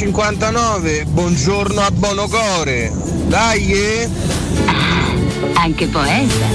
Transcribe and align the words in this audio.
59, 0.00 1.04
buongiorno 1.08 1.78
a 1.82 1.90
Bonocore. 1.90 2.90
Dai! 3.26 4.08
Ah, 4.64 5.60
anche 5.60 5.86
poeta. 5.88 6.46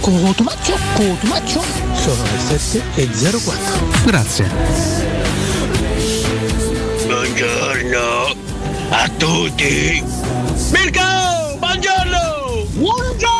Cotumaccio, 0.00 0.76
Cotumaccio. 0.94 1.62
Sono 1.94 2.22
le 2.48 2.58
7 2.58 3.00
e 3.00 3.06
04. 3.06 4.04
Grazie. 4.04 4.50
Buongiorno 7.06 8.34
a 8.90 9.08
tutti. 9.16 10.04
Mirko, 10.72 11.56
buongiorno. 11.58 12.66
Buongiorno. 12.72 13.37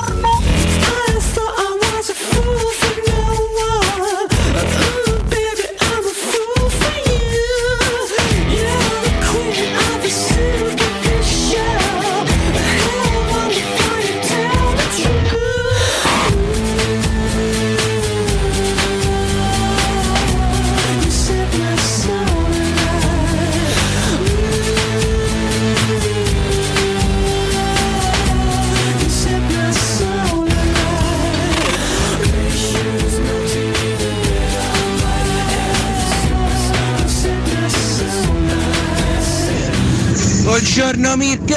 Buongiorno 40.79 41.17
Mirko! 41.17 41.57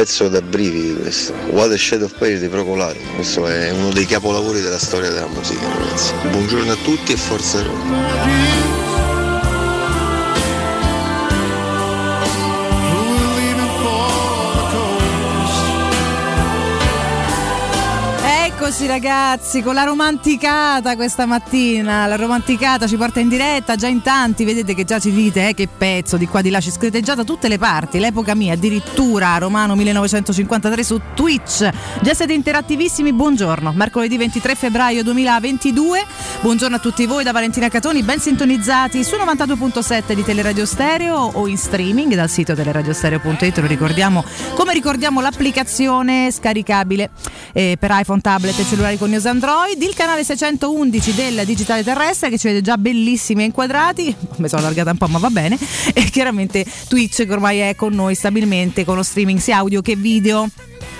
Pezzo 0.00 0.30
da 0.30 0.40
brividi 0.40 0.94
questo. 0.94 1.34
What 1.50 1.72
a 1.72 1.76
Shade 1.76 2.04
of 2.04 2.14
Pale 2.16 2.38
di 2.38 2.48
Procolaro. 2.48 2.98
Questo 3.16 3.46
è 3.46 3.70
uno 3.70 3.90
dei 3.90 4.06
capolavori 4.06 4.62
della 4.62 4.78
storia 4.78 5.10
della 5.10 5.26
musica, 5.26 5.68
ragazzi. 5.68 6.14
Buongiorno 6.30 6.72
a 6.72 6.76
tutti 6.76 7.12
e 7.12 7.16
forza 7.18 7.62
Roma. 7.62 8.69
Eccoci 18.80 18.98
ragazzi, 18.98 19.60
con 19.60 19.74
la 19.74 19.82
romanticata 19.82 20.96
questa 20.96 21.26
mattina, 21.26 22.06
la 22.06 22.16
romanticata 22.16 22.86
ci 22.86 22.96
porta 22.96 23.20
in 23.20 23.28
diretta, 23.28 23.76
già 23.76 23.88
in 23.88 24.00
tanti, 24.00 24.42
vedete 24.46 24.72
che 24.72 24.84
già 24.84 24.98
ci 24.98 25.12
dite 25.12 25.48
eh, 25.48 25.54
che 25.54 25.68
pezzo, 25.68 26.16
di 26.16 26.26
qua 26.26 26.40
di 26.40 26.48
là. 26.48 26.60
Ci 26.60 26.70
scrivete 26.70 27.02
già 27.02 27.14
da 27.14 27.22
tutte 27.22 27.48
le 27.48 27.58
parti, 27.58 27.98
l'epoca 27.98 28.34
mia, 28.34 28.54
addirittura 28.54 29.36
Romano 29.36 29.74
1953 29.74 30.82
su 30.82 30.98
Twitch, 31.12 31.68
già 32.00 32.14
siete 32.14 32.32
interattivissimi, 32.32 33.12
buongiorno, 33.12 33.70
mercoledì 33.72 34.16
23 34.16 34.54
febbraio 34.54 35.02
2022, 35.02 36.06
buongiorno 36.40 36.76
a 36.76 36.78
tutti 36.78 37.04
voi 37.04 37.22
da 37.22 37.32
Valentina 37.32 37.68
Catoni, 37.68 38.02
ben 38.02 38.18
sintonizzati 38.18 39.04
su 39.04 39.16
92.7 39.16 40.14
di 40.14 40.24
Teleradio 40.24 40.64
Stereo 40.64 41.16
o 41.18 41.46
in 41.46 41.58
streaming 41.58 42.14
dal 42.14 42.30
sito 42.30 42.54
teleradiostereo.it, 42.54 43.58
lo 43.58 43.66
ricordiamo, 43.66 44.24
come 44.54 44.72
ricordiamo 44.72 45.20
l'applicazione 45.20 46.30
scaricabile 46.32 47.10
eh, 47.52 47.76
per 47.78 47.90
iPhone, 47.92 48.22
tablet 48.22 48.58
e 48.58 48.69
cellulari 48.70 48.98
con 48.98 49.10
iOS 49.10 49.26
Android, 49.26 49.82
il 49.82 49.94
canale 49.96 50.22
611 50.22 51.14
del 51.14 51.44
digitale 51.44 51.82
terrestre 51.82 52.30
che 52.30 52.38
ci 52.38 52.46
vede 52.46 52.60
già 52.60 52.76
bellissimi 52.76 53.42
e 53.42 53.46
inquadrati, 53.46 54.14
mi 54.36 54.48
sono 54.48 54.62
allargata 54.62 54.92
un 54.92 54.96
po' 54.96 55.08
ma 55.08 55.18
va 55.18 55.28
bene, 55.28 55.58
e 55.92 56.04
chiaramente 56.04 56.64
Twitch 56.86 57.26
che 57.26 57.32
ormai 57.32 57.58
è 57.58 57.74
con 57.74 57.92
noi 57.92 58.14
stabilmente 58.14 58.84
con 58.84 58.94
lo 58.94 59.02
streaming 59.02 59.40
sia 59.40 59.56
audio 59.56 59.82
che 59.82 59.96
video 59.96 60.48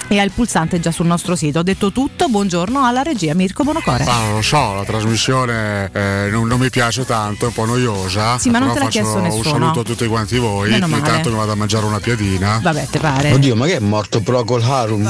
e 0.09 0.19
ha 0.19 0.25
il 0.25 0.33
pulsante 0.33 0.81
già 0.81 0.91
sul 0.91 1.07
nostro 1.07 1.37
sito. 1.37 1.61
Ho 1.61 1.63
detto 1.63 1.93
tutto, 1.93 2.29
buongiorno 2.29 2.85
alla 2.85 3.03
regia 3.03 3.33
Mirko 3.33 3.63
Bonocore. 3.63 4.03
Ma 4.03 4.19
non 4.19 4.35
lo 4.35 4.43
so, 4.43 4.75
la 4.75 4.85
trasmissione 4.85 5.89
eh, 5.93 6.29
non, 6.29 6.49
non 6.49 6.59
mi 6.59 6.69
piace 6.71 7.05
tanto, 7.05 7.45
è 7.45 7.49
un 7.49 7.55
po' 7.55 7.65
noiosa. 7.65 8.37
Sì, 8.37 8.51
ma 8.51 8.59
non 8.59 8.73
te 8.73 8.81
l'ha 8.81 8.89
chiesto 8.89 9.19
un 9.19 9.23
nessuno. 9.23 9.45
saluto 9.45 9.81
a 9.81 9.85
tutti 9.85 10.07
quanti 10.09 10.39
voi. 10.39 10.71
Meno 10.71 10.89
male. 10.89 11.03
Intanto 11.03 11.31
mi 11.31 11.37
vado 11.37 11.53
a 11.53 11.55
mangiare 11.55 11.85
una 11.85 12.01
piadina. 12.01 12.59
Vabbè, 12.61 12.89
te 12.91 12.99
pare. 12.99 13.31
Oddio, 13.31 13.55
ma 13.55 13.67
che 13.67 13.77
è 13.77 13.79
morto 13.79 14.21
Procol 14.21 14.63
Harum? 14.63 15.09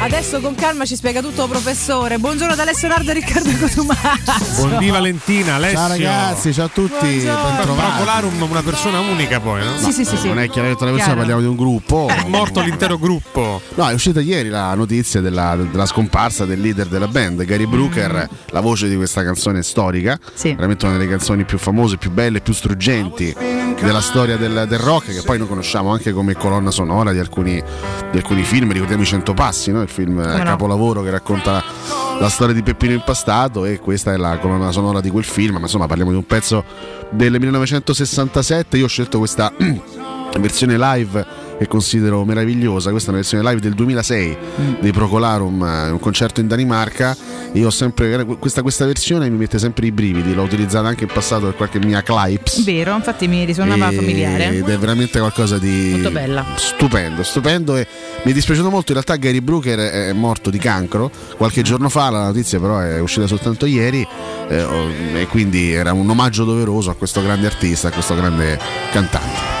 Adesso 0.00 0.40
con 0.40 0.54
calma 0.54 0.84
ci 0.84 0.94
spiega 0.94 1.20
tutto 1.20 1.42
professore. 1.64 2.18
Buongiorno 2.18 2.54
da 2.54 2.60
Alessio 2.60 2.88
Nardo 2.88 3.10
e 3.10 3.14
Riccardo 3.14 3.50
Cotumaccio. 3.58 4.32
Buondì 4.56 4.90
Valentina, 4.90 5.54
Alessio. 5.54 5.78
Ciao 5.78 5.88
ragazzi, 5.88 6.52
ciao 6.52 6.66
a 6.66 6.68
tutti. 6.68 7.26
Procolarum 7.62 8.42
una 8.42 8.62
persona 8.62 9.00
unica 9.00 9.40
poi, 9.40 9.64
no? 9.64 9.78
Sì, 9.78 9.90
sì, 9.90 10.04
sì, 10.04 10.18
sì. 10.18 10.28
Non 10.28 10.40
è 10.40 10.50
chiaro 10.50 10.68
detto 10.68 10.84
la 10.84 10.90
persona, 10.90 11.14
Chiaro. 11.14 11.16
parliamo 11.16 11.40
di 11.40 11.46
un 11.46 11.56
gruppo. 11.56 12.08
È 12.08 12.28
morto 12.28 12.60
l'intero 12.60 12.98
gruppo. 12.98 13.62
No, 13.76 13.88
è 13.88 13.94
uscita 13.94 14.20
ieri 14.20 14.50
la 14.50 14.74
notizia 14.74 15.22
della, 15.22 15.56
della 15.56 15.86
scomparsa 15.86 16.44
del 16.44 16.60
leader 16.60 16.86
della 16.86 17.08
band, 17.08 17.42
Gary 17.44 17.64
Brooker, 17.64 18.28
la 18.50 18.60
voce 18.60 18.86
di 18.86 18.96
questa 18.96 19.24
canzone 19.24 19.62
storica. 19.62 20.18
Veramente 20.42 20.84
una 20.84 20.98
delle 20.98 21.08
canzoni 21.08 21.46
più 21.46 21.56
famose, 21.56 21.96
più 21.96 22.10
belle, 22.10 22.42
più 22.42 22.52
struggenti 22.52 23.34
della 23.80 24.00
storia 24.00 24.36
del, 24.36 24.66
del 24.68 24.78
rock, 24.78 25.12
che 25.12 25.22
poi 25.22 25.38
noi 25.38 25.48
conosciamo 25.48 25.90
anche 25.90 26.12
come 26.12 26.34
colonna 26.34 26.70
sonora 26.70 27.12
di 27.12 27.18
alcuni, 27.18 27.62
di 28.10 28.16
alcuni 28.18 28.42
film. 28.42 28.70
Ricordiamo 28.70 29.02
i 29.02 29.06
Cento 29.06 29.32
Passi, 29.32 29.72
no? 29.72 29.80
il 29.82 29.88
film 29.88 30.20
eh, 30.20 30.36
no? 30.38 30.44
capolavoro 30.44 31.02
che 31.02 31.10
racconta 31.10 31.53
la, 31.54 32.18
la 32.20 32.28
storia 32.28 32.54
di 32.54 32.62
Peppino 32.62 32.92
Impastato 32.92 33.64
e 33.64 33.78
questa 33.78 34.12
è 34.12 34.16
la 34.16 34.38
colonna 34.38 34.72
sonora 34.72 35.00
di 35.00 35.10
quel 35.10 35.24
film, 35.24 35.54
ma 35.54 35.60
insomma 35.60 35.86
parliamo 35.86 36.10
di 36.10 36.16
un 36.16 36.26
pezzo 36.26 36.64
del 37.10 37.32
1967, 37.38 38.76
io 38.76 38.84
ho 38.84 38.88
scelto 38.88 39.18
questa 39.18 39.52
versione 40.38 40.76
live 40.76 41.43
che 41.58 41.68
considero 41.68 42.24
meravigliosa, 42.24 42.90
questa 42.90 43.08
è 43.08 43.12
una 43.12 43.20
versione 43.20 43.48
live 43.48 43.60
del 43.60 43.74
2006 43.74 44.36
dei 44.80 44.92
Procolarum, 44.92 45.62
eh, 45.62 45.90
un 45.90 46.00
concerto 46.00 46.40
in 46.40 46.48
Danimarca, 46.48 47.16
io 47.52 47.66
ho 47.66 47.70
sempre 47.70 48.24
questa, 48.24 48.62
questa 48.62 48.84
versione 48.86 49.30
mi 49.30 49.36
mette 49.36 49.58
sempre 49.58 49.86
i 49.86 49.92
brividi, 49.92 50.34
l'ho 50.34 50.42
utilizzata 50.42 50.88
anche 50.88 51.04
in 51.04 51.10
passato 51.12 51.46
per 51.46 51.54
qualche 51.54 51.78
mia 51.78 52.02
clips. 52.02 52.64
Vero, 52.64 52.94
infatti 52.96 53.28
mi 53.28 53.44
risuonava 53.44 53.90
E- 53.90 53.94
familiare. 53.94 54.56
Ed 54.56 54.68
è 54.68 54.76
veramente 54.78 55.18
qualcosa 55.18 55.58
di 55.58 55.90
Molto 55.92 56.10
bella. 56.10 56.44
stupendo, 56.56 57.22
stupendo 57.22 57.76
e 57.76 57.86
mi 58.24 58.30
è 58.32 58.34
dispiaciuto 58.34 58.70
molto, 58.70 58.92
in 58.92 59.00
realtà 59.02 59.16
Gary 59.16 59.40
Brooker 59.40 59.78
è 59.78 60.12
morto 60.12 60.50
di 60.50 60.58
cancro 60.58 61.10
qualche 61.36 61.62
giorno 61.62 61.88
fa, 61.88 62.10
la 62.10 62.24
notizia 62.24 62.58
però 62.58 62.78
è 62.80 63.00
uscita 63.00 63.26
soltanto 63.26 63.66
ieri 63.66 64.06
eh, 64.48 64.62
oh, 64.62 64.88
e 65.14 65.26
quindi 65.28 65.72
era 65.72 65.92
un 65.92 66.08
omaggio 66.08 66.44
doveroso 66.44 66.90
a 66.90 66.94
questo 66.94 67.22
grande 67.22 67.46
artista, 67.46 67.88
a 67.88 67.90
questo 67.92 68.14
grande 68.14 68.58
cantante. 68.90 69.53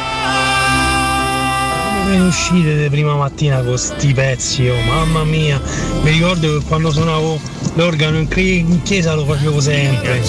Come 2.04 2.20
uscite 2.20 2.82
di 2.82 2.88
prima 2.90 3.16
mattina 3.16 3.62
con 3.62 3.78
sti 3.78 4.12
pezzi, 4.12 4.68
oh, 4.68 4.78
mamma 4.82 5.24
mia, 5.24 5.58
mi 6.02 6.10
ricordo 6.10 6.58
che 6.58 6.64
quando 6.66 6.90
suonavo 6.90 7.40
l'organo 7.76 8.18
in, 8.18 8.28
chi- 8.28 8.58
in 8.58 8.82
chiesa 8.82 9.14
lo 9.14 9.24
facevo 9.24 9.58
sempre. 9.58 10.20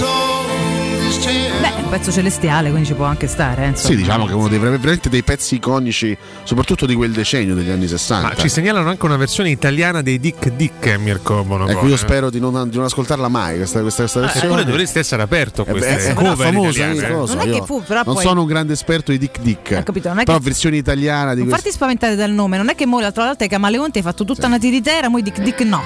Beh, 1.18 1.76
è 1.76 1.82
un 1.82 1.90
pezzo 1.90 2.12
celestiale, 2.12 2.70
quindi 2.70 2.88
ci 2.88 2.94
può 2.94 3.06
anche 3.06 3.28
stare. 3.28 3.70
eh. 3.74 3.76
Sì, 3.78 3.96
diciamo 3.96 4.26
che 4.26 4.32
è 4.32 4.36
uno 4.36 4.48
dei 4.50 4.60
veramente 4.60 5.08
dei 5.10 5.24
pezzi 5.24 5.56
iconici, 5.56 6.16
soprattutto 6.44 6.86
di 6.86 6.94
quel 6.94 7.12
decennio 7.12 7.56
degli 7.56 7.70
anni 7.70 7.88
60. 7.88 8.28
Ma 8.28 8.36
ci 8.36 8.50
segnalano 8.50 8.90
anche 8.90 9.06
una 9.06 9.16
versione 9.16 9.50
italiana 9.50 10.02
dei 10.02 10.20
Dick 10.20 10.50
Dick, 10.52 10.98
Mirko 10.98 11.44
Bonocore. 11.44 11.74
Ecco, 11.74 11.88
io 11.88 11.98
spero 11.98 12.30
di 12.30 12.40
non, 12.40 12.70
di 12.70 12.76
non 12.76 12.86
ascoltarla 12.86 13.28
mai 13.30 13.56
questa, 13.58 13.80
questa, 13.82 14.02
questa 14.04 14.20
Ah, 14.20 14.24
versione. 14.24 14.46
eppure 14.48 14.66
dovresti 14.66 15.00
essere 15.00 15.22
aperto 15.22 15.62
a 15.62 15.66
Eh, 15.68 15.72
queste 15.72 15.96
beh, 15.96 16.08
è 16.10 16.14
cover 16.14 16.36
famosa, 16.48 16.70
italiane. 16.86 17.28
so, 17.28 17.34
Non 17.34 17.48
è 17.48 17.52
che 17.52 17.64
fu, 17.66 17.82
però 17.84 18.02
non 18.06 18.14
poi- 18.16 18.24
sono 18.24 18.42
un 18.42 18.48
grande 18.48 18.74
esperto 18.74 19.12
di 19.12 19.18
Dick 19.18 19.40
Dick. 19.40 19.78
Ho 19.80 19.84
capito, 19.84 20.10
non 20.10 20.20
è 20.20 20.24
però 20.26 20.38
che- 20.38 20.44
versione 20.44 20.76
italiana 20.78 21.32
di 21.34 21.40
Non 21.40 21.48
questo. 21.50 21.56
farti 21.64 21.72
spaventare 21.72 22.16
dal 22.16 22.32
nome, 22.32 22.58
non 22.58 22.70
è 22.70 22.76
che 22.76 22.86
mo 22.86 23.00
l'altra 23.00 23.26
volta 23.26 23.44
ai 23.46 23.50
Camaleonti 23.50 23.98
hai 24.00 24.04
fatto 24.04 24.26
tutta 24.26 24.48
una 24.48 24.60
tiritera, 24.60 25.08
mo 25.08 25.20
Dick 25.22 25.40
Dick 25.42 25.62
no. 25.62 25.82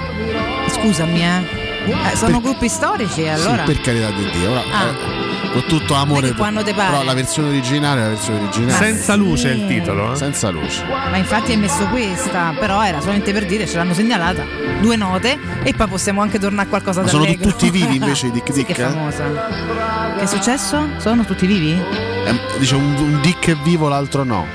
Scusami, 0.68 1.22
eh. 1.22 1.69
Eh, 1.86 2.16
sono 2.16 2.40
gruppi 2.40 2.68
storici, 2.68 3.26
allora. 3.26 3.64
Sì, 3.64 3.72
per 3.72 3.80
carità 3.82 4.10
di 4.10 4.30
Dio. 4.30 4.50
Ora, 4.50 4.60
Ah. 4.70 4.84
eh, 4.86 5.18
con 5.52 5.64
tutto 5.66 5.94
amore, 5.94 6.28
che 6.28 6.34
quando 6.34 6.62
te 6.62 6.72
pare. 6.74 6.90
però 6.90 7.02
la 7.02 7.14
versione 7.14 7.48
originale 7.48 8.00
è 8.00 8.02
la 8.04 8.08
versione 8.10 8.38
originale. 8.40 8.72
Senza 8.74 9.14
luce 9.16 9.50
è 9.50 9.54
il 9.54 9.66
titolo. 9.66 10.12
eh? 10.12 10.16
Senza 10.16 10.50
luce. 10.50 10.84
Ma 10.84 11.16
infatti 11.16 11.50
hai 11.52 11.56
messo 11.56 11.86
questa, 11.86 12.54
però 12.58 12.82
era 12.84 13.00
solamente 13.00 13.32
per 13.32 13.46
dire, 13.46 13.66
ce 13.66 13.76
l'hanno 13.76 13.94
segnalata. 13.94 14.44
Due 14.80 14.96
note 14.96 15.38
e 15.64 15.72
poi 15.74 15.88
possiamo 15.88 16.20
anche 16.22 16.38
tornare 16.38 16.66
a 16.66 16.70
qualcosa 16.70 17.02
da 17.02 17.08
sono 17.08 17.24
tutti 17.34 17.70
vivi 17.70 17.96
invece 17.96 18.26
i 18.26 18.30
Dick 18.32 18.52
Sì, 18.52 18.58
Dick? 18.64 18.74
che 18.74 18.84
è 18.86 18.88
famosa. 18.88 19.24
Che 20.16 20.22
è 20.22 20.26
successo? 20.26 20.88
Sono 20.98 21.24
tutti 21.24 21.46
vivi? 21.46 21.72
Eh, 21.72 22.40
dice 22.58 22.74
un, 22.76 22.94
un 22.96 23.18
Dick 23.20 23.48
è 23.48 23.56
vivo, 23.56 23.88
l'altro 23.88 24.22
no. 24.22 24.46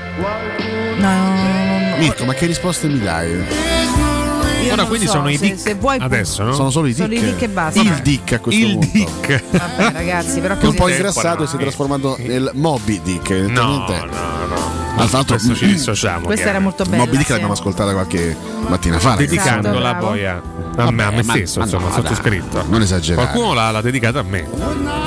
No. 0.98 1.34
Mirko, 1.98 2.24
ma 2.24 2.32
che 2.32 2.46
risposte 2.46 2.88
mi 2.88 2.98
dai? 3.00 3.44
Ora 4.80 4.88
quindi 4.88 5.06
so, 5.06 5.12
sono 5.12 5.28
i 5.30 5.38
Dick 5.38 5.58
se 5.58 5.74
vuoi- 5.74 5.98
adesso, 6.00 6.42
no? 6.44 6.52
Sono 6.52 6.70
solo 6.70 6.86
i 6.86 6.94
Dick. 6.94 7.02
Sono 7.02 7.14
i 7.14 7.20
Dick 7.20 7.42
e 7.42 7.48
basta. 7.48 7.80
Il. 7.80 7.94
Dick 8.02 8.32
a 8.32 8.38
questo 8.40 8.64
Il 8.64 8.72
punto. 8.72 8.88
Dick. 8.92 9.42
Vabbè, 9.50 9.92
ragazzi, 9.92 10.40
però 10.40 10.56
Che 10.56 10.66
un 10.66 10.74
po' 10.74 10.88
ingrassato 10.88 11.42
e 11.44 11.46
si 11.46 11.56
è 11.56 11.58
trasformato 11.58 12.16
nel 12.18 12.50
Moby 12.54 13.00
Dick. 13.02 13.30
evidentemente. 13.30 13.92
no, 13.98 14.46
no. 14.46 14.55
Tra 14.96 15.08
l'altro 15.10 15.36
Questo 15.36 15.54
ci 15.54 15.66
dissociamo. 15.66 16.24
Questa 16.24 16.48
era 16.48 16.58
molto 16.58 16.84
bella. 16.84 16.96
Moby 16.96 17.12
Dick 17.12 17.24
sì. 17.26 17.30
l'abbiamo 17.32 17.52
ascoltata 17.52 17.92
qualche 17.92 18.36
mattina 18.68 18.98
fa. 18.98 19.14
Dedicandola 19.14 19.90
Esatto, 19.90 20.06
poi 20.06 20.26
a, 20.26 20.42
a 20.76 20.90
me, 20.90 21.02
a 21.04 21.10
me 21.10 21.22
ma- 21.22 21.32
stesso, 21.34 21.58
ma 21.58 21.64
insomma, 21.66 21.88
no, 21.88 21.94
sottoscritto. 21.94 22.64
non 22.68 22.80
esagerare. 22.80 23.28
Qualcuno 23.28 23.54
l'ha, 23.54 23.70
l'ha 23.70 23.80
dedicata 23.82 24.20
a 24.20 24.22
me. 24.22 24.48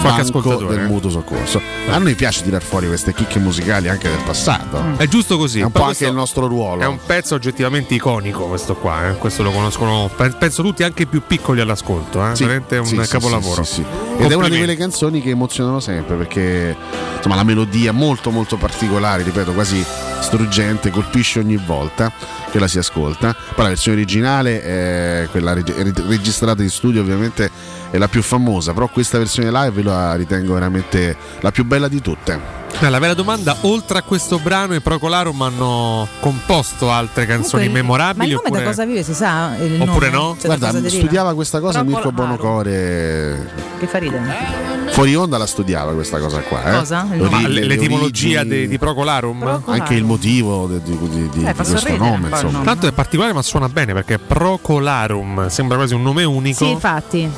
Qualche 0.02 0.22
ascoltatore. 0.22 0.76
del 0.76 0.88
mutuo 0.88 1.10
soccorso. 1.10 1.62
A 1.90 1.98
noi 1.98 2.14
piace 2.16 2.44
tirar 2.44 2.62
fuori 2.62 2.88
queste 2.88 3.14
chicche 3.14 3.40
musicali 3.40 3.90
anche 3.90 4.10
del 4.10 4.22
passato. 4.24 4.96
È 4.98 5.08
giusto 5.08 5.38
così. 5.38 5.60
È 5.60 5.64
un 5.64 5.72
po' 5.72 5.84
anche 5.84 6.06
il 6.06 6.14
nostro 6.14 6.48
ruolo. 6.48 6.82
È 6.82 6.86
un 6.86 7.00
pezzo 7.04 7.36
oggettivamente 7.36 7.96
iconico 7.96 8.46
questo 8.46 8.76
qua, 8.76 9.10
eh. 9.10 9.14
questo 9.16 9.44
lo 9.44 9.52
conoscono, 9.52 10.10
pe- 10.16 10.30
penso 10.38 10.62
tutti 10.62 10.84
anche 10.84 11.04
i 11.04 11.06
più 11.08 11.24
piccoli 11.26 11.62
all'ascolto, 11.62 12.26
eh. 12.30 12.36
Sì, 12.36 12.44
veramente 12.44 12.78
un 12.78 12.86
sì, 12.86 12.96
capolavoro. 12.96 13.64
sì, 13.64 13.74
sì, 13.74 13.86
sì. 14.18 14.24
Ed 14.24 14.32
è 14.32 14.36
una 14.36 14.50
di 14.50 14.58
quelle 14.58 14.76
canzoni 14.76 15.22
che 15.22 15.30
emozionano 15.30 15.80
sempre 15.80 16.16
perché 16.16 16.76
insomma 17.16 17.36
la 17.36 17.44
melodia 17.44 17.92
molto 17.92 18.32
molto 18.32 18.58
particolare, 18.58 19.24
ripeto, 19.24 19.54
quasi 19.54 19.79
struggente, 19.84 20.90
colpisce 20.90 21.40
ogni 21.40 21.58
volta 21.58 22.12
che 22.52 22.60
la 22.60 22.68
si 22.68 22.78
ascolta. 22.78 23.34
Poi 23.34 23.64
la 23.64 23.70
versione 23.70 23.98
originale, 23.98 25.28
quella 25.32 25.54
reg- 25.54 26.08
registrata 26.08 26.62
in 26.64 26.70
studio 26.70 27.02
ovviamente 27.02 27.78
è 27.92 27.98
la 27.98 28.08
più 28.08 28.22
famosa, 28.22 28.74
però 28.74 28.88
questa 28.88 29.18
versione 29.18 29.52
live 29.52 29.82
la 29.84 30.16
ritengo 30.16 30.54
veramente 30.54 31.16
la 31.40 31.52
più 31.52 31.66
bella 31.66 31.88
di 31.88 32.02
tutte. 32.02 32.58
La 32.82 33.00
vera 33.00 33.16
domanda, 33.16 33.58
oltre 33.62 33.98
a 33.98 34.02
questo 34.04 34.38
brano 34.38 34.76
i 34.76 34.80
Procolarum 34.80 35.42
hanno 35.42 36.08
composto 36.20 36.92
altre 36.92 37.26
canzoni 37.26 37.64
Comunque, 37.66 37.82
memorabili 37.82 38.18
Ma 38.18 38.24
il 38.26 38.30
nome 38.34 38.46
oppure... 38.48 38.60
da 38.64 38.70
cosa 38.70 38.86
vive 38.86 39.04
si 39.04 39.14
sa? 39.16 39.56
Il 39.58 39.82
Oppure 39.82 40.10
no? 40.12 40.38
Cioè, 40.40 40.56
da 40.56 40.70
Guarda, 40.70 40.88
studiava 40.90 41.34
questa 41.34 41.60
cosa 41.60 41.84
Procol- 41.84 41.94
Mirko 41.96 42.12
Bonocore. 42.12 43.52
Che 43.80 43.88
fa 43.88 43.98
ridere? 43.98 44.68
Fuori 44.92 45.16
onda 45.16 45.38
la 45.38 45.48
studiava 45.48 45.94
questa 45.94 46.20
cosa 46.20 46.40
qua. 46.42 46.64
Eh? 46.64 46.78
Cosa? 46.78 47.08
Le- 47.12 47.48
le 47.48 47.66
l'etimologia 47.66 48.44
di, 48.44 48.68
di 48.68 48.78
Procolarum? 48.78 49.40
Procolarum. 49.40 49.82
Anche 49.82 49.96
il 49.96 50.04
motivo 50.04 50.68
di, 50.68 50.80
di- 50.84 51.10
di- 51.10 51.30
di 51.30 51.46
Eh, 51.46 51.54
questo 51.56 51.88
insomma. 51.88 52.08
nome. 52.52 52.64
Tanto 52.64 52.88
è 52.88 52.92
particolare 52.92 53.34
ma 53.34 53.42
suona 53.42 53.68
bene 53.68 53.94
perché 53.94 54.20
Procolarum 54.20 55.48
sembra 55.48 55.76
quasi 55.78 55.96
un 55.96 56.04
nome 56.04 56.24
unico. 56.24 56.66
Sì, 56.66 56.70
infatti. 56.70 57.30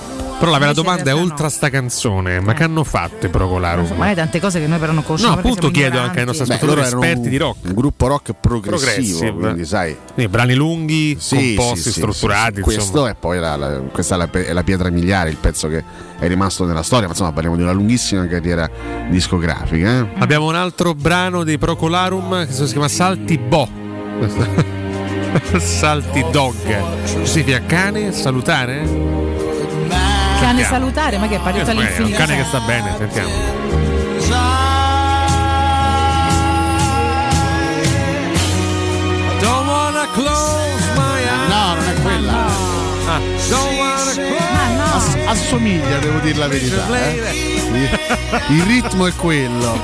Però 0.41 0.51
la 0.51 0.57
vera 0.57 0.73
domanda 0.73 1.11
è 1.11 1.13
oltre 1.13 1.45
a 1.45 1.49
sta 1.49 1.69
canzone, 1.69 2.39
ma 2.39 2.53
che 2.53 2.63
hanno 2.63 2.83
fatto 2.83 3.27
i 3.27 3.29
Procolarum? 3.29 3.87
Magari 3.95 4.15
tante 4.15 4.39
cose 4.39 4.59
che 4.59 4.65
noi 4.65 4.79
però 4.79 4.91
non 4.91 5.01
No, 5.01 5.07
conosciamo. 5.07 5.35
perché 5.35 5.47
appunto 5.49 5.69
chiedo 5.69 5.87
ignoranti. 5.97 6.07
anche 6.07 6.19
ai 6.19 6.25
nostri 6.25 6.43
ascoltatori 6.53 6.81
esperti 6.81 7.29
di 7.29 7.37
rock. 7.37 7.57
Un 7.67 7.73
gruppo 7.75 8.07
rock 8.07 8.33
progressivo, 8.41 9.17
Progressive. 9.19 9.31
quindi 9.33 9.65
sai. 9.65 9.95
Quindi 10.15 10.31
brani 10.31 10.53
lunghi, 10.55 11.15
Sì, 11.19 11.53
composti, 11.55 11.91
sì, 11.91 11.91
strutturati. 11.91 12.55
sì. 12.55 12.61
Questo 12.61 13.05
è 13.07 13.13
poi 13.13 13.39
la, 13.39 13.55
la- 13.55 13.79
questa 13.91 14.15
è 14.15 14.17
la, 14.17 14.29
è 14.59 14.63
pietra 14.63 14.89
miliare, 14.89 15.29
il 15.29 15.37
pezzo 15.37 15.67
che 15.67 15.83
è 16.17 16.27
rimasto 16.27 16.65
nella 16.65 16.81
storia. 16.83 17.05
Ma 17.05 17.11
insomma, 17.11 17.31
parliamo 17.33 17.55
di 17.55 17.61
una 17.61 17.71
lunghissima 17.73 18.25
carriera 18.25 18.67
discografica. 19.09 19.99
eh. 19.99 20.07
Abbiamo 20.17 20.47
un 20.47 20.55
altro 20.55 20.95
brano 20.95 21.43
dei 21.43 21.59
Procolarum 21.59 22.47
che 22.47 22.51
si 22.51 22.63
chiama 22.65 22.87
Salti 22.87 23.37
Bo. 23.37 23.69
Salti 25.59 26.25
Dog. 26.31 26.55
Significa 27.23 27.61
cane, 27.65 28.11
salutare? 28.11 29.20
Cane 30.51 30.65
salutare, 30.65 31.17
ma 31.17 31.27
che 31.29 31.35
è 31.35 31.37
Eh, 31.37 31.41
partito 31.41 31.69
è 31.69 31.73
un 31.73 31.79
all'infinito. 31.79 32.17
cane 32.17 32.35
che 32.35 32.43
sta 32.43 32.59
bene. 32.59 32.89
No, 41.47 41.73
non 41.75 41.83
è 41.87 42.01
quella. 42.01 42.33
Ah, 43.07 43.19
Ass- 44.95 45.17
assomiglia, 45.25 45.97
devo 45.99 46.19
dire 46.19 46.37
la 46.37 46.47
verità. 46.47 46.85
eh. 46.97 47.59
Il, 48.49 48.63
ritmo 48.63 49.07
è 49.07 49.13
quello. 49.15 49.79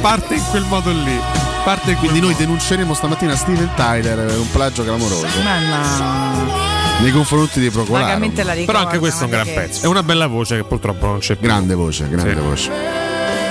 Parte 0.00 0.34
in 0.34 0.44
quel 0.50 0.64
modo 0.64 0.90
lì. 0.90 1.20
Parte 1.64 1.92
in 1.92 1.96
Quindi 1.98 2.20
noi 2.20 2.34
denunceremo 2.34 2.94
stamattina 2.94 3.34
Steven 3.36 3.70
Tyler 3.74 4.26
per 4.26 4.38
un 4.38 4.50
plagio 4.50 4.82
clamoroso 4.82 5.26
Ma 5.44 5.58
no. 5.58 6.71
Nei 7.02 7.10
confronti 7.12 7.60
dei 7.60 7.70
Procolarum. 7.70 8.30
Però 8.64 8.78
anche 8.78 8.98
questo 8.98 9.22
è 9.22 9.24
un 9.24 9.30
gran 9.30 9.46
pezzo. 9.46 9.84
È 9.84 9.88
una 9.88 10.02
bella 10.02 10.26
voce 10.28 10.56
che 10.56 10.64
purtroppo 10.64 11.06
non 11.06 11.18
c'è 11.18 11.34
più. 11.36 11.46
Grande 11.48 11.74
voce, 11.74 12.08
grande 12.08 12.34
Sì. 12.34 12.40
voce. 12.40 13.01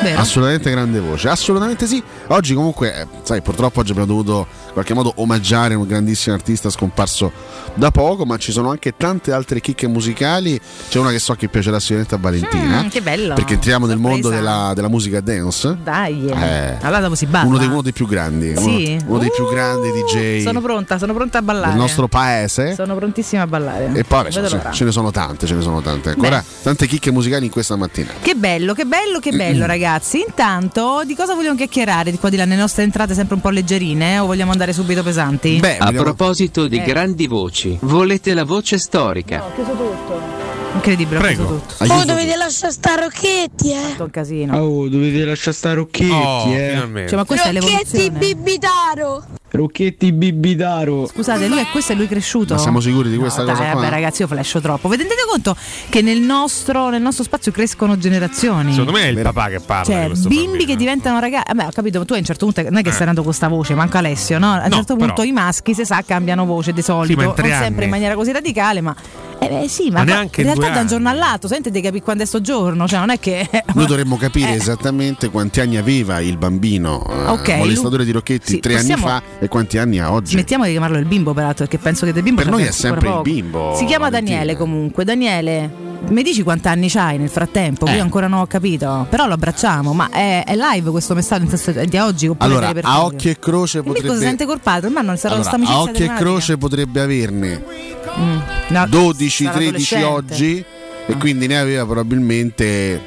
Vero? 0.01 0.19
Assolutamente 0.19 0.69
grande 0.71 0.99
voce, 0.99 1.29
assolutamente 1.29 1.85
sì. 1.87 2.01
Oggi 2.27 2.53
comunque, 2.53 3.01
eh, 3.01 3.07
sai, 3.23 3.41
purtroppo 3.41 3.79
oggi 3.81 3.91
abbiamo 3.91 4.07
dovuto 4.07 4.47
in 4.67 4.73
qualche 4.73 4.93
modo 4.93 5.11
omaggiare 5.17 5.75
un 5.75 5.85
grandissimo 5.85 6.33
artista 6.35 6.69
scomparso 6.69 7.31
da 7.75 7.91
poco, 7.91 8.25
ma 8.25 8.37
ci 8.37 8.51
sono 8.51 8.69
anche 8.71 8.95
tante 8.97 9.31
altre 9.31 9.59
chicche 9.61 9.87
musicali. 9.87 10.59
C'è 10.89 10.97
una 10.99 11.11
che 11.11 11.19
so 11.19 11.33
che 11.35 11.47
piacerà 11.49 11.79
sicuramente 11.79 12.15
a 12.15 12.17
Valentina. 12.17 12.81
Mm, 12.83 12.87
che 12.87 13.01
bello. 13.01 13.33
Perché 13.35 13.53
entriamo 13.53 13.85
nel 13.85 13.97
mondo 13.97 14.29
della, 14.29 14.71
della 14.73 14.87
musica 14.89 15.19
dance. 15.21 15.77
Dai. 15.83 16.25
Eh. 16.27 16.77
Allora 16.81 17.13
si 17.15 17.25
balla. 17.25 17.47
Uno 17.47 17.57
dei, 17.57 17.67
uno 17.67 17.81
dei 17.81 17.93
più 17.93 18.07
grandi, 18.07 18.55
Sì? 18.57 18.97
uno, 18.99 19.11
uno 19.11 19.17
dei 19.19 19.29
più 19.29 19.39
Uh, 19.41 19.49
grandi 19.51 19.89
DJ 19.91 20.43
Sono 20.43 20.61
pronta, 20.61 20.97
sono 20.99 21.13
pronta 21.13 21.39
a 21.39 21.41
ballare. 21.41 21.71
del 21.71 21.79
nostro 21.79 22.07
paese. 22.07 22.75
Sono 22.75 22.95
prontissima 22.95 23.41
a 23.41 23.47
ballare. 23.47 23.91
E 23.93 24.03
poi 24.03 24.31
ce, 24.31 24.41
ce 24.71 24.83
ne 24.85 24.91
sono 24.91 25.11
tante, 25.11 25.47
ce 25.47 25.55
ne 25.55 25.61
sono 25.61 25.81
tante. 25.81 26.09
Ancora 26.09 26.37
Beh. 26.37 26.63
tante 26.63 26.87
chicche 26.87 27.11
musicali 27.11 27.45
in 27.45 27.51
questa 27.51 27.75
mattina. 27.75 28.11
Che 28.21 28.35
bello, 28.35 28.73
che 28.73 28.85
bello, 28.85 29.19
che 29.19 29.31
bello, 29.31 29.65
ragazzi. 29.65 29.89
Intanto, 29.99 31.03
di 31.05 31.15
cosa 31.15 31.33
vogliamo 31.35 31.55
chiacchierare 31.55 32.11
di 32.11 32.17
qua 32.17 32.29
di 32.29 32.37
là? 32.37 32.45
Le 32.45 32.55
nostre 32.55 32.83
entrate 32.83 33.13
sempre 33.13 33.35
un 33.35 33.41
po' 33.41 33.49
leggerine 33.49 34.13
eh? 34.13 34.19
o 34.19 34.25
vogliamo 34.25 34.51
andare 34.51 34.73
subito 34.73 35.03
pesanti? 35.03 35.57
Beh, 35.59 35.77
A 35.77 35.91
proposito 35.91 36.67
di 36.67 36.77
Eh. 36.77 36.83
grandi 36.83 37.27
voci, 37.27 37.77
volete 37.81 38.33
la 38.33 38.43
voce 38.45 38.77
storica? 38.77 39.43
Ho 39.43 39.53
chiuso 39.53 39.71
tutto. 39.71 40.19
Incredibile, 40.73 41.17
ho 41.17 41.21
Prego. 41.21 41.45
chiuso 41.45 41.61
tutto. 41.67 41.83
Hai 41.83 41.89
Oh, 41.99 42.05
dovete 42.05 42.35
lasciare 42.37 42.71
sta 42.71 42.95
Rocchetti, 42.95 43.71
eh. 43.71 43.89
Tutto 43.91 44.03
un 44.03 44.09
casino. 44.11 44.57
Oh, 44.57 44.87
dovete 44.87 45.25
lasciare 45.25 45.55
stare 45.55 45.75
Rocchetti, 45.75 46.09
Oh, 46.11 46.49
eh. 46.53 46.69
finalmente. 46.69 47.09
Cioè, 47.09 47.17
ma 47.17 47.25
questa 47.25 47.49
è 47.49 47.53
Rocchetti 47.53 47.97
l'evoluzione. 47.97 48.09
Bibitaro. 48.17 49.23
Rocchetti 49.51 50.11
Bibitaro. 50.13 51.07
Scusate, 51.07 51.47
lui 51.47 51.59
è 51.59 51.65
questo 51.71 51.91
è 51.91 51.95
lui 51.95 52.07
cresciuto? 52.07 52.53
Ma 52.53 52.59
siamo 52.59 52.79
sicuri 52.79 53.09
di 53.09 53.17
questa 53.17 53.41
No, 53.43 53.49
cosa 53.49 53.61
dai, 53.61 53.71
qua? 53.71 53.81
Vabbè, 53.81 53.93
ragazzi, 53.93 54.21
io 54.21 54.27
flasho 54.27 54.61
troppo. 54.61 54.87
Vi 54.87 54.95
rendete 54.97 55.21
conto 55.29 55.55
che 55.89 56.01
nel 56.01 56.21
nostro, 56.21 56.89
nel 56.89 57.01
nostro 57.01 57.23
spazio 57.23 57.51
crescono 57.51 57.97
generazioni? 57.97 58.71
Secondo 58.71 58.93
me 58.93 59.01
è 59.03 59.07
il 59.07 59.19
papà 59.21 59.47
che 59.49 59.59
parla 59.59 59.83
Cioè, 59.85 60.07
bimbi 60.27 60.35
bambino. 60.47 60.65
che 60.65 60.75
diventano 60.77 61.19
ragazzi. 61.19 61.53
Vabbè, 61.53 61.67
ho 61.67 61.71
capito, 61.73 62.05
tu 62.05 62.13
a 62.13 62.17
un 62.17 62.23
certo 62.23 62.45
punto 62.45 62.61
non 62.61 62.77
è 62.77 62.81
che 62.81 62.89
Eh. 62.89 62.93
stai 62.93 63.07
andando 63.07 63.21
con 63.23 63.29
questa 63.31 63.47
voce, 63.49 63.75
manco 63.75 63.97
Alessio, 63.97 64.39
no? 64.39 64.51
A 64.53 64.55
un 64.55 64.63
No, 64.69 64.75
certo 64.75 64.93
però- 64.95 65.07
punto 65.07 65.23
i 65.23 65.31
maschi, 65.31 65.73
si 65.73 65.83
sa, 65.85 66.01
cambiano 66.05 66.45
voce 66.45 66.71
di 66.71 66.81
solito. 66.81 67.19
ma 67.19 67.27
in 67.27 67.33
tre 67.33 67.49
non 67.49 67.57
sempre 67.57 67.75
anni. 67.75 67.83
in 67.85 67.89
maniera 67.89 68.15
così 68.15 68.31
radicale, 68.31 68.79
ma. 68.81 68.95
Eh 69.43 69.47
beh, 69.49 69.67
sì, 69.67 69.89
ma, 69.89 70.03
Ma 70.03 70.21
in 70.21 70.29
in 70.35 70.43
realtà 70.43 70.69
da 70.69 70.79
un 70.81 70.87
giorno 70.87 71.09
all'altro, 71.09 71.47
senti 71.49 71.71
di 71.71 71.81
capire 71.81 72.03
quando 72.03 72.21
è 72.23 72.25
sto 72.27 72.41
giorno, 72.41 72.87
cioè 72.87 72.99
non 72.99 73.09
è 73.09 73.19
che. 73.19 73.49
Noi 73.73 73.87
dovremmo 73.87 74.15
capire 74.15 74.51
Eh. 74.51 74.55
esattamente 74.55 75.29
quanti 75.29 75.59
anni 75.61 75.77
aveva 75.77 76.19
il 76.19 76.37
bambino 76.37 77.03
eh, 77.09 77.25
Ok, 77.29 77.55
molestatore 77.57 77.97
lui- 77.97 78.05
di 78.05 78.11
Rocchetti 78.11 78.51
sì, 78.53 78.59
tre 78.59 78.75
possiamo- 78.75 79.07
anni 79.07 79.21
fa 79.39 79.40
e 79.43 79.47
quanti 79.47 79.79
anni 79.79 79.99
ha 79.99 80.11
oggi. 80.11 80.33
Smettiamo 80.33 80.65
di 80.65 80.71
chiamarlo 80.71 80.99
il 80.99 81.05
bimbo, 81.05 81.33
peraltro, 81.33 81.65
perché 81.65 81.79
penso 81.81 82.05
che 82.05 82.13
del 82.13 82.21
bimbo 82.21 82.43
Per 82.43 82.51
noi 82.51 82.63
è 82.63 82.71
sempre 82.71 83.09
il 83.09 83.21
bimbo, 83.23 83.73
Si 83.75 83.85
chiama 83.85 84.09
Valentina. 84.09 84.37
Daniele 84.37 84.55
comunque. 84.57 85.03
Daniele, 85.03 85.69
mi 86.09 86.21
dici 86.21 86.43
quanti 86.43 86.67
anni 86.67 86.89
c'hai 86.89 87.17
nel 87.17 87.29
frattempo? 87.29 87.87
Eh. 87.87 87.95
Io 87.95 88.03
ancora 88.03 88.27
non 88.27 88.41
ho 88.41 88.45
capito. 88.45 89.07
Però 89.09 89.25
lo 89.25 89.33
abbracciamo. 89.33 89.93
Ma 89.93 90.09
è, 90.11 90.43
è 90.45 90.55
live 90.55 90.91
questo 90.91 91.15
messaggio? 91.15 91.57
Senso 91.57 91.83
di 91.83 91.97
oggi? 91.97 92.27
Oppure 92.27 92.53
Allora, 92.53 92.71
a 92.83 93.03
occhio 93.03 93.31
e 93.31 93.39
croce 93.39 93.79
Mirko 93.79 93.95
si 93.95 94.01
potrebbe 94.03 94.23
sente 94.25 94.45
colpato, 94.45 94.89
ma 94.91 95.01
non 95.01 95.17
sarà 95.17 95.33
Allora, 95.35 95.49
a 95.49 95.81
occhio 95.81 96.05
e 96.05 96.13
croce 96.13 96.57
potrebbe 96.57 97.01
averne 97.01 97.63
Mm. 98.19 98.37
No, 98.69 98.87
12, 98.87 99.43
sarà 99.45 99.55
13 99.57 99.95
adolescente. 99.95 100.05
oggi 100.33 100.65
Ah. 101.07 101.11
e 101.11 101.17
quindi 101.17 101.47
ne 101.47 101.57
aveva 101.57 101.85
probabilmente 101.85 102.99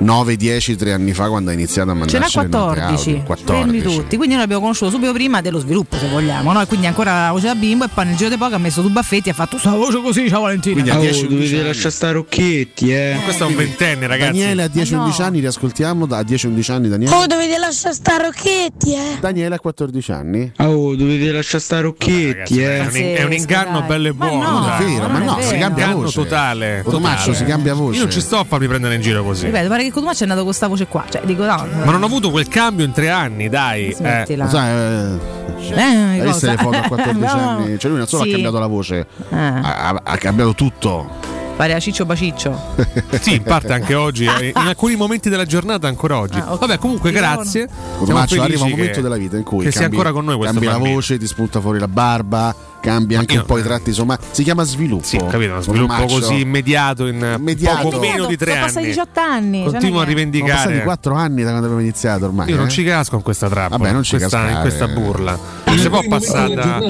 9, 0.00 0.36
10, 0.36 0.76
3 0.76 0.92
anni 0.94 1.12
fa 1.12 1.28
quando 1.28 1.50
ha 1.50 1.52
iniziato 1.52 1.90
a 1.90 1.92
Ce 2.06 2.18
n'ha 2.18 2.28
mandarci 2.28 2.36
le 2.38 2.42
note 2.44 2.56
14, 2.80 3.10
audio. 3.10 3.22
14. 3.24 3.62
fermi 3.70 3.82
tutti. 3.82 4.16
Quindi 4.16 4.28
noi 4.34 4.38
l'abbiamo 4.38 4.62
conosciuto 4.62 4.90
subito 4.90 5.12
prima 5.12 5.40
dello 5.42 5.58
sviluppo, 5.58 5.96
se 5.98 6.08
vogliamo. 6.08 6.52
No? 6.52 6.60
E 6.62 6.66
quindi 6.66 6.86
ancora 6.86 7.26
la 7.26 7.32
voce 7.32 7.46
da 7.48 7.54
bimbo 7.54 7.84
e 7.84 7.88
poi 7.92 8.06
nel 8.06 8.16
giro 8.16 8.30
di 8.30 8.36
poco 8.38 8.54
ha 8.54 8.58
messo 8.58 8.80
due 8.80 8.90
baffetti 8.90 9.28
e 9.28 9.32
ha 9.32 9.34
fatto 9.34 9.58
sta 9.58 9.70
voce 9.70 10.00
così, 10.00 10.28
ciao 10.28 10.40
Valentina. 10.42 10.72
Quindi 10.74 10.90
a 10.90 10.96
Oh, 10.96 11.00
10, 11.00 11.24
11 11.26 11.34
dovete 11.50 11.66
lasciare 11.66 11.90
stare 11.90 12.12
Rocchetti, 12.14 12.92
eh. 12.92 13.18
Questo 13.24 13.44
è 13.44 13.46
un 13.46 13.56
ventenne, 13.56 14.06
ragazzi. 14.06 14.30
Daniele 14.38 14.62
a 14.62 14.66
10-11 14.66 14.94
no. 15.18 15.24
anni, 15.24 15.40
riascoltiamo 15.40 16.06
da- 16.06 16.16
a 16.18 16.22
10-11 16.22 16.72
anni 16.72 16.88
Daniele. 16.88 17.14
Oh, 17.14 17.26
dovete 17.26 17.58
lasciare 17.58 17.94
sta 17.94 18.16
Rocchetti, 18.16 18.94
eh. 18.94 19.18
Daniele 19.20 19.54
a 19.56 19.58
14 19.60 20.12
anni. 20.12 20.52
Oh, 20.58 20.94
dovete 20.96 21.30
lasciare 21.30 21.62
stare 21.62 21.82
Rocchetti, 21.82 22.32
Ragazzi, 22.32 22.60
è, 22.60 22.80
un, 22.80 22.96
eh. 22.96 23.14
è 23.16 23.22
un 23.24 23.32
inganno 23.32 23.82
bello 23.82 24.08
e 24.08 24.12
Ma 24.14 24.26
buono. 24.28 24.50
no, 24.60 24.64
dai. 24.66 24.82
è 24.82 24.88
vero, 24.88 25.08
ma 25.08 25.18
no, 25.18 25.38
si 25.42 25.58
cambia 25.58 25.88
voce. 25.94 26.14
totale. 26.14 26.82
Totale. 26.84 27.34
si 27.34 27.44
cambia 27.44 27.74
voce. 27.74 27.96
Io 27.98 28.02
non 28.04 28.12
ci 28.12 28.20
sto 28.20 28.38
a 28.38 28.44
farmi 28.44 28.66
prendere 28.66 28.94
in 28.94 29.02
giro 29.02 29.22
così. 29.22 29.44
Ripeto, 29.46 29.68
pare 29.68 29.82
che 29.82 29.89
Cotumaccio 29.90 30.24
è 30.24 30.26
nato 30.26 30.38
con 30.38 30.48
questa 30.48 30.66
voce 30.68 30.86
qua. 30.86 31.04
Cioè, 31.08 31.22
dico 31.24 31.44
no. 31.44 31.66
Ma 31.84 31.90
non 31.90 32.02
ho 32.02 32.06
avuto 32.06 32.30
quel 32.30 32.48
cambio 32.48 32.84
in 32.84 32.92
tre 32.92 33.10
anni, 33.10 33.48
dai. 33.48 33.88
Eh. 33.88 33.94
Smettila. 33.94 34.44
Lo 34.44 34.50
sai, 34.50 34.70
eh, 34.70 35.38
Eh, 35.72 36.22
le 36.24 36.32
foto 36.56 36.76
a 36.78 36.88
14 36.88 37.18
No. 37.36 37.48
anni? 37.48 37.78
Cioè 37.78 37.90
lui 37.90 37.98
non 37.98 38.08
solo 38.08 38.22
Sì. 38.22 38.28
ha 38.28 38.32
cambiato 38.32 38.58
la 38.58 38.66
voce, 38.66 39.06
Eh. 39.30 39.36
ha, 39.36 40.00
ha- 40.02 40.16
cambiato 40.16 40.54
tutto. 40.54 41.08
Pare 41.56 41.74
a 41.74 41.78
Ciccio 41.80 42.06
Baciccio. 42.06 42.58
Sì, 43.20 43.34
in 43.34 43.42
parte 43.42 43.72
anche 43.74 43.94
oggi, 43.94 44.24
eh, 44.24 44.46
in 44.46 44.52
alcuni 44.56 44.96
momenti 44.96 45.28
della 45.28 45.44
giornata 45.44 45.86
ancora 45.88 46.18
oggi. 46.18 46.38
Ah, 46.38 46.54
ok. 46.54 46.58
Vabbè, 46.60 46.78
comunque 46.78 47.10
grazie. 47.12 47.68
Felici 48.02 48.38
arriva 48.38 48.62
un 48.64 48.70
che- 48.70 48.76
momento 48.76 49.00
della 49.02 49.16
vita 49.16 49.36
in 49.36 49.42
cui 49.42 49.64
che 49.64 49.70
sia 49.70 49.82
cambi, 49.82 49.96
ancora 49.96 50.14
con 50.14 50.24
noi 50.24 50.36
questo 50.36 50.54
cambi 50.54 50.66
la 50.68 50.72
bambino. 50.76 50.94
voce, 50.94 51.18
ti 51.18 51.26
spunta 51.26 51.60
fuori 51.60 51.78
la 51.78 51.88
barba, 51.88 52.54
cambi 52.80 53.14
anche 53.14 53.36
un 53.38 53.44
po' 53.44 53.58
i 53.58 53.62
tratti, 53.62 53.90
insomma, 53.90 54.18
si 54.30 54.42
chiama 54.42 54.64
sviluppo. 54.64 55.04
Sì, 55.04 55.16
capito, 55.18 55.52
uno 55.52 55.60
sviluppo 55.62 55.92
Ormaccio. 55.92 56.18
così 56.20 56.40
immediato 56.40 57.06
in 57.06 57.36
Immediato. 57.38 57.82
poco 57.88 57.98
meno 58.00 58.26
di 58.26 58.36
tre 58.36 58.52
sono 58.52 58.62
passati 58.64 58.78
anni. 58.84 58.88
18 58.88 59.20
anni. 59.20 59.62
cioè, 59.62 59.70
Continuo 59.70 59.90
non 59.90 59.98
a 59.98 60.02
è 60.02 60.06
che- 60.06 60.10
Sono 60.10 60.24
rivendicare. 60.24 60.52
passati 60.64 60.82
4 60.82 61.14
anni 61.14 61.36
da 61.42 61.48
quando 61.48 61.64
abbiamo 61.66 61.80
iniziato 61.82 62.24
ormai. 62.24 62.48
Io 62.50 62.56
non 62.56 62.66
eh. 62.66 62.70
ci 62.70 62.82
casco 62.84 63.16
in 63.16 63.22
questa 63.22 63.48
trappola, 63.48 63.78
Vabbè, 63.78 63.92
non 63.92 64.02
ci 64.02 64.14
in, 64.14 64.20
questa, 64.20 64.50
in 64.50 64.58
questa 64.60 64.88
burla. 64.88 65.38
Non 65.64 65.78
si 65.78 65.88
può 65.88 66.02
passare 66.08 66.54
da, 66.54 66.80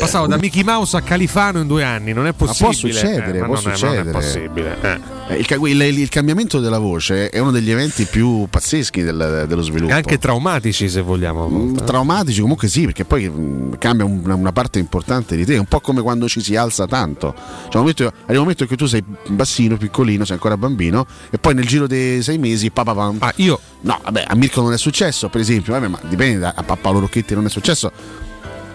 passavo 0.00 0.26
da 0.26 0.36
Mickey 0.36 0.62
Mouse 0.62 0.96
a 0.96 1.00
Califano 1.02 1.60
in 1.60 1.66
due 1.66 1.84
anni, 1.84 2.12
non 2.12 2.26
è 2.26 2.34
Ma 2.36 2.46
possibile. 2.46 2.70
può 2.70 2.72
succedere, 2.90 3.36
Eh, 3.38 3.40
ma 3.40 3.46
può 3.46 3.54
non 3.54 3.72
è- 3.72 3.76
succedere. 3.76 4.02
non 4.02 4.08
è 4.08 4.12
possibile. 4.12 4.76
eh. 4.80 5.00
Eh, 5.26 5.36
Il, 5.38 5.80
il- 5.80 5.98
il 6.00 6.08
cambiamento 6.10 6.60
della 6.60 6.78
voce 6.78 7.30
è 7.30 7.38
uno 7.38 7.50
degli 7.50 7.70
eventi 7.70 8.04
più 8.04 8.46
pazzeschi 8.50 9.02
del- 9.02 9.46
dello 9.48 9.62
sviluppo. 9.62 9.90
E 9.92 9.96
anche 9.96 10.18
traumatici, 10.18 10.88
se 10.88 11.00
vogliamo. 11.00 11.48
Mm, 11.48 11.76
Traumatici 11.84 12.40
comunque 12.40 12.68
sì, 12.68 12.84
perché 12.84 13.04
poi 13.06 13.28
mm, 13.28 13.72
cambia 13.84 14.06
un- 14.06 14.22
una, 14.24 14.34
una 14.34 14.52
parte 14.52 14.78
importante 14.78 15.36
di 15.36 15.44
te, 15.44 15.54
è 15.56 15.58
un 15.58 15.66
po' 15.66 15.80
come 15.80 16.00
quando 16.00 16.26
ci 16.26 16.40
si 16.40 16.56
alza 16.56 16.86
tanto. 16.86 17.34
Cioè, 17.68 17.76
momento- 17.80 18.04
arriva 18.06 18.22
un 18.32 18.38
momento 18.38 18.62
in 18.62 18.68
cui 18.68 18.78
tu 18.78 18.86
sei 18.86 19.04
bassino, 19.28 19.76
piccolino, 19.76 20.24
sei 20.24 20.36
ancora 20.36 20.56
bambino, 20.56 21.06
e 21.30 21.36
poi 21.38 21.52
nel 21.54 21.66
giro 21.66 21.86
dei 21.86 22.22
sei 22.22 22.38
mesi, 22.38 22.70
papà. 22.70 23.12
Ah, 23.18 23.32
io. 23.36 23.60
No, 23.82 24.00
vabbè, 24.02 24.24
a 24.26 24.34
Mirko 24.36 24.62
non 24.62 24.72
è 24.72 24.78
successo, 24.78 25.28
per 25.28 25.42
esempio, 25.42 25.74
vabbè, 25.74 25.88
ma 25.88 25.98
dipende, 26.08 26.38
da, 26.38 26.54
a 26.56 26.62
Paolo 26.76 27.00
Rocchetti 27.00 27.34
non 27.34 27.44
è 27.44 27.50
successo 27.50 27.92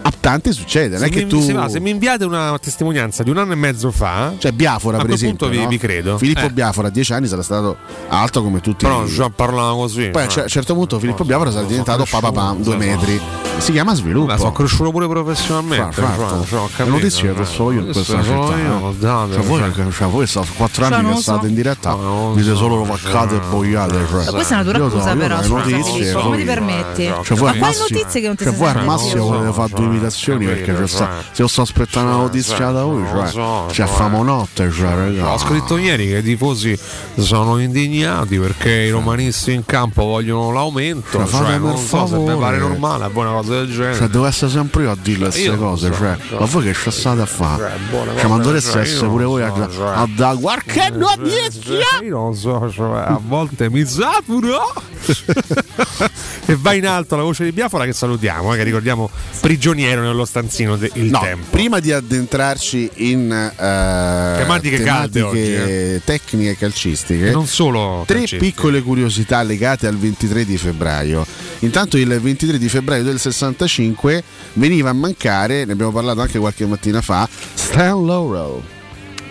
a 0.09 0.13
tanti 0.19 0.51
succede. 0.51 0.97
Se, 0.97 1.09
mi, 1.09 1.27
tu... 1.27 1.41
se, 1.41 1.53
va, 1.53 1.69
se 1.69 1.79
mi, 1.79 1.91
inviate 1.91 2.25
una 2.25 2.57
testimonianza 2.59 3.23
di 3.23 3.29
un 3.29 3.37
anno 3.37 3.53
e 3.53 3.55
mezzo 3.55 3.91
fa, 3.91 4.33
cioè 4.37 4.51
Biafora, 4.51 4.97
per 4.97 5.11
esempio, 5.11 5.47
vi, 5.47 5.61
no? 5.61 5.67
vi, 5.67 5.77
credo. 5.77 6.17
Filippo 6.17 6.45
eh. 6.45 6.49
Biafora 6.49 6.87
a 6.87 6.91
dieci 6.91 7.13
anni 7.13 7.27
sarà 7.27 7.43
stato 7.43 7.77
alto 8.09 8.43
come 8.43 8.59
tutti. 8.59 8.85
Però 8.85 8.99
non 8.99 9.07
già 9.07 9.29
parlava 9.29 9.73
così. 9.73 10.09
Poi 10.09 10.25
no? 10.25 10.29
a 10.29 10.39
eh. 10.39 10.41
un 10.41 10.47
certo 10.47 10.73
punto 10.73 10.99
Filippo 10.99 11.23
Biafora 11.23 11.51
sarà 11.51 11.65
diventato 11.65 12.05
papà 12.09 12.31
pam, 12.31 12.61
due 12.61 12.75
metri. 12.75 13.21
Si 13.57 13.71
chiama 13.71 13.93
sviluppo. 13.93 14.27
Ma 14.27 14.37
sono 14.37 14.51
cresciuto 14.51 14.91
pure 14.91 15.07
professionalmente. 15.07 16.01
Le 16.01 16.85
notizie 16.85 17.33
che 17.33 17.45
so 17.45 17.71
io 17.71 17.81
in 17.81 17.91
questa 17.91 18.23
città. 18.23 18.57
Eh. 18.57 18.97
Cioè, 18.99 19.43
voi, 19.43 19.73
cioè, 19.73 19.91
cioè 19.91 20.07
voi 20.07 20.27
sono 20.27 20.45
quattro 20.55 20.85
cioè, 20.85 20.97
anni 20.97 21.13
che 21.13 21.21
state 21.21 21.47
in 21.47 21.53
diretta, 21.53 21.91
ah, 21.91 22.31
dite 22.33 22.55
solo 22.55 22.83
vaccate 22.83 23.35
e 23.35 23.39
cioè. 23.39 23.49
boiate. 23.49 24.05
Questa 24.05 24.57
è 24.57 24.61
una 24.61 24.63
dura 24.63 24.79
cosa, 24.79 25.11
eh, 25.11 25.17
però. 25.17 25.41
Come 25.41 26.37
ti 26.37 26.43
permetti? 26.43 27.11
Cioè, 27.23 27.37
voi 27.37 28.69
armassio 28.69 29.33
avete 29.33 29.53
fatto 29.53 29.75
2000 29.81 29.98
limitazioni 29.99 30.45
capito, 30.45 30.65
perché 30.65 30.87
cioè, 30.87 31.07
se 31.31 31.41
lo 31.41 31.47
sto 31.47 31.61
aspettando 31.61 32.09
la 32.09 32.15
cioè, 32.15 32.25
notizia 32.25 32.55
cioè, 32.55 32.71
da 32.71 32.83
voi, 32.83 33.05
cioè, 33.07 33.27
so, 33.27 33.67
cioè 33.71 33.87
famo 33.87 34.23
notte, 34.23 34.71
cioè, 34.71 34.95
raga. 34.95 35.33
Ho 35.33 35.37
scritto 35.37 35.77
ieri 35.77 36.07
che 36.07 36.17
i 36.17 36.23
tifosi 36.23 36.77
sono 37.17 37.59
indignati 37.59 38.37
perché 38.37 38.69
i 38.69 38.89
romanisti 38.89 39.53
in 39.53 39.65
campo 39.65 40.05
vogliono 40.05 40.51
l'aumento. 40.51 41.25
Cioè, 41.25 41.27
cioè 41.27 41.57
non 41.57 41.77
so 41.77 42.07
se 42.07 42.17
mi 42.17 42.37
pare 42.37 42.57
normale, 42.57 43.05
è 43.05 43.09
buona 43.09 43.31
cosa 43.31 43.53
del 43.53 43.71
genere. 43.71 43.95
Cioè, 43.95 44.07
devo 44.07 44.25
essere 44.25 44.51
sempre 44.51 44.83
io 44.83 44.91
a 44.91 44.97
dirle 44.99 45.27
eh, 45.27 45.29
queste 45.29 45.57
cose, 45.57 45.93
cioè, 45.93 46.17
ma 46.39 46.45
voi 46.45 46.63
che 46.63 46.73
ci 46.73 46.91
state 46.91 47.21
a 47.21 47.25
fare? 47.25 47.77
Cioè, 48.17 48.27
ma 48.27 48.37
dovreste 48.37 48.79
essere 48.79 49.07
pure 49.07 49.25
voi 49.25 49.43
a, 49.43 49.53
a 49.93 50.07
da 50.15 50.37
qualche 50.39 50.89
notizia! 50.91 51.85
Io 52.03 52.17
non 52.17 52.35
so, 52.35 52.71
cioè, 52.71 52.99
a 52.99 53.19
volte 53.21 53.69
mi 53.69 53.85
saturo 53.85 54.73
e 56.45 56.55
va 56.55 56.73
in 56.73 56.87
alto 56.87 57.15
la 57.15 57.23
voce 57.23 57.43
di 57.43 57.51
Biafora 57.51 57.85
che 57.85 57.93
salutiamo, 57.93 58.53
eh, 58.53 58.57
che 58.57 58.63
ricordiamo 58.63 59.09
prigionieri 59.39 59.78
prigioniero 59.79 60.01
nello 60.01 60.25
stanzino 60.25 60.75
del 60.75 60.91
No, 60.95 61.19
tempo. 61.21 61.45
prima 61.51 61.79
di 61.79 61.91
addentrarci 61.91 62.89
in 62.95 63.31
eh, 63.31 64.37
Tematiche 64.37 64.81
calde 64.83 65.21
oggi, 65.21 65.37
eh. 65.39 66.01
tecniche 66.03 66.55
calcistiche, 66.57 67.31
Non 67.31 67.47
solo 67.47 68.03
tre 68.05 68.19
calcisti. 68.19 68.37
piccole 68.45 68.81
curiosità 68.81 69.41
legate 69.41 69.87
al 69.87 69.97
23 69.97 70.45
di 70.45 70.57
febbraio. 70.57 71.25
Intanto 71.59 71.97
il 71.97 72.19
23 72.19 72.57
di 72.57 72.67
febbraio 72.69 73.03
del 73.03 73.19
65 73.19 74.23
veniva 74.53 74.89
a 74.89 74.93
mancare, 74.93 75.65
ne 75.65 75.71
abbiamo 75.73 75.91
parlato 75.91 76.21
anche 76.21 76.39
qualche 76.39 76.65
mattina 76.65 77.01
fa, 77.01 77.27
Stan 77.53 78.05
Laurel. 78.05 78.61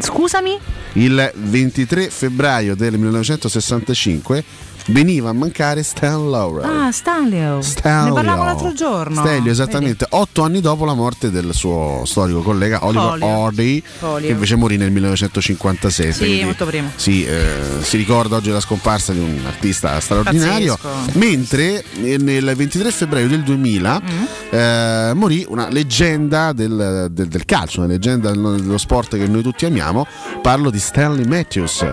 Scusami? 0.00 0.56
Il 0.94 1.32
23 1.34 2.08
febbraio 2.08 2.74
del 2.74 2.96
1965 2.98 4.44
veniva 4.88 5.30
a 5.30 5.32
mancare 5.32 5.82
Stan 5.82 6.30
Laurel. 6.30 6.64
Ah, 6.64 6.92
Stanlio. 6.92 7.60
Stanlio. 7.62 8.08
Ne 8.08 8.14
parlavamo 8.14 8.44
l'altro 8.44 8.72
giorno. 8.72 9.20
Stelio, 9.20 9.50
esattamente, 9.52 10.06
otto 10.10 10.42
anni 10.42 10.60
dopo 10.60 10.84
la 10.84 10.94
morte 10.94 11.30
del 11.30 11.52
suo 11.54 12.02
storico 12.04 12.42
collega 12.42 12.84
Oliver. 12.84 13.22
Hardy, 13.22 13.82
che 14.20 14.26
invece 14.28 14.56
morì 14.56 14.76
nel 14.76 14.90
1956. 14.90 16.12
Sì, 16.12 16.44
molto 16.44 16.64
prima. 16.66 16.90
Si, 16.94 17.24
eh, 17.24 17.56
si 17.80 17.96
ricorda 17.96 18.36
oggi 18.36 18.50
la 18.50 18.60
scomparsa 18.60 19.12
di 19.12 19.18
un 19.20 19.40
artista 19.46 19.98
straordinario. 20.00 20.76
Pazzesco. 20.80 21.18
Mentre 21.18 21.84
eh, 22.02 22.16
nel 22.18 22.54
23 22.56 22.90
febbraio 22.90 23.28
del 23.28 23.42
2000 23.42 24.00
Mm. 24.00 24.24
eh, 24.50 25.12
morì 25.14 25.44
una 25.48 25.68
leggenda 25.68 26.52
del, 26.52 27.08
del- 27.10 27.28
del 27.28 27.44
calcio, 27.44 27.80
una 27.80 27.88
leggenda 27.88 28.30
del- 28.30 28.56
dello 28.60 28.78
sport 28.78 29.16
che 29.16 29.26
noi 29.26 29.42
tutti 29.42 29.64
amiamo. 29.66 30.06
Parlo 30.42 30.70
di 30.70 30.78
Stanley 30.78 31.26
Matthews. 31.26 31.84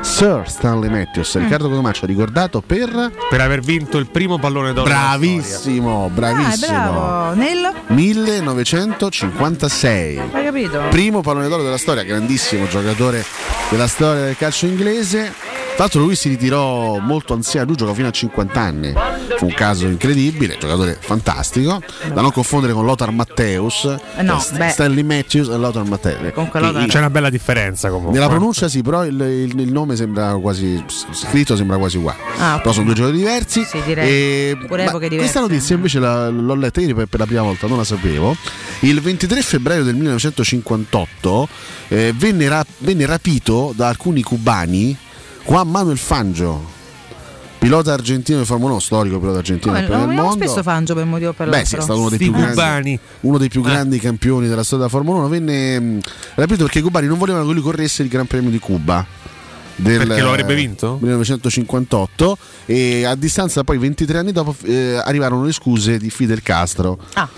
Sir 0.00 0.44
Stanley 0.46 0.88
Matthews, 0.90 1.34
Mm. 1.36 1.40
Riccardo 1.42 1.68
Cotomaccio 1.68 2.04
ha 2.04 2.08
ricordato 2.36 2.60
per 2.60 3.12
per 3.30 3.40
aver 3.40 3.60
vinto 3.60 3.96
il 3.96 4.08
primo 4.08 4.38
pallone 4.38 4.74
d'oro. 4.74 4.88
bravissimo, 4.90 6.04
Ah, 6.04 6.08
bravissimo. 6.10 6.76
bravo. 6.76 7.32
Nel? 7.34 7.72
1956. 7.86 10.18
Hai 10.32 10.44
capito? 10.44 10.82
Primo 10.90 11.22
pallone 11.22 11.48
d'oro 11.48 11.62
della 11.62 11.78
storia, 11.78 12.02
grandissimo 12.04 12.68
giocatore 12.68 13.24
della 13.70 13.86
storia 13.88 14.24
del 14.24 14.36
calcio 14.36 14.66
inglese. 14.66 15.32
Tra 15.76 15.84
l'altro 15.84 16.00
lui 16.00 16.16
si 16.16 16.30
ritirò 16.30 16.96
molto 17.00 17.34
anziano, 17.34 17.66
lui 17.66 17.76
giocò 17.76 17.92
fino 17.92 18.08
a 18.08 18.10
50 18.10 18.58
anni. 18.60 18.94
Fu 19.36 19.44
un 19.44 19.52
caso 19.52 19.84
incredibile, 19.86 20.56
giocatore 20.58 20.96
fantastico, 20.98 21.82
da 22.14 22.22
non 22.22 22.32
confondere 22.32 22.72
con 22.72 22.86
Lothar 22.86 23.10
Matthäus, 23.10 23.84
Eh 24.16 24.22
no, 24.22 24.38
St- 24.38 24.56
beh. 24.56 24.68
Stanley 24.70 25.02
Matthews 25.02 25.48
e 25.48 25.56
Lothar 25.58 25.84
Matthäus. 25.84 26.32
Comunque 26.32 26.60
Lothar- 26.60 26.86
C'è 26.88 26.98
una 26.98 27.10
bella 27.10 27.28
differenza 27.28 27.90
comunque. 27.90 28.14
nella 28.14 28.28
pronuncia 28.30 28.68
sì, 28.68 28.80
però 28.80 29.04
il, 29.04 29.20
il- 29.20 29.60
il 29.60 29.70
nome 29.72 29.96
sembra 29.96 30.32
quasi 30.40 30.82
scritto 31.10 31.54
sembra 31.56 31.76
quasi 31.76 31.98
uguale. 31.98 32.18
Ah, 32.38 32.54
ok. 32.54 32.60
Però 32.62 32.72
sono 32.72 32.86
due 32.86 32.94
giochi 32.94 33.12
diversi. 33.12 33.62
Sì, 33.64 33.78
direi. 33.84 34.08
E- 34.08 34.56
Pure 34.66 34.84
epoche 34.84 35.08
diverse. 35.10 35.30
Questa 35.30 35.40
notizia 35.40 35.74
invece 35.76 35.98
la- 35.98 36.30
l'ho 36.30 36.54
letta 36.54 36.80
ieri 36.80 36.94
per, 36.94 37.04
per 37.04 37.20
la 37.20 37.26
prima 37.26 37.42
volta, 37.42 37.66
non 37.66 37.76
la 37.76 37.84
sapevo. 37.84 38.34
Il 38.80 38.98
23 39.02 39.42
febbraio 39.42 39.84
del 39.84 39.94
1958 39.96 41.48
eh, 41.88 42.14
venne, 42.16 42.48
ra- 42.48 42.64
venne 42.78 43.04
rapito 43.04 43.72
da 43.76 43.88
alcuni 43.88 44.22
cubani 44.22 44.96
Juan 45.46 45.68
Manuel 45.68 45.96
Fangio, 45.98 46.64
pilota 47.58 47.92
argentino 47.92 48.38
di 48.40 48.44
Formula 48.44 48.72
1, 48.72 48.80
storico 48.80 49.18
pilota 49.18 49.38
argentino 49.38 49.72
campione 49.74 50.00
lo 50.00 50.06
del 50.06 50.16
mondo. 50.16 50.32
spesso 50.44 50.62
Fangio 50.62 50.94
per 50.94 51.04
un 51.04 51.10
motivo 51.10 51.32
per 51.32 51.48
Beh, 51.48 51.64
sì, 51.64 51.76
è 51.76 51.80
stato 51.80 52.00
uno 52.00 52.08
dei 52.08 52.18
più 52.18 52.32
grandi, 52.32 52.50
cubani. 52.50 52.98
uno 53.20 53.38
dei 53.38 53.48
più 53.48 53.62
grandi 53.62 53.98
campioni 54.00 54.48
della 54.48 54.64
storia 54.64 54.86
della 54.86 54.98
Formula 54.98 55.20
1. 55.24 55.28
Venne 55.28 55.80
mh, 55.80 56.00
rapito 56.34 56.64
perché 56.64 56.80
i 56.80 56.82
cubani 56.82 57.06
non 57.06 57.18
volevano 57.18 57.46
che 57.46 57.52
lui 57.52 57.62
corresse 57.62 58.02
il 58.02 58.08
Gran 58.08 58.26
Premio 58.26 58.50
di 58.50 58.58
Cuba. 58.58 59.06
Del, 59.78 60.06
Perché 60.06 60.22
lo 60.22 60.30
avrebbe 60.30 60.54
vinto? 60.54 60.96
1958 61.02 62.38
e 62.64 63.04
a 63.04 63.14
distanza 63.14 63.62
poi 63.62 63.76
23 63.76 64.16
anni 64.18 64.32
dopo 64.32 64.56
eh, 64.64 64.94
arrivarono 65.04 65.44
le 65.44 65.52
scuse 65.52 65.98
di 65.98 66.08
Fidel 66.08 66.40
Castro 66.42 66.96
Ah, 67.12 67.28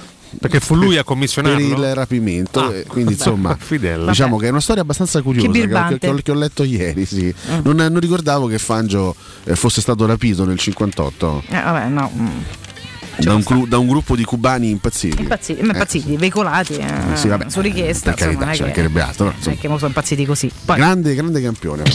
Perché 0.40 0.60
fu 0.60 0.74
lui 0.74 0.94
a 0.94 0.96
per 0.96 1.04
commissionarlo. 1.04 1.58
il 1.60 1.94
rapimento 1.94 2.60
Ah, 2.60 2.74
e 2.74 2.84
quindi 2.86 3.12
insomma 3.14 3.56
Fidel. 3.60 4.06
diciamo 4.06 4.36
che 4.36 4.46
è 4.46 4.50
una 4.50 4.60
storia 4.60 4.82
abbastanza 4.82 5.22
curiosa 5.22 5.46
che, 5.46 5.52
birbante. 5.52 5.98
che 5.98 6.08
ho, 6.08 6.14
che 6.16 6.30
ho 6.30 6.34
letto 6.34 6.62
ieri 6.64 7.06
sì. 7.06 7.32
non, 7.62 7.76
non 7.76 7.98
ricordavo 8.00 8.46
che 8.46 8.58
Fangio 8.58 9.14
eh, 9.44 9.56
fosse 9.56 9.80
stato 9.80 10.04
rapito 10.06 10.44
nel 10.44 10.58
58 10.58 11.42
eh, 11.48 11.60
vabbè, 11.62 11.88
no. 11.88 12.10
Mm. 13.20 13.24
da 13.24 13.34
un, 13.34 13.40
gru- 13.40 13.66
da 13.68 13.78
un 13.78 13.86
gruppo 13.88 14.16
di 14.16 14.24
cubani 14.24 14.70
impazziti 14.70 15.20
Impazziti, 15.22 15.62
ma 15.62 15.72
impazziti, 15.72 16.16
veicolati 16.16 16.74
eh, 16.74 16.84
Eh, 16.84 17.16
sì, 17.16 17.28
vabbè. 17.28 17.48
su 17.50 17.60
richiesta. 17.60 18.10
Per 18.12 18.18
carità, 18.20 18.50
insomma, 18.50 18.54
ci 18.54 18.60
non 18.60 18.70
è 18.70 18.72
che- 18.72 18.80
mancherebbe 18.82 19.00
altro, 19.00 19.24
però, 19.26 19.36
non 19.44 19.52
è 19.54 19.58
che 19.58 19.68
mo 19.68 19.76
sono 19.76 19.88
impazziti 19.88 20.24
così. 20.24 20.50
Poi, 20.64 20.76
grande 20.76 21.14
grande 21.14 21.40
campione 21.42 21.82
eh? 21.84 21.90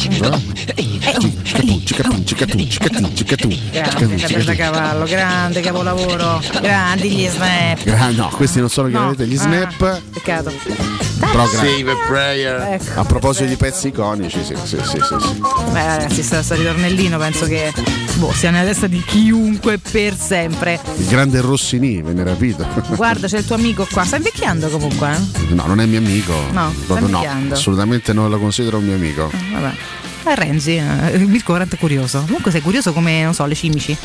Grande, 3.72 4.56
cavallo, 4.56 5.06
grande 5.06 5.62
capolavoro, 5.62 6.42
grandi 6.62 7.10
gli 7.12 7.28
snap. 7.28 7.84
Gra- 7.84 8.10
no 8.12 8.30
questi 8.34 8.60
non 8.60 8.70
sono 8.70 8.88
No. 8.88 8.92
chiaramente 8.94 9.28
gli 9.28 9.36
Ah, 9.36 9.40
snap 9.40 10.02
peccato. 10.12 10.52
però 11.20 11.46
gra- 11.48 11.48
Save 11.64 11.92
a 11.92 11.96
prayer. 12.08 12.62
Ecco. 12.74 13.00
a 13.00 13.04
proposito 13.06 13.46
di 13.46 13.56
pezzi 13.56 13.88
iconici 13.90 14.44
sì 14.44 14.56
sì 14.64 14.78
sì, 14.78 15.00
sì, 15.00 15.16
sì. 15.20 15.42
Beh, 15.72 15.86
ragazzi, 15.86 16.24
sta, 16.24 16.42
sta 16.42 16.56
ritornellino 16.56 17.18
penso 17.18 17.46
che 17.46 17.72
boh, 18.18 18.32
sia 18.32 18.52
nella 18.52 18.66
testa 18.66 18.88
di 18.88 19.02
chiunque 19.06 19.78
per 19.78 20.16
sempre. 20.16 20.80
il 20.98 21.06
grande 21.06 21.42
Rossini 21.42 22.02
venne 22.02 22.24
rapito 22.24 22.66
Guarda, 22.96 23.28
c'è 23.28 23.40
il 23.40 23.46
tuo 23.46 23.56
amico 23.56 23.88
qua. 23.92 24.04
Sta 24.04 24.18
invecchiando 24.18 24.68
comunque, 24.70 25.12
eh? 25.12 25.54
No, 25.54 25.66
non 25.66 25.80
è 25.80 25.86
mio 25.86 26.00
amico. 26.00 26.34
No, 26.52 26.74
no. 26.88 27.22
Assolutamente 27.52 28.14
non 28.14 28.30
lo 28.30 28.40
considero 28.40 28.78
un 28.78 28.86
mio 28.86 28.96
amico. 28.96 29.30
Vabbè. 29.52 29.74
Eh, 30.26 30.36
Renzi, 30.36 30.76
eh, 30.78 31.18
Mirko 31.18 31.52
veramente 31.54 31.78
curioso. 31.78 32.22
Comunque 32.26 32.52
sei 32.52 32.62
curioso 32.62 32.94
come, 32.94 33.24
non 33.24 33.34
so, 33.34 33.46
le 33.46 33.56
cimici. 33.56 33.96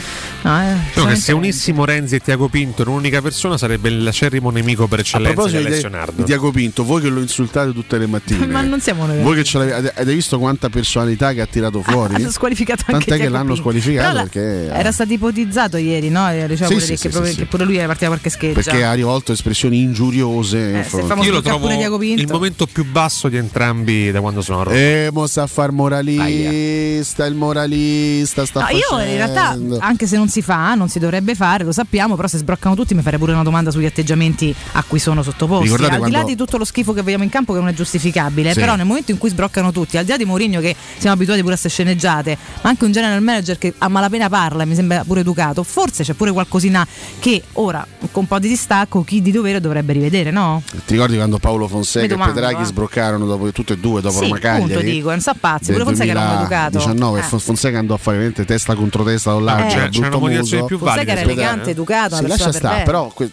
No, 0.42 0.61
eh, 0.61 0.64
Diciamo 0.64 0.74
che 0.83 0.90
veramente- 0.94 1.20
se 1.20 1.33
unissimo 1.33 1.85
Renzi 1.85 2.14
e 2.16 2.20
Tiago 2.20 2.48
Pinto 2.48 2.83
in 2.83 2.88
un'unica 2.88 3.20
persona 3.22 3.57
sarebbe 3.57 3.88
l'acerrimo 3.90 4.50
nemico 4.50 4.87
per 4.88 5.00
eccellenza 5.00 5.46
di 5.48 5.57
Alessio. 5.57 5.90
Tiago 6.24 6.50
Pinto, 6.50 6.85
voi 6.85 7.00
che 7.02 7.09
lo 7.09 7.20
insultate 7.20 7.72
tutte 7.72 7.98
le 7.98 8.07
mattine, 8.07 8.46
Ma 8.48 8.61
non 8.62 8.81
siamo 8.81 9.07
noi. 9.07 9.22
voi 9.22 9.37
che 9.37 9.44
ce 9.44 9.59
l'avete, 9.59 9.92
avete- 9.94 10.14
visto 10.14 10.38
quanta 10.38 10.68
personalità 10.68 11.33
che 11.33 11.40
ha 11.40 11.46
tirato 11.46 11.83
fuori? 11.83 12.14
Hanno 12.18 12.31
squalificato 12.31 12.85
anche 12.88 13.07
Tant'è 13.07 13.22
che 13.22 13.28
l'hanno 13.28 13.44
Pinto. 13.54 13.61
squalificato 13.61 14.14
la- 14.14 14.22
perché, 14.22 14.68
Era 14.72 14.90
stato 14.92 15.12
ipotizzato 15.12 15.76
ieri, 15.76 16.09
no? 16.11 16.28
Eh, 16.31 16.46
Diceva 16.48 16.68
Sì, 16.70 16.81
sì, 16.81 16.90
che, 16.92 16.96
sì, 16.96 17.09
proprio- 17.09 17.33
sì, 17.33 17.38
che 17.38 17.44
pure 17.46 17.64
lui 17.64 17.76
era 17.76 17.87
partita 17.87 18.07
qualche 18.09 18.31
scheggia. 18.31 18.61
perché 18.61 18.85
ha 18.85 18.92
rivolto 18.92 19.33
espressioni 19.33 19.81
ingiuriose. 19.83 20.83
famo 20.85 21.22
Io 21.22 21.33
lo 21.33 21.42
trovo 21.42 21.68
il 21.70 22.26
momento 22.28 22.66
più 22.66 22.85
basso 22.85 23.28
di 23.28 23.37
entrambi 23.37 24.11
da 24.11 24.20
quando 24.20 24.40
sono 24.42 24.61
a 24.61 24.62
Roma. 24.64 24.76
Eh, 24.76 25.11
mo 25.12 25.26
sta 25.26 25.42
a 25.42 25.46
far 25.46 25.70
moralista, 26.16 27.25
il 27.27 27.35
moralista 27.35 28.44
sta 28.47 28.61
No, 28.61 28.68
io 28.68 29.01
in 29.09 29.16
realtà, 29.16 29.42
facendo. 29.47 29.79
anche 29.81 30.07
se 30.07 30.16
non 30.16 30.29
si 30.29 30.42
fa, 30.42 30.75
non 30.75 30.88
si 30.88 30.99
dovrebbe 30.99 31.35
fare, 31.35 31.64
lo 31.64 31.73
sappiamo, 31.73 32.16
però 32.16 32.29
se 32.29 32.38
sbroccano 32.38 32.75
tutti 32.75 32.94
mi 32.94 33.03
farei 33.03 33.18
pure 33.18 33.33
una 33.33 33.42
domanda 33.42 33.71
sugli 33.71 33.85
atteggiamenti 33.87 34.55
a 34.73 34.85
cui 34.87 34.99
sono 34.99 35.23
sottoposti. 35.23 35.64
Ricordate 35.64 35.94
al 35.94 35.99
di 36.05 36.11
là 36.11 36.18
quando- 36.18 36.31
di 36.31 36.37
tutto 36.37 36.57
lo 36.59 36.64
schifo 36.64 36.92
che 36.92 37.01
vediamo 37.03 37.25
in 37.25 37.31
campo 37.31 37.53
che 37.53 37.59
non 37.61 37.68
è 37.68 37.73
giustificabile, 37.73 38.53
Sì. 38.53 38.61
però 38.61 38.75
nel 38.77 38.87
momento 38.87 39.11
in 39.11 39.18
cui 39.18 39.29
sbroccano 39.31 39.73
tutti, 39.73 39.97
al 39.97 40.05
di 40.05 40.11
là 40.11 40.16
di 40.16 40.25
Mourinho 40.25 40.61
che 40.61 40.75
siamo 40.97 41.14
abituati 41.14 41.40
pure 41.40 41.55
a 41.55 41.59
queste 41.59 41.68
sceneggiate, 41.68 42.37
ma 42.62 42.68
anche 42.71 42.85
un 42.85 42.92
general 42.92 43.23
manager 43.23 43.59
che 43.59 43.75
a 43.79 43.88
malapena 43.88 44.29
parla 44.29 44.62
e 44.62 44.66
mi 44.66 44.75
sembra 44.75 45.05
pure 45.05 45.21
educato, 45.21 45.62
forse 45.62 46.03
c'è 46.05 46.14
pure 46.14 46.33
qualcosina 46.33 46.87
che 47.18 47.42
ora 47.55 47.87
con 48.11 48.23
un 48.23 48.27
po' 48.29 48.38
di 48.38 48.49
distacco 48.49 49.03
chi 49.05 49.21
di 49.23 49.31
dovere 49.31 49.61
dovrebbe 49.61 49.92
rivedere, 49.92 50.31
no? 50.31 50.62
Ti 50.71 50.92
ricordi 50.94 51.16
quando 51.16 51.38
Paolo 51.38 51.68
Fonseca 51.68 52.01
Mi 52.07 52.07
e 52.07 52.09
domando, 52.16 52.35
Petraghi 52.35 52.62
eh. 52.62 52.66
sbroccarono 52.66 53.27
dopo 53.27 53.51
tutte 53.53 53.75
e 53.75 53.79
due 53.79 54.01
dopo 54.01 54.16
sì, 54.18 54.25
Roma 54.25 54.38
Cagliari? 54.38 54.62
appunto 54.73 54.81
dico, 54.83 55.11
non 55.11 55.21
so 55.21 55.33
pazzi, 55.38 55.73
del 55.73 55.83
pure 55.98 56.06
Fonseca 56.06 56.11
era 56.11 56.20
un 56.32 56.38
educato. 56.40 56.70
2019 56.78 57.18
Eh. 57.18 57.22
Fon- 57.22 57.40
Fonseca 57.40 57.78
andò 57.78 57.94
a 57.94 57.96
fare 57.98 58.16
veramente 58.16 58.44
testa 58.44 58.74
contro 58.74 59.04
testa 59.04 59.34
un 59.34 59.44
lato 59.44 59.62
Eh. 59.64 59.68
C'è- 59.68 59.88
brutto 59.88 60.18
muso. 60.20 60.64
più 60.64 60.78
Fonseca 60.78 61.12
era 61.12 61.20
elegante, 61.20 61.70
educato, 61.70 62.14
Sì, 62.16 62.24
una 62.24 62.37
lascia 62.37 62.50
per 62.58 62.82
però 62.84 63.08
que- 63.08 63.30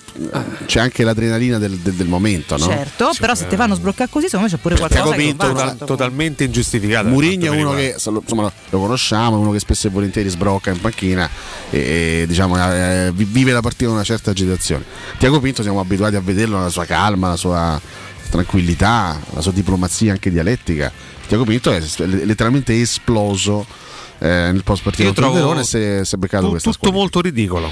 c'è 0.65 0.79
anche 0.79 1.03
l'adrenalina 1.03 1.57
del, 1.57 1.77
del- 1.77 1.93
del 1.93 2.07
momento, 2.07 2.57
no? 2.57 2.65
Certo, 2.65 3.11
però 3.19 3.35
se 3.35 3.47
ti 3.47 3.55
fanno 3.55 3.75
sbloccare 3.75 4.09
così, 4.09 4.25
secondo 4.25 4.45
me 4.45 4.51
c'è 4.51 4.59
pure 4.59 4.75
qualcosa 4.77 5.01
Tiago 5.03 5.17
che 5.17 5.33
va 5.35 5.55
fatto. 5.55 5.85
Totalmente 5.85 6.43
ingiustificato. 6.43 7.07
Mourinho 7.07 7.45
è 7.45 7.49
uno 7.49 7.73
che 7.73 7.91
insomma, 7.93 8.51
lo 8.69 8.79
conosciamo, 8.79 9.35
è 9.37 9.39
uno 9.39 9.51
che 9.51 9.59
spesso 9.59 9.87
e 9.87 9.89
volentieri 9.89 10.29
sbrocca 10.29 10.71
in 10.71 10.79
panchina 10.81 11.29
e, 11.69 12.21
e, 12.21 12.25
diciamo, 12.27 12.57
eh, 12.57 13.11
vi- 13.13 13.25
vive 13.29 13.51
la 13.51 13.61
partita 13.61 13.85
con 13.85 13.95
una 13.95 14.03
certa 14.03 14.31
agitazione. 14.31 14.83
Tiago 15.17 15.39
Pinto 15.39 15.61
siamo 15.61 15.79
abituati 15.79 16.15
a 16.15 16.21
vederlo 16.21 16.57
nella 16.57 16.69
sua 16.69 16.85
calma, 16.85 17.29
la 17.29 17.35
sua 17.37 17.79
tranquillità, 18.29 19.19
la 19.33 19.41
sua 19.41 19.51
diplomazia 19.51 20.11
anche 20.11 20.29
dialettica. 20.31 20.91
Tiago 21.27 21.43
Pinto 21.43 21.71
è 21.71 21.79
letteralmente 22.05 22.79
esploso 22.79 23.65
eh, 24.19 24.27
nel 24.51 24.63
post 24.63 24.83
partita 24.83 25.05
contro 25.05 25.31
Verona 25.31 25.63
si 25.63 25.77
è, 25.77 26.01
si 26.03 26.15
è 26.15 26.17
beccato 26.17 26.49
questa 26.49 26.71
tutto 26.71 26.91
molto 26.91 27.21
ridicolo. 27.21 27.69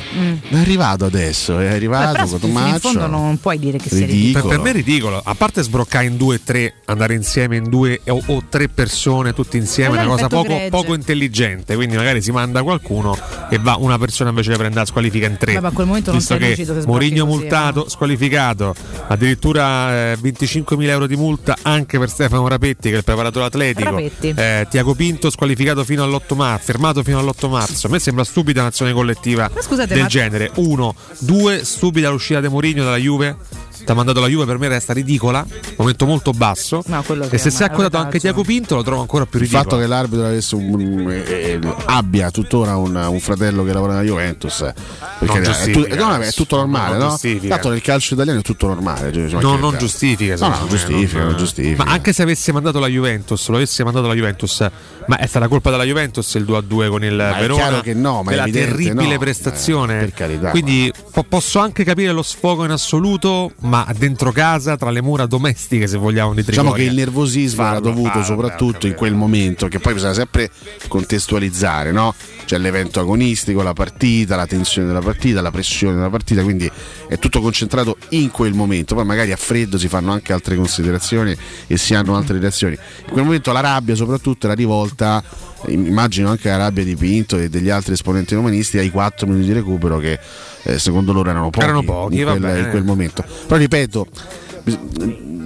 È 0.49 0.55
arrivato 0.55 1.05
adesso, 1.05 1.59
è 1.59 1.67
Beh, 1.67 1.73
arrivato 1.73 2.11
però 2.13 2.27
con 2.27 2.39
fino 2.39 2.67
in 2.67 2.79
fondo 2.79 3.07
non 3.07 3.39
puoi 3.39 3.59
dire 3.59 3.77
che 3.77 3.89
sia 3.89 4.05
Ridicolo. 4.05 4.21
ridicolo. 4.21 4.47
Per, 4.47 4.55
per 4.55 4.63
me 4.63 4.69
è 4.69 4.73
ridicolo. 4.73 5.21
A 5.23 5.35
parte 5.35 5.61
sbroccare 5.63 6.05
in 6.05 6.17
due 6.17 6.35
o 6.35 6.39
tre, 6.43 6.73
andare 6.85 7.13
insieme 7.13 7.55
in 7.57 7.69
due 7.69 8.01
o, 8.07 8.21
o 8.25 8.43
tre 8.49 8.67
persone 8.69 9.33
tutti 9.33 9.57
insieme, 9.57 9.97
è 9.97 9.99
Allora 10.01 10.13
una 10.13 10.27
cosa 10.27 10.43
poco, 10.43 10.61
poco 10.69 10.93
intelligente. 10.93 11.75
Quindi 11.75 11.95
magari 11.95 12.21
si 12.21 12.31
manda 12.31 12.61
qualcuno 12.63 13.17
e 13.49 13.57
va 13.59 13.75
una 13.79 13.97
persona 13.97 14.29
invece 14.29 14.49
di 14.51 14.57
prendere 14.57 14.81
la 14.81 14.87
squalifica 14.87 15.27
in 15.27 15.37
tre. 15.37 15.53
Vabbè, 15.53 15.67
a 15.67 15.71
quel 15.71 15.87
momento 15.87 16.09
non 16.11 16.19
Visto 16.19 16.33
sei 16.33 16.43
che 16.43 16.49
lucido 16.49 16.73
se 16.73 16.81
sbrocchi 16.81 16.99
Mourinho 16.99 17.25
così, 17.25 17.37
multato, 17.37 17.89
squalificato, 17.89 18.75
addirittura 19.07 20.11
eh, 20.11 20.17
25.000 20.21 20.87
euro 20.87 21.07
di 21.07 21.15
multa 21.15 21.57
anche 21.61 21.97
per 21.99 22.09
Stefano 22.09 22.47
Rapetti 22.47 22.89
che 22.89 22.95
è 22.95 22.97
il 22.97 23.03
preparatore 23.03 23.45
atletico. 23.45 23.97
Eh, 23.97 24.67
Tiago 24.69 24.93
Pinto 24.93 25.29
squalificato 25.29 25.83
fino 25.83 26.03
all'8 26.03 26.32
marzo, 26.35 26.65
fermato 26.65 27.03
fino 27.03 27.19
all'8 27.19 27.49
marzo. 27.49 27.87
A 27.87 27.89
me 27.89 27.99
sembra 27.99 28.23
stupida 28.23 28.61
un'azione 28.61 28.93
collettiva 28.93 29.49
scusate, 29.59 29.93
del 29.93 30.03
ma- 30.03 30.07
genere. 30.07 30.51
Uno, 30.55 30.95
due, 31.19 31.63
stupida 31.63 32.09
l'uscita 32.09 32.39
di 32.41 32.47
Mourinho 32.47 32.83
dalla 32.83 32.97
Juve. 32.97 33.35
Ti 33.83 33.91
ha 33.91 33.93
mandato 33.95 34.19
la 34.19 34.27
Juve 34.27 34.45
per 34.45 34.57
me 34.57 34.67
resta 34.69 34.93
ridicola, 34.93 35.45
momento 35.77 36.05
molto 36.05 36.31
basso. 36.31 36.81
No, 36.85 37.03
e 37.29 37.37
se 37.37 37.49
si 37.49 37.63
è 37.63 37.65
ma- 37.67 37.73
accodato 37.73 37.97
ma- 37.97 38.03
anche 38.03 38.19
Tiago 38.19 38.43
Pinto 38.43 38.75
lo 38.75 38.83
trovo 38.83 39.01
ancora 39.01 39.25
più 39.25 39.39
Il 39.39 39.45
ridicolo. 39.45 39.69
fatto 39.69 39.81
che 39.81 39.87
l'arbitro 39.87 40.25
avesse 40.25 40.55
un, 40.55 40.73
un- 40.73 41.11
eh, 41.11 41.23
eh, 41.27 41.59
abbia 41.85 42.31
tuttora 42.31 42.77
un, 42.77 42.95
un 42.95 43.19
fratello 43.19 43.63
che 43.65 43.73
lavora 43.73 43.93
nella 43.93 44.05
Juventus 44.05 44.61
eh, 44.61 44.73
perché 45.19 45.39
Non 45.39 45.51
è, 45.53 45.71
tu- 45.71 45.87
no, 45.95 46.15
è 46.17 46.31
tutto 46.31 46.55
normale, 46.55 46.97
non 46.97 47.07
no? 47.21 47.47
Tanto 47.49 47.69
nel 47.69 47.81
calcio 47.81 48.13
italiano 48.13 48.39
è 48.39 48.43
tutto 48.43 48.67
normale. 48.67 49.11
cioè, 49.11 49.27
ci 49.27 49.33
No, 49.35 49.39
mancherebbe 49.39 49.55
non 49.61 49.63
altro. 49.73 49.79
giustifica. 49.79 50.31
No, 50.31 50.37
secondo 50.37 50.57
no, 50.57 50.63
me, 50.63 50.69
giustifica, 50.77 51.17
non- 51.19 51.27
non 51.29 51.37
giustifica. 51.37 51.83
Ma 51.83 51.91
anche 51.91 52.13
se 52.13 52.21
avesse 52.21 52.51
mandato 52.51 52.79
la 52.79 52.87
Juventus, 52.87 53.47
lo 53.49 53.55
avesse 53.57 53.83
mandato 53.83 54.07
la 54.07 54.13
Juventus, 54.13 54.69
ma 55.07 55.17
è 55.17 55.25
stata 55.25 55.47
colpa 55.49 55.69
della 55.71 55.83
Juventus 55.83 56.33
il 56.35 56.45
2 56.45 56.57
a 56.57 56.61
2 56.61 56.87
con 56.89 57.03
il 57.03 57.11
è 57.13 57.39
Verona. 57.39 57.61
chiaro 57.61 57.81
che 57.81 57.93
no, 57.93 58.23
ma 58.23 58.31
è 58.31 58.39
evidente, 58.39 58.69
terribile 58.69 59.13
no. 59.13 59.19
prestazione. 59.19 59.95
Eh, 59.97 59.99
per 60.05 60.13
carità, 60.13 60.49
Quindi 60.51 60.91
po- 61.11 61.23
posso 61.27 61.59
anche 61.59 61.83
capire 61.83 62.11
lo 62.13 62.21
sfogo 62.23 62.63
in 62.63 62.71
assoluto, 62.71 63.51
ma 63.61 63.72
dentro 63.97 64.31
casa, 64.31 64.77
tra 64.77 64.89
le 64.91 65.01
mura 65.01 65.25
domestiche, 65.25 65.87
se 65.87 65.97
vogliamo, 65.97 66.33
di 66.33 66.43
Diciamo 66.43 66.73
Trigoria. 66.73 66.83
che 66.83 66.89
il 66.89 66.95
nervosismo 66.95 67.61
era 67.61 67.71
Fallo, 67.71 67.89
dovuto 67.89 68.09
fallo, 68.09 68.23
soprattutto 68.23 68.87
in 68.87 68.93
quel 68.93 69.15
momento, 69.15 69.67
che 69.67 69.79
poi 69.79 69.93
bisogna 69.93 70.13
sempre 70.13 70.51
contestualizzare, 70.87 71.91
no? 71.91 72.13
C'è 72.45 72.57
l'evento 72.57 72.99
agonistico, 72.99 73.61
la 73.61 73.73
partita, 73.73 74.35
la 74.35 74.45
tensione 74.45 74.87
della 74.87 75.01
partita, 75.01 75.41
la 75.41 75.51
pressione 75.51 75.95
della 75.95 76.09
partita, 76.09 76.43
quindi 76.43 76.69
è 77.07 77.17
tutto 77.17 77.41
concentrato 77.41 77.97
in 78.09 78.29
quel 78.31 78.53
momento. 78.53 78.95
Poi 78.95 79.05
magari 79.05 79.31
a 79.31 79.37
freddo 79.37 79.77
si 79.77 79.87
fanno 79.87 80.11
anche 80.11 80.33
altre 80.33 80.55
considerazioni 80.55 81.35
e 81.67 81.77
si 81.77 81.95
hanno 81.95 82.15
altre 82.15 82.39
reazioni. 82.39 82.77
In 83.05 83.11
quel 83.11 83.23
momento 83.23 83.51
la 83.51 83.61
rabbia, 83.61 83.95
soprattutto 83.95 84.47
la 84.47 84.53
rivolta, 84.53 85.23
immagino 85.67 86.29
anche 86.29 86.49
la 86.49 86.57
rabbia 86.57 86.83
di 86.83 86.95
Pinto 86.95 87.37
e 87.37 87.49
degli 87.49 87.69
altri 87.69 87.93
esponenti 87.93 88.35
romanisti 88.35 88.77
ai 88.77 88.89
4 88.89 89.27
minuti 89.27 89.45
di 89.47 89.53
recupero 89.53 89.97
che 89.97 90.19
eh, 90.63 90.79
secondo 90.79 91.13
loro 91.13 91.29
erano 91.29 91.49
pochi, 91.49 91.65
Erano 91.65 91.83
pochi, 91.83 92.19
in, 92.19 92.25
quel, 92.25 92.57
in 92.57 92.69
quel 92.69 92.83
momento. 92.83 93.23
Però 93.47 93.59
ripeto, 93.59 94.07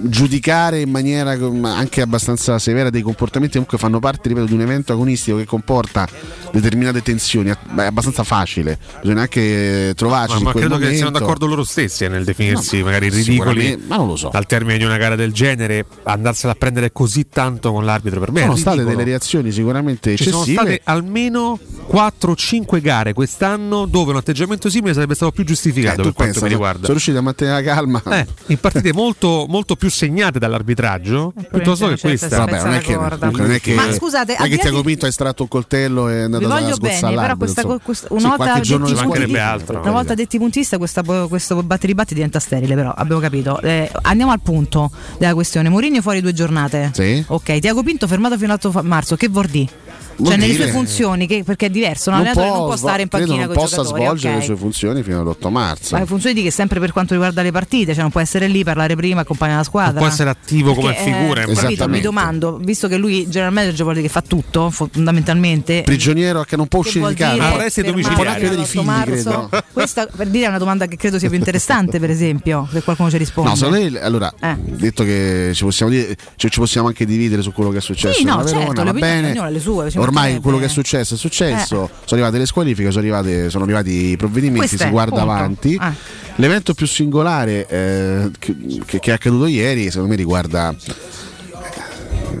giudicare 0.00 0.80
in 0.80 0.90
maniera 0.90 1.36
com- 1.36 1.64
anche 1.64 2.00
abbastanza 2.02 2.58
severa 2.58 2.88
dei 2.88 3.02
comportamenti 3.02 3.58
che 3.58 3.64
comunque 3.64 3.78
fanno 3.78 3.98
parte 3.98 4.28
ripeto, 4.28 4.46
di 4.46 4.52
un 4.52 4.60
evento 4.60 4.92
agonistico 4.92 5.38
che 5.38 5.44
comporta 5.44 6.06
determinate 6.52 7.02
tensioni 7.02 7.50
è 7.50 7.56
abbastanza 7.82 8.22
facile 8.22 8.78
bisogna 9.02 9.22
anche 9.22 9.92
trovarci 9.96 10.34
Ma, 10.36 10.40
ma 10.44 10.50
credo 10.52 10.68
che 10.76 10.82
momento. 10.84 10.96
siano 10.96 11.10
d'accordo 11.18 11.46
loro 11.46 11.64
stessi 11.64 12.04
eh, 12.04 12.08
nel 12.08 12.24
definirsi 12.24 12.76
No, 12.78 12.84
ma 12.84 12.90
magari 12.92 13.08
ridicoli 13.10 13.84
ma 13.88 13.96
non 13.96 14.06
lo 14.06 14.16
so. 14.16 14.28
al 14.30 14.46
termine 14.46 14.78
di 14.78 14.84
una 14.84 14.96
gara 14.98 15.16
del 15.16 15.32
genere, 15.32 15.84
andarsela 16.04 16.52
a 16.52 16.56
prendere 16.56 16.92
così 16.92 17.28
tanto 17.28 17.72
con 17.72 17.84
l'arbitro 17.84 18.20
per 18.20 18.30
me. 18.30 18.42
sono 18.42 18.56
state 18.56 18.84
delle 18.84 19.02
reazioni 19.04 19.50
sicuramente 19.50 20.16
Ci 20.16 20.24
sono 20.24 20.36
eccessive 20.42 20.60
state 20.60 20.80
almeno 20.84 21.58
4-5 21.90 22.80
gare 22.80 23.12
quest'anno 23.14 23.84
dove 23.86 24.12
un 24.12 24.16
atteggiamento 24.18 24.70
simile 24.70 24.94
sarebbe 24.94 25.14
stato 25.16 25.32
più 25.32 25.44
giustificato 25.44 26.00
Eh, 26.00 26.04
per 26.04 26.12
quanto 26.12 26.32
pensa, 26.34 26.46
mi 26.46 26.52
riguarda. 26.52 26.80
sono 26.82 26.92
riusciti 26.92 27.16
a 27.16 27.20
mantenere 27.20 27.62
la 27.62 27.74
calma 27.74 28.02
Eh, 28.20 28.26
in 28.46 28.58
partite 28.58 28.92
molto, 28.92 29.06
molto 29.48 29.76
più 29.76 29.90
segnate 29.90 30.38
dall'arbitraggio 30.38 31.32
piuttosto 31.50 31.88
che 31.88 31.98
questa. 31.98 32.38
Vabbè, 32.38 32.62
non 32.62 32.72
è 32.74 32.80
che, 32.80 32.96
non 32.96 33.50
è 33.50 33.60
che, 33.60 33.74
Ma 33.74 33.92
scusate, 33.92 34.36
non 34.38 34.46
è 34.46 34.48
che 34.48 34.50
di 34.50 34.56
là 34.56 34.62
Tiago 34.62 34.78
di- 34.78 34.86
Pinto 34.86 35.06
ha 35.06 35.08
estratto 35.08 35.42
il 35.42 35.48
coltello 35.48 36.08
e 36.08 36.18
è 36.18 36.22
andato 36.22 36.46
a 36.46 36.72
sgozzare 36.72 37.14
bene, 37.14 37.20
però 37.20 37.36
questa, 37.36 37.64
questa, 37.64 38.06
una 38.10 38.36
volta 38.36 38.60
giorno 38.60 38.86
detti 38.86 38.98
ci 38.98 39.02
punti- 39.02 39.18
mancherebbe 39.20 39.40
altro. 39.40 39.80
Una 39.80 39.90
volta 39.90 40.14
detti 40.14 40.38
puntista, 40.38 40.78
questa, 40.78 41.02
questo 41.02 41.62
batteri-batti 41.62 42.14
diventa 42.14 42.38
sterile, 42.40 42.74
però 42.74 42.92
abbiamo 42.94 43.20
capito. 43.20 43.60
Eh, 43.60 43.90
andiamo 44.02 44.32
al 44.32 44.40
punto 44.40 44.90
della 45.18 45.34
questione. 45.34 45.68
Mourinho 45.68 46.00
fuori 46.00 46.20
due 46.20 46.32
giornate. 46.32 46.90
Sì. 46.94 47.24
Ok, 47.26 47.58
Tiago 47.58 47.82
Pinto 47.82 48.06
fermato 48.06 48.36
fino 48.36 48.52
all'8 48.52 48.84
marzo. 48.84 49.16
Che 49.16 49.28
vuol 49.28 49.46
dire? 49.46 49.86
Vuol 50.18 50.30
Cioè, 50.32 50.40
nelle 50.40 50.52
dire- 50.52 50.64
sue 50.64 50.72
funzioni, 50.72 51.26
che- 51.28 51.44
perché 51.44 51.66
è 51.66 51.70
diverso, 51.70 52.10
un 52.10 52.16
Non 52.16 52.26
allenatore 52.26 52.56
non 52.58 52.66
può 52.66 52.76
stare 52.76 53.02
in 53.02 53.08
panchina 53.08 53.44
non 53.46 53.54
possa 53.54 53.84
svolgere 53.84 54.34
ok. 54.34 54.40
le 54.40 54.44
sue 54.44 54.56
funzioni 54.56 55.02
fino 55.04 55.20
all'8 55.20 55.48
marzo 55.48 55.94
Ma 55.94 56.00
le 56.00 56.06
funzioni 56.06 56.34
di 56.34 56.42
che 56.42 56.50
sempre 56.50 56.80
per 56.80 56.90
quanto 56.92 57.12
riguarda 57.14 57.40
le 57.42 57.52
partite, 57.52 57.92
cioè 57.92 58.02
non 58.02 58.10
può 58.10 58.20
essere 58.20 58.48
lì, 58.48 58.64
parlare 58.64 58.96
prima, 58.96 59.20
accompagnare 59.20 59.58
la 59.60 59.64
squadra. 59.64 59.92
Non 59.92 60.00
può 60.02 60.08
essere 60.08 60.30
attivo 60.30 60.74
come 60.74 60.92
Perché, 60.92 61.12
figura, 61.12 61.42
eh, 61.42 61.50
in 61.50 61.56
capito? 61.56 61.88
Mi 61.88 62.00
domando, 62.00 62.58
visto 62.60 62.88
che 62.88 62.96
lui 62.96 63.28
general 63.28 63.52
manager 63.52 63.82
vuol 63.82 63.94
dire 63.94 64.06
che 64.06 64.12
fa 64.12 64.22
tutto, 64.26 64.70
fondamentalmente. 64.70 65.82
prigioniero 65.82 66.42
che 66.42 66.56
non 66.56 66.66
può 66.66 66.80
Che 66.82 66.88
uscire 66.88 67.08
di 67.08 67.14
casa 67.14 67.54
Arresti 67.54 67.82
domiciliari. 67.82 68.02
Non 68.06 68.14
può 68.14 68.24
neanche 68.24 68.42
vedere 68.42 68.60
i 68.60 68.64
l'8 68.64 68.68
figli, 68.68 68.84
marzo? 68.84 69.48
credo. 69.48 69.64
Questa 69.72 70.06
per 70.06 70.26
dire 70.28 70.46
è 70.46 70.48
una 70.48 70.58
domanda 70.58 70.86
che 70.86 70.96
credo 70.96 71.18
sia 71.18 71.28
più 71.28 71.38
interessante, 71.38 71.98
per 72.00 72.10
esempio, 72.10 72.68
se 72.72 72.82
qualcuno 72.82 73.10
ci 73.10 73.16
risponde. 73.18 73.50
No, 73.50 73.56
secondo 73.56 73.78
me, 73.90 74.00
allora, 74.00 74.32
Eh. 74.40 74.56
detto 74.58 75.04
che 75.04 75.52
ci 75.54 75.64
possiamo, 75.64 75.90
dire, 75.92 76.16
ci, 76.36 76.50
ci 76.50 76.58
possiamo 76.58 76.88
anche 76.88 77.04
dividere 77.06 77.42
su 77.42 77.52
quello 77.52 77.70
che 77.70 77.78
è 77.78 77.80
successo 77.80 78.18
Sì, 78.18 78.24
no, 78.24 78.38
Verona, 78.42 78.64
certo, 78.66 78.82
le 78.82 78.92
va 78.92 78.98
bene. 78.98 79.50
le 79.50 79.60
sue, 79.60 79.90
Ormai 80.08 80.40
quello 80.40 80.58
che 80.58 80.64
è 80.66 80.68
successo 80.68 81.14
è 81.14 81.16
successo, 81.16 81.76
sono 81.76 82.20
arrivate 82.20 82.38
le 82.38 82.46
squalifiche, 82.46 82.88
sono, 82.90 83.00
arrivate- 83.02 83.50
sono 83.50 83.64
arrivati 83.64 84.10
i 84.10 84.16
provvedimenti, 84.16 84.66
Questo 84.68 84.84
si 84.84 84.90
guarda 84.90 85.16
punto. 85.16 85.30
avanti. 85.30 85.74
Eh. 85.74 85.92
L'evento 86.36 86.74
più 86.74 86.86
singolare 86.86 87.66
eh, 87.68 88.30
che, 88.38 88.54
che- 88.86 89.10
è 89.10 89.10
accaduto 89.12 89.46
ieri, 89.46 89.84
secondo 89.90 90.08
me, 90.10 90.16
riguarda 90.16 90.74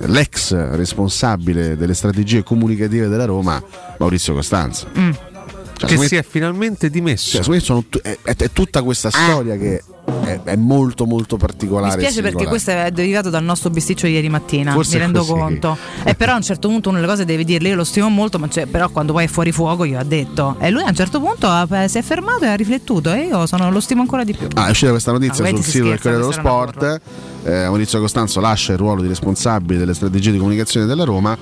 l'ex 0.06 0.52
responsabile 0.74 1.76
delle 1.76 1.94
strategie 1.94 2.42
comunicative 2.42 3.08
della 3.08 3.24
Roma, 3.24 3.62
Maurizio 3.98 4.34
Costanzo. 4.34 4.86
Cioè, 4.92 5.88
che 5.90 6.06
si 6.08 6.16
è 6.16 6.24
finalmente 6.28 6.90
dimesso. 6.90 7.42
cioè, 7.42 7.82
è, 8.02 8.18
è- 8.22 8.36
è 8.36 8.50
tutta 8.50 8.82
questa 8.82 9.10
storia 9.10 9.56
che 9.56 9.82
è, 10.24 10.40
è 10.44 10.56
molto 10.56 11.06
molto 11.06 11.36
Mi 11.36 11.40
particolare. 11.40 11.88
e 11.88 12.10
spiace 12.10 12.22
perché 12.22 12.46
questo 12.46 12.70
è 12.70 12.90
derivato 12.90 13.30
dal 13.30 13.42
nostro 13.44 13.70
bisticcio 13.70 14.06
di 14.06 14.12
ieri 14.12 14.28
mattina, 14.28 14.72
Forse 14.72 14.94
mi 14.96 15.02
rendo 15.02 15.20
così. 15.20 15.32
conto. 15.32 15.76
E 16.04 16.14
però 16.14 16.32
a 16.32 16.36
un 16.36 16.42
certo 16.42 16.68
punto 16.68 16.88
una 16.88 16.98
delle 16.98 17.10
cose 17.10 17.24
devi 17.24 17.44
dirle, 17.44 17.68
io 17.70 17.74
lo 17.76 17.84
stimo 17.84 18.08
molto, 18.08 18.38
ma 18.38 18.48
cioè, 18.48 18.66
però 18.66 18.88
quando 18.88 19.12
poi 19.12 19.24
è 19.24 19.28
fuori 19.28 19.52
fuoco 19.52 19.84
io 19.84 19.98
ha 19.98 20.04
detto. 20.04 20.56
E 20.58 20.70
lui 20.70 20.82
a 20.82 20.88
un 20.88 20.94
certo 20.94 21.20
punto 21.20 21.46
ha- 21.46 21.66
si 21.88 21.98
è 21.98 22.02
fermato 22.02 22.44
e 22.44 22.48
ha 22.48 22.54
riflettuto 22.54 23.12
e 23.12 23.26
io 23.26 23.46
sono- 23.46 23.70
lo 23.70 23.80
stimo 23.80 24.00
ancora 24.02 24.24
di 24.24 24.34
più. 24.34 24.48
Ah, 24.54 24.66
è 24.66 24.70
uscita 24.70 24.90
questa 24.90 25.12
notizia 25.12 25.44
Ah, 25.44 25.48
sul 25.48 25.62
sito 25.64 25.88
del 25.88 26.00
Corriere 26.00 26.18
dello 26.20 26.32
Sport. 26.32 27.00
Eh, 27.48 27.64
Maurizio 27.64 27.98
Costanzo 27.98 28.40
lascia 28.40 28.72
il 28.72 28.78
ruolo 28.78 29.00
di 29.00 29.08
responsabile 29.08 29.78
delle 29.78 29.94
strategie 29.94 30.30
di 30.30 30.36
comunicazione 30.38 30.84
della 30.84 31.04
Roma. 31.04 31.36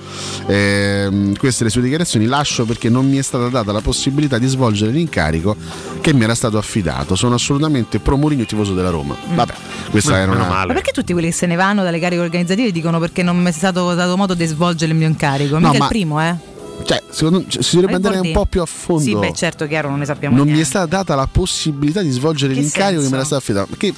Ehm, 0.45 1.35
queste 1.35 1.65
le 1.65 1.69
sue 1.69 1.81
dichiarazioni. 1.81 2.25
Lascio 2.25 2.65
perché 2.65 2.89
non 2.89 3.09
mi 3.09 3.17
è 3.17 3.21
stata 3.21 3.49
data 3.49 3.73
la 3.73 3.81
possibilità 3.81 4.37
di 4.37 4.47
svolgere 4.47 4.91
l'incarico 4.91 5.55
che 5.99 6.13
mi 6.13 6.23
era 6.23 6.33
stato 6.33 6.57
affidato. 6.57 7.15
Sono 7.15 7.35
assolutamente 7.35 7.99
pro 7.99 8.15
Mourinho 8.15 8.43
e 8.43 8.45
tifoso 8.45 8.73
della 8.73 8.89
Roma. 8.89 9.15
Mm. 9.15 9.35
Vabbè, 9.35 9.53
questa 9.89 10.17
era 10.17 10.31
una. 10.31 10.47
Ma 10.47 10.65
perché 10.73 10.91
tutti 10.91 11.11
quelli 11.11 11.27
che 11.27 11.33
se 11.33 11.45
ne 11.45 11.55
vanno 11.55 11.83
dalle 11.83 11.99
cariche 11.99 12.21
organizzative 12.21 12.71
dicono 12.71 12.99
perché 12.99 13.21
non 13.21 13.37
mi 13.37 13.49
è 13.49 13.51
stato 13.51 13.93
dato 13.93 14.15
modo 14.15 14.33
di 14.33 14.45
svolgere 14.45 14.91
il 14.93 14.97
mio 14.97 15.07
incarico? 15.07 15.57
Mica 15.57 15.77
ma- 15.77 15.77
il 15.77 15.87
primo, 15.89 16.21
eh? 16.21 16.55
Cioè, 16.83 17.03
secondo 17.09 17.43
cioè, 17.47 17.61
si 17.63 17.75
dovrebbe 17.75 17.95
andare 17.95 18.19
un 18.19 18.31
po' 18.31 18.45
più 18.45 18.61
a 18.61 18.65
fondo. 18.65 19.01
Sì, 19.03 19.15
beh, 19.15 19.33
certo, 19.33 19.67
chiaro, 19.67 19.89
non 19.89 19.99
ne 19.99 20.05
sappiamo 20.05 20.35
non 20.35 20.45
mi 20.45 20.51
è 20.51 20.55
niente. 20.55 20.69
stata 20.69 20.85
data 20.85 21.15
la 21.15 21.27
possibilità 21.29 22.01
di 22.01 22.09
svolgere 22.11 22.53
Che 22.53 22.59
l'incarico 22.59 23.01
che 23.01 23.07
senso? 23.07 23.09
mi 23.09 23.15
era 23.15 23.25
stato 23.25 23.41
affidato. 23.41 23.67
Perché 23.75 23.93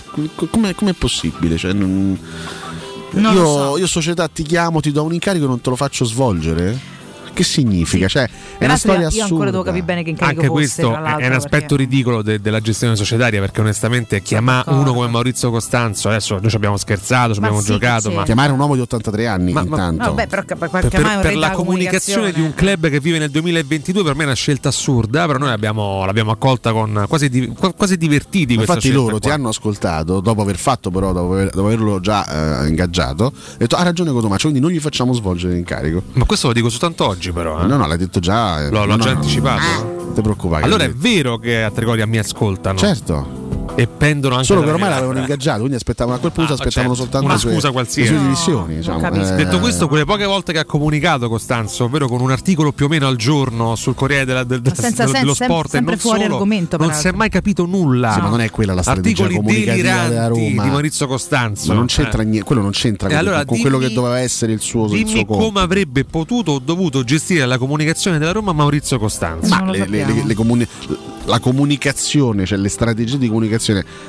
come 0.49 0.91
è 0.91 0.93
possibile? 0.93 1.57
Cioè, 1.57 1.73
non- 1.73 2.17
io, 3.11 3.45
so. 3.45 3.77
io 3.77 3.87
società 3.87 4.27
ti 4.27 4.43
chiamo, 4.43 4.79
ti 4.81 4.91
do 4.91 5.03
un 5.03 5.13
incarico 5.13 5.45
e 5.45 5.47
non 5.47 5.61
te 5.61 5.69
lo 5.69 5.75
faccio 5.75 6.05
svolgere? 6.05 6.97
Che 7.39 7.45
significa? 7.45 8.09
Cioè, 8.09 8.29
è 8.57 8.65
una 8.65 8.75
storia 8.75 9.03
io 9.03 9.07
assurda. 9.07 9.27
ancora 9.27 9.51
devo 9.51 9.63
capire 9.63 9.83
bene 9.85 10.03
che 10.03 10.09
incarico 10.09 10.41
Anche 10.41 10.51
fosse, 10.51 10.81
questo 10.81 10.93
è 10.93 11.25
un 11.27 11.31
aspetto 11.31 11.49
perché- 11.49 11.75
ridicolo 11.77 12.21
de- 12.21 12.41
della 12.41 12.59
gestione 12.59 12.97
societaria 12.97 13.39
perché 13.39 13.61
onestamente 13.61 14.21
chiamare 14.21 14.69
uno 14.71 14.93
come 14.93 15.07
Maurizio 15.07 15.49
Costanzo, 15.49 16.09
adesso 16.09 16.37
noi 16.37 16.49
ci 16.49 16.57
abbiamo 16.57 16.75
scherzato, 16.75 17.33
ci 17.33 17.39
Ma 17.39 17.45
abbiamo 17.47 17.63
sì, 17.63 17.71
giocato, 17.71 18.11
ma 18.11 18.23
Chiamare 18.23 18.51
un 18.51 18.59
uomo 18.59 18.75
di 18.75 18.81
83 18.81 19.25
anni 19.27 19.51
intanto. 19.51 20.03
No, 20.03 20.13
beh, 20.13 20.27
però 20.27 20.43
per, 20.43 20.57
per, 20.57 20.87
per, 20.89 21.01
la 21.01 21.21
della 21.21 21.51
comunicazione 21.51 22.33
di 22.33 22.41
un 22.41 22.53
club 22.53 22.89
che 22.89 22.99
vive 22.99 23.19
nel 23.19 23.29
2022 23.29 24.03
per 24.03 24.15
me 24.15 24.23
è 24.23 24.25
una 24.25 24.35
scelta 24.35 24.67
assurda, 24.67 25.25
però 25.25 25.39
noi 25.39 25.47
l'abbiamo, 25.47 26.03
l'abbiamo 26.03 26.31
accolta 26.31 26.73
con 26.73 27.05
quasi, 27.07 27.29
di- 27.29 27.47
qua- 27.57 27.71
quasi 27.71 27.95
divertiti. 27.95 28.53
Infatti 28.55 28.91
loro 28.91 29.17
ti 29.17 29.27
qua. 29.27 29.37
hanno 29.37 29.47
ascoltato 29.47 30.19
dopo 30.19 30.41
aver 30.41 30.57
fatto 30.57 30.91
però, 30.91 31.13
dopo, 31.13 31.31
aver- 31.35 31.53
dopo 31.53 31.67
averlo 31.67 32.01
già 32.01 32.63
eh, 32.63 32.67
ingaggiato, 32.67 33.27
ha 33.27 33.55
detto 33.57 33.77
ha 33.77 33.83
ragione 33.83 34.11
Cotomaccio, 34.11 34.49
quindi 34.49 34.59
non 34.59 34.71
gli 34.71 34.79
facciamo 34.81 35.13
svolgere 35.13 35.53
l'incarico. 35.53 36.03
Ma 36.15 36.25
questo 36.25 36.47
lo 36.47 36.53
dico 36.53 36.67
soltanto 36.69 37.05
oggi 37.07 37.28
però. 37.31 37.61
eh. 37.61 37.65
No, 37.67 37.77
no, 37.77 37.87
l'hai 37.87 37.97
detto 37.97 38.19
già. 38.19 38.61
eh, 38.65 38.69
L'ho, 38.69 38.85
l'ho 38.85 38.95
no, 38.95 39.03
già 39.03 39.11
no, 39.13 39.17
anticipato. 39.19 39.83
Non 39.83 40.13
ti 40.13 40.21
preoccupare. 40.21 40.63
Allora 40.63 40.83
è 40.83 40.91
vero 40.91 41.37
che 41.37 41.63
a 41.63 41.71
Trigoria 41.71 42.05
mi 42.05 42.17
ascoltano. 42.17 42.77
Certo. 42.77 43.38
E 43.75 43.87
pendono 43.87 44.33
anche 44.35 44.47
Solo 44.47 44.61
che 44.61 44.71
ormai 44.71 44.89
l'avevano 44.89 45.19
ingaggiato, 45.19 45.59
quindi 45.59 45.75
aspettavano 45.77 46.17
a 46.17 46.19
quel 46.19 46.33
punto 46.33 46.51
Ah, 46.51 46.55
aspettavano 46.55 46.95
certo. 46.95 47.09
soltanto 47.09 47.25
Una 47.27 47.35
le 47.35 47.39
sue, 47.39 47.53
scusa 47.53 47.67
le 47.67 47.73
qualsiasi. 47.73 48.07
sue 48.09 48.17
No, 48.17 48.23
dimissioni. 48.23 48.75
diciamo. 48.75 49.07
Eh, 49.13 49.35
Detto 49.35 49.59
questo, 49.59 49.87
quelle 49.87 50.03
poche 50.03 50.25
volte 50.25 50.51
che 50.51 50.59
ha 50.59 50.65
comunicato 50.65 51.29
Costanzo, 51.29 51.85
ovvero 51.85 52.09
con 52.09 52.19
un 52.19 52.29
articolo 52.31 52.73
più 52.73 52.85
o 52.85 52.87
meno 52.89 53.07
al 53.07 53.15
giorno 53.15 53.75
sul 53.77 53.95
Corriere 53.95 54.25
della- 54.25 54.43
del- 54.43 54.61
senza 54.73 55.05
dello, 55.05 55.17
dello 55.19 55.33
sport 55.33 55.69
sempre 55.69 55.93
e 55.93 55.95
non 55.95 55.99
fuori 56.03 56.21
solo, 56.23 56.33
argomento, 56.33 56.75
non 56.77 56.91
si 56.93 57.07
è 57.07 57.11
mai 57.13 57.29
capito 57.29 57.65
nulla. 57.65 58.11
Sì, 58.13 58.19
ma 58.19 58.27
non 58.27 58.41
è 58.41 58.49
quella 58.49 58.73
la 58.73 58.81
strategia 58.81 59.23
Articoli 59.23 59.35
comunicativa 59.35 60.07
della 60.09 60.27
Roma. 60.27 60.41
di 60.63 60.69
Maurizio 60.69 61.07
Costanzo. 61.07 61.67
Ma 61.67 61.73
non 61.75 61.85
c'entra 61.85 62.21
Eh. 62.21 62.25
niente, 62.25 62.43
quello 62.45 62.61
non 62.61 62.71
c'entra 62.71 63.07
E 63.07 63.11
con, 63.11 63.19
allora 63.19 63.45
con 63.45 63.59
quello 63.59 63.77
che 63.77 63.83
dimmi- 63.87 63.95
doveva 63.95 64.19
essere 64.19 64.51
il 64.51 64.59
suo, 64.59 64.85
il 64.85 64.89
Dimmi 64.91 65.09
suo 65.09 65.25
compito. 65.25 65.47
come 65.47 65.59
avrebbe 65.61 66.03
potuto 66.03 66.51
o 66.51 66.59
dovuto 66.59 67.03
gestire 67.05 67.45
la 67.45 67.57
comunicazione 67.57 68.17
della 68.17 68.33
Roma 68.33 68.51
Maurizio 68.51 68.99
Costanzo. 68.99 69.47
Ma 69.55 69.71
le- 69.71 69.87
le- 69.87 70.05
le- 70.05 70.23
le 70.25 70.33
comuni- 70.33 70.67
la 71.25 71.39
comunicazione, 71.39 72.45
cioè 72.45 72.57
le 72.57 72.69
strategie 72.69 73.17
di 73.17 73.27
comunicazione 73.27 73.37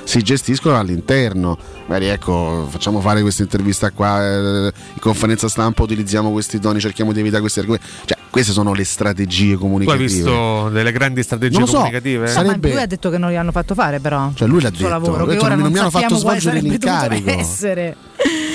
si 0.05 0.23
gestiscono 0.23 0.77
all'interno. 0.79 1.57
Magari 1.87 2.07
ecco, 2.07 2.67
facciamo 2.71 3.01
fare 3.01 3.21
questa 3.23 3.43
intervista 3.43 3.91
qua, 3.91 4.25
eh, 4.27 4.73
in 4.95 5.01
conferenza 5.01 5.49
stampa 5.49 5.83
utilizziamo 5.83 6.31
questi 6.33 6.59
toni, 6.59 6.81
cerchiamo 6.81 7.13
di 7.13 7.21
evitare 7.21 7.41
questi 7.41 7.61
argomenti. 7.61 7.87
Cioè, 8.05 8.19
queste 8.31 8.53
sono 8.53 8.73
le 8.75 8.85
strategie 8.85 9.47
Tu 9.47 9.53
hai 9.55 9.59
comunicative. 9.59 10.05
visto 10.07 10.69
delle 10.69 10.93
grandi 10.93 11.21
strategie 11.23 11.53
Non 11.59 11.63
lo 11.63 11.67
so, 11.67 11.73
comunicative? 11.79 12.27
No, 12.27 12.31
Sarebbe- 12.31 12.69
ma 12.69 12.75
lui 12.75 12.83
ha 12.83 12.87
detto 12.87 13.11
che 13.11 13.19
non 13.19 13.31
gli 13.33 13.35
hanno 13.35 13.51
fatto 13.51 13.75
fare 13.75 13.99
però 13.99 14.31
Cioè, 14.35 14.47
lui 14.47 14.61
l'ha 14.63 14.71
detto, 14.71 14.89
lavoro 14.89 15.25
ha 15.25 15.27
che 15.27 15.33
detto, 15.33 15.45
ora 15.47 15.55
non 15.55 15.63
non, 15.65 15.73
mi 15.73 15.79
hanno 15.81 15.91
fatto 15.91 16.15
svolgere 16.17 16.61
l'incarico. 16.61 17.29
essere 17.31 17.97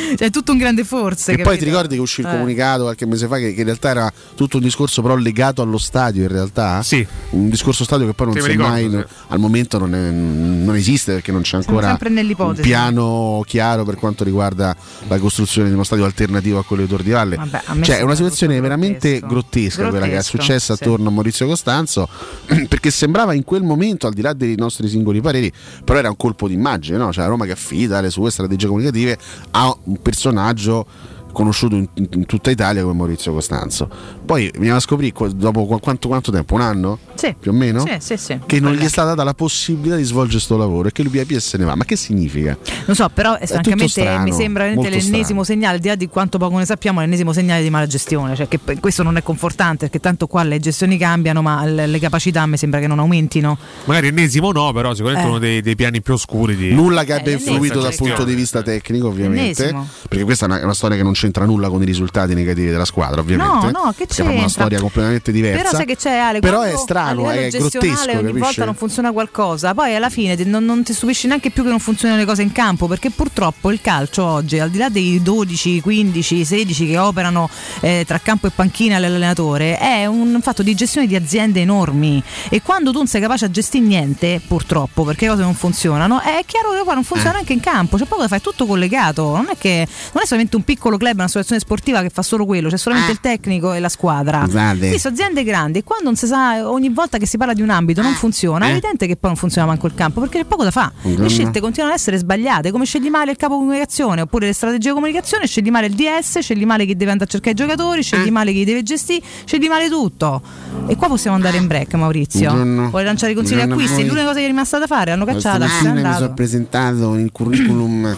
cioè 0.17 0.27
è 0.27 0.29
tutto 0.29 0.51
un 0.51 0.57
grande 0.57 0.83
forse 0.83 1.33
E 1.33 1.37
poi 1.41 1.57
ti 1.57 1.65
ricordi 1.65 1.95
che 1.95 2.01
uscì 2.01 2.21
il 2.21 2.27
Eh. 2.27 2.31
comunicato 2.31 2.83
qualche 2.83 3.05
mese 3.05 3.27
fa 3.27 3.37
che, 3.37 3.53
che 3.53 3.59
in 3.59 3.65
realtà 3.65 3.89
era 3.89 4.13
tutto 4.35 4.57
un 4.57 4.63
discorso 4.63 5.01
però 5.01 5.15
legato 5.15 5.61
allo 5.61 5.77
stadio 5.77 6.21
in 6.23 6.27
realtà? 6.29 6.81
Sì. 6.83 7.05
Un 7.31 7.49
discorso 7.49 7.83
stadio 7.83 8.05
che 8.07 8.13
poi 8.13 8.27
non 8.27 8.35
Sì, 8.35 8.41
si 8.41 8.47
ricordo, 8.49 8.71
mai, 8.71 8.89
sì. 8.89 9.03
al 9.27 9.39
momento 9.39 9.77
non, 9.79 9.95
è- 9.95 10.09
non 10.11 10.75
esiste 10.75 11.13
perché 11.13 11.31
non 11.31 11.41
c'è 11.41 11.57
ancora 11.57 11.97
un 12.45 12.55
piano 12.61 13.43
chiaro 13.45 13.83
per 13.83 13.95
quanto 13.95 14.23
riguarda 14.23 14.75
la 15.07 15.17
costruzione 15.19 15.67
di 15.67 15.73
uno 15.73 15.83
stadio 15.83 16.05
alternativo 16.05 16.59
a 16.59 16.63
quello 16.63 16.83
di 16.83 16.89
Tor 16.89 17.03
di 17.03 17.11
Valle. 17.11 17.35
Vabbè, 17.35 17.61
cioè 17.81 17.97
è 17.97 18.01
una 18.01 18.15
situazione 18.15 18.59
veramente 18.59 19.19
grottesca, 19.19 19.89
quella 19.89 20.05
che 20.07 20.17
è 20.17 20.21
successa 20.23 20.75
sì. 20.75 20.83
attorno 20.83 21.09
a 21.09 21.11
Maurizio 21.11 21.47
Costanzo 21.47 22.07
perché 22.67 22.91
sembrava 22.91 23.33
in 23.33 23.43
quel 23.43 23.63
momento 23.63 24.07
al 24.07 24.13
di 24.13 24.21
là 24.21 24.33
dei 24.33 24.55
nostri 24.55 24.87
singoli 24.87 25.21
pareri 25.21 25.51
però 25.83 25.99
era 25.99 26.09
un 26.09 26.17
colpo 26.17 26.47
d'immagine, 26.47 26.97
no? 26.97 27.11
cioè 27.11 27.25
Roma 27.27 27.45
che 27.45 27.51
affida 27.51 28.01
le 28.01 28.09
sue 28.09 28.31
strategie 28.31 28.67
comunicative 28.67 29.17
a 29.51 29.75
personaggio 30.01 30.86
conosciuto 31.35 31.75
in, 31.75 31.87
in 31.93 32.25
tutta 32.25 32.49
Italia 32.49 32.81
come 32.81 32.93
Maurizio 32.95 33.33
Costanzo. 33.33 33.87
Poi 34.25 34.49
veniamo 34.53 34.77
a 34.77 34.79
scoprire 34.79 35.13
dopo 35.35 35.65
qu- 35.65 35.81
quanto, 35.81 36.07
quanto 36.07 36.31
tempo? 36.31 36.55
Un 36.55 36.61
anno? 36.61 36.99
Sì. 37.13 37.35
Più 37.39 37.51
o 37.51 37.53
meno? 37.53 37.81
Sì, 37.85 37.95
sì, 37.99 38.17
sì. 38.17 38.39
Che 38.45 38.59
non 38.59 38.73
gli 38.73 38.83
è 38.83 38.87
stata 38.87 39.09
data 39.09 39.23
la 39.23 39.33
possibilità 39.33 39.95
di 39.97 40.03
svolgere 40.03 40.33
questo 40.37 40.57
lavoro 40.57 40.87
e 40.87 40.91
che 40.91 41.03
lui 41.03 41.11
via 41.11 41.23
via 41.23 41.39
se 41.39 41.57
ne 41.57 41.65
va. 41.65 41.75
Ma 41.75 41.85
che 41.85 41.95
significa? 41.95 42.57
non 42.87 42.95
so 42.95 43.09
però 43.09 43.35
eh, 43.35 43.39
tutto 43.39 43.53
francamente 43.53 43.87
strano, 43.87 44.23
mi 44.23 44.31
sembra 44.31 44.65
l'ennesimo 44.67 45.43
segnale 45.43 45.75
al 45.75 45.81
di 45.81 45.87
là 45.87 45.95
di 45.95 46.07
quanto 46.07 46.37
poco 46.37 46.57
ne 46.57 46.65
sappiamo 46.65 46.99
l'ennesimo 46.99 47.33
segnale 47.33 47.61
di 47.63 47.69
mala 47.69 47.87
gestione 47.87 48.35
cioè 48.35 48.47
che 48.47 48.59
questo 48.79 49.03
non 49.03 49.17
è 49.17 49.23
confortante 49.23 49.85
perché 49.85 49.99
tanto 49.99 50.27
qua 50.27 50.43
le 50.43 50.59
gestioni 50.59 50.97
cambiano 50.97 51.41
ma 51.41 51.65
le, 51.65 51.87
le 51.87 51.99
capacità 51.99 52.45
mi 52.45 52.57
sembra 52.57 52.79
che 52.79 52.87
non 52.87 52.99
aumentino 52.99 53.57
Magari 53.85 54.07
ennesimo 54.07 54.51
no, 54.51 54.71
però 54.71 54.93
sicuramente 54.93 55.27
Eh. 55.27 55.29
uno 55.29 55.39
dei, 55.39 55.61
dei 55.61 55.75
piani 55.75 56.01
più 56.01 56.13
oscuri 56.13 56.55
di 56.55 56.73
Nulla 56.73 57.03
che 57.03 57.13
abbia 57.13 57.31
Eh, 57.31 57.35
influito 57.35 57.79
dal 57.81 57.95
punto 57.95 58.23
di 58.23 58.33
vista 58.35 58.61
tecnico, 58.61 59.07
ovviamente. 59.07 59.63
L'ennesimo. 59.63 59.87
Perché 60.07 60.23
questa 60.23 60.45
è 60.45 60.49
una, 60.49 60.59
è 60.59 60.63
una 60.63 60.73
storia 60.73 60.97
che 60.97 61.03
non 61.03 61.13
c'entra 61.25 61.45
nulla 61.45 61.69
con 61.69 61.81
i 61.81 61.85
risultati 61.85 62.33
negativi 62.33 62.69
della 62.69 62.85
squadra, 62.85 63.21
ovviamente. 63.21 63.71
No, 63.71 63.85
no, 63.85 63.93
che 63.95 64.05
Perché 64.05 64.13
è 64.13 64.23
proprio 64.23 64.39
una 64.39 64.49
storia 64.49 64.79
completamente 64.79 65.31
diversa. 65.31 65.63
Però 65.63 65.75
sai 65.75 65.85
che 65.85 65.95
c'è 65.95 66.17
Ale? 66.17 66.39
Però 66.39 66.61
è 66.61 66.75
strano, 66.77 67.29
è 67.29 67.49
grottesco, 67.49 67.79
ogni 67.79 67.93
capisci? 67.93 68.39
volta 68.39 68.65
non 68.65 68.75
funziona 68.75 69.11
qualcosa, 69.11 69.73
poi 69.73 69.95
alla 69.95 70.09
fine 70.09 70.35
non, 70.45 70.63
non 70.65 70.83
ti 70.83 70.93
stupisci 70.93 71.27
neanche 71.27 71.49
più 71.49 71.63
che 71.63 71.69
non 71.69 71.79
funzionino 71.79 72.19
le 72.19 72.25
cose 72.25 72.41
in 72.41 72.51
campo, 72.51 72.88
perché 72.88 73.09
purtroppo 73.09 73.71
il 73.71 73.81
calcio 73.81 74.23
oggi, 74.23 74.59
al 74.59 74.69
di 74.69 74.77
là 74.77 74.89
dei 74.89 75.21
12, 75.21 75.81
15, 75.81 76.45
16 76.45 76.88
che 76.88 76.97
operano 76.97 77.49
eh, 77.81 78.03
tra 78.05 78.19
campo 78.19 78.47
e 78.47 78.51
panchina 78.51 78.99
l'allenatore, 78.99 79.77
è 79.77 80.05
un 80.05 80.39
fatto 80.41 80.63
di 80.63 80.73
gestione 80.75 81.07
di 81.07 81.15
aziende 81.15 81.61
enormi 81.61 82.21
e 82.49 82.61
quando 82.61 82.91
tu 82.91 82.97
non 82.97 83.07
sei 83.07 83.21
capace 83.21 83.45
a 83.45 83.51
gestire 83.51 83.83
niente, 83.85 84.41
purtroppo, 84.45 85.03
perché 85.03 85.25
le 85.25 85.31
cose 85.31 85.43
non 85.43 85.53
funzionano, 85.53 86.21
è 86.21 86.41
chiaro 86.45 86.71
che 86.71 86.83
poi 86.83 86.93
non 86.93 87.03
funziona 87.03 87.35
Eh. 87.35 87.39
anche 87.39 87.53
in 87.53 87.59
campo, 87.59 87.97
c'è 87.97 88.05
poco 88.05 88.21
da 88.21 88.27
fare, 88.27 88.39
è 88.41 88.43
tutto 88.43 88.65
collegato, 88.65 89.35
non 89.35 89.47
è 89.49 89.57
che 89.57 89.88
non 90.13 90.23
è 90.23 90.25
solamente 90.25 90.55
un 90.55 90.63
piccolo 90.63 90.97
club, 90.97 91.14
una 91.21 91.28
situazione 91.28 91.60
sportiva 91.62 92.01
che 92.01 92.10
fa 92.10 92.21
solo 92.21 92.45
quello, 92.45 92.69
c'è 92.69 92.78
solamente 92.78 93.12
il 93.12 93.19
tecnico 93.19 93.73
e 93.73 93.80
la 93.80 93.89
squadra. 93.89 94.43
Scusate. 94.45 94.89
Qui 94.89 94.99
sono 94.99 95.13
aziende 95.13 95.43
grandi 95.43 95.80
e 95.80 95.84
quando 95.84 96.06
non 96.06 96.15
si 96.15 96.28
sa, 96.28 96.69
ogni 96.69 96.89
volta 96.89 97.17
che 97.17 97.25
si 97.25 97.38
parla 97.38 97.54
di 97.54 97.62
un 97.62 97.69
ambito 97.69 98.01
non 98.01 98.13
funziona, 98.13 98.65
è 98.65 98.69
Eh. 98.69 98.71
evidente 98.71 99.08
che 99.08 99.15
poi 99.15 99.30
non 99.32 99.39
funziona 99.39 99.67
manco 99.67 99.88
il 99.88 99.93
campo 99.95 100.19
perché 100.21 100.39
c'è 100.39 100.45
poco 100.45 100.63
da 100.63 100.71
fare. 100.71 100.93
Le 101.01 101.30
scelte 101.30 101.60
continuano 101.60 101.93
ad 101.93 101.99
essere 101.99 102.17
sbagliate, 102.17 102.71
come 102.71 102.86
scegli 102.86 103.10
male 103.10 103.32
il 103.32 103.38
capo 103.38 103.58
comunicazione 103.58 104.21
oppure 104.21 104.47
le 104.47 104.54
strategie 104.54 104.89
di 104.89 104.93
comunicazione, 104.93 105.45
scegli 105.47 105.69
male 105.69 105.88
il 105.88 105.93
DS, 105.95 106.39
scegli 106.39 106.65
male 106.65 106.86
chi 106.86 106.95
deve 106.95 107.12
andare 107.12 107.30
a 107.30 107.32
cercare 107.32 107.51
i 107.51 107.56
giocatori, 107.56 108.01
scegli 108.04 108.30
male 108.30 108.51
chi 108.54 108.63
deve 108.65 108.84
gestire, 108.84 109.23
scegli 109.45 109.67
male 109.67 109.89
tutto. 109.89 110.41
E 110.88 110.95
qua 110.95 111.08
possiamo 111.08 111.36
andare 111.36 111.58
in 111.58 111.67
break, 111.67 111.93
Maurizio. 111.95 112.51
Buongiorno. 112.51 112.89
Vuoi 112.89 113.04
lanciare 113.04 113.32
i 113.32 113.36
consigli 113.36 113.60
acquisti? 113.62 113.95
voi. 113.95 114.06
L'unica 114.08 114.25
cosa 114.25 114.38
che 114.39 114.43
è 114.43 114.47
rimasta 114.47 114.78
da 114.80 114.88
fare, 114.88 115.12
hanno 115.12 115.25
cacciata, 115.25 115.65
è 115.65 115.91
mi 115.91 116.13
sono 116.13 116.34
presentato 116.34 117.15
il 117.15 117.32
curriculum 117.32 118.15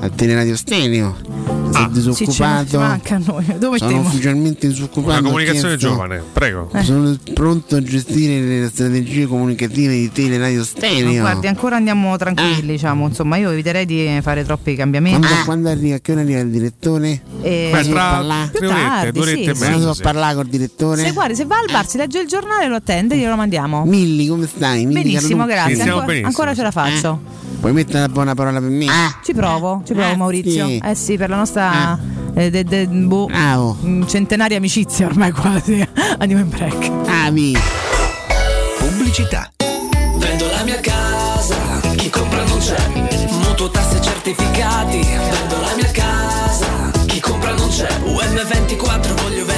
a 0.00 0.08
Teleradio 0.08 0.56
Stenio. 0.56 1.16
Ah. 1.72 1.90
Sì, 2.12 2.27
disoccupato. 2.30 2.78
manca 2.78 3.14
a 3.14 3.20
noi. 3.24 3.58
Dove 3.58 3.78
sono 3.78 4.00
ufficialmente 4.00 4.68
disoccupato. 4.68 5.18
una 5.18 5.18
ho 5.18 5.22
comunicazione 5.30 5.76
chiesto- 5.76 5.88
giovane. 5.94 6.22
Prego. 6.32 6.70
Eh. 6.74 6.82
Sono 6.84 7.16
pronto 7.34 7.76
a 7.76 7.82
gestire 7.82 8.40
le 8.40 8.68
strategie 8.68 9.26
comunicative 9.26 9.92
di 9.94 10.10
Teleradio 10.12 10.58
No, 10.58 10.64
Stenio. 10.64 11.20
guardi, 11.20 11.46
ancora 11.46 11.76
andiamo 11.76 12.16
tranquilli, 12.16 12.72
diciamo, 12.72 13.06
insomma, 13.08 13.36
io 13.36 13.50
eviterei 13.50 13.86
di 13.86 14.18
fare 14.22 14.44
troppi 14.44 14.74
cambiamenti. 14.74 15.26
Quando, 15.26 15.44
quando 15.44 15.68
arriva, 15.68 15.96
a 15.96 15.98
che 16.00 16.12
ora 16.12 16.20
arriva 16.22 16.40
il 16.40 16.50
direttore? 16.50 17.22
E- 17.42 17.70
Beh, 17.72 17.88
tra 17.88 18.10
parlare? 18.10 18.48
Più 18.50 18.58
tre 18.58 18.66
orette, 18.68 18.88
tardi, 18.88 19.10
due 19.12 19.22
orette 19.22 19.42
sì, 19.42 19.48
e 19.50 19.54
sì. 19.54 19.70
Mezzo. 19.70 19.94
sì. 19.94 20.02
parlare 20.02 20.34
col 20.34 20.46
direttore? 20.46 21.02
Se 21.02 21.12
guardi, 21.12 21.34
se 21.34 21.44
va 21.44 21.56
al 21.58 21.70
bar, 21.72 21.86
si 21.88 21.96
legge 21.96 22.18
il 22.20 22.26
giornale, 22.28 22.68
lo 22.68 22.76
attende, 22.76 23.16
glielo 23.16 23.36
mandiamo. 23.36 23.84
Milli, 23.84 24.26
come 24.26 24.46
stai? 24.46 24.84
Milli 24.86 25.02
Benissimo, 25.02 25.46
Carlucci? 25.46 25.52
grazie. 25.54 25.74
Stiamo 25.74 25.90
Ancora, 26.00 26.06
benissimo, 26.06 26.28
ancora 26.28 26.54
ce 26.54 26.62
la 26.62 26.70
sì. 26.70 26.76
faccio. 27.00 27.20
Puoi 27.60 27.72
mettere 27.72 27.98
una 27.98 28.08
buona 28.08 28.34
parola 28.34 28.60
per 28.60 28.68
me? 28.70 28.86
Ci 29.24 29.34
provo, 29.34 29.82
ci 29.84 29.92
provo 29.92 30.12
Ah, 30.12 30.16
Maurizio. 30.16 30.66
sì. 30.66 30.80
Eh 30.84 30.94
sì, 30.94 31.16
per 31.16 31.28
la 31.28 31.36
nostra 31.36 31.98
eh, 32.34 32.50
de- 32.50 32.64
de- 32.64 32.86
boh, 32.86 33.26
Bravo. 33.26 33.76
mm, 33.84 34.04
centenaria 34.06 34.56
amicizia 34.56 35.06
ormai 35.06 35.30
quasi. 35.32 35.86
Andiamo 36.18 36.42
in 36.42 36.48
break. 36.48 36.90
Avi. 37.24 37.56
Pubblicità. 38.78 39.50
Vendo 40.16 40.46
la 40.50 40.62
mia 40.64 40.80
casa, 40.80 41.56
chi 41.96 42.10
compra 42.10 42.44
non 42.44 42.58
c'è. 42.58 42.76
certificati, 44.00 44.98
vendo 45.00 45.60
la 45.60 45.74
mia 45.76 45.90
casa. 45.90 46.66
Chi 47.06 47.20
compra 47.20 47.52
non 47.54 47.68
c'è. 47.68 47.88
UM24 48.04 49.14
voglio 49.22 49.44
vendere 49.44 49.57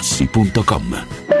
Corri 0.01 1.40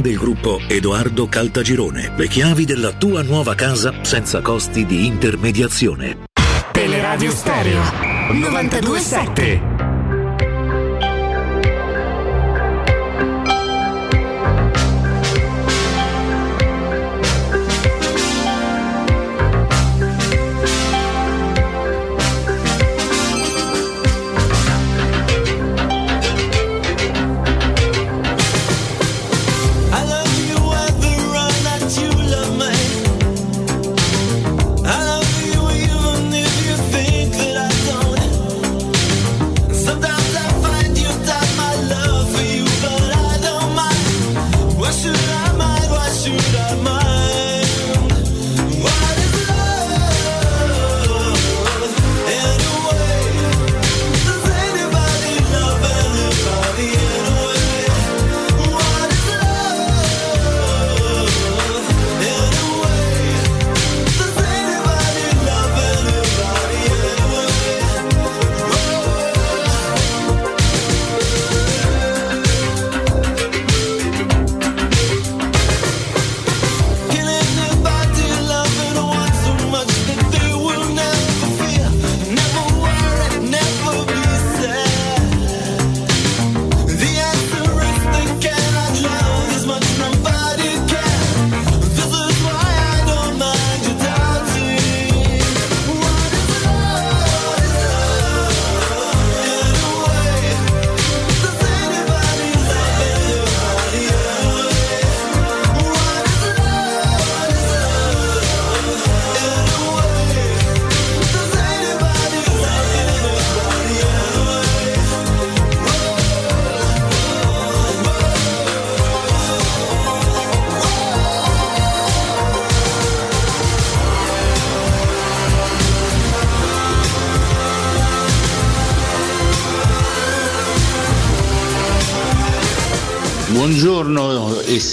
del 0.00 0.16
gruppo 0.16 0.60
Edoardo 0.66 1.26
Caltagirone. 1.28 2.12
Le 2.16 2.28
chiavi 2.28 2.64
della 2.64 2.92
tua 2.92 3.22
nuova 3.22 3.54
casa 3.54 4.02
senza 4.02 4.40
costi 4.40 4.86
di 4.86 5.06
intermediazione. 5.06 6.28
Teleradio 6.72 7.30
Stereo 7.30 7.82
927 8.32 9.89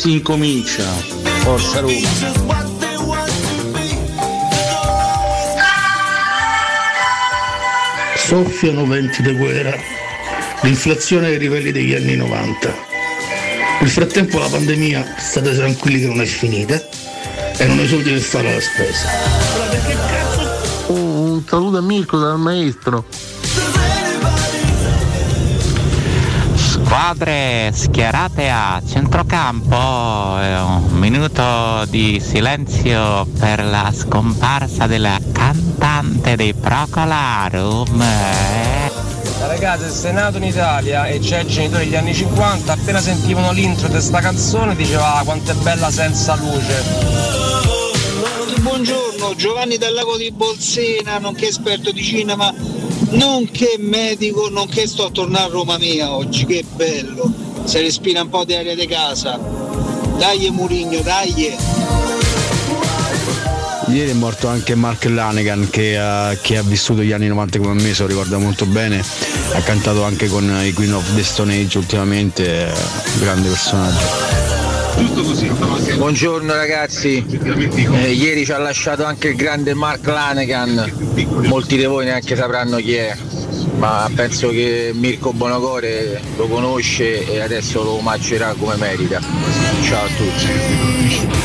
si 0.07 0.13
incomincia. 0.13 0.85
Forza 1.41 1.81
Roma. 1.81 1.93
Soffiano 8.15 8.85
venti 8.85 9.21
di 9.21 9.33
guerra. 9.33 9.75
L'inflazione 10.61 11.27
ai 11.27 11.39
livelli 11.39 11.73
degli 11.73 11.93
anni 11.93 12.15
90. 12.15 12.73
Nel 13.81 13.89
frattempo 13.89 14.39
la 14.39 14.47
pandemia, 14.47 15.15
state 15.17 15.53
tranquilli 15.53 15.99
che 15.99 16.07
non 16.07 16.21
è 16.21 16.25
finita 16.25 16.81
e 17.57 17.65
non 17.65 17.79
hai 17.79 17.87
soldi 17.87 18.11
per 18.11 18.21
fare 18.21 18.53
la 18.53 18.61
spesa. 18.61 19.09
Un 20.87 21.43
saluto 21.45 21.77
a 21.77 21.81
Mirko 21.81 22.17
dal 22.17 22.39
maestro. 22.39 23.05
Squadre 26.87 27.69
schierate 27.73 28.49
a 28.49 28.81
centrocampo, 28.87 29.75
eh, 30.39 30.57
un 30.61 30.93
minuto 30.93 31.83
di 31.89 32.17
silenzio 32.25 33.25
per 33.37 33.61
la 33.65 33.91
scomparsa 33.93 34.87
della 34.87 35.19
cantante 35.33 36.37
dei 36.37 36.53
Procolarum. 36.53 38.01
Ragazzi, 39.41 39.89
sei 39.89 40.13
nato 40.13 40.37
in 40.37 40.43
Italia 40.43 41.07
e 41.07 41.19
c'è 41.19 41.41
i 41.41 41.47
genitori 41.47 41.83
degli 41.83 41.95
anni 41.97 42.13
50, 42.13 42.71
appena 42.71 43.01
sentivano 43.01 43.51
l'intro 43.51 43.89
di 43.89 43.99
sta 43.99 44.21
canzone 44.21 44.73
diceva 44.73 45.15
ah, 45.15 45.23
quanto 45.25 45.51
è 45.51 45.55
bella 45.55 45.91
senza 45.91 46.35
luce. 46.35 46.85
Buongiorno, 48.61 49.35
Giovanni 49.35 49.77
dal 49.77 49.93
lago 49.93 50.15
di 50.15 50.31
Bolsena, 50.31 51.17
nonché 51.17 51.47
esperto 51.47 51.91
di 51.91 52.01
cinema, 52.01 52.53
nonché 53.11 53.75
medico, 53.79 54.49
nonché 54.49 54.87
sto 54.87 55.05
a 55.05 55.11
tornare 55.11 55.45
a 55.45 55.49
Roma 55.49 55.77
mia 55.77 56.11
oggi, 56.13 56.45
che 56.45 56.63
bello, 56.75 57.31
si 57.63 57.79
respira 57.79 58.21
un 58.21 58.29
po' 58.29 58.45
di 58.45 58.55
aria 58.55 58.75
di 58.75 58.87
casa. 58.87 59.37
Dai 60.17 60.49
Murigno, 60.51 61.01
dai! 61.01 61.55
Ieri 63.89 64.11
è 64.11 64.13
morto 64.13 64.47
anche 64.49 64.75
Mark 64.75 65.05
Lanegan 65.05 65.69
che, 65.69 65.97
ha- 65.97 66.35
che 66.41 66.57
ha 66.57 66.61
vissuto 66.61 67.03
gli 67.03 67.13
anni 67.13 67.27
90 67.27 67.59
come 67.59 67.81
me, 67.81 67.93
se 67.93 68.01
lo 68.01 68.09
ricorda 68.09 68.37
molto 68.37 68.65
bene, 68.65 69.01
ha 69.53 69.61
cantato 69.61 70.03
anche 70.03 70.27
con 70.27 70.43
i 70.61 70.73
Queen 70.73 70.93
of 70.93 71.15
the 71.15 71.23
Stone 71.23 71.57
Age 71.57 71.77
ultimamente, 71.77 72.67
è 72.67 72.71
un 73.21 74.36
Buongiorno 75.97 76.53
ragazzi, 76.53 77.23
Eh, 77.27 78.11
ieri 78.11 78.45
ci 78.45 78.51
ha 78.51 78.57
lasciato 78.57 79.03
anche 79.03 79.29
il 79.29 79.35
grande 79.35 79.73
Mark 79.73 80.05
Lanegan, 80.05 80.91
molti 81.47 81.77
di 81.77 81.85
voi 81.85 82.05
neanche 82.05 82.35
sapranno 82.35 82.77
chi 82.77 82.95
è, 82.95 83.15
ma 83.77 84.09
penso 84.15 84.49
che 84.49 84.91
Mirko 84.93 85.33
Bonocore 85.33 86.21
lo 86.35 86.47
conosce 86.47 87.31
e 87.31 87.39
adesso 87.41 87.83
lo 87.83 87.91
omaggerà 87.97 88.55
come 88.57 88.75
merita. 88.75 89.19
Ciao 89.83 90.05
a 90.05 90.09
tutti. 90.17 91.35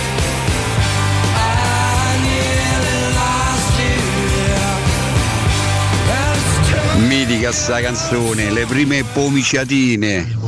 Mitica 7.07 7.53
sta 7.53 7.81
canzone, 7.81 8.51
le 8.51 8.65
prime 8.67 9.05
pomiciatine. 9.05 10.41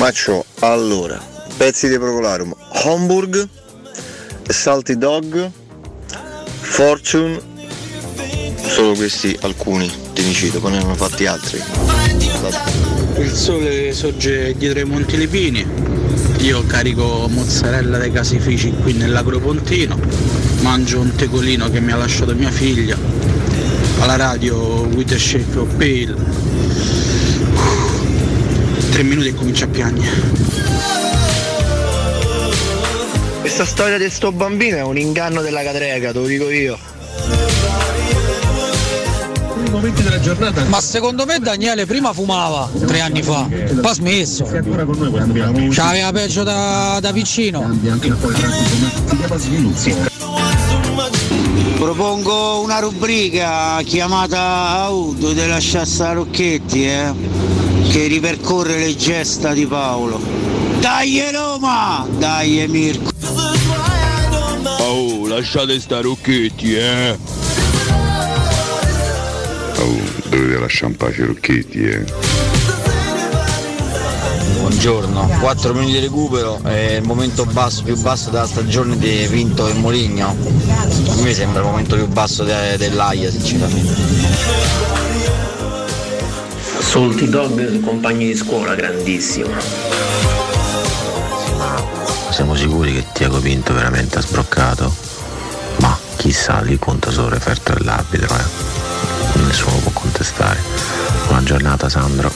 Cotumaccio, 0.00 0.46
allora, 0.60 1.22
pezzi 1.58 1.86
di 1.86 1.98
Procolarum, 1.98 2.56
Homburg, 2.84 3.46
Salty 4.48 4.96
Dog, 4.96 5.50
Fortune, 6.58 7.38
solo 8.66 8.94
questi 8.94 9.36
alcuni, 9.42 9.92
te 10.14 10.22
ne 10.22 10.32
cito, 10.32 10.58
poi 10.58 10.70
ne 10.70 10.78
hanno 10.78 10.94
fatti 10.94 11.26
altri. 11.26 11.62
Il 13.18 13.30
sole 13.30 13.92
sorge 13.92 14.54
dietro 14.56 14.78
ai 14.78 14.86
Monti 14.86 15.18
Lepini. 15.18 15.66
Io 16.38 16.64
carico 16.64 17.28
mozzarella 17.28 17.98
dai 17.98 18.10
casifici 18.10 18.72
qui 18.80 18.94
nell'Agropontino. 18.94 19.98
Mangio 20.62 21.00
un 21.00 21.14
tegolino 21.14 21.68
che 21.68 21.80
mi 21.80 21.92
ha 21.92 21.96
lasciato 21.96 22.34
mia 22.34 22.50
figlia. 22.50 22.96
Alla 23.98 24.16
radio 24.16 24.80
with 24.94 25.12
a 25.12 25.18
shake 25.18 25.58
of 25.58 25.68
pale. 25.74 26.40
Tre 28.90 29.02
minuti 29.02 29.28
e 29.28 29.34
comincia 29.34 29.64
a 29.64 29.68
piangere. 29.68 30.20
Questa 33.40 33.64
storia 33.64 33.98
di 33.98 34.08
sto 34.10 34.32
bambino 34.32 34.76
è 34.76 34.82
un 34.82 34.98
inganno 34.98 35.40
della 35.42 35.62
cadrega, 35.62 36.12
te 36.12 36.18
lo 36.18 36.26
dico 36.26 36.50
io. 36.50 36.78
momenti 39.70 40.02
della 40.02 40.20
giornata. 40.20 40.64
Ma 40.64 40.80
secondo 40.80 41.24
me 41.24 41.38
Daniele 41.38 41.86
prima 41.86 42.12
fumava 42.12 42.68
tre 42.86 43.00
anni 43.00 43.22
fa, 43.22 43.46
poi 43.48 43.78
ha 43.82 43.94
smesso. 43.94 44.44
C'aveva 45.70 46.12
peggio 46.12 46.42
da, 46.42 46.98
da 47.00 47.12
vicino. 47.12 47.78
Propongo 51.78 52.60
una 52.60 52.78
rubrica 52.78 53.80
chiamata 53.84 54.40
Auto 54.40 55.32
della 55.32 55.58
Sciassa 55.58 56.12
Rocchetti, 56.12 56.84
eh, 56.84 57.12
che 57.90 58.06
ripercorre 58.06 58.78
le 58.78 58.94
gesta 58.94 59.52
di 59.52 59.66
Paolo. 59.66 60.20
Dai 60.78 61.20
Roma! 61.32 62.06
Dai 62.18 62.64
Mirko! 62.68 63.10
Oh, 64.78 65.26
lasciate 65.26 65.80
sta 65.80 66.00
Rocchetti, 66.00 66.76
eh! 66.76 67.18
Oh, 69.76 69.98
dovete 70.28 70.58
lasciare 70.60 70.92
in 70.92 70.96
pace 70.96 71.26
Rocchetti, 71.26 71.82
eh. 71.82 72.04
Buongiorno, 74.60 75.38
4 75.40 75.74
minuti 75.74 75.92
di 75.92 75.98
recupero 75.98 76.60
è 76.62 76.98
il 77.00 77.02
momento 77.02 77.44
basso, 77.44 77.82
più 77.82 77.96
basso 77.96 78.30
della 78.30 78.46
stagione 78.46 78.96
di 78.98 79.26
Vinto 79.28 79.66
e 79.66 79.72
Moligno. 79.74 80.28
A 80.28 81.22
me 81.22 81.34
sembra 81.34 81.62
il 81.62 81.66
momento 81.66 81.96
più 81.96 82.06
basso 82.06 82.44
de- 82.44 82.76
dell'AIA 82.76 83.30
sinceramente. 83.32 84.30
Salty 86.90 87.28
Dog, 87.28 87.80
compagni 87.82 88.26
di 88.26 88.34
scuola, 88.34 88.74
grandissimo. 88.74 89.48
Siamo 92.30 92.56
sicuri 92.56 92.94
che 92.94 93.04
Tiago 93.12 93.38
Pinto 93.38 93.72
veramente 93.72 94.18
ha 94.18 94.20
sbroccato? 94.20 94.92
Ma 95.78 95.96
chissà, 96.16 96.60
lì 96.62 96.76
conta 96.80 97.12
solo 97.12 97.28
il 97.28 97.34
referto 97.34 97.74
dell'arbitro, 97.74 98.34
eh. 98.34 99.38
Nessuno 99.46 99.76
può 99.76 99.92
contestare. 99.92 100.58
Buona 101.26 101.44
giornata 101.44 101.88
Sandro. 101.88 102.28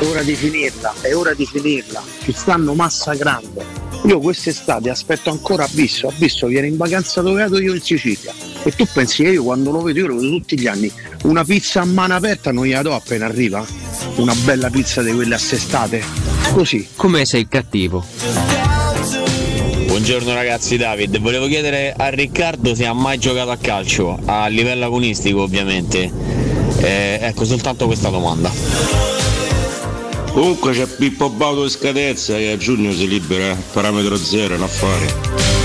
È 0.00 0.04
ora 0.04 0.22
di 0.22 0.34
finirla, 0.34 0.92
è 1.00 1.14
ora 1.14 1.32
di 1.32 1.46
finirla. 1.46 2.02
Ci 2.24 2.32
stanno 2.32 2.74
massacrando. 2.74 3.64
Io 4.02 4.18
quest'estate 4.18 4.90
aspetto 4.90 5.30
ancora 5.30 5.62
Abisso, 5.62 6.08
Abisso 6.08 6.48
viene 6.48 6.66
in 6.66 6.76
vacanza 6.76 7.22
dove 7.22 7.42
vado 7.42 7.60
io 7.60 7.72
in 7.72 7.80
Sicilia. 7.80 8.55
E 8.66 8.72
tu 8.72 8.84
pensi 8.92 9.22
che 9.22 9.30
io 9.30 9.44
quando 9.44 9.70
lo 9.70 9.80
vedo, 9.80 10.00
io 10.00 10.06
lo 10.08 10.16
vedo 10.16 10.28
tutti 10.28 10.58
gli 10.58 10.66
anni, 10.66 10.90
una 11.22 11.44
pizza 11.44 11.82
a 11.82 11.84
mano 11.84 12.16
aperta 12.16 12.50
non 12.50 12.66
gliela 12.66 12.82
do 12.82 12.94
appena 12.94 13.26
arriva? 13.26 13.64
Una 14.16 14.34
bella 14.42 14.70
pizza 14.70 15.02
di 15.02 15.12
quelle 15.12 15.36
assestate? 15.36 16.02
Così. 16.52 16.88
Come 16.96 17.24
sei 17.26 17.46
cattivo? 17.46 18.04
Buongiorno 19.86 20.34
ragazzi 20.34 20.76
David, 20.76 21.20
volevo 21.20 21.46
chiedere 21.46 21.94
a 21.96 22.08
Riccardo 22.08 22.74
se 22.74 22.86
ha 22.86 22.92
mai 22.92 23.18
giocato 23.18 23.52
a 23.52 23.56
calcio, 23.56 24.18
a 24.24 24.48
livello 24.48 24.86
agonistico 24.86 25.42
ovviamente. 25.42 26.10
Eh, 26.78 27.18
ecco 27.22 27.44
soltanto 27.44 27.86
questa 27.86 28.08
domanda. 28.08 28.50
Comunque 30.32 30.72
c'è 30.72 30.86
Pippo 30.86 31.30
Baudo 31.30 31.62
in 31.62 31.70
scadenza 31.70 32.36
e 32.36 32.50
a 32.50 32.56
giugno 32.56 32.92
si 32.92 33.06
libera, 33.06 33.52
eh. 33.52 33.56
parametro 33.72 34.16
zero, 34.16 34.56
un 34.56 34.62
affare. 34.62 35.55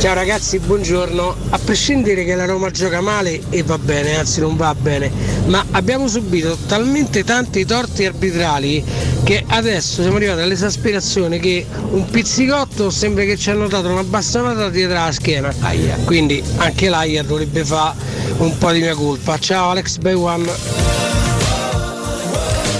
Ciao 0.00 0.14
ragazzi, 0.14 0.58
buongiorno. 0.58 1.36
A 1.50 1.58
prescindere 1.58 2.24
che 2.24 2.34
la 2.34 2.46
Roma 2.46 2.70
gioca 2.70 3.02
male 3.02 3.38
e 3.50 3.62
va 3.62 3.76
bene, 3.76 4.16
anzi 4.16 4.40
non 4.40 4.56
va 4.56 4.74
bene, 4.74 5.12
ma 5.44 5.62
abbiamo 5.72 6.08
subito 6.08 6.56
talmente 6.66 7.22
tanti 7.22 7.66
torti 7.66 8.06
arbitrali 8.06 8.82
che 9.22 9.44
adesso 9.46 10.00
siamo 10.00 10.16
arrivati 10.16 10.40
all'esasperazione 10.40 11.38
che 11.38 11.66
un 11.90 12.08
pizzicotto 12.08 12.88
sembra 12.88 13.24
che 13.24 13.36
ci 13.36 13.50
hanno 13.50 13.68
dato 13.68 13.88
una 13.88 14.02
bastonata 14.02 14.70
dietro 14.70 14.94
la 14.94 15.12
schiena. 15.12 15.54
Quindi 16.06 16.42
anche 16.56 16.88
l'AIA 16.88 17.22
dovrebbe 17.22 17.62
fare 17.62 17.94
un 18.38 18.56
po' 18.56 18.72
di 18.72 18.80
mia 18.80 18.94
colpa. 18.94 19.38
Ciao 19.38 19.68
Alex 19.68 19.98
Bay 19.98 20.14
One. 20.14 21.19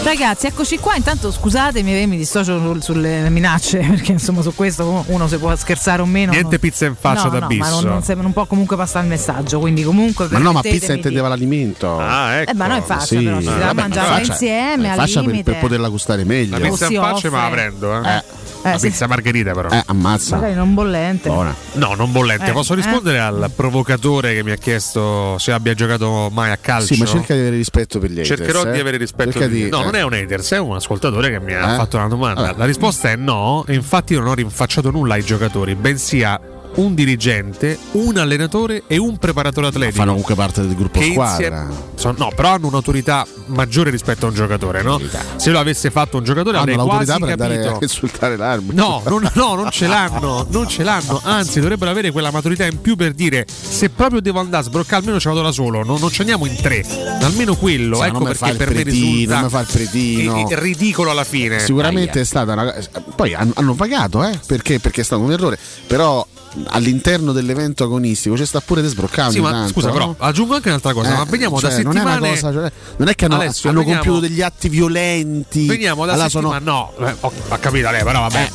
Ragazzi, 0.02 0.46
eccoci 0.46 0.78
qua. 0.78 0.96
Intanto 0.96 1.30
scusatemi, 1.30 2.00
eh, 2.02 2.06
mi 2.06 2.16
dissocio 2.16 2.58
sul- 2.58 2.82
sulle 2.82 3.28
minacce, 3.28 3.78
perché 3.86 4.12
insomma 4.12 4.40
su 4.42 4.54
questo 4.54 5.04
uno 5.08 5.28
si 5.28 5.36
può 5.36 5.54
scherzare 5.54 6.00
o 6.02 6.06
meno. 6.06 6.32
Niente 6.32 6.58
pizza 6.58 6.86
in 6.86 6.94
faccia 6.98 7.24
no, 7.24 7.28
da 7.30 7.38
no, 7.40 7.46
bis. 7.46 7.58
ma 7.58 7.68
non, 7.68 7.84
non, 7.84 8.02
non 8.22 8.32
può 8.32 8.46
comunque 8.46 8.76
passare 8.76 9.04
il 9.04 9.10
messaggio. 9.10 9.60
Quindi, 9.60 9.82
comunque. 9.82 10.26
Ma 10.30 10.38
no, 10.38 10.52
ma 10.52 10.62
pizza 10.62 10.88
di- 10.88 10.94
intendeva 10.94 11.28
l'alimento. 11.28 11.98
Ah, 11.98 12.32
ecco. 12.36 12.50
Eh, 12.50 12.54
ma 12.54 12.66
no, 12.66 12.76
in 12.76 12.82
faccia, 12.82 13.16
però, 13.20 13.38
si 13.40 13.46
deve 13.46 13.58
vabbè, 13.60 13.80
mangiarla 13.80 14.14
faccia- 14.16 14.32
insieme, 14.32 14.86
eh, 14.86 14.90
al 14.90 14.96
faccia 14.96 15.20
per, 15.20 15.28
limite. 15.30 15.50
per 15.52 15.60
poterla 15.60 15.88
gustare 15.88 16.24
meglio. 16.24 16.58
La 16.58 16.68
pizza 16.68 16.86
si 16.86 16.94
in 16.94 17.00
faccia 17.00 17.30
me 17.30 17.36
la 17.36 17.48
prendo, 17.50 18.02
eh. 18.02 18.22
La 18.62 18.78
sì. 18.78 18.88
pizza 18.88 19.06
margherita 19.06 19.52
però. 19.52 19.70
Eh, 19.70 19.82
ammazza. 19.86 20.36
Magari 20.36 20.54
non 20.54 20.74
bollente. 20.74 21.28
No, 21.28 21.94
non 21.94 22.12
bollente. 22.12 22.50
Eh, 22.50 22.52
Posso 22.52 22.72
eh. 22.74 22.76
rispondere 22.76 23.18
al 23.18 23.50
provocatore 23.54 24.34
che 24.34 24.42
mi 24.42 24.50
ha 24.50 24.56
chiesto 24.56 25.38
se 25.38 25.52
abbia 25.52 25.72
giocato 25.74 26.28
mai 26.32 26.50
a 26.50 26.56
calcio? 26.58 26.94
Sì, 26.94 27.00
ma 27.00 27.06
cerca 27.06 27.32
di 27.34 27.40
avere 27.40 27.56
rispetto 27.56 27.98
per 27.98 28.10
gli 28.10 28.20
haters. 28.20 28.28
Cercherò 28.38 28.64
eh. 28.66 28.72
di 28.72 28.78
avere 28.80 28.96
rispetto 28.98 29.32
Cerca 29.32 29.46
per 29.48 29.56
di- 29.56 29.68
No, 29.70 29.80
eh. 29.80 29.84
non 29.84 29.94
è 29.94 30.02
un 30.02 30.12
haters, 30.12 30.52
è 30.52 30.58
un 30.58 30.74
ascoltatore 30.76 31.30
che 31.30 31.40
mi 31.40 31.54
ha 31.54 31.72
Eh? 31.72 31.76
fatto 31.76 31.96
una 31.96 32.08
domanda. 32.08 32.54
La 32.56 32.64
risposta 32.66 33.08
è 33.10 33.16
no, 33.16 33.64
e 33.66 33.74
infatti 33.74 34.12
io 34.12 34.20
non 34.20 34.28
ho 34.28 34.34
rinfacciato 34.34 34.90
nulla 34.90 35.14
ai 35.14 35.24
giocatori, 35.24 35.74
bensì 35.74 36.22
a 36.22 36.38
un 36.76 36.94
dirigente, 36.94 37.78
un 37.92 38.16
allenatore 38.16 38.84
e 38.86 38.96
un 38.96 39.16
preparatore 39.18 39.66
atletico. 39.68 39.96
Fanno 39.98 40.10
comunque 40.10 40.34
parte 40.34 40.60
del 40.62 40.74
gruppo 40.74 41.00
squadra. 41.02 41.66
insieme- 41.68 42.14
no, 42.18 42.32
però 42.34 42.50
hanno 42.54 42.68
un'autorità 42.68 43.26
maggiore 43.46 43.90
rispetto 43.90 44.26
a 44.26 44.28
un 44.28 44.34
giocatore, 44.34 44.82
no? 44.82 45.00
Se 45.36 45.50
lo 45.50 45.58
avesse 45.58 45.90
fatto 45.90 46.16
un 46.18 46.24
giocatore 46.24 46.56
Hanno 46.56 46.62
avrei 46.72 46.76
l'autorità 46.76 47.16
quasi 47.18 47.20
per 47.20 47.30
andare 47.32 47.54
capito. 47.62 47.74
a 47.74 47.78
insultare 47.82 48.36
l'arbitro. 48.36 48.76
No, 48.86 49.02
non, 49.06 49.30
no, 49.34 49.54
non 49.54 49.70
ce 49.70 49.86
l'hanno, 49.86 50.46
non 50.50 50.68
ce 50.68 50.82
l'hanno, 50.84 51.20
anzi 51.24 51.60
dovrebbero 51.60 51.90
avere 51.90 52.10
quella 52.12 52.30
maturità 52.30 52.64
in 52.66 52.80
più 52.80 52.96
per 52.96 53.12
dire 53.12 53.46
se 53.48 53.90
proprio 53.90 54.20
devo 54.20 54.38
andare 54.40 54.62
a 54.62 54.66
sbroccare 54.66 54.96
almeno 55.02 55.18
ce 55.20 55.28
la 55.28 55.34
do 55.34 55.42
da 55.42 55.52
solo, 55.52 55.82
non, 55.84 55.98
non 56.00 56.10
ci 56.10 56.20
andiamo 56.20 56.46
in 56.46 56.56
tre, 56.56 56.84
almeno 57.20 57.56
quello, 57.56 57.96
Sì, 57.96 58.06
ecco 58.06 58.24
perché 58.24 58.54
per 58.54 58.68
me 58.68 58.82
pretino, 58.82 59.06
risulta 59.10 59.40
non 59.40 59.50
fa 59.50 59.60
il 59.60 59.66
pretino. 59.70 60.48
ridicolo 60.50 61.10
alla 61.10 61.24
fine. 61.24 61.58
Sicuramente 61.58 62.20
è 62.20 62.24
stata 62.24 62.52
una 62.52 62.74
Poi 63.16 63.34
hanno, 63.34 63.52
hanno 63.56 63.74
pagato, 63.74 64.24
eh? 64.24 64.38
Perché? 64.46 64.78
Perché 64.80 65.00
è 65.02 65.04
stato 65.04 65.22
un 65.22 65.32
errore. 65.32 65.58
Però 65.86 66.26
all'interno 66.68 67.32
dell'evento 67.32 67.84
agonistico 67.84 68.34
c'è 68.34 68.44
sta 68.44 68.60
pure 68.60 68.82
di 68.82 68.88
sbroccare 68.88 69.30
Sì, 69.32 69.40
ma 69.40 69.50
tanto, 69.50 69.72
scusa, 69.72 69.88
no? 69.88 69.92
però 69.92 70.14
aggiungo 70.18 70.54
anche 70.54 70.68
un'altra 70.68 70.92
cosa. 70.92 71.12
Eh, 71.12 71.16
ma 71.16 71.24
veniamo 71.24 71.58
cioè, 71.60 71.70
da 71.70 71.82
non 71.82 71.96
è 71.96 72.00
settimane. 72.00 72.28
cosa, 72.30 72.52
cioè, 72.52 72.72
non 72.96 73.08
è 73.08 73.14
che 73.14 73.24
hanno, 73.24 73.34
Alessio, 73.36 73.70
hanno 73.70 73.78
veniamo- 73.80 74.02
compiuto 74.02 74.26
degli 74.26 74.42
atti 74.42 74.68
violenti. 74.68 75.66
Veniamo 75.66 76.06
da 76.06 76.12
Allora 76.12 76.28
settimane. 76.28 76.64
No, 76.64 76.92
eh, 76.98 77.14
ho, 77.20 77.32
ho 77.48 77.58
capito 77.60 77.90
lei, 77.90 78.02
però 78.04 78.20
vabbè. 78.20 78.50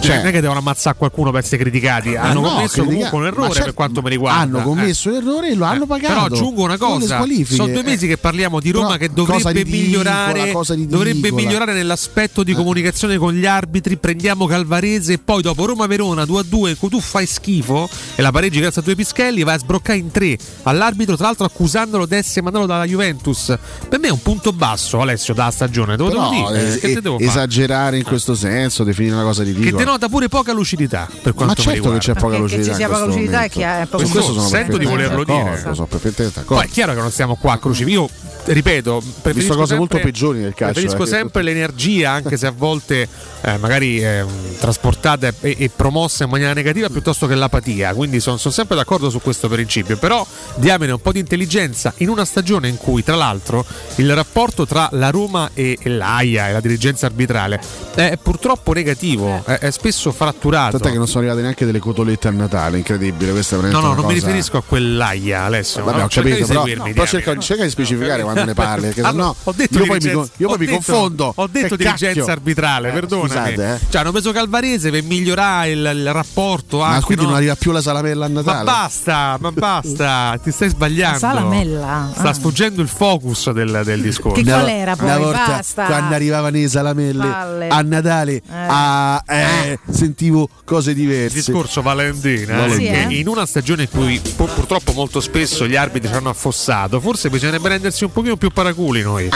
cioè, 0.00 0.16
non 0.16 0.26
è 0.26 0.30
che 0.32 0.40
devono 0.40 0.58
ammazzare 0.60 0.96
qualcuno 0.96 1.30
per 1.30 1.40
essere 1.40 1.58
criticati. 1.58 2.16
Ah, 2.16 2.22
Hanno 2.22 2.40
no, 2.40 2.48
commesso 2.48 2.82
critica- 2.82 2.88
comunque 3.10 3.18
un 3.18 3.26
errore 3.26 3.48
certo, 3.50 3.64
per 3.64 3.74
quanto 3.74 4.02
mi 4.02 4.08
riguarda. 4.10 4.40
Hanno 4.40 4.58
eh. 4.58 4.62
commesso 4.62 5.10
l'errore 5.10 5.50
e 5.50 5.54
lo 5.54 5.64
hanno 5.64 5.86
pagato. 5.86 6.12
Però 6.12 6.24
aggiungo 6.24 6.62
una 6.62 6.76
cosa: 6.78 7.24
sono 7.44 7.66
due 7.72 7.82
mesi 7.82 8.06
che 8.06 8.16
parliamo 8.18 8.60
di 8.60 8.70
Roma 8.70 8.96
che 8.96 9.10
dovrebbe 9.12 9.64
migliorare. 9.64 10.52
Dovrebbe 10.86 11.32
migliorare 11.32 11.72
nell'aspetto 11.72 12.42
di 12.42 12.54
comunicazione 12.54 13.16
con 13.18 13.32
gli 13.34 13.46
arbitri. 13.46 13.96
Prendiamo 13.96 14.46
Calvarese 14.46 15.14
e 15.14 15.18
poi 15.18 15.42
dopo 15.42 15.64
Roma-Verona 15.66 16.24
2-2, 16.24 16.76
tu 16.88 17.00
fai 17.00 17.26
schifo 17.26 17.49
e 17.58 18.22
la 18.22 18.30
pareggi 18.30 18.60
grazie 18.60 18.80
a 18.80 18.84
due 18.84 18.94
pischelli, 18.94 19.42
vai 19.42 19.54
a 19.56 19.58
sbroccare 19.58 19.98
in 19.98 20.10
tre 20.10 20.36
all'arbitro, 20.62 21.16
tra 21.16 21.26
l'altro 21.26 21.44
accusandolo 21.44 22.06
di 22.06 22.14
essere 22.14 22.42
mandato 22.42 22.66
dalla 22.66 22.84
Juventus. 22.86 23.56
Per 23.88 23.98
me 23.98 24.08
è 24.08 24.10
un 24.10 24.22
punto 24.22 24.52
basso, 24.52 25.00
Alessio, 25.00 25.34
dalla 25.34 25.50
stagione. 25.50 25.96
Devo 25.96 26.08
Però, 26.10 26.30
dire. 26.30 26.74
eh, 26.74 26.78
che 26.78 26.94
te 26.94 27.00
devo 27.00 27.18
fare? 27.18 27.28
esagerare 27.30 27.96
in 27.98 28.04
questo 28.04 28.34
senso, 28.34 28.84
definire 28.84 29.14
una 29.14 29.24
cosa 29.24 29.42
Che 29.42 29.50
ridicola. 29.52 29.76
denota 29.84 30.08
pure 30.08 30.28
poca 30.28 30.52
lucidità 30.52 31.08
per 31.22 31.34
quanto 31.34 31.46
Ma 31.46 31.54
certo 31.54 31.70
che 31.70 31.74
riguarda. 31.74 31.98
c'è 31.98 32.12
poca 32.14 32.26
Che- 32.26 32.34
che 32.36 32.40
lucidità. 32.42 32.70
ci 32.70 32.76
sia 32.76 32.86
poca 32.86 32.98
questo 33.00 33.06
lucidità 33.18 33.36
momento. 33.38 33.58
è 33.58 33.62
che 33.62 33.82
è 33.82 33.86
poco 33.86 34.04
Su 34.06 34.10
questo 34.12 34.32
sono 34.32 34.48
sento 34.48 34.76
di 34.78 34.84
volerlo 34.84 35.24
dire. 35.24 35.38
d'accordo, 35.42 35.74
Sono 35.74 35.86
perfettamente 35.86 36.40
Poi 36.42 36.64
è 36.64 36.68
chiaro 36.68 36.94
che 36.94 37.00
non 37.00 37.10
stiamo 37.10 37.36
qua 37.36 37.52
a 37.54 37.58
crucifisso. 37.58 37.88
Io 37.90 38.08
ripeto, 38.44 39.02
preferisco 39.22 39.54
cose 39.54 39.66
sempre- 39.74 39.76
molto 39.76 39.98
peggiori 39.98 40.38
nel 40.40 40.54
calcio, 40.54 40.72
Preferisco 40.80 41.02
eh, 41.02 41.04
che- 41.04 41.10
sempre 41.16 41.42
l'energia, 41.42 42.10
anche 42.12 42.36
se 42.36 42.46
a 42.46 42.52
volte 42.56 43.08
eh, 43.42 43.56
magari 43.58 44.02
eh, 44.02 44.24
trasportata 44.58 45.32
e, 45.40 45.56
e 45.58 45.70
promossa 45.74 46.24
in 46.24 46.30
maniera 46.30 46.52
negativa, 46.52 46.88
piuttosto 46.88 47.26
che 47.26 47.34
l'apatia. 47.34 47.94
Quindi 47.94 48.20
sono 48.20 48.36
sempre 48.38 48.76
d'accordo 48.76 49.10
su 49.10 49.20
questo 49.20 49.48
principio. 49.48 49.96
Però 49.96 50.26
diamine 50.56 50.92
un 50.92 51.00
po' 51.00 51.12
di 51.12 51.18
intelligenza 51.20 51.92
in 51.98 52.08
una 52.08 52.24
stagione 52.24 52.68
in 52.68 52.76
cui, 52.76 53.02
tra 53.02 53.16
l'altro, 53.16 53.64
il 53.96 54.14
rapporto 54.14 54.66
tra 54.66 54.88
la 54.92 55.10
Roma 55.10 55.50
e, 55.54 55.78
e 55.80 55.88
l'AIA 55.88 56.48
e 56.48 56.52
la 56.52 56.60
dirigenza 56.60 57.06
arbitrale 57.06 57.60
è 57.94 58.18
purtroppo 58.22 58.72
negativo, 58.72 59.42
è, 59.44 59.52
è 59.58 59.70
spesso 59.70 60.12
fratturato. 60.12 60.72
Tant'è 60.78 60.90
che 60.92 60.98
non 60.98 61.06
sono 61.06 61.20
arrivate 61.20 61.40
neanche 61.42 61.64
delle 61.64 61.78
cotolette 61.78 62.28
a 62.28 62.30
Natale, 62.30 62.76
incredibile. 62.78 63.32
Questa 63.32 63.56
è 63.56 63.58
No, 63.58 63.62
veramente 63.64 63.88
no, 63.88 63.94
non 63.94 64.06
mi 64.06 64.14
cosa- 64.14 64.26
riferisco 64.26 64.56
a 64.58 64.62
quell'AIA, 64.62 65.42
Alessio. 65.42 65.84
Vabbè, 65.84 65.98
no? 65.98 66.04
ho 66.04 66.08
Cerca 66.08 66.28
capito, 66.28 66.46
di 66.46 66.52
però, 66.52 66.64
seguirmi, 66.64 66.92
però 66.92 67.06
cerca, 67.06 67.38
cerca 67.38 67.62
di 67.64 67.70
specificare 67.70 68.22
quando 68.32 68.44
ne 68.44 68.54
parli, 68.54 68.82
perché 68.86 69.00
Allora, 69.00 69.12
sennò 69.24 69.34
ho 69.44 69.52
detto 69.56 69.78
io 69.78 69.86
poi 69.86 69.98
mi, 70.00 70.10
io 70.10 70.20
poi 70.20 70.46
ho 70.46 70.50
mi 70.58 70.66
detto- 70.66 70.72
confondo. 70.72 71.32
Ho 71.36 71.46
detto 71.46 71.76
Che 71.76 71.84
dirigenza 71.84 72.06
cacchio? 72.18 72.32
arbitrale, 72.32 72.88
Eh, 72.88 72.92
perdonami. 72.92 73.28
scusate, 73.28 73.74
eh. 73.74 73.78
Cioè, 73.90 74.00
hanno 74.00 74.12
preso 74.12 74.32
Calvarese 74.32 74.90
per 74.90 75.02
migliorare 75.02 75.70
il, 75.70 75.90
il 75.94 76.12
rapporto. 76.12 76.78
Ma 76.78 76.88
anche, 76.88 77.04
quindi 77.06 77.22
no? 77.24 77.30
non 77.30 77.38
arriva 77.38 77.54
più 77.56 77.70
la 77.72 77.80
salamella 77.82 78.26
a 78.26 78.28
Ma 78.28 78.40
Natale? 78.40 78.64
basta, 78.64 79.36
ma 79.40 79.52
basta, 79.52 80.38
ti 80.42 80.50
stai 80.50 80.68
sbagliando. 80.68 81.18
La 81.26 81.32
salamella? 81.32 82.10
Sta 82.16 82.28
Ah. 82.28 82.32
sfuggendo 82.32 82.82
il 82.82 82.88
focus 82.88 83.50
del, 83.50 83.82
del 83.84 84.00
discorso. 84.02 84.40
Che 84.42 84.48
qual 84.48 84.68
era 84.68 84.96
poi? 84.96 85.06
Una 85.06 85.18
volta 85.18 85.44
Basta. 85.46 85.84
quando 85.84 86.14
arrivavano 86.14 86.56
le 86.56 86.68
salamelle 86.68 87.26
Palle. 87.26 87.68
a 87.68 87.80
Natale, 87.82 88.42
ah, 88.48 89.22
eh, 89.26 89.78
sentivo 89.90 90.48
cose 90.64 90.90
Il 90.90 90.96
diverse. 90.96 91.34
discorso 91.34 91.82
Valentina, 91.82 92.54
eh, 92.54 92.56
Valentina. 92.56 93.06
che 93.08 93.14
in 93.14 93.28
una 93.28 93.46
stagione 93.46 93.82
in 93.82 93.88
cui 93.90 94.20
pu- 94.36 94.48
purtroppo 94.54 94.92
molto 94.92 95.20
spesso 95.20 95.66
gli 95.66 95.76
arbitri 95.76 96.08
ci 96.08 96.14
hanno 96.14 96.28
affossato, 96.30 97.00
forse 97.00 97.28
bisognerebbe 97.30 97.68
rendersi 97.68 98.04
un 98.04 98.12
pochino 98.20 98.36
più 98.36 98.50
paraculi 98.50 99.02
noi. 99.02 99.28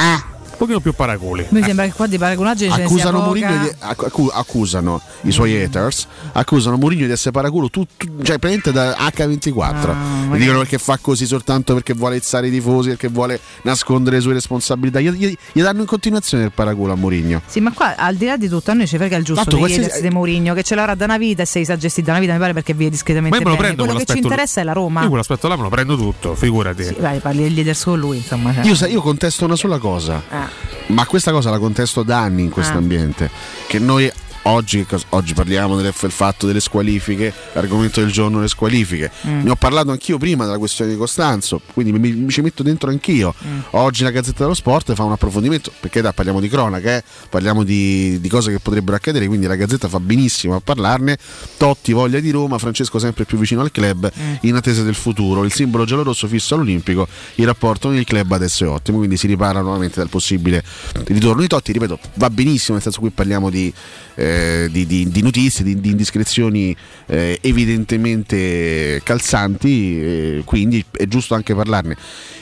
Un 0.54 0.60
pochino 0.60 0.80
più 0.80 0.92
paraculi. 0.94 1.46
Mi 1.50 1.62
sembra 1.62 1.84
che 1.84 1.92
qua 1.92 2.06
di 2.06 2.16
paragonaggine 2.16 2.70
ce 2.70 2.76
ne 2.82 2.86
sia 2.86 2.94
accusano 2.96 3.18
poca. 3.18 3.26
Mourinho 3.26 3.62
di, 3.64 3.70
accu- 3.80 4.06
accu- 4.06 4.30
accusano 4.32 5.00
i 5.22 5.32
suoi 5.32 5.60
haters 5.62 6.06
accusano 6.32 6.76
Mourinho 6.76 7.06
di 7.06 7.12
essere 7.12 7.32
paraculo 7.32 7.68
tu, 7.70 7.84
tu- 7.96 8.06
cioè 8.22 8.38
praticamente 8.38 8.72
da 8.72 8.96
H24 8.96 10.34
e 10.34 10.38
dicono 10.38 10.58
perché 10.58 10.78
fa 10.78 10.98
così 11.00 11.26
soltanto 11.26 11.74
perché 11.74 11.92
vuole 11.94 12.16
izzare 12.16 12.46
i 12.48 12.50
tifosi 12.50 12.90
perché 12.90 13.08
vuole 13.08 13.40
nascondere 13.62 14.16
le 14.16 14.22
sue 14.22 14.32
responsabilità 14.34 15.00
gli, 15.00 15.10
gli- 15.10 15.34
gli 15.52 15.60
danno 15.62 15.80
in 15.80 15.86
continuazione 15.86 16.44
il 16.44 16.52
paraculo 16.52 16.92
a 16.92 16.96
Mourinho 16.96 17.42
Sì, 17.46 17.60
ma 17.60 17.72
qua 17.72 17.96
al 17.96 18.14
di 18.14 18.26
là 18.26 18.36
di 18.36 18.48
tutto 18.48 18.70
a 18.70 18.74
noi 18.74 18.86
ci 18.86 18.96
frega 18.96 19.16
il 19.16 19.24
giusto 19.24 19.42
Tanto 19.42 19.56
di 19.56 19.60
qualsiasi- 19.62 19.88
chiedersi 19.88 20.08
di 20.08 20.14
Mourinho 20.14 20.54
che 20.54 20.62
ce 20.62 20.74
l'avrà 20.74 20.94
da 20.94 21.04
una 21.04 21.18
vita 21.18 21.42
e 21.42 21.46
se 21.46 21.58
li 21.58 21.64
sa 21.64 21.76
gestire 21.76 22.06
da 22.06 22.12
una 22.12 22.20
vita 22.20 22.32
mi 22.32 22.38
pare 22.38 22.52
perché 22.52 22.74
vive 22.74 22.90
discretamente 22.90 23.36
Ma 23.36 23.42
io 23.42 23.48
me 23.48 23.56
lo 23.56 23.60
bene. 23.60 23.74
prendo 23.74 23.90
Quello 23.92 24.04
che 24.06 24.12
ci 24.12 24.22
interessa 24.22 24.60
è 24.60 24.64
la 24.64 24.72
Roma. 24.72 25.02
Io 25.02 25.08
quell'aspetto 25.08 25.48
là 25.48 25.56
me 25.56 25.62
lo 25.62 25.68
prendo 25.68 25.96
tutto, 25.96 26.34
figurati. 26.34 26.84
Sì, 26.84 26.96
vai, 26.98 27.18
parli 27.18 27.42
degli 27.42 27.54
leaders 27.56 27.82
con 27.84 27.98
lui, 27.98 28.18
insomma. 28.18 28.52
cioè. 28.54 28.64
io, 28.64 28.86
io 28.86 29.00
contesto 29.02 29.44
una 29.44 29.56
sola 29.56 29.78
cosa 29.78 30.22
Ah. 30.30 30.43
Ma 30.88 31.06
questa 31.06 31.30
cosa 31.30 31.50
la 31.50 31.58
contesto 31.58 32.02
da 32.02 32.20
anni 32.20 32.42
in 32.42 32.50
questo 32.50 32.74
Ah. 32.74 32.78
ambiente 32.78 33.30
che 33.66 33.78
noi 33.78 34.10
oggi, 34.46 34.86
oggi 35.10 35.34
parliamo 35.34 35.76
del, 35.76 35.92
del 35.98 36.10
fatto 36.10 36.46
delle 36.46 36.60
squalifiche 36.60 37.32
l'argomento 37.52 38.00
del 38.00 38.10
giorno 38.10 38.40
le 38.40 38.48
squalifiche 38.48 39.10
Mm. 39.26 39.42
ne 39.44 39.50
ho 39.50 39.56
parlato 39.56 39.90
anch'io 39.90 40.18
prima 40.18 40.44
della 40.44 40.58
questione 40.58 40.90
di 40.90 40.96
Costanzo 40.96 41.60
quindi 41.72 41.92
mi, 41.98 42.12
mi 42.12 42.30
ci 42.30 42.40
metto 42.42 42.62
dentro 42.62 42.90
anch'io 42.90 43.34
Mm. 43.46 43.58
oggi 43.70 44.02
la 44.02 44.10
Gazzetta 44.10 44.42
dello 44.42 44.54
Sport 44.54 44.92
fa 44.94 45.02
un 45.04 45.12
approfondimento 45.12 45.72
perché 45.80 46.00
da, 46.00 46.12
parliamo 46.12 46.40
di 46.40 46.48
cronaca 46.48 46.96
eh, 46.96 47.04
parliamo 47.30 47.62
di, 47.62 48.20
di 48.20 48.28
cose 48.28 48.50
che 48.50 48.58
potrebbero 48.58 48.96
accadere 48.96 49.26
quindi 49.26 49.46
la 49.46 49.54
Gazzetta 49.56 49.88
fa 49.88 49.98
benissimo 50.00 50.54
a 50.56 50.60
parlarne 50.60 51.16
Totti 51.56 51.92
voglia 51.92 52.20
di 52.20 52.30
Roma 52.30 52.58
Francesco 52.58 52.98
sempre 52.98 53.24
più 53.24 53.38
vicino 53.38 53.60
al 53.62 53.70
club 53.70 54.10
Mm. 54.18 54.34
in 54.42 54.54
attesa 54.54 54.82
del 54.82 54.94
futuro 54.94 55.44
il 55.44 55.52
simbolo 55.52 55.84
giallorosso 55.84 56.26
fisso 56.28 56.54
all'Olimpico 56.54 57.08
il 57.36 57.46
rapporto 57.46 57.88
con 57.88 57.96
il 57.96 58.04
club 58.04 58.30
adesso 58.32 58.64
è 58.64 58.68
ottimo 58.68 58.98
quindi 58.98 59.16
si 59.16 59.26
ripara 59.26 59.60
nuovamente 59.60 59.96
dal 60.00 60.08
possibile 60.08 60.62
ritorno 61.06 61.40
di 61.40 61.46
Totti 61.48 61.72
ripeto 61.72 61.98
va 62.14 62.28
benissimo 62.30 62.74
nel 62.74 62.82
senso 62.82 63.00
qui 63.00 63.10
parliamo 63.10 63.48
di, 63.50 63.72
eh, 64.16 64.68
di, 64.70 64.86
di- 64.86 65.08
di 65.08 65.22
notizie 65.22 65.64
di, 65.64 65.80
di 65.80 65.90
indiscrezioni 65.90 66.74
eh, 67.06 67.38
evidentemente 67.42 69.00
calzanti 69.02 70.00
eh, 70.00 70.42
quindi 70.44 70.84
è 70.90 71.06
giusto 71.06 71.34
anche 71.34 71.54
parlarne 71.54 71.96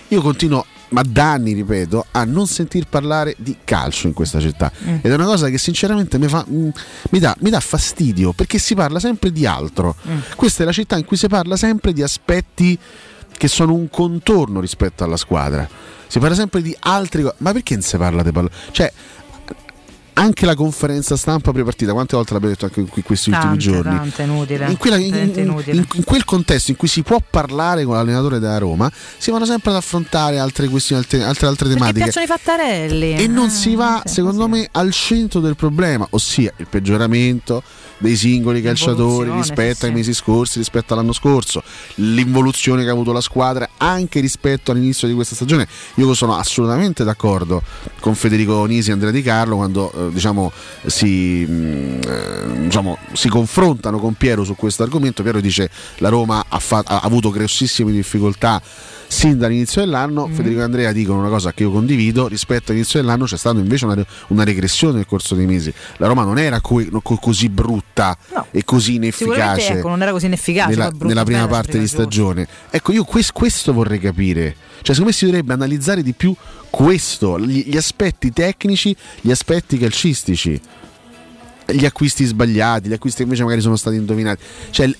io 0.08 0.20
continuo 0.20 0.64
ma 0.90 1.02
da 1.06 1.32
anni 1.32 1.54
ripeto 1.54 2.06
a 2.10 2.24
non 2.24 2.46
sentir 2.46 2.86
parlare 2.86 3.34
di 3.38 3.56
calcio 3.64 4.06
in 4.08 4.12
questa 4.12 4.40
città 4.40 4.70
Mm. 4.84 4.96
ed 5.02 5.10
è 5.10 5.14
una 5.14 5.24
cosa 5.24 5.48
che 5.48 5.56
sinceramente 5.58 6.18
mi, 6.18 6.28
fa, 6.28 6.44
mm, 6.48 6.68
mi, 7.10 7.18
dà, 7.18 7.34
mi 7.40 7.50
dà 7.50 7.60
fastidio 7.60 8.32
perché 8.32 8.58
si 8.58 8.74
parla 8.74 8.98
sempre 9.00 9.30
di 9.32 9.46
altro 9.46 9.94
Mm. 10.08 10.18
questa 10.36 10.62
è 10.62 10.66
la 10.66 10.72
città 10.72 10.96
in 10.98 11.04
cui 11.04 11.16
si 11.16 11.28
parla 11.28 11.56
sempre 11.56 11.92
di 11.92 12.02
aspetti 12.02 12.78
che 13.36 13.48
sono 13.48 13.72
un 13.74 13.88
contorno 13.88 14.60
rispetto 14.60 15.02
alla 15.02 15.16
squadra. 15.16 15.68
Si 16.06 16.18
parla 16.20 16.36
sempre 16.36 16.62
di 16.62 16.76
altre 16.80 17.22
cose. 17.22 17.34
Ma 17.38 17.52
perché 17.52 17.72
non 17.74 17.82
si 17.82 17.96
parla 17.96 18.22
di 18.22 18.30
pallone? 18.30 18.52
Cioè, 18.70 18.92
anche 20.14 20.44
la 20.46 20.54
conferenza 20.54 21.16
stampa 21.16 21.52
pre-partita, 21.52 21.92
quante 21.92 22.16
volte 22.16 22.32
l'abbiamo 22.34 22.54
detto 22.54 22.66
anche 22.66 22.80
in 22.80 22.88
que- 22.88 23.02
questi 23.02 23.30
ultimi 23.30 23.56
Tante, 23.58 23.64
giorni? 23.64 23.96
tante, 23.96 24.22
inutile. 24.22 24.66
In, 24.70 24.76
quella- 24.76 24.96
in- 24.96 25.32
inutile. 25.34 25.76
in- 25.76 25.86
in 25.94 26.04
quel 26.04 26.24
contesto 26.24 26.70
in 26.70 26.76
cui 26.76 26.88
si 26.88 27.02
può 27.02 27.18
parlare 27.28 27.84
con 27.84 27.94
l'allenatore 27.94 28.38
della 28.38 28.58
Roma, 28.58 28.90
si 29.18 29.30
vanno 29.30 29.46
sempre 29.46 29.70
ad 29.70 29.76
affrontare 29.76 30.38
altre 30.38 30.68
questioni, 30.68 31.02
altre, 31.02 31.22
altre, 31.24 31.46
altre 31.46 31.66
Perché 31.68 31.78
tematiche. 31.80 32.02
piacciono 32.10 32.24
i 32.24 32.28
fattarelli. 32.28 33.14
E 33.16 33.26
non 33.26 33.46
Ah, 33.46 33.50
si 33.50 33.74
va, 33.74 34.02
secondo 34.04 34.48
me, 34.48 34.68
al 34.72 34.92
centro 34.92 35.40
del 35.40 35.56
problema, 35.56 36.06
ossia 36.10 36.52
il 36.58 36.66
peggioramento 36.68 37.62
dei 38.02 38.16
singoli 38.16 38.60
calciatori 38.60 39.30
rispetto 39.30 39.76
sì, 39.80 39.84
ai 39.86 39.92
mesi 39.92 40.12
scorsi, 40.12 40.58
rispetto 40.58 40.92
all'anno 40.92 41.12
scorso, 41.12 41.62
l'involuzione 41.94 42.82
che 42.82 42.88
ha 42.88 42.92
avuto 42.92 43.12
la 43.12 43.20
squadra 43.20 43.70
anche 43.76 44.20
rispetto 44.20 44.72
all'inizio 44.72 45.06
di 45.06 45.14
questa 45.14 45.36
stagione. 45.36 45.66
Io 45.94 46.12
sono 46.12 46.36
assolutamente 46.36 47.04
d'accordo 47.04 47.62
con 48.00 48.14
Federico 48.16 48.64
Nisi 48.64 48.90
e 48.90 48.92
Andrea 48.92 49.12
Di 49.12 49.22
Carlo 49.22 49.56
quando 49.56 49.92
eh, 49.92 50.12
diciamo, 50.12 50.50
si, 50.84 51.46
mh, 51.46 52.00
eh, 52.04 52.60
diciamo, 52.64 52.98
si 53.12 53.28
confrontano 53.28 53.98
con 53.98 54.14
Piero 54.14 54.42
su 54.42 54.56
questo 54.56 54.82
argomento. 54.82 55.22
Piero 55.22 55.40
dice 55.40 55.70
la 55.98 56.08
Roma 56.08 56.44
ha, 56.48 56.58
fa- 56.58 56.82
ha 56.84 57.00
avuto 57.00 57.30
grossissime 57.30 57.92
difficoltà 57.92 58.60
sin 59.12 59.36
dall'inizio 59.36 59.82
dell'anno. 59.82 60.26
Federico 60.26 60.60
e 60.60 60.64
Andrea 60.64 60.90
dicono 60.90 61.18
una 61.20 61.28
cosa 61.28 61.52
che 61.52 61.64
io 61.64 61.70
condivido: 61.70 62.28
rispetto 62.28 62.70
all'inizio 62.70 63.00
dell'anno 63.00 63.26
c'è 63.26 63.36
stata 63.36 63.58
invece 63.58 63.84
una, 63.84 64.04
una 64.28 64.42
regressione 64.42 64.94
nel 64.94 65.06
corso 65.06 65.34
dei 65.34 65.44
mesi. 65.44 65.72
La 65.98 66.06
Roma 66.06 66.24
non 66.24 66.38
era 66.38 66.60
co- 66.60 66.82
co- 67.02 67.16
così 67.16 67.48
brutta 67.50 68.16
e 68.50 68.64
così 68.64 68.94
inefficace 68.94 69.74
ecco, 69.74 69.88
non 69.88 70.00
era 70.00 70.12
così 70.12 70.26
inefficace. 70.26 70.70
nella, 70.70 70.84
poi 70.84 70.90
brutto, 70.92 71.06
nella 71.08 71.24
prima 71.24 71.46
parte 71.46 71.78
di 71.78 71.86
stagione. 71.86 72.44
stagione. 72.44 72.68
Ecco, 72.70 72.92
io 72.92 73.04
quest- 73.04 73.32
questo 73.32 73.72
vorrei 73.72 73.98
capire. 73.98 74.56
Cioè, 74.76 74.94
secondo 74.96 75.10
me 75.10 75.12
si 75.12 75.26
dovrebbe 75.26 75.52
analizzare 75.52 76.02
di 76.02 76.14
più 76.14 76.34
questo, 76.70 77.38
gli, 77.38 77.64
gli 77.66 77.76
aspetti 77.76 78.32
tecnici, 78.32 78.96
gli 79.20 79.30
aspetti 79.30 79.76
calcistici, 79.76 80.58
gli 81.66 81.84
acquisti 81.84 82.24
sbagliati, 82.24 82.88
gli 82.88 82.94
acquisti 82.94 83.18
che 83.18 83.24
invece 83.24 83.42
magari 83.42 83.60
sono 83.60 83.76
stati 83.76 83.96
indovinati. 83.96 84.42
Cioè, 84.70 84.90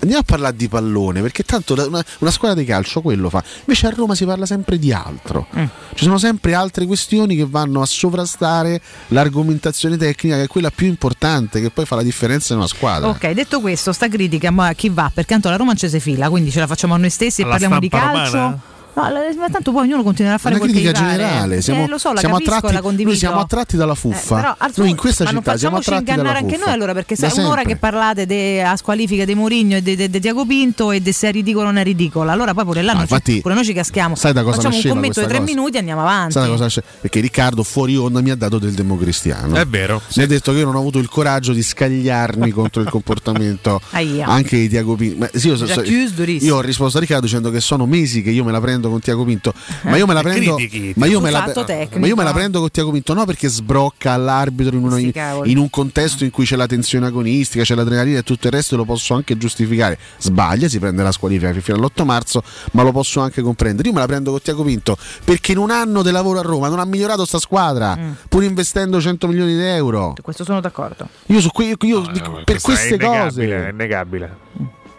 andiamo 0.00 0.20
a 0.20 0.24
parlare 0.24 0.56
di 0.56 0.68
pallone, 0.68 1.20
perché 1.20 1.42
tanto 1.42 1.74
una, 1.74 2.04
una 2.18 2.30
squadra 2.30 2.58
di 2.58 2.64
calcio 2.64 3.00
quello 3.00 3.28
fa. 3.30 3.42
Invece 3.60 3.86
a 3.86 3.90
Roma 3.90 4.14
si 4.14 4.24
parla 4.24 4.46
sempre 4.46 4.78
di 4.78 4.92
altro. 4.92 5.46
Mm. 5.56 5.64
Ci 5.94 6.04
sono 6.04 6.18
sempre 6.18 6.54
altre 6.54 6.86
questioni 6.86 7.36
che 7.36 7.46
vanno 7.48 7.82
a 7.82 7.86
sovrastare 7.86 8.80
l'argomentazione 9.08 9.96
tecnica, 9.96 10.36
che 10.36 10.42
è 10.44 10.46
quella 10.46 10.70
più 10.70 10.86
importante, 10.86 11.60
che 11.60 11.70
poi 11.70 11.84
fa 11.84 11.96
la 11.96 12.02
differenza 12.02 12.52
in 12.52 12.60
una 12.60 12.68
squadra. 12.68 13.08
Ok, 13.08 13.30
detto 13.30 13.60
questo, 13.60 13.92
sta 13.92 14.08
critica 14.08 14.50
ma 14.50 14.68
a 14.68 14.72
chi 14.72 14.88
va? 14.88 15.10
Perché 15.12 15.32
tanto 15.32 15.48
la 15.50 15.56
Roma 15.56 15.70
non 15.70 15.78
ci 15.78 15.88
si 15.88 16.00
fila, 16.00 16.28
quindi 16.28 16.50
ce 16.50 16.60
la 16.60 16.66
facciamo 16.66 16.94
a 16.94 16.96
noi 16.96 17.10
stessi 17.10 17.42
Alla 17.42 17.50
e 17.50 17.52
parliamo 17.52 17.80
di 17.80 17.88
calcio. 17.88 18.36
romana? 18.36 18.76
No, 19.02 19.40
ma 19.40 19.48
tanto 19.50 19.72
poi 19.72 19.82
ognuno 19.86 20.02
continuerà 20.02 20.36
a 20.36 20.38
fare 20.38 20.54
una 20.56 20.64
critica 20.64 20.92
generale. 20.92 21.60
Siamo, 21.62 21.84
eh, 21.84 21.88
lo 21.88 21.98
so, 21.98 22.12
la 22.12 22.18
siamo 22.20 22.34
capisco, 22.36 22.54
attratti, 22.56 22.74
la 22.74 22.80
condivido. 22.80 23.08
noi 23.10 23.18
siamo 23.18 23.40
attratti 23.40 23.76
dalla 23.76 23.94
fuffa. 23.94 24.36
Eh, 24.38 24.40
però, 24.40 24.54
al 24.58 24.72
noi 24.76 24.90
in 24.90 24.96
questa 24.96 25.24
ma 25.24 25.30
non 25.30 25.42
città 25.42 25.56
siamo 25.56 25.76
attratti 25.76 26.04
dalla 26.04 26.16
ingannare 26.16 26.38
anche 26.38 26.54
fuffa. 26.54 26.64
noi 26.66 26.74
allora 26.74 26.92
perché 26.94 27.14
Da 27.16 27.28
sai, 27.30 27.44
un'ora 27.44 27.62
che 27.62 27.76
parlate 27.76 28.26
de- 28.26 28.62
a 28.62 28.76
squalifica 28.76 29.24
di 29.24 29.34
Mourinho 29.34 29.76
e 29.76 29.82
di 29.82 30.20
Tiago 30.20 30.44
Pinto 30.46 30.90
e 30.92 31.00
de 31.00 31.12
se 31.12 31.28
è 31.28 31.32
ridicolo 31.32 31.64
o 31.64 31.70
non 31.70 31.78
è 31.78 31.84
ridicolo 31.84 32.30
allora 32.30 32.54
poi 32.54 32.64
pure 32.64 32.82
là 32.82 32.92
No, 32.92 32.98
non 32.98 33.06
ci- 33.06 33.12
infatti, 33.12 33.40
pure 33.40 33.54
noi 33.54 33.64
ci 33.64 33.72
caschiamo 33.72 34.14
sai 34.14 34.32
da 34.32 34.42
cosa 34.42 34.56
facciamo 34.56 34.76
un 34.76 34.82
commento 34.88 35.20
di 35.20 35.26
tre 35.26 35.38
cosa? 35.38 35.50
minuti 35.52 35.76
e 35.76 35.78
andiamo 35.78 36.00
avanti 36.02 36.32
Sai 36.32 36.48
una 36.48 36.56
cosa? 36.58 36.82
Perché 37.00 37.20
Riccardo 37.20 37.62
fuori 37.62 37.96
onda 37.96 38.20
mi 38.20 38.30
ha 38.30 38.36
dato 38.36 38.58
del 38.58 38.72
democristiano. 38.72 39.54
È 39.56 39.66
vero. 39.66 40.00
Mi 40.16 40.22
ha 40.22 40.26
detto 40.26 40.52
che 40.52 40.58
io 40.58 40.64
non 40.64 40.74
ho 40.74 40.78
avuto 40.80 40.98
il 40.98 41.08
coraggio 41.08 41.52
di 41.52 41.62
scagliarmi 41.62 42.50
contro 42.50 42.82
il 42.82 42.88
comportamento 42.90 43.80
anche 43.92 44.56
di 44.58 44.68
Tiago 44.68 44.94
Pinto. 44.96 45.18
Ma 45.18 45.28
sì, 45.32 45.48
io, 45.48 45.56
so- 45.56 45.82
io 45.82 46.56
ho 46.56 46.60
risposto 46.60 46.98
a 46.98 47.00
Riccardo 47.00 47.24
dicendo 47.26 47.50
che 47.50 47.60
sono 47.60 47.86
mesi 47.86 48.22
che 48.22 48.30
io 48.30 48.44
me 48.44 48.52
la 48.52 48.60
prendo 48.60 48.87
con 48.88 49.00
Tiago 49.00 49.24
Pinto. 49.24 49.52
Ma 49.82 49.96
io 49.96 50.06
me 50.06 50.14
la 50.14 50.20
Eh, 50.20 50.22
prendo. 50.22 50.54
critichi, 50.56 50.92
Ma 50.96 51.06
io, 51.06 51.20
me 51.20 51.30
la, 51.30 51.52
ma 51.98 52.06
io 52.06 52.16
me 52.16 52.24
la 52.24 52.32
prendo 52.32 52.60
con 52.60 52.70
Tiago 52.70 52.90
Pinto 52.90 53.14
no 53.14 53.24
perché 53.24 53.48
sbrocca 53.48 54.12
all'arbitro 54.12 54.76
in, 54.76 54.90
Sti 54.90 55.50
in- 55.50 55.58
un 55.58 55.70
contesto 55.70 56.24
in 56.24 56.30
cui 56.30 56.44
c'è 56.44 56.56
la 56.56 56.66
tensione 56.66 57.06
agonistica, 57.06 57.62
c'è 57.64 57.74
l'adrenalina 57.74 58.18
e 58.18 58.22
tutto 58.22 58.46
il 58.46 58.52
resto 58.52 58.76
lo 58.76 58.84
posso 58.84 59.14
anche 59.14 59.36
giustificare. 59.36 59.98
Sbaglia, 60.18 60.68
si 60.68 60.78
prende 60.78 61.02
la 61.02 61.12
squalifica 61.12 61.52
fino 61.60 61.76
all'8 61.76 62.04
marzo, 62.04 62.42
ma 62.72 62.82
lo 62.82 62.92
posso 62.92 63.20
anche 63.20 63.42
comprendere. 63.42 63.88
Io 63.88 63.94
me 63.94 64.00
la 64.00 64.06
prendo 64.06 64.30
con 64.30 64.40
Tiago 64.40 64.62
Pinto 64.64 64.96
perché 65.24 65.52
in 65.52 65.58
un 65.58 65.70
anno 65.70 66.02
di 66.02 66.10
lavoro 66.10 66.38
a 66.38 66.42
Roma 66.42 66.68
non 66.68 66.78
ha 66.78 66.84
migliorato 66.84 67.24
sta 67.24 67.38
squadra, 67.38 67.96
Mm. 67.96 68.10
pur 68.28 68.42
investendo 68.44 69.00
100 69.00 69.26
milioni 69.28 69.54
di 69.54 69.62
euro. 69.62 70.14
questo 70.22 70.44
sono 70.44 70.60
d'accordo 70.60 71.08
Io, 71.26 71.40
su 71.40 71.50
que- 71.50 71.64
io 71.64 71.76
dico, 71.76 72.32
per 72.44 72.44
Questo 72.44 72.52
è 72.52 72.60
queste 72.60 72.94
innegabile, 72.94 73.24
cose. 73.56 73.66
È 73.66 73.70
innegabile. 73.70 74.36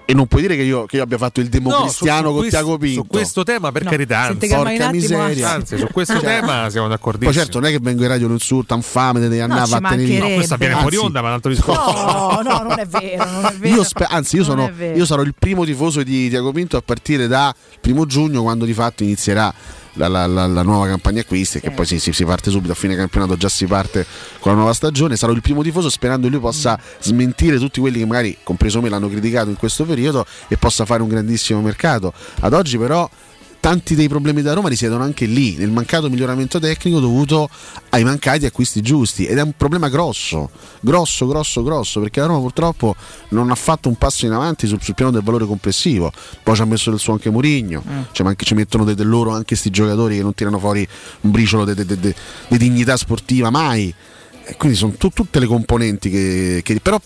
E 0.09 0.13
non 0.15 0.25
puoi 0.25 0.41
dire 0.41 0.55
che 0.55 0.63
io, 0.63 0.85
che 0.85 0.95
io 0.95 1.03
abbia 1.03 1.19
fatto 1.19 1.39
il 1.39 1.49
democristiano 1.49 2.21
No, 2.21 2.27
su- 2.29 2.31
con 2.31 2.39
questo- 2.39 2.57
Tiago 2.57 2.77
Pinto. 2.79 3.01
Su 3.01 3.07
questo 3.07 3.43
tema, 3.43 3.71
per 3.71 3.83
No, 3.83 3.89
carità, 3.91 4.19
anzi, 4.21 4.47
porca 4.47 4.89
miseria. 4.89 5.51
anzi. 5.51 5.77
Su 5.77 5.87
questo 5.93 6.13
Cioè, 6.19 6.23
tema 6.39 6.67
siamo 6.71 6.87
d'accordissimo. 6.87 7.29
Poi 7.31 7.39
certo 7.39 7.59
non 7.59 7.69
è 7.69 7.71
che 7.71 7.79
vengo 7.79 8.01
in 8.01 8.07
radio 8.07 8.25
lo 8.27 8.33
insulto, 8.33 8.73
infame, 8.73 9.19
devi 9.19 9.39
andare 9.39 9.67
ci 9.67 9.73
a 9.75 9.79
mancherebbe. 9.79 10.27
No, 10.29 10.33
questo 10.33 10.53
avviene 10.55 10.75
fuori 10.77 10.95
onda, 10.97 11.21
ma 11.21 11.27
un 11.27 11.33
altro 11.35 11.51
discorso. 11.51 11.91
no 11.91 12.41
no 12.43 12.63
non 12.63 12.79
è 12.79 12.87
vero 12.87 13.23
non 13.29 13.45
è 13.45 13.53
vero 13.55 13.75
Io 13.75 13.83
spe- 13.83 14.07
anzi, 14.09 14.37
io, 14.37 14.45
Non 14.47 14.71
sono, 14.75 14.91
io 14.95 15.05
sarò 15.05 15.21
il 15.21 15.35
primo 15.37 15.63
tifoso 15.63 16.01
di 16.01 16.27
Tiago 16.27 16.51
Pinto 16.53 16.77
a 16.77 16.81
partire 16.81 17.27
da 17.27 17.53
primo 17.79 18.07
giugno, 18.07 18.41
quando 18.41 18.65
di 18.65 18.73
fatto 18.73 19.03
inizierà 19.03 19.53
la, 19.93 20.07
la- 20.07 20.25
la- 20.27 20.47
la 20.47 20.61
nuova 20.61 20.87
campagna 20.87 21.21
acquisti, 21.21 21.59
che 21.59 21.71
poi 21.71 21.85
si, 21.85 21.99
si- 21.99 22.13
si 22.13 22.25
parte 22.25 22.49
subito 22.51 22.71
a 22.71 22.75
fine 22.75 22.95
campionato, 22.95 23.35
già 23.37 23.49
si 23.49 23.65
parte 23.65 24.05
con 24.39 24.51
la 24.51 24.57
nuova 24.57 24.73
stagione. 24.73 25.15
Sarò 25.15 25.31
il 25.33 25.41
primo 25.41 25.61
tifoso 25.63 25.89
sperando 25.89 26.27
che 26.27 26.33
lui 26.33 26.41
possa 26.41 26.79
smentire 26.99 27.57
tutti 27.57 27.79
quelli 27.79 27.99
che 27.99 28.05
magari, 28.05 28.37
compreso 28.43 28.81
me, 28.81 28.89
l'hanno 28.89 29.09
criticato 29.09 29.49
in 29.49 29.57
questo 29.57 29.85
periodo 29.85 30.25
e 30.47 30.57
possa 30.57 30.85
fare 30.85 31.01
un 31.01 31.09
grandissimo 31.09 31.61
mercato. 31.61 32.13
Ad 32.41 32.53
oggi, 32.53 32.77
però. 32.77 33.09
Tanti 33.61 33.93
dei 33.93 34.07
problemi 34.07 34.41
da 34.41 34.53
Roma 34.53 34.69
risiedono 34.69 35.03
anche 35.03 35.25
lì, 35.25 35.57
nel 35.57 35.69
mancato 35.69 36.09
miglioramento 36.09 36.59
tecnico 36.59 37.01
dovuto 37.01 37.49
ai 37.89 38.05
mancati 38.05 38.45
acquisti 38.45 38.81
giusti 38.81 39.25
ed 39.25 39.37
è 39.37 39.41
un 39.41 39.51
problema 39.57 39.89
grosso, 39.89 40.49
grosso, 40.79 41.27
grosso, 41.27 41.61
grosso, 41.61 41.99
perché 41.99 42.21
la 42.21 42.27
Roma 42.27 42.39
purtroppo 42.39 42.95
non 43.29 43.51
ha 43.51 43.55
fatto 43.55 43.89
un 43.89 43.95
passo 43.97 44.25
in 44.25 44.31
avanti 44.31 44.65
sul, 44.65 44.81
sul 44.81 44.93
piano 44.95 45.11
del 45.11 45.23
valore 45.23 45.45
complessivo. 45.45 46.09
Poi 46.41 46.55
ci 46.55 46.61
ha 46.61 46.65
messo 46.65 46.89
del 46.89 46.99
suo 46.99 47.11
anche 47.13 47.29
Murigno, 47.29 47.83
cioè, 48.13 48.23
ma 48.23 48.29
anche 48.29 48.45
ci 48.45 48.53
mettono 48.53 48.85
de- 48.85 48.95
del 48.95 49.09
loro 49.09 49.31
anche 49.31 49.57
sti 49.57 49.69
giocatori 49.69 50.15
che 50.15 50.21
non 50.23 50.33
tirano 50.33 50.57
fuori 50.57 50.87
un 51.21 51.31
briciolo 51.31 51.65
di 51.65 52.15
dignità 52.47 52.95
sportiva 52.95 53.49
mai. 53.49 53.93
E 54.45 54.55
quindi 54.55 54.77
sono 54.77 54.93
tu- 54.97 55.09
tutte 55.09 55.37
le 55.39 55.45
componenti 55.47 56.09
che, 56.09 56.61
che- 56.63 56.79
però 56.79 56.99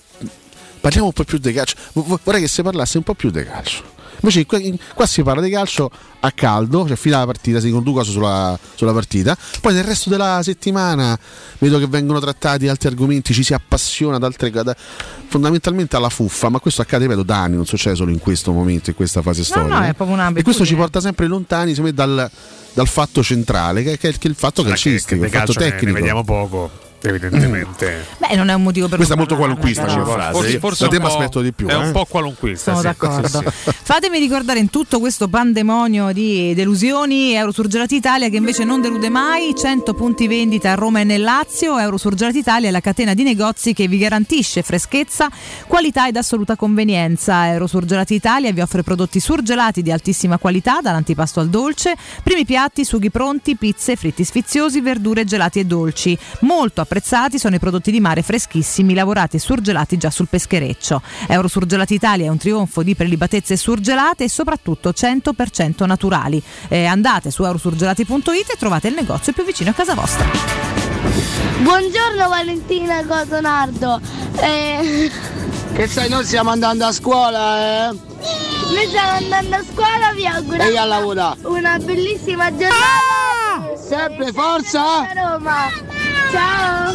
parliamo 0.79 1.07
un 1.07 1.13
po' 1.13 1.23
più 1.23 1.39
di 1.39 1.51
calcio. 1.51 1.75
Vorrei 1.93 2.41
che 2.41 2.47
si 2.47 2.61
parlasse 2.61 2.97
un 2.97 3.03
po' 3.03 3.15
più 3.15 3.31
di 3.31 3.43
calcio. 3.43 3.92
Invece 4.23 4.45
qua, 4.45 4.57
qua 4.93 5.05
si 5.05 5.21
parla 5.21 5.41
di 5.41 5.49
calcio 5.49 5.91
a 6.21 6.31
caldo, 6.31 6.87
cioè 6.87 6.95
fino 6.95 7.17
alla 7.17 7.25
partita, 7.25 7.59
si 7.59 7.69
due 7.69 7.93
cose 7.93 8.11
sulla, 8.11 8.57
sulla 8.73 8.93
partita. 8.93 9.37
Poi 9.59 9.73
nel 9.73 9.83
resto 9.83 10.09
della 10.09 10.39
settimana 10.41 11.17
vedo 11.57 11.77
che 11.77 11.87
vengono 11.87 12.21
trattati 12.21 12.69
altri 12.69 12.87
argomenti, 12.87 13.33
ci 13.33 13.43
si 13.43 13.53
appassiona 13.53 14.15
ad 14.15 14.23
altre 14.23 14.49
cose. 14.49 14.75
Fondamentalmente 15.27 15.97
alla 15.97 16.07
fuffa, 16.09 16.47
ma 16.47 16.59
questo 16.59 16.81
accade, 16.81 17.03
ripeto, 17.03 17.23
da 17.23 17.41
anni, 17.41 17.55
non 17.57 17.65
succede 17.65 17.95
solo 17.95 18.11
in 18.11 18.19
questo 18.19 18.53
momento, 18.53 18.91
in 18.91 18.95
questa 18.95 19.21
fase 19.21 19.39
no 19.39 19.45
storica. 19.45 19.79
no 19.79 19.85
è 19.85 19.93
proprio 19.93 20.15
una 20.15 20.31
e 20.33 20.41
questo 20.41 20.65
ci 20.65 20.75
porta 20.75 21.01
sempre 21.01 21.27
lontani 21.27 21.73
me, 21.79 21.91
dal, 21.91 22.29
dal 22.73 22.87
fatto 22.87 23.21
centrale, 23.21 23.83
che, 23.83 23.97
che 23.97 24.09
è 24.09 24.17
il 24.21 24.35
fatto 24.35 24.61
che- 24.61 24.69
calcistico, 24.69 25.19
che 25.19 25.25
il 25.25 25.31
fatto 25.33 25.51
calcio 25.51 25.59
ne- 25.59 25.69
tecnico. 25.69 25.85
Ne 25.87 25.99
vediamo 25.99 26.23
poco, 26.23 26.71
evidentemente. 27.09 28.05
beh 28.17 28.35
non 28.35 28.49
è 28.49 28.53
un 28.53 28.63
motivo 28.63 28.87
per 28.87 28.97
Questa 28.97 29.13
è 29.13 29.17
molto 29.17 29.35
qualunquista 29.35 29.83
però. 29.83 30.03
come 30.03 30.13
frase. 30.13 30.59
Forse- 30.59 30.87
te 30.87 30.99
mi 30.99 31.05
aspetto 31.05 31.41
di 31.41 31.51
più. 31.51 31.67
È 31.67 31.73
eh. 31.73 31.75
un 31.75 31.91
po' 31.91 32.05
qualunquista. 32.05 32.75
Sono 32.75 32.77
sì, 32.77 32.83
d'accordo. 32.83 33.27
sì, 33.27 33.47
sì. 33.63 33.71
Fatemi 33.83 34.19
ricordare 34.19 34.59
in 34.59 34.69
tutto 34.69 34.99
questo 34.99 35.27
pandemonio 35.27 36.11
di 36.11 36.53
delusioni 36.53 37.33
Eurosurgelati 37.33 37.95
Italia 37.95 38.29
che 38.29 38.37
invece 38.37 38.63
non 38.63 38.81
delude 38.81 39.09
mai, 39.09 39.53
100 39.55 39.93
punti 39.93 40.27
vendita 40.27 40.71
a 40.71 40.75
Roma 40.75 41.01
e 41.01 41.03
nel 41.03 41.21
Lazio, 41.21 41.77
Eurosurgelati 41.77 42.37
Italia 42.37 42.69
è 42.69 42.71
la 42.71 42.79
catena 42.79 43.13
di 43.13 43.23
negozi 43.23 43.73
che 43.73 43.87
vi 43.87 43.97
garantisce 43.97 44.61
freschezza, 44.61 45.29
qualità 45.67 46.07
ed 46.07 46.15
assoluta 46.15 46.55
convenienza. 46.55 47.47
Eurosurgelati 47.47 48.13
Italia 48.13 48.51
vi 48.51 48.61
offre 48.61 48.83
prodotti 48.83 49.19
surgelati 49.19 49.81
di 49.81 49.91
altissima 49.91 50.37
qualità, 50.37 50.79
dall'antipasto 50.81 51.39
al 51.39 51.49
dolce, 51.49 51.95
primi 52.23 52.45
piatti, 52.45 52.85
sughi 52.85 53.09
pronti, 53.09 53.55
pizze, 53.55 53.95
fritti 53.95 54.23
sfiziosi, 54.23 54.81
verdure 54.81 55.25
gelati 55.25 55.59
e 55.59 55.65
dolci. 55.65 56.17
Molto 56.41 56.81
apprezzati 56.93 57.39
sono 57.39 57.55
i 57.55 57.59
prodotti 57.59 57.89
di 57.89 57.99
mare 57.99 58.21
freschissimi, 58.21 58.93
lavorati 58.93 59.37
e 59.37 59.39
surgelati 59.39 59.97
già 59.97 60.11
sul 60.11 60.27
peschereccio. 60.27 61.01
Eurosurgelati 61.27 61.95
Italia 61.95 62.27
è 62.27 62.29
un 62.29 62.37
trionfo 62.37 62.83
di 62.83 62.93
prelibatezze 62.93 63.57
surgelate 63.57 64.25
e 64.25 64.29
soprattutto 64.29 64.91
100% 64.91 65.87
naturali. 65.87 66.41
Eh, 66.67 66.85
andate 66.85 67.31
su 67.31 67.43
eurosurgelati.it 67.43 68.51
e 68.51 68.57
trovate 68.59 68.89
il 68.89 68.93
negozio 68.93 69.33
più 69.33 69.43
vicino 69.43 69.71
a 69.71 69.73
casa 69.73 69.95
vostra. 69.95 70.23
Buongiorno 71.63 72.29
Valentina 72.29 73.03
Cotonardo. 73.03 73.99
Eh, 74.39 75.09
Che 75.73 75.87
sai, 75.87 76.07
noi 76.07 76.23
stiamo 76.23 76.51
andando 76.51 76.85
a 76.85 76.91
scuola, 76.91 77.89
eh? 77.89 77.97
noi 78.73 78.85
stiamo 78.87 79.11
andando 79.17 79.55
a 79.55 79.63
scuola, 79.73 80.11
vi 80.13 80.25
auguro 80.25 80.61
E 80.61 80.67
io 80.69 80.79
a 80.81 80.85
lavorare. 80.85 81.39
una 81.43 81.77
bellissima 81.79 82.49
giornata. 82.51 83.75
Sempre 83.75 84.31
forza! 84.31 84.81
Roma. 85.15 85.69
Ciao. 86.31 86.93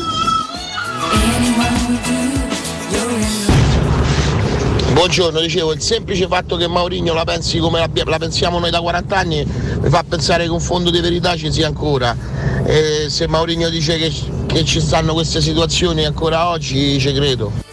Buongiorno, 4.93 5.41
dicevo, 5.41 5.73
il 5.73 5.81
semplice 5.81 6.27
fatto 6.29 6.57
che 6.57 6.69
Maurigno 6.69 7.15
la 7.15 7.25
pensi 7.25 7.59
come 7.59 7.81
la, 7.81 7.89
la 8.05 8.19
pensiamo 8.19 8.59
noi 8.61 8.71
da 8.71 8.81
40 8.81 9.17
anni 9.17 9.45
mi 9.81 9.89
fa 9.91 10.05
pensare 10.09 10.45
che 10.45 10.51
un 10.51 10.61
fondo 10.61 10.91
di 10.91 11.01
verità 11.01 11.37
ci 11.37 11.53
sia 11.53 11.67
ancora. 11.67 12.17
E 12.65 13.07
se 13.09 13.27
Maurigno 13.27 13.71
dice 13.71 13.97
che, 13.97 14.13
che 14.47 14.65
ci 14.65 14.81
stanno 14.81 15.15
queste 15.15 15.41
situazioni 15.41 16.05
ancora 16.05 16.49
oggi, 16.49 16.99
ci 17.01 17.13
credo. 17.13 17.67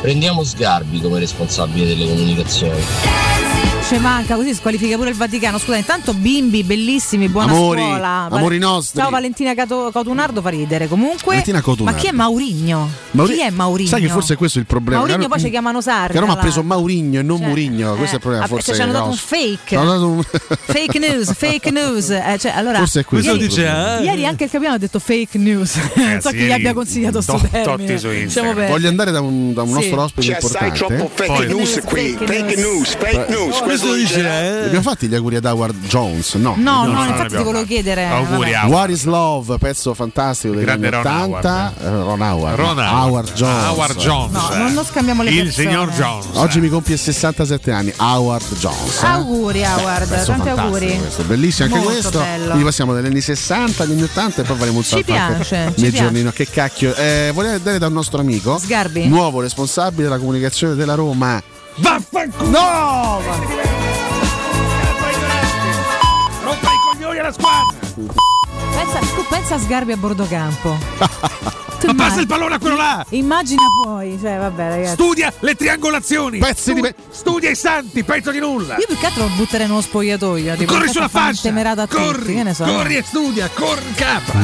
Prendiamo 0.00 0.42
Sgarbi 0.44 0.98
come 0.98 1.18
responsabile 1.18 1.88
delle 1.88 2.06
comunicazioni. 2.06 3.49
Ci 3.90 3.98
manca 3.98 4.36
così 4.36 4.54
squalifica 4.54 4.94
pure 4.96 5.10
il 5.10 5.16
Vaticano. 5.16 5.58
Scusa, 5.58 5.76
intanto 5.76 6.14
bimbi 6.14 6.62
bellissimi, 6.62 7.28
buona 7.28 7.50
Amori, 7.50 7.80
scuola. 7.80 8.28
amori 8.30 8.58
nostri. 8.58 9.00
Ciao 9.00 9.10
Valentina 9.10 9.52
Cato- 9.52 9.90
Cotunardo 9.92 10.40
fa 10.40 10.48
ridere. 10.50 10.86
Comunque, 10.86 11.24
Valentina 11.30 11.60
Cotunardo. 11.60 11.96
ma 11.98 12.00
chi 12.00 12.06
è 12.08 12.12
Maurigno? 12.12 12.88
Mauri- 13.10 13.34
chi 13.34 13.40
è 13.40 13.50
Maurigno? 13.50 13.88
Sai 13.88 14.00
che 14.02 14.08
forse 14.08 14.36
questo 14.36 14.58
è 14.58 14.60
il 14.60 14.68
problema. 14.68 15.00
Maurigno 15.04 15.26
poi 15.26 15.40
ci 15.40 15.50
chiamano 15.50 15.80
Sarri. 15.80 16.12
Che 16.12 16.20
Roma 16.20 16.34
ha 16.34 16.36
preso 16.36 16.62
Maurigno 16.62 17.18
e 17.18 17.22
non 17.24 17.40
Murigno, 17.40 17.94
questo 17.96 18.12
è 18.12 18.14
il 18.14 18.20
problema. 18.20 18.46
Forse 18.46 18.66
cioè, 18.66 18.74
ci 18.76 18.82
hanno 18.82 18.92
dato 18.92 19.06
un 19.08 19.16
fake. 19.16 19.74
Dato 19.76 20.06
un- 20.08 20.22
Fake 20.22 20.98
news, 21.00 21.32
fake 21.34 21.70
news. 21.72 22.10
Eh, 22.10 22.36
cioè, 22.38 22.52
allora, 22.54 22.78
Forse 22.78 23.00
è 23.00 23.04
questo 23.04 23.32
Ieri, 23.34 23.46
problema. 23.48 23.98
eh? 23.98 24.04
ieri 24.04 24.24
anche 24.26 24.44
il 24.44 24.50
capitano 24.50 24.76
ha 24.76 24.78
detto 24.78 25.00
fake 25.00 25.36
news. 25.36 25.74
non 25.96 26.20
so 26.20 26.28
sì, 26.28 26.36
chi 26.36 26.44
gli 26.44 26.52
abbia 26.52 26.72
consigliato 26.74 27.20
sto 27.20 27.32
to- 27.40 27.48
termine. 27.50 27.98
Voglio 28.68 28.88
andare 28.88 29.10
da 29.10 29.20
un, 29.20 29.52
da 29.52 29.62
un 29.62 29.68
Sì. 29.68 29.74
nostro 29.74 30.02
ospite 30.02 30.26
Cioè, 30.26 30.40
sai, 30.40 30.68
importante. 30.68 30.96
troppo 30.96 31.10
fake 31.12 31.46
news 31.52 31.80
qui, 31.86 32.16
fake 32.16 32.54
news, 32.54 32.94
fake 32.96 33.26
news, 33.30 33.58
questo 33.80 33.94
dice, 33.94 34.20
eh? 34.20 34.64
Abbiamo 34.66 34.82
fatti 34.82 35.08
gli 35.08 35.14
auguri 35.14 35.36
ad 35.36 35.44
Howard 35.44 35.86
Jones? 35.86 36.34
No, 36.34 36.54
No, 36.56 36.84
no, 36.86 36.92
fatto. 36.94 37.10
infatti 37.10 37.36
ti 37.36 37.42
volevo 37.42 37.64
chiedere. 37.64 38.06
Auguri, 38.06 38.52
vabbè. 38.52 38.70
What 38.70 38.90
is 38.90 39.04
Love, 39.04 39.58
pezzo 39.58 39.94
fantastico 39.94 40.54
degli 40.54 40.68
anni 40.68 40.80
Grande 40.88 41.08
Ron 41.08 41.22
80. 41.34 41.72
Eh, 41.80 41.88
Ron 41.90 42.20
Howard. 42.20 42.56
Ron 42.56 42.74
no, 42.76 42.82
Howard. 42.82 42.98
Howard 43.10 43.32
Jones. 43.34 43.64
Howard 43.64 43.96
Jones. 43.96 44.32
No, 44.32 44.56
non, 44.56 44.72
non 44.72 44.84
scambiamo 44.84 45.22
le 45.22 45.30
Il 45.30 45.44
persone. 45.44 45.66
signor 45.68 45.90
Jones. 45.90 46.26
Oggi 46.34 46.60
mi 46.60 46.68
compie 46.68 46.96
67 46.96 47.70
anni, 47.72 47.92
Howard 47.98 48.54
Jones. 48.58 49.02
eh? 49.02 49.06
Auguri 49.06 49.62
Howard, 49.64 50.24
tanti 50.24 50.48
auguri. 50.48 50.98
questo, 50.98 51.22
bellissimo 51.24 51.66
anche 51.68 51.78
Molto 51.78 51.92
questo. 52.00 52.18
bello. 52.18 52.44
Quindi 52.46 52.64
passiamo 52.64 52.94
dagli 52.94 53.06
anni 53.06 53.20
60 53.20 53.82
agli 53.82 53.92
anni 53.92 54.02
80 54.02 54.42
e 54.42 54.44
poi 54.44 54.56
faremo 54.56 54.76
un 54.78 54.82
Ci 54.82 54.88
salto 54.90 55.12
anche 55.14 55.34
piace, 55.34 55.72
ci 55.74 55.80
nei 55.82 55.90
piace. 55.90 56.04
giorni. 56.04 56.22
no, 56.22 56.30
Che 56.30 56.46
cacchio. 56.48 56.94
Eh, 56.94 57.30
volevo 57.34 57.52
vedere 57.54 57.78
da 57.78 57.86
un 57.86 57.92
nostro 57.92 58.20
amico, 58.20 58.58
Sgarbi. 58.58 59.06
nuovo 59.08 59.40
responsabile 59.40 60.04
della 60.04 60.18
comunicazione 60.18 60.74
della 60.74 60.94
Roma. 60.94 61.42
Vaffanculo! 61.80 62.50
No! 62.50 63.20
Rompa 66.42 66.68
i 66.68 66.78
coglioni 66.92 67.18
alla 67.18 67.32
squadra! 67.32 67.78
Pensa, 68.76 68.98
tu 69.14 69.24
pensa 69.28 69.54
a 69.54 69.58
Sgarbi 69.58 69.92
a 69.92 69.96
bordo 69.96 70.26
campo. 70.26 70.76
Tu 71.80 71.86
Ma 71.86 71.94
passa 71.94 72.20
il 72.20 72.26
pallone 72.26 72.54
a 72.54 72.58
quello 72.58 72.76
là! 72.76 73.04
Immagina 73.10 73.62
poi, 73.84 74.18
cioè 74.20 74.36
vabbè 74.38 74.68
ragazzi. 74.68 74.92
Studia 74.94 75.32
le 75.40 75.54
triangolazioni! 75.54 76.38
Pezzi 76.38 76.74
di 76.74 76.80
Stu- 76.80 76.94
Studia 77.10 77.50
i 77.50 77.54
santi, 77.56 78.04
pezzo 78.04 78.30
di 78.30 78.38
nulla! 78.38 78.76
Io 78.76 78.84
più 78.86 78.96
che 78.98 79.06
altro 79.06 79.22
lo 79.24 79.30
butterei 79.34 79.66
nello 79.66 79.80
spogliatoio. 79.80 80.56
tipo, 80.56 80.72
Corri 80.72 80.86
intanto 80.88 80.92
sulla 80.92 81.08
fa 81.08 81.18
una 81.18 81.28
fascia! 81.28 81.42
Temerata 81.48 81.82
a 81.82 81.86
tutti, 81.86 82.02
Corri! 82.02 82.34
che 82.34 82.42
ne 82.42 82.54
so. 82.54 82.64
Corri 82.64 82.96
e 82.96 83.02
studia! 83.02 83.48
Corri 83.54 83.92
capra! 83.94 84.38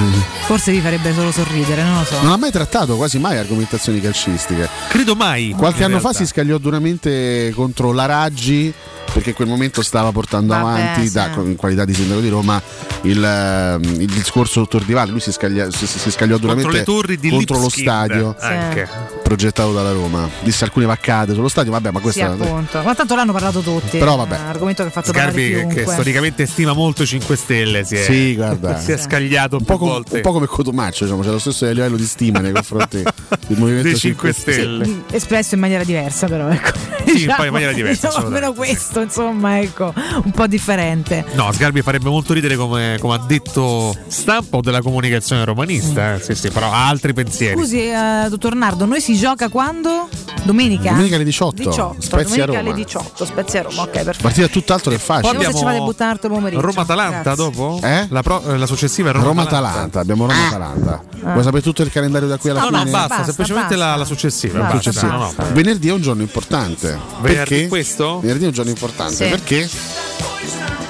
Forse 0.47 0.73
vi 0.73 0.81
farebbe 0.81 1.13
solo 1.13 1.31
sorridere, 1.31 1.83
non 1.83 1.99
lo 1.99 2.05
so. 2.05 2.23
Non 2.23 2.33
ha 2.33 2.37
mai 2.37 2.51
trattato 2.51 2.97
quasi 2.97 3.19
mai 3.19 3.37
argomentazioni 3.37 4.01
calcistiche. 4.01 4.69
Credo 4.89 5.15
mai. 5.15 5.51
Qualche 5.57 5.79
in 5.81 5.85
anno 5.85 5.97
fa 5.97 6.11
realtà. 6.11 6.19
si 6.21 6.27
scagliò 6.27 6.57
duramente 6.59 7.53
contro 7.55 7.93
la 7.93 8.07
Raggi 8.07 8.73
perché 9.13 9.31
in 9.31 9.37
quel 9.37 9.49
momento 9.49 9.83
stava 9.83 10.13
portando 10.13 10.53
Vabbè, 10.53 10.81
avanti 10.81 11.07
sì. 11.07 11.13
da- 11.15 11.31
in 11.37 11.57
qualità 11.57 11.85
di 11.87 11.95
sindaco 11.95 12.21
di 12.21 12.29
Roma 12.29 12.61
il, 13.03 13.23
ehm, 13.25 13.83
il 14.01 14.11
discorso 14.13 14.67
Tor 14.67 14.83
di 14.85 14.93
Valle. 14.93 15.13
Lui 15.13 15.21
si, 15.21 15.33
scaglia- 15.33 15.71
si- 15.71 15.87
si 15.87 16.11
scagliò 16.11 16.37
duramente 16.37 16.69
Contro 16.69 16.95
le 16.95 17.01
torri 17.01 17.17
di 17.29 17.37
contro 17.37 17.59
lo 17.59 17.69
stadio 17.69 18.35
Anche. 18.39 18.89
progettato 19.23 19.73
dalla 19.73 19.93
Roma. 19.93 20.29
Disse 20.43 20.65
alcune 20.65 20.87
vaccate 20.87 21.35
sullo 21.35 21.49
stadio, 21.49 21.71
vabbè, 21.73 21.91
ma 21.91 21.99
Sì, 21.99 22.03
questo 22.05 22.25
appunto. 22.25 22.83
Ma 22.83 22.95
tanto 22.95 23.15
l'hanno 23.15 23.33
parlato 23.33 23.61
tutti. 23.61 23.99
Però 23.99 24.15
è 24.15 24.17
vabbè. 24.17 24.39
un 24.39 24.47
argomento 24.47 24.83
che 24.83 24.89
ha 24.89 24.93
fatto 24.93 25.09
Sgarbi 25.13 25.51
parlare 25.53 25.75
che, 25.75 25.87
storicamente 25.91 26.47
stima 26.47 26.73
molto 26.73 27.03
i 27.03 27.07
5 27.07 27.37
Stelle 27.37 27.85
si 27.85 27.97
è, 27.97 28.03
Sì, 28.03 28.35
guarda. 28.35 28.79
si 28.81 28.93
è 28.93 28.97
scagliato 28.97 29.57
un 29.57 29.65
po', 29.65 29.79
com- 29.79 29.89
volte 29.89 30.17
un 30.17 30.21
po' 30.23 30.33
come 30.33 30.47
Cotumaccio, 30.47 31.05
diciamo, 31.05 31.23
c'è 31.23 31.31
lo 31.31 31.39
stesso 31.39 31.67
livello 31.67 31.97
di 31.97 32.05
stima 32.07 32.39
nei 32.41 32.53
confronti 32.53 33.03
del 33.47 33.59
Movimento 33.59 33.89
dei 33.89 33.97
5 33.97 34.33
5 34.33 34.33
Stelle. 34.33 34.85
Sì, 34.85 35.03
espresso 35.11 35.55
in 35.55 35.61
maniera 35.61 35.85
diversa, 35.85 36.27
però 36.27 36.49
ecco. 36.49 36.71
Sì, 37.07 37.27
un 37.27 37.35
po' 37.37 37.45
in 37.45 37.53
maniera 37.53 37.73
diversa, 37.73 38.09
Diciamo, 38.09 38.27
almeno 38.27 38.53
questo, 38.53 39.01
insomma, 39.01 39.61
ecco, 39.61 39.93
un 40.25 40.31
po' 40.31 40.47
differente. 40.47 41.25
No, 41.35 41.51
Sgarbi 41.53 41.83
farebbe 41.83 42.09
molto 42.09 42.33
ridere 42.33 42.57
come, 42.57 42.97
come 43.01 43.15
ha 43.15 43.19
detto 43.27 43.97
stampa 44.09 44.57
o 44.59 44.61
della 44.61 44.81
comunicazione 44.83 45.45
romanista. 45.45 46.15
eh. 46.15 46.21
Sì, 46.21 46.35
sì, 46.35 46.51
però 46.51 46.71
ha 46.71 46.89
altri 46.89 47.13
pensieri. 47.25 47.57
Scusi, 47.59 47.81
eh, 47.89 48.27
dottor 48.29 48.55
Nardo, 48.55 48.85
noi 48.85 49.01
si 49.01 49.17
gioca 49.17 49.49
quando? 49.49 50.09
Domenica? 50.45 50.91
Domenica 50.91 51.17
alle 51.17 51.25
18, 51.25 51.57
18 51.57 51.97
Spezia 52.01 52.23
domenica 52.23 52.45
Roma. 52.47 52.59
alle 52.61 52.73
18, 52.85 53.25
Spezia 53.25 53.63
Roma, 53.63 53.83
ok, 53.83 53.91
perfetto. 53.91 54.23
Partita 54.23 54.47
tutt'altro 54.49 54.91
che 54.93 54.99
facile. 54.99 55.33
Vediamo 55.33 55.53
se 55.55 55.59
ci 55.59 55.65
fate 55.65 55.79
buttare 55.81 56.19
pomeriggio. 56.29 56.61
Roma-Atalanta 56.61 57.21
Grazie. 57.23 57.45
dopo? 57.45 57.81
Eh? 57.83 58.07
La, 58.11 58.23
pro- 58.23 58.43
eh, 58.53 58.57
la 58.57 58.67
successiva 58.67 59.11
è 59.11 59.13
Roma-Atalanta. 59.13 59.99
Abbiamo 60.01 60.27
Roma-Atalanta. 60.27 61.03
Ah. 61.25 61.33
Vuoi 61.33 61.43
sapere 61.43 61.63
tutto 61.63 61.83
il 61.83 61.91
calendario 61.91 62.29
da 62.29 62.37
qui 62.39 62.51
alla 62.51 62.61
No, 62.61 62.67
fine? 62.67 62.85
no, 62.85 62.91
basta, 62.91 63.09
Basta, 63.09 63.25
semplicemente 63.25 63.75
basta. 63.75 63.91
La, 63.91 63.97
la 63.97 64.05
successiva. 64.05 64.59
Basta, 64.61 64.77
Successivo. 64.77 65.11
no, 65.13 65.19
no. 65.37 65.45
Venerdì 65.53 65.89
è 65.89 65.93
un 65.93 66.03
giorno 66.03 66.23
importante. 66.23 66.97
Venerdì 67.21 67.35
Perché? 67.51 67.69
questo? 67.69 68.21
Venerdì 68.21 68.45
è 68.45 68.47
un 68.49 68.53
giorno 68.53 68.71
importante 68.71 69.15
Sì. 69.25 69.29
perché? 69.31 69.69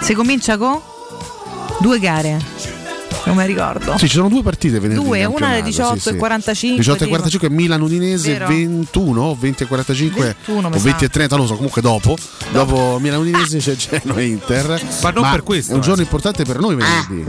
Si 0.00 0.12
comincia 0.14 0.58
con 0.58 0.78
due 1.80 1.98
gare. 1.98 2.75
Non 3.26 3.36
mi 3.36 3.46
ricordo. 3.46 3.98
Sì, 3.98 4.08
ci 4.08 4.14
sono 4.14 4.28
due 4.28 4.42
partite 4.42 4.78
venerdì. 4.78 5.02
Due, 5.02 5.24
una 5.24 5.48
alle 5.48 5.62
campionato, 5.62 5.64
18 5.64 5.98
sì, 5.98 6.08
e 6.08 6.12
sì. 6.12 6.18
45. 6.18 6.78
18 6.78 6.96
e 6.96 6.98
tipo. 6.98 7.10
45 7.10 7.50
Milan 7.56 7.80
Udinese 7.82 8.32
Vero? 8.32 8.46
21 8.46 9.22
o 9.22 9.36
20 9.38 9.62
e 9.62 9.66
45 9.66 10.22
21 10.24 10.68
mi 10.68 10.76
o 10.76 10.78
20 10.78 10.98
sa. 10.98 11.04
e 11.04 11.08
30 11.08 11.34
non 11.36 11.44
lo 11.44 11.50
so 11.50 11.56
comunque 11.56 11.82
dopo 11.82 12.16
dopo 12.52 12.98
Milan 13.00 13.20
Udinese 13.20 13.58
c'è 13.58 13.74
Genoa 13.74 14.20
Inter 14.20 14.80
Ma 15.02 15.10
non 15.10 15.28
per 15.30 15.42
questo, 15.42 15.72
è 15.72 15.74
un 15.74 15.80
eh. 15.80 15.84
giorno 15.84 16.02
importante 16.02 16.44
per 16.44 16.58
noi 16.60 16.76
venerdì 16.76 17.24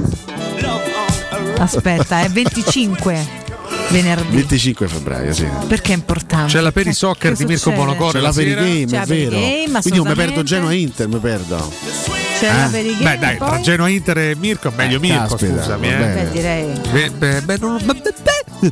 Aspetta, 1.57 2.21
è 2.21 2.29
25 2.29 3.45
venerdì. 3.89 4.35
25 4.35 4.87
febbraio 4.87 5.33
sì 5.33 5.47
Perché 5.67 5.93
è 5.93 5.95
importante? 5.95 6.51
C'è 6.53 6.59
la 6.61 6.71
Peri 6.71 6.89
Che- 6.89 6.95
Soccer 6.95 7.35
di 7.35 7.45
Mirko? 7.45 7.71
Bonocore 7.71 8.11
c'è 8.13 8.19
la. 8.19 8.31
Perigame 8.31 8.85
C'è 8.85 9.01
è 9.01 9.05
vero 9.05 9.29
Perigame, 9.37 9.79
quindi 9.81 9.99
io 9.99 10.05
mi 10.05 10.13
perdo. 10.13 10.43
Genoa 10.43 10.71
e 10.71 10.75
Inter 10.77 11.07
mi 11.07 11.17
perdo 11.19 11.71
C'è 12.39 12.45
Eh? 12.49 12.53
la 12.53 12.67
Perigame, 12.71 13.03
Beh, 13.13 13.17
dai, 13.19 13.35
poi? 13.37 13.47
tra 13.47 13.59
Genoa 13.61 13.87
Inter 13.89 14.17
e 14.17 14.35
Mirko, 14.37 14.71
meglio 14.75 14.97
Eh, 14.97 14.99
Mirko, 14.99 15.27
caspita, 15.35 15.61
scusami. 15.61 15.87
Eh. 15.87 15.95
Beh, 15.97 16.29
direi. 16.31 16.71
Beh, 16.91 17.09
beh, 17.11 17.41
beh, 17.41 17.57
non, 17.59 17.77
beh, 17.83 17.93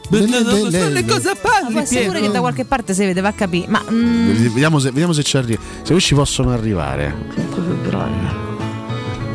beh, 0.09 0.25
non- 0.27 0.71
so 0.71 0.89
le 0.89 1.05
cosa 1.05 1.33
Ma 1.33 1.39
parli, 1.41 1.71
può 1.71 1.81
essere 1.81 1.99
pure 2.05 2.11
Piero. 2.13 2.25
che 2.27 2.31
da 2.31 2.39
qualche 2.39 2.65
parte 2.65 2.93
si 2.93 3.05
vede, 3.05 3.21
va 3.21 3.29
a 3.29 3.33
capire. 3.33 3.65
Ma 3.67 3.83
mm, 3.89 4.31
vediamo 4.53 4.79
se, 4.79 4.89
vediamo 4.89 5.13
se 5.13 5.23
ci 5.23 5.37
arriva 5.37 5.59
se 5.81 5.91
poi 5.91 6.01
ci 6.01 6.13
possono 6.13 6.51
arrivare 6.51 7.13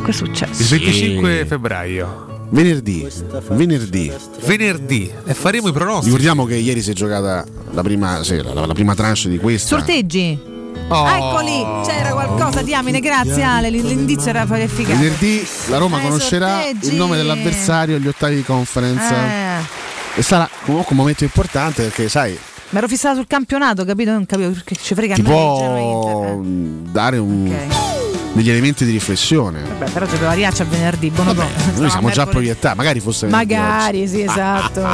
che 0.04 0.10
è 0.10 0.12
successo? 0.12 0.62
Il 0.62 0.68
25 0.68 1.44
febbraio, 1.46 2.29
venerdì 2.50 3.06
venerdì 3.50 4.12
venerdì, 4.44 5.10
e 5.26 5.34
faremo 5.34 5.68
i 5.68 5.72
pronostici. 5.72 6.06
ricordiamo 6.06 6.44
che 6.44 6.56
ieri 6.56 6.82
si 6.82 6.90
è 6.90 6.94
giocata 6.94 7.44
la 7.72 7.82
prima 7.82 8.22
sera 8.24 8.52
la, 8.52 8.66
la 8.66 8.74
prima 8.74 8.94
tranche 8.94 9.28
di 9.28 9.38
questa 9.38 9.76
Sorteggi? 9.76 10.48
Oh. 10.88 11.06
Eccoli, 11.08 11.64
c'era 11.84 12.10
qualcosa, 12.10 12.62
diamine, 12.62 12.98
grazie 12.98 13.42
Ale, 13.42 13.70
l'indizio 13.70 14.30
era 14.30 14.42
efficace. 14.42 14.96
Venerdì 14.96 15.46
la 15.68 15.76
Roma 15.78 16.00
Eh, 16.00 16.02
conoscerà 16.02 16.62
sorteggi. 16.62 16.88
il 16.88 16.94
nome 16.96 17.16
dell'avversario 17.16 17.94
agli 17.96 18.08
ottavi 18.08 18.34
di 18.36 18.42
conference 18.42 19.14
Eh, 19.14 20.18
e 20.18 20.22
sarà 20.22 20.48
comunque 20.64 20.90
un 20.92 20.96
momento 20.96 21.22
importante 21.22 21.82
perché 21.84 22.08
sai 22.08 22.36
mi 22.70 22.78
ero 22.78 22.86
fissata 22.88 23.14
sul 23.16 23.26
campionato, 23.28 23.84
capito? 23.84 24.10
Non 24.12 24.26
capivo 24.26 24.50
perché 24.50 24.74
ci 24.76 24.94
frega 24.94 25.14
ti 25.14 25.20
a 25.20 25.24
me 25.24 25.30
Genoa 25.30 25.60
può 25.60 26.32
Inter, 26.34 26.90
dare 26.92 27.18
un- 27.18 27.46
eh. 27.46 27.89
Degli 28.32 28.48
elementi 28.48 28.84
di 28.84 28.92
riflessione 28.92 29.60
Vabbè, 29.62 29.90
però 29.90 30.06
dobbiamo 30.06 30.30
arrivarci 30.30 30.62
a 30.62 30.64
venerdì, 30.64 31.10
buono 31.10 31.34
Vabbè, 31.34 31.50
noi 31.78 31.90
siamo 31.90 32.10
già 32.10 32.26
proiettati 32.26 32.76
magari 32.76 33.00
fosse 33.00 33.26
venerdì 33.26 33.54
Magari, 33.54 34.06
sì, 34.08 34.22
esatto. 34.22 34.86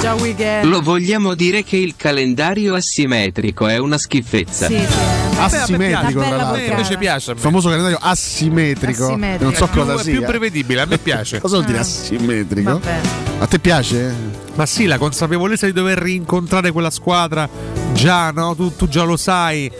Già 0.00 0.14
weekend. 0.14 0.64
Lo 0.68 0.80
vogliamo 0.80 1.34
dire 1.34 1.62
che 1.64 1.76
il 1.76 1.94
calendario 1.96 2.74
asimmetrico 2.74 3.66
è 3.66 3.76
una 3.78 3.98
schifezza. 3.98 4.66
Sì, 4.68 4.78
sì. 4.78 5.36
asimmetrico 5.36 6.20
tra 6.20 6.36
l'altro 6.36 6.54
A 6.54 6.56
me 6.56 6.66
invece 6.66 6.96
piace. 6.96 7.32
il 7.32 7.38
famoso 7.38 7.68
calendario 7.68 7.98
asimmetrico, 8.00 9.04
Asimmetrico. 9.04 9.44
non 9.44 9.54
so 9.54 9.64
È 9.64 9.68
più- 9.68 9.80
cosa 9.82 9.94
è 9.94 10.02
sia 10.02 10.12
più 10.16 10.24
prevedibile, 10.26 10.80
a 10.80 10.86
me 10.86 10.98
piace. 10.98 11.40
cosa 11.40 11.54
vuol 11.56 11.66
dire 11.66 11.78
Ah. 11.78 11.82
asimmetrico? 11.82 12.70
Vabbè. 12.70 13.00
a 13.38 13.46
te 13.46 13.58
piace? 13.58 14.14
Ma 14.54 14.64
sì, 14.66 14.86
la 14.86 14.96
consapevolezza 14.98 15.66
di 15.66 15.72
dover 15.72 15.98
rincontrare 15.98 16.72
quella 16.72 16.90
squadra, 16.90 17.46
già, 17.92 18.30
no? 18.30 18.54
Tu, 18.54 18.74
tu 18.76 18.88
già 18.88 19.02
lo 19.02 19.16
sai. 19.18 19.70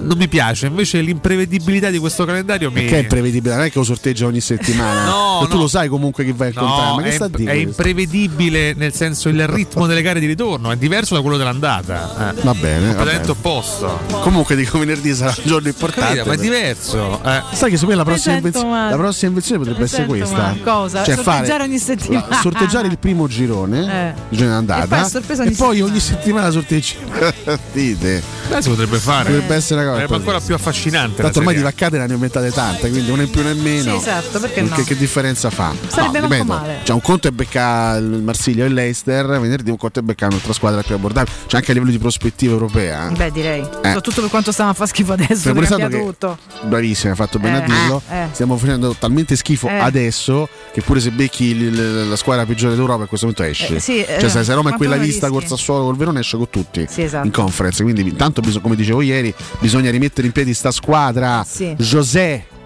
Non 0.00 0.16
mi 0.16 0.28
piace, 0.28 0.66
invece 0.66 1.00
l'imprevedibilità 1.00 1.90
di 1.90 1.98
questo 1.98 2.24
calendario 2.24 2.70
mi. 2.70 2.84
Che 2.86 2.96
è 2.96 3.00
imprevedibile, 3.00 3.54
non 3.54 3.64
è 3.64 3.70
che 3.70 3.78
lo 3.78 3.84
sorteggia 3.84 4.26
ogni 4.26 4.40
settimana. 4.40 5.06
No, 5.18 5.42
E 5.44 5.48
tu 5.48 5.56
no. 5.56 5.62
lo 5.62 5.68
sai 5.68 5.88
comunque 5.88 6.24
chi 6.24 6.32
vai 6.32 6.48
a 6.48 6.50
incontrare. 6.50 6.88
No, 6.88 6.94
Ma 6.96 7.02
che 7.02 7.08
è, 7.08 7.12
sta 7.12 7.24
a 7.24 7.28
dire? 7.28 7.50
è 7.50 7.54
questo? 7.62 7.68
imprevedibile 7.70 8.74
nel 8.74 8.92
senso 8.94 9.28
il 9.28 9.46
ritmo 9.46 9.86
delle 9.86 10.02
gare 10.02 10.20
di 10.20 10.26
ritorno 10.26 10.70
è 10.70 10.76
diverso 10.76 11.14
da 11.14 11.20
quello 11.20 11.36
dell'andata. 11.36 12.32
Eh. 12.36 12.42
Va 12.42 12.54
bene, 12.54 12.86
Completamente 12.88 13.30
opposto. 13.30 14.00
Comunque 14.20 14.56
dico 14.56 14.78
venerdì 14.78 15.14
sarà 15.14 15.34
un 15.36 15.42
giorno 15.44 15.68
importante. 15.68 16.16
Capito? 16.22 16.28
Ma 16.28 16.34
è 16.34 16.36
diverso. 16.38 17.20
eh. 17.24 17.42
Sai 17.52 17.70
che 17.70 17.76
secondo 17.76 17.86
me 17.86 17.94
la 17.96 18.04
prossima, 18.04 18.34
sento 18.34 18.46
invenz- 18.58 18.64
male. 18.70 18.90
la 18.90 18.96
prossima 18.96 19.28
invenzione 19.28 19.58
potrebbe 19.60 19.84
essere 19.84 20.06
questa. 20.06 20.56
Cosa? 20.62 21.04
Cioè 21.04 21.14
Sorteggiare 21.14 21.46
fare 21.48 21.62
ogni 21.62 21.78
settimana. 21.78 22.26
la- 22.28 22.36
sorteggiare 22.40 22.88
il 22.88 22.98
primo 22.98 23.26
girone, 23.28 23.78
Eh. 23.78 24.14
il 24.30 24.36
girone 24.36 24.52
E 24.52 24.54
d'andata, 24.56 24.96
poi 25.00 25.08
sorpresa 25.10 25.42
e 25.42 25.46
ogni 25.46 25.54
poi 25.54 25.66
settimana. 25.76 25.90
ogni 25.92 26.00
settimana 26.00 26.50
sorteggi 26.50 26.94
partite. 27.44 28.22
Beh, 28.48 28.62
si 28.62 28.68
potrebbe 28.68 28.98
fare. 28.98 29.30
Potrebbe 29.30 29.54
essere 29.54 29.80
una 29.80 29.87
cosa. 29.90 30.00
Sarebbe 30.00 30.14
ancora 30.16 30.40
più 30.40 30.54
affascinante. 30.54 31.22
Tanto 31.22 31.38
ormai 31.38 31.54
di 31.54 31.62
vaccate 31.62 31.96
ne 31.98 32.04
hanno 32.04 32.12
inventate 32.14 32.50
tante, 32.50 32.90
quindi 32.90 33.10
una 33.10 33.22
in 33.22 33.30
più 33.30 33.42
né 33.42 33.50
in 33.52 33.60
meno. 33.62 33.92
Sì, 33.92 33.96
esatto, 34.08 34.38
perché 34.40 34.62
no? 34.62 34.74
Che, 34.74 34.84
che 34.84 34.96
differenza 34.96 35.50
fa? 35.50 35.72
Sarebbe 35.88 36.20
no, 36.20 36.28
manco 36.28 36.42
ripeto, 36.44 36.44
male. 36.44 36.78
Cioè, 36.82 36.94
un 36.94 37.00
conto 37.02 37.28
è 37.28 37.30
beccare 37.30 37.98
il 38.00 38.04
Marsiglia 38.22 38.64
e 38.64 38.68
il 38.68 38.74
Leicester, 38.74 39.26
venerdì 39.40 39.70
un 39.70 39.76
conto 39.76 39.98
è 40.00 40.02
beccare 40.02 40.32
un'altra 40.32 40.52
squadra 40.52 40.82
più 40.82 40.94
abbordabile. 40.94 41.34
C'è 41.46 41.56
anche 41.56 41.70
a 41.70 41.74
livello 41.74 41.90
di 41.92 41.98
prospettiva 41.98 42.52
europea. 42.52 43.10
Beh, 43.16 43.30
direi. 43.32 43.62
Soprattutto 43.62 44.20
per 44.20 44.30
quanto 44.30 44.52
stiamo 44.52 44.70
a 44.70 44.74
fare 44.74 44.88
schifo 44.88 45.12
adesso, 45.12 45.52
Fermo 45.54 45.88
che 45.88 45.88
tutto. 46.00 46.38
Bravissima, 46.62 47.10
hai 47.10 47.16
fatto 47.16 47.38
bene 47.38 47.58
Eh, 47.58 47.62
a 47.62 47.64
dirlo. 47.66 48.02
eh. 48.10 48.26
Stiamo 48.32 48.56
facendo 48.56 48.94
talmente 48.98 49.36
schifo 49.36 49.68
Eh. 49.68 49.78
adesso 49.78 50.48
che 50.72 50.80
pure 50.82 51.00
se 51.00 51.10
becchi 51.10 51.44
il- 51.44 51.62
il- 51.62 52.08
la 52.08 52.16
squadra 52.16 52.44
peggiore 52.44 52.74
d'Europa, 52.74 53.04
a 53.04 53.06
questo 53.06 53.26
momento 53.26 53.48
esce. 53.50 53.76
Eh, 53.76 53.80
sì, 53.80 54.04
cioè, 54.06 54.24
eh, 54.24 54.28
se, 54.28 54.44
se 54.44 54.54
Roma 54.54 54.70
è 54.70 54.74
quella 54.74 54.96
lo 54.96 55.02
lista 55.02 55.28
col? 55.30 55.46
Sassuolo 55.46 55.84
col 55.84 55.96
Verona, 55.96 56.18
esce 56.20 56.36
con 56.36 56.50
tutti 56.50 56.86
Sì, 56.88 57.02
esatto. 57.02 57.24
in 57.26 57.32
conference. 57.32 57.82
Quindi, 57.82 58.02
intanto, 58.02 58.40
bisog- 58.40 58.62
come 58.62 58.74
dicevo 58.76 59.00
ieri, 59.02 59.32
bisogna 59.60 59.77
rimettere 59.86 60.26
in 60.26 60.32
piedi 60.32 60.54
sta 60.54 60.70
squadra. 60.70 61.44
Sì. 61.46 61.74
José. 61.78 62.57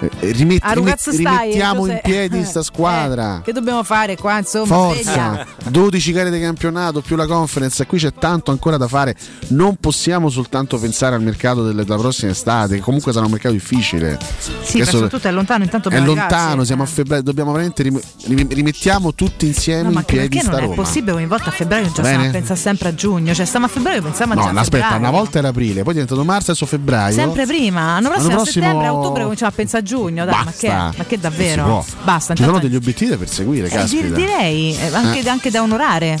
Eh, 0.00 0.10
rimetti- 0.32 0.66
A 0.66 0.72
ragazzo 0.74 1.10
rimet- 1.10 1.26
stai, 1.28 1.38
rimettiamo 1.46 1.86
in 1.86 2.00
piedi 2.02 2.44
sta 2.44 2.62
squadra. 2.64 3.38
Eh, 3.38 3.42
che 3.42 3.52
dobbiamo 3.52 3.82
fare 3.82 4.16
qua, 4.16 4.38
insomma? 4.38 4.66
Forza, 4.66 5.46
12 5.68 6.12
gare 6.12 6.30
di 6.30 6.40
campionato 6.40 7.00
più 7.00 7.16
la 7.16 7.26
conference, 7.26 7.84
qui 7.86 7.98
c'è 7.98 8.12
tanto 8.12 8.50
ancora 8.50 8.76
da 8.76 8.88
fare. 8.88 9.14
Non 9.48 9.76
possiamo 9.76 10.28
soltanto 10.30 10.78
pensare 10.78 11.14
al 11.14 11.22
mercato 11.22 11.64
delle- 11.64 11.84
della 11.84 11.98
prossima 11.98 12.30
estate, 12.32 12.76
che 12.76 12.80
comunque 12.80 13.12
sarà 13.12 13.24
un 13.24 13.30
mercato 13.32 13.54
difficile. 13.54 14.18
Sì, 14.62 14.76
Adesso 14.80 14.92
soprattutto 14.92 15.28
è 15.28 15.30
lontano, 15.32 15.64
intanto 15.64 15.88
è 15.90 15.98
lontano, 16.00 16.34
arrivarci. 16.36 16.66
siamo 16.66 16.82
a 16.82 16.86
febbraio, 16.86 17.22
dobbiamo 17.22 17.52
veramente 17.52 17.82
rim- 17.82 18.00
rim- 18.26 18.52
rimettiamo 18.52 19.14
tutti 19.14 19.46
insieme 19.46 19.90
No, 19.90 19.98
in 19.98 20.04
piedi 20.04 20.38
perché 20.38 20.50
non 20.50 20.72
è 20.72 20.74
possibile 20.74 21.12
ogni 21.12 21.26
volta 21.26 21.48
a 21.50 21.52
febbraio 21.52 21.90
già 21.92 22.02
stiamo 22.04 22.26
a 22.26 22.30
pensare 22.30 22.58
sempre 22.58 22.88
a 22.88 22.94
giugno, 22.94 23.34
cioè 23.34 23.44
stiamo 23.46 23.66
a 23.66 23.68
febbraio 23.68 24.02
pensiamo 24.02 24.34
No, 24.34 24.42
già 24.42 24.48
a 24.48 24.50
aspetta, 24.60 24.84
febbraio. 24.88 24.98
una 24.98 25.10
volta 25.10 25.38
era 25.38 25.48
aprile, 25.48 25.82
poi 25.82 25.90
è 25.90 25.92
diventato 25.92 26.24
marzo, 26.24 26.50
adesso 26.50 26.66
febbraio. 26.66 27.14
Sempre 27.14 27.46
prima, 27.46 27.80
l'anno 27.94 28.08
prossimo, 28.10 28.40
a 28.40 28.44
settembre, 28.44 28.70
prossimo- 28.72 28.98
ottobre 28.98 29.22
cominciamo 29.22 29.50
a 29.50 29.54
pensare 29.54 29.73
a 29.76 29.82
giugno, 29.82 30.24
dai, 30.24 30.44
ma 30.44 30.52
che, 30.56 30.68
Basta. 30.68 30.94
ma 30.96 31.04
che 31.04 31.18
davvero? 31.18 31.64
può. 31.64 31.84
Basta, 32.04 32.34
Ci 32.34 32.42
sono 32.42 32.56
intanto- 32.56 32.66
degli 32.66 32.76
obiettivi 32.76 33.10
da 33.10 33.16
perseguire, 33.16 33.68
Eh, 33.68 34.12
direi, 34.12 34.76
eh, 34.76 34.94
anche, 34.94 35.20
Eh. 35.20 35.28
anche 35.28 35.50
da 35.50 35.62
onorare, 35.62 36.18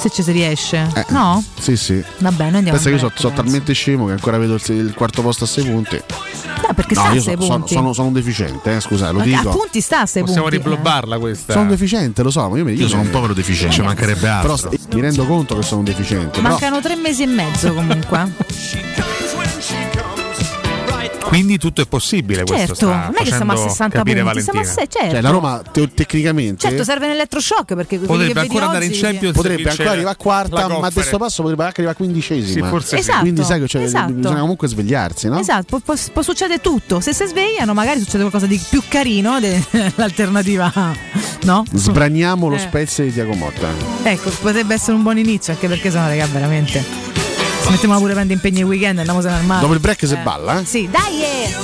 se 0.00 0.10
ci 0.10 0.22
si 0.22 0.32
riesce. 0.32 0.88
Eh, 0.94 1.04
No? 1.08 1.42
Sì, 1.58 1.76
sì. 1.76 2.02
Va 2.18 2.30
bene, 2.32 2.56
andiamo 2.58 2.70
Pensa 2.78 2.84
che 2.84 2.94
io 2.94 2.98
sono 2.98 3.12
diretta, 3.16 3.34
talmente 3.42 3.72
scemo 3.72 4.06
che 4.06 4.12
ancora 4.12 4.38
vedo 4.38 4.54
il, 4.54 4.62
il 4.68 4.92
quarto 4.94 5.22
posto 5.22 5.44
a 5.44 5.46
6 5.46 5.64
punti. 5.64 6.00
No, 6.66 6.74
perché 6.74 6.94
sta 6.94 7.08
a 7.08 7.12
io 7.14 7.20
sei 7.22 7.34
sono, 7.34 7.44
sono, 7.44 7.58
punti. 7.58 7.74
sono- 7.74 7.92
sono 7.92 8.06
un 8.08 8.12
deficiente, 8.12 8.76
eh, 8.76 8.80
scusa, 8.80 9.10
lo 9.10 9.18
Ma 9.18 9.24
dico. 9.24 9.48
A 9.48 9.52
punti 9.52 9.80
sta 9.80 10.00
a 10.02 10.06
sei 10.06 10.22
Possiamo 10.22 10.42
punti. 10.48 10.56
riblobbarla 10.58 11.18
questa. 11.18 11.52
Sono 11.52 11.64
un 11.64 11.70
deficiente, 11.70 12.22
lo 12.22 12.30
so, 12.30 12.48
ma 12.48 12.56
io, 12.58 12.64
mi- 12.64 12.72
Io 12.74 12.88
sono 12.88 13.02
un 13.02 13.10
povero 13.10 13.32
deficiente. 13.32 13.74
Ci 13.74 13.82
mancherebbe 13.82 14.28
altro. 14.28 14.56
Però 14.56 14.70
mi 14.92 15.00
rendo 15.00 15.24
conto 15.24 15.56
che 15.56 15.62
sono 15.62 15.78
un 15.80 15.84
deficiente. 15.86 16.40
però- 16.40 16.48
Mancano 16.50 16.80
tre 16.80 16.96
mesi 16.96 17.22
e 17.22 17.26
mezzo 17.26 17.72
comunque. 17.72 18.32
Quindi 21.28 21.58
tutto 21.58 21.82
è 21.82 21.86
possibile. 21.86 22.42
questo 22.44 22.74
certo, 22.74 22.86
non 22.86 23.12
è 23.14 23.22
che 23.22 23.26
siamo 23.26 23.52
a 23.52 23.54
facendo 23.56 23.68
60 23.68 23.96
capire 23.98 24.22
punti, 24.22 24.40
siamo 24.42 24.60
a. 24.60 24.64
6, 24.64 24.74
certo. 24.88 25.10
Cioè, 25.10 25.20
la 25.20 25.30
Roma 25.30 25.62
te- 25.70 25.92
tecnicamente 25.92 26.66
Certo, 26.68 26.84
serve 26.84 27.04
un 27.06 27.12
elettroshock 27.12 27.74
perché 27.74 27.98
Potrebbe 27.98 28.40
ancora 28.40 28.66
andare 28.66 28.86
in 28.86 28.92
Champions 28.94 29.34
potrebbe 29.36 29.68
ancora 29.68 29.90
arrivare 29.90 30.14
a 30.14 30.16
quarta, 30.16 30.68
ma 30.68 30.86
a 30.86 30.90
questo 30.90 31.18
passo 31.18 31.42
potrebbe 31.42 31.64
anche 31.64 31.82
arrivare 31.82 31.96
a 31.98 32.02
quindicesima. 32.02 32.64
Sì, 32.64 32.70
forse 32.70 32.88
sì. 32.96 33.02
Esatto, 33.02 33.20
Quindi 33.20 33.44
sai 33.44 33.60
che 33.60 33.68
cioè, 33.68 33.82
esatto. 33.82 34.12
bisogna 34.12 34.40
comunque 34.40 34.68
svegliarsi, 34.68 35.28
no? 35.28 35.38
Esatto, 35.38 35.64
può, 35.66 35.78
può- 35.80 35.94
può 36.12 36.22
succedere 36.22 36.60
tutto. 36.60 37.00
Se 37.00 37.12
si 37.12 37.26
svegliano, 37.26 37.74
magari 37.74 37.98
succede 38.00 38.20
qualcosa 38.20 38.46
di 38.46 38.58
più 38.70 38.82
carino 38.88 39.38
dell'alternativa. 39.40 40.72
No? 41.40 41.64
Sbraniamo 41.72 42.48
lo 42.48 42.56
Eh. 42.56 42.58
spezio 42.58 43.04
di 43.04 43.12
Tiago 43.12 43.32
Motta. 43.32 43.68
Ecco, 44.02 44.30
potrebbe 44.42 44.74
essere 44.74 44.92
un 44.96 45.02
buon 45.02 45.18
inizio, 45.18 45.52
anche 45.52 45.68
perché 45.68 45.88
sennò, 45.90 46.06
raga, 46.08 46.26
veramente. 46.26 47.17
Ci 47.68 47.74
mettiamo 47.74 47.98
pure 47.98 48.14
prendere 48.14 48.32
impegni 48.32 48.60
il 48.60 48.64
weekend 48.64 48.96
e 48.96 49.00
andiamo 49.00 49.20
se 49.20 49.28
armare. 49.28 49.60
Dopo 49.60 49.74
il 49.74 49.80
break 49.80 50.06
si 50.06 50.16
balla, 50.16 50.60
eh? 50.60 50.64
Sì, 50.64 50.88
dai! 50.90 51.22
eh. 51.22 51.54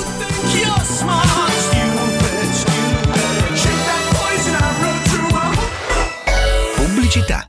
Pubblicità. 6.76 7.48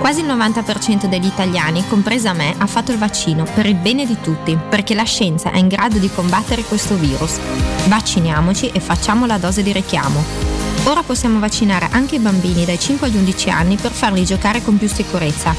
Quasi 0.00 0.20
il 0.22 0.26
90% 0.26 1.04
degli 1.04 1.26
italiani, 1.26 1.86
compresa 1.86 2.32
me, 2.32 2.54
ha 2.56 2.66
fatto 2.66 2.90
il 2.90 2.96
vaccino 2.96 3.44
per 3.44 3.66
il 3.66 3.74
bene 3.74 4.06
di 4.06 4.16
tutti, 4.22 4.58
perché 4.68 4.94
la 4.94 5.04
scienza 5.04 5.52
è 5.52 5.58
in 5.58 5.68
grado 5.68 5.98
di 5.98 6.10
combattere 6.10 6.62
questo 6.62 6.96
virus. 6.96 7.38
Vacciniamoci 7.86 8.70
e 8.70 8.80
facciamo 8.80 9.26
la 9.26 9.36
dose 9.36 9.62
di 9.62 9.72
richiamo. 9.72 10.59
Ora 10.84 11.02
possiamo 11.02 11.38
vaccinare 11.38 11.88
anche 11.90 12.16
i 12.16 12.18
bambini 12.18 12.64
dai 12.64 12.78
5 12.78 13.06
agli 13.06 13.16
11 13.16 13.50
anni 13.50 13.76
per 13.76 13.92
farli 13.92 14.24
giocare 14.24 14.62
con 14.62 14.78
più 14.78 14.88
sicurezza. 14.88 15.54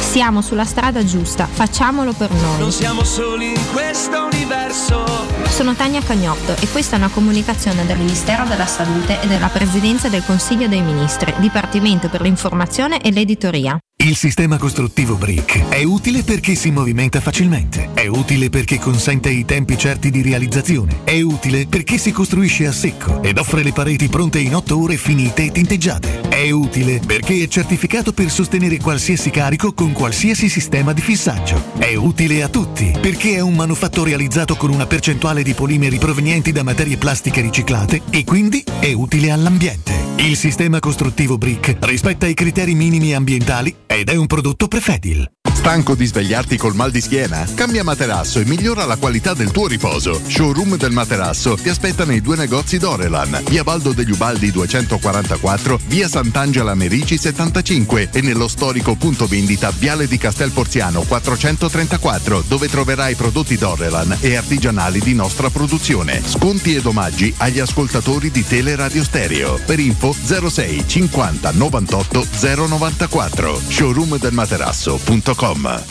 Siamo 0.00 0.42
sulla 0.42 0.64
strada 0.64 1.04
giusta, 1.04 1.46
facciamolo 1.46 2.12
per 2.12 2.30
noi. 2.30 2.58
Non 2.58 2.72
siamo 2.72 3.04
soli 3.04 3.48
in 3.48 3.60
questo 3.72 4.28
universo. 4.32 5.04
Sono 5.48 5.74
Tania 5.74 6.02
Cagnotto 6.02 6.56
e 6.60 6.68
questa 6.68 6.96
è 6.96 6.98
una 6.98 7.08
comunicazione 7.08 7.84
del 7.86 7.98
Ministero 7.98 8.44
della 8.44 8.66
Salute 8.66 9.20
e 9.20 9.26
della 9.26 9.48
Presidenza 9.48 10.08
del 10.08 10.24
Consiglio 10.24 10.66
dei 10.66 10.82
Ministri, 10.82 11.32
Dipartimento 11.38 12.08
per 12.08 12.22
l'informazione 12.22 13.00
e 13.00 13.12
l'editoria. 13.12 13.78
Il 14.04 14.16
sistema 14.16 14.58
costruttivo 14.58 15.14
Brick 15.14 15.68
è 15.68 15.82
utile 15.82 16.24
perché 16.24 16.54
si 16.54 16.70
movimenta 16.70 17.20
facilmente, 17.20 17.90
è 17.94 18.06
utile 18.06 18.50
perché 18.50 18.78
consente 18.78 19.30
i 19.30 19.46
tempi 19.46 19.78
certi 19.78 20.10
di 20.10 20.20
realizzazione, 20.20 21.00
è 21.04 21.20
utile 21.22 21.66
perché 21.66 21.96
si 21.96 22.12
costruisce 22.12 22.66
a 22.66 22.72
secco 22.72 23.22
ed 23.22 23.38
offre 23.38 23.62
le 23.62 23.72
pareti 23.72 24.08
pronte 24.08 24.40
in 24.40 24.53
8 24.54 24.78
ore 24.78 24.96
finite 24.96 25.44
e 25.44 25.50
tinteggiate, 25.50 26.20
è 26.28 26.50
utile 26.50 27.00
perché 27.04 27.42
è 27.42 27.48
certificato 27.48 28.12
per 28.12 28.30
sostenere 28.30 28.78
qualsiasi 28.78 29.30
carico 29.30 29.72
con 29.72 29.92
qualsiasi 29.92 30.48
sistema 30.48 30.92
di 30.92 31.00
fissaggio, 31.00 31.62
è 31.78 31.94
utile 31.94 32.42
a 32.42 32.48
tutti 32.48 32.92
perché 33.00 33.34
è 33.34 33.40
un 33.40 33.54
manufatto 33.54 34.04
realizzato 34.04 34.56
con 34.56 34.70
una 34.70 34.86
percentuale 34.86 35.42
di 35.42 35.54
polimeri 35.54 35.98
provenienti 35.98 36.52
da 36.52 36.62
materie 36.62 36.96
plastiche 36.96 37.40
riciclate 37.40 38.02
e 38.10 38.24
quindi 38.24 38.64
è 38.80 38.92
utile 38.92 39.30
all'ambiente. 39.30 39.92
Il 40.16 40.36
sistema 40.36 40.78
costruttivo 40.78 41.36
Brick 41.36 41.76
rispetta 41.80 42.26
i 42.26 42.34
criteri 42.34 42.74
minimi 42.74 43.14
ambientali 43.14 43.74
ed 43.86 44.08
è 44.08 44.14
un 44.14 44.26
prodotto 44.26 44.68
Prefedil. 44.68 45.28
Stanco 45.64 45.94
di 45.94 46.04
svegliarti 46.04 46.58
col 46.58 46.74
mal 46.74 46.90
di 46.90 47.00
schiena? 47.00 47.46
Cambia 47.54 47.82
materasso 47.82 48.38
e 48.38 48.44
migliora 48.44 48.84
la 48.84 48.96
qualità 48.96 49.32
del 49.32 49.50
tuo 49.50 49.66
riposo. 49.66 50.20
Showroom 50.22 50.76
del 50.76 50.92
materasso 50.92 51.54
ti 51.54 51.70
aspetta 51.70 52.04
nei 52.04 52.20
due 52.20 52.36
negozi 52.36 52.76
Dorelan, 52.76 53.42
via 53.48 53.64
Baldo 53.64 53.92
degli 53.92 54.10
Ubaldi 54.10 54.43
244, 54.50 55.80
via 55.86 56.08
Sant'Angela 56.08 56.74
Merici 56.74 57.18
75 57.18 58.10
e 58.12 58.20
nello 58.20 58.48
storico 58.48 58.96
punto 58.96 59.26
vendita 59.26 59.70
Viale 59.70 60.06
di 60.06 60.18
Castel 60.18 60.50
Porziano 60.50 61.02
434, 61.02 62.44
dove 62.46 62.68
troverai 62.68 63.14
prodotti 63.14 63.56
Dorelan 63.56 64.16
e 64.20 64.36
artigianali 64.36 65.00
di 65.00 65.14
nostra 65.14 65.50
produzione. 65.50 66.22
Sconti 66.24 66.74
ed 66.74 66.86
omaggi 66.86 67.32
agli 67.38 67.60
ascoltatori 67.60 68.30
di 68.30 68.46
Teleradio 68.46 69.02
Stereo. 69.02 69.58
Per 69.64 69.78
info 69.78 70.14
06 70.14 70.84
50 70.86 71.50
98 71.52 72.26
094 72.66 73.60
showroomdelmaterasso.com 73.68 75.82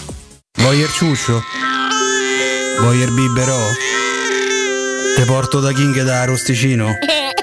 Voyer 0.57 0.89
ciuccio? 0.89 1.41
Voyer 2.79 3.11
biberò? 3.11 3.59
Te 5.15 5.25
porto 5.25 5.59
da 5.59 5.71
King 5.73 6.03
da 6.03 6.25
Rosticino? 6.25 6.97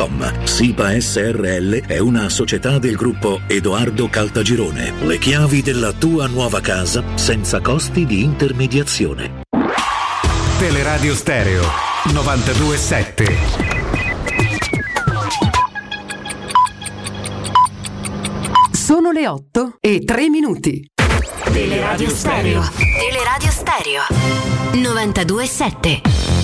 www.keicalt.com. 0.00 0.44
SIPA 0.44 1.00
SRL 1.00 1.86
è 1.86 1.98
una 1.98 2.28
società 2.28 2.78
del 2.78 2.96
gruppo 2.96 3.40
Edoardo 3.46 4.08
Caltagirone. 4.08 4.92
Le 5.02 5.18
chiavi 5.18 5.62
della 5.62 5.92
tua 5.92 6.26
nuova 6.26 6.60
casa 6.60 7.02
senza 7.14 7.60
costi 7.60 8.06
di 8.06 8.22
intermediazione. 8.22 9.42
Teleradio 10.58 11.14
Stereo 11.14 11.62
927. 12.12 13.38
Sono 18.72 19.12
le 19.12 19.28
8 19.28 19.76
e 19.80 20.00
3 20.04 20.28
minuti. 20.28 20.90
Teleradio 21.52 22.08
Stereo. 22.08 22.62
Teleradio 22.98 23.50
Stereo. 23.50 24.02
927. 24.72 26.39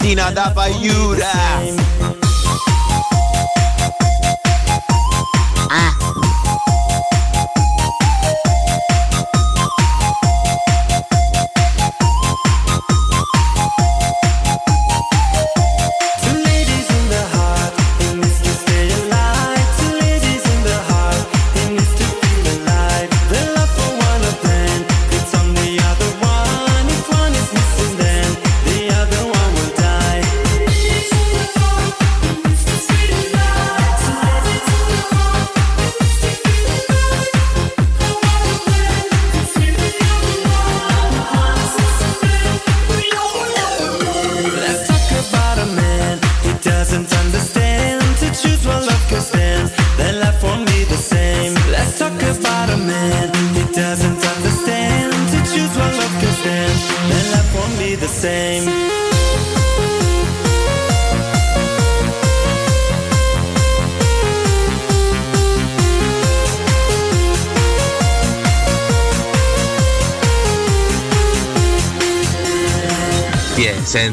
Stamattina 0.00 0.30
da 0.30 0.50
Paiura. 0.50 1.79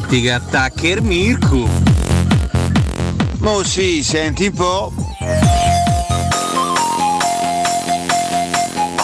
Che 0.10 0.32
attacca 0.32 0.88
il 0.88 1.01
Mirko. 1.01 1.68
Mo 3.39 3.62
sì, 3.64 4.01
senti 4.03 4.45
un 4.47 4.53
po'. 4.53 4.93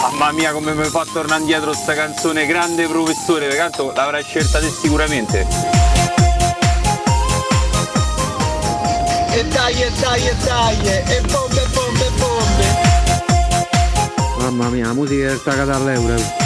Mamma 0.00 0.32
mia 0.32 0.52
come 0.52 0.72
mi 0.72 0.84
fa 0.84 1.04
tornare 1.12 1.40
indietro 1.40 1.74
sta 1.74 1.92
canzone 1.92 2.46
grande 2.46 2.86
professore, 2.86 3.54
tanto 3.54 3.92
l'avrai 3.94 4.24
scelta 4.24 4.58
te 4.60 4.70
sicuramente. 4.70 5.46
E 9.30 9.44
dai, 9.44 9.82
e 9.82 9.90
dai, 10.00 10.26
e 10.26 10.34
dai, 10.42 10.86
e 10.86 11.20
bombe, 11.30 11.66
bombe, 11.74 12.10
bombe. 12.16 12.64
Mamma 14.38 14.68
mia, 14.70 14.86
la 14.86 14.94
musica 14.94 15.26
del 15.26 15.42
tagata 15.42 15.74
all'euro. 15.74 16.43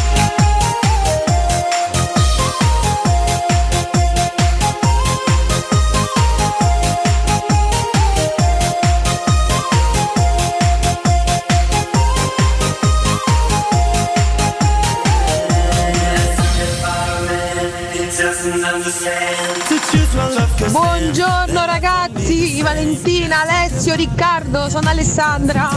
Buongiorno 20.71 21.65
ragazzi, 21.65 22.61
Valentina, 22.63 23.43
Alessio, 23.43 23.95
Riccardo, 23.95 24.69
sono 24.69 24.89
Alessandra. 24.89 25.71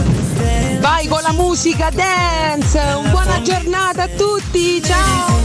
Vai 0.80 1.08
con 1.08 1.22
la 1.22 1.32
musica 1.32 1.92
dance, 1.92 2.80
un 2.80 3.12
buona 3.12 3.40
giornata 3.44 4.04
a 4.04 4.08
tutti, 4.08 4.82
ciao! 4.82 5.40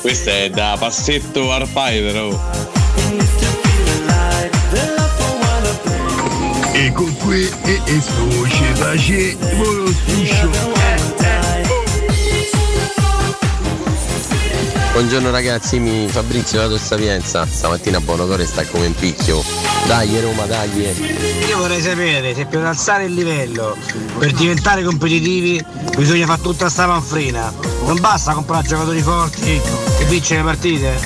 Questa 0.00 0.30
è 0.30 0.48
da 0.48 0.76
passetto 0.78 1.52
arpai 1.52 2.00
però. 2.00 2.40
Ecco 6.72 7.04
qui 7.22 7.50
e 7.64 7.80
esce 7.84 8.72
pace 8.78 9.36
lo 9.58 9.86
striscio. 9.88 10.73
Buongiorno 14.94 15.32
ragazzi, 15.32 15.80
mi 15.80 16.06
Fabrizio 16.06 16.68
da 16.68 16.78
Sapienza. 16.78 17.44
Stamattina 17.50 17.98
Bonocore 17.98 18.46
sta 18.46 18.64
come 18.64 18.86
in 18.86 18.94
picchio. 18.94 19.42
Dai 19.88 20.20
Roma, 20.20 20.46
dai. 20.46 20.70
Io 21.48 21.58
vorrei 21.58 21.80
sapere 21.80 22.32
se 22.32 22.46
per 22.46 22.64
alzare 22.64 23.06
il 23.06 23.12
livello, 23.12 23.76
per 24.16 24.30
diventare 24.30 24.84
competitivi, 24.84 25.60
bisogna 25.96 26.26
fare 26.26 26.40
tutta 26.40 26.68
sta 26.68 26.86
manfrina. 26.86 27.52
Non 27.84 27.98
basta 27.98 28.34
comprare 28.34 28.68
giocatori 28.68 29.02
forti 29.02 29.60
e 29.98 30.04
vincere 30.04 30.42
le 30.42 30.46
partite. 30.46 30.96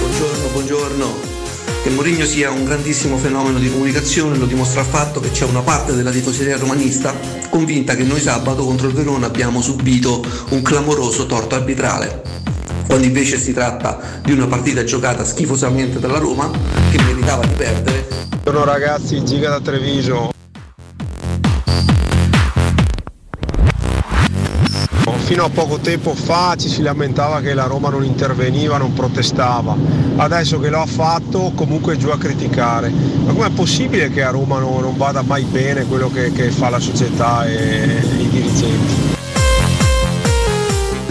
Buongiorno, 0.00 0.48
buongiorno. 0.48 1.14
Che 1.84 1.90
Mourinho 1.90 2.24
sia 2.24 2.50
un 2.50 2.64
grandissimo 2.64 3.16
fenomeno 3.16 3.60
di 3.60 3.70
comunicazione 3.70 4.36
lo 4.36 4.46
dimostra 4.46 4.80
il 4.80 4.88
fatto 4.88 5.20
che 5.20 5.30
c'è 5.30 5.44
una 5.44 5.60
parte 5.60 5.94
della 5.94 6.10
tifoseria 6.10 6.56
romanista 6.56 7.35
convinta 7.56 7.94
che 7.94 8.02
noi 8.02 8.20
sabato 8.20 8.66
contro 8.66 8.86
il 8.88 8.92
Verona 8.92 9.28
abbiamo 9.28 9.62
subito 9.62 10.22
un 10.50 10.60
clamoroso 10.60 11.24
torto 11.24 11.54
arbitrale, 11.54 12.22
quando 12.86 13.06
invece 13.06 13.38
si 13.38 13.54
tratta 13.54 14.20
di 14.22 14.32
una 14.32 14.46
partita 14.46 14.84
giocata 14.84 15.24
schifosamente 15.24 15.98
dalla 15.98 16.18
Roma 16.18 16.50
che 16.90 17.00
meritava 17.00 17.46
di 17.46 17.54
perdere. 17.54 18.08
Buongiorno 18.42 18.70
ragazzi, 18.70 19.24
Giga 19.24 19.48
da 19.48 19.60
Treviso. 19.60 20.35
Fino 25.26 25.42
a 25.42 25.48
poco 25.48 25.78
tempo 25.78 26.14
fa 26.14 26.54
ci 26.56 26.68
si 26.68 26.82
lamentava 26.82 27.40
che 27.40 27.52
la 27.52 27.64
Roma 27.64 27.88
non 27.88 28.04
interveniva, 28.04 28.78
non 28.78 28.92
protestava. 28.92 29.74
Adesso 30.14 30.60
che 30.60 30.70
lo 30.70 30.80
ha 30.80 30.86
fatto 30.86 31.50
comunque 31.52 31.94
è 31.94 31.96
giù 31.96 32.10
a 32.10 32.16
criticare. 32.16 32.90
Ma 33.24 33.32
com'è 33.32 33.50
possibile 33.50 34.08
che 34.08 34.22
a 34.22 34.30
Roma 34.30 34.60
non, 34.60 34.80
non 34.80 34.96
vada 34.96 35.22
mai 35.22 35.42
bene 35.42 35.84
quello 35.86 36.12
che, 36.12 36.30
che 36.30 36.52
fa 36.52 36.70
la 36.70 36.78
società 36.78 37.44
e 37.44 38.04
i 38.20 38.28
dirigenti? 38.28 39.15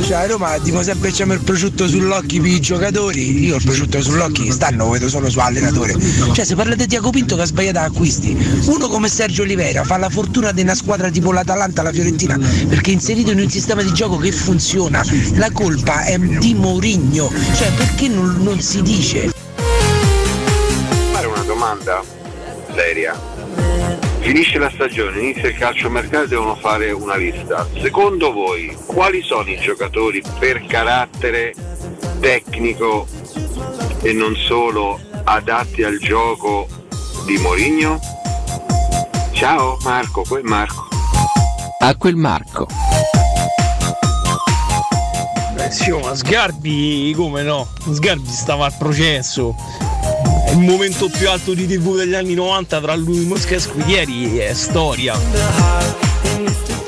Cioè 0.02 0.18
a 0.18 0.28
Roma 0.28 0.58
dico 0.60 0.84
sempre 0.84 1.12
c'è 1.12 1.26
il 1.26 1.42
prosciutto 1.42 1.88
sull'occhio 1.88 2.42
per 2.42 2.52
i 2.52 2.60
giocatori, 2.60 3.46
io 3.46 3.56
il 3.56 3.64
prosciutto 3.64 4.02
sull'occhio 4.02 4.52
stanno 4.52 4.90
vedo 4.90 5.10
solo 5.10 5.30
su 5.30 5.40
allenatore. 5.40 5.96
Cioè 6.34 6.46
se 6.46 6.56
parlate 6.56 6.84
di 6.84 6.88
Tiago 6.88 7.10
Pinto 7.10 7.36
che 7.36 7.42
ha 7.42 7.46
sbagliato 7.46 7.80
acquisti, 7.80 8.38
uno 8.66 8.88
come 8.88 9.08
Sergio 9.10 9.44
Olivera 9.44 9.84
fa 9.84 9.98
la 9.98 10.10
fortuna 10.10 10.52
di 10.52 10.62
una 10.62 10.76
squadra 10.76 11.10
tipo 11.10 11.32
l'Atalanta, 11.32 11.82
la 11.82 11.92
Fiorentina, 11.92 12.38
perché 12.68 12.92
è 12.92 12.94
inserito 12.94 13.32
in 13.32 13.40
un 13.40 13.50
sistema 13.50 13.82
di 13.82 13.94
gioco 13.94 14.18
che 14.18 14.32
funziona. 14.32 15.04
La 15.36 15.50
colpa 15.52 16.04
è 16.04 16.18
di 16.18 16.54
Mourinho, 16.54 17.32
cioè 17.56 17.72
perché 17.72 18.08
non, 18.08 18.38
non 18.42 18.60
si 18.62 18.82
dice? 18.82 19.44
fare 21.26 21.28
una 21.28 21.44
domanda 21.44 22.04
seria. 22.74 23.35
Finisce 24.26 24.58
la 24.58 24.72
stagione, 24.72 25.20
inizia 25.20 25.50
il 25.50 25.56
calciomercato 25.56 26.24
e 26.24 26.28
devono 26.30 26.56
fare 26.56 26.92
una 26.92 27.16
lista. 27.16 27.68
Secondo 27.80 28.32
voi 28.32 28.76
quali 28.88 29.22
sono 29.22 29.48
i 29.52 29.60
giocatori 29.60 30.20
per 30.40 30.66
carattere 30.66 31.54
tecnico 32.20 33.06
e 34.02 34.14
non 34.14 34.36
solo 34.36 35.00
adatti 35.26 35.84
al 35.84 36.00
gioco 36.00 36.68
di 37.28 37.38
Mourinho? 37.38 38.00
Ciao 39.34 39.78
Marco, 39.84 40.24
quel 40.28 40.44
Marco. 40.44 40.88
A 41.82 41.96
quel 41.96 42.16
Marco. 42.16 42.68
Eh 45.60 45.70
sì, 45.70 45.92
oh, 45.92 46.00
ma 46.00 46.16
Sgarbi 46.16 47.14
come 47.16 47.44
no? 47.44 47.68
Sgarbi 47.92 48.28
stava 48.28 48.66
al 48.66 48.76
processo. 48.76 49.56
Il 50.56 50.62
momento 50.62 51.10
più 51.10 51.30
alto 51.30 51.54
di 51.54 51.68
TV 51.68 51.98
degli 51.98 52.14
anni 52.14 52.34
90 52.34 52.80
tra 52.80 52.96
lui 52.96 53.26
Mosca 53.26 53.56
e 53.56 53.60
Scudieri 53.60 54.38
è 54.38 54.54
storia. 54.54 55.14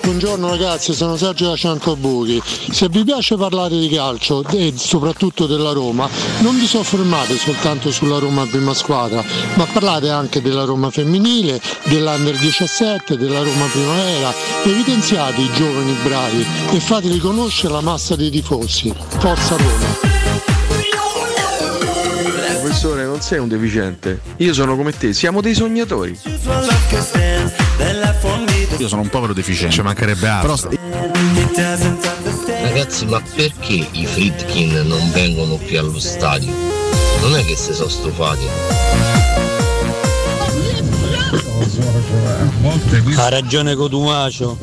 Buongiorno 0.03 0.47
ragazzi, 0.47 0.93
sono 0.93 1.17
Sergio 1.17 1.49
da 1.49 1.57
Ciancobuchi. 1.57 2.41
Se 2.71 2.87
vi 2.87 3.03
piace 3.03 3.35
parlare 3.35 3.77
di 3.77 3.89
calcio 3.89 4.41
e 4.47 4.71
soprattutto 4.73 5.47
della 5.47 5.73
Roma, 5.73 6.09
non 6.39 6.57
vi 6.57 6.65
soffermate 6.65 7.37
soltanto 7.37 7.91
sulla 7.91 8.19
Roma 8.19 8.45
prima 8.45 8.73
squadra, 8.73 9.21
ma 9.55 9.65
parlate 9.65 10.09
anche 10.09 10.41
della 10.41 10.63
Roma 10.63 10.89
femminile, 10.89 11.61
dell'Under 11.83 12.37
17, 12.37 13.17
della 13.17 13.43
Roma 13.43 13.65
primavera. 13.65 14.33
Evidenziate 14.63 15.41
i 15.41 15.51
giovani 15.51 15.93
bravi 16.03 16.45
e 16.71 16.79
fateli 16.79 17.19
conoscere 17.19 17.73
la 17.73 17.81
massa 17.81 18.15
dei 18.15 18.29
tifosi. 18.29 18.93
Forza 19.19 19.57
Roma! 19.57 20.26
Professore, 22.79 23.05
non 23.05 23.21
sei 23.21 23.39
un 23.39 23.47
deficiente. 23.47 24.21
Io 24.37 24.53
sono 24.53 24.75
come 24.75 24.95
te, 24.95 25.11
siamo 25.11 25.41
dei 25.41 25.55
sognatori. 25.55 26.15
Io 28.77 28.87
sono 28.87 29.01
un 29.01 29.09
povero 29.09 29.33
deficiente. 29.33 29.73
Ci 29.73 29.81
mancherebbe 29.81 30.27
altro. 30.27 30.69
Ragazzi, 32.45 33.07
ma 33.07 33.19
perché 33.33 33.87
i 33.89 34.05
Fritkin 34.05 34.83
non 34.85 35.09
vengono 35.11 35.55
più 35.55 35.79
allo 35.79 35.99
stadio? 35.99 36.53
Non 37.21 37.35
è 37.35 37.43
che 37.45 37.55
si 37.55 37.73
sono 37.73 37.89
stufati. 37.89 38.45
Ha 43.15 43.29
ragione 43.29 43.73
Cotumacio, 43.73 44.55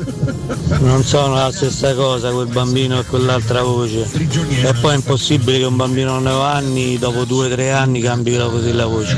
non 0.79 1.03
sono 1.03 1.35
la 1.35 1.51
stessa 1.51 1.93
cosa 1.93 2.31
quel 2.31 2.47
bambino 2.47 2.99
e 2.99 3.05
quell'altra 3.05 3.61
voce. 3.63 4.07
E 4.13 4.73
poi 4.81 4.93
è 4.93 4.95
impossibile 4.95 5.59
che 5.59 5.65
un 5.65 5.75
bambino 5.75 6.15
a 6.15 6.19
9 6.19 6.43
anni, 6.43 6.97
dopo 6.97 7.23
2-3 7.23 7.71
anni, 7.71 8.01
cambi 8.01 8.35
la- 8.35 8.47
così 8.47 8.71
la 8.73 8.85
voce. 8.85 9.17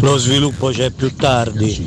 Lo 0.00 0.16
sviluppo 0.16 0.68
c'è 0.70 0.90
più 0.90 1.14
tardi, 1.14 1.84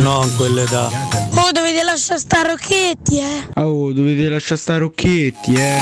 non 0.00 0.34
quell'età. 0.36 0.88
Oh, 1.36 1.50
dovete 1.52 1.82
lasciare 1.82 2.20
stare 2.20 2.48
Rocchetti, 2.50 3.18
eh! 3.18 3.60
Oh, 3.60 3.92
dovete 3.92 4.28
lasciare 4.28 4.60
stare 4.60 4.78
Rocchetti, 4.80 5.54
eh. 5.54 5.78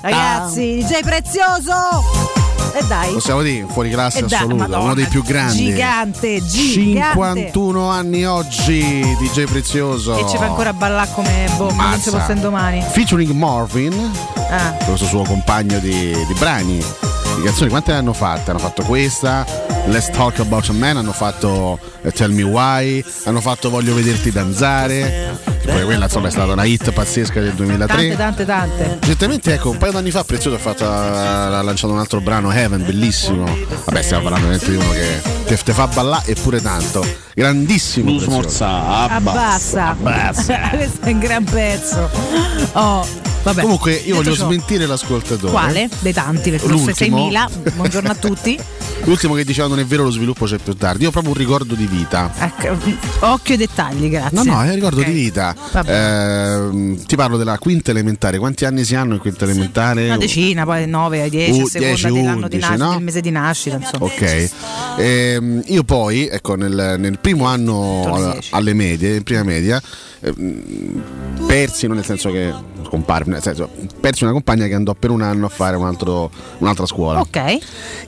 Ragazzi, 0.00 0.76
DJ 0.86 1.00
prezioso! 1.02 1.72
E 2.76 2.82
dai. 2.88 3.12
possiamo 3.12 3.42
dire 3.42 3.66
fuori 3.68 3.88
classe 3.90 4.18
E 4.18 4.22
dai, 4.22 4.38
assoluta, 4.38 4.62
Madonna, 4.62 4.82
uno 4.84 4.94
dei 4.94 5.06
più 5.06 5.22
grandi. 5.22 5.56
Gigante, 5.66 6.44
gigante. 6.44 7.12
51 7.12 7.88
anni 7.88 8.24
oggi, 8.26 9.16
DJ 9.20 9.44
Prezioso. 9.44 10.16
E 10.18 10.28
ci 10.28 10.36
fa 10.36 10.46
ancora 10.46 10.72
ballare 10.72 11.08
come 11.14 11.46
boh, 11.56 11.66
non 11.66 11.76
Mazza. 11.76 12.10
fosse 12.18 12.34
domani. 12.34 12.82
Featuring 12.82 13.30
Marvin, 13.30 14.10
Ah. 14.50 14.72
questo 14.84 15.06
suo 15.06 15.22
compagno 15.22 15.78
di, 15.78 16.10
di 16.26 16.34
brani, 16.38 16.78
di 17.36 17.42
canzoni. 17.44 17.70
Quante 17.70 17.92
ne 17.92 17.98
hanno 17.98 18.12
fatte? 18.12 18.50
Hanno 18.50 18.58
fatto 18.58 18.82
questa, 18.82 19.46
Let's 19.86 20.10
Talk 20.10 20.40
About 20.40 20.68
a 20.68 20.72
Man, 20.72 20.96
hanno 20.96 21.12
fatto 21.12 21.78
eh, 22.02 22.10
Tell 22.10 22.32
Me 22.32 22.42
Why, 22.42 23.04
hanno 23.24 23.40
fatto 23.40 23.70
Voglio 23.70 23.94
vederti 23.94 24.32
danzare. 24.32 25.53
Che 25.64 25.70
poi 25.72 25.84
quella 25.84 26.04
insomma 26.04 26.28
è 26.28 26.30
stata 26.30 26.52
una 26.52 26.64
hit 26.64 26.92
pazzesca 26.92 27.40
del 27.40 27.54
2003. 27.54 27.86
Tante, 27.86 28.16
tante, 28.16 28.44
tante. 28.44 28.98
Recentemente, 29.00 29.54
ecco, 29.54 29.70
un 29.70 29.78
paio 29.78 29.92
d'anni 29.92 30.10
fa 30.10 30.22
Prezioso 30.22 30.56
ha, 30.56 30.58
fatto, 30.58 30.86
ha 30.86 31.62
lanciato 31.62 31.92
un 31.92 31.98
altro 32.00 32.20
brano, 32.20 32.52
Heaven, 32.52 32.84
bellissimo. 32.84 33.44
Vabbè, 33.86 34.02
stiamo 34.02 34.24
parlando 34.28 34.54
di 34.58 34.74
uno 34.74 34.90
che 34.90 35.22
te, 35.46 35.56
te 35.56 35.72
fa 35.72 35.86
ballare 35.86 36.32
eppure 36.32 36.60
tanto. 36.60 37.02
Grandissimo. 37.34 38.10
Blues. 38.10 38.26
Morza, 38.26 39.08
Abbassa. 39.08 39.88
Abbassa. 39.88 40.58
Questo 40.76 41.06
è 41.06 41.12
un 41.12 41.18
gran 41.18 41.44
pezzo. 41.44 42.10
Oh, 42.72 43.06
vabbè. 43.42 43.62
Comunque, 43.62 43.94
io 43.94 44.16
voglio 44.16 44.34
ciò, 44.34 44.44
smentire 44.44 44.84
l'ascoltatore. 44.84 45.50
Quale? 45.50 45.88
Dei 46.00 46.12
tanti, 46.12 46.50
perché 46.50 46.66
sono 46.66 46.78
L'ultimo. 46.84 47.28
6.000. 47.30 47.72
Buongiorno 47.74 48.10
a 48.10 48.14
tutti. 48.14 48.58
L'ultimo 49.04 49.34
che 49.34 49.44
diceva 49.44 49.68
non 49.68 49.78
è 49.80 49.84
vero, 49.84 50.04
lo 50.04 50.10
sviluppo 50.10 50.46
c'è 50.46 50.56
più 50.56 50.74
tardi. 50.74 51.02
Io 51.02 51.08
ho 51.08 51.12
proprio 51.12 51.32
un 51.32 51.38
ricordo 51.38 51.74
di 51.74 51.86
vita. 51.86 52.32
Ecco, 52.38 52.78
occhio 53.20 53.52
ai 53.54 53.58
dettagli, 53.58 54.08
grazie. 54.08 54.42
No, 54.42 54.54
no, 54.54 54.62
è 54.62 54.68
un 54.68 54.74
ricordo 54.74 55.00
Ok. 55.00 55.06
di 55.06 55.12
vita. 55.12 55.53
Ehm, 55.86 57.04
ti 57.04 57.16
parlo 57.16 57.36
della 57.36 57.58
quinta 57.58 57.90
elementare. 57.90 58.38
Quanti 58.38 58.64
anni 58.64 58.84
si 58.84 58.94
hanno 58.94 59.14
in 59.14 59.20
quinta 59.20 59.44
elementare? 59.44 60.06
Una 60.06 60.16
decina, 60.18 60.64
poi 60.64 60.86
9 60.86 61.20
ai 61.22 61.30
10, 61.30 61.60
Uh, 61.60 61.62
a 61.64 61.66
seconda 61.68 61.88
10, 61.88 62.02
dell'anno 62.12 62.48
di 62.48 62.54
11, 62.56 62.58
nascita, 62.60 62.84
no? 62.84 62.90
del 62.92 63.02
mese 63.02 63.20
di 63.20 63.30
nascita, 63.30 63.76
insomma. 63.76 64.04
Ok, 64.04 64.50
Ehm, 64.98 65.62
io 65.66 65.82
poi, 65.84 66.28
ecco, 66.28 66.54
nel, 66.54 66.96
nel 66.98 67.18
primo 67.18 67.46
anno 67.46 68.34
eh, 68.34 68.38
alle 68.50 68.74
medie, 68.74 69.16
in 69.16 69.22
prima 69.22 69.42
media, 69.42 69.80
ehm, 70.20 71.02
persi, 71.46 71.86
non 71.86 71.96
nel 71.96 72.04
senso 72.04 72.30
che 72.30 72.52
scomparve, 72.86 73.30
nel 73.32 73.42
senso, 73.42 73.68
persi 74.00 74.22
una 74.24 74.32
compagna 74.32 74.66
che 74.66 74.74
andò 74.74 74.94
per 74.94 75.10
un 75.10 75.22
anno 75.22 75.46
a 75.46 75.48
fare 75.48 75.76
un 75.76 75.86
altro- 75.86 76.30
un'altra 76.58 76.86
scuola. 76.86 77.20
Ok. 77.20 77.58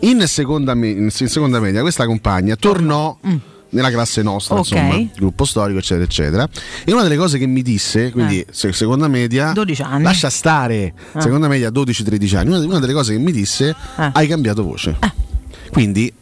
In 0.00 0.22
seconda, 0.26 0.72
in 0.74 1.10
seconda 1.10 1.60
media 1.60 1.80
questa 1.80 2.06
compagna 2.06 2.56
tornò 2.56 3.16
nella 3.70 3.90
classe 3.90 4.22
nostra, 4.22 4.54
Mm. 4.54 4.58
Ok. 4.58 4.70
insomma, 4.70 5.06
gruppo 5.16 5.44
storico, 5.44 5.78
eccetera, 5.78 6.04
eccetera. 6.04 6.48
E 6.84 6.92
una 6.92 7.02
delle 7.02 7.16
cose 7.16 7.38
che 7.38 7.46
mi 7.46 7.62
disse, 7.62 8.10
quindi 8.12 8.44
se- 8.50 8.72
seconda 8.72 9.08
media, 9.08 9.52
12 9.52 9.82
anni. 9.82 10.02
lascia 10.04 10.30
stare, 10.30 10.92
Ah. 11.12 11.20
seconda 11.20 11.48
media 11.48 11.70
12-13 11.70 12.36
anni, 12.36 12.48
una, 12.50 12.58
una 12.64 12.78
delle 12.78 12.92
cose 12.92 13.12
che 13.12 13.18
mi 13.18 13.32
disse, 13.32 13.74
Ah. 13.96 14.10
hai 14.14 14.26
cambiato 14.26 14.62
voce. 14.62 14.96
Quindi 15.70 16.12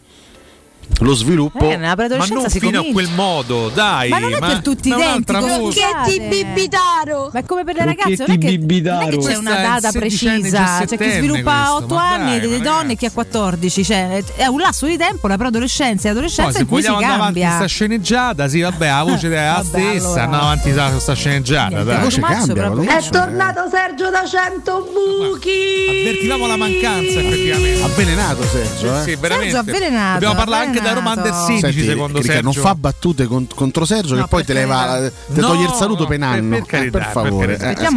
lo 1.00 1.14
sviluppo 1.14 1.70
Eh, 1.70 1.78
ma 1.78 1.94
non 1.94 2.48
si 2.50 2.58
fino 2.60 2.78
a 2.78 2.82
comincia. 2.82 2.92
quel 2.92 3.08
modo, 3.14 3.70
dai. 3.72 4.10
Ma 4.10 4.18
non 4.18 4.34
è 4.34 4.38
per 4.38 4.60
tutti 4.60 4.88
i 4.88 4.90
ma 4.90 4.96
denti, 4.98 5.32
scusate? 5.32 6.28
Bibitaro. 6.28 7.30
Ma 7.32 7.40
è 7.40 7.44
come 7.44 7.64
per 7.64 7.74
le 7.76 7.84
ragazze, 7.86 8.24
non 8.26 8.36
è 8.36 8.38
che, 8.38 8.58
non 8.58 9.02
è 9.02 9.08
che 9.08 9.16
c'è 9.18 9.36
una 9.36 9.54
data 9.54 9.90
precisa, 9.92 10.30
c'è 10.30 10.36
chi 10.36 10.42
diciassettenne 10.42 11.12
sviluppa 11.16 11.52
a 11.52 11.64
questo, 11.70 11.84
8 11.86 11.94
ma 11.94 12.08
anni 12.10 12.13
dai, 12.38 12.44
e 12.46 12.48
delle 12.48 12.60
donne 12.60 12.92
e 12.92 12.96
chi 12.96 13.06
ha 13.06 13.10
14, 13.10 13.84
cioè 13.84 14.22
è 14.36 14.46
un 14.46 14.58
lasso 14.60 14.86
di 14.86 14.96
tempo, 14.96 15.26
la 15.28 15.36
preadolescenza 15.36 16.08
e 16.08 16.10
Poi 16.10 16.10
adolescenza 16.10 16.52
se 16.52 16.60
in 16.60 16.66
cui 16.66 16.82
si 16.82 16.88
vogliamo 16.88 17.02
andare 17.04 17.20
avanti 17.20 17.40
cambia. 17.40 17.56
sta 17.58 17.66
sceneggiata, 17.66 18.48
sì, 18.48 18.60
vabbè, 18.60 18.88
la 18.88 19.02
voce 19.02 19.26
è 19.28 19.30
la 19.46 19.62
stessa, 19.66 20.06
allora. 20.06 20.22
andiamo 20.22 20.42
avanti 20.44 20.72
da 20.72 20.98
sta 20.98 21.14
sceneggiata. 21.14 21.68
Niente, 21.68 21.84
dai. 21.84 21.94
la 21.96 22.02
voce 22.02 22.20
cambia, 22.20 22.98
È 22.98 23.08
tornato 23.10 23.68
Sergio 23.70 24.10
da 24.10 24.24
100 24.26 24.90
buchi. 24.92 25.50
Avvertivamo 25.88 26.46
la 26.46 26.56
mancanza 26.56 27.20
effettivamente. 27.20 27.82
Avvelenato 27.82 28.42
Sergio, 28.44 28.98
eh? 28.98 29.02
Sì, 29.02 29.14
veramente. 29.16 29.52
Sergio 29.54 29.70
avvelenato, 29.70 30.12
Dobbiamo 30.14 30.34
parlare 30.34 30.66
anche 30.66 30.80
da. 30.80 30.92
Roma 30.94 31.12
Under 31.14 31.32
16 31.34 31.60
Senti, 31.72 31.84
secondo 31.88 32.22
Sergio. 32.22 32.42
non 32.42 32.52
fa 32.52 32.74
battute 32.74 33.26
con- 33.26 33.46
contro 33.52 33.84
Sergio 33.84 34.14
No, 34.14 34.22
che 34.22 34.28
poi 34.28 34.44
te 34.44 34.52
leva 34.52 34.76
carità. 34.86 35.12
te 35.34 35.40
No, 35.40 35.46
toglie 35.48 35.64
il 35.64 35.72
saluto 35.72 36.02
no, 36.02 36.08
per 36.08 36.18
un 36.18 36.24
per- 36.28 36.38
anno. 36.38 36.50
per 36.56 36.66
carità, 36.66 36.98
Eh, 36.98 37.00
per 37.02 37.10
favore. 37.10 37.56
carità. 37.56 37.82
Eh, 37.82 37.90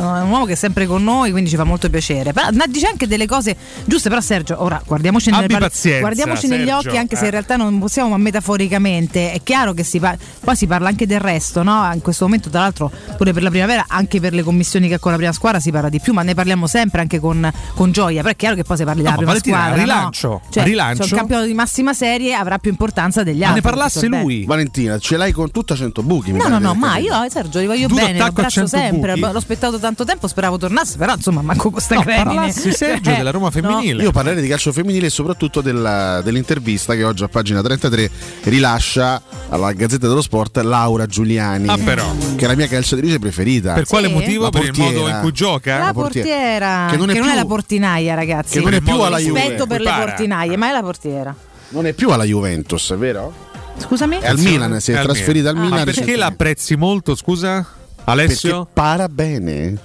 un, 0.00 0.04
un- 0.06 0.22
un 0.22 0.30
uomo 0.30 0.44
che 0.44 0.52
è 0.52 0.56
sempre 0.56 0.86
con 0.86 1.02
noi, 1.02 1.30
quindi 1.30 1.50
ci 1.50 1.56
fa 1.56 1.64
molto 1.64 1.88
piacere. 1.90 2.32
Però 2.32 2.48
ma 2.52 2.64
dice 2.68 2.86
anche 2.86 3.06
delle 3.06 3.26
cose 3.26 3.35
giuste, 3.84 4.08
però 4.08 4.20
Sergio, 4.20 4.62
ora 4.62 4.80
guardiamoci, 4.84 5.30
parole- 5.30 5.58
pazienza, 5.58 6.00
guardiamoci 6.00 6.46
negli 6.48 6.70
occhi, 6.70 6.96
anche 6.96 7.16
se 7.16 7.22
eh. 7.22 7.26
in 7.26 7.30
realtà 7.32 7.56
non 7.56 7.78
possiamo, 7.78 8.10
ma 8.10 8.16
metaforicamente. 8.18 9.32
È 9.32 9.42
chiaro 9.42 9.72
che 9.72 9.82
si 9.84 9.98
parla, 10.00 10.18
poi 10.40 10.56
si 10.56 10.66
parla 10.66 10.88
anche 10.88 11.06
del 11.06 11.20
resto, 11.20 11.62
no? 11.62 11.88
In 11.92 12.00
questo 12.00 12.24
momento, 12.24 12.50
tra 12.50 12.60
l'altro, 12.60 12.90
pure 13.16 13.32
per 13.32 13.42
la 13.42 13.50
primavera, 13.50 13.84
anche 13.88 14.20
per 14.20 14.32
le 14.32 14.42
commissioni 14.42 14.88
che 14.88 14.94
ha 14.94 14.98
con 14.98 15.10
la 15.12 15.16
prima 15.16 15.32
squadra 15.32 15.60
si 15.60 15.70
parla 15.70 15.88
di 15.88 16.00
più, 16.00 16.12
ma 16.12 16.22
ne 16.22 16.34
parliamo 16.34 16.66
sempre 16.66 17.00
anche 17.00 17.18
con, 17.20 17.50
con 17.74 17.92
gioia. 17.92 18.20
Però 18.22 18.32
è 18.32 18.36
chiaro 18.36 18.54
che 18.54 18.64
poi 18.64 18.76
si 18.76 18.84
parli 18.84 19.02
della 19.02 19.14
No, 19.16 19.22
ma 19.22 19.32
prima 19.32 19.56
Valentina, 19.56 19.56
squadra. 19.74 19.82
rilancio, 19.82 20.28
no? 20.28 20.42
Cioè, 20.50 20.64
rilancio. 20.64 21.02
cioè, 21.04 21.12
un 21.12 21.18
campionato 21.18 21.46
di 21.46 21.54
massima 21.54 21.92
serie 21.94 22.34
avrà 22.34 22.58
più 22.58 22.70
importanza 22.70 23.22
degli 23.22 23.40
Ma 23.40 23.46
altri. 23.48 23.62
ne 23.62 23.68
parlasse 23.68 23.98
tutto 24.00 24.10
bene. 24.10 24.22
lui. 24.22 24.44
Valentina, 24.44 24.98
ce 24.98 25.16
l'hai 25.16 25.32
con 25.32 25.50
tutto 25.50 25.72
a 25.72 25.76
100 25.76 26.02
buchi. 26.02 26.32
No, 26.32 26.48
no, 26.48 26.58
no, 26.58 26.76
capito. 26.78 26.98
Io 27.14 27.30
Sergio 27.30 27.58
li 27.60 27.66
voglio 27.66 27.88
Tu 27.88 27.94
bene, 27.94 28.18
lo 28.18 28.24
abbraccio 28.24 28.66
100 28.66 28.68
sempre. 28.68 29.14
buchi? 29.14 29.32
L'ho 29.32 29.38
aspettato 29.38 29.78
tanto 29.78 30.04
tempo, 30.04 30.26
speravo 30.28 30.58
tornasse, 30.58 30.96
però 30.96 31.14
insomma, 31.14 31.42
manco 31.42 31.70
con 31.70 31.80
sta 31.80 31.94
No, 31.96 32.00
cremine. 32.02 32.24
parlassi 32.24 32.72
Sergio 32.72 33.10
Eh, 33.16 33.18
della 33.18 33.30
Roma 33.30 33.46
no. 33.46 33.50
femminile. 33.50 34.02
Io 34.02 34.10
parlerei 34.12 34.42
di 34.42 34.48
calcio 34.48 34.72
femminile 34.72 35.06
e 35.06 35.10
soprattutto 35.10 35.60
della- 35.60 36.20
dell'intervista 36.22 36.94
che 36.94 37.04
oggi 37.04 37.22
a 37.24 37.28
pagina 37.28 37.60
33 37.62 38.10
rilascia 38.44 39.20
alla 39.48 39.72
Gazzetta 39.72 40.06
dello 40.08 40.22
Sport 40.22 40.58
Laura 40.58 41.06
Giuliani, 41.06 41.68
Ah, 41.68 41.76
però. 41.78 42.04
che 42.36 42.44
è 42.44 42.48
la 42.48 42.54
mia 42.54 42.66
calciatrice 42.68 43.18
preferita. 43.18 43.72
Per 43.74 43.86
quale 43.86 44.08
Sì. 44.08 44.12
motivo? 44.14 44.42
La 44.44 44.50
Per 44.50 44.64
il 44.64 44.72
modo 44.76 45.08
in 45.08 45.18
cui 45.20 45.32
gioca? 45.32 45.78
La 45.78 45.92
portiera. 45.92 46.86
Che 46.90 46.96
non 46.96 47.10
è 47.10 47.14
più- 47.14 47.24
la 47.34 47.44
portinaia, 47.44 48.14
ragazzi. 48.14 48.58
che 48.58 48.64
non 48.64 48.74
è 48.74 48.80
più 48.80 49.00
alla 49.00 49.16
Rispetto 49.16 49.64
Juve. 49.64 49.66
per 49.66 49.80
le 49.80 49.90
portinaie, 50.04 50.56
ma 50.56 50.68
è 50.68 50.72
la 50.72 50.82
portiera. 50.82 51.34
Non 51.68 51.86
è 51.86 51.92
più 51.92 52.10
alla 52.10 52.24
Juventus, 52.24 52.92
è 52.92 52.96
vero? 52.96 53.32
Scusami? 53.78 54.18
È 54.20 54.28
al 54.28 54.38
Milan, 54.38 54.80
si 54.80 54.92
è 54.92 54.94
È 54.94 54.98
al 54.98 55.04
trasferita 55.04 55.48
al 55.50 55.54
Milan. 55.56 55.70
Milan. 55.70 55.78
Ma 55.80 55.84
perché 55.84 56.00
recentemente. 56.00 56.30
l'apprezzi 56.30 56.76
molto, 56.76 57.14
scusa? 57.14 57.66
Alessio? 58.04 58.50
Perché 58.64 58.70
para 58.72 59.08
bene. 59.08 59.76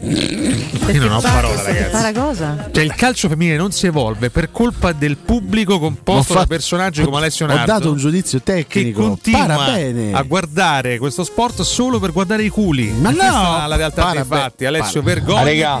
Io 0.00 1.00
non 1.00 1.12
ho 1.12 1.20
parola, 1.20 1.60
ragazzi. 1.62 2.12
Cosa? 2.12 2.68
Cioè, 2.72 2.84
il 2.84 2.94
calcio 2.94 3.28
femminile 3.28 3.56
non 3.56 3.72
si 3.72 3.86
evolve 3.86 4.30
per 4.30 4.50
colpa 4.50 4.92
del 4.92 5.16
pubblico 5.16 5.78
composto 5.78 6.34
fatto- 6.34 6.38
da 6.40 6.46
personaggi 6.46 7.02
come 7.02 7.16
Alessio 7.16 7.46
Ho 7.46 7.48
Nardo. 7.48 7.64
dato 7.72 7.90
un 7.90 7.96
giudizio 7.98 8.38
che 8.38 8.44
tecnico. 8.44 9.02
continua 9.02 9.46
Para 9.46 9.72
bene. 9.72 10.12
a 10.12 10.22
guardare 10.22 10.98
questo 10.98 11.24
sport 11.24 11.62
solo 11.62 11.98
per 11.98 12.12
guardare 12.12 12.44
i 12.44 12.48
culi. 12.48 12.90
Ma 12.92 13.10
no, 13.10 13.16
questa 13.16 13.64
è 13.64 13.68
la 13.68 13.76
realtà 13.76 14.02
para 14.02 14.14
dei 14.22 14.24
fatti. 14.24 14.64
Alessio, 14.64 15.02
vergogna. 15.02 15.80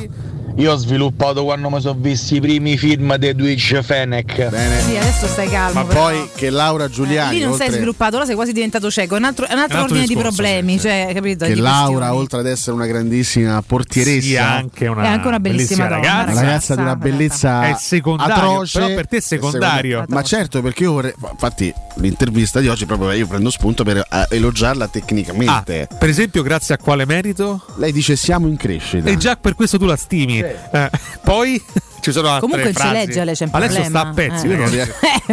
Ah, 0.58 0.62
io 0.62 0.72
ho 0.72 0.76
sviluppato 0.76 1.44
quando 1.44 1.70
mi 1.70 1.80
sono 1.80 1.96
visti 1.98 2.36
i 2.36 2.40
primi 2.40 2.76
film 2.76 3.14
di 3.16 3.34
Twitch 3.34 3.80
Fennec. 3.80 4.48
Bene. 4.48 4.80
Sì, 4.80 4.96
adesso 4.96 5.26
stai 5.26 5.48
calmo. 5.48 5.80
Ma 5.82 5.84
però. 5.86 6.00
poi 6.00 6.28
che 6.34 6.50
Laura 6.50 6.88
Giuliani, 6.88 7.36
Lì 7.38 7.42
non 7.44 7.52
sei 7.54 7.66
oltre 7.66 7.76
sviluppato, 7.76 8.16
ora 8.16 8.24
sei 8.26 8.34
quasi 8.34 8.52
diventato 8.52 8.90
cieco. 8.90 9.14
È 9.14 9.18
un 9.18 9.24
altro, 9.24 9.46
è 9.46 9.52
un 9.52 9.58
altro 9.60 9.76
Un 9.76 9.82
altro 9.82 9.96
ordine 9.96 10.06
di 10.06 10.14
discorso, 10.14 10.42
problemi, 10.42 10.80
cioè, 10.80 11.10
capito? 11.14 11.44
che 11.46 11.54
Di 11.54 11.60
Laura, 11.60 11.88
questioni. 11.90 12.16
oltre 12.18 12.38
ad 12.40 12.46
essere 12.46 12.72
una 12.72 12.86
grandissima 12.86 13.62
portieressa, 13.62 14.20
Sì, 14.20 14.36
anche 14.36 14.86
una, 14.88 15.02
È 15.02 15.06
anche 15.06 15.28
una 15.28 15.40
bellissima 15.40 15.84
donna, 15.86 15.94
ragazza. 15.96 16.30
una 16.32 16.40
ragazza 16.40 16.74
di 16.74 16.80
una 16.82 16.96
bellezza 16.96 17.68
È 17.68 17.76
secondario, 17.78 18.34
atroce. 18.34 18.78
però 18.80 18.94
per 18.94 19.06
te 19.08 19.16
è 19.16 19.20
secondario. 19.20 20.04
Ma 20.08 20.22
certo, 20.22 20.60
perché 20.62 20.82
io 20.82 20.92
vorrei. 20.92 21.14
Infatti, 21.30 21.72
l'intervista 21.96 22.60
di 22.60 22.68
oggi 22.68 22.84
proprio 22.86 23.12
io 23.12 23.26
prendo 23.26 23.50
spunto 23.50 23.84
per 23.84 23.98
eh, 23.98 24.26
elogiarla 24.30 24.84
Ah, 24.84 24.88
tecnicamente. 24.88 25.88
per 25.98 26.08
esempio, 26.08 26.42
grazie 26.42 26.74
a 26.74 26.78
quale 26.78 27.04
merito? 27.06 27.64
Lei 27.76 27.92
dice 27.92 28.16
siamo 28.16 28.46
in 28.48 28.56
crescita. 28.56 29.08
E 29.08 29.16
già 29.16 29.36
per 29.36 29.54
questo 29.54 29.78
tu 29.78 29.84
la 29.84 29.96
stimi. 29.96 30.46
Eh, 30.72 30.90
poi 31.22 31.62
ci 32.00 32.12
sono 32.12 32.28
altre 32.28 32.40
Comunque 32.48 32.68
il 32.70 32.74
frasi. 32.76 32.88
cileggio 32.94 33.24
lei 33.24 33.34
c'è 33.34 33.44
un 33.44 33.50
Adesso 33.52 33.72
problema. 33.80 33.98
sta 33.98 34.08
a 34.08 34.12
pezzi. 34.12 34.46
Eh. 34.46 34.50
io 34.50 34.56
non 34.56 34.88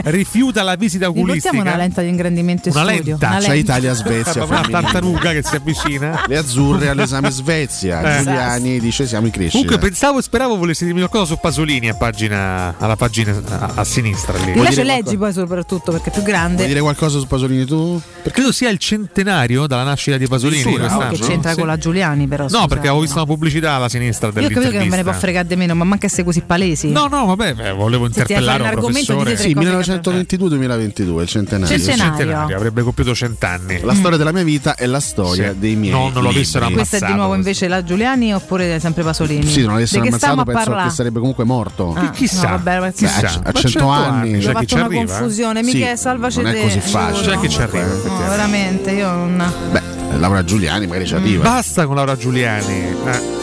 Rifiuta 0.11 0.63
la 0.63 0.75
visita 0.75 1.07
Vi 1.09 1.13
portiamo 1.13 1.31
oculistica. 1.33 1.61
una 1.61 1.75
lenta 1.77 2.01
di 2.01 2.09
ingrandimento 2.09 2.69
in 2.69 2.75
Una 2.75 2.83
studio. 2.93 3.03
lenta? 3.11 3.27
Una 3.27 3.35
C'è 3.37 3.41
lenta. 3.47 3.55
Italia-Svezia. 3.59 4.43
una 4.45 4.61
tartaruga 4.69 5.31
che 5.31 5.43
si 5.43 5.55
avvicina. 5.55 6.23
Le 6.27 6.37
azzurre 6.37 6.89
all'esame 6.89 7.29
Svezia. 7.31 8.17
Eh. 8.19 8.23
Giuliani 8.23 8.79
dice 8.79 9.07
siamo 9.07 9.25
in 9.27 9.31
crescita. 9.31 9.57
Comunque 9.63 9.77
pensavo 9.89 10.19
e 10.19 10.21
speravo 10.21 10.57
volessi 10.57 10.83
dirmi 10.85 10.99
qualcosa 10.99 11.25
su 11.33 11.39
Pasolini 11.39 11.89
a 11.89 11.95
pagina, 11.95 12.75
alla 12.77 12.95
pagina 12.95 13.35
a, 13.49 13.71
a 13.75 13.83
sinistra 13.83 14.37
lì. 14.37 14.51
Di 14.53 14.61
là 14.61 14.71
ce 14.71 14.83
leggi 14.83 15.17
poi 15.17 15.31
soprattutto 15.33 15.91
perché 15.91 16.09
è 16.09 16.11
più 16.11 16.21
Vuoi 16.21 16.33
grande. 16.33 16.65
dire 16.67 16.79
qualcosa 16.81 17.19
su 17.19 17.27
Pasolini 17.27 17.65
tu? 17.65 18.01
Perché 18.21 18.31
credo 18.31 18.51
sia 18.51 18.69
il 18.69 18.77
centenario 18.77 19.67
dalla 19.67 19.83
nascita 19.83 20.17
di 20.17 20.27
Pasolini 20.27 20.61
Addirittura? 20.61 20.89
No, 20.89 20.95
quest'anno. 20.97 21.19
che 21.21 21.27
c'entra 21.31 21.51
Sì. 21.51 21.57
con 21.57 21.67
la 21.67 21.77
Giuliani 21.77 22.27
però. 22.27 22.43
No, 22.43 22.49
scusa. 22.49 22.67
perché 22.67 22.87
avevo 22.87 23.01
visto 23.01 23.15
una 23.17 23.25
pubblicità 23.25 23.71
alla 23.73 23.87
sinistra 23.89 24.27
Io 24.27 24.33
ho 24.33 24.41
capito 24.41 24.59
che 24.59 24.65
non 24.65 24.71
me 24.71 24.71
ne 24.71 24.79
può 24.79 24.87
dell'intervista. 24.89 25.19
fregare 25.19 25.47
di 25.47 25.55
meno, 25.55 25.75
ma 25.75 25.83
manca 25.85 26.05
essere 26.07 26.23
così 26.23 26.41
palesi. 26.55 26.89
No, 26.89 27.07
no, 27.07 27.25
vabbè, 27.25 27.53
beh, 27.53 27.71
volevo 27.73 28.05
interpellare 28.05 28.63
un 28.63 28.69
professore. 28.71 29.35
Sì, 29.37 29.53
cose 29.53 29.69
1922-2022, 30.01 31.21
il 31.21 31.27
centenario. 31.27 31.77
Centenario. 31.79 32.55
avrebbe 32.55 32.81
compiuto 32.83 33.13
cent'anni. 33.13 33.81
La 33.81 33.93
storia 33.93 34.17
della 34.17 34.31
mia 34.31 34.43
vita 34.43 34.75
è 34.75 34.85
la 34.85 34.99
storia 34.99 35.51
Sì. 35.51 35.59
dei 35.59 35.75
miei. 35.75 35.91
No, 35.91 36.03
non 36.09 36.13
l'ho 36.13 36.21
libri. 36.29 36.39
visto, 36.39 36.57
era 36.57 36.67
Questa 36.69 36.95
è 36.95 36.99
di 36.99 37.05
ammazzato 37.05 37.15
nuovo 37.21 37.35
invece 37.35 37.67
la 37.67 37.83
Giuliani 37.83 38.33
oppure 38.33 38.79
sempre 38.79 39.03
Pasolini? 39.03 39.45
Sì, 39.45 39.61
non 39.61 39.75
avessero 39.75 40.05
stiamo 40.15 40.41
ammazzato, 40.41 40.71
penso 40.71 40.87
che 40.87 40.93
sarebbe 40.93 41.19
comunque 41.19 41.43
morto. 41.43 41.93
Ah, 41.95 42.09
Chissà. 42.11 42.41
no, 42.43 42.57
vabbè, 42.57 42.79
ma- 42.79 42.91
Chissà. 42.91 43.41
A 43.43 43.51
Ma 43.51 43.51
100 43.51 43.87
anni. 43.89 44.31
c'è 44.31 44.37
Ho 44.37 44.39
chi 44.39 44.45
fatto 44.53 44.65
ci 44.65 44.73
una 44.75 44.85
arriva, 44.85 45.03
confusione, 45.17 45.63
mica 45.63 45.95
salvaci 45.95 46.41
non 46.41 46.53
è 46.53 46.61
così 46.61 46.79
facile. 46.79 47.31
C'è 47.31 47.39
chi 47.39 47.49
ci 47.49 47.61
arriva, 47.61 47.85
veramente, 48.29 48.91
io 48.91 49.07
non. 49.09 49.53
Beh, 49.71 49.81
Laura 50.17 50.43
Giuliani 50.43 50.87
magari 50.87 51.05
ci 51.07 51.13
arriva. 51.15 51.43
Basta 51.43 51.85
con 51.85 51.95
Laura 51.95 52.15
Giuliani. 52.15 52.73
Eh. 53.05 53.33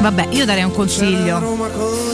Vabbè, 0.00 0.28
io 0.30 0.44
darei 0.46 0.62
un 0.64 0.72
consiglio. 0.72 1.38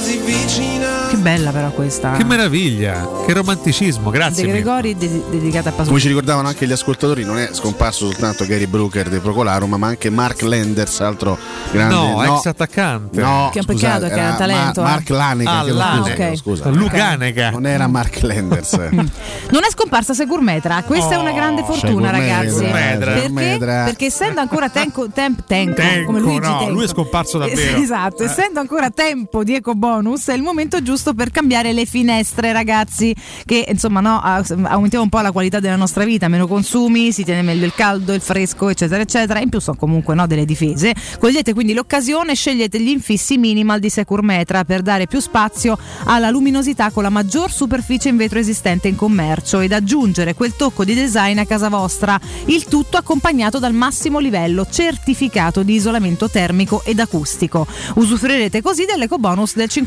Che 0.07 1.16
bella 1.16 1.51
però 1.51 1.70
questa. 1.70 2.12
Che 2.12 2.23
meraviglia, 2.24 3.09
che 3.27 3.33
romanticismo, 3.33 4.11
De 4.12 4.16
grazie. 4.19 4.45
mille. 4.45 4.61
Gregori 4.61 4.97
de- 4.97 5.23
dedicata 5.31 5.70
a 5.70 5.73
Come 5.73 5.77
Pasolini. 5.78 6.01
ci 6.01 6.09
ricordavano 6.09 6.47
anche 6.47 6.65
gli 6.66 6.70
ascoltatori, 6.73 7.24
non 7.24 7.39
è 7.39 7.49
scomparso 7.53 8.07
soltanto 8.07 8.47
Gary 8.47 8.66
Brooker 8.66 9.09
di 9.09 9.19
Procolarum, 9.19 9.74
ma 9.74 9.89
anche 9.89 10.09
Mark 10.11 10.43
Landers, 10.43 11.01
altro 11.01 11.37
grande 11.73 11.95
No, 11.95 12.23
ex 12.37 12.45
attaccante. 12.47 13.20
No, 13.20 13.49
Che 13.53 13.59
è 13.59 13.62
un 13.62 13.66
peccato, 13.66 14.05
scusate, 14.07 14.09
che 14.15 14.20
era 14.20 14.31
un 14.31 14.37
talento, 14.37 14.81
Ma- 14.83 14.87
eh. 14.87 14.91
Mark 14.91 15.09
Lanega, 15.09 15.51
Ah, 15.51 15.62
chiedo 15.62 15.77
Lanega. 15.78 16.15
scusa, 16.15 16.28
Ok. 16.28 16.37
scusa. 16.37 16.69
Luganega. 16.70 17.51
Non 17.51 17.66
era 17.66 17.87
Mark 17.89 18.20
Landers. 18.23 18.73
Non 19.49 19.62
è 19.65 19.70
scomparsa 19.70 20.12
Segurmetra, 20.15 20.83
questa 20.85 21.15
è 21.15 21.16
una 21.16 21.33
grande 21.33 21.62
fortuna, 21.65 22.11
ragazzi. 22.11 22.49
Segurmetra. 22.57 23.12
Perché? 23.12 23.85
Perché 23.85 24.07
essendo 24.07 24.41
ancora 24.41 24.69
tenco, 24.69 25.09
temp- 25.09 25.45
tenco, 25.47 25.74
Tenco, 25.74 26.07
come 26.07 26.20
Luigi 26.20 26.39
no, 26.41 26.59
Tenco. 26.59 26.73
lui 26.73 26.85
è 26.85 26.89
scomparso 26.89 27.39
davvero. 27.39 27.55
Eh, 27.77 27.81
Esatto, 27.83 28.23
essendo 28.24 28.61
ancora 28.61 28.91
tempo 28.91 29.43
di 29.45 29.55
eco 29.55 29.74
bonus, 29.97 30.28
è 30.28 30.35
il 30.35 30.43
momento 30.43 30.82
giusto 30.82 31.14
per 31.14 31.31
cambiare 31.31 31.73
le 31.73 31.86
finestre, 31.86 32.52
ragazzi. 32.52 33.14
Che 33.44 33.66
insomma, 33.68 34.01
no, 34.01 34.20
a- 34.23 34.44
aumentiamo 34.62 35.05
un 35.05 35.09
po' 35.10 35.20
la 35.20 35.32
qualità 35.32 35.60
della 35.60 35.77
nostra 35.77 36.05
vita, 36.05 36.28
meno 36.28 36.47
consumi, 36.47 37.12
si 37.12 37.24
tiene 37.24 37.43
meglio 37.43 37.64
il 37.64 37.74
caldo, 37.74 38.12
il 38.12 38.20
fresco, 38.20 38.68
eccetera, 38.68 39.02
eccetera. 39.02 39.40
In 39.40 39.48
più 39.48 39.60
sono 39.60 39.77
comunque 39.77 40.14
no, 40.14 40.27
delle 40.27 40.44
difese. 40.44 40.94
Cogliete 41.18 41.55
quindi 41.55 41.73
l'occasione, 41.73 42.35
scegliete 42.35 42.81
gli 42.81 42.89
infissi 42.89 43.39
minimal 43.39 43.81
di 43.81 43.89
Securmetra 43.89 44.64
per 44.64 44.82
dare 44.82 45.06
più 45.06 45.20
spazio 45.20 45.78
alla 46.05 46.31
luminosità 46.31 46.90
con 46.90 47.02
la 47.02 47.10
maggior 47.10 47.51
superficie 47.51 48.09
in 48.09 48.16
vetro 48.16 48.39
esistente 48.39 48.89
in 48.89 48.97
commercio 48.97 49.60
ed 49.60 49.73
aggiungere 49.73 50.35
quel 50.35 50.55
tocco 50.56 50.85
di 50.85 50.94
design 50.94 51.39
a 51.39 51.47
casa 51.47 51.68
vostra. 51.68 52.18
Il 52.47 52.64
tutto 52.64 52.97
accompagnato 52.97 53.59
dal 53.59 53.73
massimo 53.73 54.18
livello 54.18 54.66
certificato 54.68 55.62
di 55.62 55.74
isolamento 55.74 56.28
termico 56.28 56.82
ed 56.85 57.01
acustico. 57.01 57.66
Usufruirete 57.94 58.60
così 58.60 58.85
dell'eco 58.85 59.18
bonus 59.18 59.55
del 59.55 59.68
50%. 59.73 59.85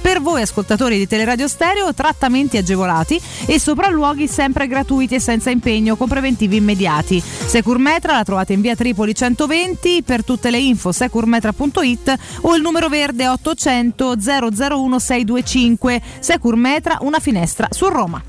Per 0.00 0.20
voi 0.20 0.42
ascoltatori 0.42 0.98
di 0.98 1.06
Teleradio 1.06 1.46
Stereo, 1.48 1.94
trattamenti 1.94 2.56
agevolati 2.56 3.20
e 3.46 3.58
sopralluoghi 3.58 4.26
sempre 4.26 4.66
gratuiti 4.66 5.14
e 5.14 5.20
senza 5.20 5.50
impegno 5.50 5.96
con 5.96 6.08
preventivi 6.08 6.56
immediati. 6.56 7.22
Securmetra 7.22 8.14
la 8.14 8.24
trovate 8.24 8.52
in 8.52 8.60
via 8.60 8.74
Tripoli 8.74 9.14
120, 9.14 10.02
per 10.02 10.24
tutte 10.24 10.50
le 10.50 10.58
info 10.58 10.92
securmetra.it 10.92 12.14
o 12.42 12.54
il 12.56 12.62
numero 12.62 12.88
verde 12.88 13.28
800 13.28 14.14
001 14.18 14.98
625. 14.98 16.02
Securmetra, 16.18 16.98
una 17.00 17.18
finestra 17.18 17.68
su 17.70 17.88
Roma. 17.88 18.22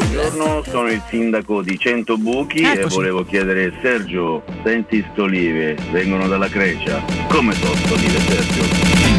Buongiorno, 0.00 0.62
sono 0.68 0.90
il 0.90 1.02
sindaco 1.08 1.62
di 1.62 1.78
Cento 1.78 2.16
Buchi 2.16 2.58
e 2.58 2.72
Eccoci. 2.72 2.94
volevo 2.94 3.24
chiedere 3.24 3.72
Sergio, 3.82 4.42
senti 4.64 5.04
st'olive, 5.12 5.76
vengono 5.90 6.28
dalla 6.28 6.48
Grecia, 6.48 7.02
come 7.28 7.52
sono 7.54 7.74
st'olive 7.74 8.18
Sergio? 8.20 9.09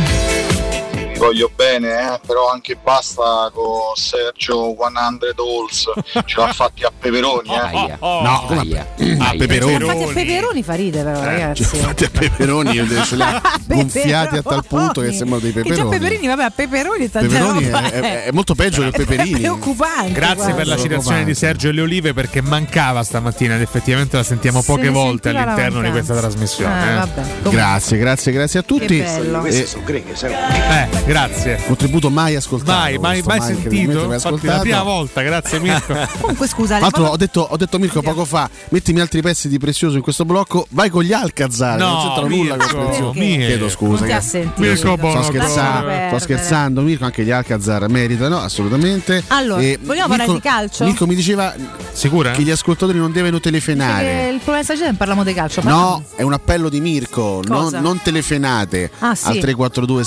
Voglio 1.25 1.51
bene, 1.55 2.13
eh, 2.15 2.19
però 2.25 2.49
anche 2.51 2.77
basta 2.81 3.49
con 3.53 3.95
Sergio 3.95 4.75
100 4.77 5.33
Halls, 5.37 5.91
ce 6.25 6.39
l'ha 6.39 6.53
fatti 6.53 6.83
a 6.83 6.91
peperoni. 6.97 7.49
Eh. 7.49 7.97
No, 7.99 8.43
come 8.47 8.77
a, 8.79 8.81
a 9.27 9.33
peperoni. 9.37 9.73
Infatti 9.73 10.03
a 10.03 10.07
peperoni 10.13 10.63
fa 10.63 10.73
ride 10.73 11.03
però 11.03 11.23
ragazzi. 11.23 11.61
Infatti 11.61 12.03
a 12.05 12.09
peperoni 12.09 12.73
ce 13.05 13.15
li 13.15 13.21
ha 13.21 13.41
gonfiati 13.65 14.37
a 14.37 14.41
tal 14.41 14.65
punto 14.65 15.01
che 15.01 15.11
sembrano 15.11 15.39
dei 15.41 15.53
Che 15.53 15.61
già 15.61 15.69
peperoni. 15.69 15.97
peperini, 15.99 16.27
vabbè, 16.27 16.43
a 16.43 16.49
peperoni 16.49 17.05
è 17.05 17.09
Peperoni 17.09 17.63
roba. 17.65 17.81
è, 17.83 17.99
è- 17.99 18.23
è 18.25 18.31
molto 18.31 18.55
peggio 18.55 18.81
che 18.81 18.87
È 18.89 18.91
peperini. 18.91 19.39
preoccupante. 19.39 20.11
Grazie 20.11 20.35
guarda. 20.35 20.55
per 20.55 20.67
la 20.67 20.77
citazione 20.77 21.23
di 21.23 21.35
Sergio 21.35 21.69
e 21.69 21.71
le 21.71 21.81
Olive 21.81 22.13
perché 22.13 22.41
mancava 22.41 23.03
stamattina 23.03 23.55
ed 23.55 23.61
effettivamente 23.61 24.17
la 24.17 24.23
sentiamo 24.23 24.61
Se 24.61 24.67
poche 24.67 24.83
ne 24.83 24.89
volte 24.89 25.29
all'interno 25.29 25.81
di 25.81 25.89
questa 25.91 26.15
trasmissione. 26.15 26.97
Ah, 26.99 27.07
eh. 27.15 27.49
Grazie, 27.49 27.97
grazie, 27.97 28.31
grazie 28.31 28.59
a 28.59 28.63
tutti. 28.63 28.97
bello. 28.99 29.39
Queste 29.39 29.63
Eh, 29.63 29.65
sono 29.67 29.83
greghe, 29.83 30.15
sai? 30.15 30.31
Eh, 30.33 31.03
grazie. 31.11 31.59
Contributo 31.65 32.09
mai 32.09 32.35
ascoltato. 32.35 32.79
Mai, 32.79 32.97
mai, 32.97 33.21
mai 33.25 33.41
sentito. 33.41 34.05
mai 34.07 34.15
Infatti, 34.15 34.45
la 34.47 34.59
prima 34.59 34.83
volta, 34.83 35.21
grazie 35.21 35.59
Mirko. 35.59 35.93
Comunque 36.21 36.47
scusa, 36.47 36.75
Tra 36.77 36.79
l'altro 36.79 37.05
ho 37.07 37.17
detto, 37.17 37.41
ho 37.49 37.57
detto 37.57 37.75
a 37.75 37.79
Mirko 37.79 38.01
poco 38.01 38.25
fa, 38.25 38.49
mettimi 38.69 38.99
altri 39.01 39.21
pezzi 39.21 39.47
di 39.49 39.57
prezioso 39.59 39.97
in 39.97 40.01
questo 40.03 40.25
blocco, 40.25 40.65
vai 40.69 40.89
con 40.89 41.03
gli 41.03 41.11
Alcazar, 41.13 41.77
No, 41.77 41.87
non 41.89 42.01
c'entrano 42.03 42.27
nulla 42.35 42.55
con 42.55 42.65
Mirko, 42.65 42.85
prezioso. 42.85 43.13
Mirko. 43.19 43.45
Chiedo 43.45 43.69
scusa. 43.69 43.97
Non 43.99 44.07
ti 44.07 44.11
ha 44.13 44.19
che- 44.19 44.25
sentito. 44.25 44.61
Mirko 44.61 44.97
sto 45.09 45.23
scherzando, 45.23 45.91
sto 46.07 46.19
scherzando, 46.19 46.81
Mirko, 46.81 47.05
anche 47.05 47.23
gli 47.23 47.31
Alcazar 47.31 47.87
meritano 47.89 48.39
assolutamente. 48.39 49.23
Allora, 49.27 49.61
E 49.61 49.79
vogliamo 49.81 50.07
parlare 50.07 50.33
di 50.33 50.39
calcio? 50.39 50.85
Mirko 50.85 51.05
mi 51.07 51.15
diceva 51.15 51.53
Sicura? 51.91 52.31
che 52.31 52.41
gli 52.43 52.51
ascoltatori 52.51 52.97
non 52.97 53.11
devono 53.11 53.35
Che 53.37 53.43
telefonare. 53.43 54.29
il 54.29 54.37
problema 54.37 54.63
stagione 54.63 54.93
parliamo 54.93 55.23
di 55.23 55.33
calcio. 55.33 55.61
No, 55.63 56.03
è 56.15 56.21
un 56.21 56.33
appello 56.33 56.69
di 56.69 56.79
Mirko, 56.79 57.41
non, 57.45 57.69
non 57.81 57.99
telefonate 58.01 58.89
Ah, 58.99 59.15
sì. 59.15 59.27
al 59.27 59.37
342 59.37 60.03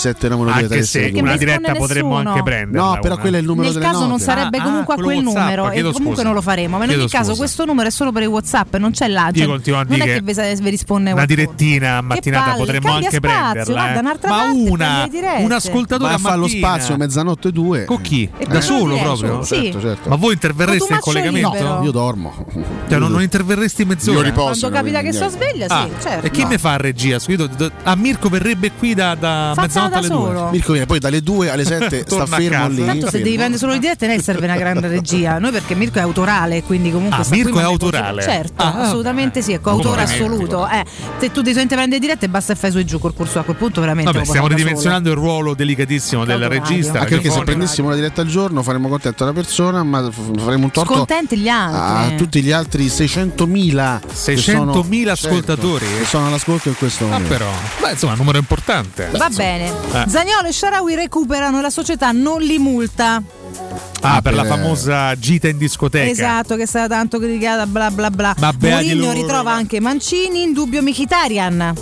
Anche 0.53 0.85
se 1.01 1.11
Che 1.11 1.21
una 1.21 1.37
diretta 1.37 1.59
risponde 1.59 1.79
potremmo 1.79 2.09
nessuno. 2.15 2.31
anche 2.31 2.43
prenderla. 2.43 2.87
No, 2.89 2.99
però 3.01 3.13
una. 3.15 3.21
quello 3.23 3.37
è 3.37 3.41
il 3.41 3.47
numero 3.47 3.63
Nel 3.65 3.73
delle 3.75 3.85
caso 3.85 3.99
non 4.01 4.09
note. 4.11 4.23
sarebbe 4.23 4.59
Ah, 4.59 4.63
comunque 4.63 4.95
a 4.95 4.97
quello 4.97 5.11
quel 5.13 5.25
WhatsApp, 5.25 5.43
numero 5.43 5.69
e 5.69 5.73
chiedo 5.73 5.89
comunque 5.93 6.15
scusa. 6.15 6.27
non 6.27 6.35
lo 6.35 6.41
faremo. 6.43 6.79
Ma 6.79 6.85
in 6.85 6.91
ogni 6.91 7.09
caso 7.09 7.25
scusa. 7.31 7.37
questo 7.39 7.65
numero 7.65 7.89
è 7.89 7.91
solo 7.91 8.13
per 8.13 8.23
il 8.23 8.29
WhatsApp, 8.29 8.77
non 8.77 8.91
c'è 8.93 9.09
là. 9.09 9.31
Io 9.33 9.39
cioè, 9.41 9.47
continuo 9.47 9.79
a 9.81 9.83
non 9.83 9.93
dire 9.95 10.05
è 10.05 10.07
che 10.23 10.23
che 10.25 10.55
vi, 10.63 10.71
risponde 10.71 11.13
Una 11.13 11.25
direttina 11.27 11.97
a 11.97 12.01
mattinata 12.01 12.45
palle, 12.51 12.59
potremmo 12.59 12.93
anche 12.93 13.17
spazio, 13.17 13.21
prenderla. 13.21 13.73
guarda, 13.75 13.99
eh. 13.99 14.29
Ma 14.29 14.43
una, 14.53 15.09
un 15.39 15.53
ascoltatore 15.53 16.13
a 16.13 16.15
a 16.15 16.19
fare 16.19 16.37
lo 16.37 16.49
spazio 16.49 16.97
mezzanotte 16.97 17.49
e 17.49 17.53
due. 17.53 17.85
Con 17.85 18.01
chi? 18.01 18.29
E 18.37 18.47
da 18.47 18.61
solo 18.61 18.97
proprio? 18.97 19.45
Certo, 19.45 19.81
certo. 19.81 20.09
Ma 20.09 20.17
voi 20.17 20.33
interverreste 20.35 20.93
in 20.93 20.99
collegamento? 21.01 21.81
Io 21.83 21.91
dormo. 21.91 22.47
Cioè, 22.89 22.99
non, 22.99 23.11
non 23.11 23.23
interverresti 23.23 23.85
mezz'ora? 23.85 24.19
Io 24.19 24.25
riposo. 24.25 24.69
Quando 24.69 24.77
capita 24.79 25.01
che 25.03 25.13
sto 25.13 25.29
sveglia, 25.29 25.67
Ah, 25.69 25.89
sì, 25.99 26.03
certo. 26.07 26.27
e 26.27 26.31
chi 26.31 26.45
mi 26.45 26.59
fa 26.59 26.73
a 26.73 26.77
regia? 26.77 27.19
A 27.85 27.95
Mirko 27.97 28.29
verrebbe 28.29 28.73
qui 28.73 28.95
da, 28.95 29.15
mezzanotte 29.57 29.97
alle 29.99 30.07
solo. 30.07 30.41
due. 30.41 30.51
Mirko 30.51 30.73
viene 30.73 30.84
poi 30.87 30.99
dalle 30.99 31.21
2 31.23 31.51
alle 31.51 31.65
7 31.65 32.05
sta 32.09 32.27
fermo 32.27 32.49
casa. 32.51 32.69
lì. 32.69 32.85
Tanto 32.85 33.11
se 33.11 33.19
devi 33.19 33.35
prendere 33.37 33.59
solo 33.59 33.73
le 33.73 33.79
dirette, 33.79 34.07
lei 34.07 34.21
serve 34.23 34.45
una 34.47 34.57
grande 34.57 34.89
regia. 34.89 35.39
Noi 35.39 35.51
perché 35.53 35.75
Mirko 35.75 35.99
è 35.99 36.03
autorale, 36.03 36.63
quindi 36.63 36.91
comunque. 36.91 37.23
Ah, 37.23 37.27
Mirko 37.31 37.59
è 37.61 37.63
autorale? 37.63 38.23
Certo, 38.23 38.63
Ah, 38.63 38.81
assolutamente 38.83 39.43
sì, 39.43 39.53
è 39.53 39.61
coautore 39.61 40.03
assoluto. 40.03 40.67
Eh, 40.69 40.85
se 41.19 41.31
tu 41.33 41.43
ti 41.43 41.53
senti 41.53 41.75
prendere 41.75 42.01
dirette, 42.01 42.29
basta 42.29 42.53
e 42.53 42.57
fai 42.57 42.71
su 42.71 42.79
e 42.79 42.85
giù 42.85 42.99
col 42.99 43.15
corso 43.15 43.39
a 43.39 43.43
quel 43.43 43.57
punto 43.57 43.81
veramente. 43.81 44.11
Vabbè, 44.13 44.25
stiamo 44.25 44.47
ridimensionando 44.49 45.11
il 45.11 45.17
ruolo 45.17 45.55
delicatissimo 45.55 46.25
del 46.25 46.49
regista. 46.49 47.01
Anche 47.01 47.15
perché 47.17 47.31
se 47.31 47.41
prendessimo 47.43 47.87
una 47.89 47.97
diretta 47.97 48.21
al 48.23 48.29
giorno 48.29 48.63
faremmo 48.63 48.89
contento 48.89 49.23
una 49.25 49.33
persona, 49.33 49.83
ma 49.83 50.09
f- 50.11 50.41
faremo 50.41 50.65
un 50.65 50.71
torto 50.71 50.95
Scontenti 50.95 51.37
gli 51.37 51.49
altri. 51.49 52.15
a 52.15 52.17
tutti 52.17 52.43
gli 52.43 52.51
altri 52.53 52.87
600.000 52.87 54.01
che 54.01 54.35
600.000 54.35 54.37
sono- 54.37 55.11
ascoltatori? 55.13 55.85
certo, 55.87 55.99
che 56.01 56.05
sono 56.07 56.27
all'ascolto 56.27 56.69
in 56.69 56.77
questo 56.77 57.05
Ah, 57.05 57.09
momento. 57.09 57.29
però. 57.29 57.51
Beh, 57.81 57.91
insomma, 57.93 58.13
un 58.13 58.19
numero 58.19 58.39
importante. 58.39 59.09
Va 59.17 59.29
bene. 59.29 59.69
Eh. 59.93 60.05
Zagnolo 60.09 60.49
e 60.49 60.53
Sharawi 60.75 60.97
recuperano 60.97 61.59
e 61.59 61.63
la 61.63 61.71
società 61.71 62.11
non 62.11 62.41
li 62.41 62.59
multa. 62.59 63.23
Ah, 64.01 64.21
per 64.21 64.35
la 64.35 64.45
famosa 64.45 65.15
gita 65.17 65.47
in 65.47 65.57
discoteca. 65.57 66.11
Esatto, 66.11 66.57
che 66.57 66.65
è 66.65 66.67
stata 66.67 66.89
tanto 66.97 67.19
criticata, 67.21 67.65
bla 67.67 67.93
bla 67.93 68.11
bla. 68.11 68.35
Ma 68.41 68.53
beati 68.53 68.87
Mourinho 68.95 69.13
ritrova 69.13 69.53
anche 69.53 69.79
Mancini, 69.79 70.43
in 70.43 70.53
dubbio 70.53 70.83
Mkhitaryan. 70.83 71.75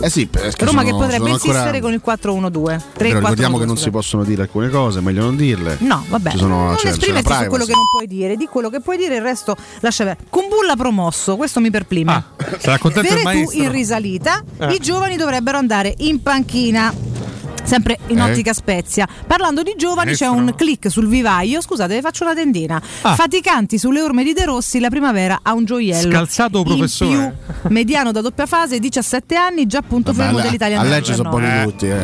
Eh 0.00 0.08
sì, 0.08 0.26
perché 0.28 0.64
Roma 0.64 0.82
sono- 0.82 0.92
che 0.92 1.02
potrebbe 1.04 1.30
ancora- 1.30 1.32
insistere 1.50 1.80
con 1.80 1.92
il 1.92 2.00
4-1-2. 2.04 2.80
3 2.96 3.08
Però 3.08 3.18
ricordiamo 3.18 3.58
che 3.58 3.64
non 3.64 3.76
si 3.76 3.90
possono 3.90 4.22
dire 4.22 4.42
alcune 4.42 4.68
cose, 4.68 5.00
meglio 5.00 5.22
non 5.22 5.34
dirle. 5.34 5.78
No, 5.80 6.04
vabbè, 6.08 6.30
Ci 6.30 6.38
sono- 6.38 6.66
non 6.66 6.76
la 6.80 6.90
esprimersi 6.90 7.32
su 7.32 7.46
quello 7.48 7.64
che 7.64 7.72
non 7.72 7.82
puoi 7.90 8.06
dire, 8.06 8.36
di 8.36 8.46
quello 8.46 8.70
che 8.70 8.78
puoi 8.80 8.96
dire 8.96 9.16
il 9.16 9.22
resto 9.22 9.56
lascia 9.80 10.04
perdere. 10.04 10.26
Kumbulla 10.30 10.76
promosso, 10.76 11.36
questo 11.36 11.58
mi 11.58 11.70
perplime. 11.70 12.12
Ah, 12.12 12.24
sarà 12.58 12.78
contento 12.78 13.08
il 13.12 13.16
Veretù 13.16 13.38
maestro. 13.40 13.62
in 13.64 13.70
risalita, 13.72 14.44
Eh. 14.58 14.74
i 14.74 14.78
giovani 14.78 15.16
dovrebbero 15.16 15.58
andare 15.58 15.92
in 15.98 16.22
panchina. 16.22 16.94
Sempre 17.64 17.98
in 18.08 18.18
Eh. 18.18 18.22
ottica 18.30 18.52
Spezia. 18.52 19.06
Parlando 19.26 19.62
di 19.62 19.74
giovani, 19.76 20.12
c'è 20.14 20.26
Maestro. 20.26 20.44
un 20.46 20.54
click 20.56 20.90
sul 20.90 21.06
vivaio. 21.08 21.60
Scusate, 21.60 21.94
vi 21.96 22.00
faccio 22.00 22.24
una 22.24 22.34
tendina. 22.34 22.80
Ah. 23.02 23.14
Faticanti 23.14 23.78
sulle 23.78 24.00
orme 24.00 24.24
di 24.24 24.32
De 24.32 24.44
Rossi, 24.44 24.78
la 24.80 24.88
primavera 24.88 25.40
ha 25.42 25.52
un 25.52 25.64
gioiello. 25.64 26.10
Scalzato 26.10 26.58
In 26.58 26.64
professore. 26.64 27.36
più, 27.60 27.70
mediano 27.70 28.12
da 28.12 28.20
doppia 28.20 28.46
fase, 28.46 28.78
17 28.78 29.34
anni, 29.36 29.66
già 29.66 29.82
punto 29.82 30.12
Vabbè, 30.12 30.24
fermo 30.24 30.40
dell'Italia 30.40 30.80
a 30.80 30.82
legge 30.84 31.14
sono 31.14 31.28
buoni 31.30 31.46
Eh. 31.46 31.62
tutti. 31.64 31.86
Eh. 31.86 31.96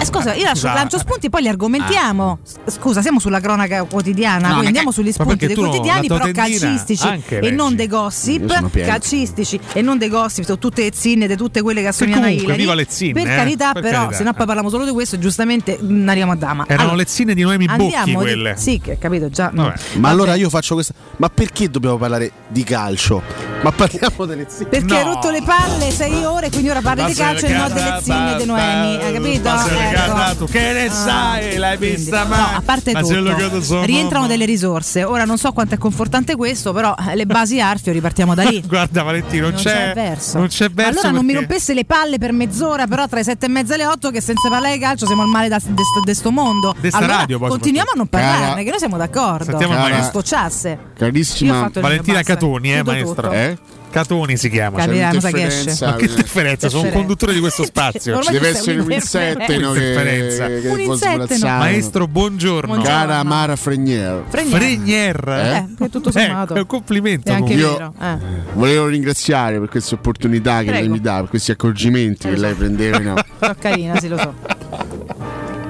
eh, 0.00 0.04
scusa, 0.04 0.32
io 0.34 0.42
lascio, 0.44 0.56
Scusa. 0.66 0.72
lancio 0.74 0.98
spunti 0.98 1.26
e 1.26 1.30
poi 1.30 1.42
li 1.42 1.48
argomentiamo. 1.48 2.38
S- 2.42 2.54
Scusa, 2.76 3.02
siamo 3.02 3.18
sulla 3.18 3.40
cronaca 3.40 3.82
quotidiana, 3.84 4.46
No, 4.46 4.50
quindi 4.52 4.66
andiamo 4.68 4.90
sugli 4.92 5.12
spunti 5.12 5.46
dei 5.46 5.54
no, 5.56 5.68
quotidiani, 5.68 6.06
tua 6.06 6.18
però 6.18 6.32
calcistici 6.32 7.06
anche 7.06 7.38
e 7.38 7.40
leggi. 7.42 7.54
non 7.56 7.74
dei 7.76 7.86
gossip. 7.88 8.70
Calcistici 8.84 9.60
e 9.72 9.82
non 9.82 9.98
dei 9.98 10.08
gossip, 10.08 10.44
sono 10.44 10.58
tutte 10.58 10.82
le 10.82 10.90
zinne 10.94 11.26
di 11.26 11.36
tutte 11.36 11.60
quelle 11.62 11.80
che 11.82 11.88
assomigliano 11.88 12.24
a 12.24 12.28
comunque, 12.28 12.44
Hillary. 12.54 12.62
viva 12.62 12.74
le 12.74 12.86
zinne, 12.88 13.12
Per 13.12 13.26
eh, 13.30 13.36
carità, 13.36 13.72
per 13.72 13.82
però, 13.82 13.98
carità. 14.00 14.16
se 14.16 14.22
no 14.24 14.32
poi 14.32 14.46
parliamo 14.46 14.68
solo 14.70 14.84
di 14.84 14.90
questo, 14.90 15.09
giustamente 15.18 15.78
mh, 15.80 16.08
arriviamo 16.08 16.32
a 16.32 16.36
dama. 16.36 16.64
Erano 16.66 16.80
Allora, 16.90 16.96
lezioni 16.96 17.34
di 17.34 17.42
Noemi 17.42 17.66
Bocchi 17.66 17.94
andiamo 17.94 18.06
di- 18.06 18.14
quelle. 18.14 18.54
Sì, 18.56 18.80
che 18.80 18.98
capito 18.98 19.28
già. 19.28 19.50
no. 19.52 19.64
Vabbè. 19.64 19.78
Ma 19.98 20.08
allora 20.08 20.34
io 20.34 20.48
faccio 20.50 20.74
questa. 20.74 20.94
Ma 21.16 21.28
perché 21.28 21.68
dobbiamo 21.70 21.96
parlare 21.96 22.30
di 22.48 22.64
calcio? 22.64 23.22
Ma 23.62 23.70
parliamo 23.72 24.24
delle 24.24 24.46
zinne. 24.48 24.68
Perché 24.70 24.86
No. 24.92 24.96
hai 24.98 25.04
rotto 25.04 25.30
le 25.30 25.42
palle 25.42 25.90
sei 25.90 26.24
ore, 26.24 26.48
quindi 26.50 26.70
ora 26.70 26.80
parli 26.80 27.04
di 27.04 27.14
calcio 27.14 27.46
e 27.46 27.52
non 27.52 27.72
delle 27.72 27.98
zinne 28.02 28.36
di 28.36 28.44
Noemi, 28.46 28.96
hai 29.02 29.12
capito? 29.12 29.48
Ecco. 29.50 30.44
Che 30.46 30.72
ne 30.72 30.86
Ah, 30.86 30.90
sai? 30.90 31.56
L'hai 31.56 31.76
quindi, 31.76 31.96
vista 31.96 32.22
no, 32.22 32.28
mai? 32.30 32.54
a 32.54 32.62
parte 32.64 32.92
Ma 32.92 33.00
tutto, 33.00 33.84
rientrano 33.84 34.26
delle 34.26 34.44
risorse. 34.44 35.04
Ora 35.04 35.24
non 35.24 35.36
so 35.38 35.52
quanto 35.52 35.74
è 35.74 35.78
confortante 35.78 36.36
questo, 36.36 36.72
però 36.72 36.94
eh, 37.10 37.14
le 37.16 37.26
basi 37.26 37.60
Arfio 37.60 37.92
ripartiamo 37.92 38.34
da 38.34 38.44
lì. 38.44 38.62
Guarda 38.66 39.02
Valentino, 39.02 39.50
non, 39.50 39.58
c'è, 39.58 39.70
c'è 39.88 39.92
verso. 39.94 40.38
Non 40.38 40.46
c'è 40.48 40.70
verso 40.70 40.90
allora 40.90 41.10
non 41.10 41.20
mi 41.24 41.32
perché- 41.32 41.46
rompesse 41.48 41.74
le 41.74 41.84
palle 41.84 42.18
per 42.18 42.32
mezz'ora, 42.32 42.86
però 42.86 43.06
tra 43.08 43.18
le 43.18 43.24
sette 43.24 43.46
e 43.46 43.48
mezza 43.48 43.74
e 43.74 43.76
le 43.78 43.86
otto, 43.86 44.10
che 44.10 44.20
senza 44.20 44.48
parlare 44.48 44.74
di 44.74 44.80
calcio 44.80 44.89
siamo 44.96 45.22
al 45.22 45.28
male 45.28 45.48
da, 45.48 45.58
de, 45.58 45.82
sto- 45.84 46.00
de 46.04 46.14
sto 46.14 46.30
mondo. 46.30 46.74
De 46.80 46.88
allora 46.92 47.16
radio, 47.18 47.38
continuiamo 47.38 47.90
a 47.92 47.96
non 47.96 48.08
Cara- 48.08 48.26
parlarne, 48.30 48.62
che 48.64 48.70
noi 48.70 48.78
siamo 48.78 48.96
d'accordo. 48.96 49.44
Sentiamo 49.44 49.74
Cara- 49.74 50.02
scocciasse. 50.04 50.68
Io 50.68 50.76
ho 50.76 50.92
Carissima 50.96 51.70
Valentina. 51.74 52.22
Catoni, 52.22 52.72
eh, 52.72 52.82
tutto. 53.02 53.30
Eh? 53.30 53.58
Catoni 53.90 54.36
si 54.36 54.48
chiama. 54.48 54.78
Cioè, 54.84 55.00
Capirà, 55.00 55.30
che 55.30 55.46
esce. 55.46 55.84
Ma 55.84 55.96
che 55.96 56.06
differenza? 56.06 56.68
Sono 56.68 56.84
un 56.84 56.92
conduttore 56.92 57.32
di 57.32 57.40
questo 57.40 57.64
spazio. 57.64 58.20
Ci 58.22 58.32
deve 58.32 58.48
essere 58.48 58.78
un 58.80 58.90
insetto 58.92 59.44
che, 59.44 59.58
che 59.58 60.68
Un 60.68 60.82
può 60.84 60.92
insetto, 60.92 61.16
no. 61.16 61.26
svolazzare. 61.26 61.58
Maestro, 61.58 62.06
buongiorno. 62.06 62.66
Buongiorno. 62.74 62.98
Cara 62.98 63.22
Mara 63.24 63.56
Fregnier. 63.56 64.24
Fregnier. 64.28 65.28
Eh, 65.28 65.74
che 65.76 65.88
tutto 65.88 66.10
sommato. 66.10 66.54
Eh, 66.54 66.58
è 66.58 66.60
un 66.60 66.66
complimento. 66.66 67.30
È 67.30 67.34
anche. 67.34 67.52
Io- 67.54 67.72
vero. 67.72 67.94
eh. 68.00 68.16
volevo 68.52 68.86
ringraziare 68.86 69.58
per 69.58 69.68
queste 69.68 69.94
opportunità 69.96 70.58
che 70.58 70.66
Prego. 70.66 70.80
lei 70.80 70.88
mi 70.88 71.00
dà, 71.00 71.20
per 71.20 71.28
questi 71.30 71.50
accorgimenti 71.50 72.28
che 72.28 72.36
lei 72.36 72.54
prendeva. 72.54 72.98
No. 72.98 73.14
Carina, 73.58 73.98
sì, 73.98 74.08
lo 74.08 74.16
so. 74.18 74.34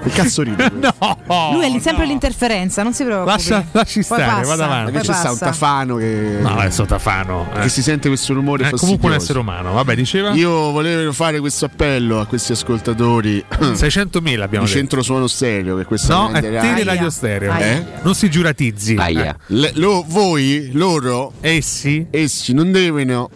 Che 0.03 0.11
cazzo 0.11 0.43
ride? 0.43 0.71
No, 0.81 1.53
Lui 1.53 1.65
è 1.65 1.69
lì- 1.69 1.75
no. 1.75 1.81
sempre 1.81 2.07
l'interferenza, 2.07 2.83
non 2.83 2.93
si 2.93 3.05
preoccupi. 3.05 3.31
Lascia- 3.31 3.65
lasci 3.73 4.03
stare, 4.03 4.25
passa, 4.25 4.47
vada 4.47 4.65
avanti. 4.65 4.99
C'è 4.99 5.13
sta 5.13 5.31
un 5.31 5.39
tafano 5.39 5.97
che, 5.97 6.39
No, 6.41 6.57
adesso 6.57 6.85
Tafano. 6.87 7.49
eh. 7.55 7.61
che 7.61 7.69
si 7.69 7.83
sente 7.83 8.09
questo 8.09 8.33
rumore 8.35 8.65
È 8.65 8.71
fastidioso. 8.71 8.85
comunque 8.85 9.09
un 9.11 9.15
essere 9.17 9.39
umano. 9.39 9.73
Vabbè, 9.73 9.95
diceva? 9.95 10.31
Io 10.33 10.71
volevo 10.73 11.13
fare 11.13 11.39
questo 11.41 11.67
appello 11.67 12.21
a 12.21 12.27
questi 12.27 12.53
ascoltatori 12.53 13.45
600.000 13.51 14.41
abbiamo 14.41 14.65
di 14.67 14.71
centro 14.71 15.03
suono 15.03 15.27
stereo 15.27 15.77
che 15.77 15.85
questa 15.85 16.15
No, 16.15 16.31
è 16.33 16.41
grande 16.41 16.85
radio- 16.85 17.11
stereo. 17.11 17.53
Aia. 17.53 17.67
Eh? 17.67 17.85
Non 18.03 18.15
si 18.15 18.31
giuratizzi. 18.31 18.97
Aia. 18.99 19.37
Le- 19.47 19.73
lo- 19.75 20.05
voi, 20.07 20.71
loro, 20.73 21.33
Essi 21.41 22.07
essi 22.11 22.53
non 22.53 22.73
devono 22.73 23.31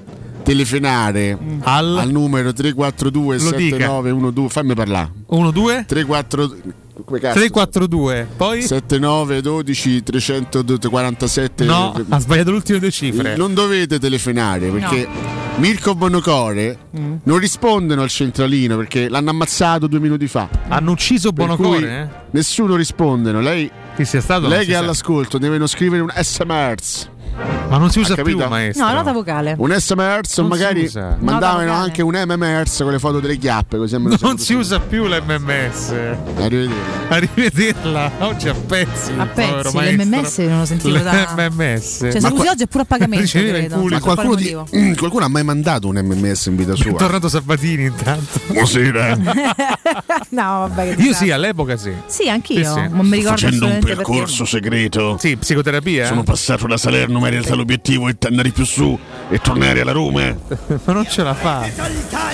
telefonare 0.45 1.37
al, 1.63 1.99
al 1.99 2.11
numero 2.11 2.53
342 2.53 3.39
Lo 3.39 3.51
dica. 3.57 3.77
7912 3.77 4.49
fammi 4.53 4.75
parlare. 4.75 5.11
1 5.27 5.51
2 5.51 5.85
34 5.89 6.57
come 7.05 7.19
cazzo? 7.19 7.35
342. 7.41 8.29
Poi? 8.37 8.63
79 8.63 9.41
12 9.41 10.03
347 10.05 11.65
No, 11.65 11.93
ha 12.09 12.19
sbagliato 12.21 12.51
le 12.51 12.57
ultime 12.57 12.79
due 12.79 12.91
cifre. 12.93 13.37
non 13.37 13.53
dovete 13.53 13.99
telefonare 13.99 14.69
perché 14.69 15.09
Mirko 15.57 15.95
Bonocore 15.97 16.79
non 17.25 17.39
rispondono 17.39 18.03
al 18.03 18.09
centralino 18.09 18.77
perché 18.77 19.09
l'hanno 19.09 19.31
ammazzato 19.31 19.87
due 19.89 19.99
minuti 19.99 20.29
fa. 20.29 20.49
Hanno 20.69 20.93
ucciso 20.93 21.33
Bonocore? 21.33 22.01
eh? 22.01 22.09
nessuno 22.31 22.77
rispondono 22.77 23.41
lei, 23.41 23.69
Chi 23.97 24.05
sia 24.05 24.21
stato? 24.21 24.47
lei 24.47 24.65
che 24.65 24.73
è 24.73 24.77
all'ascolto 24.77 25.39
devono 25.39 25.67
scrivere 25.67 26.01
un 26.03 26.13
SMS 26.15 27.09
Ma 27.37 27.65
Ma 27.69 27.79
non 27.79 27.91
si 27.91 27.99
usa 27.99 28.15
più, 28.15 28.39
maestro. 28.39 28.87
No, 28.87 28.93
nota 28.93 29.13
vocale. 29.13 29.55
Un 29.59 29.73
SMS 29.73 30.39
Non 30.39 30.49
magari 30.49 30.91
mandavano 31.19 31.73
anche 31.73 32.03
un 32.03 32.15
MMS 32.15 32.79
con 32.83 32.93
le 32.93 32.99
foto 32.99 33.21
delle 33.21 33.37
chiappe, 33.37 33.77
così 33.79 33.97
Non 33.99 34.39
si 34.39 34.55
usa 34.55 34.79
più 34.79 35.07
l'MMS. 35.07 35.93
Arrivederci. 36.37 37.03
Arrivederla 37.09 38.11
oggi 38.19 38.49
a 38.49 38.55
pezzi. 38.55 39.13
A 39.17 39.27
pezzi, 39.27 39.77
l'MMS 39.77 40.39
non 40.39 40.59
lo 40.61 40.65
sentivo 40.65 40.99
da- 40.99 41.35
L'MMS. 41.37 41.99
Cioè, 41.99 42.11
se 42.11 42.21
lo 42.21 42.35
usi 42.35 42.47
oggi 42.47 42.63
è 42.63 42.67
pure 42.67 42.83
a 42.85 42.87
pagamento, 42.87 43.27
credo. 43.31 43.83
Ma 43.83 44.01
qualcuno, 44.01 44.35
di- 44.35 44.55
motivo? 44.55 44.95
qualcuno 44.97 45.25
ha 45.25 45.29
mai 45.29 45.45
mandato 45.45 45.89
un 45.89 45.97
MMS 45.97 46.47
in 46.47 46.57
vita 46.57 46.75
sua? 46.75 46.91
È 46.91 46.95
tornato 46.95 47.29
Sabatini 47.29 47.85
intanto. 47.85 48.41
Buonasera. 48.47 49.17
no, 50.31 50.69
vabbè. 50.69 50.95
Io 50.99 51.13
sì, 51.13 51.31
all'epoca 51.31 51.77
sì. 51.77 51.93
Sì, 52.07 52.29
anch'io. 52.29 52.65
Sì, 52.65 52.81
sì. 52.81 52.89
Non 52.91 53.07
mi 53.07 53.17
ricordo 53.17 53.39
Facendo 53.39 53.67
un 53.67 53.79
percorso 53.81 54.45
segreto. 54.45 55.17
Sì, 55.19 55.37
psicoterapia. 55.37 56.07
Sono 56.07 56.23
passato 56.23 56.67
da 56.67 56.77
Salerno, 56.77 57.19
ma 57.25 57.31
in 57.31 57.37
realtà 57.37 57.55
l'obiettivo 57.55 58.09
è 58.09 58.15
andare 58.27 58.51
più 58.51 58.67
su 58.67 58.99
e 59.31 59.39
tornare 59.39 59.81
alla 59.81 59.93
Roma. 59.93 60.37
Ma 60.85 60.93
non 60.93 61.07
ce 61.09 61.23
la 61.23 61.33
fa. 61.33 61.67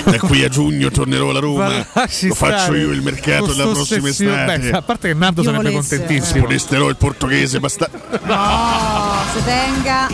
Da 0.03 0.19
qui 0.19 0.43
a 0.43 0.49
giugno 0.49 0.91
tornerò 0.91 1.29
alla 1.29 1.39
Ma 1.39 1.39
Roma. 1.39 1.77
Lo 1.77 2.33
faccio 2.33 2.75
io 2.75 2.91
il 2.91 3.01
mercato 3.01 3.53
della 3.53 3.69
prossima 3.69 4.09
estate. 4.09 4.59
Beh, 4.59 4.69
a 4.71 4.81
parte 4.81 5.07
che 5.07 5.13
Nardo 5.13 5.43
Io 5.43 5.49
sarebbe 5.49 5.71
volesse. 5.71 5.97
contentissimo. 5.97 6.39
Sponesterò 6.39 6.89
il 6.89 6.97
portoghese 6.97 7.59
basta. 7.61 7.89
No, 8.23 9.19
se 9.33 9.43
tenga. 9.45 10.09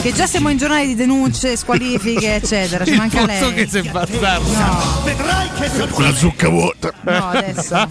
Che 0.00 0.12
già 0.12 0.26
siamo 0.26 0.50
in 0.50 0.58
giornate 0.58 0.86
di 0.86 0.94
denunce, 0.94 1.56
squalifiche, 1.56 2.36
eccetera. 2.36 2.84
Ci 2.84 2.92
Il 2.92 2.96
manca 2.98 3.26
lei. 3.26 3.40
portoghese 3.40 3.82
bastardo. 3.82 5.90
Con 5.90 6.04
la 6.04 6.14
zucca 6.14 6.48
vuota. 6.48 6.92
No, 7.00 7.28
adesso. 7.30 7.88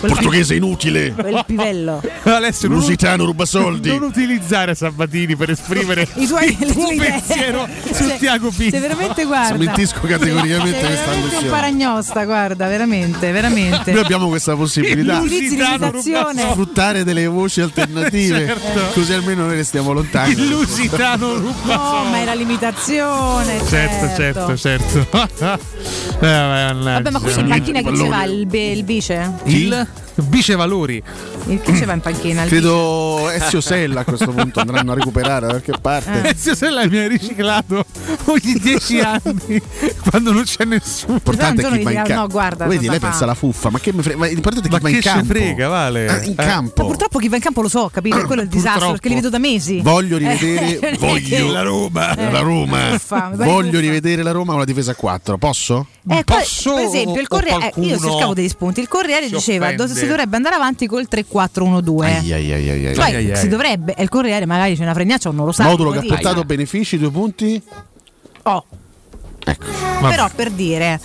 Portoghese 0.00 0.54
inutile. 0.54 1.12
quel 1.12 1.42
pivello. 1.44 2.00
Lusitano 2.62 3.24
ruba 3.24 3.44
soldi. 3.44 3.90
non 3.90 4.02
utilizzare 4.02 4.74
Sabatini 4.74 5.34
per 5.42 5.50
esprimere 5.50 6.06
I 6.14 6.26
tuoi 6.28 6.56
il 6.60 6.72
tuo 6.72 6.86
pensiero 6.96 7.66
su 7.92 8.06
Cioè, 8.06 8.18
Tiago 8.18 8.50
Pinto. 8.56 8.78
Veramente 8.78 9.24
guarda. 9.24 9.56
Smentisco 9.56 10.00
categoricamente 10.02 10.78
Sei 10.78 10.86
questa 10.86 11.10
veramente 11.10 11.36
un 11.36 11.50
paragnosta, 11.50 12.24
guarda, 12.24 12.68
veramente, 12.68 13.32
veramente. 13.32 13.90
Noi 13.92 14.02
abbiamo 14.02 14.28
questa 14.28 14.54
possibilità. 14.54 15.20
L'imitazione. 15.20 16.42
Sfruttare 16.42 17.02
delle 17.02 17.26
voci 17.26 17.60
alternative, 17.60 18.46
Certo. 18.46 18.80
così 18.92 19.12
almeno 19.12 19.46
noi 19.46 19.56
restiamo 19.56 19.92
lontani. 19.92 20.32
Il 20.32 20.48
lusitano 20.48 21.34
ruba 21.34 21.74
No, 21.74 22.04
ma 22.08 22.20
era 22.20 22.34
l'imitazione. 22.34 23.60
Certo, 23.68 24.14
certo, 24.14 24.56
certo. 24.56 25.60
Eh, 26.22 26.26
Vabbè, 26.28 27.10
ma 27.10 27.18
qui 27.18 27.32
in 27.36 27.48
panchina 27.48 27.80
chi 27.80 27.96
ce 27.96 28.08
va? 28.08 28.22
Il, 28.24 28.46
be- 28.46 28.70
il 28.70 28.84
vice? 28.84 29.32
Il 29.44 29.86
vice 30.16 30.54
valori. 30.56 31.02
Il 31.46 31.60
chi 31.60 31.76
ce 31.76 31.84
va 31.84 31.92
in 31.94 32.00
panchina? 32.00 32.44
Credo 32.44 33.28
Ezio 33.30 33.60
Sella 33.60 34.00
a 34.00 34.04
questo 34.04 34.30
punto 34.30 34.60
andranno 34.60 34.92
a 34.92 34.94
recuperare 34.94 35.46
da 35.46 35.52
qualche 35.52 35.72
parte. 35.80 36.28
Ezio 36.30 36.54
Sella 36.54 36.86
mi 36.86 36.98
ha 36.98 37.08
riciclato 37.08 37.84
ogni 38.26 38.54
dieci 38.60 39.00
anni 39.00 39.60
quando 40.08 40.32
non 40.32 40.44
c'è 40.44 40.64
nessuno. 40.64 41.14
L'importante 41.14 41.62
è 41.62 41.70
chi 41.70 41.82
va 41.82 41.90
in 41.90 41.96
campo. 42.04 42.12
no, 42.14 42.26
guarda, 42.28 42.66
Vedi, 42.66 42.88
lei 42.88 42.98
fa? 42.98 43.08
pensa 43.08 43.24
alla 43.24 43.34
fuffa, 43.34 43.70
ma 43.70 43.78
che 43.80 43.92
mi 43.92 44.02
frega? 44.02 44.18
Ma 44.18 44.26
l'importante 44.26 44.68
è 44.68 44.70
chi 44.70 44.76
Ma 44.76 44.80
va 44.82 44.88
in 44.88 44.94
che 44.96 45.02
ce 45.02 45.08
campo. 45.08 45.26
frega, 45.26 45.68
Vale? 45.68 46.08
Ah, 46.08 46.22
in 46.24 46.30
Eh. 46.30 46.34
campo. 46.34 46.82
Ma 46.82 46.88
purtroppo 46.88 47.18
chi 47.18 47.28
va 47.28 47.36
in 47.36 47.42
campo 47.42 47.62
lo 47.62 47.68
so, 47.68 47.90
capito? 47.92 48.18
È 48.18 48.24
quello 48.24 48.42
il 48.42 48.48
disastro, 48.48 48.70
Purtroppo. 48.72 48.92
perché 48.92 49.08
li 49.08 49.14
vedo 49.14 49.28
da 49.30 49.38
mesi. 49.38 49.80
Voglio 49.80 50.16
rivedere 50.18 50.78
Eh, 50.92 50.96
voglio 50.98 51.50
La 51.52 51.62
Roma. 51.62 52.14
la 52.30 52.38
Roma. 52.40 52.92
Uffa, 52.92 53.28
mi 53.30 53.36
pare 53.36 53.50
Voglio 53.50 53.68
uffa. 53.70 53.80
rivedere 53.80 54.22
la 54.22 54.30
Roma 54.32 54.50
con 54.50 54.58
la 54.60 54.64
difesa 54.64 54.92
a 54.92 54.94
4. 54.94 55.38
Posso? 55.38 55.86
Eh, 56.08 56.22
Posso 56.24 56.74
per 56.74 56.84
esempio, 56.84 57.20
il 57.20 57.28
Corriere, 57.28 57.72
eh, 57.74 57.80
io 57.80 57.98
cercavo 57.98 58.34
degli 58.34 58.48
spunti. 58.48 58.80
Il 58.80 58.88
Corriere 58.88 59.28
diceva 59.28 59.66
offende? 59.66 59.82
Si 60.02 60.08
dovrebbe 60.08 60.36
andare 60.36 60.54
avanti 60.54 60.86
col 60.86 61.06
3-4-1-2. 61.10 62.02
Ai. 62.02 62.94
Cioè, 62.94 63.34
si 63.34 63.48
dovrebbe, 63.48 63.94
e 63.94 64.02
il 64.02 64.08
Corriere 64.08 64.46
magari 64.46 64.76
c'è 64.76 64.82
una 64.82 64.94
fregnaccia 64.94 65.28
o 65.28 65.32
non 65.32 65.46
lo 65.46 65.52
sa. 65.52 65.64
Modulo 65.64 65.90
che 65.90 65.98
ha 65.98 66.04
portato 66.06 66.44
benefici, 66.44 66.98
due 66.98 67.10
punti. 67.10 67.62
Oh, 68.44 68.64
Ecco. 69.44 69.64
però 70.00 70.28
per 70.34 70.50
dire. 70.50 71.00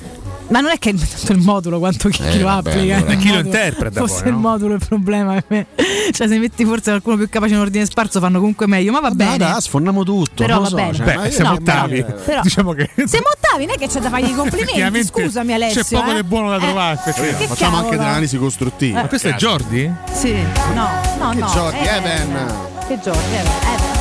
Ma 0.50 0.62
non 0.62 0.72
è 0.72 0.80
che 0.80 0.94
tanto 0.94 1.32
il 1.34 1.40
modulo 1.40 1.78
quanto 1.80 2.08
chi, 2.10 2.22
Eh, 2.24 2.30
chi 2.32 2.40
lo 2.40 2.46
vabbè, 2.46 2.70
applica. 2.72 2.96
allora. 2.98 3.12
il 3.12 3.18
Chi 3.18 3.32
lo 3.32 3.40
interpreta 3.40 4.00
Forse 4.00 4.20
poi, 4.22 4.28
il 4.30 4.34
no? 4.36 4.40
modulo 4.40 4.74
è 4.74 4.78
il 4.78 4.86
problema 4.88 5.44
me. 5.48 5.66
Cioè, 6.12 6.28
se 6.28 6.38
metti 6.40 6.64
forse 6.66 6.90
qualcuno 6.92 7.18
più 7.18 7.28
capace 7.30 7.54
in 7.54 7.60
ordine 7.60 7.86
sparso 7.86 8.20
fanno 8.20 8.40
comunque 8.40 8.66
meglio, 8.68 8.92
ma 8.92 9.00
va 9.02 9.12
bene. 9.12 9.38
Dai, 9.38 9.52
dai, 9.52 9.62
sfondiamo 9.62 10.04
tutto. 10.04 10.44
Però 10.46 10.60
va 10.62 10.68
so, 10.68 10.76
bene. 10.76 10.94
cioè, 10.94 11.18
Beh, 11.18 11.32
siamo 11.32 11.50
no, 11.52 11.56
ottavi. 11.58 12.06
però- 12.24 12.42
Diciamo 12.48 12.72
che 12.74 12.90
Siamo 13.06 13.26
ottavi, 13.36 13.66
non 13.66 13.76
è 13.76 13.78
che 13.78 13.88
c'è 13.88 14.00
da 14.00 14.10
fargli 14.10 14.30
i 14.30 14.36
complimenti. 14.36 15.04
Scusami, 15.04 15.54
Alessio. 15.54 15.84
C'è 15.84 15.96
poco 15.98 16.12
eh. 16.12 16.16
di 16.16 16.24
buono 16.24 16.50
da 16.50 16.60
trovare. 16.60 17.00
Eh, 17.06 17.12
che 17.14 17.48
Facciamo 17.48 17.76
anche 17.78 17.90
cavolo. 17.90 17.90
dell'analisi 17.90 18.38
costruttiva. 18.38 19.02
Ma 19.02 19.08
questo 19.08 19.28
è 19.28 19.34
Jordi? 19.36 19.92
Sì, 20.14 20.34
no, 20.74 20.90
no, 21.20 21.30
Che 21.32 21.38
no. 21.40 21.48
Jordi, 21.48 21.78
Evan. 21.78 22.06
Evan. 22.06 22.56
Che 22.88 23.00
Jordi, 23.04 23.34
Evan. 23.36 23.97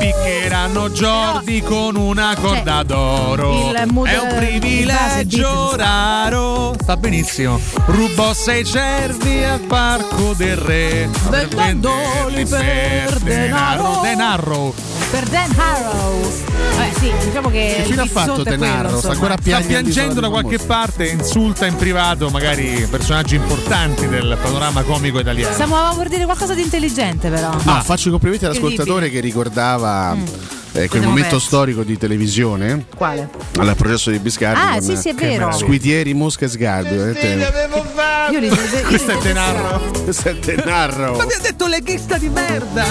Piccheranno 0.00 0.88
Jordi 0.88 1.60
con 1.60 1.94
una 1.94 2.34
corda 2.40 2.82
d'oro. 2.82 3.70
il 3.70 3.92
mood 3.92 4.08
è 4.08 4.18
un 4.18 4.34
privilegio 4.34 5.76
raro. 5.76 6.74
Sta 6.80 6.96
benissimo. 6.96 7.60
Rubò 7.84 8.32
sei 8.32 8.64
cervi 8.64 9.44
al 9.44 9.60
parco 9.60 10.32
del 10.34 10.56
re. 10.56 11.06
Vendendoli 11.28 12.46
per 12.46 13.18
denaro. 13.18 14.00
denaro. 14.02 14.74
Per 15.10 15.28
Dan 15.28 15.52
Harrow. 15.56 16.32
Vabbè, 16.76 16.92
sì, 16.98 17.12
diciamo 17.24 17.50
che. 17.50 17.74
Che 17.78 17.82
fine 17.82 18.02
ha 18.02 18.06
fatto 18.06 18.44
Denaro? 18.44 18.98
Sta 18.98 19.10
ancora 19.10 19.36
Sta 19.40 19.60
piangendo, 19.60 20.20
da 20.20 20.30
qualche 20.30 20.58
parte, 20.58 21.08
insulta 21.08 21.66
in 21.66 21.74
privato 21.74 22.30
magari 22.30 22.86
personaggi 22.88 23.34
importanti 23.34 24.06
del 24.06 24.38
panorama 24.40 24.82
comico 24.82 25.18
italiano. 25.18 25.52
Stiamo 25.52 25.76
a 25.76 26.06
dire 26.08 26.24
qualcosa 26.24 26.54
di 26.54 26.62
intelligente, 26.62 27.28
però. 27.28 27.50
No, 27.50 27.82
faccio 27.82 28.06
i 28.06 28.10
complimenti 28.12 28.44
all'ascoltatore 28.44 29.10
che 29.10 29.18
ricordava 29.18 29.89
Mm. 29.90 30.59
Eh, 30.72 30.88
quel 30.88 31.02
momento 31.02 31.30
perso. 31.30 31.46
storico 31.46 31.82
di 31.82 31.96
televisione 31.98 32.84
Quale? 32.96 33.28
al 33.58 33.74
processo 33.76 34.10
di 34.10 34.18
Biscardi 34.18 34.60
Ah, 34.60 34.80
sì, 34.80 34.96
sì, 34.96 35.08
è 35.10 35.14
vero. 35.14 35.50
Squitieri, 35.52 36.14
Mosca 36.14 36.44
e 36.44 36.48
Sgarbi. 36.48 36.94
Io 36.94 38.38
li, 38.38 38.46
io 38.46 38.54
li- 38.54 38.82
Questo 38.86 39.10
è 39.12 39.18
denaro. 39.22 39.80
Questo 40.04 40.28
è 40.28 40.34
denaro. 40.36 41.16
Ma 41.16 41.24
mi 41.24 41.32
ha 41.32 41.38
detto 41.40 41.66
leghista 41.66 42.16
di 42.18 42.28
merda. 42.28 42.84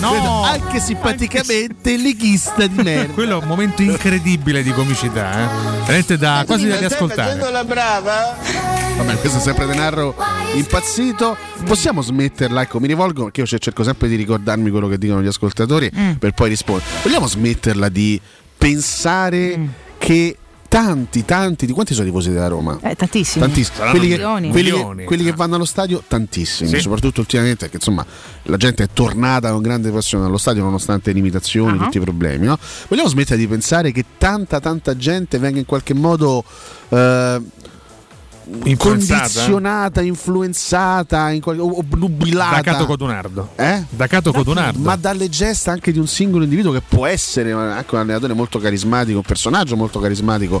Vedo 0.00 0.42
Anche 0.42 0.80
simpaticamente 0.80 1.96
leghista 1.96 2.66
di 2.66 2.82
merda. 2.82 3.12
Quello 3.14 3.38
è 3.38 3.42
un 3.42 3.48
momento 3.48 3.82
incredibile 3.82 4.62
di 4.62 4.72
comicità, 4.72 5.32
eh. 5.42 5.46
Veramente 5.80 6.16
da 6.18 6.44
quasi 6.46 6.66
da 6.68 6.76
riascoltare. 6.76 7.50
la 7.50 7.64
brava? 7.64 8.36
Vabbè, 8.96 9.18
questo 9.18 9.38
è 9.38 9.40
sempre 9.40 9.66
denaro 9.66 10.14
impazzito. 10.54 11.36
Possiamo 11.64 12.02
smetterla? 12.02 12.62
Ecco, 12.62 12.80
mi 12.80 12.86
rivolgo 12.86 13.24
perché 13.24 13.40
io 13.40 13.46
cer- 13.46 13.62
cerco 13.62 13.82
sempre 13.82 14.08
di 14.08 14.16
ricordarmi 14.16 14.70
quello 14.70 14.88
che 14.88 14.98
dicono 14.98 15.22
gli 15.22 15.26
ascoltatori 15.26 15.90
Mm. 15.94 16.12
per 16.12 16.32
poi 16.32 16.48
rispondere. 16.48 16.58
Vogliamo 17.02 17.26
smetterla 17.26 17.88
di 17.88 18.20
pensare 18.56 19.56
Mm. 19.56 19.66
che 19.98 20.36
tanti, 20.68 21.24
tanti, 21.24 21.66
di 21.66 21.72
quanti 21.72 21.94
sono 21.94 22.06
i 22.06 22.10
tifosi 22.10 22.30
della 22.30 22.46
Roma? 22.46 22.78
Eh, 22.82 22.94
tantissimi. 22.94 23.44
Tantissimi. 23.44 23.90
Quelli, 23.90 24.08
che, 24.08 24.18
quelli 24.50 24.70
che- 24.70 25.04
quelli 25.04 25.24
che 25.24 25.32
vanno 25.32 25.56
allo 25.56 25.64
stadio, 25.64 26.02
tantissimi, 26.06 26.68
Sì. 26.70 26.78
soprattutto 26.80 27.20
ultimamente, 27.20 27.58
perché 27.68 27.76
insomma 27.76 28.06
la 28.44 28.56
gente 28.56 28.84
è 28.84 28.88
tornata 28.92 29.50
con 29.50 29.62
grande 29.62 29.90
passione 29.90 30.26
allo 30.26 30.38
stadio 30.38 30.62
nonostante 30.62 31.10
limitazioni, 31.10 31.76
Ah. 31.78 31.84
tutti 31.84 31.96
i 31.96 32.00
problemi. 32.00 32.46
No? 32.46 32.56
Vogliamo 32.88 33.08
smettere 33.08 33.38
di 33.38 33.48
pensare 33.48 33.90
che 33.90 34.04
tanta, 34.16 34.60
tanta 34.60 34.96
gente 34.96 35.38
venga 35.38 35.58
in 35.58 35.66
qualche 35.66 35.94
modo 35.94 36.44
eh, 36.90 37.40
Influenzata? 38.64 39.20
condizionata, 39.22 40.00
influenzata, 40.02 41.30
in 41.30 41.40
qualche, 41.40 41.62
o 41.62 41.78
obnubilata. 41.78 42.56
Da 42.56 42.62
Cato 42.62 42.86
Codunardo. 42.86 43.50
Eh? 43.56 43.84
Da 43.90 44.06
Cato 44.06 44.32
Codunardo. 44.32 44.78
Ma 44.80 44.96
dalle 44.96 45.28
gesta 45.28 45.70
anche 45.72 45.92
di 45.92 45.98
un 45.98 46.06
singolo 46.06 46.44
individuo 46.44 46.72
che 46.72 46.80
può 46.86 47.06
essere 47.06 47.52
anche 47.52 47.94
un 47.94 48.00
allenatore 48.00 48.32
molto 48.34 48.58
carismatico, 48.58 49.18
un 49.18 49.24
personaggio 49.24 49.76
molto 49.76 50.00
carismatico 50.00 50.60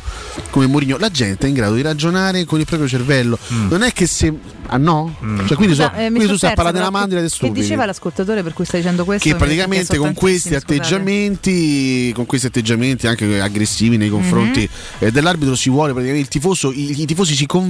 come 0.50 0.66
Mourinho, 0.66 0.98
la 0.98 1.10
gente 1.10 1.46
è 1.46 1.48
in 1.48 1.54
grado 1.54 1.74
di 1.74 1.82
ragionare 1.82 2.44
con 2.44 2.58
il 2.60 2.66
proprio 2.66 2.88
cervello. 2.88 3.38
Mm. 3.52 3.68
Non 3.68 3.82
è 3.82 3.92
che 3.92 4.06
se. 4.06 4.32
Ah 4.72 4.76
no? 4.76 5.16
Cioè, 5.48 5.56
quindi, 5.56 5.74
so- 5.74 5.90
eh, 5.92 6.06
quindi 6.06 6.18
tu 6.20 6.24
sono 6.26 6.36
stai 6.36 6.54
persa, 6.54 6.70
della 6.70 6.90
mandria 6.90 7.18
dei 7.18 7.28
Che 7.28 7.34
stupidi. 7.34 7.60
diceva 7.60 7.86
l'ascoltatore 7.86 8.44
per 8.44 8.52
cui 8.52 8.64
stai 8.64 8.80
dicendo 8.82 9.04
questo? 9.04 9.28
Che 9.28 9.34
praticamente 9.34 9.96
con 9.96 10.14
questi 10.14 10.54
atteggiamenti, 10.54 12.12
con 12.14 12.24
questi 12.26 12.46
atteggiamenti 12.46 13.08
anche 13.08 13.40
aggressivi 13.40 13.96
nei 13.96 14.08
confronti 14.10 14.60
Mhm. 14.60 15.06
eh, 15.08 15.10
dell'arbitro, 15.10 15.56
si 15.56 15.70
vuole 15.70 15.90
praticamente 15.92 16.22
il 16.24 16.28
tifoso, 16.30 16.70
i, 16.70 17.00
i 17.00 17.04
tifosi 17.04 17.34
si 17.34 17.46
convincono 17.46 17.69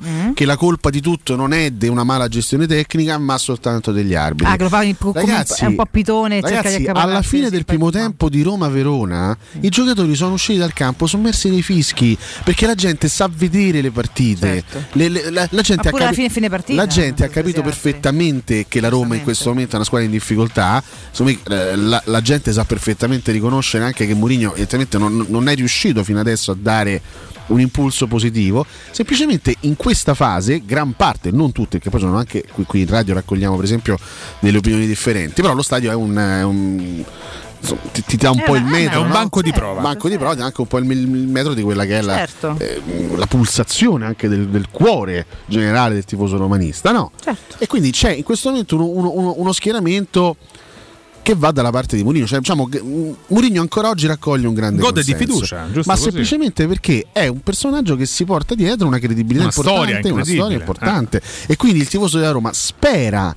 Mhm. 0.00 0.34
che 0.34 0.44
la 0.44 0.56
colpa 0.56 0.90
di 0.90 1.00
tutto 1.00 1.36
non 1.36 1.52
è 1.52 1.70
di 1.70 1.88
una 1.88 2.04
mala 2.04 2.28
gestione 2.28 2.66
tecnica, 2.66 3.18
ma 3.18 3.36
soltanto 3.38 3.92
degli 3.92 4.14
arbitri. 4.14 4.52
Ah, 4.52 4.56
che 4.56 4.62
lo 4.62 4.68
fa 4.68 4.82
in- 4.82 4.94
Ragazzi, 5.12 5.62
è 5.64 5.66
un 5.66 5.74
po' 5.76 5.86
pitone, 5.90 6.36
di 6.36 6.40
Ragazzi, 6.42 6.74
accaparrarsi 6.76 7.08
alla 7.10 7.22
fine 7.22 7.50
del 7.50 7.64
primo 7.64 7.90
tempo 7.90 8.28
di 8.28 8.42
Roma-Verona, 8.42 9.36
i 9.60 9.68
giocatori 9.68 10.14
sono 10.14 10.34
usciti 10.34 10.58
dal 10.58 10.72
campo 10.72 11.06
sommersi 11.06 11.48
nei 11.50 11.62
fischi 11.62 12.16
perché 12.44 12.66
la 12.66 12.74
gente 12.74 13.08
sa 13.08 13.28
vedere 13.32 13.80
le 13.80 13.90
partite. 13.90 14.64
Le- 14.92 15.08
le- 15.08 15.30
la, 15.30 15.46
la 15.50 15.62
gente 15.62 15.90
capi- 15.90 16.14
fine, 16.14 16.28
fine 16.28 16.48
partita, 16.48 16.80
la 16.80 16.86
gente 16.86 17.24
ha 17.24 17.28
capito 17.28 17.58
entusiasti. 17.58 17.90
perfettamente 17.90 18.66
che 18.68 18.80
la 18.80 18.88
Roma 18.88 19.14
in 19.16 19.22
questo 19.22 19.48
momento 19.50 19.72
è 19.72 19.76
una 19.76 19.84
squadra 19.84 20.06
in 20.06 20.12
difficoltà. 20.12 20.82
Me, 21.18 21.38
eh, 21.48 21.76
la, 21.76 22.00
la 22.06 22.20
gente 22.20 22.52
sa 22.52 22.64
perfettamente 22.64 23.32
riconoscere 23.32 23.84
anche 23.84 24.06
che 24.06 24.14
Mourinho 24.14 24.50
evidentemente 24.50 24.98
non, 24.98 25.24
non 25.28 25.48
è 25.48 25.54
riuscito 25.54 26.04
fino 26.04 26.20
adesso 26.20 26.52
a 26.52 26.56
dare 26.58 27.00
un 27.48 27.60
impulso 27.60 28.06
positivo. 28.06 28.64
Semplicemente 28.90 29.54
in 29.60 29.76
questa 29.76 30.14
fase, 30.14 30.62
gran 30.64 30.94
parte, 30.94 31.30
non 31.30 31.52
tutte, 31.52 31.78
che 31.78 31.90
poi 31.90 32.00
sono 32.00 32.16
anche 32.16 32.44
qui, 32.52 32.64
qui 32.64 32.80
in 32.80 32.88
radio 32.88 33.14
raccogliamo 33.14 33.54
per 33.56 33.64
esempio 33.64 33.98
delle 34.40 34.58
opinioni 34.58 34.86
differenti, 34.86 35.42
però 35.42 35.54
lo 35.54 35.62
stadio 35.62 35.90
è 35.90 35.94
un, 35.94 36.16
è 36.16 36.42
un- 36.42 37.04
ti, 37.90 38.04
ti 38.04 38.16
dà 38.16 38.30
un 38.30 38.38
Eh, 38.38 38.42
po' 38.44 38.54
il 38.54 38.64
metro. 38.64 38.98
È 39.00 39.02
un 39.02 39.08
no? 39.08 39.12
banco 39.14 39.42
di 39.42 39.50
prova. 39.50 39.80
banco 39.80 40.08
di 40.08 40.16
prova, 40.16 40.32
ti 40.34 40.38
dà 40.38 40.44
anche 40.44 40.60
un 40.60 40.66
po' 40.68 40.78
il, 40.78 40.88
il 40.90 41.08
metro 41.08 41.52
di 41.54 41.62
quella 41.62 41.84
che 41.84 41.98
è 41.98 42.02
la, 42.02 42.14
Certo. 42.16 42.54
eh, 42.58 42.80
la 43.16 43.26
pulsazione 43.26 44.04
anche 44.04 44.28
del, 44.28 44.48
del 44.48 44.68
cuore 44.70 45.26
generale 45.46 45.94
del 45.94 46.04
tifoso 46.04 46.36
romanista, 46.36 46.92
no? 46.92 47.10
Certo. 47.20 47.56
E 47.58 47.66
quindi 47.66 47.90
c'è 47.90 48.10
in 48.12 48.22
questo 48.22 48.50
momento 48.50 48.76
uno, 48.76 48.86
uno- 48.86 49.10
uno- 49.14 49.34
uno 49.38 49.52
schieramento 49.52 50.36
che 51.26 51.34
va 51.34 51.50
dalla 51.50 51.70
parte 51.70 51.96
di 51.96 52.04
Mourinho, 52.04 52.24
cioè 52.24 52.38
diciamo 52.38 52.68
che 52.68 52.80
mm, 52.80 53.12
Mourinho 53.26 53.60
ancora 53.60 53.88
oggi 53.88 54.06
raccoglie 54.06 54.46
un 54.46 54.54
grande 54.54 54.80
Gode 54.80 55.02
di 55.02 55.10
consenso, 55.10 55.34
fiducia, 55.34 55.64
giusto 55.72 55.90
ma 55.90 55.96
così. 55.96 56.04
semplicemente 56.04 56.68
perché 56.68 57.06
è 57.10 57.26
un 57.26 57.40
personaggio 57.40 57.96
che 57.96 58.06
si 58.06 58.24
porta 58.24 58.54
dietro 58.54 58.86
una 58.86 59.00
credibilità 59.00 59.42
Una 59.42 59.50
storia 59.50 59.72
importante, 59.72 60.08
una 60.08 60.20
incredibile, 60.20 60.40
storia 60.40 60.56
importante. 60.58 61.22
E 61.48 61.56
quindi 61.56 61.80
il 61.80 61.88
tifoso 61.88 62.18
della 62.18 62.30
Roma 62.30 62.52
spera 62.52 63.34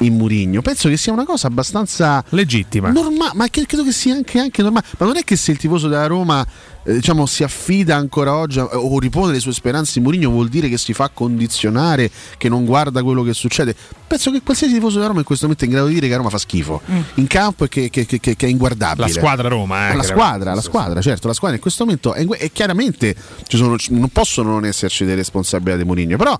in 0.00 0.16
Mourinho. 0.16 0.62
Penso 0.62 0.88
che 0.88 0.96
sia 0.96 1.12
una 1.12 1.24
cosa 1.24 1.46
abbastanza 1.48 2.22
legittima, 2.30 2.90
normale, 2.90 3.32
ma 3.34 3.48
che 3.48 3.66
credo 3.66 3.84
che 3.84 3.92
sia 3.92 4.14
anche, 4.14 4.38
anche 4.38 4.62
normale. 4.62 4.86
Ma 4.98 5.06
non 5.06 5.16
è 5.16 5.24
che 5.24 5.36
se 5.36 5.50
il 5.52 5.58
tifoso 5.58 5.88
della 5.88 6.06
Roma 6.06 6.46
eh, 6.84 6.94
diciamo, 6.94 7.26
si 7.26 7.42
affida 7.42 7.96
ancora 7.96 8.34
oggi 8.34 8.58
a- 8.60 8.64
o 8.78 8.98
ripone 8.98 9.32
le 9.32 9.40
sue 9.40 9.52
speranze 9.52 9.98
in 9.98 10.04
Mourinho 10.04 10.30
vuol 10.30 10.48
dire 10.48 10.68
che 10.68 10.78
si 10.78 10.92
fa 10.94 11.10
condizionare, 11.12 12.10
che 12.38 12.48
non 12.48 12.64
guarda 12.64 13.02
quello 13.02 13.22
che 13.22 13.34
succede. 13.34 13.74
Penso 14.06 14.30
che 14.30 14.40
qualsiasi 14.42 14.72
tifoso 14.74 14.94
della 14.96 15.08
Roma 15.08 15.18
in 15.18 15.24
questo 15.26 15.44
momento 15.46 15.64
è 15.64 15.68
in 15.68 15.74
grado 15.74 15.88
di 15.88 15.94
dire 15.94 16.08
che 16.08 16.16
Roma 16.16 16.30
fa 16.30 16.38
schifo 16.38 16.80
in 17.14 17.26
campo 17.26 17.64
e 17.64 17.68
che, 17.68 17.90
che- 17.90 18.06
che- 18.06 18.20
che- 18.20 18.36
che 18.36 18.46
è 18.46 18.48
inguardabile. 18.48 19.06
La 19.06 19.12
squadra 19.12 19.48
Roma, 19.48 19.90
eh, 19.90 19.96
la 19.96 20.02
squadra, 20.02 20.54
la 20.54 20.60
squadra, 20.62 21.00
certo, 21.02 21.26
la 21.26 21.34
squadra 21.34 21.56
in 21.56 21.62
questo 21.62 21.84
momento 21.84 22.14
è, 22.14 22.24
e 22.38 22.50
chiaramente 22.52 23.14
ci 23.46 23.56
sono- 23.56 23.76
non 23.90 24.08
possono 24.10 24.50
non 24.52 24.64
esserci 24.64 25.04
delle 25.04 25.16
responsabilità 25.16 25.76
di 25.76 25.84
Mourinho, 25.84 26.16
però 26.16 26.38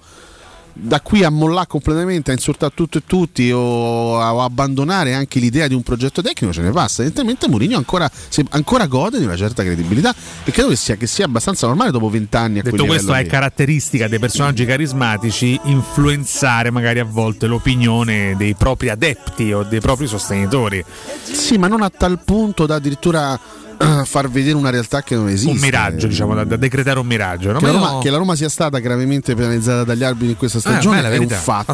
da 0.81 1.01
qui 1.01 1.25
a 1.25 1.31
mollare 1.31 1.67
completamente, 1.67 2.31
a 2.31 2.35
insultare 2.35 2.73
tutto 2.75 2.99
e 2.99 3.03
tutti 3.05 3.51
o 3.51 4.21
a, 4.21 4.45
abbandonare 4.45 5.13
anche 5.13 5.41
l'idea 5.41 5.67
di 5.67 5.75
un 5.75 5.83
progetto 5.83 6.23
tecnico 6.23 6.53
ce 6.53 6.63
ne 6.63 6.71
passa. 6.71 7.03
Evidentemente 7.03 7.49
Mourinho 7.49 7.77
ancora, 7.77 8.09
ancora 8.51 8.87
gode 8.87 9.19
di 9.19 9.25
una 9.25 9.37
certa 9.37 9.65
credibilità 9.65 10.15
e 10.45 10.51
credo 10.53 10.69
che 10.69 10.77
sia, 10.77 10.97
che 10.97 11.09
sia 11.09 11.25
abbastanza 11.25 11.67
normale 11.67 11.91
dopo 11.91 12.09
vent'anni 12.09 12.63
Detto 12.63 12.85
questo, 12.85 13.13
è 13.13 13.23
lì. 13.23 13.29
caratteristica 13.29 14.07
dei 14.07 14.19
personaggi 14.21 14.65
carismatici 14.65 15.59
influenzare 15.65 16.71
magari 16.71 17.01
a 17.01 17.05
volte 17.05 17.47
l'opinione 17.47 18.37
dei 18.37 18.55
propri 18.55 18.89
adepti 18.89 19.53
o 19.53 19.65
dei 19.65 19.81
propri 19.81 20.07
sostenitori. 20.07 20.85
Sì, 21.23 21.59
ma 21.59 21.67
non 21.67 21.83
a 21.83 21.91
tal 21.91 22.21
punto 22.25 22.67
da 22.67 22.77
addirittura 22.77 23.39
far 24.05 24.29
vedere 24.29 24.57
una 24.57 24.71
realtà 24.71 25.03
che 25.03 25.15
non 25.15 25.29
esiste. 25.29 25.51
Un 25.51 25.59
miraggio, 25.59 26.07
diciamo, 26.07 26.35
da, 26.35 26.45
da 26.45 26.57
decretare 26.57 26.99
un 26.99 27.07
miraggio. 27.07 27.53
no? 27.53 27.59
Che 27.59 27.67
la, 27.67 27.73
Ma 27.73 27.79
Roma, 27.79 27.91
io- 27.93 27.99
che 28.01 28.11
la 28.11 28.17
Roma 28.17 28.35
sia 28.37 28.49
stata 28.49 28.79
gravemente 28.79 29.35
penalizzata 29.35 29.85
dagli 29.85 30.03
arbitri 30.05 30.31
in 30.31 30.37
questa 30.37 30.59
Eh, 30.59 30.61
stagione 30.61 30.97
ma 31.01 31.03
è 31.03 31.05
è, 31.05 31.13
un 31.13 31.19
verità, 31.27 31.37
fatto. 31.37 31.73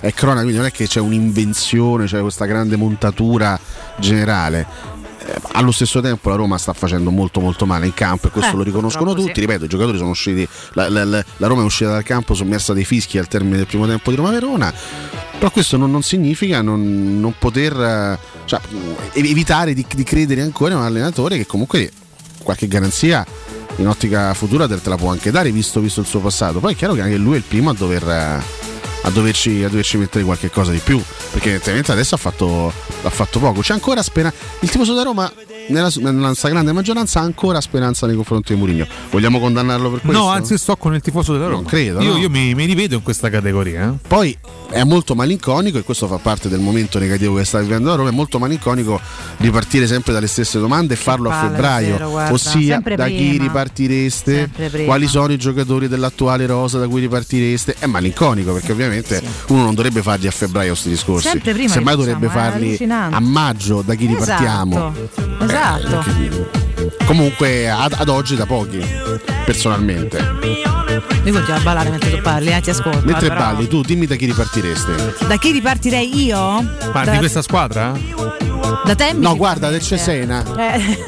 È 0.00 0.12
cronaca, 0.12 0.40
quindi 0.42 0.56
non 0.58 0.66
è 0.66 0.70
che 0.72 0.86
c'è 0.86 1.00
un'invenzione, 1.00 2.06
c'è 2.06 2.20
questa 2.20 2.44
grande 2.46 2.76
montatura 2.76 3.58
generale. 3.98 4.66
Eh, 5.26 5.34
Allo 5.52 5.72
stesso 5.72 6.00
tempo 6.00 6.28
la 6.28 6.36
Roma 6.36 6.56
sta 6.58 6.72
facendo 6.72 7.10
molto 7.10 7.40
molto 7.40 7.66
male 7.66 7.86
in 7.86 7.94
campo 7.94 8.28
e 8.28 8.30
questo 8.30 8.52
Eh, 8.52 8.56
lo 8.56 8.62
riconoscono 8.62 9.14
tutti. 9.14 9.40
Ripeto, 9.40 9.64
i 9.64 9.68
giocatori 9.68 9.98
sono 9.98 10.10
usciti. 10.10 10.46
La, 10.74 10.88
la- 10.88 11.04
la- 11.04 11.24
Roma 11.38 11.62
è 11.62 11.64
uscita 11.64 11.90
dal 11.90 12.02
campo 12.02 12.34
sommersa 12.34 12.72
dei 12.72 12.84
fischi 12.84 13.18
al 13.18 13.26
termine 13.28 13.56
del 13.56 13.66
primo 13.66 13.86
tempo 13.86 14.10
di 14.10 14.16
Roma 14.16 14.30
Verona. 14.30 14.72
Però 15.38 15.50
questo 15.50 15.76
non, 15.76 15.90
non 15.90 16.02
significa 16.02 16.62
non, 16.62 17.18
non 17.20 17.34
poter 17.38 17.72
eh, 17.78 18.18
cioè, 18.44 18.60
ev- 19.12 19.26
evitare 19.26 19.74
di, 19.74 19.84
di 19.94 20.04
credere 20.04 20.40
ancora 20.42 20.72
in 20.72 20.78
un 20.78 20.84
allenatore 20.84 21.36
che 21.36 21.46
comunque 21.46 21.90
qualche 22.42 22.68
garanzia 22.68 23.26
in 23.78 23.88
ottica 23.88 24.32
futura 24.34 24.66
te 24.66 24.80
te 24.80 24.88
la 24.88 24.96
può 24.96 25.10
anche 25.10 25.30
dare 25.30 25.50
visto, 25.50 25.80
visto 25.80 26.00
il 26.00 26.06
suo 26.06 26.20
passato. 26.20 26.60
Poi 26.60 26.72
è 26.72 26.76
chiaro 26.76 26.94
che 26.94 27.00
anche 27.02 27.16
lui 27.16 27.34
è 27.34 27.38
il 27.38 27.42
primo 27.42 27.70
a 27.70 27.74
dover. 27.74 28.42
A 29.06 29.10
doverci, 29.10 29.62
a 29.62 29.68
doverci 29.68 29.98
mettere 29.98 30.24
qualche 30.24 30.50
cosa 30.50 30.72
di 30.72 30.80
più 30.82 31.00
perché 31.30 31.50
evidentemente 31.50 31.92
adesso 31.92 32.16
ha 32.16 32.18
fatto, 32.18 32.72
ha 33.02 33.10
fatto 33.10 33.38
poco. 33.38 33.60
C'è 33.60 33.72
ancora 33.72 34.02
speranza 34.02 34.36
il 34.60 34.68
tifoso 34.68 34.94
da 34.94 35.02
Roma 35.04 35.32
nella, 35.68 35.90
nella 35.96 36.34
stragrande 36.34 36.72
maggioranza 36.72 37.20
ha 37.20 37.22
ancora 37.22 37.60
speranza 37.60 38.06
nei 38.06 38.16
confronti 38.16 38.52
di 38.52 38.58
Mourinho 38.58 38.86
vogliamo 39.10 39.38
condannarlo 39.40 39.90
per 39.90 40.00
questo? 40.00 40.18
No, 40.18 40.28
anzi, 40.28 40.56
sto 40.58 40.76
con 40.76 40.94
il 40.94 41.00
tifoso 41.00 41.32
della 41.32 41.46
Roma. 41.46 41.56
Non 41.62 41.64
credo, 41.64 42.00
Io, 42.00 42.12
no? 42.12 42.18
io 42.18 42.30
mi, 42.30 42.54
mi 42.54 42.64
rivedo 42.64 42.94
in 42.94 43.02
questa 43.02 43.30
categoria. 43.30 43.88
eh. 43.94 43.98
Poi 44.06 44.36
è 44.70 44.82
molto 44.84 45.14
malinconico, 45.14 45.78
e 45.78 45.82
questo 45.82 46.06
fa 46.06 46.16
parte 46.18 46.48
del 46.48 46.60
momento 46.60 46.98
negativo 46.98 47.36
che 47.36 47.44
sta 47.44 47.60
vivendo 47.60 47.88
la 47.90 47.96
Roma, 47.96 48.08
è 48.08 48.12
molto 48.12 48.38
malinconico 48.38 49.00
ripartire 49.38 49.86
sempre 49.86 50.12
dalle 50.12 50.26
stesse 50.26 50.58
domande 50.58 50.94
e 50.94 50.96
farlo 50.96 51.28
a 51.30 51.32
palle, 51.32 51.48
febbraio, 51.50 51.88
davvero, 51.90 52.10
guarda. 52.10 52.32
ossia 52.32 52.74
Sempre 52.74 52.96
da 52.96 53.06
chi 53.06 53.14
prima. 53.28 53.42
ripartireste, 53.44 54.34
Sempre 54.36 54.68
prima. 54.68 54.84
quali 54.86 55.06
sono 55.06 55.32
i 55.32 55.38
giocatori 55.38 55.88
dell'attuale 55.88 56.46
rosa 56.46 56.78
da 56.78 56.88
cui 56.88 57.00
ripartireste, 57.00 57.76
è 57.78 57.86
malinconico 57.86 58.52
perché 58.52 58.72
ovviamente 58.72 59.22
uno 59.48 59.62
non 59.64 59.74
dovrebbe 59.74 60.02
farli 60.02 60.26
a 60.26 60.30
febbraio 60.30 60.70
questi 60.70 60.88
discorsi, 60.88 61.28
Sempre 61.28 61.52
prima 61.52 61.72
semmai 61.72 61.96
dovrebbe 61.96 62.28
farli 62.28 62.76
a 62.90 63.20
maggio 63.20 63.82
da 63.82 63.94
chi 63.94 64.06
ripartiamo. 64.06 64.92
Esatto. 64.94 65.55
Esatto. 65.56 66.44
Comunque 67.06 67.68
ad, 67.70 67.94
ad 67.96 68.08
oggi 68.08 68.36
da 68.36 68.46
pochi, 68.46 68.84
personalmente. 69.44 70.85
Io 71.24 71.32
continuo 71.32 71.54
a 71.56 71.60
ballare 71.62 71.90
mentre 71.90 72.10
tu 72.10 72.20
parli, 72.22 72.52
eh, 72.52 72.60
ti 72.60 72.70
ascolto. 72.70 73.00
Mentre 73.04 73.26
eh, 73.26 73.28
però- 73.28 73.40
balli, 73.40 73.68
tu 73.68 73.82
dimmi 73.82 74.06
da 74.06 74.14
chi 74.14 74.26
ripartireste. 74.26 75.14
Da 75.26 75.36
chi 75.36 75.50
ripartirei 75.52 76.24
io? 76.24 76.38
Ma 76.92 77.04
da, 77.04 77.12
di 77.12 77.18
questa 77.18 77.42
squadra? 77.42 77.92
da 78.84 78.94
te? 78.94 79.12
mi- 79.14 79.20
No, 79.22 79.36
guarda, 79.36 79.70
del 79.70 79.80
Cesena. 79.82 80.42
Eh. 80.56 80.98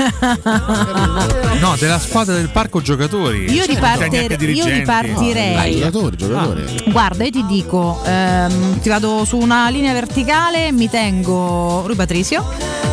No, 1.61 1.75
della 1.79 1.99
squadra 1.99 2.35
del 2.35 2.49
parco 2.51 2.81
giocatori. 2.81 3.51
Io, 3.51 3.65
Cioè, 3.65 3.75
riparte- 3.75 4.01
non 4.01 4.11
c'è 4.11 4.27
neanche 4.29 4.45
io 4.47 4.65
ripartirei. 4.67 5.75
Giocatori, 5.79 6.17
giocatori. 6.17 6.65
Guarda, 6.87 7.25
io 7.25 7.31
ti 7.31 7.45
dico, 7.47 8.01
ehm, 8.05 8.81
ti 8.81 8.89
vado 8.89 9.25
su 9.25 9.37
una 9.39 9.69
linea 9.71 9.93
verticale, 9.93 10.71
mi 10.73 10.89
tengo 10.89 11.83
Rui 11.87 11.97
Patricio, 11.97 12.45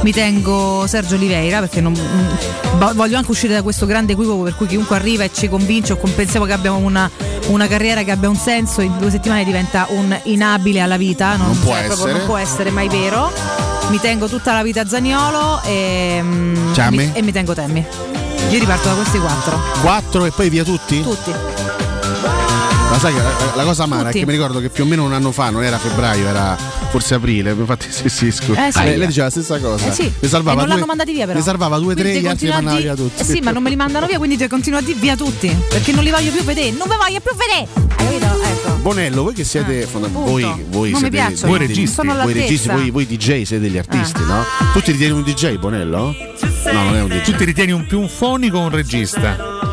mi 0.02 0.12
tengo 0.12 0.86
Sergio 0.88 1.16
Oliveira 1.16 1.60
perché 1.60 1.82
non- 1.82 1.94
mm, 1.94 2.78
vo- 2.80 2.94
voglio 2.96 3.18
anche 3.18 3.32
uscire 3.32 3.54
da 3.54 3.62
questo 3.62 3.86
grande 3.86 4.14
equivoco 4.14 4.44
per 4.44 4.56
cui 4.56 4.68
chiunque 4.68 4.96
arriva 4.96 5.24
e 5.24 5.32
ci 5.34 5.48
convince 5.48 5.94
o 5.94 5.98
pensiamo 6.16 6.46
che 6.46 6.54
abbiamo 6.54 6.80
una, 6.86 7.10
una 7.48 7.68
carriera 7.68 8.04
che 8.04 8.12
abbia 8.12 8.30
un 8.30 8.36
senso, 8.38 8.82
in 8.82 8.98
due 8.98 9.12
settimane 9.12 9.44
diventa 9.44 9.88
un 9.90 10.18
inabile 10.24 10.80
alla 10.82 10.98
vita, 10.98 11.36
non, 11.36 11.48
Non 11.48 11.60
può 11.60 11.74
cioè, 11.74 11.84
essere. 11.92 12.12
non 12.14 12.26
può 12.26 12.38
essere 12.38 12.70
mai 12.72 12.88
vero. 12.90 13.32
Mi 13.90 14.00
tengo 14.00 14.28
tutta 14.28 14.54
la 14.54 14.64
vita 14.64 14.88
Zaniolo 14.88 15.62
e, 15.64 16.20
mm, 16.22 16.74
Ciammi? 16.74 16.98
mi- 16.98 17.12
e 17.14 17.22
mi 17.22 17.32
tengo 17.32 17.54
Temmi. 17.54 17.86
Io 18.50 18.60
riparto 18.60 18.88
da 18.90 18.96
questi 18.96 19.20
quattro. 19.20 19.60
4 19.82 20.26
e 20.26 20.32
poi 20.32 20.50
via 20.50 20.64
tutti? 20.64 21.02
Tutti. 21.02 21.32
Ma 22.96 23.02
sai 23.02 23.14
che 23.14 23.22
la, 23.22 23.56
la 23.56 23.64
cosa 23.66 23.84
amara 23.84 24.04
Tutti. 24.06 24.16
è 24.16 24.20
che 24.22 24.26
mi 24.26 24.32
ricordo 24.32 24.62
che 24.62 24.70
più 24.70 24.86
o 24.86 24.88
meno 24.88 25.04
un 25.04 25.12
anno 25.12 25.34
fa, 25.34 25.50
non 25.50 25.66
era 25.66 25.78
febbraio, 25.78 26.26
era 26.30 26.56
forse 26.90 27.16
aprile. 27.16 27.52
Infatti, 27.52 27.88
sì, 27.92 28.08
sì, 28.08 28.32
scusa. 28.32 28.68
Eh, 28.68 28.72
sì. 28.72 28.84
lei, 28.84 28.98
lei 28.98 29.08
diceva 29.08 29.26
la 29.26 29.32
stessa 29.32 29.60
cosa. 29.60 29.88
Eh 29.88 29.92
sì. 29.92 30.10
Ne 30.18 30.28
salvava 30.30 30.52
e 30.52 30.56
non 30.56 30.64
due, 30.66 30.74
l'hanno 30.76 30.86
mandati 30.86 31.12
via 31.12 31.26
però. 31.26 31.38
Ne 31.38 31.44
salvava 31.44 31.78
due, 31.78 31.94
tre, 31.94 32.04
Quindi 32.04 32.22
gli 32.22 32.28
altri 32.28 32.46
li 32.48 32.54
mandava 32.54 32.78
di- 32.78 32.84
via 32.84 32.96
tutti. 32.96 33.22
Eh 33.22 33.26
sì, 33.26 33.40
ma 33.42 33.52
non 33.52 33.64
me 33.64 33.70
li 33.70 33.76
mandano 33.76 34.08
via, 34.08 34.18
quindi 34.18 34.38
ti 34.38 34.48
continuo 34.48 34.80
a 34.80 34.82
dire 34.82 34.98
via 34.98 35.18
tutti. 35.18 35.54
Perché 35.68 35.92
non 35.92 36.06
li 36.06 36.10
voglio 36.10 36.32
più 36.32 36.42
vedere. 36.46 36.72
Non 36.72 36.88
vi 36.88 36.96
voglio 36.96 37.20
più 37.20 37.32
vedere. 37.36 37.68
Hai 37.98 38.06
capito? 38.20 38.44
Ecco. 38.44 38.76
Bonello, 38.82 39.24
voi 39.24 39.34
che 39.34 39.44
siete 39.44 39.86
fonda- 39.88 40.08
appunto. 40.08 40.30
voi, 40.32 40.44
voi 40.70 40.92
Non 40.92 41.02
mi 41.02 41.10
siete 41.10 41.10
piacciono. 41.10 41.48
voi 41.50 41.60
registi, 41.60 41.88
sono 41.88 42.14
voi 42.22 42.34
registi, 42.34 42.70
voi, 42.70 42.92
voi 42.92 43.06
DJ 43.06 43.42
siete 43.44 43.60
degli 43.60 43.78
artisti, 43.78 44.22
Ah. 44.22 44.26
no? 44.26 44.44
Tu 44.72 44.80
ti 44.80 44.92
ritieni 44.94 45.14
un 45.14 45.24
DJ, 45.24 45.58
Bonello? 45.58 46.16
No, 46.72 46.84
non 46.84 46.96
è 46.96 47.02
un 47.02 47.10
DJ. 47.10 47.22
Tu 47.24 47.36
ti 47.36 47.44
ritieni 47.44 47.74
un 47.74 47.86
più 47.88 48.00
un 48.00 48.08
fonico 48.08 48.58
o 48.58 48.62
un 48.62 48.70
regista? 48.70 49.65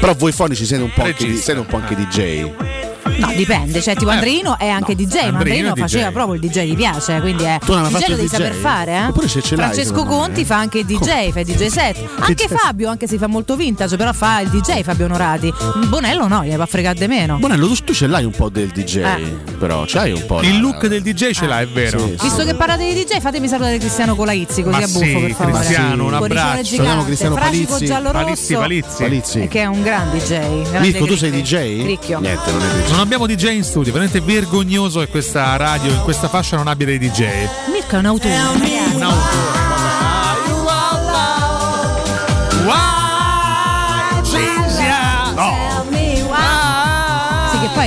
Però 0.00 0.14
voi 0.14 0.32
fonici 0.32 0.64
siete 0.64 0.82
un 0.82 0.92
po' 0.92 1.02
anche, 1.02 1.34
siete 1.34 1.58
un 1.58 1.66
po' 1.66 1.76
anche 1.76 1.94
DJ. 1.94 2.77
No, 3.18 3.32
dipende. 3.34 3.80
Cioè, 3.82 3.94
tipo 3.96 4.10
Andreino 4.10 4.58
è 4.58 4.68
anche 4.68 4.94
DJ, 4.94 5.02
ma 5.02 5.38
Andreino 5.38 5.38
Andreino 5.38 5.68
è 5.68 5.72
DJ. 5.74 5.80
faceva 5.80 6.10
proprio 6.10 6.34
il 6.34 6.40
DJ, 6.40 6.60
gli 6.70 6.76
piace. 6.76 7.20
Quindi 7.20 7.44
è. 7.44 7.58
Tu 7.64 7.72
non 7.74 7.84
DJ 7.84 7.90
fatto 7.90 8.04
lo 8.06 8.10
il 8.12 8.16
devi 8.16 8.28
DJ? 8.28 8.32
saper 8.36 8.54
fare, 8.54 8.92
eh? 8.92 9.08
Eppure 9.08 9.28
ce 9.28 9.42
ce 9.42 9.56
l'hai, 9.56 9.64
Francesco 9.72 10.02
me, 10.04 10.08
Conti 10.08 10.40
eh. 10.40 10.44
fa 10.44 10.56
anche 10.56 10.84
DJ, 10.84 11.30
fa 11.32 11.40
il 11.40 11.46
DJ 11.46 11.66
set. 11.66 11.96
Anche 12.18 12.46
DJ? 12.46 12.54
Fabio, 12.54 12.88
anche 12.88 13.06
se 13.06 13.18
fa 13.18 13.26
molto 13.26 13.56
vintage, 13.56 13.96
però 13.96 14.12
fa 14.12 14.40
il 14.40 14.48
DJ 14.48 14.82
Fabio 14.82 15.04
Onorati. 15.06 15.52
Bonello 15.88 16.28
no, 16.28 16.44
gli 16.44 16.54
va 16.54 16.62
a 16.62 16.66
fregare 16.66 16.98
di 16.98 17.06
meno. 17.06 17.38
Bonello, 17.38 17.66
tu, 17.66 17.74
tu 17.84 17.92
ce 17.94 18.06
l'hai 18.06 18.24
un 18.24 18.32
po' 18.32 18.48
del 18.48 18.68
DJ, 18.68 18.96
Eh. 18.96 19.36
però 19.58 19.84
c'hai 19.86 20.12
un 20.12 20.24
po'. 20.26 20.40
Il 20.42 20.54
la- 20.54 20.58
look 20.60 20.86
del 20.86 21.02
DJ 21.02 21.32
ce 21.32 21.46
l'ha, 21.46 21.60
è 21.60 21.66
vero. 21.66 21.98
Sì, 21.98 22.14
sì. 22.18 22.26
Visto 22.26 22.44
che 22.44 22.54
parlate 22.54 22.86
di 22.86 22.94
DJ, 23.04 23.18
fatemi 23.20 23.48
salutare 23.48 23.78
Cristiano 23.78 24.14
Colaizzi 24.14 24.62
così 24.62 24.78
Ma 24.78 24.84
a 24.84 24.86
buffo 24.88 24.98
sì, 25.04 25.18
per 25.18 25.30
favore. 25.32 25.52
Cristiano, 25.58 26.04
un 26.06 26.14
abbraccio. 26.14 26.64
Salutiamo 26.64 27.04
Cristiano 27.04 27.34
Palizzi. 27.34 27.84
giallo 27.86 28.10
Palizzi, 28.10 28.54
Palizzi. 28.54 29.02
Palizzi. 29.02 29.48
Che 29.48 29.60
è 29.60 29.66
un 29.66 29.82
gran 29.82 30.10
DJ. 30.10 30.78
Mirko, 30.78 31.06
tu 31.06 31.16
sei. 31.16 31.30
DJ? 31.30 31.82
Cricchio. 31.82 32.18
Niente, 32.20 32.50
non 32.50 32.60
è 32.62 32.66
DJ. 32.82 32.92
Abbiamo 33.08 33.26
DJ 33.26 33.54
in 33.54 33.64
studio, 33.64 33.90
veramente 33.90 34.20
vergognoso 34.20 35.00
che 35.00 35.08
questa 35.08 35.56
radio 35.56 35.90
in 35.90 36.02
questa 36.02 36.28
fascia 36.28 36.56
non 36.56 36.66
abbia 36.66 36.84
dei 36.84 36.98
DJ. 36.98 37.48
Mirko 37.72 37.96
è 37.96 37.98
un 38.00 38.04
autore. 38.04 38.34
ragazzi. 38.34 38.96
Un 38.96 39.02
autore. 39.02 39.67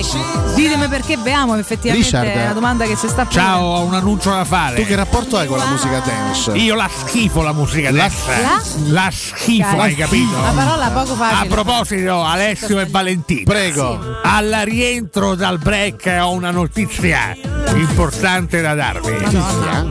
Poi 0.01 0.53
ditemi 0.55 0.87
perché 0.87 1.17
beamo, 1.17 1.55
effettivamente 1.55 2.05
Richard. 2.05 2.27
è 2.27 2.43
una 2.43 2.53
domanda 2.53 2.85
che 2.85 2.95
si 2.95 3.07
sta 3.07 3.25
ponendo. 3.25 3.31
Ciao, 3.31 3.65
ho 3.65 3.83
un 3.83 3.93
annuncio 3.93 4.31
da 4.31 4.45
fare. 4.45 4.75
Tu 4.75 4.85
che 4.85 4.95
rapporto 4.95 5.37
hai 5.37 5.47
con 5.47 5.57
la 5.57 5.65
musica 5.65 5.99
dance? 5.99 6.51
Io 6.51 6.75
la 6.75 6.89
schifo 6.89 7.41
la 7.41 7.53
musica 7.53 7.91
dance. 7.91 8.41
La? 8.41 8.61
La 8.87 9.09
schifo, 9.11 9.63
Cazzo. 9.63 9.81
hai 9.81 9.95
capito? 9.95 10.37
Una 10.37 10.51
parola 10.51 10.89
poco 10.89 11.15
facile. 11.15 11.41
A 11.41 11.45
proposito, 11.49 12.23
Alessio 12.23 12.79
e 12.79 12.85
Valentino. 12.85 13.43
Prego. 13.43 13.99
Al 14.23 14.61
rientro 14.63 15.35
dal 15.35 15.57
break 15.59 16.17
ho 16.21 16.31
una 16.31 16.51
notizia 16.51 17.35
importante 17.75 18.61
da 18.61 18.73
darvi. 18.73 19.15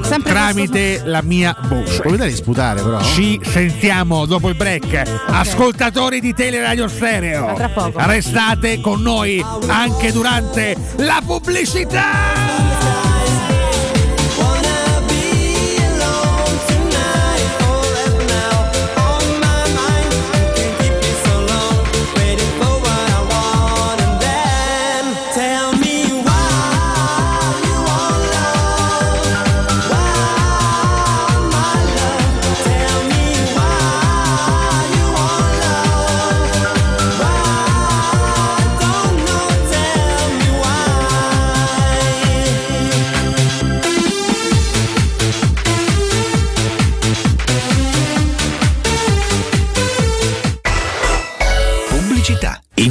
Sempre 0.02 0.32
Tramite 0.32 1.02
la 1.04 1.22
mia 1.22 1.56
voce. 1.68 2.00
Puoi 2.00 2.12
vedere 2.12 2.30
di 2.30 2.36
sputare 2.36 2.82
però? 2.82 3.00
Ci 3.00 3.40
sentiamo 3.42 4.26
dopo 4.26 4.48
il 4.48 4.56
break. 4.56 5.02
Ascoltatori 5.26 6.20
di 6.20 6.34
Teleradio 6.34 6.88
Stereo. 6.88 7.48
A 7.48 7.54
tra 7.54 7.68
poco. 7.68 7.98
Restate 8.06 8.80
con 8.80 9.02
noi 9.02 9.44
anche 9.66 10.12
durante 10.12 10.76
la 10.96 11.20
pubblicità. 11.24 12.69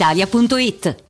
brispalitalia.it. 0.00 1.09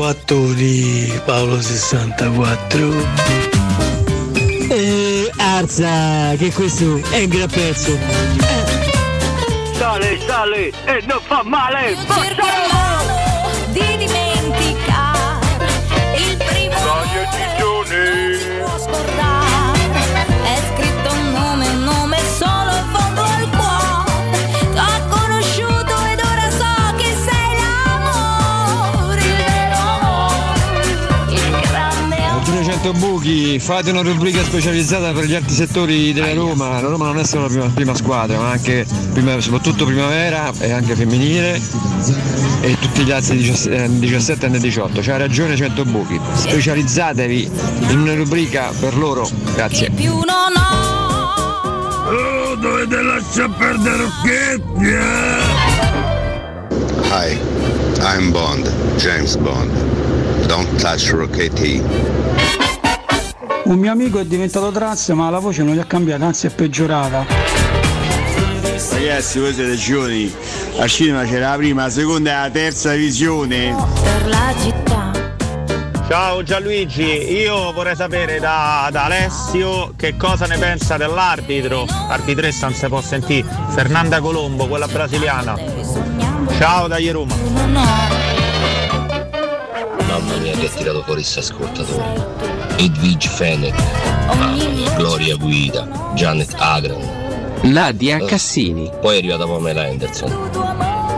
Ago 0.00 0.08
attori 0.08 1.12
Paolo 1.26 1.60
64 1.60 2.88
eh, 4.70 5.30
Arza 5.36 6.34
che 6.38 6.50
questo? 6.52 7.02
È 7.10 7.24
un 7.24 7.28
gran 7.28 7.50
pezzo. 7.50 7.98
Sale, 9.74 10.18
sale 10.26 10.72
e 10.86 11.02
non 11.06 11.20
fa 11.20 11.42
male. 11.44 11.90
Invano 11.90 13.10
di 13.72 13.96
dimenticare 13.98 15.68
il 16.16 16.36
primo 16.38 16.74
non 16.82 17.06
si 17.10 18.29
fate 33.58 33.90
una 33.90 34.02
rubrica 34.02 34.42
specializzata 34.42 35.12
per 35.12 35.24
gli 35.24 35.34
altri 35.34 35.52
settori 35.54 36.12
della 36.12 36.32
Roma. 36.32 36.80
La 36.80 36.88
Roma 36.88 37.06
non 37.06 37.18
è 37.18 37.24
solo 37.24 37.42
la 37.42 37.48
prima, 37.48 37.66
prima 37.66 37.94
squadra, 37.94 38.38
ma 38.38 38.50
anche 38.50 38.86
prima- 39.12 39.40
soprattutto 39.40 39.84
primavera 39.84 40.52
e 40.58 40.70
anche 40.70 40.94
femminile 40.94 41.60
e 42.60 42.76
tutti 42.78 43.02
gli 43.02 43.10
altri 43.10 43.38
17 43.38 43.98
17 43.98 44.46
e 44.46 44.58
18. 44.58 45.00
C'ha 45.00 45.16
ragione 45.16 45.56
100 45.56 45.84
buchi. 45.84 46.20
Specializzatevi 46.34 47.50
in 47.88 47.98
una 47.98 48.14
rubrica 48.14 48.72
per 48.78 48.96
loro. 48.96 49.28
Grazie. 49.54 49.90
Oh, 52.06 52.54
dovete 52.56 53.02
lasciare 53.02 53.50
perdere 53.58 54.02
occhietti, 54.04 54.88
eh? 54.88 55.78
Hi, 57.10 57.38
I'm 58.00 58.30
Bond, 58.30 58.70
James 58.96 59.36
Bond. 59.36 59.70
Don't 60.46 60.80
touch 60.80 61.10
Rocketti. 61.10 62.69
Un 63.70 63.78
mio 63.78 63.92
amico 63.92 64.18
è 64.18 64.24
diventato 64.24 64.72
trans 64.72 65.10
ma 65.10 65.30
la 65.30 65.38
voce 65.38 65.62
non 65.62 65.76
gli 65.76 65.78
ha 65.78 65.84
cambiata, 65.84 66.24
anzi 66.24 66.48
è 66.48 66.50
peggiorata. 66.50 67.24
Ragazzi, 68.90 69.38
voi 69.38 69.54
siete 69.54 69.76
giovani. 69.76 70.34
Al 70.76 70.88
cinema 70.88 71.22
c'era 71.22 71.50
la 71.50 71.56
prima, 71.56 71.82
la 71.84 71.90
seconda 71.90 72.30
e 72.30 72.34
la 72.40 72.50
terza 72.50 72.94
visione. 72.94 73.72
per 74.02 74.28
la 74.28 74.54
città 74.60 75.12
Ciao 76.08 76.42
Gianluigi, 76.42 77.30
io 77.32 77.70
vorrei 77.70 77.94
sapere 77.94 78.40
da, 78.40 78.88
da 78.90 79.04
Alessio 79.04 79.92
che 79.96 80.16
cosa 80.16 80.46
ne 80.46 80.58
pensa 80.58 80.96
dell'arbitro. 80.96 81.86
Arbitressa 82.08 82.66
non 82.66 82.74
si 82.74 82.88
può 82.88 83.00
sentire. 83.00 83.46
Fernanda 83.68 84.20
Colombo, 84.20 84.66
quella 84.66 84.88
brasiliana. 84.88 85.56
Ciao 86.58 86.88
da 86.88 86.96
Roma. 87.12 88.39
Mamma 90.20 90.36
mia 90.36 90.52
che 90.52 90.66
ha 90.66 90.70
tirato 90.70 91.02
fuori 91.02 91.22
sta 91.22 91.40
ascoltatore. 91.40 92.26
Edwige 92.76 93.28
Fenech, 93.28 93.74
mamma 94.26 94.52
mia, 94.52 94.94
Gloria 94.94 95.36
Guida, 95.36 96.12
Janet 96.14 96.54
Agran. 96.58 97.00
Nadia 97.62 98.24
Cassini. 98.24 98.90
Poi 99.00 99.14
è 99.14 99.18
arrivata 99.18 99.46
Pamela 99.46 99.82
Anderson. 99.82 100.30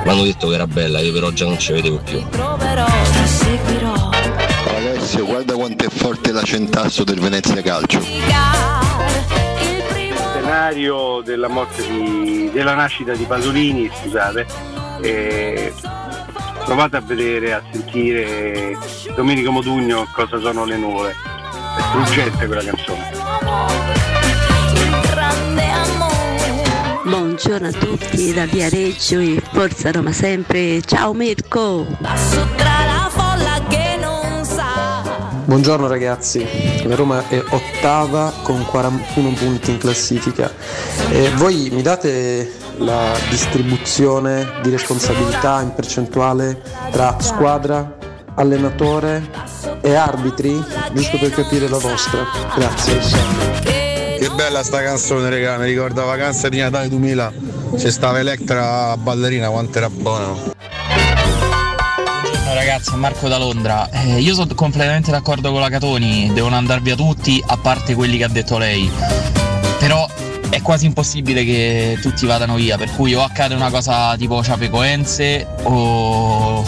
Mi 0.04 0.10
hanno 0.10 0.22
detto 0.22 0.48
che 0.48 0.54
era 0.54 0.66
bella, 0.66 1.00
io 1.00 1.12
però 1.12 1.30
già 1.30 1.46
non 1.46 1.58
ci 1.58 1.72
vedevo 1.72 1.98
più. 1.98 2.24
Alessio, 4.66 5.24
guarda 5.26 5.54
quanto 5.54 5.84
è 5.84 5.88
forte 5.88 6.32
l'acentasso 6.32 7.04
del 7.04 7.20
Venezia 7.20 7.60
Calcio. 7.60 8.00
scenario 10.62 11.22
della 11.24 11.48
morte 11.48 11.86
di, 11.86 12.50
della 12.52 12.74
nascita 12.74 13.14
di 13.14 13.24
Pasolini, 13.24 13.90
scusate, 14.00 14.46
e 15.00 15.72
provate 16.72 16.96
a 16.96 17.00
vedere, 17.00 17.52
a 17.52 17.62
sentire 17.70 18.78
Domenico 19.14 19.50
Modugno 19.50 20.08
cosa 20.10 20.40
sono 20.40 20.64
le 20.64 20.78
nuvole. 20.78 21.10
È 21.10 21.80
struggente 21.82 22.46
quella 22.46 22.64
canzone. 22.64 23.10
grande 25.10 25.68
amore 25.70 26.62
Buongiorno 27.04 27.68
a 27.68 27.72
tutti 27.72 28.32
da 28.32 28.46
Viareggio 28.46 29.18
e 29.18 29.42
Forza 29.52 29.90
Roma 29.90 30.12
sempre. 30.12 30.80
Ciao 30.80 31.12
Mirko! 31.12 31.86
Passo 32.00 32.48
tra 32.56 32.84
la 32.86 33.10
folla 33.10 33.60
che 33.68 33.98
non 34.00 34.42
sa 34.42 35.02
Buongiorno 35.44 35.86
ragazzi, 35.86 36.38
la 36.88 36.94
Roma 36.94 37.28
è 37.28 37.42
ottava 37.50 38.32
con 38.42 38.64
41 38.64 39.30
punti 39.30 39.70
in 39.70 39.78
classifica. 39.78 40.50
E 41.10 41.30
voi 41.36 41.68
mi 41.70 41.82
date 41.82 42.50
la 42.78 43.12
distribuzione 43.28 44.60
di 44.62 44.70
responsabilità 44.70 45.60
in 45.60 45.72
percentuale 45.74 46.60
tra 46.90 47.16
squadra, 47.20 47.96
allenatore 48.34 49.28
e 49.80 49.94
arbitri, 49.94 50.62
giusto 50.92 51.18
per 51.18 51.30
capire 51.30 51.68
la 51.68 51.78
vostra. 51.78 52.24
Grazie. 52.54 52.98
Che 54.18 54.30
bella 54.34 54.62
sta 54.62 54.82
canzone, 54.82 55.28
raga, 55.28 55.58
mi 55.58 55.66
ricorda 55.66 56.04
Vacanze 56.04 56.48
di 56.48 56.58
Natale 56.58 56.88
2000. 56.88 57.32
C'è 57.76 57.90
stava 57.90 58.18
Electra 58.18 58.96
ballerina, 58.96 59.48
quanto 59.48 59.78
era 59.78 59.90
buona. 59.90 60.34
Buongiorno 62.52 62.70
ragazzi, 62.70 62.92
è 62.92 62.98
Marco 62.98 63.28
da 63.28 63.38
Londra. 63.38 63.88
Eh, 63.88 64.20
io 64.20 64.34
sono 64.34 64.54
completamente 64.54 65.10
d'accordo 65.10 65.50
con 65.50 65.60
la 65.60 65.70
Catoni, 65.70 66.30
devono 66.34 66.54
andare 66.54 66.82
via 66.82 66.94
tutti, 66.94 67.42
a 67.46 67.56
parte 67.56 67.94
quelli 67.94 68.18
che 68.18 68.24
ha 68.24 68.28
detto 68.28 68.58
lei. 68.58 68.90
Però 69.78 70.06
è 70.50 70.60
quasi 70.60 70.84
impossibile 70.84 71.44
che 71.44 71.96
tutti 72.02 72.26
vadano 72.26 72.56
via, 72.56 72.76
per 72.76 72.94
cui 72.94 73.14
o 73.14 73.22
accade 73.22 73.54
una 73.54 73.70
cosa 73.70 74.14
tipo 74.18 74.42
Ciapecoense 74.42 75.46
o 75.62 76.62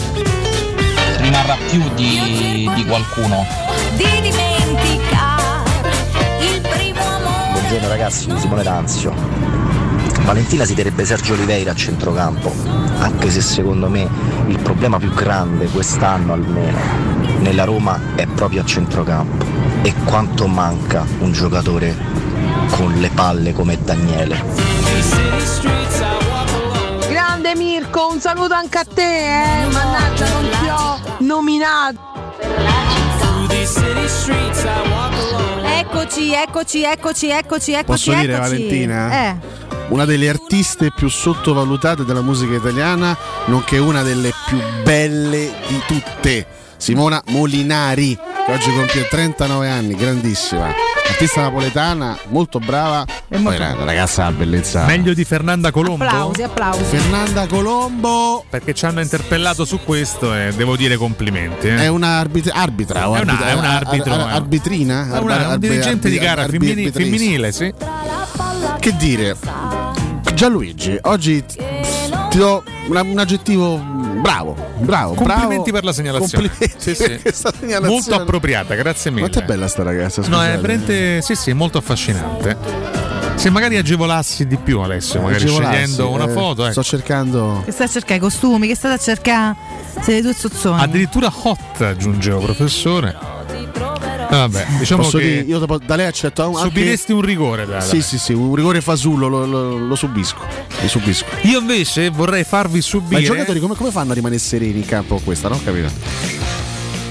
rimarrà 1.17 1.55
più 1.69 1.87
di, 1.93 2.67
di 2.73 2.83
qualcuno. 2.85 3.45
Di 3.95 4.21
dimenticare 4.21 5.69
il 6.51 6.61
primo 6.61 7.01
amore. 7.01 7.59
Buongiorno 7.59 7.87
ragazzi, 7.87 8.33
Simone 8.39 8.63
D'Anzio. 8.63 9.64
Valentina 10.25 10.65
si 10.65 10.73
darebbe 10.73 11.05
Sergio 11.05 11.33
Oliveira 11.33 11.71
a 11.71 11.75
centrocampo, 11.75 12.51
anche 12.97 13.29
se 13.29 13.41
secondo 13.41 13.87
me 13.87 14.09
il 14.47 14.57
problema 14.57 14.97
più 14.97 15.13
grande 15.13 15.67
quest'anno 15.67 16.33
almeno 16.33 16.77
nella 17.39 17.63
Roma 17.63 17.99
è 18.15 18.25
proprio 18.25 18.61
a 18.61 18.65
centrocampo. 18.65 19.45
E 19.83 19.93
quanto 20.03 20.47
manca 20.47 21.05
un 21.19 21.31
giocatore 21.31 21.95
con 22.71 22.93
le 22.95 23.09
palle 23.09 23.53
come 23.53 23.77
Daniele. 23.79 24.43
Grande 27.07 27.55
Mirko, 27.55 28.07
un 28.11 28.19
saluto 28.19 28.55
anche 28.55 28.77
a 28.79 28.83
te, 28.83 29.61
eh. 29.61 29.65
Mannaggia, 29.67 30.27
non 30.27 30.49
ti 30.49 30.67
ho 30.69 30.99
nominato. 31.19 32.13
Eccoci, 35.77 36.33
eccoci, 36.33 36.83
eccoci, 36.83 37.29
eccoci, 37.29 37.71
eccoci. 37.73 37.83
Posso 37.83 38.13
dire 38.13 38.33
eccoci. 38.33 38.49
Valentina? 38.49 39.11
Eh. 39.11 39.64
Una 39.89 40.05
delle 40.05 40.29
artiste 40.29 40.91
più 40.93 41.07
sottovalutate 41.09 42.03
della 42.05 42.21
musica 42.21 42.55
italiana, 42.55 43.15
nonché 43.45 43.77
una 43.77 44.01
delle 44.01 44.33
più 44.47 44.59
belle 44.83 45.53
di 45.67 45.79
tutte. 45.87 46.45
Simona 46.77 47.21
Molinari, 47.27 48.15
che 48.45 48.51
oggi 48.51 48.71
compie 48.73 49.07
39 49.07 49.69
anni, 49.69 49.95
grandissima. 49.95 50.67
Artista 51.07 51.41
napoletana, 51.41 52.17
molto 52.29 52.59
brava. 52.59 53.05
E 53.29 53.37
poi 53.39 53.57
la 53.57 53.75
ragazza 53.85 54.25
ha 54.25 54.27
una 54.29 54.37
bellezza. 54.37 54.85
Meglio 54.85 55.13
di 55.13 55.23
Fernanda 55.23 55.71
Colombo? 55.71 56.03
Applausi, 56.03 56.43
applausi. 56.43 56.83
Fernanda 56.83 57.47
Colombo. 57.47 58.43
Perché 58.49 58.73
ci 58.73 58.85
hanno 58.85 58.99
interpellato 59.01 59.63
su 59.65 59.79
questo 59.85 60.35
e 60.35 60.51
devo 60.57 60.75
dire 60.75 60.97
complimenti. 60.97 61.67
eh. 61.67 61.75
È 61.77 61.87
una 61.87 62.17
arbitra, 62.17 63.03
È 63.03 63.05
una- 63.05 63.47
è 63.47 63.53
un 63.53 63.63
arbitro, 63.63 64.13
ar- 64.13 64.19
ar- 64.21 64.29
eh. 64.29 64.33
arbitrina? 64.33 65.15
È 65.15 65.19
una- 65.19 65.35
Arbi- 65.35 65.53
un 65.53 65.59
dirigente 65.59 66.09
di 66.09 66.17
gara 66.17 66.41
arbi- 66.41 66.57
femmini- 66.57 66.85
arbitrista. 66.87 66.99
femminile, 67.17 67.51
sì. 67.51 67.73
Che 68.85 68.95
dire? 68.97 69.35
Gianluigi, 70.35 70.95
oggi 71.01 71.43
ti 71.43 72.37
do 72.37 72.63
una- 72.87 73.01
un 73.01 73.17
aggettivo 73.17 73.77
bravo, 73.77 74.55
bravo, 74.77 75.15
Complimenti 75.15 75.55
bravo. 75.55 75.71
per 75.71 75.83
la 75.85 75.91
segnalazione. 75.91 76.47
Complimenti 76.49 76.75
Sì, 76.77 76.93
sì. 76.93 77.19
segnalazione. 77.33 77.87
Molto 77.87 78.13
appropriata, 78.13 78.75
grazie 78.75 79.09
mille. 79.09 79.27
Quanto 79.27 79.39
è 79.39 79.43
bella 79.43 79.67
sta 79.67 79.81
ragazza? 79.81 80.21
No, 80.21 80.27
è 80.27 80.29
scusate. 80.29 80.57
veramente 80.57 81.21
sì, 81.23 81.33
sì, 81.33 81.53
molto 81.53 81.79
affascinante. 81.79 82.55
Se 83.33 83.49
magari 83.49 83.75
agevolassi 83.77 84.45
di 84.45 84.57
più 84.57 84.79
Alessio, 84.81 85.19
magari 85.19 85.41
Agevolarsi, 85.45 85.77
scegliendo 85.77 86.09
una 86.11 86.25
eh, 86.25 86.33
foto, 86.33 86.61
ecco. 86.65 86.71
Sto 86.73 86.83
cercando. 86.83 87.61
Che 87.65 87.71
stai 87.71 87.87
a 87.87 87.89
cercare 87.89 88.15
i 88.17 88.19
costumi, 88.19 88.67
che 88.67 88.75
state 88.75 88.93
a 88.93 88.97
cercare 88.99 89.55
se 89.99 90.11
le 90.11 90.21
due 90.21 90.33
zozzoni. 90.33 90.79
addirittura 90.79 91.33
hot 91.41 91.81
aggiungevo 91.81 92.37
professore. 92.39 93.17
Vabbè, 94.37 94.65
diciamo 94.79 95.01
Posso 95.03 95.17
che 95.17 95.23
dire, 95.23 95.41
io 95.41 95.59
da 95.85 95.95
lei 95.95 96.05
accetto 96.07 96.43
anche- 96.43 96.59
subiresti 96.59 97.11
un 97.11 97.21
rigore 97.21 97.65
da, 97.65 97.73
da 97.77 97.81
Sì, 97.81 98.01
sì, 98.01 98.17
sì, 98.17 98.33
un 98.33 98.53
rigore 98.55 98.81
fasullo 98.81 99.27
lo, 99.27 99.45
lo- 99.45 99.77
lo 99.77 99.95
subisco. 99.95 100.39
Lo 100.81 100.87
subisco. 100.87 101.25
Io 101.43 101.59
invece 101.59 102.09
vorrei 102.09 102.43
farvi 102.43 102.75
Ma 102.77 102.81
subire 102.81 103.21
i 103.21 103.25
giocatori 103.25 103.59
come, 103.59 103.75
come 103.75 103.91
fanno 103.91 104.11
a 104.11 104.15
rimanere 104.15 104.39
sereni 104.39 104.79
in 104.79 104.85
campo 104.85 105.19
questa? 105.23 105.47
Non 105.47 105.57
ho 105.59 105.63
capito. 105.63 106.64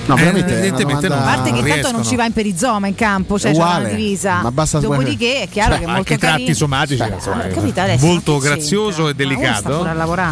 No, 0.07 0.15
Eh, 0.17 0.19
veramente 0.19 0.51
una 0.53 0.59
evidentemente 0.61 1.09
domanda- 1.09 1.31
A 1.31 1.35
parte 1.35 1.51
che 1.53 1.61
non 1.61 1.69
tanto 1.69 1.91
non 1.93 2.05
ci 2.05 2.17
va 2.17 2.25
in 2.27 2.33
perizoma 2.33 2.87
in 2.89 2.95
campo, 2.95 3.39
cioè 3.39 3.51
È 3.53 3.55
c'è 3.55 3.61
una 3.61 3.71
uguale, 3.77 3.95
divisa. 3.97 4.43
ma 4.43 4.53
basta- 4.53 4.79
Dopodiché 4.81 5.41
è 5.43 5.49
chiaro 5.49 5.71
Cioè, 5.73 5.79
che 5.79 5.85
è 5.85 5.87
molto 5.89 6.05
tratti 6.17 6.27
carino. 6.27 6.55
somatici 6.55 7.03
Beh, 7.03 7.15
insomma, 7.15 7.43
Alessio, 7.83 8.07
molto 8.07 8.39
grazioso 8.39 9.09
e 9.09 9.15
delicato 9.15 9.87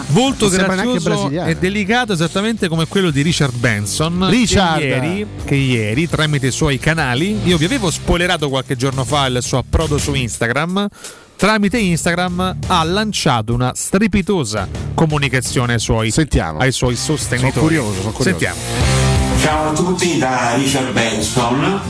molto 0.08 0.48
grazioso 0.48 1.00
brasiliano. 1.08 1.48
e 1.48 1.56
delicato 1.56 2.12
esattamente 2.12 2.68
come 2.68 2.86
quello 2.86 3.10
di 3.10 3.22
Richard 3.22 3.54
Benson 3.54 4.28
Richard! 4.28 4.78
Che, 4.80 4.84
ieri, 4.86 5.26
che 5.44 5.54
ieri 5.54 6.08
tramite 6.08 6.48
i 6.48 6.50
suoi 6.52 6.78
canali 6.78 7.40
io 7.44 7.56
vi 7.56 7.64
avevo 7.64 7.90
spoilerato 7.90 8.48
qualche 8.50 8.76
giorno 8.76 9.04
fa 9.04 9.26
il 9.26 9.38
suo 9.42 9.58
approdo 9.58 9.96
su 9.98 10.12
Instagram 10.14 10.86
tramite 11.36 11.78
Instagram 11.78 12.56
ha 12.66 12.84
lanciato 12.84 13.54
una 13.54 13.72
strepitosa 13.74 14.68
comunicazione 14.94 15.74
ai 15.74 15.80
suoi, 15.80 16.12
ai 16.58 16.72
suoi 16.72 16.96
sostenitori 16.96 17.52
Sono 17.52 17.64
curioso, 17.66 18.00
sono 18.00 18.12
curioso. 18.12 18.22
sentiamo 18.38 19.01
Ciao 19.42 19.70
a 19.70 19.72
tutti 19.72 20.18
da 20.18 20.54
Richard 20.54 20.92
Benson. 20.92 21.80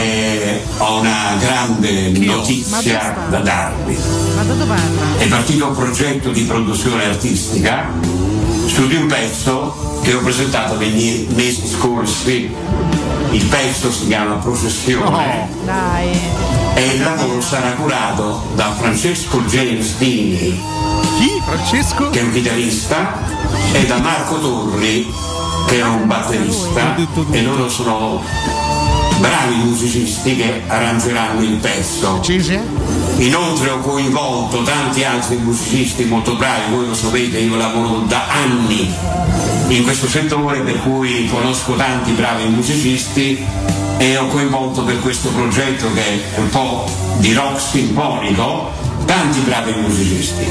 Eh, 0.00 0.62
ho 0.78 1.00
una 1.00 1.36
grande 1.38 2.08
notizia 2.18 3.26
da 3.28 3.40
darvi. 3.40 3.98
Ma 4.34 4.42
da 4.42 4.54
dove 4.54 4.64
parla? 4.64 5.18
È 5.18 5.28
partito 5.28 5.68
un 5.68 5.74
progetto 5.74 6.30
di 6.30 6.44
produzione 6.44 7.04
artistica 7.04 7.90
su 8.64 8.86
di 8.86 8.94
un 8.94 9.06
pezzo 9.06 10.00
che 10.02 10.14
ho 10.14 10.20
presentato 10.20 10.78
negli 10.78 11.28
mesi 11.34 11.68
scorsi. 11.68 12.50
Il 13.32 13.44
pezzo 13.48 13.92
si 13.92 14.06
chiama 14.06 14.36
Processione 14.36 15.50
Dai. 15.62 16.08
e 16.72 16.86
il 16.86 17.02
lavoro 17.02 17.38
sarà 17.42 17.72
curato 17.72 18.46
da 18.54 18.72
Francesco 18.72 19.42
James 19.42 19.98
Dini. 19.98 20.58
Chi? 21.18 21.42
Francesco? 21.44 22.08
Che 22.08 22.18
è 22.18 22.22
un 22.22 22.32
chitarrista 22.32 23.12
e 23.72 23.84
da 23.84 23.98
Marco 23.98 24.38
Torri 24.38 25.32
che 25.66 25.78
è 25.78 25.84
un 25.84 26.06
batterista 26.06 26.96
e 27.30 27.42
loro 27.42 27.68
sono 27.68 28.22
bravi 29.18 29.54
musicisti 29.56 30.36
che 30.36 30.62
arrangeranno 30.66 31.42
il 31.42 31.56
pezzo. 31.56 32.20
Inoltre 33.18 33.70
ho 33.70 33.78
coinvolto 33.78 34.62
tanti 34.62 35.04
altri 35.04 35.36
musicisti 35.36 36.04
molto 36.04 36.34
bravi, 36.34 36.74
voi 36.74 36.86
lo 36.88 36.94
sapete, 36.94 37.38
io 37.38 37.56
lavoro 37.56 38.00
da 38.06 38.26
anni 38.28 38.92
in 39.68 39.82
questo 39.82 40.08
settore 40.08 40.60
per 40.60 40.80
cui 40.82 41.26
conosco 41.28 41.74
tanti 41.74 42.12
bravi 42.12 42.48
musicisti 42.48 43.44
e 43.98 44.16
ho 44.16 44.26
coinvolto 44.26 44.82
per 44.82 45.00
questo 45.00 45.28
progetto 45.28 45.92
che 45.92 46.34
è 46.34 46.38
un 46.38 46.50
po' 46.50 46.84
di 47.18 47.32
rock 47.32 47.60
sinfonico 47.60 48.70
tanti 49.04 49.40
bravi 49.40 49.72
musicisti. 49.80 50.46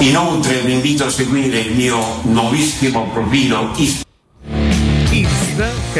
Inoltre 0.00 0.60
vi 0.62 0.72
invito 0.72 1.04
a 1.04 1.10
seguire 1.10 1.60
il 1.60 1.74
mio 1.74 2.20
nuovissimo 2.22 3.08
profilo 3.12 3.70
Instagram 3.74 4.07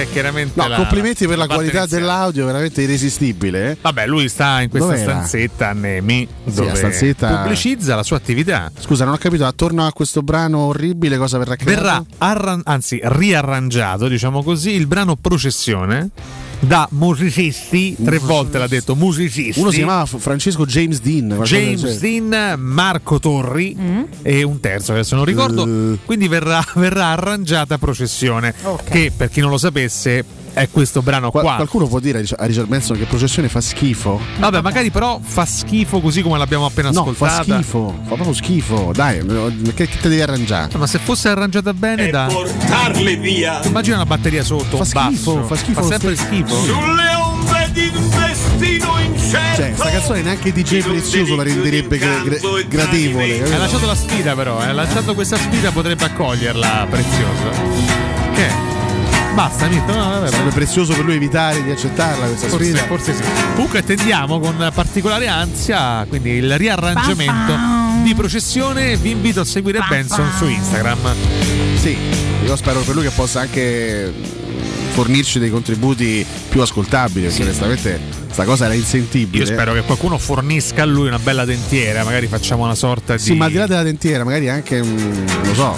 è 0.02 0.08
chiaramente 0.10 0.52
No, 0.60 0.68
la- 0.68 0.76
complimenti 0.76 1.26
per 1.26 1.36
la 1.38 1.46
parte 1.46 1.54
qualità 1.54 1.78
iniziale. 1.80 2.02
dell'audio, 2.02 2.46
veramente 2.46 2.82
irresistibile. 2.82 3.70
eh. 3.72 3.76
Vabbè, 3.80 4.06
lui 4.06 4.28
sta 4.28 4.60
in 4.60 4.70
questa 4.70 4.90
Dov'era? 4.90 5.10
stanzetta 5.12 5.68
a 5.68 5.72
Nemi 5.72 6.26
dove 6.44 6.68
la 6.70 6.74
stanzetta- 6.76 7.36
pubblicizza 7.42 7.94
la 7.94 8.02
sua 8.02 8.16
attività. 8.16 8.70
Scusa, 8.78 9.04
non 9.04 9.14
ho 9.14 9.18
capito, 9.18 9.44
attorno 9.46 9.86
a 9.86 9.92
questo 9.92 10.22
brano 10.22 10.58
orribile 10.66 11.16
cosa 11.18 11.38
verrà 11.38 11.56
creato? 11.56 11.80
Verrà 11.82 12.04
arran- 12.18 12.62
anzi 12.64 13.00
riarrangiato, 13.02 14.08
diciamo 14.08 14.42
così, 14.42 14.70
il 14.70 14.86
brano 14.86 15.16
Processione 15.16 16.10
da 16.60 16.88
musicisti, 16.92 17.96
tre 18.02 18.18
volte 18.18 18.58
l'ha 18.58 18.66
detto 18.66 18.94
musicisti. 18.96 19.60
Uno 19.60 19.70
si 19.70 19.76
chiamava 19.78 20.04
Francesco 20.06 20.66
James 20.66 21.00
Dean. 21.00 21.40
James. 21.44 21.98
Dean, 22.00 22.58
Marco 22.60 23.18
Torri 23.20 23.76
Mm? 23.78 24.02
e 24.22 24.42
un 24.42 24.58
terzo, 24.60 24.92
adesso 24.92 25.14
non 25.14 25.24
ricordo. 25.24 25.64
Eh. 25.66 25.98
Quindi 26.04 26.26
verrà, 26.28 26.64
verrà 26.74 27.06
arrangiata 27.06 27.78
Processione, 27.78 28.54
che 28.90 29.12
per 29.16 29.28
chi 29.30 29.40
non 29.40 29.50
lo 29.50 29.58
sapesse 29.58 30.24
è 30.58 30.68
questo 30.70 31.02
brano 31.02 31.30
Qual- 31.30 31.44
qua. 31.44 31.54
qualcuno 31.56 31.86
può 31.86 31.98
dire 32.00 32.18
a 32.18 32.20
Ric- 32.20 32.34
a 32.36 32.44
Richard 32.44 32.68
Benson 32.68 32.96
che 32.98 33.04
processione 33.04 33.48
fa 33.48 33.60
schifo? 33.60 34.20
Vabbè, 34.38 34.60
magari 34.60 34.90
però 34.90 35.18
fa 35.22 35.44
schifo 35.46 36.00
così 36.00 36.22
come 36.22 36.38
l'abbiamo 36.38 36.64
appena 36.66 36.90
No, 36.90 37.00
ascoltata. 37.00 37.42
fa 37.44 37.52
schifo, 37.54 37.98
fa 38.02 38.14
proprio 38.14 38.32
schifo. 38.34 38.90
Dai, 38.94 39.24
che, 39.74 39.86
che 39.88 39.98
te 40.00 40.08
devi 40.08 40.20
arrangiare? 40.20 40.76
Ma 40.76 40.86
se 40.86 40.98
fosse 40.98 41.28
arrangiata 41.28 41.72
bene 41.72 42.10
da 42.10 42.26
portarle 42.30 43.16
via 43.16 43.60
Immagina 43.64 43.96
una 43.96 44.06
batteria 44.06 44.42
sotto, 44.42 44.76
Fa 44.76 44.84
schifo, 44.84 45.34
basso. 45.34 45.46
fa 45.46 45.56
schifo 45.56 45.80
lo 45.80 45.86
sempre 45.86 46.16
schifo. 46.16 46.62
sulle 46.62 47.14
onde 47.14 47.70
di 47.72 47.90
un 47.94 48.08
destino 48.10 48.98
incerto 49.00 49.56
Cioè, 49.62 49.72
sta 49.74 49.90
canzone 49.90 50.22
neanche 50.22 50.52
DJ 50.52 50.82
Prezioso 50.82 51.36
la 51.36 51.42
renderebbe 51.42 51.98
gra- 51.98 52.22
gra- 52.24 52.38
gradevole. 52.68 53.24
Hai 53.24 53.38
capito? 53.40 53.58
lanciato 53.58 53.86
la 53.86 53.94
sfida 53.94 54.34
però, 54.34 54.58
hai 54.58 54.74
lanciato 54.74 55.14
questa 55.14 55.36
sfida 55.36 55.70
potrebbe 55.70 56.04
accoglierla 56.04 56.86
prezioso. 56.90 58.07
Basta, 59.38 59.68
Mirko, 59.68 59.92
no, 59.92 60.10
vabbè, 60.10 60.30
Sarebbe 60.30 60.50
prezioso 60.50 60.94
per 60.94 61.04
lui 61.04 61.14
evitare 61.14 61.62
di 61.62 61.70
accettarla 61.70 62.26
questa 62.26 62.48
Forse, 62.48 62.64
sfida. 62.64 62.82
forse 62.86 63.14
sì. 63.14 63.22
Comunque 63.54 63.78
attendiamo 63.78 64.40
con 64.40 64.68
particolare 64.74 65.28
ansia 65.28 66.04
quindi 66.08 66.30
il 66.30 66.58
riarrangiamento 66.58 67.54
di 68.02 68.16
processione. 68.16 68.96
Vi 68.96 69.10
invito 69.10 69.40
a 69.40 69.44
seguire 69.44 69.78
Benson 69.88 70.28
su 70.36 70.44
Instagram. 70.48 71.14
Sì, 71.76 71.96
io 72.44 72.56
spero 72.56 72.80
per 72.80 72.96
lui 72.96 73.04
che 73.04 73.10
possa 73.10 73.38
anche 73.38 74.12
fornirci 74.98 75.38
dei 75.38 75.48
contributi 75.48 76.26
più 76.48 76.60
ascoltabili, 76.60 77.26
perché 77.26 77.42
onestamente 77.42 78.00
sta 78.32 78.42
cosa 78.42 78.64
era 78.64 78.74
insentibile. 78.74 79.44
Io 79.44 79.48
spero 79.48 79.72
che 79.72 79.82
qualcuno 79.82 80.18
fornisca 80.18 80.82
a 80.82 80.86
lui 80.86 81.06
una 81.06 81.20
bella 81.20 81.44
dentiera, 81.44 82.02
magari 82.02 82.26
facciamo 82.26 82.64
una 82.64 82.74
sorta 82.74 83.14
di. 83.14 83.22
Sì, 83.22 83.34
ma 83.34 83.44
al 83.44 83.52
di 83.52 83.58
là 83.58 83.68
della 83.68 83.84
dentiera, 83.84 84.24
magari 84.24 84.48
anche, 84.48 84.82
mm, 84.82 84.96
non 84.96 85.40
lo 85.44 85.54
so, 85.54 85.74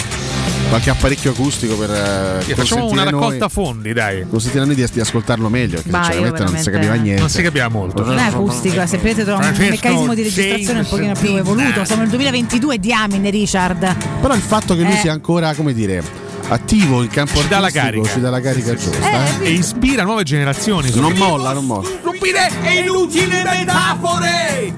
qualche 0.69 0.89
apparecchio 0.89 1.31
acustico 1.31 1.75
per 1.77 1.91
eh, 1.91 2.43
Sì, 2.45 2.55
facciamo 2.55 2.89
una 2.89 3.03
raccolta 3.03 3.37
noi, 3.41 3.49
fondi, 3.49 3.93
dai. 3.93 4.25
consentire 4.27 4.63
a 4.63 4.65
noi 4.65 4.73
di, 4.73 4.87
di 4.91 4.99
ascoltarlo 4.99 5.49
meglio, 5.49 5.75
perché 5.75 5.91
Ma 5.91 5.99
io 5.99 6.03
sinceramente 6.13 6.43
non 6.43 6.57
si 6.57 6.71
capiva 6.71 6.93
niente. 6.95 7.19
Non 7.21 7.29
si 7.29 7.41
capiva 7.43 7.67
molto. 7.67 8.03
Non 8.03 8.17
è 8.17 8.23
acustico, 8.23 8.87
se 8.87 8.97
vedete 8.97 9.23
trova 9.23 9.45
un 9.45 9.55
meccanismo 9.55 10.15
di 10.15 10.23
registrazione 10.23 10.79
un 10.79 10.87
pochino 10.87 11.13
più 11.13 11.35
evoluto. 11.35 11.85
Siamo 11.85 12.01
nel 12.01 12.09
2022, 12.09 12.79
diamine 12.79 13.29
Richard. 13.29 13.95
Però 14.19 14.33
il 14.33 14.41
fatto 14.41 14.75
che 14.75 14.81
lui 14.81 14.93
Eh. 14.93 14.97
sia 14.97 15.11
ancora, 15.11 15.53
come 15.53 15.73
dire, 15.75 16.20
attivo 16.53 17.01
in 17.01 17.09
campo 17.09 17.39
Ci 17.41 17.47
dà 17.47 17.59
la 17.59 17.69
carica. 17.69 18.09
ci 18.09 18.19
dà 18.19 18.29
la 18.29 18.41
carica 18.41 18.73
giusta. 18.75 19.39
eh. 19.41 19.45
E 19.45 19.51
ispira 19.51 20.03
nuove 20.03 20.23
generazioni. 20.23 20.91
Non 20.95 21.13
molla, 21.13 21.53
non 21.53 21.65
molla. 21.65 21.87
Stupide 21.87 22.49
e 22.63 22.79
inutili 22.81 23.41
metafore! 23.43 24.73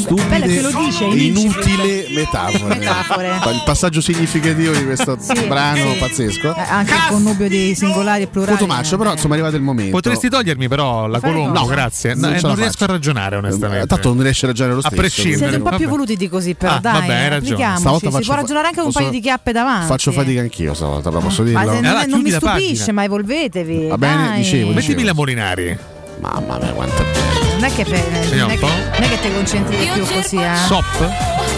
Stupide 0.00 0.28
bello 0.28 0.46
che 0.46 0.60
lo 0.60 0.70
dice, 0.84 1.04
e 1.06 1.16
inutile 1.16 2.06
metafore. 2.10 2.74
Metafore. 2.78 3.28
Il 3.52 3.62
passaggio 3.64 4.00
significativo 4.00 4.72
di 4.72 4.84
questo 4.84 5.16
Sì, 5.20 5.46
brano 5.46 5.92
pazzesco. 5.98 6.54
Eh, 6.54 6.60
anche 6.60 6.92
il 6.94 7.00
connubio 7.08 7.48
di 7.48 7.74
singolari 7.74 8.22
e 8.24 8.26
plurali. 8.26 8.58
Cotomaccio, 8.58 8.96
però 8.96 9.12
insomma 9.12 9.34
è 9.34 9.36
arrivato 9.38 9.56
il 9.56 9.62
momento. 9.62 9.90
Potresti 9.92 10.28
togliermi 10.28 10.68
però 10.68 11.06
la 11.06 11.20
colombo, 11.20 11.60
cosa? 11.60 11.72
grazie. 11.72 12.14
Non 12.14 12.30
No, 12.30 12.36
eh, 12.36 12.40
non 12.40 12.50
la 12.50 12.56
riesco 12.56 12.84
a 12.84 12.86
ragionare 12.88 13.36
onestamente. 13.36 13.84
Eh, 13.84 13.86
Tanto 13.86 14.12
non 14.12 14.22
riesce 14.22 14.44
a 14.44 14.48
ragionare 14.48 14.74
lo 14.74 14.80
A 14.80 14.86
stesso. 14.86 15.00
prescindere. 15.00 15.36
Siete 15.38 15.56
un 15.56 15.62
po' 15.62 15.68
più 15.70 15.78
Vabbè. 15.78 15.84
evoluti 15.88 16.16
di 16.16 16.28
così, 16.28 16.54
però 16.54 16.72
Ah, 16.74 16.78
dai. 16.80 16.92
vabbè, 16.92 17.12
hai 17.14 17.28
ragione. 17.28 17.36
applichiamoci. 17.36 17.80
Stavolta 17.80 18.10
Si 18.10 18.24
può 18.24 18.34
ragionare 18.34 18.66
anche 18.66 18.78
con 18.78 18.86
un 18.86 18.92
paio 18.92 19.10
di 19.10 19.20
chiappe 19.20 19.52
davanti. 19.52 19.86
Faccio 19.86 20.12
fatica 20.12 20.40
anch'io 20.40 20.74
stavolta, 20.74 21.08
però 21.10 21.20
posso 21.22 21.42
dirlo. 21.42 21.58
Ma 21.58 21.64
non, 21.72 21.84
Allora, 21.84 22.04
non 22.04 22.20
mi 22.20 22.30
stupisce, 22.30 22.92
ma 22.92 23.04
evolvetevi. 23.04 23.86
Va 23.88 23.98
bene, 23.98 24.36
dicevo, 24.36 24.72
Mettimi 24.72 25.04
la 25.04 25.12
Molinari. 25.14 25.78
Mamma 26.20 26.58
mia, 26.58 26.72
quanto 26.72 27.25
è. 27.66 27.84
Non 27.84 27.84
che, 27.84 27.84
non 27.90 28.20
Vediamo 28.22 28.50
è 28.50 28.58
che, 28.58 28.66
non 28.66 29.02
è 29.02 29.08
che 29.08 29.20
ti 29.20 29.32
concentri 29.32 29.76
di 29.76 29.86
più 29.86 30.06
così, 30.06 30.36
eh. 30.36 30.56
Sop. 30.66 31.10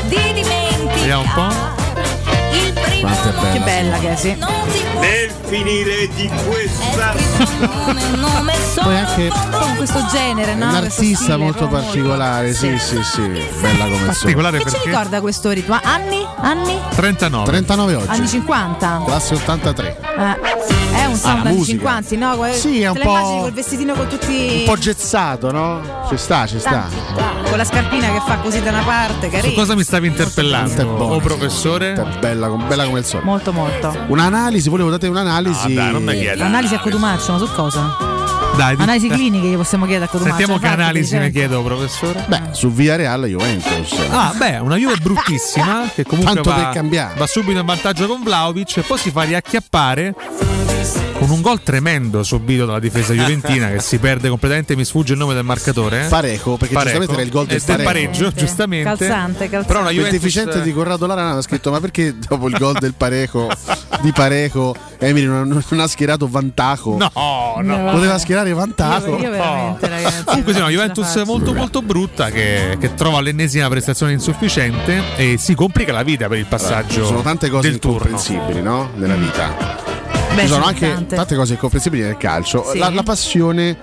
Vediamo 0.06 1.22
un 1.22 1.32
po'. 1.34 1.76
Quanto 3.00 3.28
è 3.28 3.32
bella. 3.32 3.52
Che 3.52 3.60
bella 3.60 3.98
che 3.98 4.12
è, 4.12 4.16
sì. 4.16 4.36
Nel 5.00 5.30
finire 5.46 6.08
di 6.14 6.28
questa 6.46 7.14
Poi 8.82 8.96
anche 8.96 9.30
Con 9.50 9.76
questo 9.76 10.04
genere, 10.10 10.54
no? 10.54 10.68
un 10.68 10.74
artista 10.74 11.22
stile, 11.22 11.36
molto 11.36 11.68
particolare, 11.68 12.52
sì, 12.52 12.76
sì, 12.78 13.02
sì. 13.02 13.22
Bella 13.60 13.84
come. 13.84 14.04
Particolare 14.06 14.58
Che 14.58 14.64
ci 14.64 14.70
perché? 14.72 14.88
ricorda 14.88 15.20
questo 15.20 15.50
ritmo? 15.50 15.78
Anni? 15.82 16.24
Anni? 16.40 16.78
39. 16.94 17.46
39 17.46 17.94
oggi. 17.94 18.06
Anni 18.08 18.28
50? 18.28 19.02
Classe 19.04 19.34
83. 19.34 19.96
Eh, 20.18 20.96
è 20.96 21.04
un 21.04 21.12
Ah, 21.12 21.16
sound 21.16 21.42
la 21.44 21.48
anni 21.50 21.56
musica. 21.56 22.00
50, 22.02 22.16
no? 22.36 22.52
Sì, 22.52 22.82
è 22.82 22.88
un 22.90 22.98
po'- 23.02 23.40
col 23.40 23.52
vestitino 23.52 23.94
con 23.94 24.08
tutti. 24.08 24.56
Un 24.60 24.64
po' 24.64 24.76
gezzato, 24.78 25.50
no? 25.52 26.06
Ci 26.08 26.16
sta, 26.16 26.46
ci 26.46 26.58
sta. 26.58 26.88
Con 27.48 27.56
la 27.56 27.64
scarpina 27.64 28.08
che 28.12 28.20
fa 28.26 28.36
così 28.38 28.60
da 28.62 28.70
una 28.70 28.82
parte, 28.82 29.26
Su 29.26 29.32
carino. 29.32 29.54
cosa 29.54 29.74
mi 29.74 29.82
stavi 29.82 30.06
interpellando? 30.08 30.84
Buono, 30.84 31.14
Oh 31.14 31.18
professore? 31.20 31.92
Bella, 32.20 32.48
bella 32.48 32.84
come 32.84 32.98
il 33.00 33.04
sole. 33.04 33.22
Molto, 33.24 33.52
molto. 33.52 33.96
Un'analisi, 34.08 34.68
volevo 34.78 34.90
date 34.90 35.08
un'analisi. 35.08 35.74
No, 35.74 35.74
dai, 35.74 35.92
non 35.92 36.04
mi 36.04 36.12
chiedi. 36.18 36.40
Analisi 36.40 36.74
a 36.74 36.78
Cotumaccio, 36.78 37.32
ma 37.32 37.38
su 37.38 37.48
cosa? 37.52 37.96
Dai, 38.56 38.76
Analisi 38.78 39.08
cliniche 39.08 39.50
che 39.50 39.56
possiamo 39.56 39.84
chiedere 39.84 40.06
a 40.06 40.08
Cotumaccio. 40.08 40.36
Sentiamo 40.36 40.60
che 40.60 40.68
analisi 40.68 41.16
ne 41.18 41.30
chiedo, 41.30 41.62
professore. 41.62 42.24
Beh, 42.28 42.42
su 42.52 42.70
Via 42.72 42.96
Real 42.96 43.24
Juventus. 43.24 43.92
Ah, 44.10 44.32
beh, 44.36 44.58
una 44.58 44.76
Juve 44.76 44.96
bruttissima 44.96 45.88
che 45.94 46.04
comunque 46.04 46.34
Tanto 46.34 46.50
va, 46.50 46.56
per 46.56 46.68
cambiare. 46.70 47.14
va 47.18 47.26
subito 47.26 47.58
in 47.58 47.66
vantaggio 47.66 48.06
con 48.06 48.22
Vlaovic 48.22 48.78
e 48.78 48.82
poi 48.82 48.98
si 48.98 49.10
fa 49.10 49.22
riacchiappare 49.22 50.14
con 51.18 51.30
un 51.30 51.40
gol 51.40 51.62
tremendo 51.62 52.22
subito 52.22 52.64
dalla 52.64 52.78
difesa 52.78 53.12
juventina 53.12 53.68
che 53.70 53.80
si 53.80 53.98
perde 53.98 54.28
completamente, 54.28 54.76
mi 54.76 54.84
sfugge 54.84 55.14
il 55.14 55.18
nome 55.18 55.34
del 55.34 55.42
marcatore. 55.44 56.04
eh? 56.06 56.08
Pareco, 56.08 56.56
perché 56.56 56.74
Pareco. 56.74 56.98
giustamente 56.98 57.12
era 57.14 57.22
il 57.22 57.30
gol 57.30 57.46
del 57.46 57.56
Eh, 57.56 57.64
del 57.64 57.84
pareggio. 57.84 57.84
pareggio, 58.22 58.32
giustamente. 58.38 58.84
Calzante, 58.88 59.38
calzante. 59.48 59.66
Però 59.66 59.80
una 59.80 59.90
Il 59.90 59.96
Juventus 59.96 60.20
deficiente 60.20 60.62
di 60.62 60.72
Corrado 60.72 61.06
Lara 61.06 61.24
aveva 61.24 61.42
scritto: 61.42 61.70
Ma 61.72 61.80
perché 61.80 62.16
dopo 62.18 62.48
il 62.48 62.56
gol 62.56 62.78
del 62.78 62.94
Pareco 62.94 63.50
di 64.00 64.12
Pareco 64.12 64.76
Emily 64.98 65.26
non, 65.26 65.62
non 65.68 65.80
ha 65.80 65.86
schierato 65.88 66.28
Vantaco? 66.28 66.96
No, 66.96 67.60
no. 67.62 67.90
Poteva 67.90 68.16
schierare 68.18 68.52
Vantaco. 68.52 69.16
Io, 69.16 69.22
io 69.24 69.30
veramente, 69.30 69.88
ragazzi. 69.88 70.24
Comunque 70.24 70.52
sì, 70.54 70.60
la 70.60 70.68
Juventus 70.68 71.16
molto 71.26 71.52
molto 71.52 71.82
brutta 71.82 72.30
che, 72.30 72.76
che 72.78 72.94
trova 72.94 73.20
l'ennesima 73.20 73.68
prestazione 73.68 74.12
insufficiente 74.12 75.02
e 75.16 75.36
si 75.38 75.54
complica 75.54 75.92
la 75.92 76.04
vita 76.04 76.28
per 76.28 76.38
il 76.38 76.46
passaggio 76.46 77.00
Ci 77.00 77.06
sono 77.06 77.22
tante 77.22 77.50
cose 77.50 77.68
del 77.70 77.80
turno. 77.80 77.96
incomprensibili 78.08 78.62
no? 78.62 78.90
nella 78.94 79.14
vita. 79.16 79.97
Beh, 80.38 80.46
Ci 80.46 80.52
sono 80.52 80.64
anche 80.66 80.92
tante. 80.92 81.16
tante 81.16 81.34
cose 81.34 81.52
incomprensibili 81.54 82.02
nel 82.02 82.16
calcio. 82.16 82.64
Sì. 82.70 82.78
La, 82.78 82.90
la 82.90 83.02
passione 83.02 83.76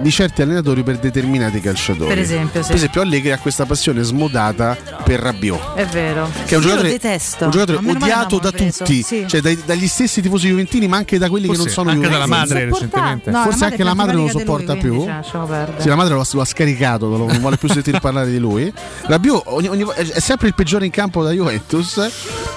di 0.00 0.10
certi 0.10 0.42
allenatori 0.42 0.82
per 0.82 0.98
determinati 0.98 1.60
calciatori. 1.60 2.08
Per 2.08 2.18
esempio, 2.18 2.60
sì. 2.62 2.66
Per 2.68 2.76
esempio, 2.76 3.00
Allegri 3.02 3.30
ha 3.32 3.38
questa 3.38 3.64
passione 3.64 4.02
smodata 4.02 4.76
per 5.04 5.20
Rabiot. 5.20 5.74
È 5.74 5.86
vero. 5.86 6.28
Che 6.44 6.54
è 6.54 6.56
un 6.58 6.62
Io 6.62 6.68
giocatore, 6.68 6.82
lo 6.88 6.92
detesto. 6.94 7.44
un 7.44 7.50
giocatore 7.50 7.78
odiato 7.90 8.38
da 8.38 8.50
preso. 8.50 8.84
tutti, 8.84 9.02
Sì. 9.02 9.24
cioè 9.28 9.40
dai- 9.40 9.60
dagli 9.64 9.86
stessi 9.86 10.20
tifosi 10.20 10.48
juventini, 10.48 10.88
ma 10.88 10.96
anche 10.96 11.18
da 11.18 11.28
quelli 11.28 11.46
che 11.46 11.52
non 11.52 11.62
Forse 11.62 11.72
sono 11.74 11.90
anche 11.90 12.02
juventini. 12.06 12.28
dalla 12.28 12.40
madre 12.40 12.64
recentemente. 12.64 13.30
No, 13.30 13.42
Forse 13.44 13.58
la 13.60 13.66
anche 13.66 13.82
la 13.84 13.94
madre 13.94 14.12
non 14.14 14.22
lo 14.24 14.28
è 14.28 14.30
più 14.32 14.40
sopporta 14.40 14.76
più. 14.76 14.94
lui, 14.94 15.04
cioè, 15.04 15.12
lasciamo 15.14 15.46
perdere. 15.46 15.80
Sì, 15.82 15.88
la 15.88 15.96
madre 15.96 16.14
lo 16.14 16.20
ha, 16.20 16.26
lo 16.32 16.40
ha 16.40 16.44
scaricato, 16.44 17.08
non 17.08 17.26
non 17.26 17.38
vuole 17.40 17.56
più 17.56 17.68
sentire 17.68 18.00
parlare 18.00 18.30
di 18.30 18.38
lui. 18.38 18.72
Rabiot 19.06 19.42
ogni- 19.46 19.68
ogni- 19.68 19.86
è 19.94 20.20
sempre 20.20 20.48
il 20.48 20.54
peggiore 20.54 20.84
in 20.84 20.90
campo 20.90 21.22
da 21.22 21.30
Juventus, 21.30 22.00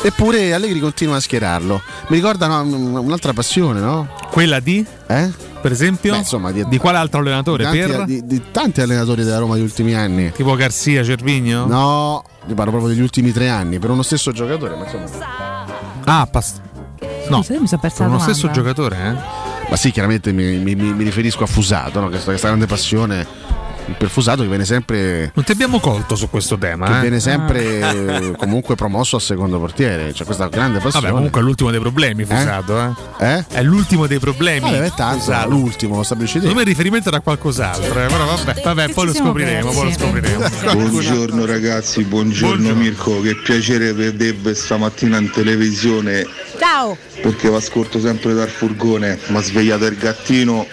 eppure 0.01 0.53
Allegri 0.53 0.79
continua 0.79 1.17
a 1.17 1.19
schierarlo. 1.19 1.81
Mi 2.07 2.15
ricorda 2.15 2.47
no, 2.47 2.61
un'altra 3.01 3.33
passione, 3.33 3.79
no? 3.79 4.07
Quella 4.31 4.59
di, 4.59 4.85
Eh? 5.07 5.31
Per 5.67 5.75
esempio, 5.75 6.13
Beh, 6.13 6.19
insomma, 6.19 6.51
di, 6.53 6.65
di 6.65 6.77
quale 6.77 6.97
altro 6.97 7.19
allenatore? 7.19 7.63
tanti, 7.63 7.79
per? 7.79 8.05
di- 8.05 8.25
di 8.25 8.41
tanti 8.51 8.79
allenatori 8.79 9.25
della 9.25 9.37
Roma 9.39 9.55
degli 9.55 9.63
ultimi 9.63 9.93
anni. 9.93 10.31
Tipo 10.31 10.55
Garzia, 10.55 11.03
Cervigno? 11.03 11.65
No, 11.65 12.23
io 12.47 12.53
parlo 12.55 12.71
proprio 12.71 12.93
degli 12.93 13.01
ultimi 13.01 13.33
tre 13.33 13.49
anni, 13.49 13.77
per 13.77 13.89
uno 13.89 14.01
stesso 14.01 14.31
giocatore, 14.31 14.77
ma 14.77 14.85
insomma. 14.85 15.25
Ah, 16.05 16.25
pas- 16.31 16.61
no, 17.27 17.41
Scusa, 17.43 17.59
mi 17.59 17.67
sono 17.67 17.81
persa 17.81 17.97
per 17.97 18.07
uno 18.07 18.15
domanda. 18.17 18.33
stesso 18.33 18.49
giocatore, 18.49 18.95
eh? 18.97 19.45
Ma 19.69 19.75
sì, 19.75 19.91
chiaramente 19.91 20.31
mi, 20.31 20.55
mi- 20.59 20.75
mi- 20.75 20.93
mi 20.93 21.03
riferisco 21.03 21.43
a 21.43 21.47
Fusato, 21.47 21.99
no? 21.99 22.07
questa, 22.07 22.29
questa 22.29 22.47
grande 22.47 22.65
passione 22.65 23.27
per 23.95 24.09
Fusato 24.09 24.41
che 24.41 24.47
viene 24.47 24.65
sempre, 24.65 25.31
Non 25.33 25.45
ti 25.45 25.51
abbiamo 25.51 25.79
colto 25.79 26.15
su 26.15 26.29
questo 26.29 26.57
tema, 26.57 26.87
che 26.87 26.97
eh? 26.97 27.01
viene 27.01 27.19
sempre 27.19 27.79
eh, 27.79 28.31
comunque 28.37 28.75
promosso 28.75 29.15
a 29.15 29.19
secondo 29.19 29.59
portiere. 29.59 30.11
C'è 30.11 30.25
questa 30.25 30.47
grande 30.47 30.79
passione. 30.79 31.05
Vabbè, 31.05 31.15
comunque 31.15 31.41
è 31.41 31.43
l'ultimo 31.43 31.71
dei 31.71 31.79
problemi, 31.79 32.25
Fusato, 32.25 32.95
eh? 33.19 33.35
Eh? 33.35 33.45
È 33.47 33.63
l'ultimo 33.63 34.07
dei 34.07 34.19
problemi. 34.19 34.71
Vabbè, 34.71 34.81
è 34.81 34.91
tanto, 34.93 35.19
Fusato. 35.19 35.49
l'ultimo, 35.49 35.95
lo 35.97 36.03
stabilisci 36.03 36.39
te. 36.39 36.41
Secondo 36.41 36.57
me 36.57 36.63
il 36.63 36.75
riferimento 36.75 37.09
era 37.09 37.19
qualcos'altro, 37.19 38.03
eh, 38.03 38.07
però 38.07 38.25
vabbè, 38.25 38.61
vabbè 38.63 38.89
poi 38.89 39.05
lo 39.05 39.13
scopriremo, 39.13 39.71
poi 39.71 39.83
lo 39.85 39.91
scopriremo. 39.91 40.45
Buongiorno 40.73 41.45
ragazzi, 41.45 42.03
buongiorno, 42.03 42.55
Buongiorno. 42.55 42.81
Mirko, 42.81 43.21
che 43.21 43.35
piacere 43.35 43.93
vedervi 43.93 44.53
stamattina 44.53 45.17
in 45.17 45.29
televisione 45.29 46.25
Ciao. 46.59 46.97
perché 47.21 47.49
vi 47.49 47.55
ascolto 47.55 47.99
sempre 47.99 48.33
dal 48.33 48.49
furgone, 48.49 49.17
mi 49.27 49.37
ha 49.37 49.41
svegliato 49.41 49.85
il 49.85 49.97
gattino 49.97 50.65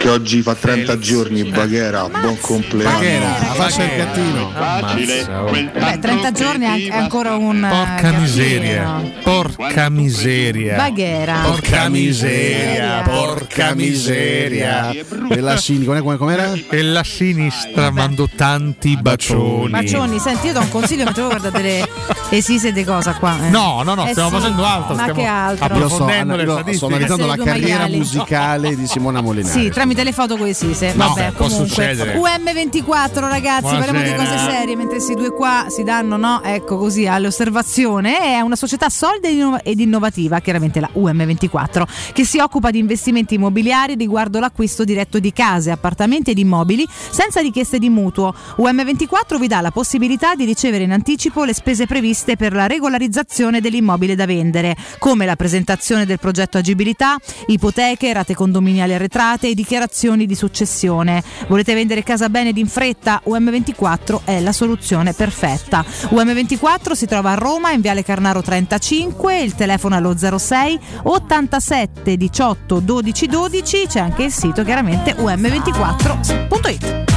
che 0.00 0.08
oggi 0.08 0.40
fa 0.40 0.54
30 0.54 0.98
giorni, 0.98 1.44
Baghera, 1.44 2.08
buon 2.08 2.38
compleanno. 2.40 2.96
Baghera, 2.96 3.26
la 3.28 3.52
faccia 3.52 3.84
del 3.84 3.96
gattino. 3.98 4.50
Ammazza, 4.54 5.44
oh. 5.44 5.50
Beh, 5.50 5.98
30 6.00 6.32
giorni 6.32 6.64
è 6.88 6.96
ancora 6.96 7.36
un. 7.36 7.66
Porca 7.68 8.08
eh, 8.08 8.18
miseria, 8.18 8.82
gattino. 8.82 9.12
porca 9.22 9.88
miseria. 9.90 10.76
Baghera. 10.76 11.34
Porca 11.40 11.88
miseria, 11.90 13.02
porca 13.02 13.74
miseria. 13.74 14.90
E 14.90 15.40
la 15.40 15.60
com'è- 15.84 16.16
com'era? 16.16 16.52
E 16.70 16.82
la 16.82 17.04
sinistra 17.04 17.90
mando 17.90 18.26
tanti 18.34 18.96
bacioni. 18.96 19.68
Bacioni, 19.70 20.18
senti, 20.18 20.46
io 20.46 20.54
do 20.54 20.60
un 20.60 20.70
consiglio 20.70 21.04
mentre 21.04 21.22
voi 21.22 21.30
guardate 21.36 21.62
le 21.62 21.88
esise 22.30 22.72
di 22.72 22.84
cosa 22.84 23.12
qua. 23.14 23.36
eh. 23.46 23.50
No, 23.50 23.82
no, 23.82 23.94
no, 23.94 24.06
Eh 24.06 24.12
stiamo 24.12 24.30
sì, 24.30 24.36
facendo 24.36 24.64
altro. 24.64 24.94
Ma 24.94 25.02
stiamo 25.02 25.20
che 25.20 25.26
altro? 25.26 25.66
Io 25.66 25.88
sto, 25.88 26.04
approfondendo 26.04 26.36
le 26.36 26.72
sto 26.74 26.86
analizzando 26.86 27.26
la 27.26 27.36
carriera 27.36 27.78
maiali. 27.80 27.96
musicale 27.98 28.74
di 28.74 28.86
Simona 28.86 29.20
Molinari. 29.20 29.60
Sì, 29.60 29.70
tramite 29.90 30.04
le 30.04 30.12
foto 30.12 30.36
con 30.36 30.46
le 30.46 30.54
sise. 30.54 30.92
No, 30.94 31.08
Vabbè, 31.08 31.32
può 31.32 31.46
comunque. 31.46 31.68
succedere. 31.68 32.16
UM24, 32.16 33.28
ragazzi, 33.28 33.74
parliamo 33.74 33.98
di 34.02 34.14
cose 34.14 34.14
Buonasera. 34.14 34.50
serie, 34.52 34.76
mentre 34.76 34.96
questi 34.96 35.14
due 35.14 35.30
qua 35.32 35.66
si 35.68 35.82
danno, 35.82 36.16
no? 36.16 36.42
Ecco 36.44 36.76
così 36.76 37.06
all'osservazione. 37.06 38.18
È 38.18 38.40
una 38.40 38.56
società 38.56 38.88
solida 38.88 39.28
ed 39.62 39.80
innovativa, 39.80 40.38
chiaramente 40.40 40.80
la 40.80 40.88
UM24, 40.94 41.84
che 42.12 42.24
si 42.24 42.38
occupa 42.38 42.70
di 42.70 42.78
investimenti 42.78 43.34
immobiliari 43.34 43.94
riguardo 43.96 44.38
l'acquisto 44.38 44.84
diretto 44.84 45.18
di 45.18 45.32
case, 45.32 45.70
appartamenti 45.70 46.30
ed 46.30 46.38
immobili 46.38 46.86
senza 47.10 47.40
richieste 47.40 47.78
di 47.78 47.88
mutuo. 47.88 48.32
UM24 48.58 49.38
vi 49.38 49.48
dà 49.48 49.60
la 49.60 49.70
possibilità 49.70 50.34
di 50.34 50.44
ricevere 50.44 50.84
in 50.84 50.92
anticipo 50.92 51.44
le 51.44 51.54
spese 51.54 51.86
previste 51.86 52.36
per 52.36 52.52
la 52.52 52.66
regolarizzazione 52.66 53.60
dell'immobile 53.60 54.14
da 54.14 54.26
vendere, 54.26 54.76
come 54.98 55.26
la 55.26 55.36
presentazione 55.36 56.06
del 56.06 56.18
progetto 56.18 56.58
agibilità, 56.58 57.16
ipoteche, 57.46 58.12
rate 58.12 58.34
condominiali 58.34 58.94
arretrate 58.94 59.48
e 59.48 59.54
dichiarazioni 59.54 59.78
dichiarazioni 59.80 60.26
di 60.26 60.34
successione. 60.34 61.22
Volete 61.48 61.72
vendere 61.74 62.02
casa 62.02 62.28
bene 62.28 62.50
ed 62.50 62.58
in 62.58 62.66
fretta? 62.66 63.22
UM24 63.24 64.20
è 64.24 64.40
la 64.40 64.52
soluzione 64.52 65.14
perfetta. 65.14 65.82
UM24 66.10 66.92
si 66.92 67.06
trova 67.06 67.30
a 67.32 67.34
Roma 67.34 67.72
in 67.72 67.80
Viale 67.80 68.02
Carnaro 68.04 68.42
35, 68.42 69.40
il 69.40 69.54
telefono 69.54 69.96
è 69.96 70.00
lo 70.00 70.14
06 70.16 70.78
87 71.04 72.16
18 72.16 72.80
12 72.80 73.26
12, 73.26 73.86
c'è 73.88 74.00
anche 74.00 74.24
il 74.24 74.32
sito 74.32 74.62
chiaramente 74.64 75.14
um24.it. 75.14 77.08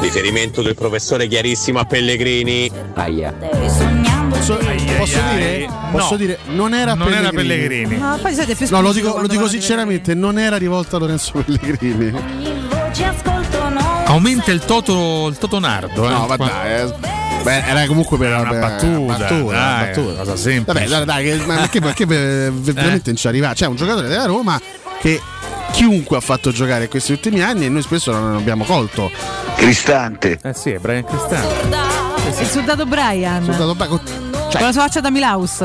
Riferimento 0.00 0.62
del 0.62 0.74
professore 0.74 1.26
chiarissimo 1.26 1.80
a 1.80 1.84
Pellegrini. 1.84 2.70
Aia. 2.94 3.34
Posso, 4.38 4.56
posso 4.56 5.18
ai, 5.18 5.36
dire? 5.36 5.48
ai. 5.56 5.68
Posso 5.90 6.10
No. 6.12 6.16
dire? 6.16 6.38
Non 6.46 6.74
era 6.74 6.94
Non 6.94 7.12
era 7.12 7.30
Pellegrini. 7.30 7.86
Pellegrini. 7.86 7.96
No, 7.98 8.18
poi 8.22 8.34
siete 8.34 8.54
più 8.54 8.66
No, 8.70 8.80
lo 8.80 8.92
dico, 8.92 9.20
lo 9.20 9.26
dico 9.26 9.48
sinceramente, 9.48 10.14
non 10.14 10.38
era 10.38 10.56
rivolta 10.56 10.96
a 10.96 11.00
Lorenzo 11.00 11.32
Pellegrini. 11.44 12.12
Aumenta 14.06 14.50
il 14.52 14.60
toto, 14.64 15.26
il 15.28 15.36
toto 15.38 15.58
nardo. 15.58 16.06
Eh. 16.06 16.10
No, 16.10 16.26
ma 16.26 16.36
dai, 16.36 16.72
eh. 16.82 16.94
Beh, 17.42 17.62
era 17.66 17.86
comunque 17.86 18.16
per 18.18 18.28
Era 18.28 18.40
una 18.40 18.50
beh, 18.50 18.58
battuta, 18.58 19.16
battuta, 19.18 19.52
dai, 19.54 19.86
battuta. 19.86 20.18
cosa 20.18 20.36
semplice. 20.36 20.88
Vabbè, 20.88 21.04
dai, 21.04 21.24
dai, 21.28 21.46
ma 21.46 21.54
perché, 21.56 21.80
perché 21.80 22.06
ver- 22.06 22.50
veramente 22.52 23.02
non 23.10 23.16
ci 23.16 23.26
arriva? 23.28 23.52
C'è 23.52 23.66
un 23.66 23.76
giocatore 23.76 24.08
della 24.08 24.24
Roma 24.26 24.60
che 25.00 25.20
chiunque 25.72 26.16
ha 26.16 26.20
fatto 26.20 26.50
giocare 26.50 26.84
in 26.84 26.90
questi 26.90 27.12
ultimi 27.12 27.40
anni 27.42 27.66
e 27.66 27.68
noi 27.68 27.82
spesso 27.82 28.10
non 28.12 28.34
abbiamo 28.36 28.64
colto. 28.64 29.10
Cristante. 29.56 30.38
Eh 30.42 30.54
sì, 30.54 30.70
è 30.70 30.78
Brian 30.78 31.04
Cristante. 31.04 31.86
Il 32.40 32.46
soldato 32.46 32.84
Brian. 32.86 33.44
Soldato 33.44 33.74
Bra- 33.74 33.88
con- 34.48 34.56
Con 34.58 34.66
la 34.66 34.72
sua 34.72 34.82
faccia 34.82 35.00
da 35.00 35.10
Milaus. 35.10 35.60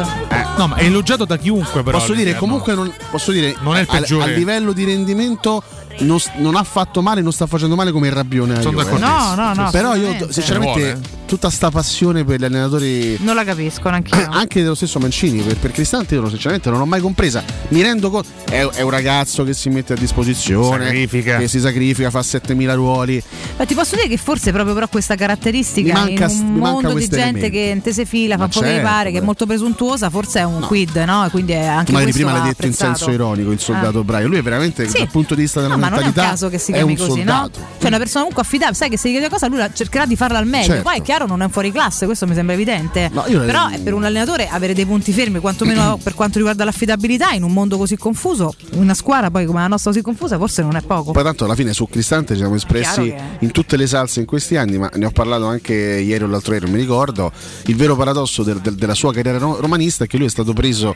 No, 0.57 0.68
ma 0.68 0.76
è 0.76 0.84
elogiato 0.85 1.26
da 1.26 1.38
chiunque, 1.38 1.84
però. 1.84 1.97
posso 1.97 2.14
dire, 2.14 2.35
comunque 2.35 2.73
non, 2.76 2.93
posso 3.10 3.31
dire, 3.31 3.55
Non 3.61 3.76
è 3.76 3.81
il 3.81 3.88
a- 3.89 3.91
peggiore. 3.99 4.23
A, 4.34 4.35
livello 4.35 4.72
di 4.73 4.84
rendimento 4.84 5.64
non, 5.99 6.18
non 6.38 6.55
ha 6.55 6.64
fatto 6.64 7.01
male, 7.01 7.22
non 7.22 7.31
sta 7.31 7.45
facendo 7.47 7.76
male 7.76 7.91
come 7.91 8.07
il 8.07 8.14
Rabbione. 8.14 8.61
Sono 8.61 8.80
eh. 8.80 8.84
d'accordissimo. 8.84 9.35
No, 9.35 9.35
no, 9.35 9.53
no, 9.53 9.69
Però 9.72 9.95
io 9.95 10.31
sinceramente 10.31 10.99
tutta 11.34 11.49
sta 11.49 11.72
passione 11.72 12.23
per 12.23 12.39
gli 12.39 12.43
allenatori 12.43 13.18
Non 13.22 13.34
la 13.34 13.43
capisco 13.43 13.89
neanche 13.89 14.11
anche 14.30 14.61
dello 14.61 14.76
stesso 14.76 14.99
Mancini 14.99 15.41
per, 15.41 15.57
per 15.57 15.72
Cristante 15.72 16.14
io 16.14 16.30
sinceramente 16.30 16.69
non 16.69 16.77
l'ho 16.77 16.85
mai 16.85 17.01
compresa 17.01 17.43
mi 17.69 17.81
rendo 17.81 18.11
conto 18.11 18.27
è, 18.45 18.64
è 18.64 18.81
un 18.81 18.91
ragazzo 18.91 19.43
che 19.43 19.53
si 19.53 19.69
mette 19.69 19.93
a 19.93 19.95
disposizione 19.95 20.85
Sacrifica. 20.85 21.38
che 21.38 21.47
si 21.47 21.60
sacrifica 21.60 22.11
fa 22.11 22.22
7000 22.22 22.73
ruoli 22.76 23.23
Ma 23.57 23.65
ti 23.65 23.73
posso 23.73 23.95
dire 23.95 24.07
che 24.07 24.18
forse 24.18 24.51
proprio 24.51 24.76
però 24.76 24.88
questa 24.88 25.15
caratteristica 25.15 26.03
Mi 26.03 26.14
manca- 26.15 26.31
in 26.31 26.39
un 26.39 26.53
mi 26.53 26.60
manca 26.60 26.72
mondo 26.72 26.93
di 26.99 27.07
gente 27.07 27.18
elemento. 27.18 27.49
che 27.49 27.81
in 27.88 27.93
se 27.93 28.05
fila, 28.05 28.38
fa 28.38 28.43
un 28.43 28.49
po' 28.49 28.60
che 28.60 28.65
certo, 28.68 28.88
pare, 28.88 29.11
che 29.11 29.18
è 29.18 29.22
molto 29.22 29.45
presuntuosa, 29.45 30.10
forse 30.10 30.39
è 30.39 30.43
un 30.43 30.61
quid, 30.61 30.95
no? 30.97 31.26
E 31.26 31.30
quindi 31.30 31.51
è 31.53 31.65
anche 31.65 31.91
magari 31.91 32.11
prima 32.11 32.31
l'hai 32.31 32.41
detto 32.41 32.65
in 32.65 32.72
apprezzato. 32.73 32.95
senso 32.95 33.11
ironico 33.11 33.51
il 33.51 33.60
soldato 33.60 33.99
Ah. 33.99 34.03
Brian 34.03 34.27
lui 34.30 34.38
è 34.38 34.41
veramente 34.43 34.88
Sì. 34.88 34.97
dal 34.99 35.10
punto 35.10 35.34
di 35.35 35.41
vista 35.41 35.61
della 35.61 35.73
No, 35.76 35.80
ma 35.80 35.89
non 35.89 35.97
è 35.97 36.01
un 36.01 36.05
mentalità 36.05 36.31
caso 36.31 36.49
che 36.49 36.57
si 36.60 36.72
è 36.72 36.76
chiami 36.76 36.91
un 36.91 36.97
così, 36.97 37.23
no? 37.23 37.31
soldato 37.31 37.60
Cioè 37.80 37.88
una 37.88 37.97
persona 37.97 38.19
comunque 38.26 38.41
affidabile, 38.43 38.76
sai 38.77 38.89
che 38.89 38.97
se 38.97 39.07
gli 39.07 39.11
chiede 39.11 39.26
una 39.27 39.34
cosa 39.35 39.47
lui 39.47 39.57
la- 39.57 39.72
cercherà 39.73 40.05
di 40.05 40.15
farla 40.15 40.38
al 40.38 40.45
meglio. 40.47 40.65
Certo. 40.68 40.81
Poi 40.84 40.97
è 40.97 41.01
chiaro 41.01 41.23
non 41.26 41.41
è 41.41 41.45
un 41.45 41.52
fuori 41.52 41.72
classe, 41.72 42.06
questo 42.06 42.28
mi 42.28 42.34
sembra 42.34 42.54
evidente. 42.56 43.10
No, 43.14 43.24
Però 43.24 43.68
è 43.70 43.80
per 43.80 43.94
un 43.94 44.04
allenatore 44.04 44.48
avere 44.48 44.74
dei 44.74 44.86
punti 44.86 45.12
fermi, 45.12 45.40
quantomeno 45.40 45.98
per 46.04 46.14
quanto 46.16 46.38
riguarda 46.38 46.64
l'affidabilità, 46.64 47.32
in 47.32 47.44
un 47.44 47.52
mondo 47.54 47.78
così 47.78 47.98
confuso, 47.98 48.54
una 48.74 48.94
squadra 48.94 49.30
poi 49.32 49.45
come 49.45 49.60
la 49.60 49.68
nostra 49.68 49.91
così 49.91 50.04
confusa, 50.04 50.38
forse 50.38 50.62
non 50.62 50.76
è 50.76 50.82
poco. 50.82 51.12
Poi 51.12 51.24
tanto 51.24 51.45
alla 51.45 51.56
fine 51.56 51.74
su 51.74 51.88
Cristante 51.88 52.34
ci 52.34 52.40
siamo 52.40 52.56
espressi 52.56 53.02
Chiaro 53.04 53.22
in 53.40 53.52
tutte 53.52 53.78
le 53.78 53.88
salse 53.88 54.20
in 54.20 54.26
questi 54.26 54.56
anni, 54.58 54.78
ma 54.78 54.90
ne 54.94 55.06
ho 55.06 55.12
parlato 55.12 55.45
anche 55.45 55.74
ieri 55.74 56.24
o 56.24 56.28
l'altro 56.28 56.54
ieri, 56.54 56.66
non 56.66 56.74
mi 56.76 56.80
ricordo. 56.82 57.32
Il 57.66 57.76
vero 57.76 57.95
paradosso 57.95 58.44
del- 58.44 58.60
del- 58.60 58.76
della 58.76 58.94
sua 58.94 59.12
carriera 59.14 59.38
ro- 59.38 59.60
romanista 59.60 60.04
è 60.04 60.08
che 60.08 60.18
lui 60.18 60.28
è 60.28 60.30
stato 60.30 60.54
preso 60.54 60.95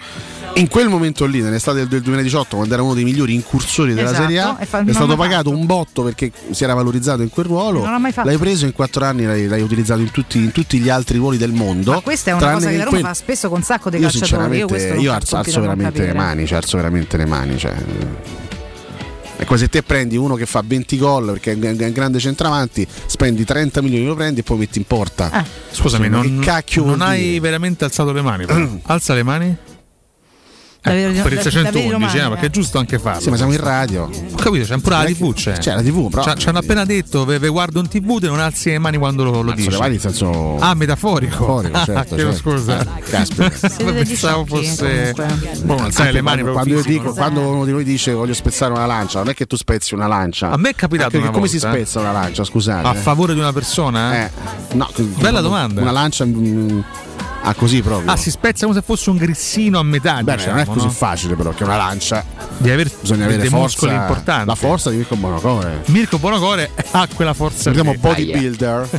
in 0.55 0.67
quel 0.67 0.89
momento 0.89 1.25
lì, 1.25 1.41
nell'estate 1.41 1.77
del, 1.79 1.87
del 1.87 2.01
2018, 2.01 2.55
quando 2.55 2.73
era 2.73 2.83
uno 2.83 2.93
dei 2.93 3.03
migliori 3.03 3.33
incursori 3.33 3.93
della 3.93 4.09
Esatto, 4.09 4.21
Serie 4.23 4.39
A, 4.39 4.57
e 4.59 4.65
fa- 4.65 4.83
è 4.83 4.93
stato 4.93 5.15
pagato 5.15 5.49
un 5.49 5.65
botto 5.65 6.03
perché 6.03 6.31
si 6.51 6.63
era 6.63 6.73
valorizzato 6.73 7.21
in 7.21 7.29
quel 7.29 7.45
ruolo. 7.45 7.81
Non 7.81 7.91
l'ha 7.91 7.97
mai 7.99 8.11
fatto. 8.11 8.27
L'hai 8.27 8.37
preso 8.37 8.65
in 8.65 8.73
quattro 8.73 9.05
anni, 9.05 9.25
l'hai, 9.25 9.47
l'hai 9.47 9.61
utilizzato 9.61 10.01
in 10.01 10.11
tutti, 10.17 10.39
in 10.39 10.51
tutti 10.51 10.79
gli 10.79 10.89
altri 10.89 11.19
ruoli 11.19 11.37
del 11.37 11.51
mondo. 11.51 11.91
Ma 11.91 11.99
questa 11.99 12.31
è 12.31 12.33
una 12.33 12.53
cosa 12.53 12.69
che 12.69 12.77
la 12.77 12.83
Roma 12.85 12.89
quel- 12.89 13.05
fa 13.05 13.13
spesso 13.13 13.49
con 13.49 13.59
un 13.59 13.63
sacco 13.63 13.91
di 13.91 13.97
io 13.97 14.03
calciatori. 14.03 14.27
Io, 14.29 14.35
sinceramente 14.35 14.65
questo 14.65 14.93
non 14.93 15.03
io 15.03 15.13
alzo, 15.13 15.35
alzo 15.37 15.61
veramente 15.61 16.05
le 16.05 16.13
mani, 16.13 16.47
cioè 16.47 16.57
alzo 16.57 16.77
veramente 16.77 17.17
le 17.17 17.25
mani. 17.25 17.57
Cioè. 17.57 17.75
È 19.37 19.45
come 19.45 19.59
se 19.59 19.69
te 19.69 19.83
prendi 19.83 20.17
uno 20.17 20.33
che 20.33 20.47
fa 20.47 20.63
20 20.65 20.97
gol 20.97 21.25
perché 21.33 21.51
è 21.51 21.85
un 21.85 21.91
grande 21.93 22.17
centravanti, 22.17 22.87
spendi 23.05 23.45
30 23.45 23.81
milioni, 23.83 24.07
lo 24.07 24.15
prendi 24.15 24.39
e 24.39 24.43
poi 24.43 24.57
metti 24.57 24.79
in 24.79 24.85
porta. 24.85 25.29
Ah. 25.29 25.45
Scusami, 25.69 26.09
non, 26.09 26.39
che 26.39 26.45
cacchio 26.45 26.83
non 26.83 27.01
hai 27.01 27.39
veramente 27.39 27.83
alzato 27.85 28.11
le 28.11 28.21
mani. 28.23 28.45
però. 28.47 28.67
Alza 28.87 29.13
le 29.13 29.23
mani. 29.23 29.57
Davvero- 30.87 31.23
per 31.23 31.31
il 31.31 31.37
da- 31.37 31.41
611, 31.43 31.63
davvero 31.63 31.95
eh, 31.95 31.99
male, 32.21 32.29
perché 32.29 32.45
è 32.45 32.49
giusto 32.49 32.77
anche 32.77 32.99
farlo. 32.99 33.21
Sì, 33.21 33.29
ma 33.29 33.35
siamo 33.37 33.51
in 33.53 33.59
radio. 33.59 34.03
Ho 34.03 34.35
capito, 34.35 34.65
c'è 34.65 34.77
pure 34.79 34.95
la 34.95 35.03
TV. 35.05 35.33
C'è, 35.33 35.57
C'è 35.57 35.73
la 35.75 35.81
TV, 35.81 36.09
però. 36.09 36.35
Ci 36.35 36.49
hanno 36.49 36.59
appena 36.59 36.85
detto, 36.85 37.25
ve, 37.25 37.39
ve 37.39 37.47
guardo 37.49 37.79
in 37.79 37.87
TV 37.87 38.19
e 38.21 38.27
non 38.27 38.39
alzi 38.39 38.69
le 38.69 38.79
mani 38.79 38.97
quando 38.97 39.23
lo, 39.23 39.31
lo 39.41 39.51
Alzo 39.51 39.53
dici. 39.55 39.69
le 39.69 39.77
mani 39.77 39.93
in 39.95 39.99
senso. 39.99 40.57
Ah, 40.59 40.73
metaforico. 40.73 41.61
Metaforico, 41.61 41.85
certo, 41.85 42.15
Chiedo 42.15 42.31
certo. 42.33 42.49
scusa. 42.49 42.79
Ah, 42.79 42.99
caspita. 43.09 43.49
Pensavo 43.91 44.45
fosse. 44.45 45.13
Boh, 45.63 45.77
alzare 45.77 46.11
le 46.11 46.21
mani 46.21 46.41
quando, 46.43 46.73
io 46.73 46.81
dico, 46.83 47.13
quando 47.13 47.41
uno 47.41 47.65
di 47.65 47.71
noi 47.71 47.83
dice 47.83 48.13
voglio 48.13 48.33
spezzare 48.33 48.71
una 48.73 48.85
lancia, 48.85 49.19
non 49.19 49.29
è 49.29 49.33
che 49.33 49.45
tu 49.45 49.55
spezzi 49.55 49.93
una 49.93 50.07
lancia. 50.07 50.49
A 50.51 50.57
me 50.57 50.69
è 50.69 50.75
capitato 50.75 51.15
Anche 51.15 51.27
una 51.27 51.31
come 51.35 51.47
si 51.47 51.57
volta, 51.59 51.75
eh. 51.75 51.79
spezza 51.81 51.99
una 51.99 52.11
lancia, 52.11 52.43
scusate. 52.43 52.87
A 52.87 52.93
favore 52.93 53.33
di 53.33 53.39
una 53.39 53.53
persona? 53.53 54.25
Eh, 54.25 54.31
no, 54.73 54.89
Bella 55.19 55.41
domanda. 55.41 55.81
Una 55.81 55.91
lancia 55.91 56.25
mm, 56.25 56.79
ah, 57.43 57.53
così 57.53 57.81
proprio. 57.81 58.11
Ah, 58.11 58.15
si 58.15 58.29
spezza 58.29 58.65
come 58.65 58.77
se 58.77 58.83
fosse 58.85 59.09
un 59.09 59.17
grissino 59.17 59.79
a 59.79 59.83
metà. 59.83 60.21
Beh, 60.21 60.35
diciamo, 60.35 60.53
non 60.53 60.61
è 60.61 60.65
così 60.65 60.85
no? 60.85 60.91
facile 60.91 61.35
però 61.35 61.51
che 61.51 61.63
una 61.63 61.77
lancia 61.77 62.23
Di 62.57 62.69
aver 62.69 62.89
bisogna 62.99 63.25
avere 63.25 63.41
dei 63.41 63.49
forza, 63.49 63.63
muscoli 63.63 63.93
importanti. 63.93 64.47
la 64.47 64.55
forza 64.55 64.89
di 64.89 64.97
Mirko 64.97 65.15
Bonocore. 65.15 65.83
Mirko 65.87 66.17
Bonocore 66.19 66.69
ha 66.91 67.07
quella 67.13 67.33
forza. 67.33 67.69
Lì. 67.71 67.81
bodybuilder 67.97 68.89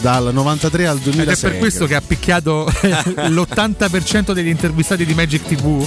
dal 0.00 0.30
93 0.32 0.86
al 0.86 0.96
Ed 0.96 1.02
2006. 1.02 1.34
è 1.34 1.50
per 1.50 1.58
questo 1.58 1.86
che 1.86 1.94
ha 1.94 2.00
picchiato 2.00 2.66
l'80% 3.28 4.32
degli 4.32 4.48
intervistati 4.48 5.04
di 5.04 5.14
Magic 5.14 5.42
TV, 5.46 5.86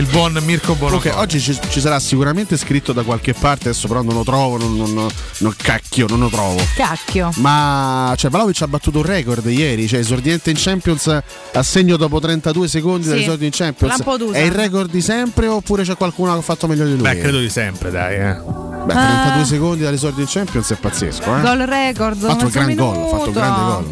il 0.00 0.06
buon 0.06 0.38
Mirko 0.44 0.74
Bonocore. 0.74 1.10
Ok, 1.10 1.16
oggi 1.18 1.40
ci, 1.40 1.58
ci 1.70 1.80
sarà 1.80 1.98
sicuramente 1.98 2.56
scritto 2.56 2.92
da 2.92 3.02
qualche 3.02 3.34
parte, 3.34 3.68
adesso 3.68 3.88
però 3.88 4.02
non 4.02 4.14
lo 4.14 4.22
trovo, 4.22 4.56
non, 4.56 4.76
non- 4.76 5.08
non- 5.38 5.54
cacchio, 5.56 6.06
non 6.08 6.20
lo 6.20 6.28
trovo. 6.28 6.60
Cacchio. 6.76 7.30
Ma 7.36 8.12
cioè, 8.16 8.30
Vlaovic 8.30 8.62
ha 8.62 8.68
battuto 8.68 8.98
un 8.98 9.04
record 9.04 9.44
ieri, 9.46 9.88
cioè 9.88 9.98
esordiente 10.00 10.50
in 10.50 10.56
Champions 10.58 11.06
a 11.52 11.62
segno 11.62 11.96
dopo 11.96 12.20
32 12.20 12.68
secondi 12.68 13.02
Sì, 13.04 13.08
dall'esordio 13.10 13.46
in 13.46 13.52
Champions. 13.52 14.02
È 14.32 14.38
il 14.40 14.52
record 14.52 14.90
di 14.90 15.00
sempre 15.00 15.48
oppure 15.48 15.82
c'è 15.82 15.96
qualcuno 15.96 16.32
che 16.32 16.38
ha 16.38 16.42
fatto 16.42 16.66
meglio 16.68 16.84
di 16.84 16.92
lui? 16.92 17.02
Beh, 17.02 17.18
credo 17.18 17.38
di 17.38 17.48
sempre, 17.50 17.90
dai. 17.90 18.14
Eh. 18.16 18.66
Beh, 18.84 18.92
Ah. 18.94 19.20
32 19.34 19.44
secondi 19.44 19.82
dall'esordio 19.82 20.22
in 20.22 20.28
Champions 20.30 20.70
è 20.70 20.76
pazzesco, 20.76 21.36
eh? 21.36 21.40
Gol 21.40 21.58
record. 21.58 22.22
Ha 22.24 22.28
fatto 22.28 22.44
un 22.44 22.50
gran 22.50 22.74
gol, 22.74 22.96
ha 22.96 23.06
fatto 23.08 23.26
un 23.26 23.32
grande 23.32 23.60
gol. 23.62 23.90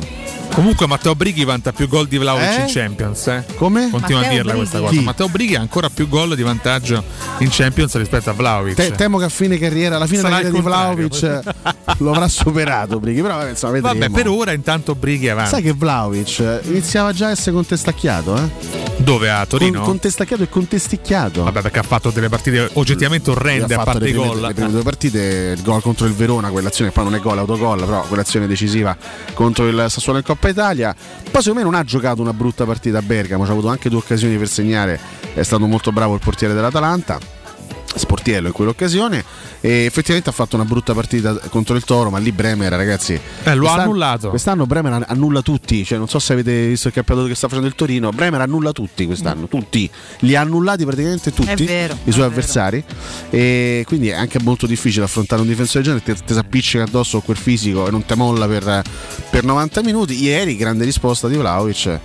Comunque 0.57 0.87
Matteo 0.87 1.15
Brighi 1.15 1.45
vanta 1.45 1.71
più 1.71 1.87
gol 1.87 2.09
di 2.09 2.17
Vlaovic 2.17 2.49
Eh? 2.49 2.61
in 2.63 2.67
Champions. 2.69 3.27
Eh? 3.27 3.45
Come? 3.57 3.91
Continua 3.91 4.21
a 4.21 4.23
Matteo 4.23 4.37
dirla 4.39 4.55
questa 4.55 4.79
Brighi. 4.79 4.87
cosa. 4.89 4.99
Chi? 5.01 5.05
Matteo 5.05 5.29
Brighi 5.29 5.55
ha 5.55 5.61
ancora 5.61 5.91
più 5.91 6.09
gol 6.09 6.35
di 6.35 6.43
vantaggio 6.43 7.05
in 7.41 7.49
Champions 7.51 7.95
rispetto 7.97 8.31
a 8.31 8.33
Vlaovic. 8.33 8.75
Te- 8.75 8.93
temo 8.93 9.19
che 9.19 9.25
a 9.25 9.29
fine 9.29 9.59
carriera, 9.59 9.97
alla 9.97 10.07
fine 10.07 10.23
Sarà 10.23 10.41
della 10.41 10.51
carriera 10.63 10.95
di 10.97 11.15
Vlaovic 11.21 11.99
lo 11.99 12.11
avrà 12.11 12.27
superato 12.29 12.99
Brighi, 12.99 13.21
però 13.21 13.37
vabbè, 13.37 13.51
insomma, 13.51 13.73
vedremo. 13.75 13.99
Vabbè, 13.99 14.11
per 14.11 14.29
ora 14.29 14.53
intanto 14.55 14.95
Brighi 14.95 15.27
è 15.27 15.31
avanti. 15.31 15.51
Sai 15.51 15.63
che 15.63 15.73
Vlaovic 15.75 16.61
iniziava 16.63 17.13
già 17.13 17.27
a 17.27 17.31
essere 17.33 17.53
contestacchiato, 17.53 18.37
eh? 18.39 18.85
Dove? 18.97 19.31
A 19.31 19.45
Torino? 19.45 19.81
Con- 19.81 19.89
contestacchiato 19.89 20.43
e 20.45 20.49
contesticchiato. 20.49 21.43
Vabbè, 21.45 21.61
perché 21.61 21.81
ha 21.81 21.83
fatto 21.83 22.09
delle 22.09 22.31
partite 22.31 22.71
oggettivamente 22.73 23.31
orrende 23.31 23.75
ha 23.75 23.83
a 23.83 23.85
parte 23.85 24.09
i 24.09 24.13
gol. 24.13 24.41
le 24.41 24.55
prime 24.55 24.71
due 24.71 24.83
partite, 24.83 25.53
il 25.55 25.63
gol 25.63 25.83
contro 25.83 26.07
il 26.07 26.15
Verona, 26.15 26.49
quell'azione 26.49 26.91
poi 26.93 27.05
non 27.05 27.15
è 27.15 27.21
gol, 27.21 27.37
è 27.37 27.41
autogol, 27.41 27.81
però 27.85 28.01
quell'azione 28.07 28.47
decisiva 28.47 28.97
contro 29.35 29.69
il 29.69 29.85
Sassuolo 29.91 30.17
in 30.19 30.25
Coppa 30.25 30.46
Italia. 30.49 30.95
Poi 30.95 31.43
secondo 31.43 31.55
me 31.55 31.65
non 31.65 31.75
ha 31.75 31.85
giocato 31.85 32.21
una 32.21 32.33
brutta 32.33 32.65
partita 32.65 32.99
a 32.99 33.03
Bergamo, 33.03 33.45
ha 33.45 33.51
avuto 33.51 33.69
anche 33.69 33.89
due 33.89 33.99
occasioni 33.99 34.37
per 34.37 34.49
segnare, 34.49 34.99
è 35.35 35.43
stato 35.43 35.67
molto 35.67 35.93
bravo 35.93 36.15
il 36.15 36.21
portiere 36.21 36.55
dell'Atalanta. 36.55 37.36
Sportiello 37.97 38.49
in 38.49 38.53
quell'occasione 38.53 39.25
e 39.61 39.85
effettivamente 39.87 40.29
ha 40.31 40.33
fatto 40.33 40.55
una 40.57 40.65
brutta 40.65 40.93
partita 40.95 41.35
contro 41.49 41.75
il 41.77 41.85
Toro 41.85 42.11
ma 42.11 42.19
lì 42.19 42.31
Bremer 42.33 42.71
ragazzi 42.73 43.15
Eh, 43.15 43.21
lo 43.21 43.51
ha 43.51 43.55
quest'anno- 43.55 43.83
annullato. 43.83 44.29
quest'anno 44.31 44.67
Bremer 44.67 45.05
annulla 45.09 45.41
tutti 45.43 45.85
cioè 45.85 45.97
non 45.99 46.09
so 46.09 46.19
se 46.19 46.33
avete 46.35 46.67
visto 46.69 46.89
il 46.89 46.95
campionato 46.95 47.27
che 47.27 47.35
sta 47.35 47.47
facendo 47.49 47.69
il 47.69 47.75
Torino 47.75 48.11
Bremer 48.11 48.41
annulla 48.41 48.73
tutti 48.73 49.07
quest'anno 49.07 49.47
tutti. 49.49 49.89
Li 50.21 50.35
ha 50.37 50.41
annullati 50.43 50.85
praticamente 50.85 51.33
tutti 51.33 51.65
vero, 51.65 51.97
i 52.05 52.13
suoi 52.13 52.25
avversari 52.27 52.83
e 53.31 53.85
quindi 53.87 54.09
è 54.09 54.15
anche 54.15 54.39
molto 54.43 54.67
difficile 54.67 55.05
affrontare 55.05 55.41
un 55.43 55.49
difensore 55.49 55.83
del 55.85 55.95
genere 56.03 56.19
ti, 56.19 56.25
ti 56.25 56.33
si 56.33 56.39
appiccica 56.39 56.85
addosso 56.85 57.21
quel 57.21 57.37
fisico 57.37 57.87
e 57.87 57.91
non 57.91 58.05
te 58.05 58.15
molla 58.15 58.47
per, 58.47 58.83
per 59.31 59.45
90 59.45 59.83
minuti. 59.83 60.23
Ieri 60.23 60.57
grande 60.57 60.85
risposta 60.85 61.29
di 61.29 61.37
Vlaovic 61.37 61.99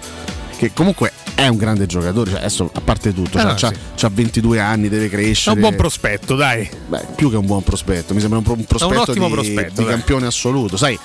che 0.62 0.74
comunque 0.76 1.12
è 1.34 1.48
un 1.48 1.58
grande 1.58 1.88
giocatore 1.88 2.30
cioè 2.30 2.40
adesso 2.42 2.70
a 2.72 2.82
parte 2.82 3.12
tutto 3.16 3.40
c'ha, 3.40 3.46
no, 3.46 3.54
c'ha- 3.58 3.70
sì. 3.74 3.80
c'ha 3.96 4.12
22 4.14 4.60
anni 4.60 4.90
deve 4.90 5.06
È 5.06 5.10
crescere 5.10 5.56
un 5.56 5.62
buon 5.62 5.76
prospetto, 5.76 6.36
dai. 6.36 6.70
Beh, 6.88 7.08
più 7.16 7.32
che 7.32 7.36
un 7.38 7.48
buon 7.48 7.64
prospetto, 7.64 8.14
mi 8.14 8.20
sembra 8.20 8.38
un, 8.38 8.44
pro- 8.44 8.54
un 8.54 8.66
prospetto 8.66 9.10
ottimo 9.10 9.26
di, 9.26 9.34
prospetto, 9.34 9.82
di 9.82 9.88
campione 9.88 10.28
assoluto. 10.28 10.78
Sai, 10.78 10.96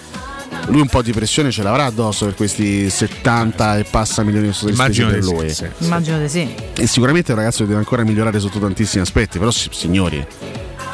lui 0.66 0.82
un 0.82 0.88
po' 0.88 1.00
di 1.00 1.12
pressione 1.12 1.50
ce 1.50 1.62
l'avrà 1.62 1.86
addosso 1.86 2.26
per 2.26 2.34
questi 2.34 2.90
70 2.90 3.78
e 3.78 3.84
passa 3.84 4.22
milioni 4.24 4.50
di 4.50 4.70
Immagino 4.70 5.08
per 5.08 5.20
di 5.20 5.24
sì, 5.24 5.32
lui. 5.32 5.50
sì. 5.54 5.66
Immagino 5.78 6.18
di 6.18 6.28
sì. 6.28 6.54
E 6.76 6.86
sicuramente 6.86 7.30
è 7.30 7.34
un 7.34 7.38
ragazzo 7.40 7.60
che 7.60 7.66
deve 7.68 7.78
ancora 7.78 8.04
migliorare 8.04 8.38
sotto 8.38 8.58
tantissimi 8.58 9.00
aspetti, 9.00 9.38
però 9.38 9.50
si- 9.50 9.70
signori, 9.72 10.22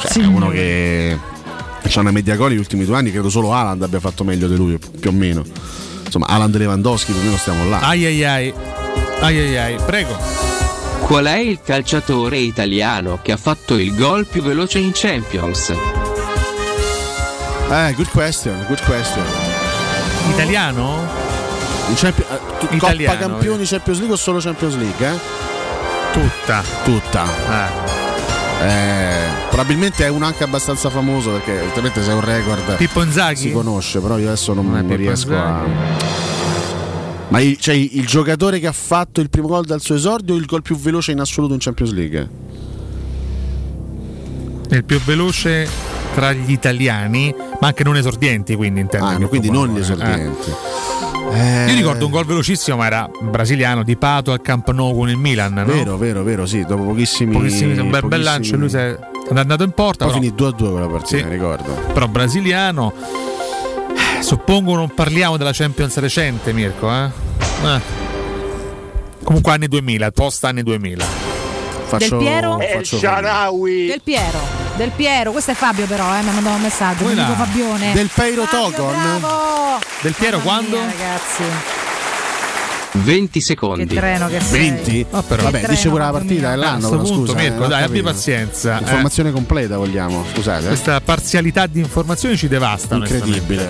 Cioè, 0.03 0.23
è 0.23 0.25
uno 0.25 0.51
che 0.51 1.19
ha 1.93 2.01
una 2.01 2.13
media 2.13 2.37
gol 2.37 2.51
negli 2.51 2.59
ultimi 2.59 2.85
due 2.85 2.97
anni, 2.97 3.11
credo 3.11 3.29
solo 3.29 3.53
Haaland 3.53 3.83
abbia 3.83 3.99
fatto 3.99 4.23
meglio 4.23 4.47
di 4.47 4.55
lui, 4.55 4.79
più 4.79 5.11
o 5.11 5.13
meno. 5.13 5.43
Insomma, 6.15 6.27
Haaland 6.27 6.55
e 6.55 6.59
Lewandowski 6.59 7.13
più 7.13 7.21
o 7.23 7.25
meno 7.25 7.37
stiamo 7.39 7.67
là. 7.71 7.79
Ai 7.79 8.05
ai 8.05 8.23
ai. 8.25 8.55
Ai 9.21 9.39
ai 9.39 9.57
ai. 9.57 9.77
Prego. 9.87 10.15
Qual 11.07 11.25
è 11.25 11.39
il 11.39 11.61
calciatore 11.65 12.37
italiano 12.37 13.19
che 13.23 13.33
ha 13.33 13.37
fatto 13.39 13.75
il 13.79 13.95
gol 13.97 14.27
più 14.27 14.43
veloce 14.43 14.79
in 14.79 14.91
Champions? 14.93 15.71
Eh, 17.71 17.93
good 17.95 18.11
question, 18.11 18.55
good 18.69 18.83
question. 18.85 19.25
Italiano? 20.31 21.09
In 21.89 21.95
Champions- 21.95 22.31
eh, 22.31 22.39
tu- 22.59 22.75
Italiano, 22.75 23.15
Coppa 23.17 23.27
Campioni 23.33 23.65
Champions 23.65 23.99
League 23.99 24.15
o 24.15 24.19
solo 24.19 24.39
Champions 24.39 24.77
League? 24.77 25.07
Eh? 25.07 25.19
Tutta. 26.13 26.63
Tutta. 26.85 27.25
Eh, 27.25 28.02
probabilmente 29.49 30.05
è 30.05 30.09
uno 30.09 30.27
anche 30.27 30.45
abbastanza 30.45 30.91
famoso 30.91 31.31
perché 31.31 31.61
ovviamente 31.61 32.03
se 32.03 32.11
è 32.11 32.15
un 32.15 32.25
record 32.25 32.77
Pippo 32.77 33.03
Inzaghi? 33.03 33.37
si 33.37 33.53
conosce, 33.53 34.01
però 34.01 34.19
io 34.19 34.27
adesso 34.27 34.53
non, 34.55 34.71
Non 34.71 34.97
riesco 34.97 35.35
a. 35.37 35.65
Inzaghi. 35.65 36.31
Ma 37.33 37.41
il, 37.41 37.57
cioè, 37.59 37.75
il 37.75 38.05
giocatore 38.05 38.59
che 38.61 38.67
ha 38.67 38.73
fatto 38.73 39.23
il 39.23 39.31
primo 39.31 39.49
gol 39.49 39.65
dal 39.65 39.81
suo 39.81 39.95
esordio 39.95 40.35
o 40.35 40.37
il 40.37 40.45
gol 40.45 40.61
più 40.61 40.77
veloce 40.77 41.13
in 41.13 41.21
assoluto 41.21 41.55
in 41.55 41.61
Champions 41.61 41.93
League? 41.93 42.29
Il 44.69 44.85
più 44.85 45.01
veloce 45.01 45.67
tra 46.15 46.33
gli 46.33 46.53
italiani, 46.53 47.35
ma 47.59 47.69
anche 47.69 47.85
non 47.85 47.97
esordienti, 47.97 48.55
quindi 48.55 48.81
intendo. 48.81 49.25
Ah, 49.25 49.29
quindi 49.29 49.51
non 49.51 49.73
gli 49.73 49.79
esordienti. 49.79 50.51
Eh, 50.51 51.12
Io 51.31 51.75
ricordo 51.75 52.05
un 52.07 52.11
gol 52.11 52.25
velocissimo, 52.27 52.77
ma 52.77 52.87
era 52.87 53.09
brasiliano 53.21 53.83
di 53.83 53.97
Pato 53.97 54.33
al 54.33 54.41
Camp 54.43 54.71
Nou 54.71 54.95
con 54.97 55.09
il 55.09 55.17
Milan. 55.17 55.53
No? 55.55 55.65
Vero, 55.65 55.97
vero, 55.97 56.23
vero, 56.23 56.47
sì, 56.47 56.65
dopo 56.65 56.83
pochissimi. 56.85 57.33
Pochissimi, 57.33 57.77
un 57.79 57.91
bel, 57.91 58.07
bel 58.07 58.23
lancio, 58.23 58.57
lui 58.57 58.69
si 58.69 58.77
è 58.77 58.97
andato 59.35 59.63
in 59.63 59.71
porta. 59.73 60.05
Poi 60.05 60.15
però- 60.15 60.21
finì 60.25 60.35
2 60.35 60.47
a 60.49 60.51
2 60.51 60.71
quella 60.71 60.87
partita, 60.89 61.17
Sì. 61.19 61.25
mi 61.25 61.31
ricordo. 61.31 61.73
però 61.93 62.07
brasiliano. 62.09 62.93
Eh, 64.19 64.23
Suppongo 64.23 64.75
non 64.77 64.93
parliamo 64.95 65.37
della 65.37 65.53
Champions 65.53 65.97
recente, 65.99 66.53
Mirko. 66.53 66.91
Eh? 66.93 67.05
Eh. 67.65 67.81
Comunque 69.25 69.53
anni 69.53 69.69
2000, 69.69 70.11
post 70.11 70.45
anni 70.45 70.63
2000. 70.63 71.05
Del 71.99 72.17
Piero? 72.17 72.59
faccio- 72.59 72.99
Del 72.99 74.01
Piero. 74.03 74.62
Del 74.77 74.91
Piero. 74.91 75.33
Questo 75.33 75.51
è 75.51 75.55
Fabio 75.55 75.87
però, 75.87 76.05
eh, 76.17 76.23
mi 76.23 76.29
ha 76.29 76.33
mandato 76.33 76.57
un 76.57 76.63
messaggio. 76.63 77.05
Mi 77.05 77.15
dico? 77.15 77.35
Fabione. 77.35 77.93
Del 77.93 78.09
Fabio, 78.09 78.47
Togon? 78.47 79.21
Del 80.01 80.15
Piero 80.15 80.39
Mamma 80.39 80.51
quando? 80.51 80.77
mia, 80.77 80.85
ragazzi. 80.87 81.43
20 82.95 83.41
secondi. 83.41 83.87
Che 83.87 83.95
treno 83.95 84.29
che 84.29 84.41
sei. 84.41 84.71
20? 84.71 85.07
Ah, 85.11 85.23
però. 85.23 85.43
Vabbè, 85.45 85.61
Che 85.61 85.67
dice 85.69 85.81
treno, 85.81 85.91
pure 85.97 86.05
la 86.05 86.11
partita, 86.11 86.53
è 86.53 86.57
l'anno, 86.57 86.77
A 86.77 86.81
sto 86.81 86.89
però 86.91 87.03
punto, 87.03 87.33
scusa. 87.33 87.39
Mirko, 87.43 87.65
eh, 87.65 87.69
dai, 87.69 87.83
abbi 87.85 88.03
pazienza. 88.03 88.77
eh. 88.77 88.81
Informazione 88.81 89.33
completa 89.33 89.77
vogliamo, 89.79 90.25
scusate. 90.35 90.65
eh. 90.65 90.69
Questa 90.69 91.01
parzialità 91.01 91.67
di 91.67 91.79
informazioni 91.81 92.37
ci 92.37 92.49
devasta. 92.49 92.97
Incredibile. 92.97 93.69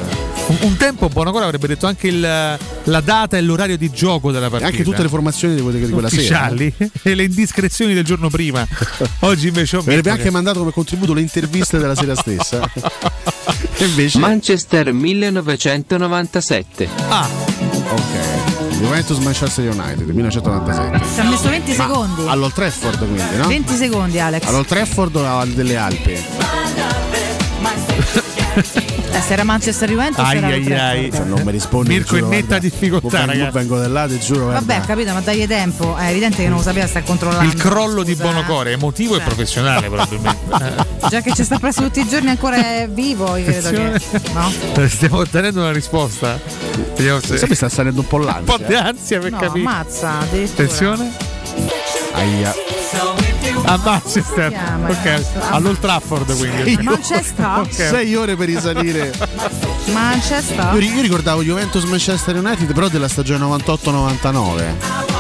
Un, 0.49 0.57
un 0.62 0.77
tempo 0.77 1.09
Buonacora 1.09 1.44
avrebbe 1.44 1.69
detto 1.69 1.86
anche 1.86 2.09
il- 2.09 2.20
la 2.20 3.01
data 3.01 3.36
e 3.36 3.40
l'orario 3.43 3.78
di 3.78 3.90
gioco 3.90 4.32
della 4.32 4.47
E 4.47 4.51
partita. 4.51 4.70
anche 4.73 4.82
tutte 4.82 5.03
le 5.03 5.09
formazioni 5.09 5.55
di 5.55 5.61
di 5.62 5.89
quella 5.93 6.09
sera. 6.09 6.49
eh. 6.49 6.55
ufficiali 6.57 6.74
e 7.03 7.15
le 7.15 7.23
indiscrezioni 7.24 7.94
del 7.94 8.05
giorno 8.05 8.28
prima. 8.28 8.66
Oggi 9.20 9.47
invece 9.49 9.77
ho 9.77 9.81
Avrebbe 9.81 10.11
anche 10.11 10.24
che- 10.24 10.31
mandato 10.31 10.59
come 10.59 10.73
contributo 10.73 11.12
le 11.15 11.20
interviste 11.20 11.78
della 11.78 11.94
sera 11.94 12.16
stessa. 12.16 12.61
e 13.78 13.85
invece. 13.85 14.19
Manchester 14.19 14.93
1997. 14.93 16.89
Ah, 17.09 17.28
ok. 17.89 18.52
Juventus 18.82 19.18
Manchester 19.18 19.70
United 19.70 20.09
1997. 20.09 21.14
Ci 21.14 21.20
ha 21.20 21.24
messo 21.24 21.48
20 21.48 21.76
Ma 21.76 21.86
secondi. 21.86 22.22
All'Old 22.26 22.52
Trafford 22.52 22.98
quindi, 22.98 23.36
no? 23.36 23.46
20 23.46 23.74
secondi, 23.76 24.18
Alex. 24.18 24.44
All'Old 24.46 24.66
Trafford 24.66 25.14
o 25.14 25.24
al 25.24 25.48
delle 25.50 25.76
Alpi? 25.76 26.61
Eh, 28.55 29.20
se 29.20 29.33
era 29.33 29.45
Manchester 29.45 29.89
Juventus 29.89 30.24
Ai, 30.24 30.37
era 30.39 30.47
ai, 30.49 30.73
ai. 30.73 31.11
Se 31.12 31.23
non 31.24 31.43
mi 31.45 31.51
rispondi. 31.53 31.89
Mirko 31.91 32.09
ti 32.11 32.15
in 32.15 32.19
giuro, 32.20 32.29
netta 32.31 32.47
guarda, 32.47 32.69
difficoltà, 32.69 33.09
vengo, 33.19 33.33
ragazzi. 33.33 33.51
vengo 33.59 33.79
da 33.79 33.89
là, 33.89 34.07
ti 34.09 34.19
giuro. 34.20 34.47
Vabbè, 34.47 34.65
guarda. 34.65 34.83
ho 34.83 34.87
capito, 34.87 35.12
ma 35.12 35.20
dagli 35.20 35.47
tempo. 35.47 35.97
È 35.97 36.07
evidente 36.09 36.37
che 36.43 36.49
non 36.49 36.59
lo 36.59 36.62
sapeva, 36.62 36.87
sta 36.87 37.03
controllando. 37.03 37.45
il 37.45 37.55
crollo 37.61 38.03
di 38.03 38.15
Scusa, 38.15 38.29
eh. 38.29 38.33
Bonocore, 38.33 38.73
emotivo 38.73 39.16
e 39.16 39.20
professionale 39.20 39.89
probabilmente. 39.89 40.91
Già 41.09 41.20
che 41.20 41.33
ci 41.35 41.45
sta 41.45 41.59
presso 41.59 41.83
tutti 41.83 42.01
i 42.01 42.09
giorni 42.09 42.31
ancora 42.31 42.57
è 42.57 42.89
vivo, 42.91 43.37
io 43.37 43.45
credo 43.45 43.70
che. 43.70 44.01
No? 44.33 44.53
Eh, 44.77 44.89
Stiamo 44.89 45.16
ottenendo 45.19 45.61
una 45.61 45.73
risposta. 45.73 46.39
Vediamo 46.97 47.20
se- 47.20 47.39
Sai, 47.39 47.49
mi 47.49 47.55
sta 47.55 47.69
salendo 47.69 48.01
un 48.01 48.07
po' 48.07 48.16
un 48.16 48.24
l'ansia. 48.24 48.57
po' 48.57 48.62
di 48.65 48.74
ansia 48.74 49.19
per 49.19 49.31
No, 49.31 49.39
capire. 49.39 49.66
ammazza, 49.66 50.19
addirittura. 50.20 50.62
Attenzione. 50.65 51.12
Aia. 52.15 53.31
A 53.64 53.80
Manchester. 53.82 54.48
chiama 54.48 54.89
Ok, 54.89 55.24
all'Old 55.51 55.78
Trafford 55.78 56.36
quindi. 56.36 56.78
Manchester? 56.82 57.47
Ok. 57.59 57.72
Sei 57.72 58.14
ore 58.14 58.36
per 58.36 58.47
risalire. 58.47 59.12
Manchester? 59.93 60.82
Io, 60.82 60.94
io 60.94 61.02
ricordavo 61.02 61.43
Juventus 61.43 61.84
Manchester 61.84 62.36
United, 62.36 62.72
però 62.72 62.89
della 62.89 63.09
stagione 63.09 63.44
98-99. 63.44 65.11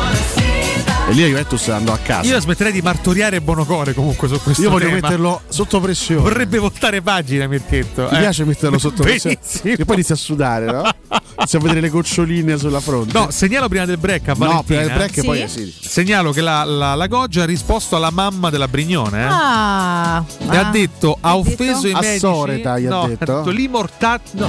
E 1.12 1.14
lì 1.14 1.20
la 1.20 1.28
Juventus 1.28 1.68
andò 1.68 1.92
a 1.92 1.98
casa. 1.98 2.26
Io 2.26 2.40
smetterei 2.40 2.72
di 2.72 2.80
martoriare 2.80 3.42
Bonocore 3.42 3.92
comunque 3.92 4.28
su 4.28 4.40
questo 4.40 4.62
Io 4.62 4.70
voglio 4.70 4.86
tema. 4.86 5.00
metterlo 5.02 5.42
sotto 5.48 5.78
pressione. 5.78 6.22
Vorrebbe 6.22 6.56
voltare 6.56 7.02
pagina, 7.02 7.46
Mirchetto. 7.46 8.08
Mi 8.10 8.16
eh. 8.16 8.20
piace 8.20 8.44
metterlo 8.46 8.78
sotto 8.78 9.02
pressione. 9.02 9.36
Benissimo. 9.38 9.74
E 9.74 9.84
poi 9.84 9.94
inizia 9.96 10.14
a 10.14 10.18
sudare, 10.18 10.64
no? 10.64 10.88
Inizia 11.36 11.58
a 11.58 11.62
vedere 11.62 11.80
le 11.82 11.90
goccioline 11.90 12.56
sulla 12.56 12.80
fronte. 12.80 13.12
No, 13.12 13.30
segnalo 13.30 13.68
prima 13.68 13.84
del 13.84 13.98
break 13.98 14.28
a 14.28 14.32
No, 14.32 14.38
Valentina. 14.38 14.62
prima 14.64 14.80
del 14.84 14.92
break 14.94 15.16
e 15.16 15.20
Sì? 15.20 15.26
poi 15.26 15.48
sì. 15.48 15.74
Segnalo 15.86 16.32
che 16.32 16.40
la, 16.40 16.64
la, 16.64 16.94
la 16.94 17.06
Goggia 17.08 17.42
ha 17.42 17.46
risposto 17.46 17.94
alla 17.96 18.10
mamma 18.10 18.48
della 18.48 18.68
Brignone. 18.68 19.20
eh. 19.20 19.26
Ah, 19.28 20.24
E 20.50 20.56
ha 20.56 20.68
ah. 20.68 20.70
detto 20.70 21.18
ha 21.20 21.28
Ha 21.28 21.36
offeso 21.36 21.82
detto? 21.82 21.86
i 21.88 21.92
A 21.92 21.98
medici. 22.00 22.18
Soreta, 22.20 22.78
gli 22.78 22.86
ha 22.86 22.88
no, 22.88 23.06
detto? 23.08 23.50
lì 23.50 23.68
mortato. 23.68 24.48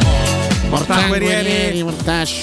No. 0.63 0.69
Mortanguerieri. 0.69 1.81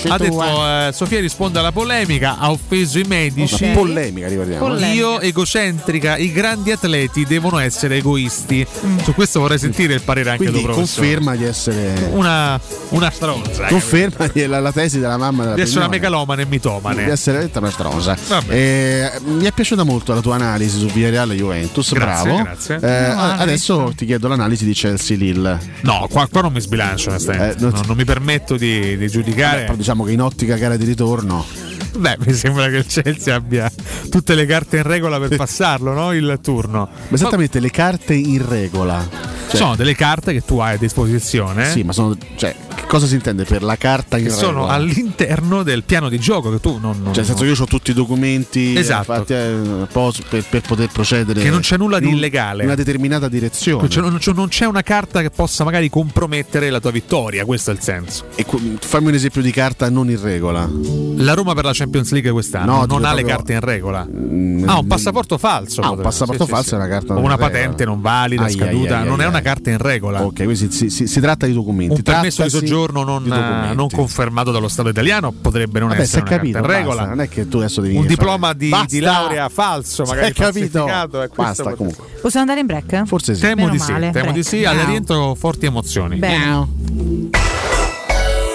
Ha 0.09 0.16
detto 0.18 0.66
eh, 0.66 0.90
Sofia 0.92 1.20
risponde 1.20 1.59
alla 1.59 1.72
polemica, 1.72 2.36
ha 2.38 2.51
offeso 2.51 2.98
i 2.98 3.05
medici. 3.06 3.64
Una 3.64 3.72
polemica, 3.74 4.28
ricordiamo. 4.28 4.66
Polemica. 4.66 4.92
Io 4.92 5.20
egocentrica, 5.20 6.16
i 6.16 6.30
grandi 6.32 6.70
atleti 6.70 7.24
devono 7.24 7.59
essere 7.59 7.97
egoisti. 7.97 8.64
Su 9.02 9.14
questo 9.14 9.40
vorrei 9.40 9.59
sentire 9.59 9.94
il 9.94 10.02
parere 10.02 10.30
anche 10.30 10.44
Quindi 10.44 10.62
professore. 10.62 11.06
conferma 11.09 11.36
di 11.36 11.44
essere. 11.44 12.10
Una, 12.12 12.60
una 12.90 13.10
stronza. 13.10 13.66
eh. 13.66 13.68
Conferma 13.70 14.26
di- 14.32 14.47
la, 14.47 14.60
la 14.60 14.72
tesi 14.72 15.01
della 15.01 15.16
mamma 15.18 15.42
della 15.42 15.55
Di 15.56 15.60
essere 15.62 15.80
una 15.80 15.88
megalomane 15.88 16.42
e 16.42 16.47
mitomane. 16.47 17.05
Di 17.05 17.10
essere 17.10 17.48
veramente 17.51 17.59
una 17.59 17.70
stronza. 17.70 18.16
Eh, 18.48 19.10
mi 19.24 19.44
è 19.44 19.52
piaciuta 19.52 19.82
molto 19.82 20.14
la 20.14 20.20
tua 20.20 20.36
analisi 20.36 20.78
su 20.78 20.86
Villarreal 20.86 21.32
e 21.32 21.34
Juventus. 21.36 21.92
Grazie, 21.92 22.30
bravo. 22.30 22.42
grazie. 22.44 22.74
Eh, 22.80 23.09
No, 23.10 23.20
adesso 23.38 23.92
ti 23.97 24.06
chiedo 24.06 24.28
l'analisi 24.28 24.64
di 24.64 24.72
Chelsea 24.72 25.16
Lille. 25.16 25.59
No, 25.80 26.06
qua, 26.10 26.28
qua 26.30 26.42
non 26.42 26.52
mi 26.52 26.60
sbilancio, 26.60 27.09
onestamente. 27.10 27.56
Eh, 27.56 27.60
non- 27.60 27.70
non, 27.72 27.82
non 27.86 27.97
mi 27.97 28.05
permetto 28.05 28.18
di, 28.56 28.97
di 28.97 29.09
giudicare. 29.09 29.62
Però 29.62 29.76
diciamo 29.76 30.05
che 30.05 30.12
in 30.12 30.20
ottica 30.20 30.56
gara 30.56 30.76
di 30.76 30.84
ritorno. 30.84 31.69
Beh, 31.97 32.17
mi 32.25 32.33
sembra 32.33 32.69
che 32.69 32.77
il 32.77 32.87
Chelsea 32.87 33.35
abbia 33.35 33.71
tutte 34.11 34.35
le 34.35 34.47
carte 34.47 34.79
in 34.79 34.83
regola 34.85 35.19
per 35.19 35.37
passarlo, 35.37 35.93
no? 35.93 36.12
Il 36.12 36.39
turno. 36.43 36.89
Ma 37.09 37.15
esattamente 37.15 37.61
le 37.61 37.71
carte 37.71 38.15
in 38.15 38.47
regola. 38.49 39.29
Cioè, 39.51 39.59
sono 39.59 39.75
delle 39.77 39.97
carte 39.97 40.33
che 40.33 40.45
tu 40.45 40.59
hai 40.59 40.75
a 40.75 40.79
disposizione. 40.79 41.69
Sì, 41.71 41.83
ma 41.83 41.93
sono. 41.93 42.17
Cioè, 42.37 42.55
che 42.73 42.85
cosa 42.87 43.07
si 43.07 43.15
intende 43.15 43.45
per 43.45 43.65
la 43.65 43.77
carta 43.77 44.17
in 44.17 44.25
che 44.25 44.31
regola? 44.31 44.47
sono 44.47 44.67
all'interno 44.69 45.65
del 45.65 45.83
piano 45.83 46.09
di 46.09 46.21
gioco 46.21 46.51
che 46.53 46.61
tu 46.61 46.79
non. 46.81 47.01
non- 47.03 47.12
Cioè, 47.12 47.25
nel 47.25 47.25
senso, 47.25 47.45
io 47.45 47.55
ho 47.59 47.67
tutti 47.67 47.91
i 47.91 47.95
documenti 47.95 48.77
Esatto. 48.77 49.12
fatti 49.12 49.33
eh, 49.33 49.89
per, 50.29 50.45
per 50.49 50.61
poter 50.61 50.89
procedere. 50.93 51.43
Che 51.43 51.51
non 51.51 51.61
c'è 51.61 51.77
nulla 51.77 51.99
di 51.99 52.11
illegale. 52.11 52.61
In 52.62 52.67
una 52.69 52.77
determinata 52.77 53.29
direzione. 53.29 53.81
non 53.81 53.89
c'è, 53.89 54.01
non 54.01 54.19
non 54.41 54.49
c'è 54.49 54.67
una 54.67 54.83
carta 54.83 55.21
che 55.21 55.31
possa 55.31 55.65
magari 55.65 55.91
compromettere 55.91 56.71
la 56.71 56.79
tua 56.79 56.93
vittoria, 56.93 57.45
questo 57.45 57.73
è 57.73 57.75
il 57.75 57.81
senso. 57.81 58.27
E 58.37 58.47
fammi 58.81 59.09
un 59.09 59.15
esempio 59.15 59.43
di 59.43 59.51
carta 59.51 59.91
non 59.91 60.09
in 60.11 60.21
regola. 60.23 60.69
La 61.17 61.35
Roma 61.35 61.55
per 61.55 61.65
la 61.65 61.73
Champions 61.81 62.12
League 62.12 62.31
quest'anno 62.31 62.77
No, 62.77 62.85
non 62.86 63.05
ha 63.05 63.12
le 63.15 63.24
carte 63.24 63.52
in 63.55 63.61
regola. 63.61 64.07
Mm, 64.09 64.69
Ah, 64.69 64.78
un 64.78 64.86
passaporto 64.86 65.39
falso. 65.39 65.81
Ah, 65.81 65.90
un 65.90 66.01
passaporto 66.01 66.44
sì, 66.44 66.51
falso 66.51 66.69
sì. 66.69 66.74
è 66.74 66.77
una 66.78 66.89
carta 66.89 67.15
O 67.15 67.20
una 67.20 67.36
patente 67.39 67.85
non 67.85 68.01
valida, 68.01 68.44
Ai, 68.44 68.52
scaduta. 68.52 68.97
ai, 68.97 69.02
ai, 69.02 69.09
non 69.09 69.19
ai, 69.20 69.27
è 69.27 69.28
una 69.28 69.40
carta 69.40 69.70
in 69.70 69.78
regola. 69.78 70.23
Ok, 70.23 70.35
quindi 70.35 70.57
si, 70.57 70.70
si- 70.70 70.90
si- 70.90 71.07
si 71.07 71.20
tratta 71.20 71.47
di 71.47 71.52
documenti. 71.52 71.94
Un 71.94 72.02
permesso 72.02 72.43
di 72.43 72.51
soggiorno 72.51 73.02
non, 73.02 73.23
di 73.24 73.31
non 73.31 73.89
confermato 73.90 74.51
dallo 74.51 74.69
Stato 74.69 74.89
italiano 74.90 75.32
potrebbe 75.32 75.78
non 75.81 75.89
Vabbè, 75.89 76.01
essere 76.02 76.23
una 76.23 76.31
capito, 76.31 76.59
carta 76.61 76.73
in 76.73 76.77
regola. 76.78 76.97
basta, 76.97 77.11
non 77.15 77.20
è 77.24 77.28
che 77.28 77.48
tu 77.48 77.57
adesso 77.59 77.81
devi 77.81 77.97
un 77.97 78.07
diploma 78.07 78.52
di, 78.52 78.74
di 78.86 79.01
laurea 79.01 79.48
falso, 79.48 80.05
magari 80.05 80.28
è 80.31 80.32
capito. 80.35 80.86
eh, 80.86 81.28
Basta 81.35 81.74
comunque. 81.74 82.05
Possiamo 82.20 82.51
andare 82.51 82.61
in 82.61 82.66
break? 82.66 83.07
Forse 83.07 83.35
sì. 83.35 83.40
Temo 83.40 83.62
Meno 83.62 83.70
di 83.73 83.78
sì, 83.78 83.93
male, 83.93 84.11
temo 84.11 84.32
di 84.32 84.43
sì, 84.43 84.65
al 84.65 84.77
rientro 84.77 85.35
forti 85.35 85.66
emozioni. 85.66 86.20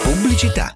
Pubblicità. 0.04 0.76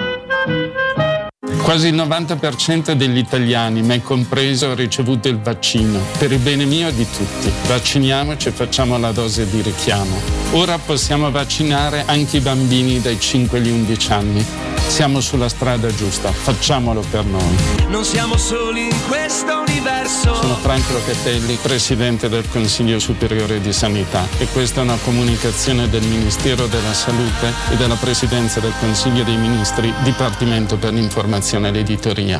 Quasi 1.59 1.87
il 1.87 1.95
90% 1.95 2.93
degli 2.93 3.17
italiani, 3.17 3.81
me 3.81 4.01
compreso, 4.01 4.71
ha 4.71 4.73
ricevuto 4.73 5.27
il 5.27 5.39
vaccino, 5.39 5.99
per 6.17 6.31
il 6.31 6.39
bene 6.39 6.65
mio 6.65 6.87
e 6.87 6.93
di 6.93 7.05
tutti. 7.05 7.51
Vacciniamoci 7.67 8.47
e 8.47 8.51
facciamo 8.51 8.97
la 8.97 9.11
dose 9.11 9.49
di 9.49 9.61
richiamo. 9.61 10.19
Ora 10.51 10.77
possiamo 10.79 11.29
vaccinare 11.29 12.03
anche 12.07 12.37
i 12.37 12.39
bambini 12.41 12.99
dai 12.99 13.19
5 13.19 13.59
agli 13.59 13.69
11 13.69 14.11
anni. 14.11 14.45
Siamo 14.87 15.21
sulla 15.21 15.47
strada 15.47 15.93
giusta, 15.93 16.31
facciamolo 16.31 17.01
per 17.09 17.23
noi. 17.23 17.55
Non 17.87 18.03
siamo 18.03 18.35
soli 18.35 18.85
in 18.85 19.07
questo 19.07 19.63
universo. 19.65 20.35
Sono 20.35 20.55
Franco 20.55 20.91
Locatelli, 20.91 21.57
Presidente 21.61 22.27
del 22.27 22.43
Consiglio 22.49 22.99
Superiore 22.99 23.61
di 23.61 23.71
Sanità 23.71 24.27
e 24.37 24.47
questa 24.47 24.81
è 24.81 24.83
una 24.83 24.97
comunicazione 25.01 25.87
del 25.87 26.03
Ministero 26.03 26.67
della 26.67 26.93
Salute 26.93 27.53
e 27.71 27.77
della 27.77 27.95
Presidenza 27.95 28.59
del 28.59 28.73
Consiglio 28.79 29.23
dei 29.23 29.37
Ministri, 29.37 29.93
Dipartimento 30.03 30.75
per 30.75 30.91
l'informazione 30.91 31.40
e 31.41 31.71
l'editoria. 31.71 32.39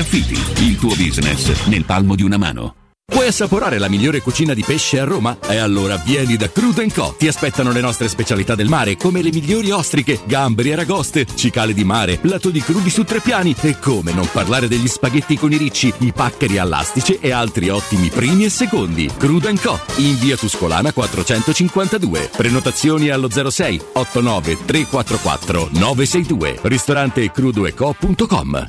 il 0.00 0.76
tuo 0.78 0.94
business 0.94 1.66
nel 1.66 1.84
palmo 1.84 2.14
di 2.14 2.22
una 2.22 2.36
mano. 2.36 2.74
Vuoi 3.10 3.26
assaporare 3.26 3.78
la 3.78 3.88
migliore 3.88 4.20
cucina 4.20 4.54
di 4.54 4.62
pesce 4.62 5.00
a 5.00 5.04
Roma? 5.04 5.38
E 5.48 5.56
allora 5.56 5.96
vieni 5.96 6.36
da 6.36 6.48
Crudo 6.50 6.84
Co. 6.92 7.16
Ti 7.18 7.26
aspettano 7.26 7.72
le 7.72 7.80
nostre 7.80 8.06
specialità 8.06 8.54
del 8.54 8.68
mare, 8.68 8.96
come 8.96 9.22
le 9.22 9.32
migliori 9.32 9.72
ostriche, 9.72 10.20
gamberi 10.24 10.68
e 10.68 10.72
aragoste, 10.74 11.26
cicale 11.34 11.74
di 11.74 11.82
mare, 11.84 12.18
lato 12.22 12.50
di 12.50 12.60
crudi 12.60 12.90
su 12.90 13.02
tre 13.02 13.20
piani 13.20 13.56
e 13.60 13.78
come 13.80 14.12
non 14.12 14.28
parlare 14.30 14.68
degli 14.68 14.86
spaghetti 14.86 15.36
con 15.36 15.50
i 15.50 15.56
ricci, 15.56 15.92
i 15.98 16.12
paccheri 16.12 16.58
all'astice 16.58 17.18
e 17.18 17.32
altri 17.32 17.70
ottimi 17.70 18.08
primi 18.08 18.44
e 18.44 18.50
secondi. 18.50 19.10
Crudo 19.16 19.52
Co. 19.60 19.80
in 19.96 20.16
via 20.18 20.36
Tuscolana 20.36 20.92
452. 20.92 22.30
Prenotazioni 22.36 23.08
allo 23.08 23.28
06 23.30 23.80
89 23.94 24.58
344 24.64 25.70
962. 25.72 26.58
Ristorante 26.62 27.32
crudoeco.com. 27.32 28.68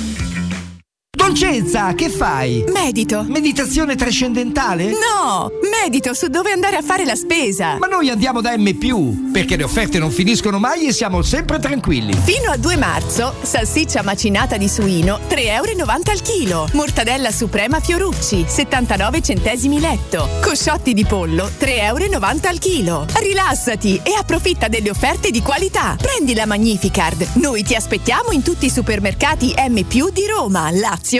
Dolcenza, 1.31 1.93
che 1.93 2.09
fai? 2.09 2.61
Medito. 2.73 3.23
Meditazione 3.25 3.95
trascendentale? 3.95 4.87
No, 4.89 5.49
medito 5.81 6.13
su 6.13 6.27
dove 6.27 6.51
andare 6.51 6.75
a 6.75 6.81
fare 6.81 7.05
la 7.05 7.15
spesa. 7.15 7.77
Ma 7.79 7.87
noi 7.87 8.09
andiamo 8.09 8.41
da 8.41 8.53
M, 8.57 9.31
perché 9.31 9.55
le 9.55 9.63
offerte 9.63 9.97
non 9.97 10.11
finiscono 10.11 10.59
mai 10.59 10.87
e 10.87 10.91
siamo 10.91 11.21
sempre 11.21 11.57
tranquilli. 11.57 12.13
Fino 12.25 12.51
a 12.51 12.57
2 12.57 12.75
marzo, 12.75 13.33
salsiccia 13.43 14.03
macinata 14.03 14.57
di 14.57 14.67
suino 14.67 15.21
3,90 15.29 15.47
euro 15.47 16.01
al 16.11 16.21
chilo. 16.21 16.67
Mortadella 16.73 17.31
suprema 17.31 17.79
Fiorucci 17.79 18.43
79 18.45 19.21
centesimi 19.21 19.79
letto. 19.79 20.27
Cosciotti 20.41 20.93
di 20.93 21.05
pollo 21.05 21.49
3,90 21.57 21.75
euro 21.79 22.17
al 22.49 22.59
chilo. 22.59 23.05
Rilassati 23.13 24.01
e 24.03 24.15
approfitta 24.19 24.67
delle 24.67 24.89
offerte 24.89 25.31
di 25.31 25.41
qualità. 25.41 25.95
Prendi 25.97 26.33
la 26.33 26.45
Magnificard. 26.45 27.25
Noi 27.35 27.63
ti 27.63 27.73
aspettiamo 27.73 28.31
in 28.31 28.43
tutti 28.43 28.65
i 28.65 28.69
supermercati 28.69 29.53
M 29.69 29.81
di 29.87 30.27
Roma, 30.27 30.69
Lazio 30.71 31.19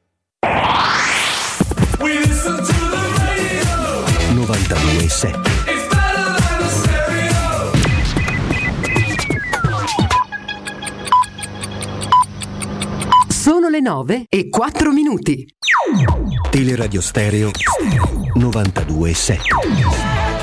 92.7 4.51 5.39
Sono 13.29 13.69
le 13.69 13.79
9 13.79 14.25
e 14.27 14.49
4 14.49 14.91
minuti. 14.91 15.47
Teleradio 16.49 16.99
Stereo 16.99 17.51
92.7 18.35 20.40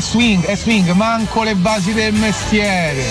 è 0.00 0.02
swing, 0.02 0.46
è 0.46 0.56
swing, 0.56 0.92
manco 0.92 1.42
le 1.42 1.54
basi 1.54 1.92
del 1.92 2.14
mestiere. 2.14 3.04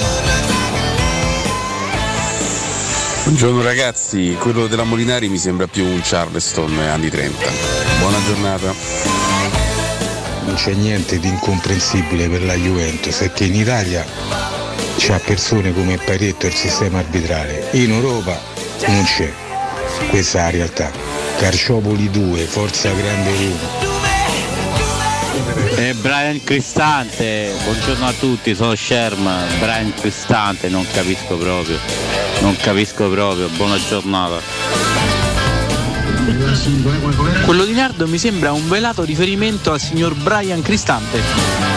Buongiorno 3.25 3.61
ragazzi, 3.61 4.35
quello 4.39 4.65
della 4.65 4.85
Molinari 4.85 5.29
mi 5.29 5.37
sembra 5.37 5.67
più 5.67 5.85
un 5.85 6.01
Charleston 6.03 6.75
anni 6.79 7.11
30. 7.11 7.45
Buona 7.99 8.17
giornata. 8.25 8.73
Non 10.45 10.55
c'è 10.55 10.73
niente 10.73 11.19
di 11.19 11.27
incomprensibile 11.27 12.27
per 12.27 12.43
la 12.43 12.55
Juventus, 12.55 13.19
è 13.19 13.31
che 13.33 13.43
in 13.43 13.53
Italia 13.53 14.03
c'ha 14.97 15.19
persone 15.19 15.71
come 15.71 15.97
Paretto 15.97 16.47
e 16.47 16.49
il 16.49 16.55
sistema 16.55 16.97
arbitrale. 16.97 17.67
In 17.73 17.91
Europa 17.91 18.41
non 18.87 19.03
c'è. 19.03 19.31
Questa 20.09 20.39
è 20.39 20.41
la 20.41 20.49
realtà. 20.49 20.91
Carciopoli 21.37 22.09
2, 22.09 22.39
Forza 22.45 22.91
Grande 22.91 23.29
1. 23.29 23.88
Eh, 25.79 25.93
Brian 25.93 26.43
Cristante, 26.43 27.53
buongiorno 27.63 28.05
a 28.05 28.11
tutti, 28.11 28.53
sono 28.53 28.75
Sherman, 28.75 29.47
Brian 29.59 29.93
Cristante, 29.93 30.67
non 30.67 30.85
capisco 30.91 31.37
proprio, 31.37 31.79
non 32.41 32.53
capisco 32.57 33.09
proprio, 33.09 33.47
buona 33.55 33.77
giornata. 33.87 34.41
Quello 37.45 37.63
di 37.63 37.71
Nardo 37.71 38.07
mi 38.07 38.17
sembra 38.17 38.51
un 38.51 38.67
velato 38.67 39.03
riferimento 39.03 39.71
al 39.71 39.79
signor 39.79 40.15
Brian 40.15 40.61
Cristante. 40.61 41.68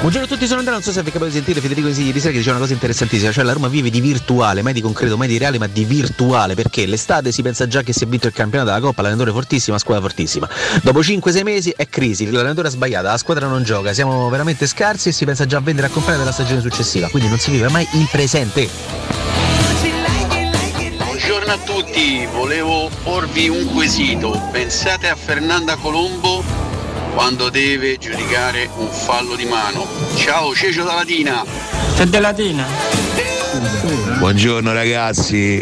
Buongiorno 0.00 0.26
a 0.26 0.30
tutti, 0.30 0.46
sono 0.46 0.60
Andrea, 0.60 0.76
non 0.76 0.84
so 0.84 0.92
se 0.92 1.00
avete 1.00 1.18
capito 1.18 1.32
di 1.32 1.36
sentire 1.36 1.60
Federico 1.60 1.88
Insigli 1.88 2.06
ieri 2.06 2.20
sera 2.20 2.30
che 2.30 2.38
diceva 2.38 2.54
una 2.54 2.62
cosa 2.64 2.72
interessantissima, 2.72 3.32
cioè 3.32 3.42
la 3.42 3.52
Roma 3.52 3.66
vive 3.66 3.90
di 3.90 4.00
virtuale, 4.00 4.62
mai 4.62 4.72
di 4.72 4.80
concreto, 4.80 5.16
mai 5.16 5.26
di 5.26 5.38
reale, 5.38 5.58
ma 5.58 5.66
di 5.66 5.84
virtuale, 5.84 6.54
perché 6.54 6.86
l'estate 6.86 7.32
si 7.32 7.42
pensa 7.42 7.66
già 7.66 7.82
che 7.82 7.92
si 7.92 8.04
è 8.04 8.06
vinto 8.06 8.28
il 8.28 8.32
campionato 8.32 8.70
della 8.70 8.80
Coppa, 8.80 9.02
l'allenatore 9.02 9.32
fortissimo, 9.32 9.74
la 9.74 9.80
squadra 9.80 10.04
fortissima. 10.04 10.48
Dopo 10.82 11.00
5-6 11.00 11.42
mesi 11.42 11.74
è 11.76 11.88
crisi, 11.88 12.30
l'allenatore 12.30 12.68
ha 12.68 12.70
sbagliato, 12.70 13.08
la 13.08 13.18
squadra 13.18 13.48
non 13.48 13.64
gioca, 13.64 13.92
siamo 13.92 14.28
veramente 14.28 14.68
scarsi 14.68 15.08
e 15.08 15.12
si 15.12 15.24
pensa 15.24 15.46
già 15.46 15.56
a 15.56 15.60
vendere 15.60 15.88
a 15.88 15.90
comprare 15.90 16.16
della 16.16 16.32
stagione 16.32 16.60
successiva, 16.60 17.08
quindi 17.08 17.28
non 17.28 17.38
si 17.38 17.50
vive 17.50 17.68
mai 17.68 17.86
il 17.94 18.08
presente. 18.08 18.68
Buongiorno 20.96 21.52
a 21.52 21.58
tutti, 21.58 22.24
volevo 22.32 22.88
porvi 23.02 23.48
un 23.48 23.66
quesito. 23.74 24.48
Pensate 24.52 25.08
a 25.08 25.16
Fernanda 25.16 25.74
Colombo 25.76 26.42
quando 27.18 27.48
deve 27.48 27.98
giudicare 27.98 28.70
un 28.76 28.86
fallo 28.92 29.34
di 29.34 29.44
mano. 29.44 29.88
Ciao 30.14 30.54
Cecio 30.54 30.84
da 30.84 30.94
Latina. 30.94 31.44
C'è 31.96 32.04
della 32.04 32.28
Latina. 32.28 32.64
Buongiorno 34.18 34.72
ragazzi, 34.72 35.60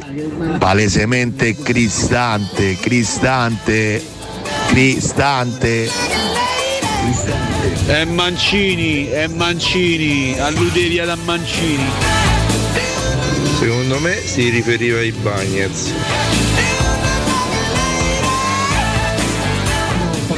palesemente 0.58 1.56
cristante, 1.56 2.76
cristante, 2.76 4.04
cristante. 4.66 5.90
È 7.86 8.04
Mancini, 8.04 9.06
è 9.06 9.26
Mancini, 9.26 10.38
alludevi 10.38 10.98
ad 10.98 11.18
Mancini. 11.24 11.88
Secondo 13.58 13.98
me 14.00 14.14
si 14.26 14.50
riferiva 14.50 14.98
ai 14.98 15.10
Bagnets. 15.10 15.90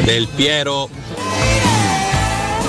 Del 0.04 0.28
Piero 0.34 0.88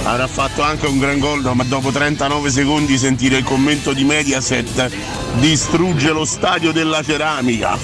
avrà 0.10 0.28
fatto 0.28 0.64
anche 0.64 0.88
un 0.88 0.98
gran 0.98 1.20
gol, 1.20 1.48
ma 1.54 1.64
dopo 1.64 1.92
39 1.92 2.50
secondi 2.50 2.98
sentire 2.98 3.38
il 3.38 3.44
commento 3.44 3.94
di 3.94 4.04
Mediaset 4.04 4.90
distrugge 5.36 6.12
lo 6.12 6.26
stadio 6.26 6.72
della 6.72 7.04
ceramica. 7.04 7.78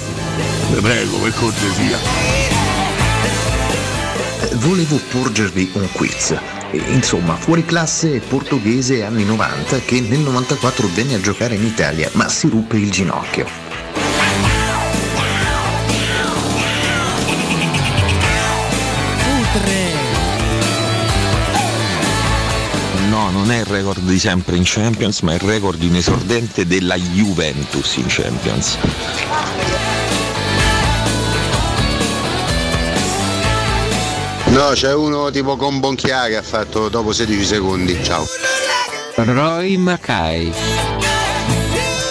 Vi 0.72 0.80
prego, 0.80 1.18
per 1.18 1.32
cortesia. 1.34 1.98
Volevo 4.54 5.00
porgervi 5.10 5.70
un 5.74 5.88
quiz. 5.92 6.34
Insomma, 6.88 7.36
fuori 7.36 7.64
classe 7.64 8.18
portoghese 8.18 9.04
anni 9.04 9.24
90 9.24 9.80
che 9.80 10.00
nel 10.00 10.18
94 10.18 10.88
venne 10.92 11.14
a 11.14 11.20
giocare 11.20 11.54
in 11.54 11.64
Italia, 11.64 12.10
ma 12.14 12.28
si 12.28 12.48
ruppe 12.48 12.76
il 12.76 12.90
ginocchio. 12.90 13.65
Non 23.46 23.54
è 23.54 23.60
il 23.60 23.66
record 23.66 24.00
di 24.00 24.18
sempre 24.18 24.56
in 24.56 24.62
Champions, 24.64 25.20
ma 25.20 25.30
è 25.30 25.34
il 25.34 25.40
record 25.40 25.78
di 25.78 25.86
un 25.86 25.94
esordente 25.94 26.66
della 26.66 26.96
Juventus 26.96 27.94
in 27.94 28.06
Champions. 28.08 28.76
No, 34.46 34.70
c'è 34.72 34.92
uno 34.92 35.30
tipo 35.30 35.54
con 35.54 35.78
Bonchia 35.78 36.26
che 36.26 36.36
ha 36.36 36.42
fatto 36.42 36.88
dopo 36.88 37.12
16 37.12 37.44
secondi. 37.44 38.02
Ciao. 38.02 38.26
Roy 39.14 39.76
Mackay. 39.76 40.52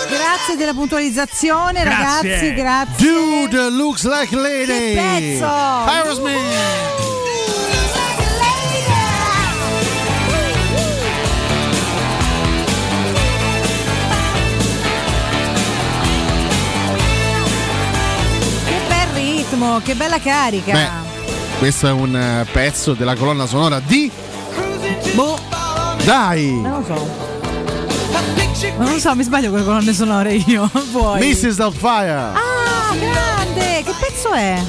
Grazie 0.08 0.56
della 0.56 0.74
puntualizzazione, 0.74 1.84
Grazie. 1.84 2.30
ragazzi, 2.30 2.54
grazie. 2.54 3.10
Dude 3.10 3.70
looks 3.72 4.06
like 4.06 4.34
lady. 4.34 4.94
Che 4.94 4.94
pezzo! 4.96 5.46
Aerosmith. 5.46 7.05
Ritmo, 19.46 19.80
che 19.84 19.96
bella 19.96 20.20
carica. 20.20 20.72
Beh, 20.72 20.90
questo 21.60 21.88
è 21.88 21.92
un 21.92 22.16
eh, 22.16 22.46
pezzo 22.52 22.94
della 22.94 23.16
colonna 23.16 23.46
sonora 23.46 23.80
di 23.80 24.12
Boh, 25.14 25.40
Dai. 26.04 26.52
non 26.52 26.80
lo 26.80 26.86
so. 26.86 27.24
Non 28.78 28.92
lo 28.94 29.00
so, 29.00 29.16
mi 29.16 29.24
sbaglio 29.24 29.50
con 29.50 29.60
le 29.60 29.66
colonne 29.66 29.94
sonore 29.94 30.34
io. 30.34 30.70
Poi. 30.92 31.28
Mrs. 31.30 31.56
Doubtfire. 31.56 32.12
Ah, 32.12 32.94
grande! 32.98 33.84
Che 33.84 33.94
pezzo 34.00 34.32
è? 34.32 34.62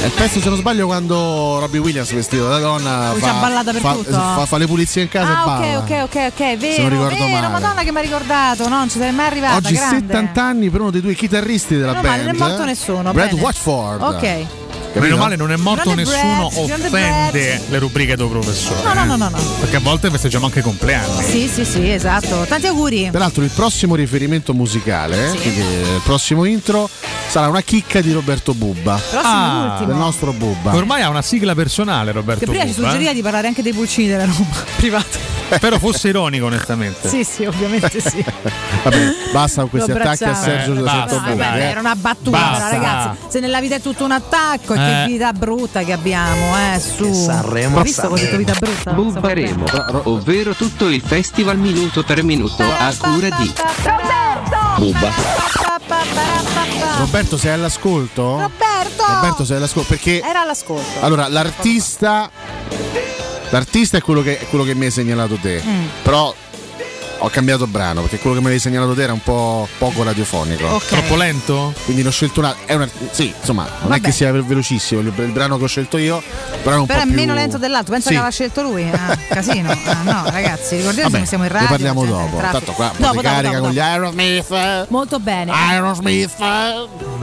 È 0.00 0.04
il 0.04 0.12
pezzo, 0.12 0.40
se 0.40 0.48
non 0.48 0.56
sbaglio, 0.58 0.86
quando 0.86 1.58
Robbie 1.58 1.80
Williams 1.80 2.12
vestito 2.12 2.46
da 2.48 2.58
donna 2.60 3.10
Lui 3.10 3.20
fa, 3.20 3.32
fa, 3.34 3.62
dappertutto. 3.62 4.12
fa- 4.12 4.46
fa 4.46 4.56
le 4.56 4.66
pulizie 4.66 5.02
in 5.02 5.08
casa 5.08 5.28
e 5.30 5.34
Ah, 5.34 5.44
balla. 5.44 5.78
ok, 5.78 5.84
ok, 5.84 6.02
ok, 6.04 6.32
ok, 6.32 6.56
vero. 6.56 6.72
Se 6.74 6.80
non 6.82 6.90
ricordo 6.90 7.14
vero, 7.16 7.30
male. 7.32 7.48
Madonna 7.48 7.82
che 7.82 7.90
mi 7.92 7.98
ha 7.98 8.00
ricordato, 8.02 8.68
no? 8.68 8.76
Non 8.78 8.88
ci 8.88 8.98
sarei 8.98 9.12
mai 9.12 9.26
arrivata. 9.26 9.56
Oggi 9.56 9.74
grande. 9.74 9.96
70 10.06 10.42
anni 10.42 10.70
per 10.70 10.80
uno 10.82 10.90
dei 10.92 11.00
due 11.00 11.14
chitarristi 11.14 11.76
della 11.76 11.94
male, 11.94 12.08
band. 12.08 12.22
non 12.26 12.34
è 12.34 12.38
morto 12.38 12.64
nessuno, 12.64 13.12
Brad 13.12 13.30
bene. 13.30 13.40
Watford. 13.42 14.02
Ok. 14.02 14.46
Meno 14.94 15.16
male 15.16 15.36
non 15.36 15.52
è 15.52 15.56
morto 15.56 15.92
Grande 15.92 16.02
nessuno, 16.04 16.50
Brad, 16.50 16.70
offende 16.70 17.60
le 17.68 17.78
rubriche 17.78 18.16
del 18.16 18.28
professore. 18.28 18.82
No, 18.82 18.94
no, 18.94 19.04
no, 19.04 19.16
no, 19.16 19.28
no. 19.28 19.38
Perché 19.60 19.76
a 19.76 19.80
volte 19.80 20.10
festeggiamo 20.10 20.46
anche 20.46 20.58
i 20.58 20.62
compleanni. 20.62 21.22
Sì, 21.22 21.48
sì, 21.48 21.64
sì, 21.64 21.90
esatto. 21.90 22.44
Tanti 22.48 22.66
auguri. 22.66 23.08
Peraltro 23.10 23.44
il 23.44 23.50
prossimo 23.50 23.94
riferimento 23.94 24.54
musicale, 24.54 25.30
quindi 25.40 25.60
il 25.60 26.00
prossimo 26.02 26.44
intro, 26.44 26.88
sarà 27.28 27.48
una 27.48 27.60
chicca 27.62 28.00
di 28.00 28.12
Roberto 28.12 28.54
Bubba. 28.54 29.00
Prossimo 29.10 29.64
ultimo. 29.64 29.86
Del 29.86 29.96
nostro 29.96 30.32
Bubba. 30.32 30.74
Ormai 30.74 31.02
ha 31.02 31.08
una 31.08 31.22
sigla 31.22 31.54
personale, 31.54 32.10
Che 32.10 32.16
Roberto. 32.16 32.44
prima 32.46 32.64
ci 32.64 32.72
Bubba, 32.72 32.80
eh. 32.80 32.90
suggeriva 32.90 33.12
di 33.12 33.22
parlare 33.22 33.46
anche 33.46 33.62
dei 33.62 33.72
pulcini 33.72 34.08
della 34.08 34.24
Roma 34.24 34.64
privata. 34.76 35.27
Spero 35.50 35.78
fosse 35.78 36.08
ironico, 36.08 36.46
onestamente. 36.46 37.08
Sì, 37.08 37.24
sì, 37.24 37.44
ovviamente 37.44 38.00
sì. 38.00 38.22
Vabbè, 38.84 39.12
basta 39.32 39.62
con 39.62 39.70
questi 39.70 39.90
attacchi 39.92 40.24
a. 40.24 40.34
Sergio 40.34 40.72
Eh, 40.74 40.80
basta, 40.82 41.08
Sottobuco, 41.08 41.36
Vabbè, 41.36 41.56
eh. 41.58 41.62
era 41.70 41.80
una 41.80 41.94
battuta, 41.96 42.38
Basta. 42.38 42.68
ragazzi. 42.70 43.18
Se 43.28 43.40
nella 43.40 43.60
vita 43.60 43.74
è 43.76 43.80
tutto 43.80 44.04
un 44.04 44.12
attacco, 44.12 44.74
e 44.74 44.76
Eh. 44.76 45.04
che 45.06 45.12
vita 45.12 45.32
brutta 45.32 45.82
che 45.82 45.92
abbiamo, 45.92 46.54
eh, 46.74 46.78
su. 46.80 47.12
Sanremo, 47.12 47.78
Hai 47.78 47.84
visto 47.84 48.02
che 48.02 48.12
ho 48.12 48.16
detto 48.16 48.36
vita 48.36 48.52
brutta? 48.58 48.92
Bubbaremo, 48.92 49.64
ovvero 50.04 50.54
tutto 50.54 50.88
il 50.88 51.02
festival 51.04 51.56
minuto 51.56 52.02
per 52.04 52.22
minuto 52.22 52.62
a 52.62 52.92
cura 52.98 53.28
di 53.38 53.52
Bubba. 54.76 55.10
Roberto, 56.98 57.36
sei 57.38 57.52
all'ascolto? 57.52 58.22
Roberto! 58.38 59.04
Roberto, 59.06 59.44
sei 59.44 59.56
all'ascolto? 59.56 59.88
Perché 59.88 60.20
Era 60.20 60.40
all'ascolto. 60.42 61.00
allora 61.00 61.28
l'artista. 61.28 62.30
L'artista 63.50 63.96
è 63.96 64.00
quello 64.00 64.22
che, 64.22 64.38
è 64.38 64.46
quello 64.48 64.64
che 64.64 64.74
mi 64.74 64.86
hai 64.86 64.90
segnalato 64.90 65.36
te. 65.36 65.62
Mm. 65.64 65.84
Però 66.02 66.34
ho 67.20 67.28
cambiato 67.30 67.66
brano 67.66 68.00
perché 68.02 68.18
quello 68.18 68.34
che 68.36 68.40
mi 68.40 68.46
avevi 68.46 68.60
segnalato 68.60 68.94
te 68.94 69.02
era 69.02 69.12
un 69.12 69.22
po' 69.22 69.66
poco 69.78 70.02
radiofonico. 70.02 70.66
Ok. 70.66 70.86
Troppo 70.86 71.16
lento? 71.16 71.74
Quindi 71.84 72.02
ne 72.02 72.08
ho 72.08 72.12
scelto 72.12 72.40
una. 72.40 72.54
È 72.64 72.74
una 72.74 72.88
sì, 73.10 73.32
insomma, 73.38 73.62
non 73.64 73.88
Vabbè. 73.88 73.96
è 73.96 74.00
che 74.00 74.12
sia 74.12 74.30
ve- 74.32 74.42
velocissimo. 74.42 75.00
Il, 75.00 75.12
il 75.16 75.32
brano 75.32 75.56
che 75.58 75.64
ho 75.64 75.68
scelto 75.68 75.96
io, 75.98 76.22
però 76.62 76.76
è 76.76 76.78
un 76.78 76.86
Però 76.86 76.98
po' 77.00 77.04
è 77.04 77.06
più... 77.08 77.14
meno 77.16 77.34
lento 77.34 77.58
dell'altro, 77.58 77.92
pensa 77.92 78.08
Sì. 78.08 78.14
che 78.14 78.18
aveva 78.20 78.32
scelto 78.32 78.62
lui. 78.62 78.88
Ah, 78.90 79.16
casino. 79.28 79.70
Ah, 79.70 80.02
no, 80.02 80.22
ragazzi, 80.30 80.76
ricordiamoci 80.76 81.02
Vabbè, 81.12 81.18
che 81.20 81.26
siamo 81.26 81.44
in 81.44 81.50
ne 81.50 81.58
radio. 81.58 81.68
parliamo 81.70 82.00
cioè, 82.00 82.10
dopo. 82.10 82.36
traffico. 82.36 82.50
Tanto 82.58 82.72
qua 82.72 82.86
Dopo, 82.96 83.02
dopo, 83.14 83.20
carica 83.20 83.50
dopo, 83.52 83.62
con 83.64 83.70
gli 83.72 83.74
dopo. 83.76 83.86
Aerosmith. 83.88 84.86
Molto 84.88 85.18
bene. 85.20 85.52
Aerosmith. 85.52 86.34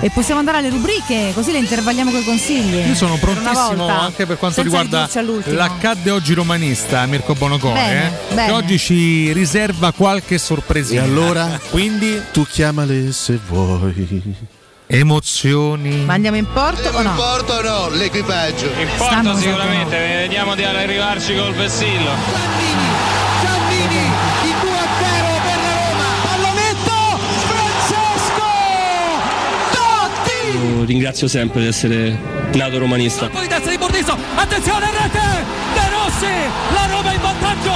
E 0.01 0.09
possiamo 0.11 0.39
andare 0.39 0.57
alle 0.57 0.69
rubriche, 0.69 1.31
così 1.33 1.51
le 1.51 1.59
intervalliamo 1.59 2.11
con 2.11 2.19
i 2.19 2.23
consigli. 2.23 2.85
Io 2.87 2.95
sono 2.95 3.15
prontissimo 3.17 3.87
anche 3.87 4.25
per 4.25 4.37
quanto 4.37 4.61
Senza 4.61 4.79
riguarda 4.81 5.09
l'accadde 5.53 6.11
oggi 6.11 6.33
romanista 6.33 7.05
Mirko 7.05 7.33
Bonocore, 7.33 7.73
Bene, 7.73 8.07
eh, 8.07 8.33
bene. 8.33 8.45
che 8.47 8.51
oggi 8.51 8.77
ci 8.77 9.31
riserva 9.33 9.84
qualche 9.91 10.37
sorpresina. 10.37 11.01
E 11.01 11.03
allora? 11.03 11.59
Quindi 11.69 12.21
Tu 12.31 12.45
chiamale 12.45 13.11
se 13.11 13.39
vuoi. 13.47 14.53
Emozioni. 14.87 16.05
Ma 16.05 16.13
andiamo 16.13 16.37
in 16.37 16.45
porto 16.51 16.89
o 16.89 17.01
no? 17.01 17.09
In 17.09 17.15
porto 17.15 17.53
o 17.53 17.61
no? 17.61 17.89
L'equipaggio. 17.89 18.65
In 18.65 18.87
Stanno 18.95 19.31
porto 19.31 19.39
sicuramente, 19.39 19.97
vediamo 19.97 20.53
di 20.55 20.63
arrivarci 20.63 21.35
col 21.35 21.53
vessillo. 21.53 22.11
Giannini, 23.41 24.05
il 24.43 24.55
2 24.61 24.69
a 24.69 24.87
0 24.99 25.27
per 25.43 25.57
la 25.63 25.73
Roma. 25.89 26.07
Pallonetto, 26.23 26.97
Francesco 27.47 28.45
Totti. 29.71 30.85
Ringrazio 30.85 31.27
sempre 31.27 31.61
di 31.61 31.67
essere 31.67 32.17
nato 32.53 32.77
romanista. 32.77 33.29
Bordiso, 33.95 34.17
attenzione 34.35 34.87
rete, 34.91 35.19
De 35.73 35.89
Rossi, 35.89 36.25
la 36.73 36.85
Roma 36.93 37.13
in 37.13 37.21
vantaggio, 37.21 37.71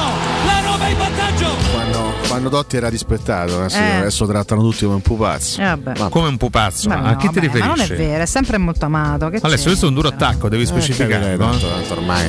la 0.45 0.59
Roma 0.65 0.87
in 0.89 0.97
vantaggio. 0.97 1.47
Quando, 1.71 2.13
quando 2.27 2.49
Dotti 2.49 2.75
era 2.75 2.89
rispettato, 2.89 3.57
adesso, 3.59 3.77
Eh. 3.77 3.95
adesso 3.99 4.25
trattano 4.25 4.61
tutti 4.61 4.83
come 4.83 4.95
un 4.95 5.01
pupazzo. 5.01 5.61
Eh, 5.61 5.77
vabbè. 5.81 6.09
Come 6.09 6.27
un 6.27 6.35
pupazzo. 6.35 6.89
Ma 6.89 6.95
a 6.95 7.11
no, 7.11 7.15
chi 7.15 7.29
ti 7.29 7.39
vabbè, 7.47 7.59
ma 7.59 7.65
non 7.67 7.79
è 7.79 7.81
riferisci? 7.83 8.09
vero, 8.09 8.23
è 8.23 8.25
sempre 8.25 8.57
molto 8.57 8.83
amato. 8.83 9.29
Che 9.29 9.37
Adesso 9.37 9.55
c'è? 9.55 9.63
questo 9.63 9.85
è 9.85 9.87
un 9.87 9.93
duro 9.95 10.09
attacco, 10.09 10.49
devi 10.49 10.65
specificare. 10.65 11.09
capirei, 11.09 11.37
tanto- 11.37 11.67
tanto 11.69 11.93
ormai. 11.93 12.27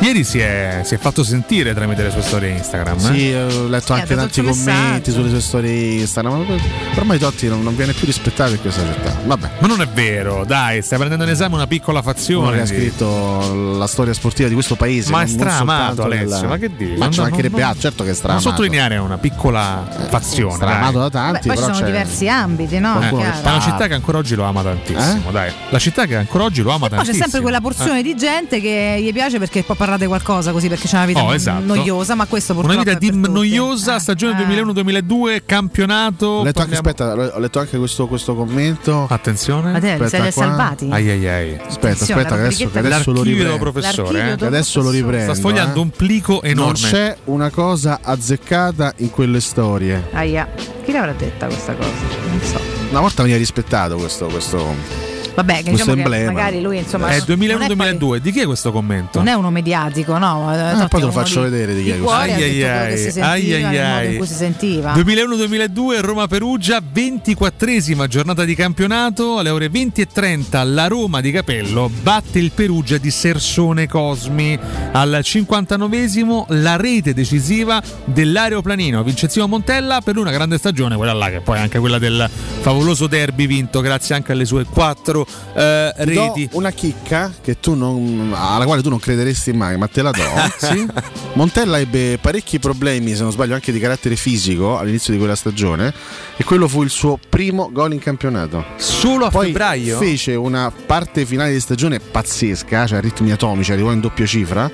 Ieri 0.00 0.22
si 0.22 0.38
è, 0.38 0.82
si 0.84 0.94
è 0.94 0.98
fatto 0.98 1.24
sentire 1.24 1.74
tramite 1.74 2.04
le 2.04 2.10
sue 2.10 2.22
storie 2.22 2.50
Instagram. 2.50 2.98
eh? 2.98 3.00
Sì, 3.00 3.32
ho 3.32 3.66
letto 3.66 3.94
anche 3.94 4.12
ha 4.12 4.16
dato 4.16 4.28
tanti 4.28 4.42
commenti 4.42 4.70
messaggio. 4.70 5.10
sulle 5.12 5.28
sue 5.28 5.40
storie 5.40 6.00
Instagram. 6.00 6.38
ma 6.46 6.54
Ormai 6.96 7.18
Totti 7.18 7.48
non, 7.48 7.62
non 7.64 7.74
viene 7.74 7.92
più 7.92 8.06
rispettato 8.06 8.52
in 8.52 8.60
questa 8.60 8.82
città. 8.92 9.16
Vabbè. 9.24 9.50
Ma 9.58 9.66
non 9.66 9.80
è 9.82 9.86
vero, 9.88 10.44
dai, 10.46 10.82
stai 10.82 10.98
prendendo 10.98 11.24
in 11.24 11.30
esame 11.30 11.56
una 11.56 11.66
piccola 11.66 12.00
fazione. 12.00 12.56
che 12.56 12.62
ha 12.62 12.66
scritto 12.66 13.74
la 13.76 13.86
storia 13.88 14.12
sportiva 14.14 14.46
di 14.48 14.54
questo 14.54 14.76
paese. 14.76 15.10
Ma 15.10 15.22
è 15.22 15.26
non- 15.26 15.34
non 15.36 15.46
stramato 15.50 16.02
Alessio, 16.04 16.26
della- 16.36 16.46
ma 16.48 16.56
che 16.58 16.70
dici? 16.76 16.94
Ma 16.96 17.10
ci 17.10 17.18
Non- 17.18 17.28
mancherebbe 17.28 17.58
non- 17.58 17.66
altro, 17.68 17.80
certo 17.82 17.96
che 18.04 18.10
è 18.10 18.12
Non 18.12 18.16
stramato. 18.16 18.48
sottolineare 18.48 18.94
è 18.94 18.98
una 19.00 19.18
piccola 19.18 19.84
fazione. 20.08 20.54
stramato 20.54 20.92
dai. 20.98 21.02
da 21.02 21.10
tanti, 21.10 21.48
Vabbè, 21.48 21.60
poi 21.60 21.68
ci 21.68 21.74
sono 21.74 21.76
c'è- 21.86 21.92
diversi 21.92 22.28
ambiti, 22.28 22.78
no? 22.78 23.02
Eh, 23.02 23.10
ma 23.10 23.50
una 23.52 23.60
città 23.60 23.86
che 23.88 23.94
ancora 23.94 24.18
oggi 24.18 24.34
lo 24.36 24.44
ama 24.44 24.62
tantissimo, 24.62 25.30
dai. 25.32 25.52
La 25.70 25.78
città 25.80 26.06
che 26.06 26.14
ancora 26.14 26.44
oggi 26.44 26.62
lo 26.62 26.70
ama 26.70 26.78
Poi 26.78 26.88
c'è 26.90 26.94
tantissimo. 26.94 27.22
sempre 27.24 27.40
quella 27.42 27.60
porzione 27.60 27.98
Eh. 27.98 28.02
di 28.04 28.14
gente 28.16 28.60
che 28.60 28.98
gli 29.02 29.12
piace 29.12 29.38
perché 29.40 29.62
può 29.64 29.74
parlare 29.74 29.86
di 29.96 30.06
qualcosa 30.06 30.52
così 30.52 30.68
perché 30.68 30.86
c'è 30.88 30.96
una 30.96 31.06
vita 31.06 31.22
Oh, 31.22 31.34
esatto. 31.34 31.64
noiosa, 31.64 32.14
ma 32.14 32.26
questo 32.26 32.52
Una 32.52 32.60
purtroppo 32.62 32.84
vita 32.84 32.96
è 32.96 32.98
per 33.00 33.10
di 33.10 33.16
tutti. 33.20 33.32
noiosa, 33.32 33.98
stagione 33.98 34.44
2001-2002, 34.44 35.42
campionato. 35.46 36.26
Ho 36.26 36.42
letto, 36.44 36.60
anche, 36.60 36.74
aspetta, 36.74 37.12
ho 37.12 37.38
letto 37.38 37.58
anche 37.58 37.78
questo, 37.78 38.06
questo 38.06 38.34
commento. 38.34 39.06
Attenzione. 39.08 39.72
Ma 39.72 39.78
te, 39.80 39.92
Aspetta, 39.92 40.08
sei 40.08 40.32
qua. 40.32 40.42
salvati? 40.44 40.88
Ai 40.90 41.08
ai 41.10 41.26
ai. 41.28 41.54
Aspetta, 41.54 41.88
Attenzione, 41.88 42.20
aspetta, 42.22 42.34
adesso, 42.34 42.70
che 42.70 42.78
adesso 42.78 43.12
lo 43.12 43.22
riprendo. 43.22 43.58
professore. 43.58 44.36
Eh. 44.40 44.44
Adesso 44.46 44.80
lo 44.82 44.90
riprendo. 44.90 45.32
Sta 45.32 45.34
sfogliando 45.34 45.78
eh. 45.78 45.82
un 45.82 45.90
plico 45.90 46.42
enorme. 46.42 46.80
Non 46.80 46.90
c'è 46.90 47.16
una 47.24 47.50
cosa 47.50 48.00
azzeccata 48.02 48.92
in 48.98 49.10
quelle 49.10 49.40
storie. 49.40 50.08
Aia, 50.12 50.48
chi 50.84 50.92
l'avrà 50.92 51.12
detta 51.12 51.46
questa 51.46 51.74
cosa? 51.74 51.90
Non 52.30 52.40
so. 52.42 52.60
Una 52.90 53.00
volta 53.00 53.22
veniva 53.22 53.38
rispettato 53.38 53.96
questo. 53.96 54.26
questo 54.26 55.07
Vabbè, 55.38 55.62
che 55.62 55.70
Questo 55.70 55.92
diciamo 55.92 55.94
che 55.94 56.00
emblema. 56.16 56.32
magari 56.32 56.60
lui 56.60 56.78
insomma 56.78 57.10
È 57.10 57.18
non 57.18 57.20
è 57.20 57.24
poi- 57.24 57.36
2001-2002. 57.36 58.18
Di 58.18 58.32
chi 58.32 58.40
è 58.40 58.44
questo 58.44 58.72
commento? 58.72 59.18
Non 59.18 59.28
è 59.28 59.34
uno 59.34 59.50
mediatico, 59.52 60.18
no? 60.18 60.48
Ah, 60.48 60.72
Totti 60.72 60.86
poi 60.88 61.00
te 61.00 61.06
lo 61.06 61.12
faccio 61.12 61.44
di- 61.44 61.50
vedere 61.50 61.74
di 61.76 61.82
chi 61.84 61.90
è 61.90 61.98
questo. 61.98 62.10
Ai 62.16 62.32
ai 62.32 62.62
ai, 62.64 62.96
si 62.96 63.02
sentiva, 63.12 63.28
ai 63.30 63.52
ai 63.54 63.78
ai. 64.16 64.26
si 64.26 64.34
sentiva. 64.34 64.92
2001-2002 64.94 66.00
Roma-Perugia, 66.00 66.80
24esima 66.82 68.06
giornata 68.08 68.44
di 68.44 68.56
campionato. 68.56 69.38
Alle 69.38 69.50
ore 69.50 69.68
20 69.68 70.00
e 70.00 70.06
30 70.06 70.64
la 70.64 70.88
Roma 70.88 71.20
di 71.20 71.30
Capello 71.30 71.88
batte 72.02 72.40
il 72.40 72.50
Perugia 72.50 72.98
di 72.98 73.10
Sersone 73.12 73.86
Cosmi. 73.86 74.58
Al 74.90 75.20
59esimo 75.22 76.46
la 76.48 76.74
rete 76.76 77.14
decisiva 77.14 77.80
dell'aeroplanino 78.06 79.04
Vincenzino 79.04 79.46
Montella 79.46 80.00
per 80.00 80.16
una 80.16 80.32
grande 80.32 80.58
stagione, 80.58 80.96
quella 80.96 81.12
là 81.12 81.30
che 81.30 81.40
poi 81.40 81.58
è 81.58 81.60
anche 81.60 81.78
quella 81.78 81.98
del 82.00 82.28
favoloso 82.60 83.06
derby 83.06 83.46
vinto 83.46 83.80
grazie 83.80 84.16
anche 84.16 84.32
alle 84.32 84.44
sue 84.44 84.64
quattro 84.64 85.26
eh, 85.54 85.92
reti. 85.96 86.48
una 86.52 86.70
chicca 86.70 87.32
che 87.40 87.58
tu 87.60 87.74
non, 87.74 88.32
alla 88.34 88.64
quale 88.64 88.82
tu 88.82 88.88
non 88.88 88.98
crederesti 88.98 89.52
mai, 89.52 89.76
ma 89.76 89.86
te 89.86 90.02
la 90.02 90.10
do. 90.10 90.22
Sì? 90.56 90.86
Montella 91.34 91.78
ebbe 91.78 92.18
parecchi 92.20 92.58
problemi, 92.58 93.14
se 93.14 93.22
non 93.22 93.32
sbaglio, 93.32 93.54
anche 93.54 93.72
di 93.72 93.78
carattere 93.78 94.16
fisico 94.16 94.78
all'inizio 94.78 95.12
di 95.12 95.18
quella 95.18 95.36
stagione. 95.36 95.92
E 96.36 96.44
quello 96.44 96.68
fu 96.68 96.82
il 96.82 96.90
suo 96.90 97.18
primo 97.28 97.70
gol 97.72 97.92
in 97.92 97.98
campionato. 97.98 98.64
Solo 98.76 99.26
a 99.26 99.30
Poi 99.30 99.46
febbraio? 99.46 99.98
fece 99.98 100.34
una 100.34 100.72
parte 100.86 101.24
finale 101.24 101.52
di 101.52 101.60
stagione 101.60 102.00
pazzesca, 102.00 102.86
cioè 102.86 102.98
a 102.98 103.00
ritmi 103.00 103.30
atomici, 103.32 103.72
arrivò 103.72 103.92
in 103.92 104.00
doppia 104.00 104.26
cifra. 104.26 104.70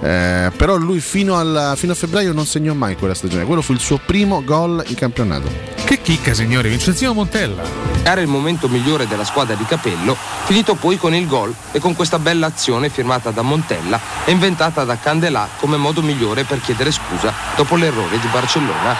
Eh, 0.00 0.52
però 0.56 0.76
lui 0.76 1.00
fino, 1.00 1.36
al- 1.36 1.74
fino 1.76 1.92
a 1.92 1.94
febbraio 1.94 2.32
non 2.32 2.46
segnò 2.46 2.72
mai 2.74 2.96
quella 2.96 3.14
stagione. 3.14 3.44
Quello 3.44 3.62
fu 3.62 3.72
il 3.72 3.80
suo 3.80 3.98
primo 4.04 4.44
gol 4.44 4.84
in 4.86 4.94
campionato. 4.94 5.48
Che 5.84 6.00
chicca, 6.02 6.34
signori, 6.34 6.68
Vincenzino 6.68 7.12
Montella. 7.14 7.62
Era 8.02 8.20
il 8.20 8.28
momento 8.28 8.68
migliore 8.68 9.06
della 9.06 9.24
squadra 9.24 9.54
di 9.54 9.64
Capello, 9.64 10.16
finito 10.44 10.74
poi 10.74 10.96
con 10.96 11.14
il 11.14 11.26
gol 11.26 11.54
e 11.72 11.80
con 11.80 11.94
questa 11.94 12.18
bella 12.18 12.46
azione 12.46 12.90
firmata 12.90 13.30
da 13.30 13.42
Montella 13.42 14.00
e 14.24 14.30
inventata 14.30 14.84
da 14.84 14.96
Candelà 14.98 15.48
come 15.58 15.76
modo 15.76 16.00
migliore 16.02 16.44
per 16.44 16.60
chiedere 16.60 16.90
scusa 16.92 17.32
dopo 17.56 17.76
l'errore 17.76 18.18
di 18.20 18.26
Barcellona. 18.30 18.96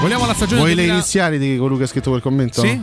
Vogliamo 0.00 0.26
la 0.26 0.34
stagione 0.34 0.60
Vuoi 0.60 0.70
le 0.70 0.76
2000 0.76 0.92
iniziali 0.94 1.38
di 1.38 1.56
colui 1.58 1.76
che 1.76 1.84
ha 1.84 1.86
scritto 1.86 2.08
quel 2.08 2.22
commento? 2.22 2.62
Sì. 2.62 2.80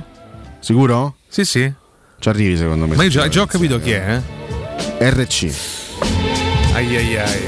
Sicuro? 0.59 1.15
Sì, 1.27 1.45
sì. 1.45 1.72
Ci 2.19 2.30
arrivi 2.30 2.57
secondo 2.57 2.85
me. 2.85 2.95
Ma 2.95 3.03
io 3.03 3.09
già, 3.09 3.27
già 3.27 3.41
ho 3.41 3.45
capito 3.47 3.80
chi 3.80 3.91
è, 3.91 4.22
eh? 4.99 5.09
RC. 5.09 5.86
Ai 6.77 6.95
ai 6.95 7.17
ai. 7.17 7.41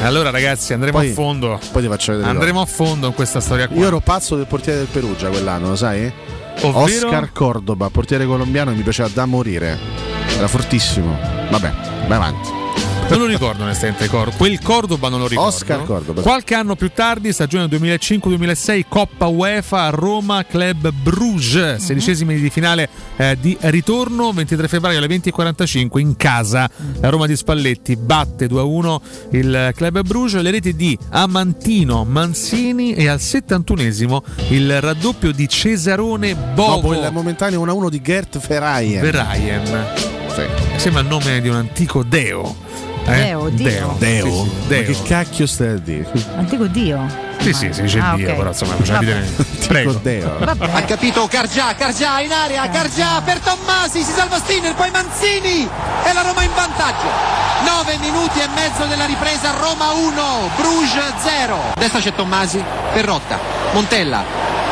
Allora 0.00 0.30
ragazzi 0.30 0.72
andremo 0.72 0.96
Poi- 0.96 1.10
a 1.10 1.12
fondo. 1.12 1.60
Poi 1.70 1.82
ti 1.82 1.88
faccio 1.88 2.12
vedere. 2.12 2.30
Andremo 2.30 2.62
a 2.62 2.64
fondo 2.64 3.08
in 3.08 3.12
questa 3.12 3.38
storia 3.40 3.68
qua. 3.68 3.76
Io 3.76 3.86
ero 3.86 4.00
pazzo 4.00 4.36
del 4.36 4.46
portiere 4.46 4.78
del 4.78 4.88
Perugia 4.90 5.28
quell'anno, 5.28 5.68
lo 5.68 5.76
sai? 5.76 6.10
Ovvero? 6.62 7.08
Oscar 7.08 7.30
Cordoba, 7.30 7.90
portiere 7.90 8.24
colombiano, 8.24 8.70
mi 8.72 8.80
piaceva 8.80 9.10
da 9.12 9.26
morire. 9.26 9.78
Era 10.38 10.48
fortissimo. 10.48 11.14
Vabbè, 11.50 11.72
vai 12.06 12.16
avanti. 12.16 12.63
Non 13.06 13.18
lo 13.18 13.26
ricordo 13.26 13.62
onestamente 13.62 14.08
Cor- 14.08 14.34
Quel 14.36 14.60
Cordoba 14.60 15.08
non 15.08 15.20
lo 15.20 15.28
ricordo. 15.28 15.48
Oscar 15.48 15.84
Cordoba. 15.84 16.22
Qualche 16.22 16.54
anno 16.54 16.74
più 16.74 16.90
tardi, 16.92 17.32
stagione 17.32 17.66
2005-2006, 17.66 18.84
Coppa 18.88 19.26
UEFA 19.26 19.90
Roma 19.90 20.44
Club 20.44 20.90
Bruges, 20.90 21.84
sedicesimi 21.84 22.40
di 22.40 22.50
finale 22.50 22.88
eh, 23.16 23.36
di 23.38 23.56
ritorno, 23.60 24.32
23 24.32 24.68
febbraio 24.68 24.98
alle 24.98 25.06
20.45 25.06 25.98
in 25.98 26.16
casa. 26.16 26.68
La 27.00 27.10
Roma 27.10 27.26
di 27.26 27.36
Spalletti 27.36 27.94
batte 27.96 28.46
2-1 28.46 28.96
il 29.32 29.72
Club 29.76 30.00
Bruges, 30.02 30.40
le 30.40 30.50
reti 30.50 30.74
di 30.74 30.98
Amantino, 31.10 32.04
Mancini 32.04 32.94
e 32.94 33.06
al 33.08 33.18
71esimo 33.18 34.18
il 34.48 34.80
raddoppio 34.80 35.30
di 35.30 35.46
Cesarone 35.46 36.34
Bovo. 36.34 36.74
Dopo 36.76 36.94
il 36.94 37.08
momentaneo 37.12 37.64
1-1 37.64 37.88
di 37.90 38.00
Gert 38.00 38.38
Verheyen. 38.38 39.02
Verheyen. 39.02 39.86
Sembra 40.76 41.02
il 41.02 41.06
nome 41.06 41.40
di 41.40 41.48
un 41.48 41.54
antico 41.54 42.02
deo. 42.02 42.63
Eh? 43.06 43.16
Deo, 43.16 43.48
Dio. 43.50 43.68
Deo. 43.68 43.96
Deo? 43.98 44.24
Sì, 44.24 44.30
sì, 44.30 44.56
Ma 44.62 44.66
Deo. 44.68 44.82
che 44.84 45.02
cacchio 45.02 45.46
stai 45.46 45.68
a 45.68 45.76
dire? 45.76 46.06
Antico 46.36 46.66
Dio. 46.66 47.06
Sì, 47.38 47.52
sì, 47.52 47.72
si 47.72 47.82
dice 47.82 47.98
Ah, 47.98 48.14
Dio, 48.14 48.30
ok. 48.30 48.36
però 48.36 48.48
insomma 48.50 48.74
facciamo 48.76 48.98
Vabbè. 49.00 49.12
vedere. 49.12 49.44
Prego. 49.66 49.92
Deo. 50.02 50.36
Ha 50.38 50.82
capito 50.82 51.26
Cargià, 51.26 51.74
Cargià 51.74 52.20
in 52.20 52.32
area, 52.32 52.66
Cargià 52.70 53.20
per 53.22 53.40
Tommasi, 53.40 54.02
si 54.02 54.12
salva 54.12 54.38
Stinner, 54.38 54.74
poi 54.74 54.90
Manzini 54.90 55.68
e 56.04 56.12
la 56.14 56.22
Roma 56.22 56.42
in 56.42 56.50
vantaggio. 56.54 57.08
9 57.66 57.98
minuti 57.98 58.40
e 58.40 58.48
mezzo 58.54 58.84
della 58.86 59.04
ripresa, 59.04 59.52
Roma 59.60 59.92
1, 59.92 60.50
Bruges 60.56 61.12
0. 61.22 61.58
Destra 61.76 62.00
c'è 62.00 62.14
Tommasi, 62.14 62.62
Perrotta, 62.94 63.38
Montella, 63.72 64.22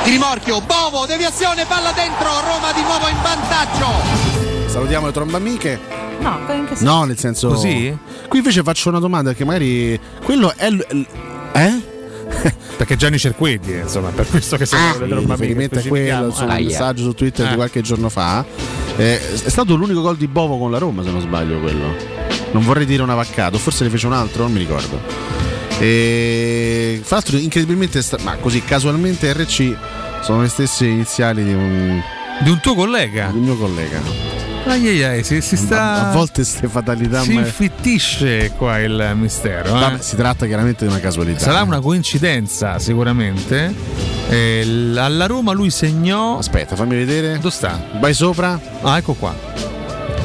di 0.05 0.11
rimorchio, 0.11 0.61
Bovo, 0.63 1.05
deviazione, 1.07 1.65
palla 1.67 1.93
dentro, 1.93 2.29
Roma 2.41 2.73
di 2.73 2.81
nuovo 2.83 3.09
in 3.09 3.17
vantaggio. 3.23 4.71
Salutiamo 4.71 5.07
le 5.07 5.13
trombamiche. 5.13 6.02
No, 6.23 6.39
in 6.55 6.65
che 6.66 6.77
senso? 6.77 6.85
No, 6.93 7.05
nel 7.05 7.19
senso. 7.19 7.49
Così? 7.49 7.97
Qui 8.28 8.39
invece 8.39 8.62
faccio 8.62 8.89
una 8.89 8.99
domanda 8.99 9.31
perché 9.31 9.44
magari. 9.44 9.99
Quello 10.23 10.53
è. 10.57 10.70
l- 10.70 10.86
l- 10.90 11.07
Eh? 11.53 11.90
Perché 12.78 12.97
Gianni 12.97 13.19
Cerqueti, 13.19 13.73
insomma, 13.73 14.09
per 14.09 14.27
questo 14.27 14.57
che 14.57 14.65
siamo 14.65 14.85
Ah, 14.85 14.93
il 14.93 14.97
trombamiche, 15.09 15.32
riferimento 15.35 15.78
a 15.78 15.82
quello, 15.82 16.27
insomma, 16.28 16.44
un 16.47 16.51
Aia. 16.57 16.66
messaggio 16.66 17.03
su 17.03 17.12
Twitter 17.12 17.47
di 17.47 17.53
Eh. 17.53 17.57
qualche 17.57 17.81
giorno 17.82 18.09
fa. 18.09 18.44
Eh, 18.97 19.20
è 19.44 19.49
stato 19.51 19.74
l'unico 19.77 20.01
gol 20.01 20.16
di 20.16 20.27
Bovo 20.27 20.57
con 20.59 20.70
la 20.70 20.78
Roma, 20.78 21.03
se 21.05 21.11
non 21.11 21.20
sbaglio, 21.20 21.61
quello. 21.61 21.94
Non 22.53 22.65
vorrei 22.65 22.86
dire 22.86 23.03
una 23.03 23.15
vaccata, 23.15 23.57
forse 23.59 23.85
ne 23.85 23.90
fece 23.90 24.07
un 24.07 24.15
altro, 24.15 24.44
non 24.44 24.53
mi 24.53 24.59
ricordo. 24.61 24.99
E 25.78 27.01
fra 27.03 27.16
l'altro, 27.16 27.36
incredibilmente, 27.36 28.03
ma 28.23 28.36
così 28.36 28.62
casualmente 28.65 29.32
RC 29.32 29.77
sono 30.23 30.40
le 30.43 30.49
stesse 30.49 30.86
iniziali 30.86 31.44
di 31.44 31.53
un, 31.53 32.01
Di 32.40 32.51
un 32.51 32.61
tuo 32.61 32.74
collega. 32.74 33.28
di 33.31 33.39
un 33.39 33.44
mio 33.44 33.57
collega. 33.57 34.01
Ai 34.64 34.86
ai 34.89 35.02
ai, 35.02 35.24
si, 35.24 35.40
si 35.40 35.56
sta. 35.56 36.10
A, 36.10 36.12
volte 36.12 36.34
queste 36.43 36.68
fatalità. 36.68 37.20
si 37.22 37.32
ma- 37.32 37.40
infittisce 37.40 38.52
qua 38.56 38.78
il 38.78 39.10
mistero. 39.16 39.76
eh. 39.76 39.97
Si 40.01 40.14
tratta 40.14 40.47
chiaramente 40.47 40.84
di 40.86 40.90
una 40.90 41.01
casualità. 41.01 41.40
Sarà 41.40 41.62
una 41.62 41.80
coincidenza, 41.80 42.78
sicuramente. 42.78 43.74
Eh, 44.28 44.93
alla 44.97 45.26
Roma 45.26 45.52
lui 45.52 45.70
segnò. 45.70 46.39
Aspetta, 46.39 46.76
fammi 46.76 46.94
vedere. 46.94 47.36
Dove 47.36 47.51
sta? 47.51 47.80
Vai 47.98 48.14
sopra. 48.14 48.59
Ah, 48.82 48.97
ecco 48.98 49.14
qua. 49.14 49.34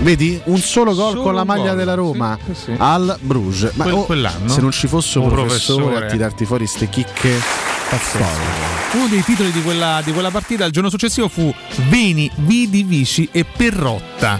Vedi? 0.01 0.39
Un 0.45 0.59
solo 0.59 0.93
gol 0.93 1.09
Solo 1.13 1.23
con 1.23 1.33
la 1.33 1.43
maglia 1.43 1.69
gol, 1.69 1.75
della 1.77 1.93
Roma 1.95 2.37
sì, 2.45 2.53
sì, 2.53 2.75
al 2.77 3.17
Bruges. 3.19 3.71
Ma 3.73 3.83
Quel- 3.85 3.95
oh, 3.95 4.05
quell'anno? 4.05 4.47
se 4.47 4.61
non 4.61 4.71
ci 4.71 4.85
fosse 4.87 5.17
un 5.17 5.25
Un 5.25 5.31
professore, 5.31 5.81
professore. 5.81 6.05
a 6.05 6.09
tirarti 6.11 6.45
fuori 6.45 6.67
ste 6.67 6.87
chicche. 6.87 7.66
Pazzesco. 7.89 8.97
Uno 8.97 9.07
dei 9.07 9.23
titoli 9.23 9.51
di 9.51 9.61
quella, 9.61 10.01
di 10.03 10.11
quella 10.11 10.31
partita 10.31 10.65
il 10.65 10.71
giorno 10.71 10.89
successivo 10.89 11.27
fu 11.27 11.53
Veni, 11.89 12.29
Vidi, 12.37 12.83
Vici 12.83 13.27
e 13.31 13.45
Perrotta. 13.45 14.39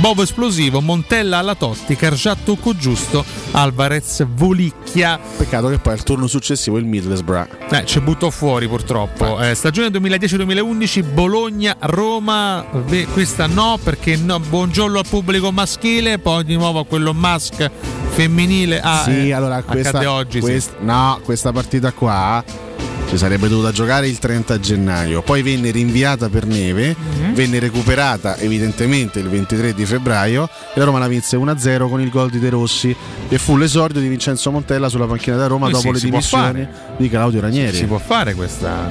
Bobo 0.00 0.22
esplosivo, 0.22 0.80
Montella 0.80 1.38
alla 1.38 1.54
Totti, 1.54 1.96
Cargià 1.96 2.34
tocco 2.34 2.76
giusto, 2.76 3.24
Alvarez 3.52 4.26
volicchia. 4.34 5.18
Peccato 5.36 5.68
che 5.68 5.78
poi 5.78 5.92
al 5.92 6.02
turno 6.02 6.26
successivo 6.26 6.78
il 6.78 6.84
Middlesbrough. 6.84 7.48
Eh, 7.70 7.86
ci 7.86 8.00
buttò 8.00 8.30
fuori 8.30 8.68
purtroppo. 8.68 9.40
Eh, 9.40 9.54
stagione 9.54 9.88
2010-2011, 9.88 11.12
Bologna, 11.12 11.76
Roma. 11.80 12.64
Beh, 12.70 13.06
questa 13.12 13.46
no, 13.46 13.78
perché 13.82 14.16
no, 14.16 14.40
buongiorno 14.40 14.98
al 14.98 15.06
pubblico 15.08 15.50
maschile, 15.52 16.18
poi 16.18 16.44
di 16.44 16.54
nuovo 16.54 16.80
a 16.80 16.84
quello 16.84 17.14
mask 17.14 17.70
femminile. 18.14 18.80
Ah, 18.80 19.02
sì, 19.04 19.28
eh, 19.28 19.32
allora 19.32 19.62
questa, 19.62 20.10
oggi. 20.12 20.38
sì. 20.38 20.40
quest- 20.40 20.74
no, 20.80 21.20
questa 21.24 21.52
partita 21.52 21.92
qua 21.92 22.42
si 23.06 23.18
sarebbe 23.18 23.48
dovuta 23.48 23.70
giocare 23.70 24.08
il 24.08 24.18
30 24.18 24.58
gennaio, 24.58 25.22
poi 25.22 25.42
venne 25.42 25.70
rinviata 25.70 26.28
per 26.28 26.46
neve, 26.46 26.96
Mhm. 26.98 27.34
venne 27.34 27.58
recuperata 27.58 28.36
evidentemente 28.38 29.18
il 29.20 29.28
23 29.28 29.74
di 29.74 29.84
febbraio 29.84 30.48
e 30.74 30.78
la 30.78 30.84
Roma 30.84 30.98
la 30.98 31.06
vinse 31.06 31.36
1-0 31.36 31.88
con 31.88 32.00
il 32.00 32.08
gol 32.08 32.30
di 32.30 32.38
De 32.40 32.48
Rossi 32.48 32.96
e 33.28 33.38
fu 33.38 33.56
l'esordio 33.56 34.00
di 34.00 34.08
Vincenzo 34.08 34.50
Montella 34.50 34.88
sulla 34.88 35.06
panchina 35.06 35.36
da 35.36 35.46
Roma 35.46 35.68
Eh 35.68 35.72
dopo 35.72 35.82
sì, 35.82 35.92
le 35.92 35.98
si 35.98 36.04
dimissioni 36.10 36.66
di 36.96 37.08
Claudio 37.08 37.40
Ranieri. 37.40 37.76
Si 37.76 37.84
può 37.84 37.98
fare 37.98 38.34
questa, 38.34 38.88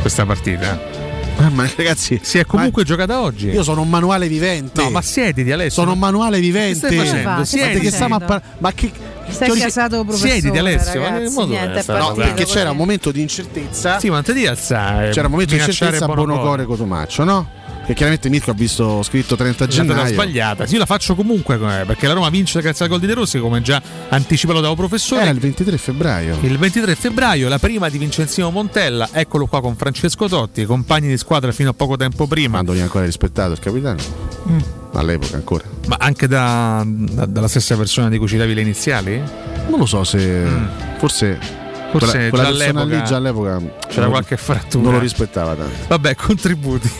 questa 0.00 0.24
partita. 0.24 0.91
Ah, 1.38 1.50
ma 1.50 1.68
ragazzi, 1.76 2.20
si 2.22 2.38
è 2.38 2.44
comunque 2.46 2.84
giocata 2.84 3.20
oggi. 3.20 3.48
Io 3.48 3.62
sono 3.62 3.80
un 3.80 3.88
manuale 3.88 4.28
vivente. 4.28 4.82
No, 4.82 4.90
ma 4.90 5.02
siediti 5.02 5.50
Alessio. 5.50 5.82
Sono 5.82 5.92
un 5.92 5.98
manuale 5.98 6.38
vivente. 6.38 6.86
Che 6.88 6.94
stai 6.94 7.06
facendo? 7.06 7.28
Ma 7.30 7.44
Siediti. 7.44 7.80
che 7.80 7.90
stiamo 7.90 8.14
a 8.16 8.20
par- 8.20 8.42
ma 8.58 8.72
che 8.72 8.92
Stai 9.28 9.48
Giorgi- 9.48 9.62
casato 9.62 10.04
professore, 10.04 10.30
Siediti, 10.32 10.58
Alessio, 10.58 11.00
ma 11.00 11.08
ragazzi, 11.08 11.40
è 11.40 11.44
niente, 11.46 11.82
partito 11.84 11.92
roba? 12.08 12.22
perché 12.24 12.44
c'era 12.44 12.70
un 12.70 12.76
momento 12.76 13.10
di 13.12 13.20
incertezza. 13.22 13.98
Sì, 13.98 14.10
ma 14.10 14.20
ti 14.22 14.32
di 14.34 14.46
alzare. 14.46 15.10
C'era 15.10 15.26
un 15.26 15.32
momento 15.32 15.54
di 15.54 15.60
incertezza 15.60 16.04
a 16.04 16.08
Bonocore 16.08 16.64
Cotomaccio, 16.64 17.24
no? 17.24 17.48
Che 17.92 17.98
chiaramente 17.98 18.30
Mirko 18.30 18.52
ha 18.52 18.54
visto 18.54 19.02
scritto 19.02 19.36
30 19.36 19.66
È 19.66 19.70
stata 19.70 19.86
gennaio. 19.86 20.12
sbagliata. 20.14 20.64
Sì, 20.64 20.72
io 20.72 20.78
la 20.78 20.86
faccio 20.86 21.14
comunque 21.14 21.56
eh, 21.56 21.84
perché 21.84 22.06
la 22.06 22.14
Roma 22.14 22.30
vince 22.30 22.62
grazie 22.62 22.86
al 22.86 22.90
gol 22.90 23.00
di 23.00 23.06
De 23.06 23.12
Rossi, 23.12 23.38
come 23.38 23.60
già 23.60 23.82
anticipato 24.08 24.60
dal 24.60 24.74
professore. 24.74 25.20
Era 25.20 25.30
il 25.30 25.38
23 25.38 25.76
febbraio. 25.76 26.38
Il 26.40 26.56
23 26.56 26.94
febbraio, 26.94 27.50
la 27.50 27.58
prima 27.58 27.90
di 27.90 27.98
Vincenzino 27.98 28.50
Montella, 28.50 29.10
eccolo 29.12 29.44
qua 29.44 29.60
con 29.60 29.76
Francesco 29.76 30.26
Totti, 30.26 30.64
compagni 30.64 31.08
di 31.08 31.18
squadra 31.18 31.52
fino 31.52 31.68
a 31.68 31.72
poco 31.74 31.96
tempo 31.96 32.26
prima. 32.26 32.52
Quando 32.52 32.70
viene 32.72 32.86
ancora 32.86 33.04
rispettato 33.04 33.52
il 33.52 33.58
capitano? 33.58 34.00
Mm. 34.48 34.58
All'epoca 34.94 35.36
ancora. 35.36 35.64
Ma 35.86 35.96
anche 35.98 36.26
da- 36.26 36.82
da- 36.86 37.26
dalla 37.26 37.48
stessa 37.48 37.76
persona 37.76 38.08
di 38.08 38.16
cui 38.16 38.26
citavi 38.26 38.54
le 38.54 38.60
iniziali? 38.62 39.22
Non 39.68 39.78
lo 39.78 39.84
so 39.84 40.02
se. 40.04 40.46
Forse. 40.96 41.38
Mm. 41.38 41.60
Forse 41.90 42.08
quella, 42.08 42.12
già 42.14 42.28
quella 42.30 42.44
persona 42.48 42.80
all'epoca 42.80 42.96
lì 42.96 43.04
già 43.04 43.16
all'epoca 43.16 43.60
c'era 43.86 44.08
qualche 44.08 44.36
frattura. 44.38 44.82
Non 44.84 44.92
lo 44.94 44.98
rispettava 44.98 45.54
tanto. 45.54 45.74
Vabbè, 45.88 46.14
contributi. 46.16 46.90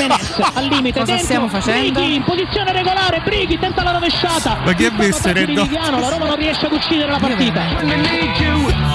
Al 0.54 0.64
limite 0.66 1.00
Cosa 1.00 1.12
dentro, 1.12 1.24
stiamo 1.24 1.48
facendo? 1.48 2.00
Brighi 2.00 2.14
in 2.14 2.22
posizione 2.24 2.72
regolare 2.72 3.20
Brighi 3.24 3.58
tenta 3.58 3.82
la 3.82 3.92
rovesciata 3.92 4.58
Ma 4.64 4.72
di 4.72 4.84
Redondo? 4.84 5.62
Viviano, 5.62 6.00
la 6.00 6.08
Roma 6.08 6.26
non 6.26 6.36
riesce 6.36 6.66
ad 6.66 6.72
uccidere 6.72 7.10
la 7.10 7.18
partita 7.18 7.60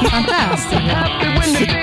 Fantastico. 0.06 0.82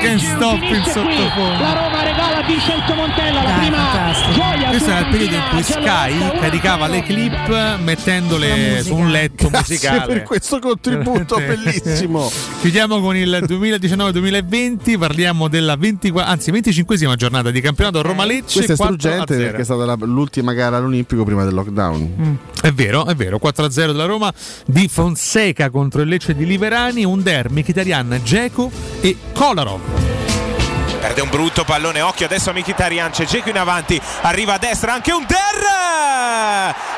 Can't 0.03 0.19
stop 0.21 0.63
in 0.63 0.83
sottofondo. 0.85 1.63
la 1.63 1.73
Roma 1.73 2.03
regala 2.03 2.39
a 2.39 2.43
Vincenzo 2.47 2.95
Montella 2.95 3.43
la 3.43 3.49
Dai, 3.49 3.59
prima 3.61 3.77
fantastico. 3.77 4.33
gioia 4.33 4.69
Questo 4.69 4.91
era 4.91 4.99
il 4.99 5.07
periodo 5.07 5.35
in 5.35 5.43
cui 5.51 5.63
Sky 5.63 6.39
caricava 6.41 6.87
le 6.89 7.03
clip 7.03 7.79
mettendole 7.79 8.83
su 8.83 8.95
un 8.95 9.11
letto 9.11 9.49
Grazie 9.49 9.75
musicale. 9.75 10.13
per 10.13 10.23
questo 10.25 10.59
contributo 10.59 11.37
bellissimo. 11.47 12.31
Chiudiamo 12.61 13.01
con 13.01 13.17
il 13.17 13.45
2019-2020, 13.49 14.99
parliamo 14.99 15.49
della 15.49 15.77
24, 15.77 16.31
anzi 16.31 16.51
25esima 16.51 17.15
giornata 17.15 17.51
di 17.51 17.61
campionato 17.61 18.03
Roma-Lecce. 18.03 18.65
Questo 18.65 18.73
è 18.73 18.77
4 18.77 19.11
0. 19.17 19.25
perché 19.27 19.61
è 19.61 19.65
stata 19.65 19.85
la- 19.85 19.97
l'ultima 20.01 20.53
gara 20.53 20.77
all'Olimpico 20.77 21.25
prima 21.25 21.45
del 21.45 21.55
lockdown. 21.55 22.39
È 22.61 22.71
vero, 22.73 23.07
è 23.07 23.15
vero, 23.15 23.39
4-0 23.39 23.93
della 23.93 24.05
Roma 24.07 24.33
di 24.67 24.89
Fonseca 24.89 25.71
contro 25.71 26.03
il 26.03 26.09
Lecce 26.09 26.35
di 26.35 26.47
Liverani, 26.47 27.05
un 27.05 27.23
derby 27.23 27.61
Mkhitaryan, 27.61 28.21
Dzeko 28.23 28.71
e 29.01 29.17
Kolarov. 29.35 30.22
Perde 31.03 31.21
un 31.21 31.31
brutto 31.31 31.65
pallone, 31.65 32.01
occhio 32.01 32.27
adesso 32.27 32.51
a 32.51 32.53
Mkhitaryan, 32.53 33.11
c'è 33.11 33.25
Dzeko 33.25 33.49
in 33.49 33.59
avanti, 33.59 34.01
arriva 34.21 34.55
a 34.55 34.59
destra 34.59 34.93
anche 34.93 35.11
un 35.11 35.27
Der! 35.27 35.41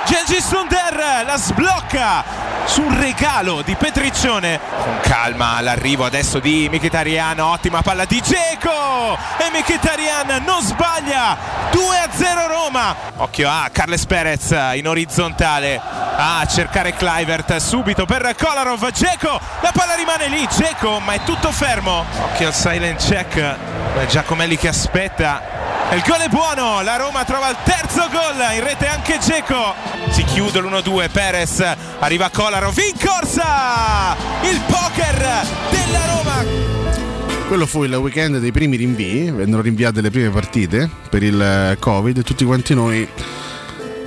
Gengis 0.04 0.50
Under 0.50 1.24
la 1.24 1.36
sblocca 1.36 2.22
sul 2.66 2.92
regalo 2.92 3.62
di 3.62 3.74
Petriccione. 3.74 4.60
Con 4.82 4.98
calma 5.00 5.58
l'arrivo 5.62 6.04
adesso 6.04 6.38
di 6.38 6.68
Mkhitaryan, 6.70 7.38
ottima 7.40 7.80
palla 7.80 8.04
di 8.04 8.20
Dzeko 8.20 9.16
e 9.38 9.58
Mkhitaryan 9.58 10.42
non 10.44 10.60
sbaglia, 10.60 11.36
2-0 11.72 12.46
Roma. 12.46 12.94
Occhio 13.16 13.48
a 13.48 13.70
Carles 13.72 14.04
Perez 14.04 14.54
in 14.74 14.86
orizzontale 14.86 15.80
a 16.16 16.46
cercare 16.46 16.94
Clivert 16.94 17.56
subito 17.56 18.04
per 18.04 18.34
Kolarov, 18.38 18.90
Dzeko, 18.90 19.40
la 19.62 19.72
palla 19.72 19.94
rimane 19.94 20.28
lì, 20.28 20.46
Dzeko 20.46 21.00
ma 21.00 21.14
è 21.14 21.22
tutto 21.24 21.50
fermo. 21.50 22.04
Occhio 22.24 22.48
al 22.48 22.54
silent 22.54 23.02
check, 23.02 23.56
è 24.00 24.06
Giacomelli 24.06 24.56
che 24.56 24.68
aspetta. 24.68 25.42
Il 25.92 26.02
gol 26.06 26.18
è 26.18 26.28
buono, 26.28 26.82
la 26.82 26.96
Roma 26.96 27.24
trova 27.24 27.50
il 27.50 27.56
terzo 27.62 28.08
gol, 28.10 28.54
in 28.54 28.64
rete 28.64 28.86
anche 28.86 29.18
Dzeko. 29.18 29.74
Si 30.10 30.24
chiude 30.24 30.60
l'1-2, 30.60 31.10
Perez 31.10 31.60
arriva 31.98 32.28
Kolarov 32.30 32.76
in 32.78 32.98
corsa! 32.98 34.16
Il 34.42 34.60
poker 34.66 35.46
della 35.70 36.04
Roma! 36.06 36.44
Quello 37.46 37.66
fu 37.66 37.84
il 37.84 37.94
weekend 37.94 38.38
dei 38.38 38.50
primi 38.50 38.76
rinvii, 38.76 39.30
vennero 39.30 39.62
rinviate 39.62 40.00
le 40.00 40.10
prime 40.10 40.30
partite 40.30 40.88
per 41.08 41.22
il 41.22 41.40
eh, 41.40 41.76
Covid 41.78 42.22
tutti 42.24 42.44
quanti 42.44 42.74
noi 42.74 43.06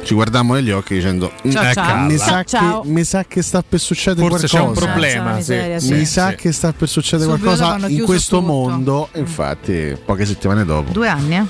ci 0.03 0.14
guardammo 0.14 0.53
negli 0.53 0.72
occhi 0.72 0.93
dicendo 0.95 1.32
Ciao, 1.50 1.64
"Mm, 1.64 1.72
ciao. 1.74 2.00
mi, 2.06 2.17
Ciao, 2.17 2.27
sa 2.27 2.43
ciao. 2.43 2.82
che, 2.82 2.88
mi 2.90 3.03
sa 3.03 3.26
che 3.26 3.42
sta 3.42 3.64
per 3.67 3.80
succedere 3.80 4.27
Forse 4.27 4.48
c'è 4.48 4.58
qualcosa 4.59 4.85
un 4.85 4.90
problema, 4.92 5.34
miseria, 5.34 5.80
sì. 5.80 5.92
mi 5.93 6.00
sì. 6.00 6.06
sa 6.06 6.34
che 6.34 6.51
sta 6.51 6.72
per 6.74 6.88
succedere 6.88 7.30
Subito 7.30 7.56
qualcosa 7.56 7.88
in 7.88 8.03
questo 8.06 8.38
tutto. 8.40 8.48
mondo 8.51 9.09
e 9.11 9.19
infatti 9.19 9.95
poche 10.06 10.26
settimane 10.26 10.64
dopo 10.66 10.92
Due 10.92 11.08
anni, 11.09 11.35
eh? 11.35 11.43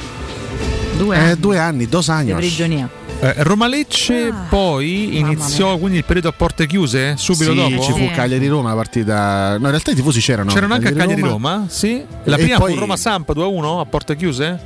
Due 0.97 1.15
eh, 1.15 1.19
anni. 1.19 1.39
due 1.39 1.59
anni, 1.59 1.85
dos 1.87 2.05
di 2.07 2.11
años 2.11 2.37
prigionia. 2.37 2.89
Eh, 3.19 3.33
Roma-Lecce 3.43 4.27
Ah, 4.31 4.45
poi 4.49 5.17
iniziò 5.19 5.77
quindi 5.77 5.97
il 5.97 6.03
periodo 6.05 6.27
a 6.29 6.33
porte 6.33 6.65
chiuse 6.67 7.15
subito 7.17 7.51
sì, 7.51 7.55
dopo? 7.57 7.81
ci 7.81 7.91
fu 7.91 7.97
Sì. 7.97 8.11
Cagliari-Roma 8.13 8.69
la 8.69 8.75
partita 8.75 9.49
no 9.57 9.65
in 9.65 9.69
realtà 9.69 9.89
i 9.91 9.95
tifosi 9.95 10.19
c'erano 10.19 10.51
C'erano 10.51 10.73
anche 10.75 10.87
a 10.89 10.91
Cagliari-Roma. 10.91 11.49
Cagliari-Roma? 11.49 11.65
Sì. 11.67 12.03
La 12.25 12.35
E 12.35 12.39
prima 12.41 12.57
poi- 12.59 12.73
fu 12.73 12.79
Roma-Samp 12.79 13.31
2-1 13.33 13.79
a 13.79 13.85
porte 13.85 14.15
chiuse? 14.15 14.59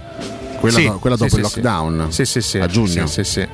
Quella, 0.62 0.78
Sì, 0.78 0.86
do- 0.86 1.00
quella 1.00 1.16
sì, 1.18 1.24
dopo 1.24 1.36
sì, 1.36 1.42
il 1.42 1.48
sì. 1.48 1.62
lockdown 1.62 2.12
Sì, 2.12 2.26
sì, 2.26 2.42
sì. 2.42 2.58
a 2.60 2.68
giugno 2.68 3.08
Sì, 3.08 3.24
sì, 3.24 3.24
sì. 3.24 3.48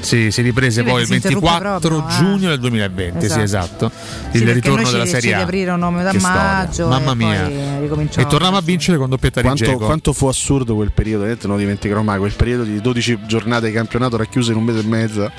Sì, 0.00 0.30
si 0.30 0.42
riprese 0.42 0.82
Sì, 0.82 0.88
poi 0.88 1.02
il 1.02 1.08
perché 1.08 1.28
si 1.28 1.32
interruppe 1.34 1.46
24 1.60 1.88
proprio, 1.88 2.08
eh. 2.08 2.18
giugno 2.18 2.48
del 2.50 2.58
2020, 2.60 3.18
sì, 3.20 3.24
Esatto. 3.40 3.42
esatto. 3.42 3.90
Sì, 4.30 4.36
Il 4.42 4.52
ritorno 4.54 4.82
noi 4.82 4.92
della 4.92 5.06
Serie 5.06 5.32
A. 5.34 5.36
riaprirono 5.38 5.86
a 5.88 6.10
Che 6.10 6.18
storia. 6.18 6.42
maggio 6.42 6.88
Mamma 6.88 7.12
e 7.12 7.14
mia. 7.14 7.48
E 7.48 8.26
tornavamo 8.26 8.56
a 8.58 8.60
vincere 8.60 8.98
con 8.98 9.08
doppietta 9.08 9.40
di 9.40 9.46
quanto, 9.46 9.64
Dzeko. 9.64 9.84
quanto 9.84 10.12
fu 10.12 10.26
assurdo 10.26 10.74
quel 10.74 10.92
periodo, 10.92 11.24
non 11.24 11.36
lo 11.42 11.56
dimenticherò 11.56 12.02
mai, 12.02 12.18
quel 12.18 12.32
periodo 12.32 12.64
di 12.64 12.80
12 12.80 13.20
giornate 13.26 13.68
di 13.68 13.72
campionato 13.72 14.16
racchiuse 14.16 14.50
in 14.52 14.58
un 14.58 14.64
mese 14.64 14.80
e 14.80 14.82
mezzo. 14.84 15.20
Un 15.20 15.30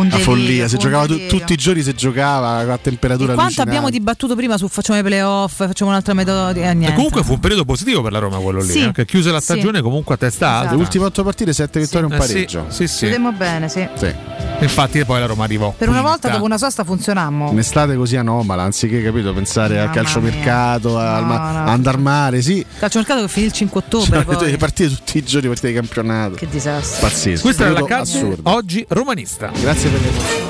Una 0.00 0.02
delirio, 0.10 0.24
follia, 0.24 0.68
si 0.68 0.76
giocava 0.76 1.06
tutti 1.06 1.52
i 1.52 1.56
giorni 1.56 1.82
si 1.82 1.94
giocava 1.94 2.72
a 2.72 2.78
temperatura 2.78 3.32
E 3.32 3.34
quanto 3.34 3.62
abbiamo 3.62 3.90
dibattuto 3.90 4.34
prima 4.36 4.56
su 4.58 4.68
facciamo 4.68 4.98
i 4.98 5.02
playoff, 5.02 5.54
facciamo 5.66 5.90
un'altra 5.90 6.14
metodica, 6.14 6.70
eh, 6.70 6.84
E 6.84 6.92
comunque 6.94 7.22
fu 7.22 7.32
un 7.32 7.40
periodo 7.40 7.64
positivo 7.64 8.02
per 8.02 8.12
la 8.12 8.18
Roma 8.18 8.38
quello 8.38 8.60
lì, 8.60 8.70
Sì. 8.70 8.82
eh, 8.84 8.92
che 8.92 9.04
chiuse 9.06 9.30
la 9.30 9.38
Sì. 9.40 9.44
stagione 9.46 9.80
comunque 9.82 10.14
a 10.14 10.18
testa 10.18 10.57
alta. 10.58 10.70
Le 10.74 10.76
ultime 10.80 11.04
otto 11.04 11.22
partite, 11.24 11.52
sette 11.52 11.80
vittorie 11.80 12.02
e 12.02 12.04
un 12.06 12.12
Eh, 12.12 12.18
pareggio. 12.18 12.64
sì, 12.68 12.86
sì. 12.88 13.04
Vedemmo 13.06 13.32
bene, 13.32 13.68
sì. 13.68 13.86
Sì. 13.94 14.14
Infatti 14.60 15.04
poi 15.04 15.20
la 15.20 15.26
Roma 15.26 15.44
arrivò. 15.44 15.72
Per 15.76 15.88
una 15.88 16.02
volta 16.02 16.28
dopo 16.30 16.44
una 16.44 16.58
sosta 16.58 16.82
funzionammo. 16.84 17.50
Un'estate 17.50 17.94
così 17.96 18.16
anomala, 18.16 18.62
anziché 18.64 19.02
capito, 19.02 19.32
pensare 19.32 19.78
al 19.78 19.86
Mamma 19.86 19.94
calciomercato, 19.94 20.98
al 20.98 21.20
No, 21.22 21.26
ma- 21.28 21.36
no. 21.52 21.58
a 21.58 21.72
andare 21.72 21.96
al 21.96 22.02
mare, 22.02 22.42
sì. 22.42 22.64
Calciomercato 22.78 23.20
che 23.22 23.28
finì 23.28 23.46
il 23.46 23.52
5 23.52 23.80
ottobre 23.84 24.06
Sono 24.06 24.36
poi. 24.36 24.50
le 24.50 24.56
partite 24.56 24.88
tutti 24.94 25.18
i 25.18 25.22
giorni, 25.24 25.46
partite 25.48 25.68
di 25.68 25.74
campionato. 25.74 26.34
Che 26.34 26.48
disastro. 26.48 27.06
Pazzesco. 27.08 27.42
Questa 27.42 27.64
era 27.64 27.72
la 27.72 27.84
calcio 27.84 28.16
assurdo. 28.16 28.50
oggi 28.50 28.84
romanista. 28.88 29.50
Grazie 29.60 29.90
per 29.90 30.00
le. 30.00 30.47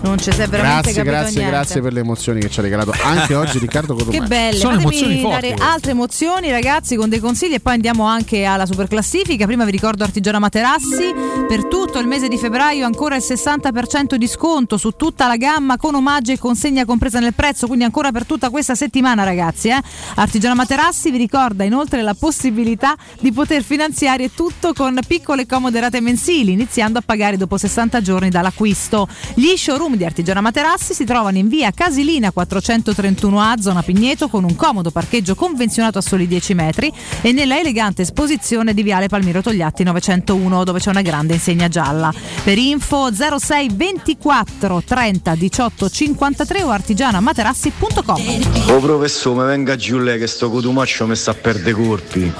Non 0.00 0.16
ci 0.18 0.30
sei 0.32 0.46
veramente 0.46 0.92
Grazie, 0.92 1.02
grazie, 1.02 1.34
niente. 1.40 1.50
grazie 1.50 1.80
per 1.80 1.92
le 1.92 2.00
emozioni 2.00 2.40
che 2.40 2.48
ci 2.48 2.60
ha 2.60 2.62
regalato 2.62 2.94
anche 3.02 3.34
oggi 3.34 3.58
Riccardo 3.58 3.94
Che 3.94 4.04
Cotomani. 4.04 4.28
belle, 4.28 4.56
Sono 4.58 4.78
emozioni 4.78 5.20
fatemi 5.20 5.32
forti. 5.40 5.48
dare 5.56 5.70
altre 5.72 5.90
emozioni 5.90 6.50
ragazzi 6.50 6.94
con 6.96 7.08
dei 7.08 7.18
consigli 7.18 7.54
e 7.54 7.60
poi 7.60 7.74
andiamo 7.74 8.04
anche 8.04 8.44
alla 8.44 8.64
super 8.64 8.86
classifica. 8.86 9.44
Prima 9.46 9.64
vi 9.64 9.70
ricordo 9.72 10.04
Artigiana 10.04 10.38
Materassi, 10.38 11.12
per 11.48 11.66
tutto 11.66 11.98
il 11.98 12.06
mese 12.06 12.28
di 12.28 12.38
febbraio 12.38 12.86
ancora 12.86 13.16
il 13.16 13.24
60% 13.26 14.14
di 14.14 14.26
sconto 14.28 14.76
su 14.76 14.92
tutta 14.92 15.26
la 15.26 15.36
gamma 15.36 15.76
con 15.76 15.94
omaggio 15.96 16.30
e 16.32 16.38
consegna 16.38 16.84
compresa 16.84 17.18
nel 17.18 17.34
prezzo, 17.34 17.66
quindi 17.66 17.84
ancora 17.84 18.12
per 18.12 18.24
tutta 18.24 18.50
questa 18.50 18.76
settimana 18.76 19.24
ragazzi. 19.24 19.68
Eh? 19.68 19.80
Artigiana 20.14 20.54
Materassi 20.54 21.10
vi 21.10 21.18
ricorda 21.18 21.64
inoltre 21.64 22.02
la 22.02 22.14
possibilità 22.14 22.94
di 23.20 23.32
poter 23.32 23.62
finanziare 23.64 24.32
tutto 24.32 24.72
con 24.74 24.96
piccole 25.06 25.42
e 25.42 25.46
comode 25.46 25.80
rate 25.80 26.00
mensili, 26.00 26.52
iniziando 26.52 26.98
a 27.00 27.02
pagare 27.04 27.36
dopo 27.36 27.56
60 27.56 28.00
giorni 28.00 28.28
dall'acquisto. 28.30 29.08
Gli 29.34 29.56
showroom 29.56 29.87
showroom 29.88 29.96
di 29.96 30.04
Artigiana 30.04 30.40
Materassi 30.40 30.94
si 30.94 31.04
trovano 31.04 31.38
in 31.38 31.48
via 31.48 31.70
Casilina 31.72 32.32
431A, 32.34 33.60
zona 33.60 33.82
Pigneto, 33.82 34.28
con 34.28 34.44
un 34.44 34.54
comodo 34.54 34.90
parcheggio 34.90 35.34
convenzionato 35.34 35.98
a 35.98 36.00
soli 36.00 36.26
10 36.26 36.54
metri 36.54 36.92
e 37.22 37.32
nella 37.32 37.58
elegante 37.58 38.02
esposizione 38.02 38.74
di 38.74 38.82
viale 38.82 39.08
Palmiro 39.08 39.40
Togliatti 39.40 39.82
901, 39.84 40.64
dove 40.64 40.78
c'è 40.78 40.90
una 40.90 41.02
grande 41.02 41.34
insegna 41.34 41.68
gialla. 41.68 42.12
Per 42.44 42.58
info 42.58 43.08
06 43.12 43.70
24 43.72 44.82
30 44.84 45.34
18 45.34 45.88
53 45.88 46.62
o 46.62 46.70
artigianamaterassi.com. 46.70 48.68
Oh 48.68 48.80
professore, 48.80 49.46
venga 49.46 49.76
giù 49.76 49.98
lei 49.98 50.18
che 50.18 50.26
sto 50.26 50.50
cotumaccio 50.50 51.06
mi 51.06 51.16
sta 51.16 51.30
a 51.30 51.34
perdere 51.34 51.72
colpi. 51.72 52.30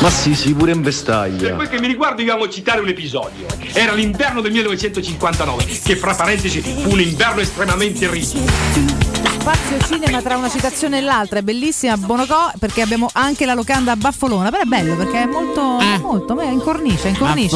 Ma 0.00 0.10
sì, 0.10 0.34
sì, 0.34 0.52
pure 0.54 0.72
in 0.72 0.78
Per 0.78 0.86
vestaglia. 0.86 1.54
quel 1.54 1.68
che 1.68 1.80
mi 1.80 1.86
riguarda 1.86 2.16
dobbiamo 2.16 2.48
citare 2.48 2.80
un 2.80 2.88
episodio. 2.88 3.46
Era 3.72 3.92
l'inverno 3.92 4.40
del 4.40 4.52
1959, 4.52 5.64
che 5.84 5.96
fra 5.96 6.14
parentesi 6.14 6.60
fu 6.60 6.95
un 6.96 7.02
invierno 7.02 7.42
extremadamente 7.42 8.08
rico. 8.08 9.05
Spazio 9.46 9.78
cinema 9.78 10.20
tra 10.22 10.36
una 10.36 10.48
citazione 10.48 10.98
e 10.98 11.00
l'altra, 11.02 11.38
è 11.38 11.42
bellissima 11.42 11.96
Bonocò 11.96 12.50
perché 12.58 12.82
abbiamo 12.82 13.08
anche 13.12 13.46
la 13.46 13.54
locanda 13.54 13.94
Baffolona, 13.94 14.50
però 14.50 14.64
è 14.64 14.66
bello 14.66 14.96
perché 14.96 15.22
è 15.22 15.26
molto, 15.26 15.78
molto, 16.00 16.34
ma 16.34 16.42
è 16.42 16.50
in 16.50 16.58
cornice, 16.58 17.10
in 17.10 17.16
cornice. 17.16 17.54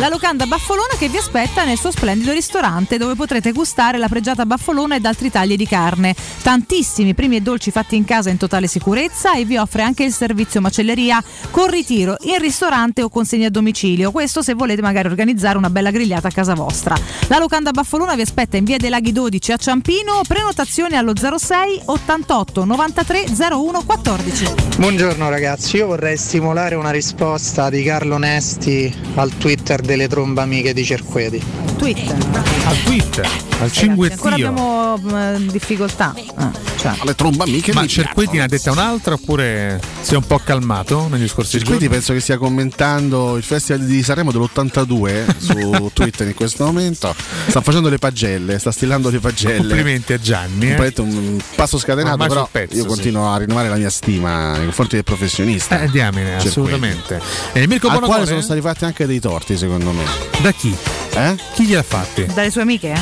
La 0.00 0.08
locanda 0.08 0.46
Baffolona 0.46 0.94
che 0.98 1.08
vi 1.08 1.16
aspetta 1.16 1.62
nel 1.62 1.78
suo 1.78 1.92
splendido 1.92 2.32
ristorante 2.32 2.98
dove 2.98 3.14
potrete 3.14 3.52
gustare 3.52 3.98
la 3.98 4.08
pregiata 4.08 4.46
Baffolona 4.46 4.96
ed 4.96 5.04
altri 5.04 5.30
tagli 5.30 5.54
di 5.54 5.64
carne. 5.64 6.12
Tantissimi 6.42 7.14
primi 7.14 7.36
e 7.36 7.40
dolci 7.40 7.70
fatti 7.70 7.94
in 7.94 8.04
casa 8.04 8.30
in 8.30 8.36
totale 8.36 8.66
sicurezza 8.66 9.34
e 9.34 9.44
vi 9.44 9.58
offre 9.58 9.82
anche 9.82 10.02
il 10.02 10.12
servizio 10.12 10.60
macelleria 10.60 11.22
con 11.52 11.70
ritiro 11.70 12.16
in 12.22 12.38
ristorante 12.40 13.04
o 13.04 13.08
consegna 13.08 13.46
a 13.46 13.50
domicilio. 13.50 14.10
Questo 14.10 14.42
se 14.42 14.54
volete 14.54 14.82
magari 14.82 15.06
organizzare 15.06 15.56
una 15.56 15.70
bella 15.70 15.92
grigliata 15.92 16.26
a 16.26 16.32
casa 16.32 16.54
vostra. 16.54 16.96
La 17.28 17.38
locanda 17.38 17.70
Baffolona 17.70 18.16
vi 18.16 18.22
aspetta 18.22 18.56
in 18.56 18.64
via 18.64 18.76
dei 18.76 18.90
Laghi 18.90 19.12
12 19.12 19.52
a 19.52 19.56
Ciampino, 19.56 20.22
prenotazioni 20.26 20.96
allo 20.96 21.14
06 21.36 21.82
88 21.86 22.64
93 22.64 23.24
01 23.50 23.82
14. 23.84 24.46
Buongiorno 24.78 25.28
ragazzi, 25.28 25.76
io 25.76 25.86
vorrei 25.86 26.16
stimolare 26.16 26.74
una 26.74 26.90
risposta 26.90 27.68
di 27.68 27.82
Carlo 27.82 28.16
Nesti 28.18 28.94
al 29.16 29.36
Twitter 29.36 29.80
delle 29.80 30.08
trombe 30.08 30.40
amiche 30.40 30.72
di 30.72 30.84
Cerqueti. 30.84 31.42
Twitter. 31.76 32.16
Al 32.64 32.82
Twitter, 32.84 33.24
al 33.24 33.32
Ancora 33.50 33.68
cinguettio. 33.70 34.28
abbiamo 34.28 34.98
mm, 34.98 35.48
difficoltà. 35.48 36.14
Ah, 36.34 36.50
cioè. 36.76 36.92
Le 37.04 37.14
trombe 37.14 37.44
amiche 37.44 37.72
Ma 37.72 37.86
Cerqueti 37.86 38.36
ne 38.36 38.42
ha 38.44 38.46
detta 38.46 38.70
un'altra 38.72 39.14
oppure 39.14 39.80
si 40.00 40.14
è 40.14 40.16
un 40.16 40.24
po' 40.26 40.38
calmato 40.42 41.06
negli 41.08 41.28
scorsi 41.28 41.58
Quindi 41.58 41.72
giorni? 41.84 41.88
penso 41.88 42.12
che 42.12 42.20
stia 42.20 42.38
commentando 42.38 43.36
il 43.36 43.42
festival 43.42 43.84
di 43.84 44.02
Sanremo 44.02 44.32
dell'82 44.32 45.36
su 45.38 45.90
Twitter 45.92 46.26
in 46.26 46.34
questo 46.34 46.64
momento. 46.64 47.14
Sta 47.48 47.60
facendo 47.60 47.88
le 47.88 47.98
pagelle, 47.98 48.58
sta 48.58 48.70
stillando 48.72 49.08
le 49.10 49.18
pagelle. 49.20 49.56
Complimenti 49.58 50.12
a 50.12 50.18
Gianni. 50.18 50.66
eh. 50.70 50.74
Completamente 50.74 51.02
un 51.18 51.38
passo 51.54 51.78
scatenato, 51.78 52.16
però 52.26 52.48
pezzo, 52.50 52.76
io 52.76 52.82
sì. 52.82 52.88
continuo 52.88 53.32
a 53.32 53.36
rinnovare 53.38 53.68
la 53.68 53.76
mia 53.76 53.90
stima 53.90 54.52
nei 54.52 54.64
confronti 54.64 54.94
del 54.94 55.04
professionista. 55.04 55.80
Eh, 55.82 55.88
diamine, 55.90 56.24
Cerqueti. 56.24 56.48
assolutamente. 56.48 57.20
E 57.52 57.66
Mirko 57.66 57.88
Al 57.88 58.00
quale 58.00 58.26
sono 58.26 58.40
stati 58.40 58.60
fatti 58.60 58.84
anche 58.84 59.06
dei 59.06 59.20
torti, 59.20 59.56
secondo 59.56 59.90
me. 59.92 60.04
Da 60.40 60.52
chi? 60.52 60.74
Eh? 61.14 61.36
Chi 61.54 61.64
gliel'ha 61.64 61.82
fatti? 61.82 62.26
Dalle 62.26 62.50
sue 62.50 62.62
amiche? 62.62 62.94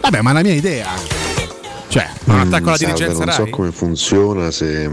Vabbè, 0.00 0.20
ma 0.20 0.32
la 0.32 0.42
mia 0.42 0.54
idea. 0.54 1.21
Cioè, 1.92 2.08
un 2.24 2.38
attacco 2.40 2.70
alla 2.70 2.72
Mm, 2.72 2.74
salve, 2.74 2.94
dirigenza 2.94 3.24
non 3.24 3.34
so 3.34 3.42
Rai? 3.42 3.50
come 3.50 3.70
funziona, 3.70 4.50
se, 4.50 4.90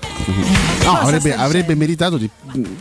No, 0.84 0.92
Cosa 0.96 1.02
avrebbe, 1.02 1.34
avrebbe 1.36 1.76
meritato 1.76 2.18
di, 2.18 2.30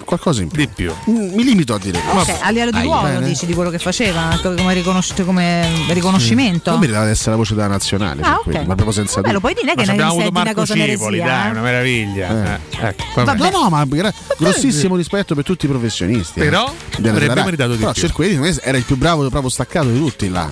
qualcosa 0.05 0.43
in 0.43 0.49
più. 0.49 0.59
Di 0.61 0.69
più. 0.69 0.93
Mm, 1.11 1.35
Mi 1.35 1.45
limito 1.45 1.75
a 1.75 1.79
dire 1.79 1.99
questo. 2.01 2.33
Ok, 2.33 2.39
a 2.43 2.51
livello 2.51 2.71
di 2.71 2.83
ruolo 2.83 3.03
bene. 3.03 3.27
dici 3.27 3.47
di 3.47 3.55
quello 3.55 3.71
che 3.71 3.79
faceva 3.79 4.39
co- 4.43 4.55
come, 4.55 4.75
riconosci- 4.75 5.25
come 5.25 5.67
riconoscimento. 5.89 6.71
Non 6.71 6.81
meritava 6.81 7.05
di 7.07 7.11
essere 7.13 7.31
la 7.33 7.37
voce 7.37 7.55
della 7.55 7.69
nazionale, 7.97 8.21
Ah, 8.23 8.35
Cerqueti, 8.37 8.59
ok. 8.59 8.67
ma 8.67 8.75
proprio 8.75 8.93
senza 8.93 9.21
Vabbè, 9.21 9.33
lo 9.33 9.41
puoi 9.41 9.55
dire 9.55 9.67
Ma 9.75 9.75
che 9.75 9.87
ne 9.87 9.93
abbiamo 9.93 10.11
avuto 10.11 10.29
una 10.29 10.43
Marco 10.45 10.61
cosa 10.61 10.75
Civoli, 10.75 11.19
dai, 11.19 11.47
eh? 11.47 11.51
una 11.51 11.61
meraviglia. 11.61 12.55
Eh, 12.55 12.87
ecco, 12.89 13.25
vabbè. 13.25 13.51
No, 13.51 13.51
no, 13.63 13.69
ma 13.71 13.85
gra- 13.87 14.13
grossissimo 14.39 14.97
rispetto 14.97 15.35
per 15.35 15.45
tutti 15.45 15.65
i 15.67 15.69
professionisti. 15.69 16.41
eh, 16.41 16.45
Però 16.45 16.73
della- 16.99 17.17
avrebbe 17.17 17.45
meritato 17.45 17.71
di 17.73 17.79
Però 17.79 17.93
più. 17.93 18.39
Me, 18.41 18.57
era 18.61 18.77
il 18.77 18.85
più 18.85 18.97
bravo, 18.97 19.27
proprio 19.29 19.51
staccato 19.51 19.89
di 19.89 19.99
tutti 19.99 20.29
là. 20.29 20.49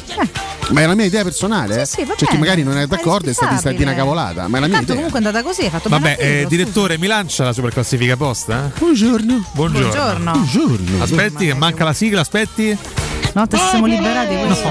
Ma 0.70 0.80
è 0.80 0.86
la 0.86 0.94
mia 0.96 1.04
idea 1.04 1.22
personale, 1.22 1.82
eh. 1.82 1.86
Sì, 1.86 2.02
va 2.04 2.14
C'è 2.14 2.26
chi 2.26 2.38
magari 2.38 2.62
non 2.64 2.76
è 2.76 2.86
d'accordo 2.86 3.30
e 3.30 3.32
sta 3.32 3.46
di 3.70 3.82
una 3.82 3.94
cavolata. 3.94 4.48
Ma 4.48 4.56
è 4.56 4.60
la 4.60 4.66
mia 4.66 4.76
Tanto 4.76 4.92
idea. 4.92 5.04
comunque 5.04 5.20
è 5.20 5.24
andata 5.24 5.44
così, 5.44 5.62
hai 5.62 5.70
fatto 5.70 5.88
Vabbè, 5.88 6.16
eh, 6.18 6.46
direttore, 6.48 6.98
mi 6.98 7.06
lancia 7.06 7.44
la 7.44 7.52
super 7.52 7.72
classifica 7.72 8.16
posta? 8.16 8.66
eh? 8.74 8.78
Buongiorno. 8.78 9.44
Buongiorno. 9.52 9.88
Buongiorno. 9.90 10.30
Buongiorno. 10.32 11.02
Aspetti, 11.02 11.46
che 11.46 11.54
manca 11.54 11.84
la 11.84 11.92
sigla, 11.92 12.20
aspetti. 12.22 12.76
scusa. 12.76 13.04
No, 13.34 13.46
te 13.46 13.58
siamo 13.58 13.84
liberati 13.86 14.34
questo. 14.34 14.68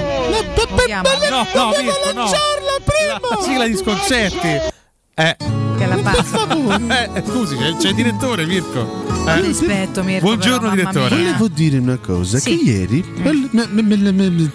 Muoviamo. 0.85 1.09
No, 1.31 1.47
no, 1.55 1.69
Mirko, 1.77 2.13
no. 2.13 2.25
La 2.25 3.41
sigla 3.41 3.65
di 3.65 3.75
sconcerti. 3.75 4.59
Eh, 5.15 5.35
Che 5.85 5.91
è 5.91 5.95
la 5.95 6.01
base. 6.01 7.13
eh, 7.15 7.23
scusi, 7.27 7.55
c'è, 7.55 7.75
c'è 7.77 7.89
il 7.89 7.95
direttore, 7.95 8.45
Mirko. 8.45 9.03
Eh. 9.27 9.41
Rispetto, 9.41 10.03
Mirko. 10.03 10.25
Buongiorno, 10.25 10.69
però, 10.69 10.75
direttore. 10.91 11.15
mia. 11.15 11.25
Volevo 11.25 11.47
dire 11.47 11.77
una 11.77 11.97
cosa, 11.97 12.37
Sì. 12.39 12.57
che 12.57 12.63
ieri 12.71 13.03
me- 13.21 14.51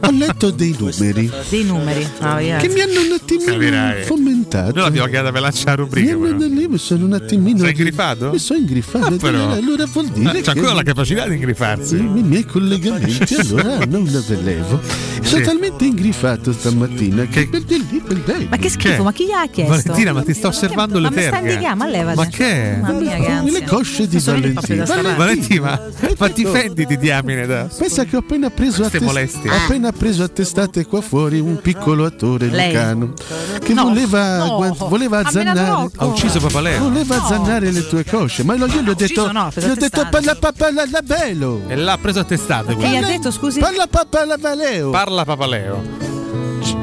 ho 0.00 0.10
letto 0.10 0.50
dei 0.50 0.74
numeri 0.78 1.30
Dei 1.48 1.64
numeri. 1.64 2.06
Ah, 2.20 2.40
yeah. 2.40 2.58
che 2.58 2.68
mi 2.68 2.80
hanno 2.80 3.00
un 3.00 3.12
attimino 3.12 3.52
Capirai. 3.52 4.02
fomentato. 4.04 4.72
Noi 4.74 4.82
l'abbiamo 4.84 5.08
chiamata 5.08 5.32
per 5.32 5.40
lanciare 5.42 5.76
la 5.76 5.82
rubrica. 5.82 6.16
Mi, 6.16 6.28
però. 6.34 6.48
mi- 6.48 6.66
mi 6.68 6.78
sono 6.78 7.04
un 7.06 7.12
attimino 7.12 7.58
Sei 7.58 7.70
ingrifato? 7.70 8.30
Mi 8.30 8.38
sono 8.38 8.58
ingrifato. 8.60 9.06
Ah, 9.06 9.16
però. 9.18 9.50
Allora 9.52 9.84
vuol 9.86 10.06
dire 10.06 10.32
C'ha 10.40 10.40
che 10.40 10.50
ancora 10.58 10.72
la 10.74 10.82
capacità 10.82 11.26
di 11.28 11.34
ingrifarsi. 11.34 11.96
i 11.96 12.22
miei 12.22 12.44
collegamenti 12.44 13.34
allora 13.34 13.78
hanno 13.78 13.98
un 13.98 14.24
relevo. 14.26 14.80
Sono 15.22 15.38
Sì. 15.40 15.42
talmente 15.42 15.84
ingrifato 15.84 16.52
stamattina 16.52 17.26
che, 17.26 17.48
per 17.48 17.62
dir 17.62 17.84
lì, 17.90 18.00
per 18.00 18.22
lei. 18.24 18.46
Ma 18.48 18.56
che 18.56 18.70
schifo, 18.70 19.02
ma 19.02 19.12
chi 19.12 19.26
gli 19.26 19.32
ha 19.32 19.46
chiesto? 19.48 19.72
Valentina, 19.74 20.12
ma 20.12 20.22
ti 20.22 20.32
sto 20.32 20.48
osservando 20.48 20.67
ma 20.74 20.86
le 20.86 21.00
mi 21.00 21.06
sta 21.22 21.30
terghe. 21.30 21.52
indicando, 21.52 21.84
ma. 22.04 22.14
Ma 22.14 22.26
che 22.26 22.44
è? 22.50 22.76
Mamma 22.80 22.98
mia, 23.00 23.14
che 23.16 23.20
le 23.20 23.26
ansia. 23.32 23.66
cosce 23.66 24.08
di 24.08 24.18
Valentina. 24.18 24.84
Valentina, 25.16 25.80
ma 26.18 26.28
difenditi, 26.28 26.96
diamine. 26.98 27.46
Da. 27.46 27.68
Pensa 27.76 28.04
che 28.04 28.16
ho 28.16 28.20
appena 28.20 28.50
preso 28.50 28.84
a 28.84 28.88
test- 28.90 29.46
ho 29.46 29.50
appena 29.64 29.92
preso 29.92 30.22
a 30.22 30.28
testate 30.28 30.86
qua 30.86 31.00
fuori 31.00 31.38
un 31.40 31.60
piccolo 31.60 32.04
attore 32.04 32.46
lucano 32.46 33.12
che 33.62 33.72
No, 33.74 33.84
voleva, 33.84 34.36
no. 34.38 34.74
voleva 34.88 35.18
azzannare. 35.18 35.90
Ha 35.96 36.04
ucciso 36.04 36.40
Papaleo. 36.40 36.80
voleva 36.82 37.22
azzannare 37.22 37.70
le 37.70 37.86
tue 37.86 38.04
cosce 38.04 38.42
ma 38.44 38.54
io 38.54 38.66
gli 38.66 38.88
ho 38.88 38.94
detto 38.94 39.30
no, 39.32 39.50
gli 39.54 39.64
ho 39.64 39.74
detto 39.74 40.06
parla 40.10 40.34
papà 40.34 40.70
la 40.72 41.00
bello 41.04 41.62
E 41.68 41.76
l'ha 41.76 41.98
preso 42.00 42.20
a 42.20 42.24
testate. 42.24 42.76
Che 42.76 42.88
gli 42.88 42.96
ha 42.96 43.06
detto, 43.06 43.30
scusi? 43.30 43.58
parla 43.60 43.86
papà 43.86 44.24
la 44.24 44.36
valeo 44.38 44.90
Parla 44.90 45.24
Papaleo. 45.24 45.82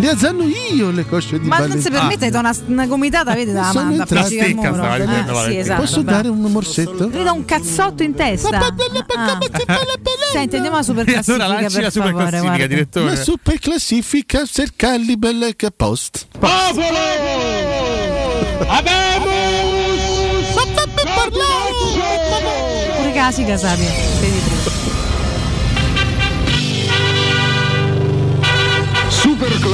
Le 0.06 0.12
azzanno 0.12 0.44
io 0.44 0.92
le 0.92 1.06
cosce 1.08 1.40
di 1.40 1.48
Ma 1.48 1.66
non 1.66 1.80
si 1.80 1.90
permette, 1.90 2.30
da 2.30 2.40
una, 2.40 2.56
una 2.68 2.86
gomitata, 2.86 3.34
vede, 3.34 3.52
da 3.52 3.70
al 3.70 3.74
Sticca 4.26 4.72
muro. 4.72 4.84
stava 4.84 4.98
Eh, 4.98 5.52
sì, 5.52 5.58
esatto. 5.58 5.82
posso 5.82 6.04
bravo. 6.04 6.18
dare 6.18 6.28
un 6.30 6.52
morsetto 6.52 7.10
Gli 7.10 7.24
do 7.24 7.34
un 7.34 7.46
cazzotto 7.46 8.04
in 8.04 8.14
testa. 8.14 8.60
Ah. 8.60 9.40
Senti, 10.32 10.56
andiamo 10.56 10.78
alla 10.78 10.86
super 10.86 11.06
classifica 11.06 11.44
allora 11.46 11.60
lanci 11.60 11.74
per 11.76 11.84
la 11.84 11.90
super 11.90 12.10
favore, 12.10 12.30
classifica, 12.30 12.56
guarda. 12.56 12.68
direttore. 12.68 13.06
la 13.10 13.16
super 13.16 13.60
classifica 13.60 14.46
cercalli 14.46 15.18
belle 15.18 15.56
che 15.56 15.72
post 15.72 16.28
Pure 22.98 23.12
casi 23.14 23.44
casati. 23.44 23.84
Vedi 24.20 24.55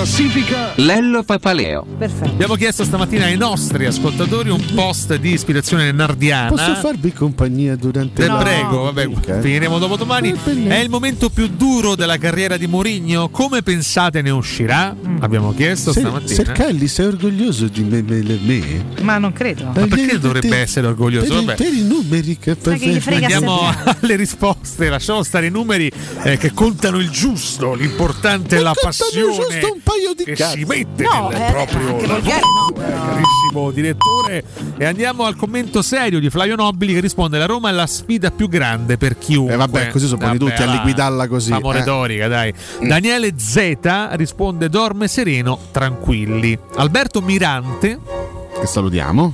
classifica 0.02 0.72
Lello 0.78 1.22
Papaleo. 1.22 1.86
Perfetto. 1.96 2.32
Abbiamo 2.32 2.56
chiesto 2.56 2.84
stamattina 2.84 3.26
ai 3.26 3.38
nostri 3.38 3.86
ascoltatori 3.86 4.50
un 4.50 4.64
post 4.74 5.16
di 5.18 5.34
ispirazione 5.34 5.92
nardiana. 5.92 6.50
Posso 6.50 6.74
farvi 6.74 7.14
compagnia 7.14 7.76
durante 7.76 8.24
Te 8.24 8.28
la 8.28 8.38
prego, 8.38 8.82
vabbè, 8.82 9.04
rubrica? 9.04 9.40
finiremo 9.40 9.78
dopo 9.78 9.98
domani. 9.98 10.34
È 10.68 10.74
il 10.76 10.90
momento 10.90 11.30
più 11.30 11.48
duro 11.50 11.94
della 11.94 12.18
carriera 12.18 12.58
di 12.58 12.66
Mourinho. 12.66 13.30
Come 13.30 13.62
pensate 13.62 14.24
ne 14.24 14.32
uscirà? 14.32 14.96
Abbiamo 15.20 15.54
chiesto 15.54 15.92
Se- 15.92 16.00
stamattina. 16.00 16.34
Sercalli, 16.34 16.88
sei 16.88 17.06
orgoglioso 17.06 17.68
di 17.68 17.84
me? 17.84 18.02
me- 18.02 18.40
me? 18.42 18.86
Ma 19.02 19.20
non 19.20 19.34
credo. 19.34 19.66
Ma 19.66 19.86
perché 19.86 20.18
dovrebbe 20.18 20.58
essere 20.58 20.88
orgoglioso? 20.88 21.44
Per, 21.44 21.56
per 21.58 21.74
i 21.74 21.84
numeri 21.84 22.40
che 22.40 22.58
Sai 22.60 22.80
che 22.80 22.88
gli 22.90 23.14
Andiamo 23.14 23.60
alle 24.02 24.16
risposte, 24.16 24.90
lasciamo 24.90 25.22
stare 25.22 25.46
i 25.46 25.52
numeri 25.52 25.92
eh, 26.24 26.38
che 26.38 26.54
contano 26.54 26.98
il 26.98 27.10
giusto, 27.12 27.76
l'importante 27.76 28.58
è 28.58 28.62
la 28.62 28.74
passione 28.74 29.36
giusto 29.36 29.74
un 29.74 29.82
paio 29.92 30.14
di 30.16 30.24
che 30.24 30.34
cazzi. 30.34 30.60
si 30.60 30.66
mette 30.66 31.04
No, 31.04 31.30
nel 31.30 31.42
eh, 31.42 31.52
proprio 31.52 32.08
volgare 32.08 32.42
no, 32.42 32.74
carissimo 32.74 33.72
direttore. 33.72 34.44
E 34.78 34.86
andiamo 34.86 35.26
al 35.26 35.36
commento 35.36 35.82
serio 35.82 36.20
di 36.20 36.30
Flavio 36.30 36.56
Nobili 36.56 36.94
che 36.94 37.00
risponde: 37.00 37.38
La 37.38 37.46
Roma 37.46 37.70
è 37.70 37.74
la 37.74 37.88
sfida 37.88 38.32
più 38.32 38.48
grande 38.48 38.98
per 38.98 39.18
chiunque. 39.18 39.54
Eh, 39.54 39.58
vabbè, 39.58 39.90
così 39.90 40.06
sono 40.06 40.18
buoni 40.20 40.38
Vabbè, 40.38 40.52
tutti 40.52 40.64
a 40.64 40.72
liquidarla 40.72 41.28
così, 41.28 41.52
Famo 41.52 41.72
eh. 41.74 41.78
retorica, 41.78 42.28
dai. 42.28 42.54
Daniele 42.82 43.34
Z 43.38 43.78
risponde: 44.12 44.70
Dorme 44.70 45.08
sereno, 45.08 45.58
tranquilli. 45.72 46.58
Alberto 46.76 47.22
Mirante 47.22 48.00
Che 48.60 48.66
salutiamo. 48.68 49.32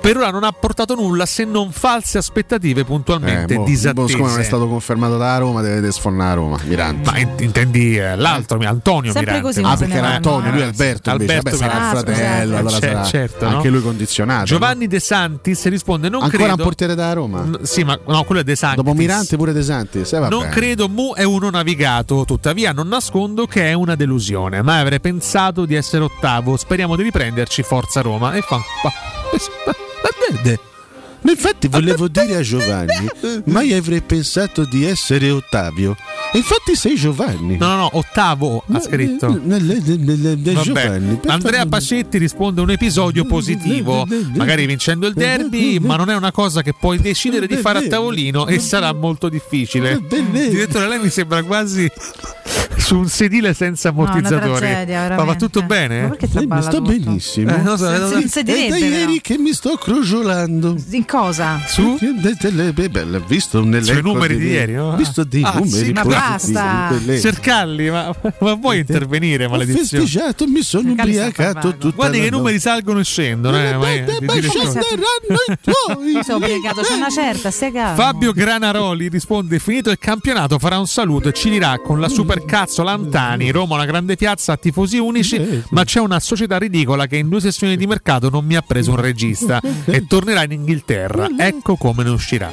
Per 0.00 0.16
ora 0.16 0.30
non 0.30 0.44
ha 0.44 0.52
portato 0.52 0.94
nulla 0.94 1.26
se 1.26 1.44
non 1.44 1.70
false 1.72 2.18
aspettative 2.18 2.84
puntualmente 2.84 3.54
Eh, 3.54 3.58
mo- 3.58 3.64
disattese. 3.64 4.08
siccome 4.08 4.30
non 4.30 4.40
è 4.40 4.44
stato 4.44 4.66
confermato 4.68 5.16
dalla 5.18 5.38
Roma, 5.38 5.60
deve 5.60 5.90
sfonnare 5.92 6.30
a 6.32 6.34
Roma. 6.34 6.58
Mirante. 6.64 7.10
Ma 7.10 7.18
in- 7.18 7.32
intendi 7.38 7.96
eh, 7.98 8.16
l'altro, 8.16 8.58
Antonio 8.60 9.12
Sempre 9.12 9.34
Mirante. 9.34 9.60
così 9.60 9.72
Ah, 9.72 9.76
perché 9.76 9.94
era 9.96 10.08
Antonio, 10.14 10.48
eh. 10.48 10.52
lui 10.52 10.60
è 10.60 10.64
Alberto, 10.64 11.10
invece. 11.10 11.32
Alberto 11.36 11.56
Vabbè, 11.58 11.70
sarà 11.72 11.84
il 11.84 11.96
fratello, 11.98 12.54
Ah, 12.54 12.58
allora 12.58 12.74
scusate. 12.74 12.86
sarà 12.92 13.04
Certo, 13.04 13.48
no? 13.48 13.56
anche 13.56 13.68
lui 13.68 13.82
condizionato. 13.82 14.44
Giovanni 14.44 14.86
De 14.86 15.00
Santis 15.00 15.66
risponde: 15.68 16.08
Non 16.08 16.22
Ancora 16.22 16.42
credo. 16.44 16.56
un 16.58 16.62
portiere 16.62 16.94
da 16.94 17.12
Roma? 17.12 17.40
N- 17.42 17.58
Sì, 17.62 17.84
ma 17.84 17.98
no, 18.06 18.24
quello 18.24 18.40
è 18.40 18.44
De 18.44 18.56
Santis. 18.56 18.82
Dopo 18.82 18.94
Mirante 18.96 19.36
pure 19.36 19.52
De 19.52 19.62
Santis. 19.62 20.12
Eh. 20.12 20.18
Non 20.28 20.48
credo 20.48 20.88
Mu 20.88 21.14
è 21.14 21.24
uno 21.24 21.50
navigato, 21.50 22.24
tuttavia 22.24 22.72
non 22.72 22.88
nascondo 22.88 23.46
che 23.46 23.68
è 23.68 23.72
una 23.72 23.94
delusione, 23.94 24.62
ma 24.62 24.78
avrei 24.80 25.00
pensato 25.00 25.64
di 25.66 25.74
essere 25.74 26.04
ottavo. 26.04 26.56
Speriamo 26.56 26.96
di 26.96 27.02
riprenderci, 27.02 27.62
forza 27.62 28.00
Roma. 28.00 28.32
E 28.34 28.40
fa. 28.42 28.60
Ma- 30.30 30.36
ma- 30.36 30.42
vede? 30.42 30.58
Ma 30.60 30.77
infatti 31.24 31.68
volevo 31.68 32.08
dire 32.08 32.36
a 32.36 32.40
Giovanni, 32.42 33.08
mai 33.44 33.72
avrei 33.72 34.00
pensato 34.02 34.64
di 34.64 34.84
essere 34.84 35.30
Ottavio. 35.30 35.96
E 36.32 36.38
infatti 36.38 36.74
sei 36.76 36.94
Giovanni. 36.96 37.56
No, 37.56 37.68
no, 37.68 37.76
no, 37.76 37.88
ottavo 37.92 38.62
ha 38.70 38.80
scritto. 38.80 39.40
Vabbè. 39.42 40.62
Giovanni. 40.62 41.20
Andrea 41.26 41.64
Pacetti 41.66 42.18
risponde 42.18 42.60
un 42.60 42.70
episodio 42.70 43.24
positivo, 43.24 44.06
magari 44.34 44.66
vincendo 44.66 45.06
il 45.06 45.14
derby, 45.14 45.78
ma 45.78 45.96
non 45.96 46.10
è 46.10 46.14
una 46.16 46.32
cosa 46.32 46.62
che 46.62 46.74
puoi 46.78 46.98
decidere 47.00 47.46
di 47.46 47.56
fare 47.56 47.78
a 47.78 47.88
tavolino 47.88 48.46
e 48.46 48.58
sarà 48.58 48.92
molto 48.92 49.28
difficile. 49.28 50.00
Direttore, 50.08 50.88
lei 50.88 50.98
mi 51.00 51.10
sembra 51.10 51.42
quasi 51.42 51.90
su 52.76 52.96
un 52.98 53.08
sedile 53.08 53.54
senza 53.54 53.90
No, 53.90 54.02
ammortizzatori. 54.04 54.58
tragedia, 54.58 55.08
ma 55.16 55.24
va 55.24 55.34
tutto 55.34 55.62
bene? 55.62 56.02
Ma 56.02 56.08
perché 56.08 56.24
Eh, 56.26 56.62
sto 56.62 56.70
tutto? 56.78 56.82
benissimo. 56.82 57.54
Eh, 57.54 57.60
non 57.62 57.76
so, 57.76 57.88
Non 57.90 58.10
non 58.10 58.28
si 58.28 58.38
È 58.40 58.42
da 58.68 58.76
ieri 58.76 59.20
che 59.20 59.36
mi 59.38 59.52
sto 59.52 59.76
crogiolando. 59.76 60.76
In 60.90 61.04
cosa? 61.08 61.60
Su? 61.66 61.96
Visto 63.26 63.64
nell'elenco 63.64 63.92
Sui 63.92 64.02
numeri 64.02 64.36
di 64.36 64.44
dei- 64.44 64.52
ieri, 64.52 64.74
no? 64.74 64.92
Ho 64.92 64.96
visto 64.96 65.24
dei 65.24 65.42
Ah, 65.42 65.52
numeri 65.54 65.70
sì, 65.86 65.92
ma 65.92 66.04
basta. 66.04 66.92
Cercalli, 67.20 67.90
ma, 67.90 68.14
ma 68.40 68.54
vuoi 68.54 68.78
intervenire, 68.80 69.46
Ho 69.46 69.50
maledizione? 69.50 70.04
festeggiato, 70.04 70.46
mi 70.46 70.62
sono 70.62 70.88
Cercalli 70.88 71.10
ubriacato 71.16 71.76
tutta 71.76 71.94
Guardi 71.96 72.16
la 72.18 72.22
che 72.22 72.28
i 72.28 72.30
numeri 72.32 72.58
salgono 72.60 73.00
e 73.00 73.04
scendono. 73.04 73.56
Eh, 73.58 73.76
ma 73.76 73.90
è- 73.92 74.02
Beh, 74.04 74.16
di 74.18 74.24
ma 74.26 74.32
direttore. 74.34 74.60
scenderanno 74.60 75.38
i 75.48 75.58
tuoi. 75.94 76.12
Mi 76.12 76.22
sono 76.22 76.44
obbligato, 76.44 76.80
c'è 76.82 76.94
una 76.94 77.10
certa, 77.10 77.50
stai 77.50 77.72
calmo. 77.72 77.96
Fabio 77.96 78.32
Granaroli 78.32 79.08
risponde: 79.08 79.58
Finito 79.58 79.90
il 79.90 79.98
campionato, 79.98 80.58
farà 80.58 80.78
un 80.78 80.86
saluto 80.86 81.28
e 81.30 81.32
ci 81.32 81.48
dirà 81.50 81.78
con 81.78 82.00
la 82.00 82.08
supercazzo 82.08 82.82
Lantani. 82.82 83.50
Roma, 83.50 83.74
una 83.76 83.86
grande 83.86 84.16
piazza 84.16 84.52
a 84.52 84.56
tifosi 84.56 84.98
unici, 84.98 85.62
ma 85.70 85.84
c'è 85.84 86.00
una 86.00 86.20
società 86.20 86.58
ridicola 86.58 87.06
che 87.06 87.16
in 87.16 87.28
due 87.28 87.40
sessioni 87.40 87.76
di 87.76 87.86
mercato 87.86 88.28
non 88.28 88.44
mi 88.44 88.56
ha 88.56 88.62
preso 88.62 88.90
un 88.90 89.00
regista 89.00 89.60
e 89.86 90.06
tornerà 90.06 90.42
in 90.44 90.52
Inghilterra. 90.52 90.96
Ecco 91.36 91.76
come 91.76 92.02
ne 92.02 92.10
uscirà. 92.10 92.50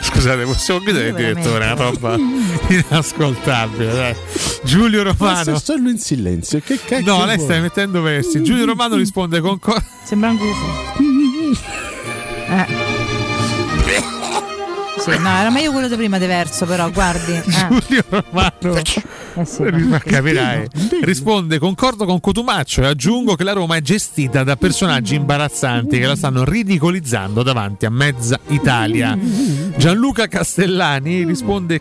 Scusate, 0.00 0.44
possiamo 0.44 0.80
chiudere 0.80 1.08
il 1.08 1.14
direttore? 1.14 1.64
Una 1.64 1.74
roba 1.74 2.16
inascoltabile. 2.68 3.92
Dai. 3.92 4.14
Giulio 4.64 5.02
Ma 5.02 5.10
Romano. 5.10 5.44
se 5.44 5.56
sono 5.64 5.88
in 5.88 5.98
silenzio, 5.98 6.60
che 6.60 6.78
cacchio 6.84 7.16
No, 7.16 7.24
lei 7.24 7.38
stai 7.38 7.60
mettendo 7.60 8.00
versi. 8.02 8.42
Giulio 8.42 8.64
Romano 8.64 8.96
risponde 8.96 9.40
con. 9.40 9.58
co- 9.58 9.80
Sembra 10.04 10.30
un 10.30 10.36
gufo. 10.36 10.92
Eh. 12.46 13.03
Sì, 15.04 15.18
no, 15.18 15.28
era 15.28 15.50
meglio 15.50 15.70
quello 15.70 15.86
di 15.86 15.96
prima 15.96 16.16
diverso, 16.18 16.64
però, 16.64 16.90
guardi. 16.90 17.32
Eh. 17.34 17.42
Giulio 17.86 18.04
Romano. 18.08 18.80
Eh 19.34 19.44
sì, 19.44 19.62
Ma 19.64 19.98
capirai. 19.98 20.66
Risponde: 21.02 21.58
Concordo 21.58 22.06
con 22.06 22.20
Cotumaccio 22.20 22.80
e 22.80 22.86
aggiungo 22.86 23.34
che 23.34 23.44
la 23.44 23.52
Roma 23.52 23.76
è 23.76 23.82
gestita 23.82 24.44
da 24.44 24.56
personaggi 24.56 25.14
imbarazzanti 25.14 25.98
che 25.98 26.06
la 26.06 26.16
stanno 26.16 26.42
ridicolizzando 26.44 27.42
davanti 27.42 27.84
a 27.84 27.90
mezza 27.90 28.40
Italia. 28.48 29.14
Gianluca 29.76 30.26
Castellani 30.26 31.24
risponde: 31.24 31.80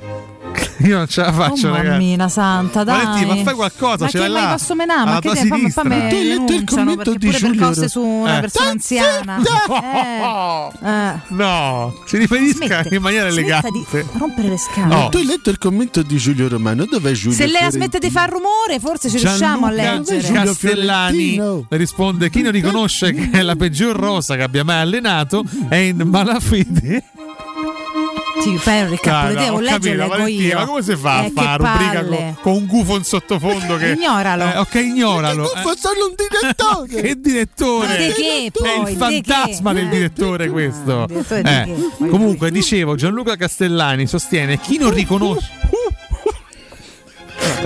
Io 0.88 0.98
non 0.98 1.08
ce 1.08 1.22
la 1.22 1.32
faccio, 1.32 1.70
oh, 1.70 1.72
mammina 1.72 2.28
santa, 2.30 2.84
dai. 2.84 3.06
Valentina, 3.06 3.36
ma 3.36 3.44
fai 3.44 3.54
qualcosa, 3.54 4.04
Ma 4.06 4.10
ce 4.10 4.18
che 4.20 4.28
l'hai 4.28 4.32
mai 4.34 4.42
là, 4.44 4.56
posso 4.58 4.76
menare? 4.76 5.10
Ma 5.12 5.20
che 5.20 5.30
te, 5.30 5.46
fammi, 5.46 5.70
fammi 5.70 6.10
Tu 6.10 6.16
hai 6.16 6.28
letto 6.28 6.54
il 6.54 6.64
commento 6.66 7.14
di 7.16 7.30
Giulio 7.32 7.66
cose 7.68 7.88
su 7.88 8.02
una 8.02 8.38
Eh. 8.38 8.42
persona 8.42 8.70
anziana. 8.70 9.38
Eh. 9.40 10.88
Eh. 10.88 11.20
No, 11.30 11.94
si 12.06 12.18
riferisca 12.18 12.66
Smette, 12.82 12.96
in 12.96 13.02
maniera 13.02 13.28
elegante. 13.28 13.70
di 13.72 13.86
rompere 14.18 14.50
le 14.50 14.58
scale. 14.58 14.94
No. 14.94 15.10
Tu 15.10 15.18
hai 15.18 15.26
letto 15.26 15.50
il 15.50 15.58
commento 15.58 16.02
di 16.02 16.18
Giulio 16.18 16.48
Romano? 16.48 16.86
Dov'è 16.86 17.12
Giulio? 17.14 17.38
Se 17.38 17.48
lei 17.48 17.72
smette 17.72 18.00
di 18.00 18.10
far 18.10 18.30
rumore, 18.30 18.80
forse 18.80 19.10
ci 19.10 19.18
riusciamo 19.18 19.68
a 19.68 19.74
Gianluca 19.74 20.14
leggere. 20.14 20.34
Castellani 20.34 21.18
Fiorentino. 21.34 21.66
risponde: 21.70 22.30
Chi 22.30 22.42
non 22.42 22.52
riconosce 22.52 23.14
che 23.14 23.30
è 23.32 23.42
la 23.42 23.56
peggior 23.56 23.96
rosa 23.96 24.36
che 24.36 24.44
abbia 24.44 24.64
mai 24.64 24.82
allenato 24.82 25.44
è 25.70 25.76
in 25.76 26.02
malafede. 26.06 27.04
Sì, 28.44 28.60
Dai, 29.10 29.34
te 29.34 29.40
no, 29.40 29.46
devo 29.46 29.60
leggere 29.60 30.08
capito, 30.08 30.58
ma 30.58 30.66
come 30.66 30.82
si 30.84 30.96
fa 30.96 31.24
Eh, 31.24 31.26
a 31.26 31.32
fare 31.34 31.58
che 31.58 31.58
rubrica 31.58 32.04
con, 32.06 32.36
con 32.42 32.54
un 32.54 32.66
gufo 32.68 32.96
in 32.98 33.04
sottofondo? 33.04 33.78
Che... 33.78 33.92
Ignoralo. 33.92 34.44
Eh, 34.44 34.58
ok, 34.58 34.74
ignoralo. 34.76 35.52
Ma 35.54 35.74
sono 35.76 36.06
un 36.10 36.16
direttore. 36.16 37.02
che 37.02 37.20
direttore! 37.20 37.88
Ma 37.88 37.96
di 37.96 38.12
che 38.14 38.46
È 38.48 38.52
poi? 38.52 38.80
il 38.82 38.86
Di 38.88 38.96
fantasma 38.96 39.74
che? 39.74 39.80
del 39.80 39.90
direttore 39.90 40.50
questo. 40.52 41.06
direttore 41.08 41.42
di 41.42 41.50
Eh, 41.50 41.76
che? 42.00 42.08
Comunque, 42.10 42.52
dicevo, 42.52 42.96
Gianluca 42.96 43.36
Castellani 43.36 44.06
sostiene 44.08 44.60
chi 44.60 44.78
non 44.78 44.94
riconosce. 44.94 45.50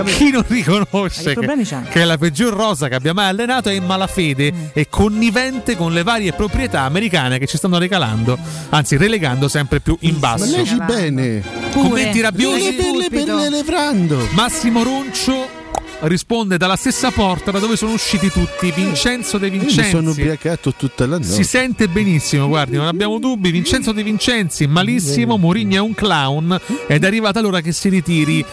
Chi 0.04 0.30
non 0.30 0.44
Ma 0.48 0.54
riconosce 0.54 1.34
che 1.34 1.56
che, 1.90 2.00
è 2.02 2.04
la 2.04 2.18
peggior 2.18 2.52
rosa 2.54 2.88
che 2.88 2.94
abbia 2.94 3.12
mai 3.12 3.28
allenato 3.28 3.68
è 3.68 3.72
in 3.72 3.84
malafede 3.84 4.52
Mm. 4.52 4.64
e 4.72 4.88
connivente 4.88 5.76
con 5.76 5.92
le 5.92 6.02
varie 6.02 6.32
proprietà 6.32 6.82
americane 6.82 7.38
che 7.38 7.46
ci 7.46 7.56
stanno 7.56 7.78
regalando, 7.78 8.38
anzi 8.70 8.96
relegando 8.96 9.48
sempre 9.48 9.80
più 9.80 9.96
in 10.00 10.14
Ma 10.14 10.18
basso. 10.34 10.56
leggi 10.56 10.76
bene. 10.86 11.42
Commenti 11.72 12.16
Le 12.18 12.22
rabbiosi. 12.22 12.72
belle 12.74 13.08
per 13.10 13.26
le 13.34 13.50
levrando. 13.50 14.26
Massimo 14.32 14.82
Roncio 14.82 15.56
risponde 16.00 16.56
dalla 16.56 16.76
stessa 16.76 17.10
porta 17.10 17.50
da 17.50 17.58
dove 17.58 17.76
sono 17.76 17.92
usciti 17.92 18.30
tutti. 18.30 18.70
Vincenzo 18.74 19.36
De 19.38 19.46
Io 19.46 19.52
mi 19.52 19.58
Vincenzi. 19.58 19.90
sono 19.90 20.10
ubriacato 20.10 20.72
tutta 20.74 21.06
la 21.06 21.18
notte. 21.18 21.30
Si 21.32 21.44
sente 21.44 21.88
benissimo, 21.88 22.46
guardi, 22.48 22.76
non 22.76 22.86
abbiamo 22.86 23.18
dubbi. 23.18 23.50
Vincenzo 23.50 23.92
De 23.92 24.02
Vincenzi, 24.02 24.66
malissimo. 24.66 25.36
Mourinho 25.36 25.74
è 25.76 25.80
un 25.80 25.94
clown. 25.94 26.58
Ed 26.86 27.02
è 27.02 27.06
arrivata 27.06 27.40
l'ora 27.40 27.60
che 27.60 27.72
si 27.72 27.88
ritiri. 27.88 28.44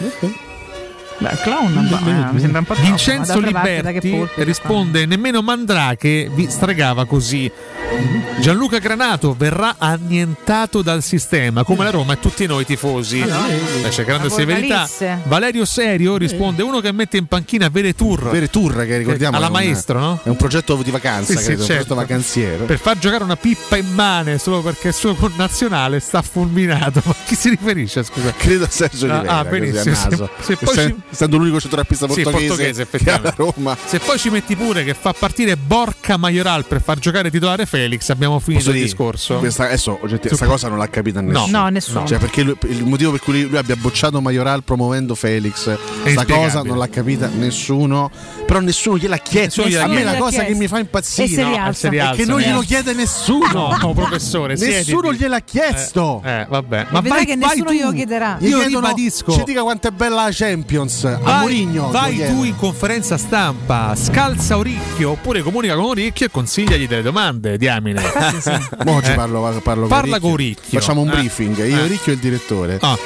Beh, 1.18 1.36
clown 1.42 1.76
eh, 1.76 2.32
mi 2.32 2.40
sembra 2.40 2.58
un 2.58 2.64
po' 2.66 2.74
troppo, 2.74 2.88
Vincenzo 2.88 3.40
parte, 3.40 3.40
che 3.40 3.46
Liberti 3.76 4.10
polpi, 4.10 4.44
risponde: 4.44 5.06
Nemmeno 5.06 5.40
Mandrake 5.42 6.28
vi 6.32 6.48
stregava 6.50 7.06
così. 7.06 7.50
Gianluca 8.40 8.78
Granato 8.78 9.34
verrà 9.36 9.76
annientato 9.78 10.82
dal 10.82 11.02
sistema, 11.02 11.64
come 11.64 11.84
la 11.84 11.90
Roma 11.90 12.12
e 12.14 12.18
tutti 12.20 12.44
noi 12.46 12.66
tifosi. 12.66 13.20
Beh, 13.20 13.88
c'è 13.88 14.04
grande 14.04 14.28
severità. 14.28 14.86
Valerio 15.24 15.64
Serio 15.64 16.16
risponde: 16.18 16.62
Uno 16.62 16.80
che 16.80 16.92
mette 16.92 17.16
in 17.16 17.26
panchina 17.26 17.68
Vere 17.68 17.94
Tour. 17.94 18.30
Vere 18.30 18.50
Tour, 18.50 18.84
che 18.84 18.98
ricordiamo. 18.98 19.36
alla 19.38 19.48
maestro, 19.48 19.98
no? 19.98 20.20
È 20.22 20.28
un 20.28 20.36
progetto 20.36 20.74
di 20.82 20.90
vacanza, 20.90 21.32
Sì, 21.32 21.38
sì, 21.38 21.44
credo, 21.44 21.60
un 21.62 21.66
certo. 21.66 21.84
progetto 21.86 21.94
vacanziero. 21.94 22.64
Per 22.64 22.78
far 22.78 22.98
giocare 22.98 23.24
una 23.24 23.36
pippa 23.36 23.76
in 23.76 23.92
mane 23.94 24.36
solo 24.38 24.60
perché 24.60 24.88
il 24.88 24.94
suo 24.94 25.14
connazionale 25.14 25.98
sta 26.00 26.20
fulminato. 26.22 27.00
Ma 27.06 27.14
chi 27.24 27.34
si 27.34 27.48
riferisce? 27.48 28.02
Scusa. 28.02 28.32
Credo 28.36 28.64
a 28.64 28.68
Sergio 28.70 29.06
Ah, 29.06 29.16
Rivera, 29.20 29.32
ah, 29.38 29.44
così 29.44 29.56
a 29.56 29.82
benissimo. 29.82 30.06
naso. 30.10 30.30
Se, 30.40 30.44
se 30.44 30.56
poi 30.56 30.74
Se- 30.74 30.86
ci, 30.86 30.94
essendo 31.10 31.36
l'unico 31.36 31.60
centrocampista 31.60 32.08
Sì, 32.08 32.22
portoghese, 32.22 32.48
portoghese, 32.48 32.82
effettivamente. 32.82 33.34
Roma. 33.36 33.76
Se 33.84 33.98
poi 33.98 34.18
ci 34.18 34.30
metti 34.30 34.56
pure 34.56 34.84
che 34.84 34.94
fa 34.94 35.12
partire 35.12 35.56
Borca 35.56 36.16
Majoral 36.16 36.64
per 36.64 36.82
far 36.82 36.98
giocare 36.98 37.30
titolare 37.30 37.66
Felix, 37.66 38.08
abbiamo 38.10 38.38
finito 38.38 38.58
Posso 38.64 38.70
il 38.70 38.76
dire, 38.76 38.86
discorso. 38.88 39.38
Questa, 39.38 39.64
adesso, 39.64 39.92
oggettivamente, 39.92 40.28
questa 40.28 40.46
cosa 40.46 40.68
non 40.68 40.78
l'ha 40.78 40.88
capita 40.88 41.20
nessuno. 41.20 41.58
No, 41.58 41.68
nessuno. 41.68 42.06
Cioè, 42.06 42.18
perché 42.18 42.42
lui- 42.42 42.56
il 42.68 42.84
motivo 42.84 43.12
per 43.12 43.20
cui 43.20 43.44
lui 43.44 43.56
abbia 43.56 43.76
bocciato 43.76 44.20
Majoral 44.20 44.62
promuovendo 44.62 45.14
Felix, 45.14 45.76
questa 46.02 46.24
cosa 46.24 46.62
non 46.62 46.78
l'ha 46.78 46.88
capita 46.88 47.28
nessuno. 47.28 48.10
Però 48.46 48.60
nessuno 48.60 48.96
gliel'ha 48.96 49.18
chiesto. 49.18 49.64
Nessuno 49.64 49.84
A 49.84 49.88
me 49.88 50.04
la 50.04 50.16
cosa 50.16 50.30
chiesto. 50.30 50.52
che 50.52 50.58
mi 50.58 50.68
fa 50.68 50.78
impazzire 50.78 51.42
no? 51.42 51.70
è 51.70 52.10
che 52.14 52.24
non 52.24 52.40
eh. 52.40 52.44
glielo 52.44 52.60
chiede 52.60 52.92
nessuno. 52.92 53.46
No, 53.52 53.76
no, 53.80 53.92
professore, 53.92 54.56
nessuno 54.56 55.12
gliel'ha 55.12 55.40
chiesto. 55.40 56.22
Eh, 56.24 56.40
eh, 56.40 56.46
vabbè. 56.48 56.86
Ma 56.90 57.00
vai, 57.00 57.24
che 57.24 57.34
nessuno 57.34 57.72
glielo 57.72 57.92
chiederà. 57.92 58.36
Gli 58.38 58.48
Io 58.48 58.62
ribadisco. 58.62 59.32
Ci 59.32 59.42
dica 59.44 59.62
quanto 59.62 59.88
è 59.88 59.90
bella 59.90 60.24
la 60.24 60.30
Champions. 60.32 60.95
A 61.04 61.16
Vai, 61.18 61.40
Mourinho. 61.40 61.90
vai 61.90 62.16
tu 62.26 62.42
in 62.44 62.56
conferenza 62.56 63.16
stampa, 63.18 63.94
scalza 63.96 64.56
Oricchio 64.56 65.10
oppure 65.12 65.42
comunica 65.42 65.74
con 65.74 65.84
Oricchio 65.86 66.26
e 66.26 66.30
consigliagli 66.30 66.86
delle 66.88 67.02
domande, 67.02 67.56
diamine. 67.58 68.02
Mo' 68.84 68.94
oggi 68.94 69.10
Eh. 69.10 69.14
parlo, 69.14 69.60
parlo 69.62 69.86
Parla 69.86 70.18
con 70.18 70.30
con 70.30 70.36
Ricchio. 70.36 70.62
Ricchio. 70.62 70.80
Facciamo 70.80 71.00
un 71.02 71.08
Eh. 71.08 71.12
briefing. 71.12 71.56
Io, 71.58 71.84
Eh. 71.84 71.86
Ricchio 71.86 72.12
e 72.12 72.14
il 72.14 72.20
direttore. 72.20 72.78
Ah. 72.80 72.96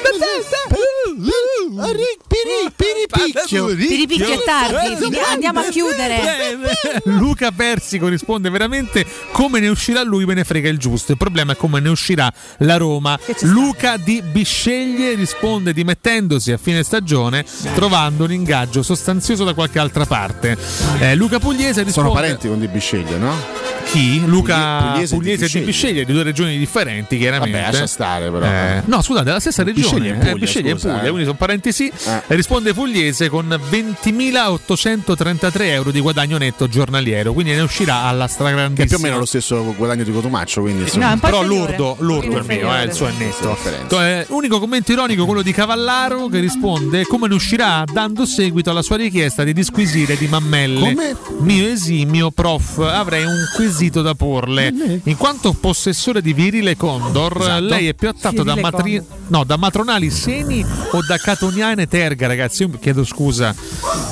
Piripicchio. 2.75 3.65
Piripicchio 3.75 4.33
è 4.33 4.43
tardi, 4.43 5.17
andiamo 5.31 5.59
a 5.59 5.63
chiudere. 5.69 6.57
Luca 7.05 7.51
Persico 7.51 8.07
risponde 8.07 8.49
veramente 8.49 9.05
come 9.31 9.59
ne 9.59 9.67
uscirà 9.67 10.03
lui 10.03 10.25
me 10.25 10.33
ne 10.33 10.43
frega 10.43 10.69
il 10.69 10.77
giusto. 10.77 11.11
Il 11.11 11.17
problema 11.17 11.53
è 11.53 11.55
come 11.55 11.79
ne 11.79 11.89
uscirà 11.89 12.31
la 12.59 12.77
Roma. 12.77 13.19
Luca 13.41 13.97
di 13.97 14.21
Bisceglie 14.21 15.13
risponde 15.15 15.73
dimettendosi 15.73 16.51
a 16.51 16.57
fine 16.57 16.83
stagione 16.83 17.45
trovando 17.73 18.23
un 18.25 18.31
ingaggio 18.31 18.83
sostanzioso 18.83 19.43
da 19.43 19.53
qualche 19.53 19.79
altra 19.79 20.05
parte. 20.05 20.57
Eh, 20.99 21.15
Luca 21.15 21.39
Pugliese 21.39 21.83
risponde 21.83 22.09
Sono 22.09 22.11
parenti 22.11 22.47
con 22.47 22.59
Di 22.59 22.67
Bisceglie, 22.67 23.17
no? 23.17 23.69
chi? 23.91 24.25
Luca 24.25 24.91
Pugliese 24.91 25.15
Pugliese, 25.15 25.45
e 25.45 25.47
e 25.47 25.59
Di 25.59 25.65
Bisceglie 25.65 26.05
di 26.05 26.13
due 26.13 26.23
regioni 26.23 26.57
differenti 26.57 27.17
chiaramente. 27.17 27.57
Vabbè, 27.57 27.71
lascia 27.71 27.87
stare 27.87 28.31
però. 28.31 28.45
Eh, 28.45 28.81
no, 28.85 29.01
scusate, 29.01 29.29
è 29.29 29.33
la 29.33 29.39
stessa 29.39 29.63
Bisceglie 29.63 29.81
regione. 29.83 30.07
in 30.07 30.19
Puglia, 30.19 30.31
eh, 30.31 30.39
Bisceglie 30.39 30.69
in 30.71 30.75
scusa, 30.77 30.87
Puglia, 30.89 31.03
eh. 31.03 31.09
quindi 31.09 31.23
sono 31.25 31.37
parenti 31.37 31.70
sì. 31.71 31.87
Eh. 32.05 32.21
Risponde 32.27 32.73
Pugliese 32.73 33.29
con 33.29 33.47
20.833 33.69 35.61
euro 35.61 35.91
di 35.91 35.99
guadagno 35.99 36.37
netto 36.37 36.67
giornaliero, 36.67 37.33
quindi 37.33 37.53
ne 37.53 37.61
uscirà 37.61 38.03
alla 38.03 38.25
Che 38.25 38.31
stragrandissima. 38.31 38.87
più 38.87 38.97
o 38.97 38.99
meno 38.99 39.17
lo 39.17 39.25
stesso 39.25 39.73
guadagno 39.75 40.03
di 40.03 40.11
Cotumaccio, 40.11 40.61
quindi. 40.61 40.89
No, 40.95 41.17
Però 41.19 41.43
l'urdo, 41.43 41.95
l'urdo 41.99 42.37
è 42.37 42.41
po' 42.41 42.53
mio, 42.53 42.75
eh, 42.75 42.83
il 42.83 42.93
suo 42.93 43.07
è 43.07 43.11
netto. 43.17 43.57
Eh, 44.01 44.25
unico 44.29 44.59
commento 44.59 44.91
ironico 44.91 45.25
quello 45.25 45.41
di 45.41 45.51
Cavallaro 45.51 46.27
che 46.27 46.39
risponde 46.39 47.05
come 47.05 47.27
ne 47.27 47.33
uscirà 47.35 47.83
dando 47.91 48.25
seguito 48.25 48.69
alla 48.69 48.81
sua 48.81 48.97
richiesta 48.97 49.43
di 49.43 49.53
disquisire 49.53 50.17
di 50.17 50.27
mammelle. 50.27 50.79
Come? 50.79 51.15
Mio 51.39 51.67
esimio 51.67 52.31
prof, 52.31 52.77
avrei 52.79 53.25
un 53.25 53.45
quesito 53.55 54.01
da 54.01 54.13
porle. 54.15 54.99
In 55.03 55.17
quanto 55.17 55.53
possessore 55.53 56.21
di 56.21 56.33
virile 56.33 56.75
condor, 56.77 57.37
Esatto. 57.39 57.63
lei 57.63 57.87
è 57.87 57.93
più 57.93 58.09
attratto 58.09 58.43
da, 58.43 58.55
matri- 58.55 59.01
no, 59.27 59.43
da 59.43 59.57
matronali 59.57 60.09
seni 60.09 60.65
o 60.91 60.99
da 61.07 61.17
catoniane 61.61 61.87
terga, 61.87 62.27
ragazzi? 62.27 62.63
Io 62.63 62.69
mi 62.69 62.79
chiedo 62.79 63.05
scusa. 63.05 63.53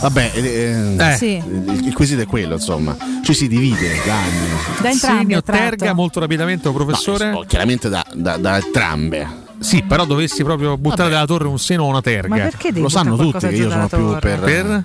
Vabbè, 0.02 0.32
eh, 0.36 0.96
Eh. 0.98 1.16
Sì. 1.16 1.42
il, 1.44 1.92
quesito 1.94 2.22
è 2.22 2.26
quello, 2.28 2.54
insomma. 2.56 2.96
Ci 3.24 3.34
si 3.34 3.48
divide 3.48 4.00
da 4.06 4.14
anni. 4.14 4.48
Da 4.82 4.90
entrambi 4.90 5.42
terga, 5.44 5.94
molto 5.94 6.20
rapidamente, 6.20 6.72
professore? 6.72 7.32
No, 7.32 7.44
chiaramente 7.48 7.90
da, 7.90 8.06
da, 8.14 8.38
da 8.38 8.58
entrambe. 8.58 9.48
Sì, 9.60 9.84
però 9.84 10.06
dovessi 10.06 10.44
proprio 10.44 10.78
buttare 10.78 11.10
dalla 11.10 11.26
torre 11.26 11.48
un 11.48 11.60
seno 11.60 11.84
o 11.84 11.88
una 11.88 12.02
terga. 12.02 12.36
Ma 12.36 12.44
perché 12.44 12.70
devi 12.70 12.82
Lo 12.82 12.90
sanno 12.90 13.18
tutti 13.18 13.48
che 13.48 13.56
io 13.56 13.70
sono 13.70 13.88
più 13.88 14.18
per. 14.20 14.40
Per? 14.40 14.84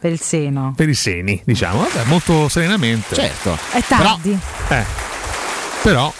Per 0.00 0.12
il 0.12 0.20
seno. 0.20 0.74
per 0.76 0.88
i 0.88 0.94
seni, 0.94 1.40
diciamo, 1.44 1.78
vabbè, 1.80 2.04
molto 2.04 2.48
serenamente. 2.48 3.14
Certo. 3.16 3.58
È 3.72 3.82
tardi. 3.86 4.38
Eh. 4.68 4.84
Però 5.82 6.12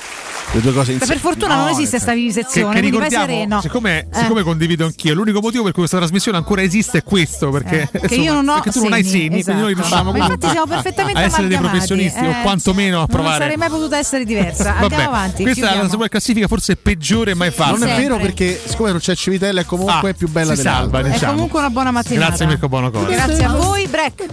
Le 0.51 0.60
due 0.62 0.73
cose 0.73 0.93
Ma 0.93 0.99
insieme. 0.99 1.07
per 1.07 1.18
fortuna 1.18 1.57
non 1.57 1.68
esiste 1.68 1.99
sta 1.99 2.12
che, 2.12 2.17
vivisezione, 2.17 2.73
che 2.75 2.81
quindi 2.81 2.97
vai 2.97 3.09
ricordiamo, 3.09 3.27
sereno. 3.27 3.60
siccome, 3.60 3.99
Eh. 4.01 4.07
siccome 4.18 4.43
condivido 4.43 4.86
anch'io, 4.86 5.12
l'unico 5.12 5.41
motivo 5.41 5.62
per 5.62 5.73
cui 5.73 5.81
questa 5.83 5.99
trasmissione 5.99 6.39
ancora 6.39 6.62
esiste 6.62 6.99
è 6.99 7.02
questo, 7.05 7.51
perché, 7.51 7.86
Eh, 7.93 8.01
che 8.09 8.15
io 8.17 8.33
non 8.33 8.49
ho 8.49 8.55
perché 8.55 8.70
tu 8.70 8.83
non 8.83 8.94
hai 8.94 9.05
seni, 9.05 9.43
seni, 9.43 9.43
quindi 9.43 9.60
noi 9.62 9.73
esatto. 9.73 9.86
riusciamo 9.89 10.10
Ma 10.12 10.18
infatti 10.18 10.49
siamo 10.49 10.67
perfettamente 10.67 11.20
a 11.20 11.23
essere 11.25 11.49
dei 11.49 11.59
professionisti 11.59 12.25
o 12.25 12.31
eh. 12.31 12.41
quantomeno 12.43 12.97
a 12.97 12.99
Non 13.01 13.07
provare. 13.09 13.39
sarei 13.43 13.57
mai 13.57 13.68
potuta 13.68 13.99
essere 13.99 14.25
diversa. 14.25 14.65
Vabbè, 14.73 14.83
Andiamo 14.85 15.05
avanti. 15.05 15.43
Questa 15.43 15.60
è 15.70 15.75
la 15.77 15.81
chiudiamo. 15.81 16.09
classifica 16.09 16.47
forse 16.49 16.77
peggiore 16.77 17.35
mai 17.35 17.51
fatta. 17.51 17.70
Non 17.77 17.86
è 17.86 17.97
vero 17.97 18.17
perché 18.17 18.59
siccome 18.65 18.91
non 18.91 19.01
c'è 19.01 19.15
Civitella 19.15 19.60
è 19.60 19.65
comunque 19.67 20.10
Ah, 20.10 20.15
più 20.15 20.28
bella 20.28 20.55
si 20.55 20.62
salva, 20.62 20.97
altre. 20.99 21.10
È 21.10 21.15
diciamo. 21.15 21.33
comunque 21.35 21.59
una 21.59 21.70
buona 21.70 21.91
mattinata. 21.91 22.27
Grazie 22.28 22.47
Mirko 22.47 22.68
Bonocore. 22.70 23.12
Grazie 23.15 23.44
a 23.44 23.52
voi, 23.52 23.86
break. 23.86 24.25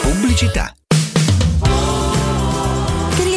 Pubblicità. 0.00 0.72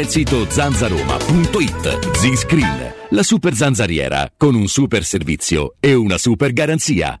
il 0.00 0.08
sito 0.08 0.48
zanzaroma.it. 0.48 2.16
Z-Screen, 2.16 2.94
la 3.10 3.22
super 3.22 3.54
zanzariera, 3.54 4.30
con 4.36 4.54
un 4.54 4.66
super 4.66 5.04
servizio 5.04 5.74
e 5.78 5.94
una 5.94 6.16
super 6.16 6.52
garanzia. 6.52 7.20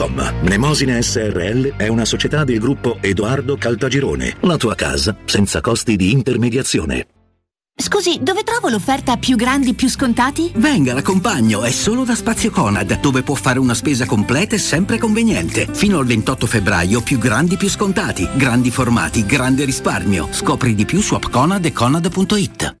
www.kcult.com. 0.01 0.43
Mnemosine 0.43 1.01
SRL 1.01 1.75
è 1.75 1.87
una 1.87 2.05
società 2.05 2.43
del 2.43 2.59
gruppo 2.59 2.97
Edoardo 3.01 3.57
Caltagirone. 3.57 4.37
La 4.41 4.57
tua 4.57 4.75
casa 4.75 5.15
senza 5.25 5.61
costi 5.61 5.95
di 5.95 6.11
intermediazione. 6.11 7.07
Scusi, 7.73 8.19
dove 8.21 8.43
trovo 8.43 8.69
l'offerta 8.69 9.17
più 9.17 9.35
grandi, 9.35 9.73
più 9.73 9.89
scontati? 9.89 10.51
Venga, 10.55 10.93
l'accompagno, 10.93 11.63
è 11.63 11.71
solo 11.71 12.03
da 12.03 12.13
Spazio 12.13 12.51
Conad, 12.51 12.99
dove 12.99 13.23
può 13.23 13.33
fare 13.33 13.59
una 13.59 13.73
spesa 13.73 14.05
completa 14.05 14.55
e 14.55 14.59
sempre 14.59 14.99
conveniente. 14.99 15.67
Fino 15.71 15.97
al 15.97 16.05
28 16.05 16.45
febbraio, 16.45 17.01
più 17.01 17.17
grandi, 17.17 17.57
più 17.57 17.69
scontati, 17.69 18.27
grandi 18.35 18.69
formati, 18.69 19.25
grande 19.25 19.65
risparmio. 19.65 20.27
Scopri 20.31 20.75
di 20.75 20.85
più 20.85 21.01
su 21.01 21.15
appconad 21.15 21.65
e 21.65 21.71
conad.it. 21.71 22.80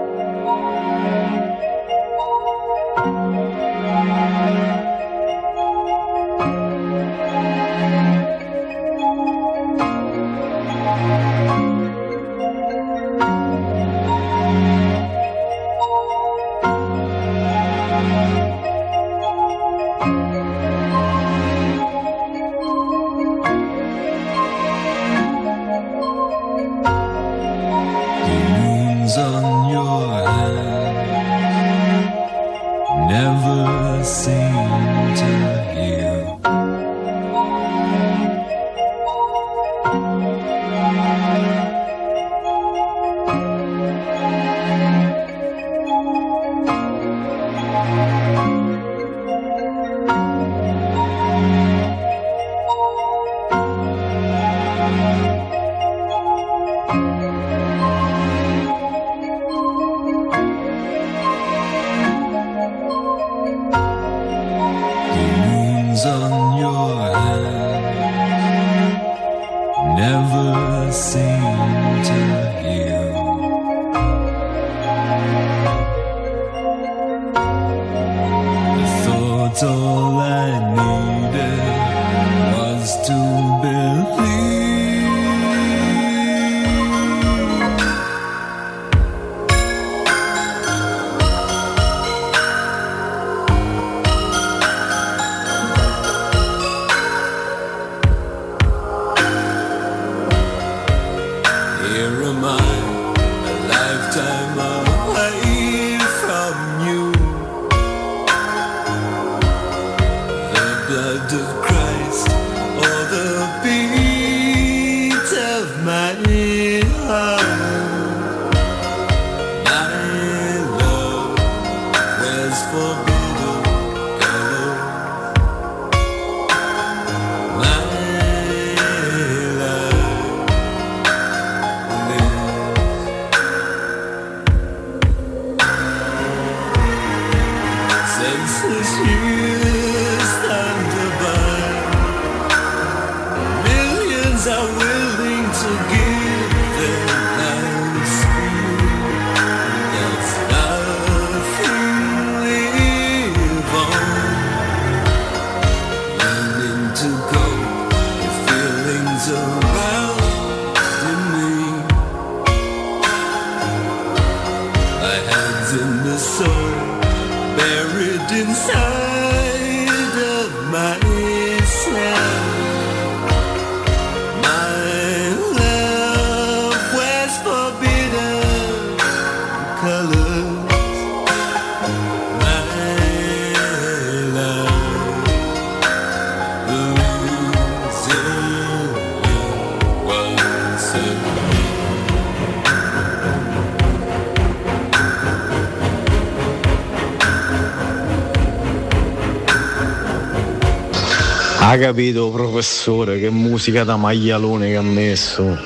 Capito 201.81 202.29
professore 202.29 203.19
che 203.19 203.31
musica 203.31 203.83
da 203.83 203.97
maglialone 203.97 204.67
che 204.67 204.75
ha 204.75 204.83
messo? 204.83 205.57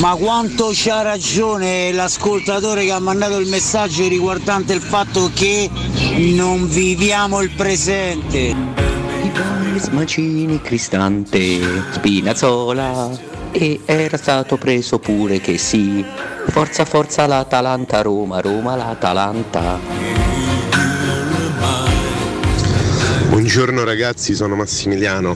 Ma 0.00 0.14
quanto 0.16 0.70
c'ha 0.74 1.00
ragione 1.00 1.90
l'ascoltatore 1.92 2.84
che 2.84 2.92
ha 2.92 2.98
mandato 2.98 3.38
il 3.38 3.48
messaggio 3.48 4.06
riguardante 4.06 4.74
il 4.74 4.82
fatto 4.82 5.30
che 5.32 5.70
non 6.34 6.68
viviamo 6.68 7.40
il 7.40 7.50
presente. 7.52 8.54
Smacini, 9.76 10.60
Cristante, 10.60 11.58
Spinazzola 11.92 13.10
e 13.50 13.80
era 13.86 14.18
stato 14.18 14.58
preso 14.58 14.98
pure 14.98 15.40
che 15.40 15.56
sì. 15.56 16.04
Forza 16.48 16.84
forza 16.84 17.26
l'Atalanta 17.26 18.02
Roma, 18.02 18.40
Roma 18.40 18.76
l'Atalanta. 18.76 20.07
Buongiorno 23.50 23.82
ragazzi, 23.82 24.34
sono 24.34 24.56
Massimiliano. 24.56 25.34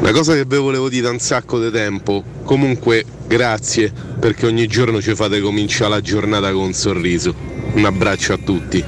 Una 0.00 0.10
cosa 0.10 0.34
che 0.34 0.44
vi 0.44 0.56
volevo 0.56 0.88
dire 0.88 1.02
da 1.02 1.10
un 1.10 1.20
sacco 1.20 1.60
di 1.60 1.70
tempo. 1.70 2.24
Comunque, 2.42 3.04
grazie 3.28 3.92
perché 4.18 4.46
ogni 4.46 4.66
giorno 4.66 5.00
ci 5.00 5.14
fate 5.14 5.40
cominciare 5.40 5.90
la 5.90 6.00
giornata 6.00 6.50
con 6.50 6.64
un 6.64 6.72
sorriso. 6.72 7.32
Un 7.74 7.84
abbraccio 7.84 8.32
a 8.32 8.38
tutti. 8.38 8.84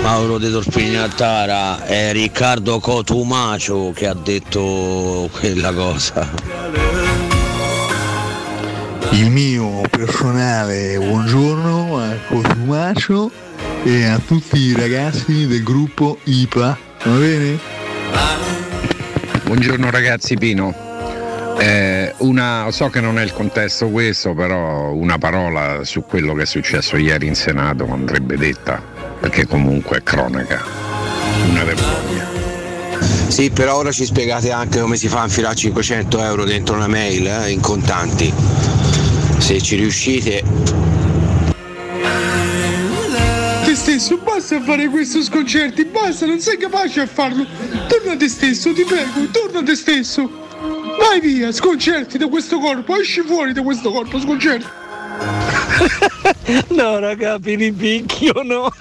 Mauro 0.00 0.38
De 0.38 0.50
Torpignattara 0.50 1.84
è 1.84 2.10
Riccardo 2.12 2.78
Cotumacio 2.80 3.92
che 3.94 4.06
ha 4.06 4.14
detto 4.14 5.28
quella 5.30 5.74
cosa. 5.74 6.26
Il 9.10 9.28
mio 9.28 9.82
personale 9.90 10.96
buongiorno 10.96 11.98
a 11.98 12.14
Cotumaccio 12.28 13.39
e 13.82 14.04
a 14.04 14.18
tutti 14.18 14.58
i 14.58 14.74
ragazzi 14.74 15.46
del 15.46 15.62
gruppo 15.62 16.18
IPA. 16.24 16.78
Va 17.04 17.16
bene? 17.16 17.58
Buongiorno 19.44 19.90
ragazzi 19.90 20.36
Pino. 20.36 20.74
Eh, 21.58 22.14
una, 22.18 22.66
so 22.70 22.88
che 22.88 23.00
non 23.00 23.18
è 23.18 23.22
il 23.22 23.32
contesto 23.32 23.88
questo, 23.88 24.34
però 24.34 24.92
una 24.92 25.18
parola 25.18 25.84
su 25.84 26.04
quello 26.04 26.34
che 26.34 26.42
è 26.42 26.46
successo 26.46 26.96
ieri 26.96 27.26
in 27.26 27.34
Senato 27.34 27.86
andrebbe 27.90 28.36
detta, 28.36 28.82
perché 29.18 29.46
comunque 29.46 29.98
è 29.98 30.02
cronaca. 30.02 30.62
Una 31.48 31.64
vergogna. 31.64 32.28
Sì, 33.28 33.50
però 33.50 33.76
ora 33.76 33.92
ci 33.92 34.04
spiegate 34.04 34.50
anche 34.50 34.80
come 34.80 34.96
si 34.96 35.08
fa 35.08 35.20
a 35.20 35.24
infilare 35.24 35.54
500 35.54 36.22
euro 36.22 36.44
dentro 36.44 36.74
una 36.76 36.88
mail 36.88 37.26
eh, 37.26 37.50
in 37.50 37.60
contanti. 37.60 38.32
Se 39.38 39.60
ci 39.60 39.76
riuscite, 39.76 40.42
Te 40.42 40.89
stesso, 43.80 44.18
basta 44.18 44.56
a 44.56 44.60
fare 44.62 44.88
questi 44.88 45.22
sconcerti, 45.22 45.86
basta, 45.86 46.26
non 46.26 46.38
sei 46.38 46.58
capace 46.58 47.00
a 47.00 47.06
farlo. 47.06 47.46
Torna 47.88 48.12
a 48.12 48.16
te 48.16 48.28
stesso, 48.28 48.72
ti 48.74 48.84
prego, 48.84 49.26
torna 49.32 49.60
a 49.60 49.62
te 49.62 49.74
stesso. 49.74 50.28
Vai 50.98 51.18
via, 51.20 51.50
sconcerti 51.50 52.18
da 52.18 52.28
questo 52.28 52.58
corpo, 52.58 52.94
esci 53.00 53.22
fuori 53.22 53.54
da 53.54 53.62
questo 53.62 53.90
corpo, 53.90 54.20
sconcerti. 54.20 54.66
No, 56.68 56.98
raga, 56.98 57.38
piripicchio 57.38 58.42
no. 58.42 58.72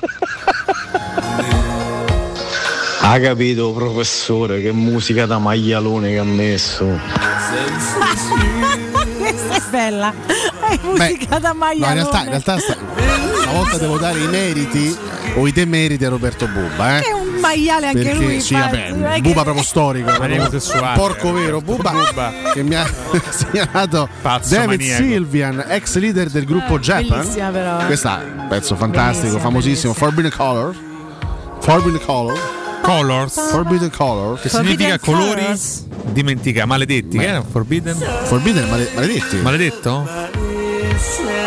Ha 3.01 3.19
capito, 3.19 3.71
professore, 3.73 4.61
che 4.61 4.71
musica 4.71 5.25
da 5.25 5.37
maglialone 5.37 6.09
che 6.11 6.17
ha 6.17 6.23
messo. 6.23 6.85
Questa 9.19 9.55
è 9.55 9.61
bella. 9.69 10.13
È 10.69 10.79
musica 10.83 11.37
da 11.39 11.49
No, 11.49 11.53
in 11.53 11.57
maialone. 11.59 11.93
realtà, 11.93 12.19
in 12.23 12.29
realtà 12.29 12.57
sta- 12.59 12.77
stavolta 13.49 13.77
devo 13.77 13.97
dare 13.97 14.19
i 14.19 14.27
meriti 14.27 14.95
o 15.35 15.47
i 15.47 15.51
demeriti 15.51 16.05
a 16.05 16.09
Roberto 16.09 16.47
Bubba. 16.47 16.97
Eh? 16.97 17.01
È 17.01 17.11
un 17.11 17.39
maiale 17.39 17.87
anche 17.87 18.01
Perché 18.03 18.13
lui. 18.23 18.41
sì, 18.41 18.53
vabbè, 18.53 19.13
che- 19.15 19.21
Bubba 19.21 19.43
proprio 19.43 19.63
storico, 19.63 20.11
proprio 20.11 20.49
sessuale. 20.49 20.97
porco 20.97 21.31
vero, 21.33 21.61
Bubba, 21.61 22.31
che 22.53 22.63
mi 22.63 22.75
ha 22.75 22.85
segnalato 23.29 24.07
Pazzo 24.21 24.55
David 24.55 24.79
maniaco. 24.79 25.03
Silvian, 25.03 25.65
ex 25.67 25.95
leader 25.97 26.29
del 26.29 26.45
gruppo 26.45 26.79
Japan. 26.79 27.03
Eh, 27.19 27.21
bellissima 27.21 27.49
però. 27.49 27.85
Questo 27.85 28.07
è 28.09 28.23
un 28.23 28.45
pezzo 28.49 28.75
fantastico, 28.75 29.19
Bellissima, 29.27 29.41
famosissimo, 29.41 29.93
Forbidden 29.93 30.31
Color. 30.35 30.75
Forbidden 31.61 32.01
Color. 32.05 32.39
Colors. 32.81 33.49
Forbidden 33.49 33.91
Color. 33.91 34.39
Che 34.39 34.49
significa 34.49 34.97
colori 34.99 35.43
dimentica, 36.11 36.65
maledetti. 36.65 37.17
Che 37.17 37.25
era? 37.27 37.43
Forbidden? 37.49 37.95
Forbidden, 38.23 38.69
male- 38.69 38.89
maledetti. 38.95 39.35
Maledetto? 39.37 40.09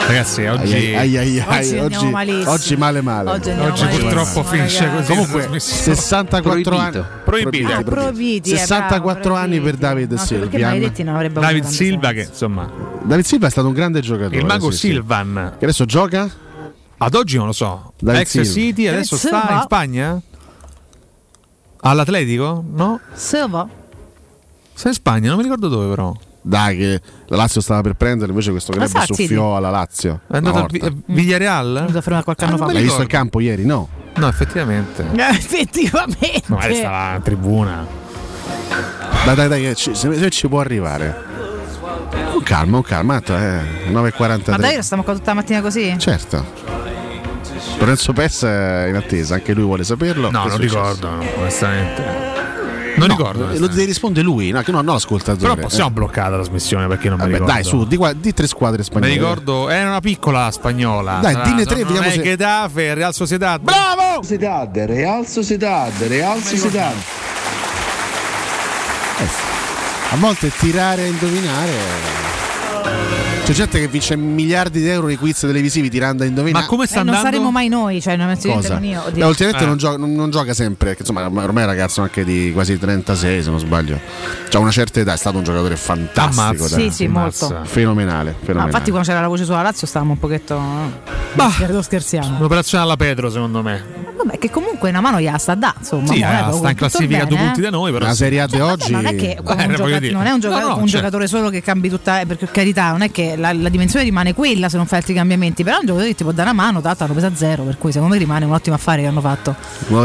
Ragazzi, 0.07 0.45
oggi. 0.47 0.75
Ai, 0.75 0.95
ai, 0.97 1.17
ai, 1.17 1.41
ai, 1.41 1.79
Oggi 1.79 1.97
oggi, 1.97 2.45
oggi 2.47 2.77
male 2.77 3.01
male. 3.01 3.31
Oggi 3.31 3.51
Oggi 3.51 3.87
purtroppo 3.87 4.43
finisce 4.45 4.91
così. 4.91 5.07
Comunque, 5.13 5.41
la 5.41 5.47
trasmissione. 5.47 5.95
64 5.97 6.77
anni. 6.77 6.91
Proibito. 6.93 7.07
Proibiti, 7.25 7.73
Ah, 7.73 7.83
proibiti, 7.83 8.51
eh, 8.53 8.57
64 8.57 9.21
bravo, 9.21 9.37
anni 9.37 9.61
per 9.61 9.77
David 9.77 10.13
No, 10.13 10.21
avuto 10.21 11.41
David 11.41 11.65
Silva, 11.65 12.13
che 12.13 12.23
insomma. 12.23 12.71
David 13.03 13.25
Silva 13.25 13.47
è 13.47 13.51
stato 13.51 13.67
un 13.69 13.75
grande 13.75 14.01
giocatore. 14.01 14.37
Il 14.37 14.45
mago 14.45 14.71
sì, 14.71 14.77
sì. 14.79 14.87
Silvan. 14.89 15.55
Che 15.59 15.65
adesso 15.65 15.85
gioca? 15.85 16.31
Ad 16.99 17.15
oggi 17.15 17.37
non 17.37 17.47
lo 17.47 17.53
so. 17.53 17.93
David 17.99 18.21
Ex 18.21 18.29
Silva. 18.31 18.49
City, 18.51 18.87
adesso 18.87 19.15
David 19.17 19.29
sta 19.31 19.41
Silva. 19.41 19.55
in 19.55 19.61
Spagna? 19.63 20.21
All'Atletico? 21.81 22.65
No? 22.71 23.01
Silva. 23.13 23.69
Sta 24.75 24.89
in 24.89 24.95
Spagna, 24.95 25.29
non 25.29 25.37
mi 25.37 25.43
ricordo 25.43 25.69
dove 25.69 25.89
però. 25.89 26.15
Dai, 26.45 26.77
che 26.77 27.01
la 27.27 27.37
Lazio 27.37 27.61
stava 27.61 27.83
per 27.83 27.95
prendere, 27.95 28.31
invece 28.31 28.51
questo 28.51 28.73
Ma 28.73 28.85
club 28.85 28.91
sa, 28.91 29.05
soffiò 29.07 29.57
alla 29.57 29.71
Lazio. 29.71 30.21
È 30.29 30.37
andato 30.37 30.59
a 30.59 30.67
Vi- 30.69 30.79
volta. 30.81 30.95
a 30.97 31.01
Villarreal? 31.07 31.87
Lo 31.91 32.01
fermato 32.01 32.25
qualche 32.25 32.45
anno 32.45 32.57
fa. 32.57 32.73
L'hai 32.73 32.83
visto 32.83 33.03
in 33.03 33.07
campo 33.09 33.39
ieri? 33.41 33.65
No. 33.65 33.89
No, 34.17 34.27
effettivamente. 34.29 35.07
Eh, 35.15 35.29
Effettivamente. 35.31 36.43
Magari 36.47 36.75
stava 36.75 37.15
in 37.17 37.23
tribuna. 37.23 37.87
Dai, 39.25 39.35
dai, 39.37 39.49
dai, 39.49 39.75
ci- 39.77 39.95
se, 39.95 40.13
se 40.15 40.31
ci 40.31 40.49
può 40.49 40.61
arrivare. 40.61 41.31
Con 42.33 42.43
calma, 42.43 42.73
con 42.73 42.83
calma, 42.83 43.21
tanto 43.21 43.37
è 43.37 43.91
Ma 43.91 44.01
9.43. 44.03 44.59
dai, 44.59 44.83
stiamo 44.83 45.03
qua 45.05 45.13
tutta 45.15 45.27
la 45.31 45.35
mattina 45.35 45.61
così? 45.61 45.95
Certo. 45.99 46.45
Lorenzo 47.79 48.13
Pes 48.13 48.43
è 48.45 48.87
in 48.89 48.97
attesa, 48.97 49.35
anche 49.35 49.55
lui 49.55 49.65
vuole 49.65 49.85
saperlo. 49.85 50.31
No, 50.31 50.45
è 50.45 50.49
non 50.49 50.51
successo? 50.57 50.75
ricordo, 50.75 51.11
no, 51.11 51.25
onestamente. 51.39 52.03
Non 52.95 53.09
No, 53.09 53.17
ricordo. 53.17 53.47
Lo 53.59 53.67
deve 53.69 53.85
rispondere 53.85 54.25
lui, 54.25 54.51
no, 54.51 54.61
che 54.63 54.71
no, 54.71 54.83
no 54.83 54.93
l'ascoltatore. 54.93 55.55
Però 55.55 55.67
possiamo 55.67 55.91
bloccare 55.91 56.31
la 56.31 56.37
trasmissione 56.37 56.87
perché 56.89 57.09
non 57.09 57.17
mi 57.19 57.25
Vabbè, 57.25 57.33
ricordo. 57.39 57.53
dai, 57.55 57.65
su, 57.65 57.87
di, 57.87 57.97
qua- 57.97 58.13
di 58.13 58.35
tre 58.35 58.47
squadre 58.47 58.79
Mi 58.79 58.85
spagnole. 58.85 59.13
ricordo, 59.13 59.69
era 59.71 59.89
una 59.89 60.01
piccola 60.01 60.51
spagnola. 60.51 61.19
Dai, 61.21 61.33
Sarà- 61.33 61.45
dinne 61.45 61.65
tre, 61.65 61.77
non 61.79 61.87
vediamo 61.87 62.09
è 62.09 62.13
se- 62.13 62.23
Getafe, 62.23 62.95
Real 62.95 63.15
Sociedad. 63.15 63.61
Bravo! 63.61 64.23
Sociedad, 64.23 64.77
Real 64.79 65.27
Sociedad, 65.27 65.93
Real 66.07 66.41
Sociedad. 66.43 66.93
A 70.11 70.17
volte 70.17 70.51
tirare 70.59 71.05
e 71.05 71.09
indovinare. 71.09 73.32
C'è 73.53 73.59
gente 73.59 73.81
che 73.81 73.87
vince 73.89 74.17
miliardi 74.17 74.81
di 74.81 74.89
euro 74.89 75.09
nei 75.09 75.17
quiz 75.17 75.41
televisivi 75.41 75.91
tirando 75.91 76.23
a 76.23 76.27
indovinare. 76.27 76.65
Ma 76.65 76.71
come 76.71 76.87
Eh, 76.91 77.03
non 77.03 77.17
saremo 77.17 77.51
mai 77.51 77.69
noi, 77.69 78.01
cioè 78.01 78.17
non 78.17 78.35
Cosa? 78.41 78.73
non 78.75 78.85
io. 78.85 79.03
Beh, 79.13 79.25
ultimamente 79.27 79.65
Eh. 79.65 79.67
non, 79.67 79.77
gioca, 79.77 79.99
non- 79.99 80.15
non 80.15 80.31
gioca 80.31 80.55
sempre, 80.55 80.93
che 80.95 81.01
insomma 81.01 81.23
ormai 81.27 81.45
è 81.45 81.49
un 81.51 81.67
ragazzo 81.67 82.01
anche 82.01 82.25
di 82.25 82.51
quasi 82.55 82.79
36 82.79 83.43
se 83.43 83.51
non 83.51 83.59
sbaglio. 83.59 84.01
C'ha 84.49 84.59
una 84.59 84.71
certa 84.71 85.01
età, 85.01 85.13
è 85.13 85.17
stato 85.19 85.37
un 85.37 85.45
giocatore 85.45 85.77
fantastico. 85.77 86.41
Ammazza. 86.43 86.77
Sì, 86.79 86.89
sì, 86.91 87.07
molto. 87.09 87.61
Fenomenale, 87.65 88.31
No, 88.31 88.37
fenomenale. 88.41 88.71
infatti 88.71 88.89
quando 88.91 89.07
c'era 89.09 89.21
la 89.21 89.29
voce 89.29 89.45
sulla 89.45 89.61
Lazio 89.61 89.87
stavamo 89.87 90.13
un 90.13 90.19
pochetto... 90.19 90.61
Bah, 91.35 91.51
scherziamo. 91.83 92.37
Un'operazione 92.39 92.85
alla 92.85 92.97
Pedro, 92.97 93.29
secondo 93.31 93.63
me. 93.63 94.01
Vabbè, 94.17 94.39
che 94.39 94.51
comunque 94.51 94.91
una 94.91 95.01
mano 95.01 95.19
gliela 95.21 95.39
sta 95.39 95.55
da, 95.55 95.75
insomma. 95.77 96.07
Sì, 96.07 96.21
eh, 96.21 96.49
eh, 96.49 96.53
sta 96.53 96.71
in 96.71 96.77
classifica 96.77 97.23
a 97.23 97.27
due 97.27 97.39
punti 97.39 97.59
eh. 97.61 97.63
da 97.63 97.71
noi, 97.71 97.91
però. 97.91 98.05
La 98.07 98.15
Serie 98.15 98.41
A 98.41 98.47
di 98.47 98.61
oggi 98.61 98.93
non 98.93 99.07
è 99.07 99.17
che 99.17 99.31
Eh, 99.33 100.11
non 100.13 100.27
è 100.27 100.31
un, 100.31 100.39
gioca- 100.41 100.61
No, 100.61 100.67
no, 100.69 100.73
un 100.77 100.87
certo. 100.87 100.87
giocatore 100.87 101.27
solo 101.27 101.49
che 101.49 101.61
cambi 101.63 101.89
tutta, 101.89 102.21
eh, 102.21 102.27
per 102.27 102.39
carità, 102.53 102.91
non 102.91 103.01
è 103.03 103.11
che 103.11 103.35
la, 103.43 103.53
la 103.53 103.69
dimensione 103.69 104.05
rimane 104.05 104.33
quella 104.35 104.69
se 104.69 104.77
non 104.79 104.87
fai 104.87 104.99
altri 105.01 105.13
cambiamenti, 105.15 105.63
però 105.65 105.77
è 105.77 105.81
un 105.81 105.87
giocatore 105.87 106.11
che 106.11 106.17
ti 106.17 106.23
può 106.23 106.33
dare 106.33 106.51
una 106.51 106.63
mano, 106.63 106.81
tanto 106.81 107.05
hanno 107.05 107.13
preso 107.13 107.27
a 107.29 107.35
zero, 107.35 107.65
per 107.65 107.77
cui 107.77 107.93
secondo 107.93 108.15
me 108.15 108.19
rimane 108.21 108.45
un 108.47 108.53
ottimo 108.53 108.75
affare 108.77 109.03
che 109.03 109.09
hanno 109.09 109.21
fatto. 109.21 109.55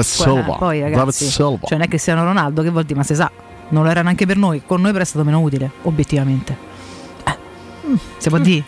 Silva. 0.01 0.56
Poi 0.57 0.82
ragazzi, 0.82 1.30
cioè 1.30 1.57
non 1.69 1.82
è 1.82 1.88
Cristiano 1.88 2.24
Ronaldo, 2.24 2.61
che 2.64 2.69
vuol 2.69 2.83
dire, 2.83 2.95
ma 2.98 3.03
si 3.03 3.16
sa, 3.16 3.32
non 3.69 3.83
lo 3.83 3.90
era 3.90 4.01
neanche 4.01 4.25
per 4.25 4.38
noi, 4.38 4.64
con 4.66 4.82
noi 4.82 4.91
però 4.91 5.03
è 5.03 5.07
stato 5.07 5.24
meno 5.24 5.40
utile, 5.40 5.72
obiettivamente. 5.83 6.57
Eh, 7.25 7.38
mm, 7.88 7.95
si 8.17 8.30
può 8.30 8.38
dire? 8.40 8.64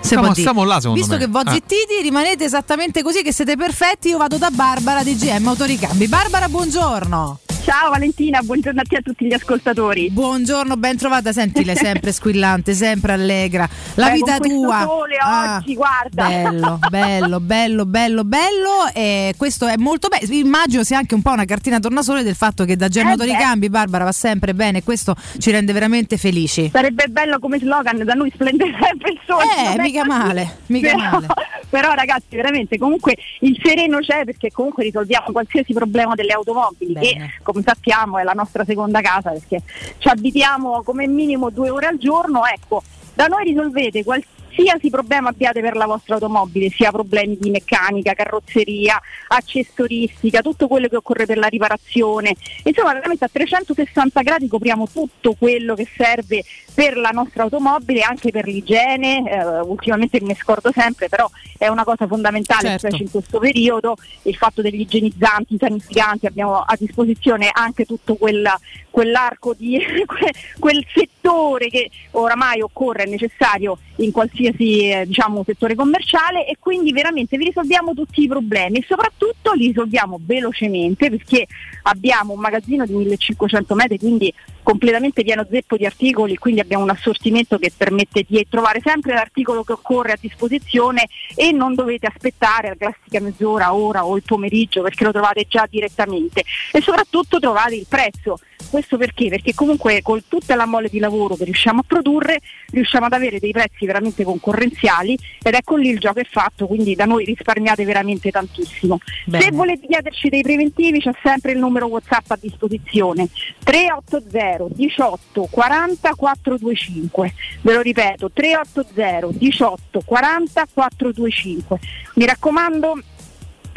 Si 0.00 0.08
Stiamo- 0.08 0.24
può 0.24 0.32
dire. 0.34 0.48
stiamo 0.48 0.64
là, 0.64 0.76
secondo 0.80 0.98
Visto 0.98 1.14
me. 1.14 1.20
che 1.20 1.26
voi 1.28 1.42
Ah. 1.46 1.52
zittiti, 1.52 2.02
rimanete 2.02 2.44
esattamente 2.44 3.02
così, 3.02 3.22
che 3.22 3.32
siete 3.32 3.56
perfetti, 3.56 4.08
io 4.08 4.18
vado 4.18 4.36
da 4.36 4.50
Barbara 4.50 5.02
di 5.04 5.14
GM 5.16 5.46
Autoricambi. 5.46 6.08
Barbara, 6.08 6.48
buongiorno. 6.48 7.38
Ciao 7.64 7.90
Valentina, 7.90 8.40
buongiorno 8.42 8.80
a 8.80 8.84
te 8.86 8.96
e 8.96 8.98
a 8.98 9.02
tutti 9.02 9.24
gli 9.24 9.32
ascoltatori. 9.32 10.10
Buongiorno, 10.10 10.76
ben 10.76 10.96
trovata. 10.96 11.32
Senti, 11.32 11.64
lei 11.64 11.76
sempre 11.76 12.10
squillante, 12.12 12.74
sempre 12.74 13.12
allegra. 13.12 13.68
La 13.94 14.10
Eh, 14.10 14.14
vita 14.14 14.38
tua. 14.38 14.82
sole 14.82 15.16
Ah, 15.20 15.56
oggi, 15.58 15.74
guarda. 15.76 16.26
Bello, 16.26 16.78
bello, 16.90 17.40
bello, 17.40 17.86
bello, 17.86 18.24
bello. 18.24 18.70
E 18.92 19.34
questo 19.36 19.66
è 19.68 19.76
molto 19.76 20.08
bello. 20.08 20.32
Immagino 20.32 20.82
sia 20.82 20.98
anche 20.98 21.14
un 21.14 21.22
po' 21.22 21.30
una 21.30 21.44
cartina 21.44 21.78
tornasole 21.78 22.24
del 22.24 22.34
fatto 22.34 22.64
che 22.64 22.74
da 22.76 22.88
GM 22.88 23.06
Eh 23.06 23.10
Autoricambi 23.12 23.70
Barbara 23.70 24.04
va 24.04 24.12
sempre 24.12 24.54
bene 24.54 24.82
questo 24.82 25.14
ci 25.38 25.52
rende 25.52 25.72
veramente 25.72 26.16
felici. 26.16 26.68
Sarebbe 26.72 27.06
bello 27.08 27.38
come 27.38 27.58
slogan, 27.60 28.02
da 28.04 28.14
noi 28.14 28.30
splende 28.34 28.64
sempre 28.80 29.12
il 29.12 29.20
sole. 29.24 29.44
Eh, 29.76 29.80
mica 29.80 30.04
male, 30.04 30.56
mica 30.66 30.94
Però- 30.96 31.10
male. 31.10 31.26
Però 31.72 31.92
ragazzi, 31.94 32.26
veramente 32.36 32.76
comunque 32.76 33.16
il 33.40 33.58
sereno 33.62 33.98
c'è 34.00 34.24
perché 34.24 34.50
comunque 34.50 34.82
risolviamo 34.82 35.32
qualsiasi 35.32 35.72
problema 35.72 36.14
delle 36.14 36.32
automobili 36.32 36.92
e 37.00 37.30
come 37.52 37.64
sappiamo 37.64 38.18
è 38.18 38.22
la 38.22 38.32
nostra 38.32 38.64
seconda 38.64 39.00
casa 39.00 39.30
perché 39.30 39.62
ci 39.98 40.08
abitiamo 40.08 40.82
come 40.82 41.06
minimo 41.06 41.50
due 41.50 41.70
ore 41.70 41.86
al 41.86 41.98
giorno, 41.98 42.44
ecco, 42.46 42.82
da 43.14 43.26
noi 43.26 43.44
risolvete 43.44 44.02
qualsiasi 44.04 44.90
problema 44.90 45.28
abbiate 45.28 45.60
per 45.60 45.76
la 45.76 45.86
vostra 45.86 46.14
automobile, 46.14 46.70
sia 46.70 46.90
problemi 46.90 47.36
di 47.38 47.50
meccanica, 47.50 48.14
carrozzeria, 48.14 49.00
accessoristica, 49.28 50.40
tutto 50.40 50.66
quello 50.66 50.88
che 50.88 50.96
occorre 50.96 51.26
per 51.26 51.38
la 51.38 51.46
riparazione. 51.46 52.34
Insomma, 52.64 52.94
veramente 52.94 53.24
a 53.24 53.28
360 53.30 54.22
gradi 54.22 54.48
copriamo 54.48 54.88
tutto 54.90 55.34
quello 55.34 55.74
che 55.74 55.88
serve 55.94 56.42
per 56.74 56.96
la 56.96 57.10
nostra 57.10 57.42
automobile, 57.42 58.00
anche 58.00 58.30
per 58.30 58.46
l'igiene. 58.46 59.30
Eh, 59.30 59.60
ultimamente 59.60 60.20
me 60.20 60.28
ne 60.28 60.34
scordo 60.34 60.70
sempre, 60.72 61.08
però 61.08 61.28
è 61.58 61.68
una 61.68 61.84
cosa 61.84 62.06
fondamentale, 62.06 62.68
Certo. 62.68 62.88
specie 62.88 63.02
in 63.04 63.10
questo 63.10 63.38
periodo, 63.38 63.96
il 64.22 64.34
fatto 64.36 64.62
degli 64.62 64.80
igienizzanti, 64.80 65.54
i 65.54 65.58
sanificanti, 65.58 66.26
abbiamo 66.26 66.58
a 66.58 66.74
disposizione 66.78 67.50
anche 67.52 67.84
tutto 67.84 68.14
quella- 68.16 68.58
quell'arco 68.90 69.54
di 69.56 69.78
que- 70.06 70.32
quel 70.58 70.84
settore 70.92 71.68
che 71.68 71.90
oramai 72.12 72.60
occorre, 72.60 73.04
è 73.04 73.08
necessario 73.08 73.78
in 73.96 74.10
qualsiasi 74.10 74.88
eh, 74.90 75.06
diciamo, 75.06 75.44
settore 75.44 75.74
commerciale 75.74 76.46
e 76.46 76.56
quindi 76.58 76.92
veramente 76.92 77.36
vi 77.36 77.44
risolviamo 77.44 77.94
tutti 77.94 78.22
i 78.22 78.28
problemi 78.28 78.78
e 78.78 78.84
soprattutto 78.88 79.52
li 79.52 79.68
risolviamo 79.68 80.18
velocemente 80.20 81.10
perché 81.10 81.46
abbiamo 81.84 82.32
un 82.32 82.40
magazzino 82.40 82.86
di 82.86 82.94
1500 82.94 83.74
metri, 83.74 83.98
quindi 83.98 84.32
completamente 84.62 85.22
pieno 85.22 85.46
zeppo 85.48 85.76
di 85.76 85.86
articoli, 85.86 86.36
quindi 86.36 86.60
abbiamo 86.60 86.84
un 86.84 86.90
assortimento 86.90 87.58
che 87.58 87.72
permette 87.76 88.24
di 88.26 88.46
trovare 88.48 88.80
sempre 88.82 89.14
l'articolo 89.14 89.64
che 89.64 89.72
occorre 89.72 90.12
a 90.12 90.18
disposizione 90.20 91.08
e 91.34 91.52
non 91.52 91.74
dovete 91.74 92.06
aspettare 92.06 92.68
la 92.68 92.76
classica 92.76 93.20
mezz'ora, 93.20 93.74
ora 93.74 94.04
o 94.04 94.16
il 94.16 94.22
pomeriggio 94.24 94.82
perché 94.82 95.04
lo 95.04 95.12
trovate 95.12 95.46
già 95.48 95.66
direttamente 95.68 96.44
e 96.72 96.80
soprattutto 96.80 97.38
trovate 97.38 97.74
il 97.74 97.86
prezzo. 97.88 98.38
Questo 98.70 98.96
perché? 98.96 99.28
Perché 99.28 99.54
comunque 99.54 100.00
con 100.02 100.22
tutta 100.28 100.54
la 100.54 100.66
mole 100.66 100.88
di 100.88 100.98
lavoro 100.98 101.34
che 101.34 101.44
riusciamo 101.44 101.80
a 101.80 101.84
produrre 101.86 102.40
riusciamo 102.70 103.06
ad 103.06 103.12
avere 103.12 103.38
dei 103.38 103.50
prezzi 103.50 103.84
veramente 103.84 104.24
concorrenziali 104.24 105.18
ed 105.42 105.54
ecco 105.54 105.76
lì 105.76 105.90
il 105.90 105.98
gioco 105.98 106.20
è 106.20 106.26
fatto, 106.28 106.66
quindi 106.66 106.94
da 106.94 107.04
noi 107.04 107.24
risparmiate 107.24 107.84
veramente 107.84 108.30
tantissimo. 108.30 108.98
Se 109.30 109.50
volete 109.52 109.86
chiederci 109.86 110.28
dei 110.28 110.42
preventivi 110.42 111.00
c'è 111.00 111.12
sempre 111.22 111.52
il 111.52 111.58
numero 111.58 111.86
WhatsApp 111.86 112.30
a 112.30 112.38
disposizione 112.40 113.28
380 113.62 114.51
18 114.72 115.48
40 115.50 116.14
425. 116.14 117.34
Ve 117.62 117.72
lo 117.72 117.80
ripeto 117.80 118.30
380 118.30 119.38
18 119.38 120.02
40 120.04 120.66
425. 120.72 121.78
Mi 122.14 122.26
raccomando 122.26 122.98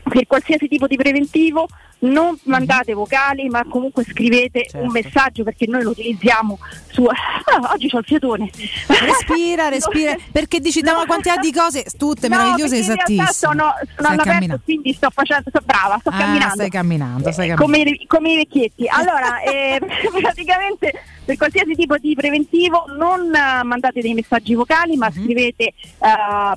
per 0.10 0.28
qualsiasi 0.28 0.68
tipo 0.68 0.88
di 0.88 0.96
preventivo 0.96 1.68
non 2.12 2.38
mandate 2.44 2.94
vocali 2.94 3.48
ma 3.50 3.64
comunque 3.66 4.04
scrivete 4.04 4.68
un 4.76 4.90
messaggio 4.92 5.44
perché 5.44 5.66
noi 5.68 5.84
lo 5.84 5.90
utilizziamo 5.92 6.58
su 6.92 7.04
Ah, 7.06 7.72
oggi 7.74 7.90
c'ho 7.90 8.00
il 8.00 8.06
fiatone 8.06 8.50
Respira, 8.88 9.70
respira. 9.70 10.16
Perché 10.32 10.60
dici 10.60 10.82
da 10.82 10.94
ma 10.96 11.06
quanti 11.06 11.30
ha 11.30 11.38
di 11.38 11.52
cose, 11.52 11.84
tutte 11.98 12.28
No, 12.28 12.38
meravigliose 12.38 12.78
esattissime. 12.78 13.32
sono, 13.32 13.74
sono 13.96 14.10
all'aperto 14.10 14.60
quindi 14.64 14.94
sto 14.94 15.10
facendo 15.10 15.50
sto 15.50 15.62
brava 15.64 15.98
sto 16.00 16.10
Ah, 16.10 16.18
camminando 16.18 16.54
stai 16.56 16.70
camminando, 16.70 17.32
stai 17.32 17.50
Eh, 17.50 17.56
camminando. 17.56 17.64
come, 17.64 17.80
i- 17.98 18.06
come 18.08 18.32
i 18.32 18.36
vecchietti. 18.38 18.88
Allora, 18.88 19.42
eh, 19.44 19.80
praticamente 20.22 20.94
per 21.26 21.38
qualsiasi 21.38 21.74
tipo 21.76 21.98
di 21.98 22.14
preventivo 22.14 22.86
non 22.98 23.30
mandate 23.64 24.00
dei 24.02 24.14
messaggi 24.14 24.54
vocali, 24.54 24.96
ma 24.96 25.10
scrivete 25.12 25.64
eh, 25.64 25.74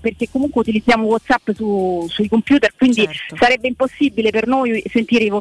perché 0.00 0.28
comunque 0.30 0.60
utilizziamo 0.60 1.06
WhatsApp 1.06 1.50
su- 1.54 2.06
sui 2.08 2.28
computer, 2.28 2.72
quindi 2.76 3.04
Certo. 3.04 3.36
sarebbe 3.36 3.66
impossibile 3.68 4.30
per 4.30 4.46
noi 4.46 4.82
sentire 4.90 5.24
i 5.24 5.30
vocali. 5.30 5.38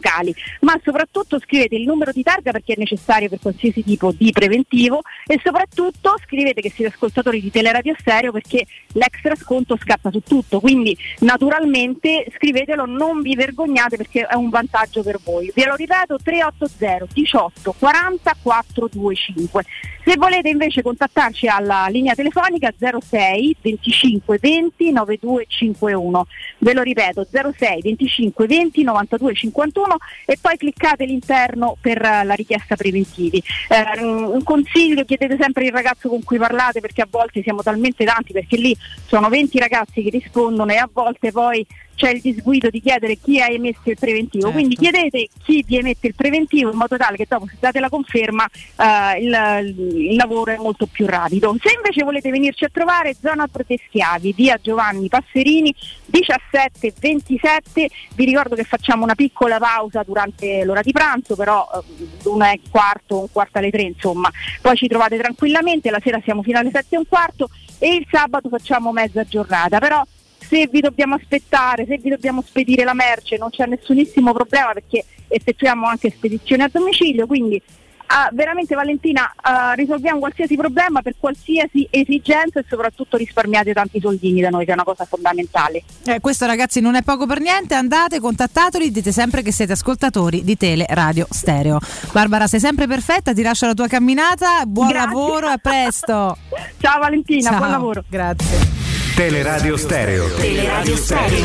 Ma 0.61 0.80
soprattutto 0.84 1.40
scrivete 1.40 1.76
il 1.76 1.85
numero 1.85 2.11
di 2.11 2.24
targa 2.24 2.51
perché 2.51 2.74
è 2.74 2.80
necessario 2.80 3.30
per 3.30 3.40
qualsiasi 3.40 3.84
tipo 3.84 4.11
di 4.11 4.32
preventivo 4.32 5.01
e 5.26 5.40
soprattutto 5.43 6.16
scrivete 6.26 6.61
che 6.61 6.69
siete 6.69 6.93
ascoltatori 6.93 7.42
di 7.42 7.51
Teleradio 7.51 7.95
Stereo 7.98 8.32
perché 8.32 8.66
l'extra 8.93 9.35
sconto 9.35 9.77
scatta 9.77 10.11
su 10.11 10.22
tutto. 10.22 10.59
Quindi 10.59 10.98
naturalmente 11.19 12.26
scrivetelo, 12.35 12.85
non 12.85 13.22
vi 13.22 13.35
vergognate 13.35 13.98
perché 13.98 14.26
è 14.26 14.35
un 14.35 14.50
vantaggio 14.50 15.03
per 15.03 15.19
voi. 15.24 15.51
Ve 15.53 15.66
lo 15.66 15.76
ripeto 15.76 16.17
380 16.22 17.08
18 17.14 17.76
40 17.77 18.35
425. 18.42 19.66
Se 20.03 20.16
volete 20.16 20.50
invece 20.50 20.82
contattarci 20.82 21.48
alla 21.48 21.88
linea 21.90 22.16
telefonica 22.16 22.74
06 22.77 23.58
25 23.61 24.38
20 24.40 24.92
9251. 24.92 26.27
Ve 26.59 26.74
lo 26.74 26.82
ripeto 26.82 27.27
06 27.30 27.82
25 27.82 28.48
20 28.48 28.84
92 28.84 29.34
51 29.34 29.86
e 30.25 30.38
poi 30.40 30.57
cliccate 30.57 31.06
l'interno 31.06 31.77
per 31.80 32.01
eh, 32.01 32.24
la 32.24 32.33
richiesta 32.33 32.75
preventivi. 32.75 33.41
Eh, 33.69 34.01
un 34.01 34.43
consiglio, 34.43 35.06
chiedete 35.06 35.38
sempre 35.40 35.66
il 35.66 35.72
ragazzo 35.72 36.09
con 36.09 36.24
cui 36.24 36.38
parlate 36.38 36.82
perché 36.82 37.01
a 37.01 37.07
volte 37.09 37.41
siamo 37.41 37.61
talmente 37.61 38.03
tanti 38.03 38.33
perché 38.33 38.57
lì 38.57 38.75
sono 39.06 39.30
20 39.30 39.59
ragazzi 39.59 40.01
che 40.01 40.09
rispondono 40.09 40.72
e 40.72 40.77
a 40.77 40.90
volte 40.91 41.32
poi 41.32 41.66
c'è 41.98 42.11
il 42.11 42.22
disguido 42.22 42.69
di 42.69 42.80
chiedere 42.80 43.17
chi 43.17 43.42
ha 43.42 43.48
emesso 43.48 43.82
il 43.85 43.98
preventivo. 44.00 44.51
Quindi 44.51 44.76
chiedete 44.76 45.27
chi 45.43 45.64
vi 45.67 45.77
emette 45.77 46.08
il 46.08 46.16
preventivo 46.16 46.69
in 46.69 46.77
modo 46.77 46.95
tale 46.95 47.17
che 47.17 47.26
dopo 47.27 47.48
se 47.48 47.58
date 47.59 47.80
la 47.80 47.90
conferma 47.90 48.45
eh, 48.45 49.19
il, 49.19 49.76
il 49.95 50.16
lavoro 50.16 50.51
è 50.51 50.58
molto 50.58 50.85
più 50.85 51.08
rapido. 51.08 51.56
Se 51.59 51.74
invece 51.76 52.03
volete 52.03 52.30
venirci 52.30 52.66
a 52.66 52.69
trovare 52.72 53.16
zona 53.19 53.48
Proteschiavi, 53.48 54.32
via 54.34 54.59
Giovanni 54.61 55.08
Passerini 55.08 55.74
17-27, 56.11 57.88
vi 58.14 58.26
ricordo 58.26 58.53
che 58.53 58.64
facciamo 58.64 59.03
una 59.03 59.16
piccola 59.16 59.58
pausa 59.58 60.03
durante 60.03 60.64
l'ora 60.64 60.82
di 60.82 60.92
pranzo, 60.92 61.35
però 61.35 61.67
eh, 61.74 61.80
una 62.26 62.51
e 62.51 62.59
quarto, 62.69 63.22
un 63.22 63.32
quarto 63.32 63.58
alle 63.58 63.72
tre, 63.72 63.82
insomma, 63.82 64.30
poi 64.61 64.76
ci 64.76 64.88
trovate 64.88 65.17
tranquillamente, 65.17 65.90
la 65.90 66.00
sera 66.03 66.22
siamo 66.24 66.43
fino 66.43 66.59
alle 66.59 66.69
sette 66.72 66.93
e 66.93 67.00
un 67.00 67.08
quarto 67.08 67.50
e 67.80 67.95
il 67.95 68.06
sabato 68.09 68.50
facciamo 68.50 68.92
mezza 68.92 69.24
giornata, 69.24 69.80
però 69.80 70.03
se 70.48 70.67
vi 70.72 70.80
dobbiamo 70.80 71.16
aspettare, 71.16 71.85
se 71.85 71.98
vi 71.98 72.09
dobbiamo 72.09 72.42
spedire 72.42 72.84
la 72.84 72.93
merce 72.93 73.38
non 73.38 73.50
c'è 73.50 73.66
nessunissimo 73.66 74.34
problema 74.34 74.72
perché 74.74 75.03
effettuiamo 75.27 75.85
anche 75.85 76.09
spedizioni 76.09 76.64
a 76.64 76.69
domicilio, 76.72 77.27
quindi 77.27 77.61
ah, 78.08 78.30
veramente 78.32 78.76
Valentina 78.76 79.34
ah, 79.35 79.74
risolviamo 79.74 80.19
qualsiasi 80.19 80.56
problema 80.56 81.01
per 81.01 81.16
qualsiasi 81.19 81.88
esigenza 81.90 82.59
e 82.59 82.66
soprattutto 82.67 83.17
risparmiate 83.17 83.74
tanti 83.74 84.00
soldini 84.00 84.42
da 84.42 84.50
noi 84.50 84.66
che 84.66 84.72
è 84.72 84.74
una 84.74 84.84
cosa 84.84 85.06
fondamentale. 85.06 85.84
Eh, 86.06 86.19
questo 86.19 86.45
ragazzi 86.45 86.80
non 86.80 86.95
è 86.95 87.01
poco 87.01 87.26
per 87.26 87.40
niente, 87.40 87.76
andate, 87.76 88.19
contattateli, 88.19 88.92
dite 88.92 89.11
sempre 89.11 89.42
che 89.42 89.51
siete 89.51 89.74
ascoltatori 89.74 90.43
di 90.43 90.56
Tele 90.56 90.85
Radio 90.90 91.27
Stereo. 91.30 91.80
Barbara, 92.11 92.48
sei 92.48 92.59
sempre 92.59 92.88
perfetta, 92.88 93.34
ti 93.34 93.42
lascio 93.42 93.66
la 93.66 93.74
tua 93.74 93.88
camminata, 93.88 94.66
buon 94.66 94.88
Grazie. 94.88 95.08
lavoro, 95.08 95.48
a 95.48 95.58
presto. 95.58 96.38
Ciao 96.80 97.00
Valentina, 97.00 97.50
Ciao, 97.50 97.58
buon 97.58 97.69
lavoro. 97.69 98.03
Grazie. 98.08 98.86
Teleradio 99.17 99.75
Stereo. 99.77 100.27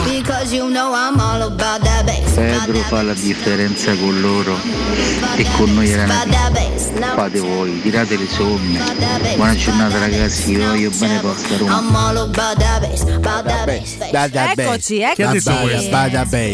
Because 0.04 0.54
you 0.54 0.68
know 0.68 0.92
I'm 0.92 1.18
all 1.18 1.40
about 1.40 1.80
that 1.82 2.04
bass. 2.04 2.34
Pedro 2.34 2.76
fa 2.80 3.00
la 3.00 3.14
differenza 3.14 3.94
con 3.96 4.20
loro 4.20 4.58
e 5.36 5.46
con 5.56 5.72
noi 5.72 5.88
era 5.88 6.06
Fate 7.14 7.40
voi, 7.40 7.80
tirate 7.80 8.18
le 8.18 8.28
somme. 8.28 8.78
Buona 9.36 9.54
giornata 9.54 9.98
ragazzi, 9.98 10.54
vi 10.54 10.62
voglio 10.62 10.90
bene 10.90 11.18
posta 11.20 11.56
Roma. 11.56 11.78
I'm 11.78 11.94
all 11.94 12.16
about 12.18 12.58
that 12.58 12.80
bass. 12.86 13.00
About 13.04 13.46
that 13.46 13.64
bass. 13.64 14.10
Da, 14.10 14.28
da, 14.28 14.52
Eccoci, 14.52 15.00
eccoci. 15.00 15.14
Chi 15.14 15.22
ha 15.22 15.30
detto 15.30 15.56
questo? 15.62 15.90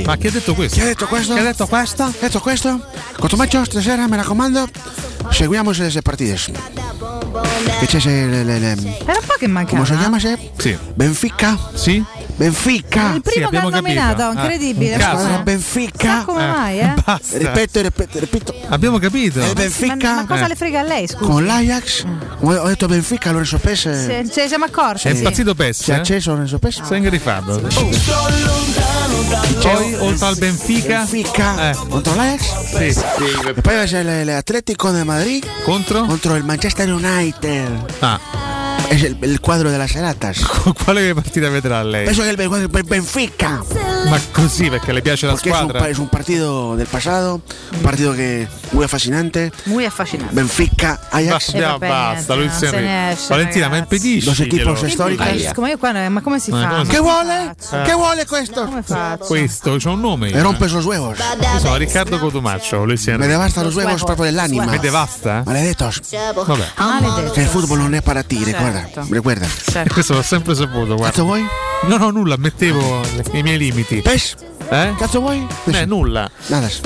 Ma 0.06 0.16
chi 0.16 0.26
ha 0.28 0.30
detto 0.30 0.55
questo? 0.55 0.76
Chi 0.76 0.82
ha 0.82 0.84
detto 0.84 1.06
questo? 1.08 1.32
Chi 1.34 1.40
ha 1.40 1.42
detto 1.42 1.66
questo? 1.66 2.02
Ha 2.05 2.12
detto 2.20 2.38
questo? 2.40 2.86
Cotomaccio 3.18 3.64
stasera, 3.64 4.06
mi 4.06 4.14
raccomando, 4.14 4.68
seguiamo 5.30 5.72
le 5.72 6.00
partite. 6.02 6.36
Che 7.78 7.86
c'è 7.86 8.00
se 8.00 8.08
le, 8.26 8.42
le, 8.44 8.58
le- 8.58 8.68
Era 9.05 9.18
un 9.20 9.26
po' 9.26 9.34
che 9.38 9.47
mancava. 9.47 9.82
come 9.82 9.86
si 9.86 9.97
chiama 9.97 10.18
se? 10.18 10.36
Sì. 10.56 10.76
Benfica? 11.08 11.58
Sì? 11.72 12.04
Benfica. 12.36 13.14
Il 13.14 13.22
primo 13.22 13.48
che 13.48 13.56
abbiamo 13.56 13.68
ha 13.68 13.80
nominato, 13.80 14.16
capito. 14.22 14.38
Ah, 14.40 14.42
incredibile. 14.42 14.92
un 14.92 14.98
La 15.00 15.06
caso. 15.06 15.42
Benfica. 15.42 16.18
Sa 16.18 16.24
come 16.24 16.46
mai, 16.46 16.78
eh? 16.80 16.94
Basta. 17.02 17.38
Ripeto, 17.38 17.80
ripeto, 17.80 18.18
ripeto. 18.18 18.54
Abbiamo 18.68 18.98
capito. 18.98 19.38
Il 19.40 19.46
Ma, 19.46 19.52
Benfica 19.54 20.14
ma 20.14 20.26
cosa 20.26 20.44
Eh. 20.44 20.48
le 20.48 20.54
frega 20.54 20.80
a 20.80 20.82
lei, 20.82 21.06
scusa? 21.08 21.24
con 21.24 21.46
l'Ajax. 21.46 22.04
Come 22.40 22.56
ho 22.58 22.66
detto 22.66 22.86
Benfica, 22.86 23.30
Lorenzo 23.30 23.56
Pesce. 23.58 23.94
Se, 23.94 24.30
ce 24.30 24.42
ne 24.42 24.48
siamo 24.48 24.64
accorti. 24.66 25.08
È 25.08 25.12
sì. 25.12 25.16
impazzito 25.16 25.54
Si 25.54 25.62
è 25.62 25.64
Pesce? 25.64 25.92
eh? 25.92 25.94
acceso 25.96 26.30
Lorenzo 26.32 26.58
Pesce. 26.58 26.84
Sei 26.84 26.98
ingrifato. 26.98 27.60
Poi, 29.62 29.94
oltre 29.94 30.26
al 30.26 30.36
Benfica, 30.36 30.98
Benfica 30.98 31.70
Eh. 31.70 31.74
contro 31.88 32.14
l'Ajax. 32.14 32.64
sì. 32.92 33.00
E 33.56 33.60
poi 33.62 33.86
c'è 33.86 34.24
l'Atletico 34.24 34.90
de 34.90 35.04
Madrid 35.04 35.44
contro? 35.64 36.04
contro 36.04 36.34
il 36.36 36.44
Manchester 36.44 36.92
United. 36.92 37.84
Ah, 38.00 38.20
È 38.89 38.94
il, 38.94 39.17
il 39.20 39.41
quadro 39.41 39.68
della 39.68 39.86
serata. 39.86 40.33
Quale 40.84 41.12
partita 41.12 41.49
vedrà 41.50 41.83
lei? 41.83 42.05
Penso 42.07 42.23
che 42.23 42.31
il 42.31 42.36
quadro 42.49 42.67
del 42.68 42.84
Benfica. 42.84 43.62
Ma 44.08 44.18
così 44.33 44.70
perché 44.70 44.92
le 44.92 45.02
piace 45.02 45.26
la 45.26 45.33
Porque 45.33 45.50
es 45.50 45.55
un, 45.55 45.60
squadra? 45.62 45.78
pa- 45.81 45.89
es 45.91 45.99
un 45.99 46.08
partido 46.08 46.75
del 46.76 46.86
pasado, 46.86 47.42
un 47.73 47.81
partido 47.83 48.15
que 48.15 48.49
muy 48.70 48.86
fascinante. 48.89 49.52
Muy 49.65 49.84
affascinante. 49.84 50.34
Benfica, 50.34 51.00
Ajax. 51.10 51.31
Basta, 51.52 51.58
vabbè, 51.73 51.89
basta, 51.89 52.34
Luis 52.34 52.50
non 52.50 52.58
se 52.58 52.67
Enrique. 52.67 52.86
ne 52.86 53.10
esce, 53.12 53.26
Valentina, 53.28 53.68
ma 53.68 53.75
ragazzi. 53.76 53.94
impedisci. 53.94 54.25
Dos 54.26 54.41
equipos 54.41 54.83
históricos. 54.83 55.26
Capisco, 55.26 55.60
ma 55.60 55.68
io 55.68 55.78
qua 55.78 56.08
ma 56.08 56.20
come 56.23 56.39
si 56.41 56.50
Ma 56.50 56.60
fa? 56.62 56.68
come 56.68 56.84
si 56.84 56.91
¿Qué 56.91 57.00
vuole? 57.00 57.55
Eh. 57.73 57.83
¿Qué 57.84 57.94
vuole 57.94 58.26
questo? 58.26 58.65
Come 58.65 58.83
faccio? 58.83 59.25
Questo, 59.26 59.76
c'è 59.76 59.89
un 59.91 60.00
nome. 60.00 60.31
Me 60.31 60.41
rompe 60.41 60.65
esos 60.65 60.84
huevos. 60.84 61.18
Io 61.18 61.58
sono 61.58 61.76
Riccardo 61.76 62.18
Cotumaccio, 62.18 62.84
Luis 62.84 63.05
Me 63.07 63.12
Enrique. 63.15 63.33
devasta 63.33 63.62
los 63.62 63.75
huevos 63.75 64.02
proprio 64.05 64.25
dell'anima. 64.25 64.65
Me 64.65 64.78
devasta? 64.78 65.42
Maledetos. 65.44 66.00
Vabbè. 66.34 66.67
Maledetto. 66.78 67.33
Que 67.33 67.42
el 67.42 67.49
fútbol 67.49 67.78
non 67.78 67.94
è 67.94 68.00
para 68.00 68.23
ti, 68.23 68.42
recuerda. 68.78 69.02
Certo. 69.05 69.12
Recuerda. 69.12 69.47
E 69.84 69.89
questo 69.92 70.15
l'ho 70.15 70.23
sempre 70.23 70.55
saputo, 70.55 70.94
guarda. 70.97 71.07
Cazzo 71.07 71.24
vuoi? 71.24 71.44
No, 71.86 71.97
no, 71.97 72.10
nulla, 72.10 72.36
mettevo 72.36 73.02
i 73.32 73.42
miei 73.42 73.58
limiti. 73.58 74.02
Pes? 74.02 74.36
Eh? 74.70 74.94
Cazzo 74.98 75.20
vuoi? 75.20 75.47
Eh, 75.72 75.86
nulla. 75.86 76.30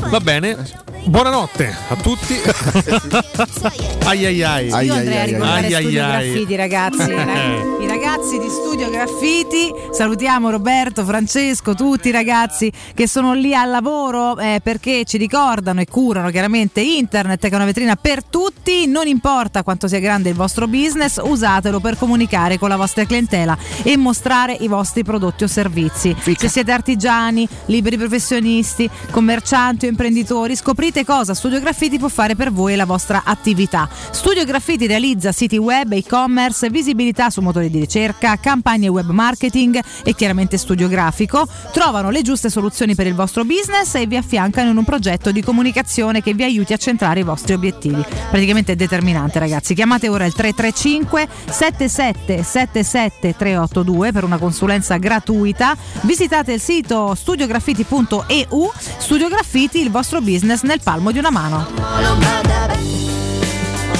Va 0.09 0.21
bene. 0.21 0.57
Buonanotte 1.05 1.75
a 1.89 1.97
tutti. 1.97 2.39
ai 4.07 4.25
ai 4.25 4.43
ai. 4.43 4.67
Io 4.69 4.75
ai, 4.77 4.89
andrei 4.91 5.19
a 5.19 5.25
ricordare 5.25 5.67
ai, 5.67 5.83
Studio 5.83 6.05
ai. 6.05 6.31
Graffiti, 6.31 6.57
ragazzi. 6.57 7.11
Eh. 7.11 7.73
I 7.83 7.87
ragazzi 7.89 8.39
di 8.39 8.49
Studio 8.49 8.89
Graffiti, 8.89 9.73
salutiamo 9.91 10.51
Roberto, 10.51 11.05
Francesco, 11.05 11.75
tutti 11.75 12.09
i 12.09 12.13
ragazzi 12.13 12.71
che 12.95 13.09
sono 13.09 13.35
lì 13.35 13.53
al 13.53 13.71
lavoro 13.71 14.39
eh, 14.39 14.61
perché 14.63 15.05
ci 15.05 15.17
ricordano 15.17 15.81
e 15.81 15.87
curano 15.87 16.31
chiaramente 16.31 16.81
internet 16.81 17.41
che 17.41 17.49
è 17.49 17.55
una 17.57 17.65
vetrina 17.65 17.97
per 17.97 18.23
tutti, 18.23 18.87
non 18.87 19.09
importa 19.09 19.65
quanto 19.65 19.89
sia 19.89 19.99
grande 19.99 20.29
il 20.29 20.37
vostro 20.37 20.69
business, 20.69 21.21
usatelo 21.21 21.81
per 21.81 21.99
comunicare 21.99 22.59
con 22.59 22.69
la 22.69 22.77
vostra 22.77 23.05
clientela 23.05 23.59
e 23.83 23.97
mostrare 23.97 24.57
i 24.61 24.69
vostri 24.69 25.03
prodotti 25.03 25.43
o 25.43 25.49
servizi. 25.49 26.15
Se 26.37 26.49
siete 26.49 26.71
artigiani, 26.71 27.49
liberi 27.73 27.97
professionisti, 27.97 28.89
commercianti 29.11 29.87
o 29.87 29.89
imprenditori, 29.89 30.55
scoprite 30.55 31.05
cosa 31.05 31.35
Studio 31.35 31.59
Graffiti 31.59 31.99
può 31.99 32.09
fare 32.09 32.37
per 32.37 32.53
voi 32.53 32.75
e 32.75 32.77
la 32.77 32.85
vostra 32.85 33.23
attività. 33.25 33.89
Studio 34.11 34.45
Graffiti 34.45 34.87
realizza 34.87 35.33
siti 35.33 35.57
web, 35.57 35.93
e-commerce, 35.93 36.69
visibilità 36.69 37.31
su 37.31 37.41
motori 37.41 37.71
di 37.71 37.81
ricerca, 37.81 38.37
campagne 38.37 38.89
web 38.89 39.09
marketing 39.09 39.81
e 40.05 40.15
chiaramente 40.15 40.59
studio 40.59 40.87
grafico. 40.87 41.49
Trovano 41.73 42.11
le 42.11 42.23
giuste 42.23 42.51
soluzioni 42.51 42.95
per 42.95 43.07
il 43.07 43.15
vostro 43.15 43.45
business 43.45 43.95
e 43.95 44.07
vi 44.07 44.17
affiancano 44.17 44.71
in 44.71 44.77
un 44.77 44.85
progetto 44.85 45.33
di 45.33 45.43
comunicazione 45.43 46.23
che 46.23 46.35
vi 46.35 46.43
aiuti 46.45 46.75
a 46.75 46.77
centrare 46.77 47.21
i 47.21 47.25
vostri 47.25 47.55
obiettivi. 47.55 48.05
Praticamente 48.31 48.73
è 48.73 48.77
determinante, 48.77 49.39
ragazzi. 49.39 49.75
Chiamate 49.75 50.09
ora 50.09 50.27
il 50.27 50.35
335 50.35 51.27
7777 51.49 53.35
382 53.37 54.13
per 54.13 54.25
una 54.25 54.37
consulenza 54.37 54.99
gratuita. 54.99 55.75
Visitate 56.03 56.53
il 56.53 56.61
sito 56.61 57.15
studiograffiti.eu. 57.63 58.73
Studio 58.99 59.29
Graffiti, 59.29 59.81
il 59.81 59.91
vostro 59.91 60.21
business 60.21 60.63
nel 60.63 60.81
palmo 60.83 61.13
di 61.13 61.19
una 61.19 61.31
mano. 61.31 61.67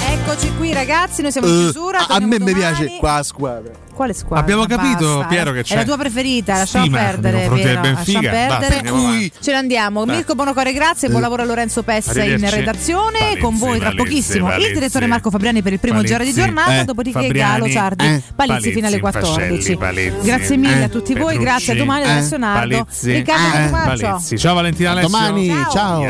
Eccoci 0.09 0.53
qui 0.57 0.73
ragazzi, 0.73 1.23
noi 1.23 1.31
siamo 1.33 1.47
in 1.47 1.53
Eh, 1.55 1.59
chiusura. 1.71 2.07
a 2.09 2.19
me 2.21 2.39
mi 2.41 2.53
piace 2.53 2.97
qua 2.99 3.15
a 3.17 3.23
squadra. 3.23 3.73
Quale 3.95 4.15
squadra? 4.15 4.39
Abbiamo 4.41 4.65
capito, 4.65 5.17
Basta, 5.19 5.27
Piero, 5.29 5.51
eh. 5.51 5.55
che 5.55 5.63
c'è 5.65 5.75
È 5.75 5.77
la 5.79 5.85
tua 5.85 5.97
preferita, 5.99 6.57
lasciamo 6.57 6.85
stima 6.87 6.99
perdere. 6.99 7.49
Piero, 7.53 7.81
Benfica. 7.81 8.21
lasciamo 8.21 8.49
Basta, 8.49 8.67
perdere. 8.67 8.89
avanti. 8.89 9.33
Ce 9.41 9.51
ne 9.51 9.57
andiamo. 9.57 10.05
Dai. 10.05 10.17
Mirko 10.17 10.35
Bonocore, 10.35 10.73
grazie. 10.73 11.09
Buon 11.09 11.21
lavoro 11.21 11.43
a 11.43 11.45
Lorenzo 11.45 11.83
Pessa 11.83 12.23
in 12.25 12.49
redazione. 12.51 13.19
Valizzi, 13.21 13.39
Con 13.41 13.59
voi 13.59 13.79
tra 13.79 13.91
Valizzi, 13.91 14.05
pochissimo 14.05 14.47
il 14.47 14.53
Valizzi. 14.53 14.73
direttore 14.73 15.07
Marco 15.07 15.31
Fabriani 15.31 15.63
per 15.63 15.73
il 15.75 15.79
primo 15.81 16.03
giro 16.03 16.25
di 16.25 16.33
giornata. 16.33 16.81
Eh, 16.81 16.85
Dopodiché 16.85 17.21
Fabriani. 17.21 17.61
Galo 17.61 17.71
Sardi, 17.71 18.05
Eh. 18.07 18.23
Palizzi 18.35 18.73
fino 18.73 18.87
alle 18.87 18.99
Palizzi, 19.01 19.21
14. 19.21 19.73
Infascelli, 19.73 19.77
Palizzi. 20.11 20.27
Grazie 20.27 20.57
mille 20.57 20.81
Eh. 20.81 20.85
a 20.85 20.89
tutti 20.89 21.13
voi. 21.15 21.21
Petrucci. 21.37 21.45
Grazie 21.45 21.73
a 21.73 21.77
domani 21.77 22.03
da 22.05 22.09
Eh. 22.09 22.13
Alessio 22.13 22.37
Nardo. 22.39 22.77
Palizzi. 22.85 23.13
Riccardo 23.13 24.33
Eh. 24.35 24.39
Ciao 24.39 24.55
Valentina 24.55 24.91
Alessio. 24.93 25.09
Domani, 25.11 25.49
Ciao. 25.71 26.01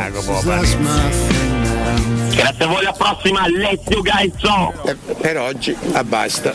Grazie 2.35 2.65
a 2.65 2.67
voi, 2.67 2.79
alla 2.85 2.93
prossima, 2.93 3.47
let's 3.49 3.85
you 3.89 4.03
guys. 4.03 4.33
Per 5.21 5.39
oggi, 5.39 5.77
ah, 5.93 6.05
basta. 6.05 6.55